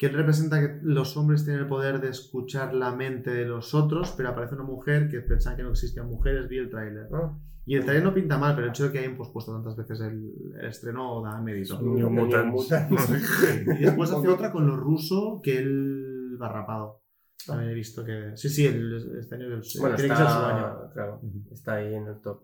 Que 0.00 0.06
él 0.06 0.14
representa 0.14 0.58
que 0.60 0.78
los 0.82 1.14
hombres 1.18 1.44
tienen 1.44 1.60
el 1.64 1.68
poder 1.68 2.00
de 2.00 2.08
escuchar 2.08 2.72
la 2.72 2.90
mente 2.96 3.30
de 3.30 3.44
los 3.44 3.74
otros, 3.74 4.14
pero 4.16 4.30
aparece 4.30 4.54
una 4.54 4.64
mujer 4.64 5.10
que 5.10 5.20
pensaba 5.20 5.56
que 5.56 5.62
no 5.62 5.72
existían 5.72 6.08
mujeres. 6.08 6.48
Vi 6.48 6.56
el 6.56 6.70
tráiler. 6.70 7.10
¿no? 7.10 7.38
Y 7.66 7.76
el 7.76 7.84
trailer 7.84 8.04
no 8.04 8.14
pinta 8.14 8.38
mal, 8.38 8.54
pero 8.54 8.64
el 8.64 8.70
hecho 8.70 8.84
de 8.84 8.92
que 8.92 9.00
hayan 9.00 9.18
pospuesto 9.18 9.52
tantas 9.52 9.76
veces 9.76 10.00
el, 10.00 10.32
el 10.58 10.66
estreno 10.66 11.20
da 11.22 11.38
mérito. 11.42 11.78
Y 13.78 13.84
después 13.84 14.10
hace 14.10 14.28
otra 14.28 14.50
con 14.50 14.66
lo 14.66 14.74
ruso 14.76 15.38
que 15.42 15.58
él 15.58 16.38
va 16.40 16.48
rapado. 16.48 17.02
También 17.46 17.70
he 17.70 17.74
visto 17.74 18.02
que. 18.02 18.32
Sí, 18.36 18.48
sí, 18.48 18.64
el, 18.66 19.18
este 19.18 19.34
año 19.34 19.48
el- 19.48 19.62
Bueno, 19.80 19.96
tiene 19.96 20.14
está, 20.14 20.24
que 20.24 20.30
ser 20.30 20.40
su 20.40 20.44
año. 20.46 20.90
claro, 20.94 21.20
está 21.52 21.74
ahí 21.74 21.94
en 21.94 22.06
el 22.06 22.20
top. 22.22 22.42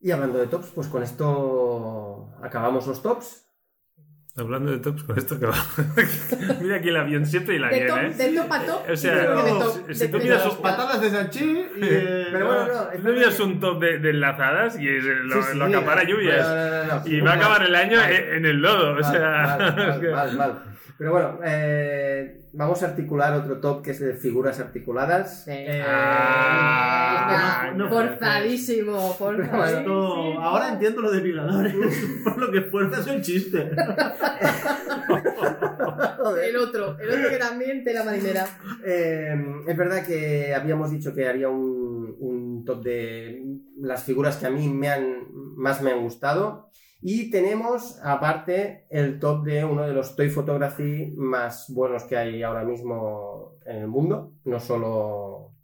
Y 0.00 0.10
hablando 0.10 0.36
de 0.38 0.48
tops, 0.48 0.70
pues 0.74 0.88
con 0.88 1.02
esto 1.02 2.30
acabamos 2.42 2.86
los 2.86 3.00
tops. 3.02 3.45
Hablando 4.38 4.70
de 4.70 4.78
tops, 4.78 5.02
con 5.04 5.16
esto 5.16 5.40
que 5.40 5.46
va. 5.46 5.54
Mira 6.60 6.76
aquí 6.76 6.88
el 6.90 6.96
avión 6.98 7.24
siempre 7.24 7.54
y 7.56 7.58
la 7.58 7.68
De 7.68 7.76
bien, 7.76 7.88
top, 7.88 7.98
¿eh? 7.98 8.10
de 8.16 8.36
top 8.36 8.52
a 8.52 8.66
top. 8.66 8.90
O 8.92 8.96
sea, 8.96 9.14
de 9.14 9.50
top- 9.50 9.92
si- 9.92 9.98
de 9.98 10.08
tú 10.08 10.18
miras 10.18 10.42
sus. 10.42 10.54
Patadas 10.56 11.00
de 11.00 11.10
Sanchi 11.10 11.44
y. 11.44 11.66
eh, 11.82 12.26
Pero 12.32 12.46
bueno, 12.46 12.66
no, 12.66 12.90
es 12.92 13.02
No 13.02 13.12
miras 13.12 13.40
un 13.40 13.60
top 13.60 13.80
de, 13.80 13.98
de 13.98 14.10
enlazadas 14.10 14.78
y 14.78 14.88
es- 14.88 15.04
lo, 15.04 15.42
Sí, 15.42 15.48
sí, 15.52 15.58
lo 15.58 15.64
acapara 15.64 16.04
lluvias. 16.04 16.46
no, 16.46 16.54
no, 16.54 17.00
no. 17.00 17.02
Y 17.06 17.20
va 17.22 17.30
a 17.32 17.34
acabar 17.36 17.62
el 17.62 17.74
año 17.74 17.96
Vale. 17.98 18.36
en, 18.36 18.44
el 18.44 18.56
lodo. 18.60 18.92
O 18.98 19.02
sea, 19.02 19.56
mal, 19.58 20.02
mal, 20.12 20.36
mal. 20.36 20.54
Pero 20.98 21.12
bueno, 21.12 21.38
eh, 21.44 22.40
vamos 22.54 22.82
a 22.82 22.86
articular 22.86 23.34
otro 23.34 23.58
top 23.60 23.82
que 23.82 23.90
es 23.90 24.00
de 24.00 24.14
figuras 24.14 24.58
articuladas. 24.60 25.44
Sí. 25.44 25.50
Eh, 25.52 25.82
Ah, 25.84 27.70
no, 27.74 27.84
no, 27.84 27.90
forzadísimo, 27.90 29.12
forzadísimo. 29.14 29.64
Esto- 29.64 30.40
ahora 30.40 30.68
entiendo 30.70 31.02
lo 31.02 31.10
de 31.10 31.20
violadores. 31.20 31.74
Por 32.24 32.38
lo 32.38 32.50
que 32.50 32.62
fuerza 32.62 33.00
es 33.00 33.06
un 33.08 33.20
chiste. 33.20 33.70
El 36.42 36.56
otro, 36.56 36.96
el 36.98 37.10
otro 37.10 37.30
que 37.30 37.36
también 37.38 37.84
tela 37.84 38.04
marinera. 38.04 38.46
Eh, 38.84 39.34
es 39.66 39.76
verdad 39.76 40.04
que 40.04 40.54
habíamos 40.54 40.90
dicho 40.90 41.14
que 41.14 41.28
haría 41.28 41.48
un, 41.48 42.16
un 42.18 42.64
top 42.64 42.82
de 42.84 43.42
las 43.80 44.02
figuras 44.04 44.36
que 44.36 44.46
a 44.46 44.50
mí 44.50 44.68
me 44.68 44.88
han, 44.88 45.26
más 45.56 45.82
me 45.82 45.92
han 45.92 46.00
gustado. 46.02 46.70
Y 47.00 47.30
tenemos, 47.30 48.00
aparte, 48.02 48.86
el 48.90 49.18
top 49.18 49.44
de 49.44 49.64
uno 49.64 49.82
de 49.82 49.92
los 49.92 50.16
Toy 50.16 50.30
Photography 50.30 51.12
más 51.16 51.66
buenos 51.68 52.04
que 52.04 52.16
hay 52.16 52.42
ahora 52.42 52.64
mismo 52.64 53.58
en 53.64 53.76
el 53.76 53.86
mundo. 53.86 54.32
No 54.44 54.58
solo, 54.58 54.88
o 54.88 55.54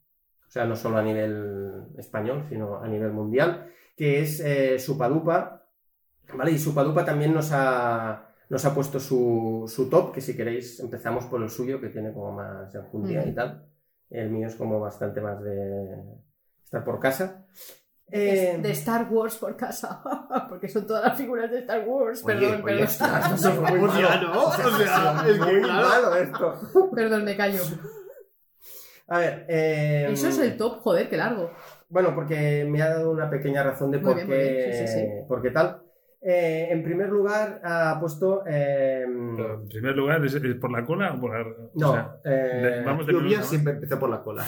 sea, 0.49 0.67
no 0.67 0.77
solo 0.77 0.99
a 0.99 1.03
nivel 1.03 1.87
español, 1.97 2.45
sino 2.49 2.79
a 2.79 2.87
nivel 2.87 3.13
mundial. 3.13 3.71
Que 3.97 4.21
es 4.21 4.41
eh, 4.41 4.79
Supadupa. 4.79 5.67
¿Vale? 6.35 6.53
Y 6.53 6.59
Supadupa 6.59 7.05
también 7.05 7.35
nos 7.35 7.51
ha, 7.53 8.31
nos 8.49 8.65
ha 8.65 8.75
puesto 8.75 9.01
su, 9.01 9.65
su 9.67 9.89
top, 9.89 10.13
que 10.13 10.21
si 10.21 10.37
queréis 10.37 10.81
empezamos 10.81 11.25
por 11.27 11.43
el 11.43 11.51
suyo, 11.51 11.81
que 11.81 11.89
tiene 11.89 12.13
como 12.13 12.33
más 12.33 12.75
enjundia 12.75 13.27
y 13.27 13.35
tal. 13.35 13.67
El 14.11 14.31
mío 14.31 14.47
es 14.47 14.55
como 14.55 14.79
bastante 14.79 15.21
más 15.21 15.43
de 15.43 16.05
estar 16.63 16.85
por 16.85 17.01
casa. 17.01 17.47
Eh, 18.15 18.59
De 18.61 18.71
Star 18.73 19.07
Wars 19.11 19.37
por 19.37 19.57
casa. 19.57 20.03
Porque 20.49 20.69
son 20.69 20.87
todas 20.87 21.05
las 21.05 21.17
figuras 21.19 21.51
de 21.51 21.61
Star 21.61 21.83
Wars. 21.87 22.23
oye, 22.25 22.35
Perdón, 22.35 22.55
oye, 22.55 22.63
perdón. 22.63 22.85
ostras, 22.85 23.33
esto 23.35 23.51
fue 23.67 23.79
muy 23.79 23.89
ya 24.01 24.09
malo. 24.09 24.29
no, 24.35 24.45
o 24.47 24.53
sea, 24.53 25.25
es 25.27 25.39
que 25.39 25.53
muy 25.53 25.63
claro. 25.63 25.89
malo 25.89 26.17
esto. 26.17 26.91
Perdón, 26.95 27.25
me 27.25 27.37
callo. 27.37 27.63
A 29.09 29.19
ver, 29.19 29.47
eh, 29.49 30.09
Eso 30.11 30.29
es 30.29 30.39
el 30.39 30.57
top, 30.57 30.81
joder, 30.81 31.09
qué 31.09 31.17
largo. 31.17 31.51
Bueno, 31.89 32.15
porque 32.15 32.67
me 32.69 32.81
ha 32.83 32.89
dado 32.91 33.11
una 33.11 33.29
pequeña 33.29 33.63
razón 33.63 33.91
de 33.91 33.99
por 33.99 34.15
bien, 34.15 34.27
qué, 34.29 34.71
sí, 34.73 34.87
sí, 34.87 35.01
sí. 35.01 35.07
por 35.29 35.43
qué 35.43 35.51
tal. 35.51 35.83
Eh, 36.25 36.69
en 36.71 36.85
primer 36.85 37.09
lugar, 37.09 37.61
ha 37.65 37.99
puesto. 38.01 38.45
eh, 38.47 39.03
en 39.05 39.69
primer 39.69 39.97
lugar, 39.97 40.25
¿es, 40.25 40.35
es 40.35 40.55
por 40.55 40.71
la 40.71 40.87
cola 40.87 41.15
o 41.15 41.21
por 41.21 41.37
la.? 41.37 41.41
o 41.51 41.71
no, 41.75 41.93
sea, 41.93 42.17
eh, 42.25 42.83
vamos, 42.87 43.07
de 43.07 43.37
a 43.37 43.43
siempre 43.43 43.73
empecé 43.75 43.97
por 43.97 44.09
la 44.09 44.23
cola. 44.23 44.45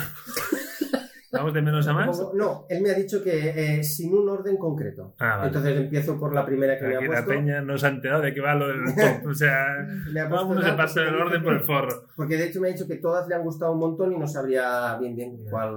Vamos 1.39 1.55
de 1.55 1.63
menos 1.63 1.87
a 1.89 1.93
más. 1.93 2.19
no, 2.35 2.67
él 2.69 2.83
me 2.83 2.91
ha 2.91 2.95
dicho 2.95 3.23
que 3.23 3.79
eh, 3.79 3.85
sin 3.85 4.15
un 4.15 4.29
orden 4.29 4.57
concreto. 4.57 5.15
Ah, 5.19 5.37
vale. 5.37 5.47
Entonces 5.49 5.77
empiezo 5.79 6.19
por 6.19 6.35
la 6.35 6.45
primera 6.47 6.79
que 6.79 6.85
me 6.87 6.97
Aquí 6.97 7.05
ha 7.05 7.09
la 7.09 7.15
puesto. 7.25 7.29
peña 7.31 7.61
no 7.63 7.77
se 7.79 7.87
ha 7.87 7.91
enterado 7.91 8.23
de 8.23 8.33
qué 8.35 8.41
va 8.41 8.55
lo 8.55 8.69
del 8.69 8.85
top. 8.95 9.27
O 9.31 9.35
sea, 9.35 9.67
Me 10.13 10.21
ha 10.21 10.29
todo 10.29 10.53
el 10.53 10.59
me 10.59 11.23
orden 11.23 11.43
por 11.43 11.53
que- 11.55 11.61
el 11.61 11.67
forro. 11.67 12.07
Porque 12.17 12.37
de 12.37 12.47
hecho 12.47 12.61
me 12.61 12.69
ha 12.69 12.73
dicho 12.73 12.87
que 12.87 12.97
todas 12.97 13.27
le 13.29 13.35
han 13.35 13.43
gustado 13.43 13.73
un 13.73 13.79
montón 13.81 14.13
y 14.13 14.19
no 14.19 14.27
sabría 14.27 14.97
bien 14.99 15.15
bien 15.17 15.37
cuál, 15.51 15.75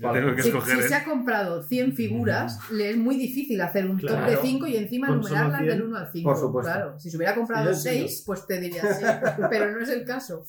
tengo 0.00 0.34
que 0.34 0.42
Si, 0.42 0.48
escoger. 0.48 0.76
si 0.78 0.80
¿eh? 0.84 0.88
se 0.88 0.94
ha 0.94 1.04
comprado 1.04 1.62
100 1.62 1.92
figuras, 1.94 2.58
le 2.70 2.90
es 2.90 2.96
muy 2.96 3.16
difícil 3.16 3.60
hacer 3.60 3.84
un 3.86 3.98
top 3.98 4.08
Claro. 4.10 4.30
de 4.30 4.36
5 4.38 4.66
y 4.66 4.76
encima 4.76 5.08
numerarlas 5.08 5.58
100. 5.58 5.68
del 5.70 5.82
1 5.82 5.96
al 5.96 6.08
5. 6.12 6.30
Por 6.30 6.38
supuesto. 6.40 6.72
Claro, 6.72 6.98
si 6.98 7.10
se 7.10 7.16
hubiera 7.16 7.34
comprado 7.34 7.74
Sí, 7.74 7.84
yo 7.84 7.90
entiendo. 7.90 8.08
6, 8.08 8.22
pues 8.26 8.46
te 8.46 8.60
diría 8.60 8.82
sí, 8.94 9.04
pero 9.50 9.70
no 9.72 9.80
es 9.80 9.88
el 9.90 10.04
caso. 10.04 10.44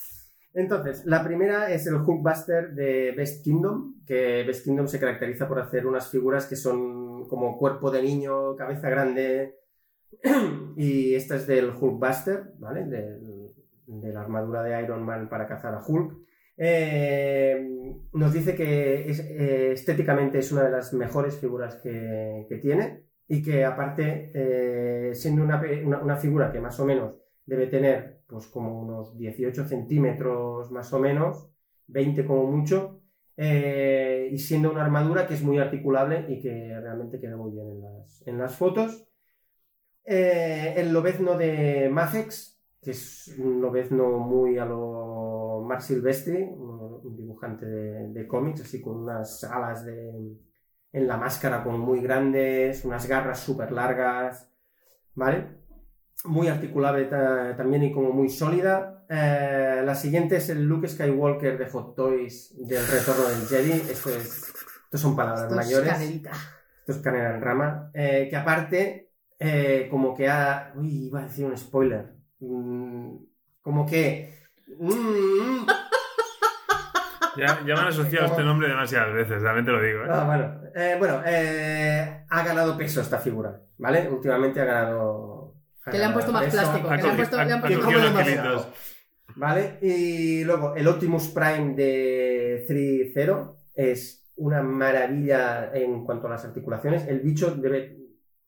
Entonces, 0.54 1.06
la 1.06 1.24
primera 1.24 1.72
es 1.72 1.88
el 1.88 1.96
Hulkbuster 1.96 2.72
de 2.74 3.14
Best 3.16 3.44
Kingdom, 3.44 4.04
que 4.06 4.44
Best 4.46 4.66
Kingdom 4.66 4.88
se 4.88 5.00
caracteriza 5.00 5.48
por 5.48 5.60
hacer 5.60 5.88
unas 5.88 6.10
figuras 6.10 6.46
que 6.46 6.56
son 6.58 7.28
como 7.28 7.58
cuerpo 7.58 7.90
de 7.90 8.02
niño, 8.02 8.56
cabeza 8.58 8.90
grande, 8.90 9.56
y 10.76 11.16
esta 11.16 11.36
es 11.36 11.48
del 11.48 11.70
Hulkbuster, 11.70 12.54
¿vale? 12.60 12.86
De 12.86 14.14
la 14.14 14.22
armadura 14.22 14.64
de 14.64 14.82
Iron 14.84 15.04
Man 15.04 15.30
para 15.30 15.48
cazar 15.48 15.74
a 15.74 15.84
Hulk. 15.86 16.18
Eh, 16.58 17.96
nos 18.14 18.34
dice 18.34 18.54
que 18.56 19.10
eh, 19.10 19.72
estéticamente 19.72 20.40
es 20.40 20.52
una 20.52 20.64
de 20.64 20.72
las 20.72 20.94
mejores 20.94 21.38
figuras 21.38 21.76
que, 21.78 22.46
tiene 22.62 23.06
y 23.28 23.42
que 23.42 23.66
aparte, 23.66 24.32
eh, 24.34 25.16
siendo 25.16 25.44
una- 25.44 25.62
una 26.04 26.18
figura 26.18 26.52
que 26.52 26.60
más 26.60 26.80
o 26.80 26.86
menos 26.86 27.16
debe 27.46 27.68
tener 27.68 28.21
pues 28.32 28.48
como 28.48 28.82
unos 28.82 29.18
18 29.18 29.66
centímetros 29.68 30.72
más 30.72 30.94
o 30.94 31.00
menos, 31.00 31.50
20 31.88 32.26
como 32.26 32.46
mucho, 32.46 33.02
eh, 33.38 34.30
y 34.32 34.38
siendo 34.40 34.72
una 34.72 34.84
armadura 34.86 35.28
que 35.28 35.34
es 35.34 35.44
muy 35.44 35.60
articulable 35.60 36.26
y 36.30 36.40
que 36.40 36.80
realmente 36.80 37.20
queda 37.20 37.36
muy 37.38 37.52
bien 37.52 37.68
en 37.70 37.82
las, 37.82 38.28
en 38.28 38.38
las 38.38 38.56
fotos. 38.56 39.08
Eh, 40.06 40.74
el 40.78 40.94
lobezno 40.94 41.38
de 41.38 41.90
Mafex, 41.92 42.60
que 42.82 42.92
es 42.92 43.36
un 43.38 43.62
lobezno 43.62 44.20
muy 44.20 44.58
a 44.58 44.66
lo 44.66 45.64
Mark 45.68 45.82
Silvestri, 45.82 46.44
un 46.44 47.16
dibujante 47.16 47.66
de, 47.66 48.08
de 48.10 48.28
cómics, 48.28 48.62
así 48.62 48.82
con 48.82 48.98
unas 49.04 49.44
alas 49.44 49.86
de, 49.86 50.38
en 50.94 51.08
la 51.08 51.18
máscara 51.18 51.64
como 51.64 51.78
muy 51.78 52.02
grandes, 52.02 52.86
unas 52.86 53.08
garras 53.08 53.40
súper 53.40 53.72
largas, 53.72 54.50
¿vale? 55.16 55.61
Muy 56.26 56.48
articulable 56.48 57.06
ta- 57.06 57.56
también 57.58 57.84
y 57.84 57.92
como 57.92 58.12
muy 58.12 58.30
sólida. 58.30 59.04
Eh, 59.10 59.82
la 59.84 59.96
siguiente 59.96 60.38
es 60.38 60.50
el 60.50 60.64
Luke 60.66 60.88
Skywalker 60.88 61.58
de 61.58 61.66
Hot 61.70 61.96
Toys 61.96 62.54
del 62.68 62.86
Retorno 62.88 63.24
del 63.28 63.48
Jedi. 63.48 63.72
Esto 63.92 64.10
es, 64.12 64.54
esto 64.84 64.98
son 64.98 65.16
palabras 65.16 65.44
Esto 65.44 65.60
es 65.60 65.66
mayores. 65.66 65.92
canelita. 65.92 66.32
Esto 66.80 66.92
es 66.92 66.98
canela 67.00 67.36
en 67.36 67.42
rama. 67.42 67.90
Eh, 67.94 68.28
que 68.30 68.36
aparte, 68.38 69.10
eh, 69.40 69.88
como 69.90 70.16
que 70.16 70.30
ha. 70.30 70.72
Uy, 70.76 71.08
iba 71.08 71.22
a 71.22 71.24
decir 71.24 71.46
un 71.46 71.58
spoiler. 71.58 72.14
Mm, 72.40 73.16
como 73.62 73.86
que. 73.88 74.36
mm, 74.80 75.66
Ya, 77.38 77.48
ya 77.66 77.76
me 77.76 77.80
han 77.80 77.88
asociado 77.88 78.26
este 78.26 78.44
nombre 78.44 78.68
demasiadas 78.68 79.14
veces, 79.14 79.42
también 79.42 79.66
te 79.66 79.72
lo 79.72 79.82
digo. 79.82 80.04
¿eh? 80.04 80.08
ah, 80.12 80.26
bueno, 80.26 80.62
Eh, 80.76 80.96
bueno 81.00 81.22
eh, 81.26 82.26
ha 82.30 82.44
ganado 82.44 82.78
peso 82.78 83.00
esta 83.00 83.20
figura, 83.20 83.62
¿vale? 83.78 84.10
Últimamente 84.10 84.60
ha 84.60 84.66
ganado. 84.66 85.41
Que 85.90 85.98
le 85.98 86.04
han 86.06 86.14
puesto 86.14 86.32
más 86.32 86.46
plástico. 86.46 86.90
Que 86.90 86.98
le 86.98 87.10
han 87.10 87.16
puesto- 87.16 87.38
le 87.44 87.54
han 87.54 87.62
puesto- 87.62 88.24
kilitos. 88.24 88.68
¿Vale? 89.36 89.80
Y 89.82 90.44
luego 90.44 90.76
el 90.76 90.88
Optimus 90.88 91.30
Prime 91.30 91.74
de 91.76 92.66
3.0 92.68 93.56
es 93.74 94.26
una 94.36 94.62
maravilla 94.62 95.72
en 95.74 96.04
cuanto 96.04 96.28
a 96.28 96.32
las 96.32 96.44
articulaciones. 96.46 97.08
El 97.08 97.22
bicho 97.22 97.52
debe. 97.56 97.98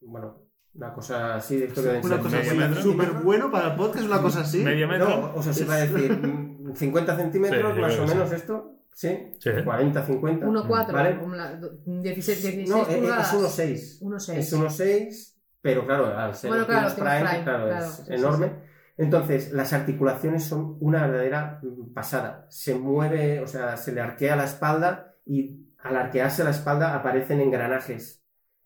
Bueno, 0.02 0.42
una 0.76 0.94
cosa 0.94 1.36
así 1.36 1.58
de 1.58 1.66
esto 1.66 1.82
que 1.82 1.88
deben 1.88 2.06
Una 2.06 2.20
cosa 2.20 2.40
así, 2.40 2.82
súper 2.82 3.12
bueno 3.12 3.50
para 3.50 3.70
el 3.72 3.76
podcast, 3.78 4.06
una 4.06 4.22
cosa 4.22 4.42
así. 4.42 4.60
Medio 4.64 4.88
metro. 4.88 5.08
No, 5.08 5.32
o 5.36 5.42
sea, 5.44 5.54
se 5.54 5.64
va 5.66 5.76
a 5.76 5.86
decir 5.86 6.12
mm, 6.22 6.74
50 6.76 7.16
centímetros 7.16 7.74
Sí, 7.76 7.80
más 7.82 8.00
o 8.00 8.08
menos 8.08 8.30
sí. 8.30 8.36
esto. 8.36 8.70
Sí, 8.94 9.18
Sí. 9.40 9.50
40, 9.64 10.06
50. 10.06 10.46
1,4, 10.46 10.92
¿Vale? 10.94 11.18
como 11.18 11.34
la- 11.36 11.60
16, 11.86 12.42
16 12.44 12.70
No, 12.70 12.82
es, 12.84 12.96
pulgadas. 12.96 13.34
es 13.34 13.40
1,6. 13.40 14.02
1,6. 14.02 14.38
Es 14.38 14.54
1,6, 14.54 15.33
pero 15.64 15.86
claro, 15.88 16.18
al 16.18 16.36
ser 16.36 16.50
Bueno, 16.50 16.68
claro, 16.68 16.94
Prime, 16.96 17.12
Prime, 17.22 17.44
claro, 17.44 17.68
claro, 17.70 17.86
es 17.86 18.04
sí, 18.06 18.14
enorme. 18.14 18.48
sí. 18.48 18.54
Entonces, 18.98 19.52
las 19.54 19.74
articulaciones 19.74 20.44
son 20.46 20.78
una 20.82 21.08
verdadera 21.08 21.60
mm, 21.64 21.94
pasada. 21.94 22.46
Se 22.50 22.76
mueve, 22.76 23.40
o 23.42 23.48
sea, 23.48 23.78
se 23.78 23.94
le 23.94 24.02
arquea 24.02 24.36
la 24.36 24.44
espalda 24.46 25.16
y 25.26 25.74
al 25.80 25.98
arquearse 25.98 26.44
la 26.44 26.52
espalda 26.52 26.96
aparecen 26.96 27.42
engranajes. 27.42 28.24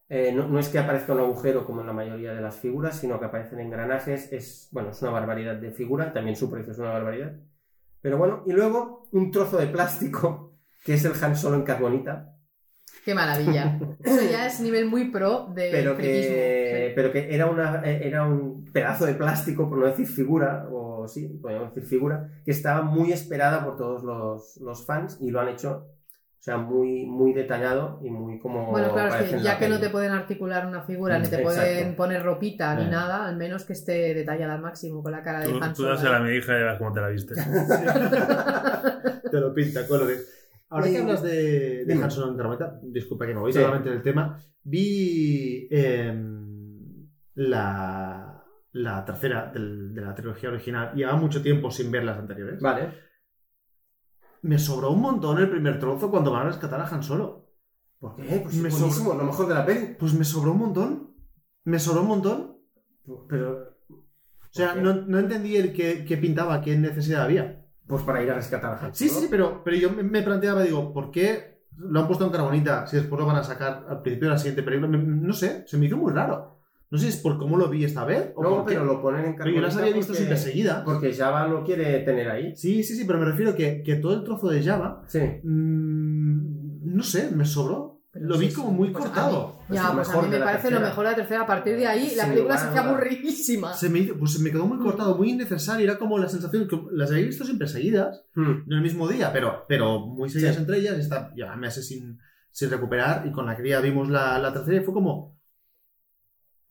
Eh, 0.10 0.32
no, 0.34 0.48
no 0.48 0.60
es 0.60 0.69
que 0.69 0.80
aparezca 0.80 1.14
un 1.14 1.19
agujero 1.19 1.65
como 1.65 1.82
en 1.82 1.88
la 1.88 1.94
mayoría 1.94 2.34
de 2.34 2.41
las 2.41 2.57
figuras, 2.57 2.98
sino 2.99 3.19
que 3.19 3.26
aparecen 3.26 3.60
engranajes. 3.60 4.34
Es, 4.34 4.69
bueno, 4.72 4.91
es 4.91 5.02
una 5.02 5.11
barbaridad 5.11 5.56
de 5.57 5.72
figura, 5.72 6.14
también 6.14 6.36
su 6.36 6.49
precio 6.52 6.74
es 6.74 6.80
una 6.80 6.91
barbaridad. 6.94 7.34
Pero 8.02 8.18
bueno, 8.18 8.44
y 8.48 8.53
luego 8.53 9.07
un 9.11 9.32
trozo 9.32 9.57
de 9.57 9.68
plástico, 9.68 10.57
que 10.84 10.95
es 10.95 11.06
el 11.06 11.14
Han 11.24 11.36
Solo 11.38 11.57
en 11.57 11.64
carbonita, 11.64 12.37
Qué 13.08 13.16
maravilla. 13.16 13.80
Eso 14.04 14.20
ya 14.30 14.48
es 14.48 14.60
nivel 14.60 14.86
muy 14.88 15.06
pro 15.12 15.48
de 15.56 15.70
pero 15.72 15.96
que, 15.96 16.24
sí. 16.90 16.94
pero 16.94 17.10
que 17.14 17.34
era, 17.34 17.46
una, 17.46 17.82
era 17.86 18.26
un 18.26 18.66
pedazo 18.74 19.06
de 19.06 19.14
plástico, 19.14 19.70
por 19.70 19.78
no 19.78 19.86
decir 19.86 20.06
figura, 20.06 20.68
o 20.70 21.08
sí, 21.08 21.30
podríamos 21.42 21.74
decir 21.74 21.88
figura, 21.88 22.28
que 22.44 22.52
estaba 22.52 22.82
muy 22.82 23.14
esperada 23.14 23.64
por 23.64 23.78
todos 23.78 24.04
los, 24.04 24.58
los 24.58 24.86
fans 24.86 25.20
y 25.22 25.32
lo 25.32 25.40
han 25.40 25.48
hecho, 25.48 25.88
o 26.38 26.44
sea, 26.44 26.58
muy, 26.58 27.06
muy 27.06 27.32
detallado 27.32 28.02
y 28.04 28.10
muy 28.10 28.40
como. 28.40 28.72
Bueno, 28.72 28.92
claro, 28.92 29.16
es 29.16 29.30
que 29.32 29.40
ya 29.40 29.58
que 29.58 29.70
no 29.70 29.80
te 29.80 29.90
pueden 29.90 30.12
articular 30.12 30.68
una 30.68 30.82
figura, 30.82 31.18
ni 31.18 31.30
te 31.30 31.38
Exacto. 31.38 31.62
pueden 31.62 31.96
poner 31.96 32.24
ropita, 32.24 32.76
ni 32.76 32.88
Eh. 32.88 32.90
nada, 32.90 33.26
al 33.26 33.38
menos 33.38 33.64
que 33.64 33.72
esté 33.72 34.14
detallada 34.16 34.56
al 34.56 34.62
máximo 34.62 35.02
con 35.02 35.14
la 35.14 35.24
cara 35.24 35.40
de 35.40 35.48
Tú, 35.74 35.84
dásela 35.84 36.18
a 36.18 36.20
mi 36.20 36.36
hija 36.36 36.52
y 36.52 36.58
verás 36.58 36.78
cómo 36.78 36.92
te 36.92 37.00
la 37.00 37.08
viste. 37.08 37.36
Te 39.32 39.40
lo 39.40 39.54
pinta, 39.54 39.86
colores. 39.88 40.37
Ahora 40.69 40.85
que 40.88 40.94
Y- 40.94 40.98
hablas 40.98 41.22
de, 41.23 41.31
de 41.31 41.85
Dime. 41.85 42.03
Han 42.03 42.11
Solo 42.11 42.31
en 42.31 42.38
Carbonita, 42.38 42.80
disculpa 42.84 43.26
que 43.26 43.34
me 43.34 43.39
voy 43.39 43.53
Sí. 43.53 43.60
totalmente 43.60 43.89
del 43.89 44.02
tema, 44.02 44.38
vi 44.64 45.68
em, 45.72 47.07
la, 47.35 48.44
la 48.73 49.06
tercera 49.06 49.52
del- 49.52 49.94
de 49.94 50.02
la 50.02 50.14
trilogía 50.15 50.49
original 50.49 50.91
y 50.94 50.98
llevaba 50.99 51.18
mucho 51.19 51.41
tiempo 51.41 51.72
sin 51.72 51.89
ver 51.91 52.03
las 52.03 52.18
anteriores. 52.18 52.61
Vale. 52.61 52.94
Me 54.41 54.60
sobró 54.60 54.91
un 54.91 55.02
montón 55.02 55.38
el 55.39 55.49
primer 55.49 55.80
trozo 55.80 56.11
cuando 56.11 56.31
van 56.31 56.44
a 56.44 56.49
rescatar 56.49 56.80
a 56.80 56.88
Han 56.88 57.03
Solo. 57.03 57.49
¿Por 57.99 58.15
qué? 58.15 58.41
Pues 58.44 58.56
Me 58.56 58.69
buenísimo, 58.69 59.14
lo 59.14 59.23
mejor 59.23 59.48
de 59.48 59.53
la 59.56 59.65
peli. 59.65 59.95
Pues 59.98 60.14
me 60.14 60.23
sobró 60.23 60.52
un 60.52 60.60
montón. 60.60 61.15
Me 61.64 61.80
sobró 61.80 62.02
un 62.02 62.07
montón. 62.07 62.57
Pero. 63.27 63.77
O 63.89 64.49
sea, 64.52 64.76
no, 64.76 64.94
no 64.94 65.19
entendí 65.19 65.56
el 65.56 65.73
que, 65.73 66.06
que 66.06 66.18
pintaba, 66.18 66.61
qué 66.61 66.77
necesidad 66.77 67.23
había. 67.23 67.65
Pues 67.88 68.04
para 68.04 68.22
ir 68.22 68.30
a 68.32 68.36
rescatar 68.36 68.74
a 68.74 68.86
Han 68.86 68.94
Sí, 68.96 69.08
Solo. 69.10 69.22
sí, 69.22 69.28
pero, 69.30 69.62
pero 69.64 69.78
yo 69.78 69.90
me, 69.92 70.22
planteaba, 70.22 70.62
digo, 70.64 70.92
¿por 70.94 71.10
qué 71.12 71.62
lo 71.78 72.00
han 72.02 72.08
puesto 72.08 72.26
en 72.26 72.32
carbonita 72.32 72.86
si 72.88 72.98
después 72.98 73.20
lo 73.20 73.26
van 73.26 73.38
a 73.38 73.44
sacar 73.44 73.86
al 73.88 74.02
principio 74.02 74.28
de 74.30 74.34
la 74.34 74.38
siguiente 74.40 74.64
película? 74.64 74.90
Me- 74.90 74.98
no 74.98 75.34
sé, 75.34 75.64
se 75.68 75.78
me 75.78 75.86
hizo 75.86 75.96
muy 75.98 76.12
raro. 76.12 76.58
No 76.90 76.98
sé 76.98 77.06
si 77.06 77.10
es 77.12 77.18
por 77.18 77.38
cómo 77.38 77.58
lo 77.58 77.68
vi 77.70 77.84
esta 77.84 78.06
vez 78.06 78.32
o 78.36 78.44
No, 78.44 78.50
por 78.50 78.66
qué. 78.66 78.74
pero 78.76 78.86
lo 78.86 79.02
ponen 79.02 79.26
en 79.26 79.36
Pero 79.36 79.50
yo 79.52 79.62
las 79.62 79.76
había 79.76 79.94
visto 79.94 80.14
porque- 80.14 80.18
siempre 80.18 80.38
seguidas. 80.38 80.84
Porque 80.86 81.14
Java 81.14 81.48
lo 81.48 81.64
quiere 81.64 82.00
tener 82.00 82.30
ahí. 82.30 82.56
Sí, 82.56 82.82
sí, 82.84 82.96
sí, 82.96 83.04
pero 83.06 83.20
me 83.20 83.26
refiero 83.26 83.56
que, 83.56 83.84
que 83.84 83.96
todo 83.98 84.14
el 84.16 84.24
trozo 84.24 84.48
de 84.50 84.64
Java, 84.64 85.04
Sí. 85.08 85.20
mm, 85.44 86.96
no 86.96 87.04
sé, 87.04 87.30
me 87.36 87.46
sobró. 87.46 87.97
Pero 88.18 88.30
lo 88.30 88.38
vi 88.38 88.49
como 88.52 88.72
muy 88.72 88.89
Pues 88.89 89.06
a 89.06 89.07
cortado. 89.07 89.60
Pues 89.68 89.80
Ya, 89.80 89.88
lo 89.89 89.94
pues 89.95 90.07
a 90.07 90.11
mejor 90.11 90.23
mí 90.26 90.30
de 90.31 90.34
me 90.35 90.39
la 90.39 90.45
parece 90.45 90.64
lo 90.64 90.69
tercera. 90.77 90.89
mejor 90.89 91.03
de 91.06 91.10
la 91.11 91.15
tercera. 91.15 91.41
A 91.41 91.45
partir 91.48 91.76
de 91.77 91.88
ahí, 91.88 92.14
la 92.15 92.27
película 92.27 92.57
se 92.57 92.64
a 92.65 92.68
hace 92.69 92.80
dudas. 92.80 92.85
aburridísima. 92.91 93.73
Se 93.73 93.89
me, 93.89 93.99
hizo- 93.99 94.15
pues 94.18 94.34
se 94.34 94.39
me 94.44 94.52
quedó 94.52 94.65
muy 94.65 94.77
cortado, 94.80 95.15
muy 95.18 95.30
innecesario. 95.31 95.84
Era 95.84 95.98
como 95.98 96.18
la 96.18 96.27
sensación 96.30 96.68
que 96.68 96.80
las 96.91 97.11
había 97.11 97.26
visto 97.26 97.44
siempre 97.45 97.68
seguidas, 97.68 98.23
Hmm. 98.35 98.64
no 98.65 98.76
el 98.76 98.81
mismo 98.81 99.07
día, 99.07 99.31
pero, 99.31 99.65
pero 99.68 99.99
muy 99.99 100.30
seguidas 100.30 100.56
Sí. 100.56 100.61
entre 100.61 100.77
ellas. 100.80 100.98
Esta 100.98 101.31
ya 101.35 101.56
me 101.56 101.68
hace 101.68 101.81
sin, 101.81 102.19
sin 102.52 102.69
recuperar 102.69 103.26
y 103.27 103.31
con 103.31 103.45
la 103.45 103.56
cría 103.56 103.80
vimos 103.81 104.10
la, 104.10 104.38
la 104.39 104.52
tercera 104.53 104.81
y 104.81 104.84
fue 104.85 104.94
como... 104.94 105.37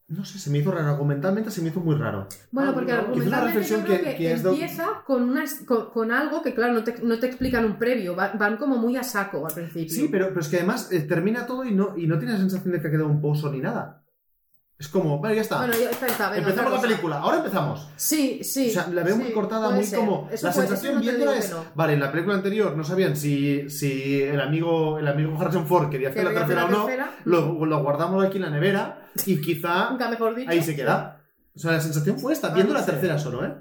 No 0.08 0.24
sé, 0.24 0.38
se 0.38 0.50
me 0.50 0.58
hizo 0.58 0.70
raro. 0.70 0.88
Argumentalmente 0.88 1.50
se 1.50 1.60
me 1.62 1.70
hizo 1.70 1.80
muy 1.80 1.96
raro. 1.96 2.28
Bueno, 2.52 2.70
Ah, 2.70 2.74
porque 2.74 2.92
no, 2.92 2.98
argumentalmente 2.98 3.62
yo 3.64 3.82
creo 3.82 3.98
que- 4.04 4.16
que, 4.16 4.22
de- 4.28 4.32
empieza 4.50 5.02
con, 5.04 5.22
una, 5.30 5.44
con, 5.66 5.90
con 5.90 6.12
algo 6.12 6.42
que, 6.42 6.54
claro, 6.54 6.74
no 6.74 6.84
te, 6.84 6.94
no 7.02 7.18
te 7.18 7.26
explican 7.26 7.64
un 7.64 7.76
previo. 7.76 8.14
Va- 8.14 8.32
Van, 8.38 8.56
como 8.56 8.76
muy 8.76 8.96
a 8.96 9.02
saco 9.02 9.44
al 9.46 9.52
principio. 9.52 9.92
Sí, 9.92 10.08
pero, 10.08 10.28
pero 10.28 10.40
es 10.40 10.48
que 10.48 10.56
además 10.58 10.92
eh, 10.92 11.00
termina 11.00 11.44
todo 11.44 11.64
y 11.64 11.74
no, 11.74 11.94
y 11.98 12.06
no 12.06 12.18
tiene 12.18 12.34
la 12.34 12.38
sensación 12.38 12.72
de 12.72 12.80
que 12.80 12.86
ha 12.86 12.90
quedado 12.90 13.08
un 13.08 13.20
pozo 13.20 13.50
ni 13.50 13.58
nada. 13.58 14.04
Es 14.78 14.88
como, 14.88 15.18
vale, 15.18 15.36
ya 15.36 15.40
está. 15.40 15.56
Bueno, 15.58 15.72
ya 15.72 15.88
está, 15.90 16.06
está, 16.06 16.28
venga, 16.30 16.48
Empezamos 16.48 16.72
la 16.74 16.80
película, 16.82 17.18
ahora 17.18 17.38
empezamos. 17.38 17.88
Sí, 17.96 18.40
sí. 18.44 18.68
o 18.68 18.72
sea, 18.74 18.86
la 18.88 19.02
veo 19.02 19.16
muy 19.16 19.28
sí, 19.28 19.32
cortada, 19.32 19.68
puede 19.68 19.76
muy 19.80 19.86
ser. 19.86 19.98
como. 20.00 20.28
Eso 20.30 20.46
la 20.46 20.52
puede- 20.52 20.66
sensación 20.68 20.94
no 20.96 21.00
viéndola 21.00 21.36
es. 21.38 21.50
no. 21.50 21.64
Vale, 21.74 21.92
en 21.94 22.00
la 22.00 22.10
película 22.12 22.34
anterior 22.34 22.76
no 22.76 22.84
sabían 22.84 23.16
si, 23.16 23.70
si 23.70 24.20
el 24.22 24.38
amigo 24.40 24.98
el 24.98 25.08
amigo 25.08 25.34
Harrison 25.40 25.66
Ford 25.66 25.88
quería 25.88 26.10
hacer 26.10 26.24
la 26.24 26.34
tercera 26.34 26.66
o 26.66 26.68
no. 26.68 26.86
Lo, 27.24 27.64
lo 27.64 27.82
guardamos 27.82 28.22
aquí 28.22 28.36
en 28.36 28.42
la 28.42 28.50
nevera 28.50 29.08
y 29.24 29.40
quizá 29.40 29.88
Nunca 29.90 30.10
mejor 30.10 30.34
dicho. 30.34 30.50
ahí 30.50 30.62
se 30.62 30.76
queda. 30.76 31.22
O 31.54 31.58
sea, 31.58 31.72
la 31.72 31.80
sensación 31.80 32.18
fue 32.18 32.34
esta, 32.34 32.48
Ah, 32.48 32.54
viendo 32.54 32.74
no 32.74 32.78
la 32.78 32.84
sé. 32.84 32.92
tercera 32.92 33.18
solo, 33.18 33.46
¿eh? 33.46 33.54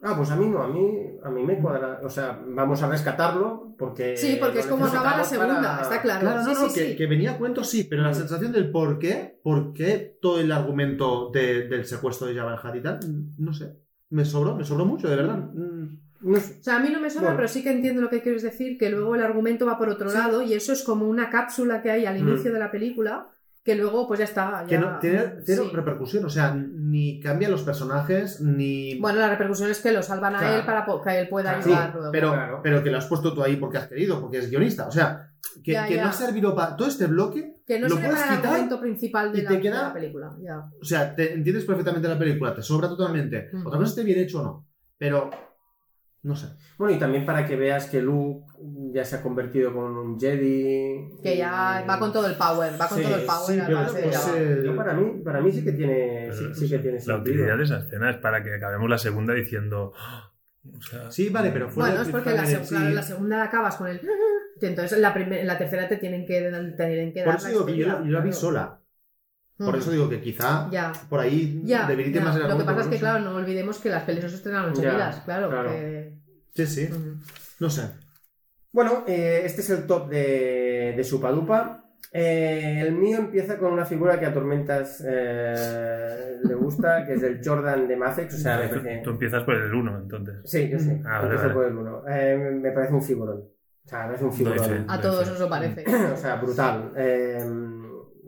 Ah, 0.00 0.14
pues 0.16 0.30
a 0.30 0.36
mí 0.36 0.48
no, 0.48 0.62
a 0.62 0.68
mí, 0.68 0.88
a 1.24 1.28
mí 1.30 1.42
me 1.42 1.58
cuadra. 1.60 2.00
O 2.04 2.08
sea, 2.08 2.40
vamos 2.46 2.80
a 2.82 2.88
rescatarlo 2.88 3.74
porque. 3.76 4.16
Sí, 4.16 4.36
porque 4.40 4.60
es 4.60 4.66
como 4.66 4.84
acaba 4.86 5.16
la 5.16 5.24
segunda, 5.24 5.60
para- 5.60 5.82
está 5.82 6.00
claro. 6.02 6.20
Claro, 6.20 6.42
no, 6.42 6.44
sí, 6.44 6.52
no, 6.54 6.68
sí, 6.68 6.74
que, 6.80 6.90
sí. 6.90 6.96
que 6.96 7.06
venía 7.06 7.32
a 7.32 7.38
cuento 7.38 7.64
sí, 7.64 7.84
pero 7.84 8.02
la 8.02 8.10
Mm. 8.10 8.14
sensación 8.14 8.52
del 8.52 8.70
por 8.70 8.98
qué, 9.00 9.40
por 9.42 9.72
qué 9.72 10.16
todo 10.22 10.40
el 10.40 10.52
argumento 10.52 11.30
de- 11.32 11.66
del 11.68 11.84
secuestro 11.84 12.28
de 12.28 12.40
Hutt 12.40 12.76
y 12.76 12.80
tal, 12.80 12.98
mm, 13.04 13.34
no 13.44 13.52
sé. 13.52 13.74
Me 14.10 14.24
sobró, 14.24 14.54
me 14.54 14.64
sobró 14.64 14.84
mucho, 14.86 15.08
de 15.08 15.16
verdad. 15.16 15.38
Mm. 15.52 15.98
No 16.20 16.38
sé. 16.40 16.58
O 16.60 16.62
sea, 16.62 16.76
a 16.76 16.80
mí 16.80 16.90
no 16.92 17.00
me 17.00 17.10
sobra, 17.10 17.26
Bueno. 17.28 17.36
pero 17.38 17.48
sí 17.48 17.62
que 17.62 17.70
entiendo 17.70 18.00
lo 18.00 18.08
que 18.10 18.22
quieres 18.22 18.42
decir, 18.42 18.76
que 18.78 18.90
luego 18.90 19.14
el 19.16 19.22
argumento 19.22 19.66
va 19.66 19.78
por 19.78 19.88
otro 19.88 20.10
lado 20.12 20.42
y 20.42 20.52
eso 20.54 20.72
es 20.72 20.82
como 20.84 21.06
una 21.08 21.28
cápsula 21.30 21.82
que 21.82 21.90
hay 21.90 22.06
al 22.06 22.22
Mm. 22.22 22.28
inicio 22.28 22.52
de 22.52 22.58
la 22.58 22.70
película 22.70 23.28
que 23.64 23.74
luego 23.74 24.06
pues 24.08 24.18
ya 24.18 24.24
está. 24.24 24.64
Que 24.66 24.72
ya- 24.76 24.80
no, 24.80 24.98
tiene 24.98 25.34
cero 25.44 25.64
sí. 25.68 25.76
repercusión, 25.76 26.24
o 26.24 26.30
sea, 26.30 26.54
ni 26.54 27.20
cambian 27.20 27.50
los 27.50 27.62
personajes, 27.62 28.40
ni... 28.40 28.98
Bueno, 28.98 29.18
la 29.18 29.28
repercusión 29.28 29.70
es 29.70 29.80
que 29.80 29.92
lo 29.92 30.02
salvan 30.02 30.36
a 30.36 30.38
Claro. 30.38 30.56
él 30.56 30.64
para 30.64 30.86
que 31.04 31.20
él 31.20 31.28
pueda 31.28 31.60
Sí, 31.62 31.70
ayudar 31.70 31.94
luego. 31.94 32.12
pero, 32.12 32.32
Claro. 32.32 32.60
pero 32.62 32.82
que 32.82 32.90
lo 32.90 32.98
has 32.98 33.06
puesto 33.06 33.34
tú 33.34 33.42
ahí 33.42 33.56
porque 33.56 33.78
has 33.78 33.86
querido, 33.88 34.20
porque 34.20 34.38
es 34.38 34.48
guionista. 34.50 34.86
O 34.88 34.90
sea, 34.92 35.30
que, 35.62 35.72
Ya, 35.72 35.86
que 35.86 35.96
ya. 35.96 36.04
no 36.04 36.08
ha 36.10 36.12
servido 36.12 36.54
para 36.54 36.76
todo 36.76 36.88
este 36.88 37.06
bloque. 37.06 37.54
Que 37.66 37.78
no 37.78 37.88
lo 37.88 37.96
sirve 37.96 38.08
puedes 38.08 38.20
para 38.22 38.32
el 38.32 38.36
quitar 38.38 38.52
argumento 38.54 38.80
principal 38.80 39.32
de 39.32 39.38
y 39.38 39.42
la, 39.42 39.48
te 39.50 39.56
de 39.58 39.70
la 39.70 39.92
película. 39.92 40.36
Ya. 40.40 40.70
O 40.80 40.84
sea, 40.84 41.14
te 41.14 41.34
entiendes 41.34 41.64
perfectamente 41.66 42.08
la 42.08 42.18
película, 42.18 42.54
te 42.54 42.62
sobra 42.62 42.88
totalmente. 42.88 43.50
Mm. 43.52 43.66
Otra 43.66 43.78
cosa 43.78 43.90
esté 43.90 44.04
bien 44.04 44.20
hecho 44.20 44.40
o 44.40 44.44
no. 44.44 44.66
Pero, 44.96 45.30
no 46.22 46.34
sé. 46.34 46.46
Bueno, 46.78 46.94
y 46.94 46.98
también 46.98 47.26
para 47.26 47.46
que 47.46 47.56
veas 47.56 47.86
que 47.86 48.00
Luke 48.00 48.46
ya 48.98 49.04
se 49.04 49.16
ha 49.16 49.22
convertido 49.22 49.72
con 49.72 49.96
un 49.96 50.18
Jedi. 50.20 51.18
Que 51.22 51.36
ya 51.36 51.82
y- 51.84 51.88
va 51.88 51.98
con 51.98 52.12
todo 52.12 52.26
el 52.26 52.36
power, 52.36 52.72
va 52.80 52.88
con 52.88 52.98
Sí, 52.98 53.04
todo 53.04 53.16
el 53.16 53.24
power 53.24 53.64
sí, 53.64 53.96
pues, 54.02 54.32
eh, 54.36 54.62
Yo 54.64 54.76
para 54.76 54.92
mí, 54.94 55.20
para 55.24 55.40
mí 55.40 55.50
sí 55.52 55.64
que 55.64 55.72
tiene, 55.72 56.28
sí, 56.32 56.38
Pero, 56.42 56.54
sí 56.54 56.68
que 56.68 56.78
tiene 56.78 56.98
La 56.98 57.02
sentido. 57.04 57.20
utilidad 57.20 57.56
de 57.56 57.64
esa 57.64 57.78
escena 57.78 58.10
es 58.10 58.16
para 58.18 58.42
que 58.42 58.54
acabemos 58.54 58.88
la 58.90 58.98
segunda 58.98 59.32
diciendo. 59.34 59.92
"Ah", 59.98 60.30
O 60.76 60.82
sea, 60.82 61.10
Sí, 61.10 61.30
vale, 61.30 61.50
pero 61.50 61.70
fuera 61.70 61.90
Bueno, 61.90 62.02
es 62.04 62.08
porque 62.10 62.30
la, 62.30 62.42
cliffhanger 62.42 62.58
seg- 62.58 62.60
en 62.60 62.66
sí- 62.68 62.74
claro, 62.74 62.90
la 62.94 63.02
segunda 63.02 63.36
la 63.38 63.44
acabas 63.44 63.76
con 63.76 63.86
el... 63.88 64.00
y 64.60 64.66
entonces 64.66 64.92
en 64.92 65.02
la, 65.02 65.14
primer- 65.14 65.38
en 65.40 65.46
la 65.46 65.56
tercera 65.56 65.88
te 65.88 65.96
tienen 65.96 66.26
que, 66.26 66.40
te 66.76 66.86
tienen 66.86 67.12
que 67.14 67.22
Por 67.24 67.34
eso 67.36 67.44
la 67.44 67.50
digo 67.52 67.66
que 67.66 67.76
yo, 67.76 67.86
yo 68.04 68.10
la 68.10 68.20
vi 68.20 68.32
sola. 68.32 68.78
Por 69.56 69.68
Ujú. 69.70 69.76
eso 69.78 69.90
digo 69.90 70.08
que 70.08 70.20
quizá 70.20 70.68
Ya. 70.70 70.92
por 71.08 71.20
ahí 71.20 71.62
Ya, 71.64 71.86
debilite 71.86 72.18
ya. 72.18 72.24
más 72.24 72.36
el 72.36 72.42
Lo 72.48 72.58
que 72.58 72.64
pasa 72.64 72.80
es 72.82 72.86
que, 72.88 72.98
claro, 72.98 73.20
no 73.24 73.34
olvidemos 73.36 73.78
que 73.78 73.88
las 73.88 74.02
pelis 74.04 74.22
no 74.22 74.28
se 74.28 74.36
estrenaron 74.36 74.74
seguidas, 74.76 75.20
claro. 75.24 75.48
claro. 75.48 75.70
que- 75.70 76.12
Sí, 76.54 76.66
sí. 76.66 76.88
No 77.60 77.70
sé. 77.70 77.82
Bueno, 78.72 79.04
eh, 79.06 79.42
este 79.44 79.60
es 79.62 79.70
el 79.70 79.86
top 79.86 80.08
de, 80.08 80.94
de 80.96 81.04
Supadupa. 81.04 81.84
Eh, 82.12 82.80
el 82.80 82.94
mío 82.94 83.18
empieza 83.18 83.58
con 83.58 83.72
una 83.72 83.84
figura 83.84 84.18
que 84.18 84.24
a 84.24 84.32
Tormentas 84.32 85.04
eh, 85.06 86.38
le 86.42 86.54
gusta, 86.54 87.04
que 87.04 87.14
es 87.14 87.22
el 87.22 87.40
Jordan 87.44 87.86
de 87.86 87.96
Macex. 87.96 88.34
O 88.34 88.38
sea, 88.38 88.58
me 88.58 88.68
tú, 88.68 88.82
parece... 88.82 89.02
tú 89.04 89.10
empiezas 89.10 89.42
por 89.44 89.54
el 89.54 89.74
1, 89.74 89.98
entonces. 89.98 90.36
Sí, 90.44 90.68
yo 90.68 90.78
sí. 90.78 91.00
Ah, 91.04 91.18
vale, 91.18 91.24
empiezo 91.24 91.42
vale. 91.42 91.54
por 91.54 91.64
el 91.66 91.76
uno. 91.76 92.08
Eh, 92.08 92.58
me 92.60 92.72
parece 92.72 92.94
un 92.94 93.02
figurón. 93.02 93.38
O 93.40 93.88
sea, 93.88 94.00
me 94.00 94.06
parece 94.06 94.24
un 94.24 94.32
figurón. 94.32 94.86
A 94.88 95.00
todos 95.00 95.28
os 95.28 95.40
lo 95.40 95.48
parece. 95.48 95.84
o 96.12 96.16
sea, 96.16 96.36
brutal. 96.36 96.92
Eh, 96.96 97.44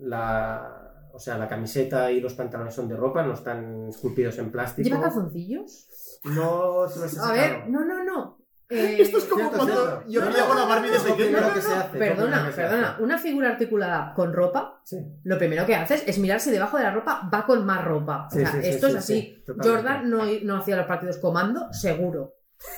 la, 0.02 1.08
o 1.12 1.18
sea, 1.18 1.38
la 1.38 1.48
camiseta 1.48 2.10
y 2.10 2.20
los 2.20 2.34
pantalones 2.34 2.74
son 2.74 2.88
de 2.88 2.96
ropa, 2.96 3.22
no 3.22 3.32
están 3.32 3.88
esculpidos 3.88 4.38
en 4.38 4.50
plástico. 4.50 4.88
¿Lleva 4.88 5.02
calzoncillos? 5.02 6.20
No 6.24 6.86
se 6.88 7.00
los 7.00 7.16
he 7.16 7.20
A 7.20 7.32
ver, 7.32 7.68
no, 7.68 7.84
no, 7.84 8.04
no. 8.04 8.39
Eh, 8.70 8.96
Esto 9.00 9.18
es 9.18 9.24
como 9.24 9.40
cierto, 9.50 9.56
cuando 9.56 9.74
cierto. 9.74 10.04
yo 10.08 10.20
No, 10.24 10.30
no, 10.30 10.46
con 10.46 10.56
la 10.56 10.64
Barbie 10.64 10.88
no, 10.90 11.02
de 11.16 11.30
no, 11.32 11.40
no, 11.40 11.54
que 11.54 11.60
se 11.60 11.72
hace, 11.74 11.88
todo 11.88 11.98
Perdona, 11.98 12.50
perdona. 12.54 12.90
hace. 12.92 13.02
Una 13.02 13.18
figura 13.18 13.48
articulada 13.50 14.14
con 14.14 14.32
ropa, 14.32 14.80
Sí. 14.84 14.96
lo 15.24 15.38
primero 15.38 15.66
que 15.66 15.74
haces 15.74 16.04
es 16.06 16.18
mirar 16.18 16.40
si 16.40 16.50
debajo 16.52 16.76
de 16.76 16.84
la 16.84 16.92
ropa 16.92 17.28
va 17.32 17.44
con 17.46 17.66
más 17.66 17.84
ropa. 17.84 18.26
O 18.26 18.30
Sí, 18.30 18.38
sea, 18.38 18.52
sí, 18.52 18.58
esto 18.62 18.86
sí, 18.88 18.92
es 18.92 18.98
así. 18.98 19.44
Jordan 19.60 20.08
no, 20.08 20.22
no 20.44 20.56
hacía 20.58 20.76
los 20.76 20.86
partidos 20.86 21.18
comando, 21.18 21.72
seguro. 21.72 22.34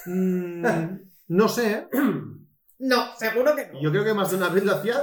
Mm, 0.06 0.64
no 1.28 1.48
sé. 1.48 1.72
¿eh? 1.72 1.88
No, 2.78 3.14
seguro 3.16 3.54
que 3.54 3.66
no. 3.72 3.80
Yo 3.80 3.90
creo 3.90 4.04
que 4.04 4.14
más 4.14 4.30
de 4.30 4.38
una 4.38 4.48
vez 4.48 4.64
lo 4.64 4.72
hacía 4.72 4.96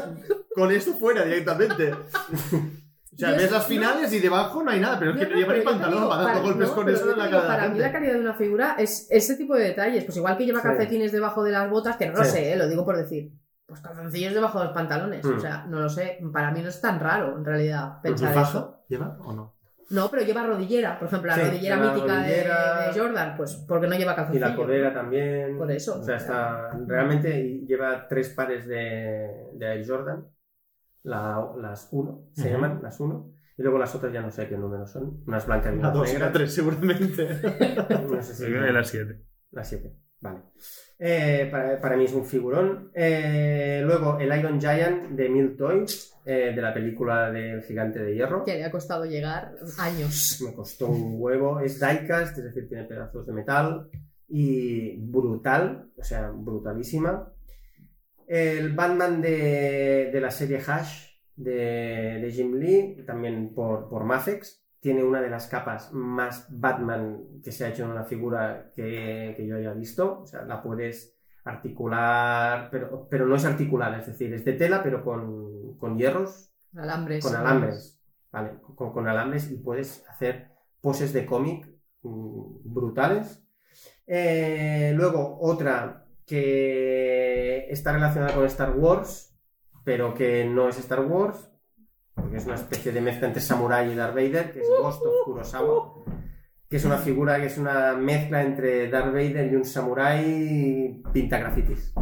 con 0.56 0.72
esto 0.72 0.94
fuera 0.95 1.24
directamente. 1.24 1.94
O 3.11 3.18
sea, 3.18 3.30
Yo 3.31 3.36
ves 3.38 3.45
es- 3.45 3.52
las 3.52 3.65
finales 3.65 4.14
y 4.14 4.19
debajo 4.19 4.61
no 4.64 4.69
hay 4.72 4.80
nada, 4.80 4.99
pero 4.99 5.11
es 5.11 5.18
que 5.18 5.27
no, 5.27 5.36
lleva 5.36 5.53
ni 5.56 5.61
pantalón, 5.61 5.95
digo, 5.95 6.10
va 6.10 6.15
dando 6.18 6.30
para- 6.34 6.41
golpes 6.45 6.68
no, 6.69 6.76
con 6.76 6.90
eso 6.90 7.11
en 7.11 7.18
la 7.18 7.30
cara 7.30 7.48
Para 7.48 7.69
mí 7.69 7.80
la 7.80 7.91
calidad 7.91 8.14
de 8.14 8.19
una 8.19 8.34
figura 8.36 8.76
es 8.77 9.07
ese 9.10 9.36
tipo 9.36 9.56
de 9.56 9.64
detalles. 9.64 10.06
Pues 10.06 10.15
igual 10.18 10.38
que 10.38 10.45
lleva 10.45 10.60
Sí. 10.61 10.68
calcetines 10.68 11.11
debajo 11.11 11.44
de 11.44 11.52
las 11.52 11.69
botas, 11.69 11.98
que 11.98 12.07
no 12.07 12.18
lo 12.18 12.23
Sí. 12.23 12.31
sé, 12.31 12.53
eh, 12.53 12.56
lo 12.56 12.68
digo 12.68 12.86
por 12.86 12.98
decir. 12.98 13.31
Pues 13.65 13.81
calzoncillos 13.81 14.34
debajo 14.34 14.60
de 14.60 14.65
los 14.65 14.73
pantalones. 14.73 15.23
Mm. 15.26 15.38
O 15.38 15.40
sea, 15.40 15.65
no 15.68 15.80
lo 15.80 15.90
sé. 15.90 16.19
Para 16.34 16.52
mí 16.52 16.61
no 16.61 16.69
es 16.69 16.81
tan 16.81 16.99
raro, 16.99 17.38
en 17.38 17.45
realidad, 17.45 18.02
pensar 18.02 18.31
¿Y 18.31 18.34
faja? 18.36 18.49
eso. 18.49 18.84
¿Lleva 18.88 19.18
o 19.23 19.34
no? 19.34 19.56
No, 19.91 20.10
pero 20.11 20.22
lleva 20.23 20.44
rodillera. 20.45 20.99
Por 20.99 21.07
ejemplo, 21.07 21.30
la 21.30 21.36
Sí, 21.36 21.41
rodillera 21.41 21.76
la 21.77 21.91
mítica 21.94 22.14
de- 22.18 22.22
rodillera. 22.22 22.91
De, 22.94 22.99
Jordan, 22.99 23.34
pues 23.38 23.56
porque 23.68 23.88
no 23.88 23.95
lleva 23.95 24.11
Y 24.14 24.15
calzoncillos. 24.15 24.49
la 24.52 24.56
cordera 24.56 24.94
también. 24.94 25.57
Por 25.57 25.72
eso. 25.72 25.99
O 25.99 26.03
sea, 26.03 26.15
está. 26.18 26.69
Realmente 26.86 27.61
lleva 27.68 28.07
tres 28.07 28.30
pares 28.30 28.68
de, 28.68 29.48
de 29.53 29.65
Air 29.65 29.88
Jordan. 29.88 30.26
La- 31.04 31.52
las 31.60 31.88
1, 31.92 32.30
se 32.34 32.50
llaman, 32.52 32.80
las 32.84 33.00
1. 33.00 33.34
Y 33.58 33.62
luego 33.62 33.78
las 33.78 33.94
otras 33.94 34.14
ya 34.14 34.22
no 34.22 34.32
sé 34.32 34.48
qué 34.48 34.58
números 34.58 34.92
son. 34.92 35.22
Unas 35.28 35.46
blancas 35.46 35.74
y 35.74 35.76
La 35.78 35.82
unas 35.90 35.94
2 35.94 36.10
y 36.10 36.14
la 36.14 36.20
negras. 36.20 36.34
3 36.34 36.54
seguramente. 36.54 37.28
No 38.10 38.22
sé 38.24 38.34
si. 38.36 38.44
Yo 38.44 38.50
creo 38.50 38.66
que 38.66 38.72
las 38.74 38.88
7. 38.90 39.22
La 39.52 39.64
7, 39.64 39.96
vale. 40.22 40.40
Eh, 41.02 41.48
para, 41.52 41.80
para 41.82 41.98
mí 41.98 42.06
es 42.06 42.14
un 42.14 42.26
figurón. 42.26 42.92
Eh, 42.94 43.82
luego 43.86 44.18
el 44.20 44.38
Iron 44.38 44.60
Giant 44.60 45.10
de 45.12 45.30
Mil 45.30 45.56
Toys, 45.58 46.14
eh, 46.26 46.52
de 46.56 46.62
la 46.62 46.74
película 46.74 47.32
del 47.32 47.62
Gigante 47.64 48.00
de 48.00 48.16
Hierro. 48.16 48.44
Que 48.44 48.56
le 48.56 48.66
ha 48.66 48.72
costado 48.72 49.06
llegar 49.06 49.56
años. 49.78 50.42
Me 50.46 50.54
costó 50.54 50.88
un 50.88 51.16
huevo. 51.18 51.60
Es 51.62 51.80
diecast, 51.80 52.38
es 52.38 52.44
decir, 52.44 52.68
tiene 52.68 52.84
pedazos 52.86 53.26
de 53.26 53.34
metal. 53.34 53.90
Y 54.28 54.98
brutal, 55.10 55.90
o 55.98 56.04
sea, 56.04 56.30
brutalísima. 56.32 57.32
El 58.30 58.73
Batman 58.76 59.22
de, 59.22 60.11
de 60.14 60.22
la 60.22 60.30
serie 60.30 60.61
Hash 60.65 61.07
de, 61.35 62.19
de 62.22 62.31
Jim 62.31 62.53
Lee, 62.53 63.03
también 63.03 63.56
por, 63.56 63.89
por 63.89 64.03
Mafex. 64.03 64.64
Tiene 64.80 65.03
una 65.03 65.19
de 65.19 65.31
las 65.31 65.47
capas 65.47 65.91
más 65.91 66.45
Batman 66.47 67.41
que 67.43 67.51
se 67.51 67.65
ha 67.65 67.69
hecho 67.69 67.85
en 67.85 67.89
una 67.89 68.03
figura 68.03 68.72
que, 68.76 69.34
que 69.35 69.47
yo 69.47 69.56
haya 69.56 69.73
visto. 69.73 70.22
O 70.22 70.27
sea, 70.27 70.43
la 70.43 70.61
puedes 70.61 71.18
articular, 71.43 72.69
pero, 72.69 73.07
pero 73.10 73.26
no 73.26 73.35
es 73.35 73.45
articular, 73.45 73.99
es 73.99 74.06
decir, 74.06 74.31
es 74.31 74.45
de 74.45 74.53
tela, 74.53 74.84
pero 74.84 75.03
con, 75.03 75.76
con 75.80 75.97
hierros 75.97 76.53
Alambres. 76.76 77.26
con 77.26 77.35
alambres, 77.35 77.99
¿vale? 78.31 78.60
Con, 78.76 78.93
con 78.93 79.07
alambres 79.07 79.49
y 79.49 79.56
puedes 79.57 80.07
hacer 80.07 80.49
poses 80.81 81.14
de 81.14 81.26
cómic 81.26 81.68
mm, 82.03 82.73
brutales. 82.73 83.43
Eh, 84.06 84.93
luego, 84.95 85.40
otra 85.41 86.06
que 86.30 87.66
está 87.72 87.91
relacionada 87.91 88.35
con 88.35 88.45
Star 88.45 88.77
Wars, 88.77 89.35
pero 89.83 90.14
que 90.14 90.45
no 90.45 90.69
es 90.69 90.77
Star 90.77 91.01
Wars, 91.01 91.49
porque 92.14 92.38
es 92.38 92.45
una 92.45 92.56
especie 92.56 92.91
de 92.91 93.01
mezcla 93.01 93.27
entre 93.27 93.41
Samurai 93.41 93.91
y 93.91 93.95
Darth 93.95 94.14
Vader, 94.14 94.51
que 94.51 94.59
es 94.59 94.67
Ghost 94.80 95.03
of 95.03 95.25
Kurosawa, 95.25 95.95
que 96.69 96.77
es 96.77 96.85
una 96.85 96.98
figura 96.98 97.40
que 97.40 97.48
es 97.48 97.58
una 97.58 97.95
mezcla 97.95 98.43
entre 98.43 98.90
Darth 98.91 99.11
Vader 99.11 99.51
y 99.51 99.56
un 99.56 99.66
samurái 99.66 101.01
pinta 101.11 101.40
grafitis. 101.40 101.93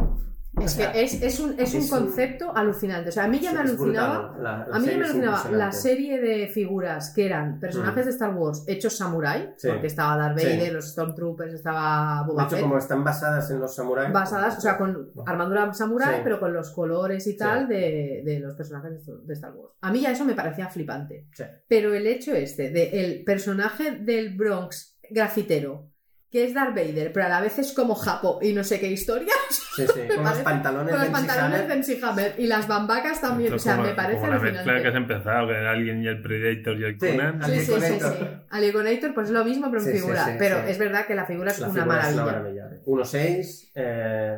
Es 0.60 0.74
que 0.74 1.02
es, 1.02 1.22
es 1.22 1.40
un, 1.40 1.58
es 1.58 1.74
un 1.74 1.88
concepto 1.88 2.56
alucinante. 2.56 3.08
O 3.08 3.12
sea, 3.12 3.24
a 3.24 3.28
mí 3.28 3.38
ya 3.40 3.52
me 3.52 3.60
alucinaba. 3.60 4.36
la- 4.40 4.66
la 4.68 4.76
A 4.76 4.78
mí 4.78 4.86
ya 4.86 4.92
serie 4.92 4.98
me 4.98 5.04
alucinaba 5.04 5.50
la 5.50 5.72
serie 5.72 6.20
de 6.20 6.48
figuras 6.48 7.12
que 7.14 7.26
eran 7.26 7.58
personajes 7.60 8.04
Mm. 8.04 8.08
de 8.08 8.10
Star 8.12 8.34
Wars 8.34 8.64
hechos 8.66 8.96
samurai, 8.96 9.54
Sí. 9.56 9.68
porque 9.68 9.86
estaba 9.86 10.16
Darth 10.16 10.38
Sí. 10.38 10.46
Vader, 10.46 10.72
los 10.72 10.88
Stormtroopers, 10.92 11.54
estaba 11.54 12.22
De 12.26 12.32
Boba 12.32 12.42
hecho, 12.44 12.50
Fett, 12.56 12.62
como 12.62 12.78
están 12.78 13.04
basadas 13.04 13.50
en 13.50 13.60
los 13.60 13.74
samuráis. 13.74 14.12
basadas, 14.12 14.58
o 14.58 14.60
sea, 14.60 14.76
con 14.78 15.10
armadura 15.26 15.72
samurai, 15.74 16.16
Sí. 16.16 16.20
pero 16.24 16.40
con 16.40 16.52
los 16.52 16.70
colores 16.70 17.26
y 17.26 17.36
tal 17.36 17.68
de, 17.68 18.22
de 18.24 18.40
los 18.40 18.54
personajes 18.54 19.04
de- 19.06 19.18
de 19.24 19.34
Star 19.34 19.52
Wars. 19.54 19.74
A 19.80 19.92
mí 19.92 20.00
ya 20.00 20.10
eso 20.10 20.24
me 20.24 20.34
parecía 20.34 20.68
flipante. 20.68 21.26
Pero 21.68 21.94
el 21.94 22.06
hecho 22.06 22.34
este 22.34 22.70
de 22.70 23.00
el 23.04 23.24
personaje 23.24 23.92
del 23.92 24.36
Bronx 24.36 24.96
grafitero, 25.10 25.90
que 26.30 26.44
es 26.44 26.52
Darth 26.52 26.74
Vader, 26.76 27.10
pero 27.12 27.24
a 27.26 27.28
la 27.30 27.40
vez 27.40 27.58
es 27.58 27.72
como 27.72 27.94
Japo 27.94 28.38
y 28.42 28.52
no 28.52 28.62
sé 28.62 28.78
qué 28.78 28.88
historia, 28.88 29.32
Sí, 29.76 29.86
sí, 29.86 30.00
con 30.14 30.24
los 30.24 30.38
pantalones 30.38 30.90
con 30.92 31.00
los 31.00 31.10
pantalones 31.10 31.68
de 31.68 31.74
MC 31.76 32.02
Hammer 32.04 32.34
y 32.36 32.46
las 32.48 32.66
bambacas 32.68 33.20
también, 33.20 33.52
o 33.54 33.58
sea, 33.58 33.76
como, 33.76 33.86
me 33.88 33.94
parece 33.94 34.20
como 34.20 34.32
la 34.32 34.38
mezcla 34.40 34.82
que 34.82 34.88
has 34.88 34.94
empezado, 34.94 35.46
con 35.46 35.56
el 35.56 35.66
Alien 35.66 36.02
y 36.02 36.08
el 36.08 36.20
Predator 36.20 36.78
y 36.80 36.84
el 36.84 37.00
Sí, 37.00 37.06
Conan. 37.16 37.42
Sí, 37.44 37.60
sí, 37.60 37.72
sí, 37.80 38.00
sí. 38.00 38.26
Alieconator, 38.50 39.14
pues 39.14 39.28
es 39.28 39.32
lo 39.32 39.44
mismo, 39.44 39.70
pero 39.70 39.82
en 39.82 39.86
Sí, 39.86 39.92
figura. 40.00 40.24
sí, 40.24 40.30
pero 40.38 40.56
sí. 40.64 40.70
es 40.70 40.78
verdad 40.78 41.06
que 41.06 41.14
la 41.14 41.26
figura 41.26 41.50
es 41.52 41.58
La 41.60 41.68
una 41.68 41.74
figura 41.82 42.00
es 42.08 42.14
maravilla. 42.16 42.24
maravilla. 42.24 42.82
1.6, 42.84 43.70
eh, 43.76 44.36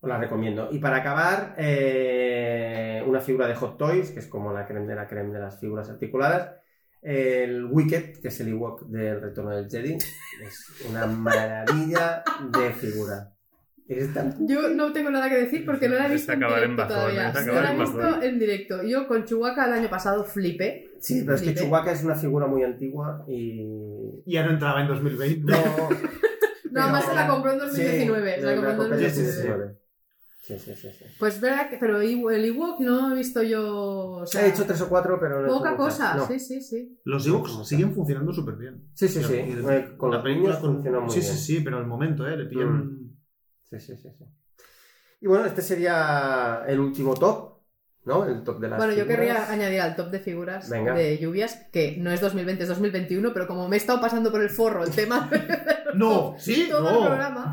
os 0.00 0.08
la 0.08 0.18
recomiendo. 0.18 0.68
Y 0.72 0.78
para 0.80 0.96
acabar, 0.96 1.54
eh, 1.58 3.02
una 3.06 3.20
figura 3.20 3.46
de 3.46 3.54
Hot 3.54 3.78
Toys, 3.78 4.10
que 4.10 4.18
es 4.18 4.26
como 4.26 4.52
la 4.52 4.66
creme 4.66 4.86
de 4.86 4.94
la 4.96 5.06
creme 5.06 5.32
de 5.32 5.40
las 5.40 5.58
figuras 5.60 5.88
articuladas. 5.88 6.50
El 7.02 7.64
Wicked, 7.66 8.20
que 8.20 8.28
es 8.28 8.40
el 8.40 8.48
Ewok 8.48 8.86
del 8.88 9.20
Retorno 9.20 9.50
del 9.56 9.68
Jedi. 9.70 9.94
Es 9.94 10.66
una 10.88 11.06
maravilla 11.06 12.22
de 12.52 12.70
figura. 12.72 13.32
Tan- 14.14 14.46
Yo 14.46 14.68
no 14.68 14.92
tengo 14.92 15.10
nada 15.10 15.28
que 15.28 15.36
decir 15.36 15.64
porque 15.66 15.88
no 15.88 15.96
la 15.96 16.06
he 16.06 16.12
visto 16.12 16.30
en 16.32 16.38
directo 16.38 16.76
bajón, 16.76 16.88
todavía. 16.88 17.32
No 17.32 17.52
la 17.54 17.70
he 17.70 17.72
en 17.72 17.78
visto 17.80 17.98
bajón. 17.98 18.22
en 18.22 18.38
directo. 18.38 18.82
Yo 18.84 19.08
con 19.08 19.24
Chewbacca 19.24 19.66
el 19.66 19.72
año 19.72 19.90
pasado 19.90 20.22
flipé. 20.22 20.90
Sí, 21.00 21.22
pero 21.24 21.34
es 21.34 21.42
que. 21.42 21.54
Chewbacca 21.54 21.90
es 21.90 22.04
una 22.04 22.14
figura 22.14 22.46
muy 22.46 22.62
antigua 22.62 23.24
y... 23.26 24.22
Ya 24.26 24.44
no 24.44 24.52
entraba 24.52 24.82
en 24.82 24.86
2020. 24.88 25.50
No, 25.50 25.58
Nada 26.70 26.92
más 26.92 27.04
se 27.04 27.14
la 27.16 27.26
compró 27.26 27.52
en 27.52 27.58
2019. 27.58 28.34
Sí, 28.34 28.40
se 28.40 28.46
la 28.46 28.52
compró 28.54 28.70
en 28.70 28.76
compré 28.76 28.96
en 28.98 29.02
2019. 29.04 29.58
2019. 29.58 29.80
Sí, 30.42 30.58
sí, 30.58 30.74
sí. 30.74 30.90
sí. 30.90 31.04
Pues 31.18 31.40
verdad 31.40 31.68
que, 31.68 31.76
pero 31.76 32.00
el 32.00 32.44
Ewok 32.44 32.80
no 32.80 33.12
he 33.12 33.16
visto 33.16 33.42
yo. 33.42 34.12
O 34.22 34.26
sea, 34.26 34.46
He 34.46 34.48
hecho 34.48 34.64
tres 34.64 34.80
o 34.80 34.88
cuatro, 34.88 35.18
pero 35.20 35.40
no 35.40 35.46
he 35.46 35.48
hecho 35.48 35.58
poca 35.58 35.76
cosa. 35.76 36.14
No. 36.14 36.26
Sí, 36.26 36.40
sí, 36.40 36.60
sí. 36.62 36.98
Los 37.04 37.26
Ewoks 37.26 37.68
siguen 37.68 37.94
funcionando 37.94 38.32
súper 38.32 38.56
bien. 38.56 38.88
Sí, 38.94 39.06
sí, 39.06 39.22
sí. 39.22 39.34
Y- 39.34 39.96
Con 39.96 40.10
la 40.10 40.22
película 40.22 40.58
con- 40.58 40.74
funciona 40.76 41.00
muy 41.00 41.10
Sí, 41.10 41.20
bien. 41.20 41.32
sí, 41.32 41.38
sí, 41.56 41.60
pero 41.60 41.78
el 41.78 41.86
momento, 41.86 42.26
¿eh? 42.26 42.36
Le 42.36 42.46
pillan... 42.46 42.84
Mm. 42.86 43.16
Sí, 43.70 43.80
sí, 43.80 43.96
sí, 43.98 44.08
sí. 44.18 44.24
Y 45.20 45.26
bueno, 45.26 45.44
este 45.44 45.60
sería 45.62 46.64
el 46.66 46.80
último 46.80 47.14
top, 47.14 47.60
¿no? 48.06 48.24
El 48.24 48.42
top 48.42 48.58
de 48.60 48.68
las 48.70 48.78
Bueno, 48.78 48.94
yo 48.94 49.06
querría 49.06 49.50
añadir 49.52 49.82
al 49.82 49.94
top 49.94 50.08
de 50.10 50.20
figuras 50.20 50.70
Venga. 50.70 50.94
de 50.94 51.18
lluvias, 51.18 51.66
que 51.70 51.98
no 51.98 52.10
es 52.10 52.20
2020, 52.22 52.62
es 52.62 52.68
2021, 52.70 53.32
pero 53.34 53.46
como 53.46 53.68
me 53.68 53.76
he 53.76 53.78
estado 53.78 54.00
pasando 54.00 54.30
por 54.32 54.40
el 54.42 54.48
forro 54.48 54.82
el 54.84 54.90
tema 54.90 55.30
No, 55.94 56.34
sí, 56.38 56.66
todo 56.70 56.88
el 56.88 56.94
no. 56.94 57.06
programa, 57.06 57.52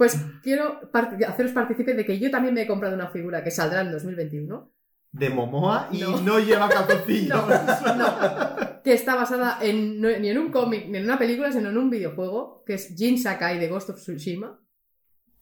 pues 0.00 0.16
quiero 0.42 0.90
part- 0.90 1.22
haceros 1.28 1.52
partícipe 1.52 1.92
de 1.92 2.06
que 2.06 2.18
yo 2.18 2.30
también 2.30 2.54
me 2.54 2.62
he 2.62 2.66
comprado 2.66 2.94
una 2.94 3.08
figura 3.08 3.44
que 3.44 3.50
saldrá 3.50 3.82
en 3.82 3.92
2021. 3.92 4.72
De 5.12 5.28
Momoa 5.28 5.90
y 5.92 5.98
No. 5.98 6.18
no, 6.22 6.38
lleva 6.38 6.70
calzoncillos. 6.70 7.38
No, 7.84 7.94
no. 7.96 8.82
Que 8.82 8.94
está 8.94 9.14
basada 9.14 9.58
en, 9.60 10.00
ni 10.00 10.30
en 10.30 10.38
un 10.38 10.50
cómic 10.50 10.86
ni 10.88 10.96
en 10.96 11.04
una 11.04 11.18
película, 11.18 11.52
sino 11.52 11.68
en 11.68 11.76
un 11.76 11.90
videojuego, 11.90 12.64
que 12.64 12.72
es 12.74 12.94
Jin 12.96 13.18
Sakai 13.18 13.58
de 13.58 13.68
Ghost 13.68 13.90
of 13.90 13.96
Tsushima. 14.00 14.58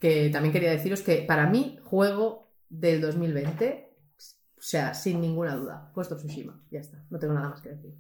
Que 0.00 0.28
también 0.30 0.52
quería 0.52 0.72
deciros 0.72 1.02
que 1.02 1.18
para 1.22 1.46
mí, 1.46 1.78
juego 1.84 2.50
del 2.68 3.00
2020, 3.00 3.92
o 4.18 4.60
sea, 4.60 4.92
sin 4.92 5.20
ninguna 5.20 5.54
duda, 5.54 5.92
Ghost 5.94 6.10
of 6.10 6.18
Tsushima. 6.18 6.60
Ya 6.72 6.80
está, 6.80 7.04
no 7.10 7.20
tengo 7.20 7.34
nada 7.34 7.50
más 7.50 7.60
que 7.60 7.68
decir. 7.68 7.94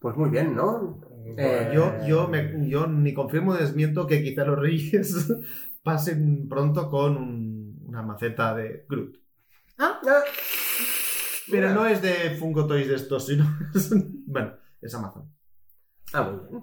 Pues 0.00 0.16
muy 0.16 0.30
bien, 0.30 0.54
¿no? 0.56 0.98
Eh, 1.36 1.70
Yo, 1.74 1.92
yo, 2.06 2.26
me- 2.28 2.68
yo 2.68 2.86
ni 2.86 3.12
confirmo 3.14 3.52
ni 3.54 3.60
desmiento 3.60 4.06
que 4.06 4.22
quizá 4.22 4.44
los 4.44 4.58
Reyes 4.58 5.28
pasen 5.82 6.48
pronto 6.48 6.88
con 6.90 7.16
un- 7.16 7.78
una 7.86 8.02
maceta 8.02 8.54
de 8.54 8.84
Groot. 8.88 9.16
Ah, 9.78 10.00
Ah, 10.06 10.20
Pero 11.50 11.70
no 11.74 11.84
es 11.86 12.00
de 12.02 12.36
Funko 12.38 12.66
Toys 12.66 12.88
de 12.88 12.94
estos, 12.96 13.26
sino. 13.26 13.44
es- 13.74 13.92
bueno, 14.26 14.52
es 14.80 14.94
Amazon. 14.94 15.30
Ah, 16.12 16.22
muy 16.22 16.40
bien. 16.48 16.62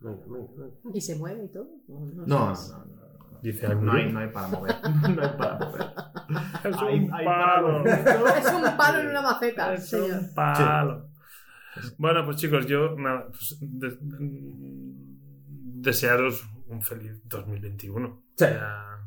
Muy 0.00 0.14
bien, 0.14 0.28
muy 0.30 0.38
bien, 0.40 0.50
muy 0.56 0.64
bien. 0.84 0.96
¿Y 0.96 1.00
se 1.00 1.16
mueve 1.16 1.44
y 1.44 1.48
todo? 1.52 1.68
No, 1.88 2.00
no 2.00 2.26
No, 2.26 2.26
no, 2.26 2.54
no, 2.54 2.84
no. 2.86 3.40
Dice 3.42 3.74
No 3.74 3.92
hay, 3.92 4.12
no 4.12 4.18
hay 4.20 4.28
para 4.28 4.48
mover. 4.48 4.74
No 5.14 5.22
hay 5.22 5.36
para 5.38 5.58
mover. 5.58 5.86
Es 6.64 6.76
Hay- 6.76 6.98
un 6.98 7.14
hay 7.14 7.24
para 7.26 7.54
palo. 7.56 7.78
mover. 7.80 7.98
Es 8.38 8.52
un 8.52 8.76
palo 8.76 9.00
en 9.00 9.06
una 9.08 9.22
maceta, 9.22 9.74
Es 9.74 9.88
señor. 9.88 10.20
un 10.20 10.34
palo. 10.34 11.09
Bueno, 11.98 12.24
pues 12.24 12.36
chicos, 12.38 12.66
yo 12.66 12.96
nada, 12.98 13.26
pues, 13.28 13.58
de- 13.60 13.98
desearos 15.82 16.48
un 16.66 16.82
feliz 16.82 17.20
2021. 17.28 18.22
Sí. 18.36 18.44
Ya, 18.44 18.98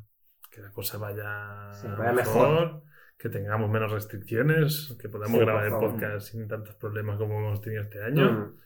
que 0.52 0.62
la 0.62 0.72
cosa 0.72 0.98
vaya, 0.98 1.72
Sí, 1.74 1.88
vaya 1.98 2.14
mejor. 2.14 2.84
que 3.18 3.30
tengamos 3.30 3.70
menos 3.70 3.92
restricciones, 3.92 4.96
que 5.02 5.08
podamos 5.10 5.38
Sí, 5.38 5.44
grabar 5.46 5.66
el 5.66 5.72
podcast 5.74 6.28
sin 6.32 6.48
tantos 6.48 6.76
problemas 6.76 7.18
como 7.18 7.40
hemos 7.40 7.62
tenido 7.62 7.82
este 7.84 8.04
año. 8.04 8.32
Mm. 8.32 8.58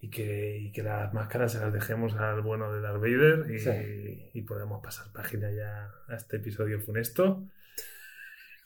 Y 0.00 0.10
que, 0.10 0.58
y 0.58 0.72
que 0.72 0.82
las 0.82 1.14
máscaras 1.14 1.52
se 1.52 1.60
las 1.60 1.72
dejemos 1.72 2.14
al 2.16 2.42
bueno 2.42 2.70
de 2.72 2.80
Darth 2.82 3.00
Vader 3.00 3.50
y, 3.50 3.58
Sí. 3.58 4.30
y 4.34 4.42
podamos 4.42 4.82
pasar 4.82 5.10
página 5.12 5.50
ya 5.50 5.90
a 6.08 6.14
este 6.16 6.36
episodio 6.36 6.78
funesto. 6.80 7.46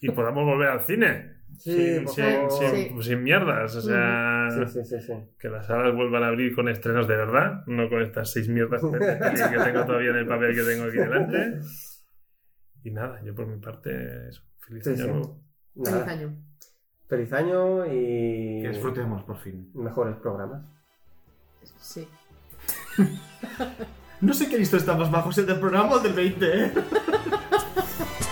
Y 0.01 0.11
podamos 0.11 0.45
volver 0.45 0.69
al 0.69 0.81
cine. 0.81 1.38
Sí, 1.57 1.73
sin, 1.94 2.05
por 2.05 2.15
sin- 2.15 2.25
favor. 2.25 2.51
sin- 2.52 3.02
Sí. 3.02 3.09
sin 3.09 3.23
mierdas. 3.23 3.75
O 3.77 3.81
sea, 3.81 4.49
Sí, 4.51 4.67
sí, 4.73 4.85
sí, 4.85 5.01
sí. 5.01 5.12
que 5.39 5.49
las 5.49 5.67
salas 5.67 5.94
vuelvan 5.94 6.23
a 6.23 6.28
abrir 6.28 6.55
con 6.55 6.68
estrenos 6.68 7.09
de 7.09 7.17
verdad, 7.17 7.65
no 7.67 7.89
con 7.89 8.02
estas 8.02 8.31
seis 8.33 8.49
mierdas 8.49 8.81
que 8.83 8.99
tengo 9.65 9.85
todavía 9.85 10.10
en 10.10 10.17
el 10.17 10.27
papel 10.27 10.55
que 10.55 10.62
tengo 10.62 10.85
aquí 10.85 10.97
delante. 10.99 11.60
Y 12.85 12.91
nada, 12.91 13.20
yo 13.25 13.35
por 13.35 13.47
mi 13.47 13.57
parte, 13.59 14.28
eso. 14.28 14.43
Feliz 14.67 14.85
Sí, 14.85 14.91
año 14.91 14.99
sí. 15.05 15.09
nuevo. 15.10 15.41
Feliz 15.85 16.07
año. 16.09 16.36
Feliz 17.09 17.33
año 17.33 17.86
y 17.86 18.62
Que 18.62 18.68
disfrutemos, 18.68 19.25
por 19.25 19.39
fin. 19.39 19.70
mejores 19.75 20.17
programas. 20.17 20.62
Sí. 21.81 22.07
No 24.20 24.33
sé 24.35 24.49
qué 24.49 24.59
listo 24.59 24.77
está 24.77 24.97
más 24.97 25.12
bajo, 25.12 25.31
¿es 25.31 25.39
el 25.39 25.47
del 25.47 25.60
programa 25.60 25.93
o 25.93 25.97
el 25.99 26.02
del 26.02 26.12
20, 26.12 26.65
¿eh? 26.65 26.73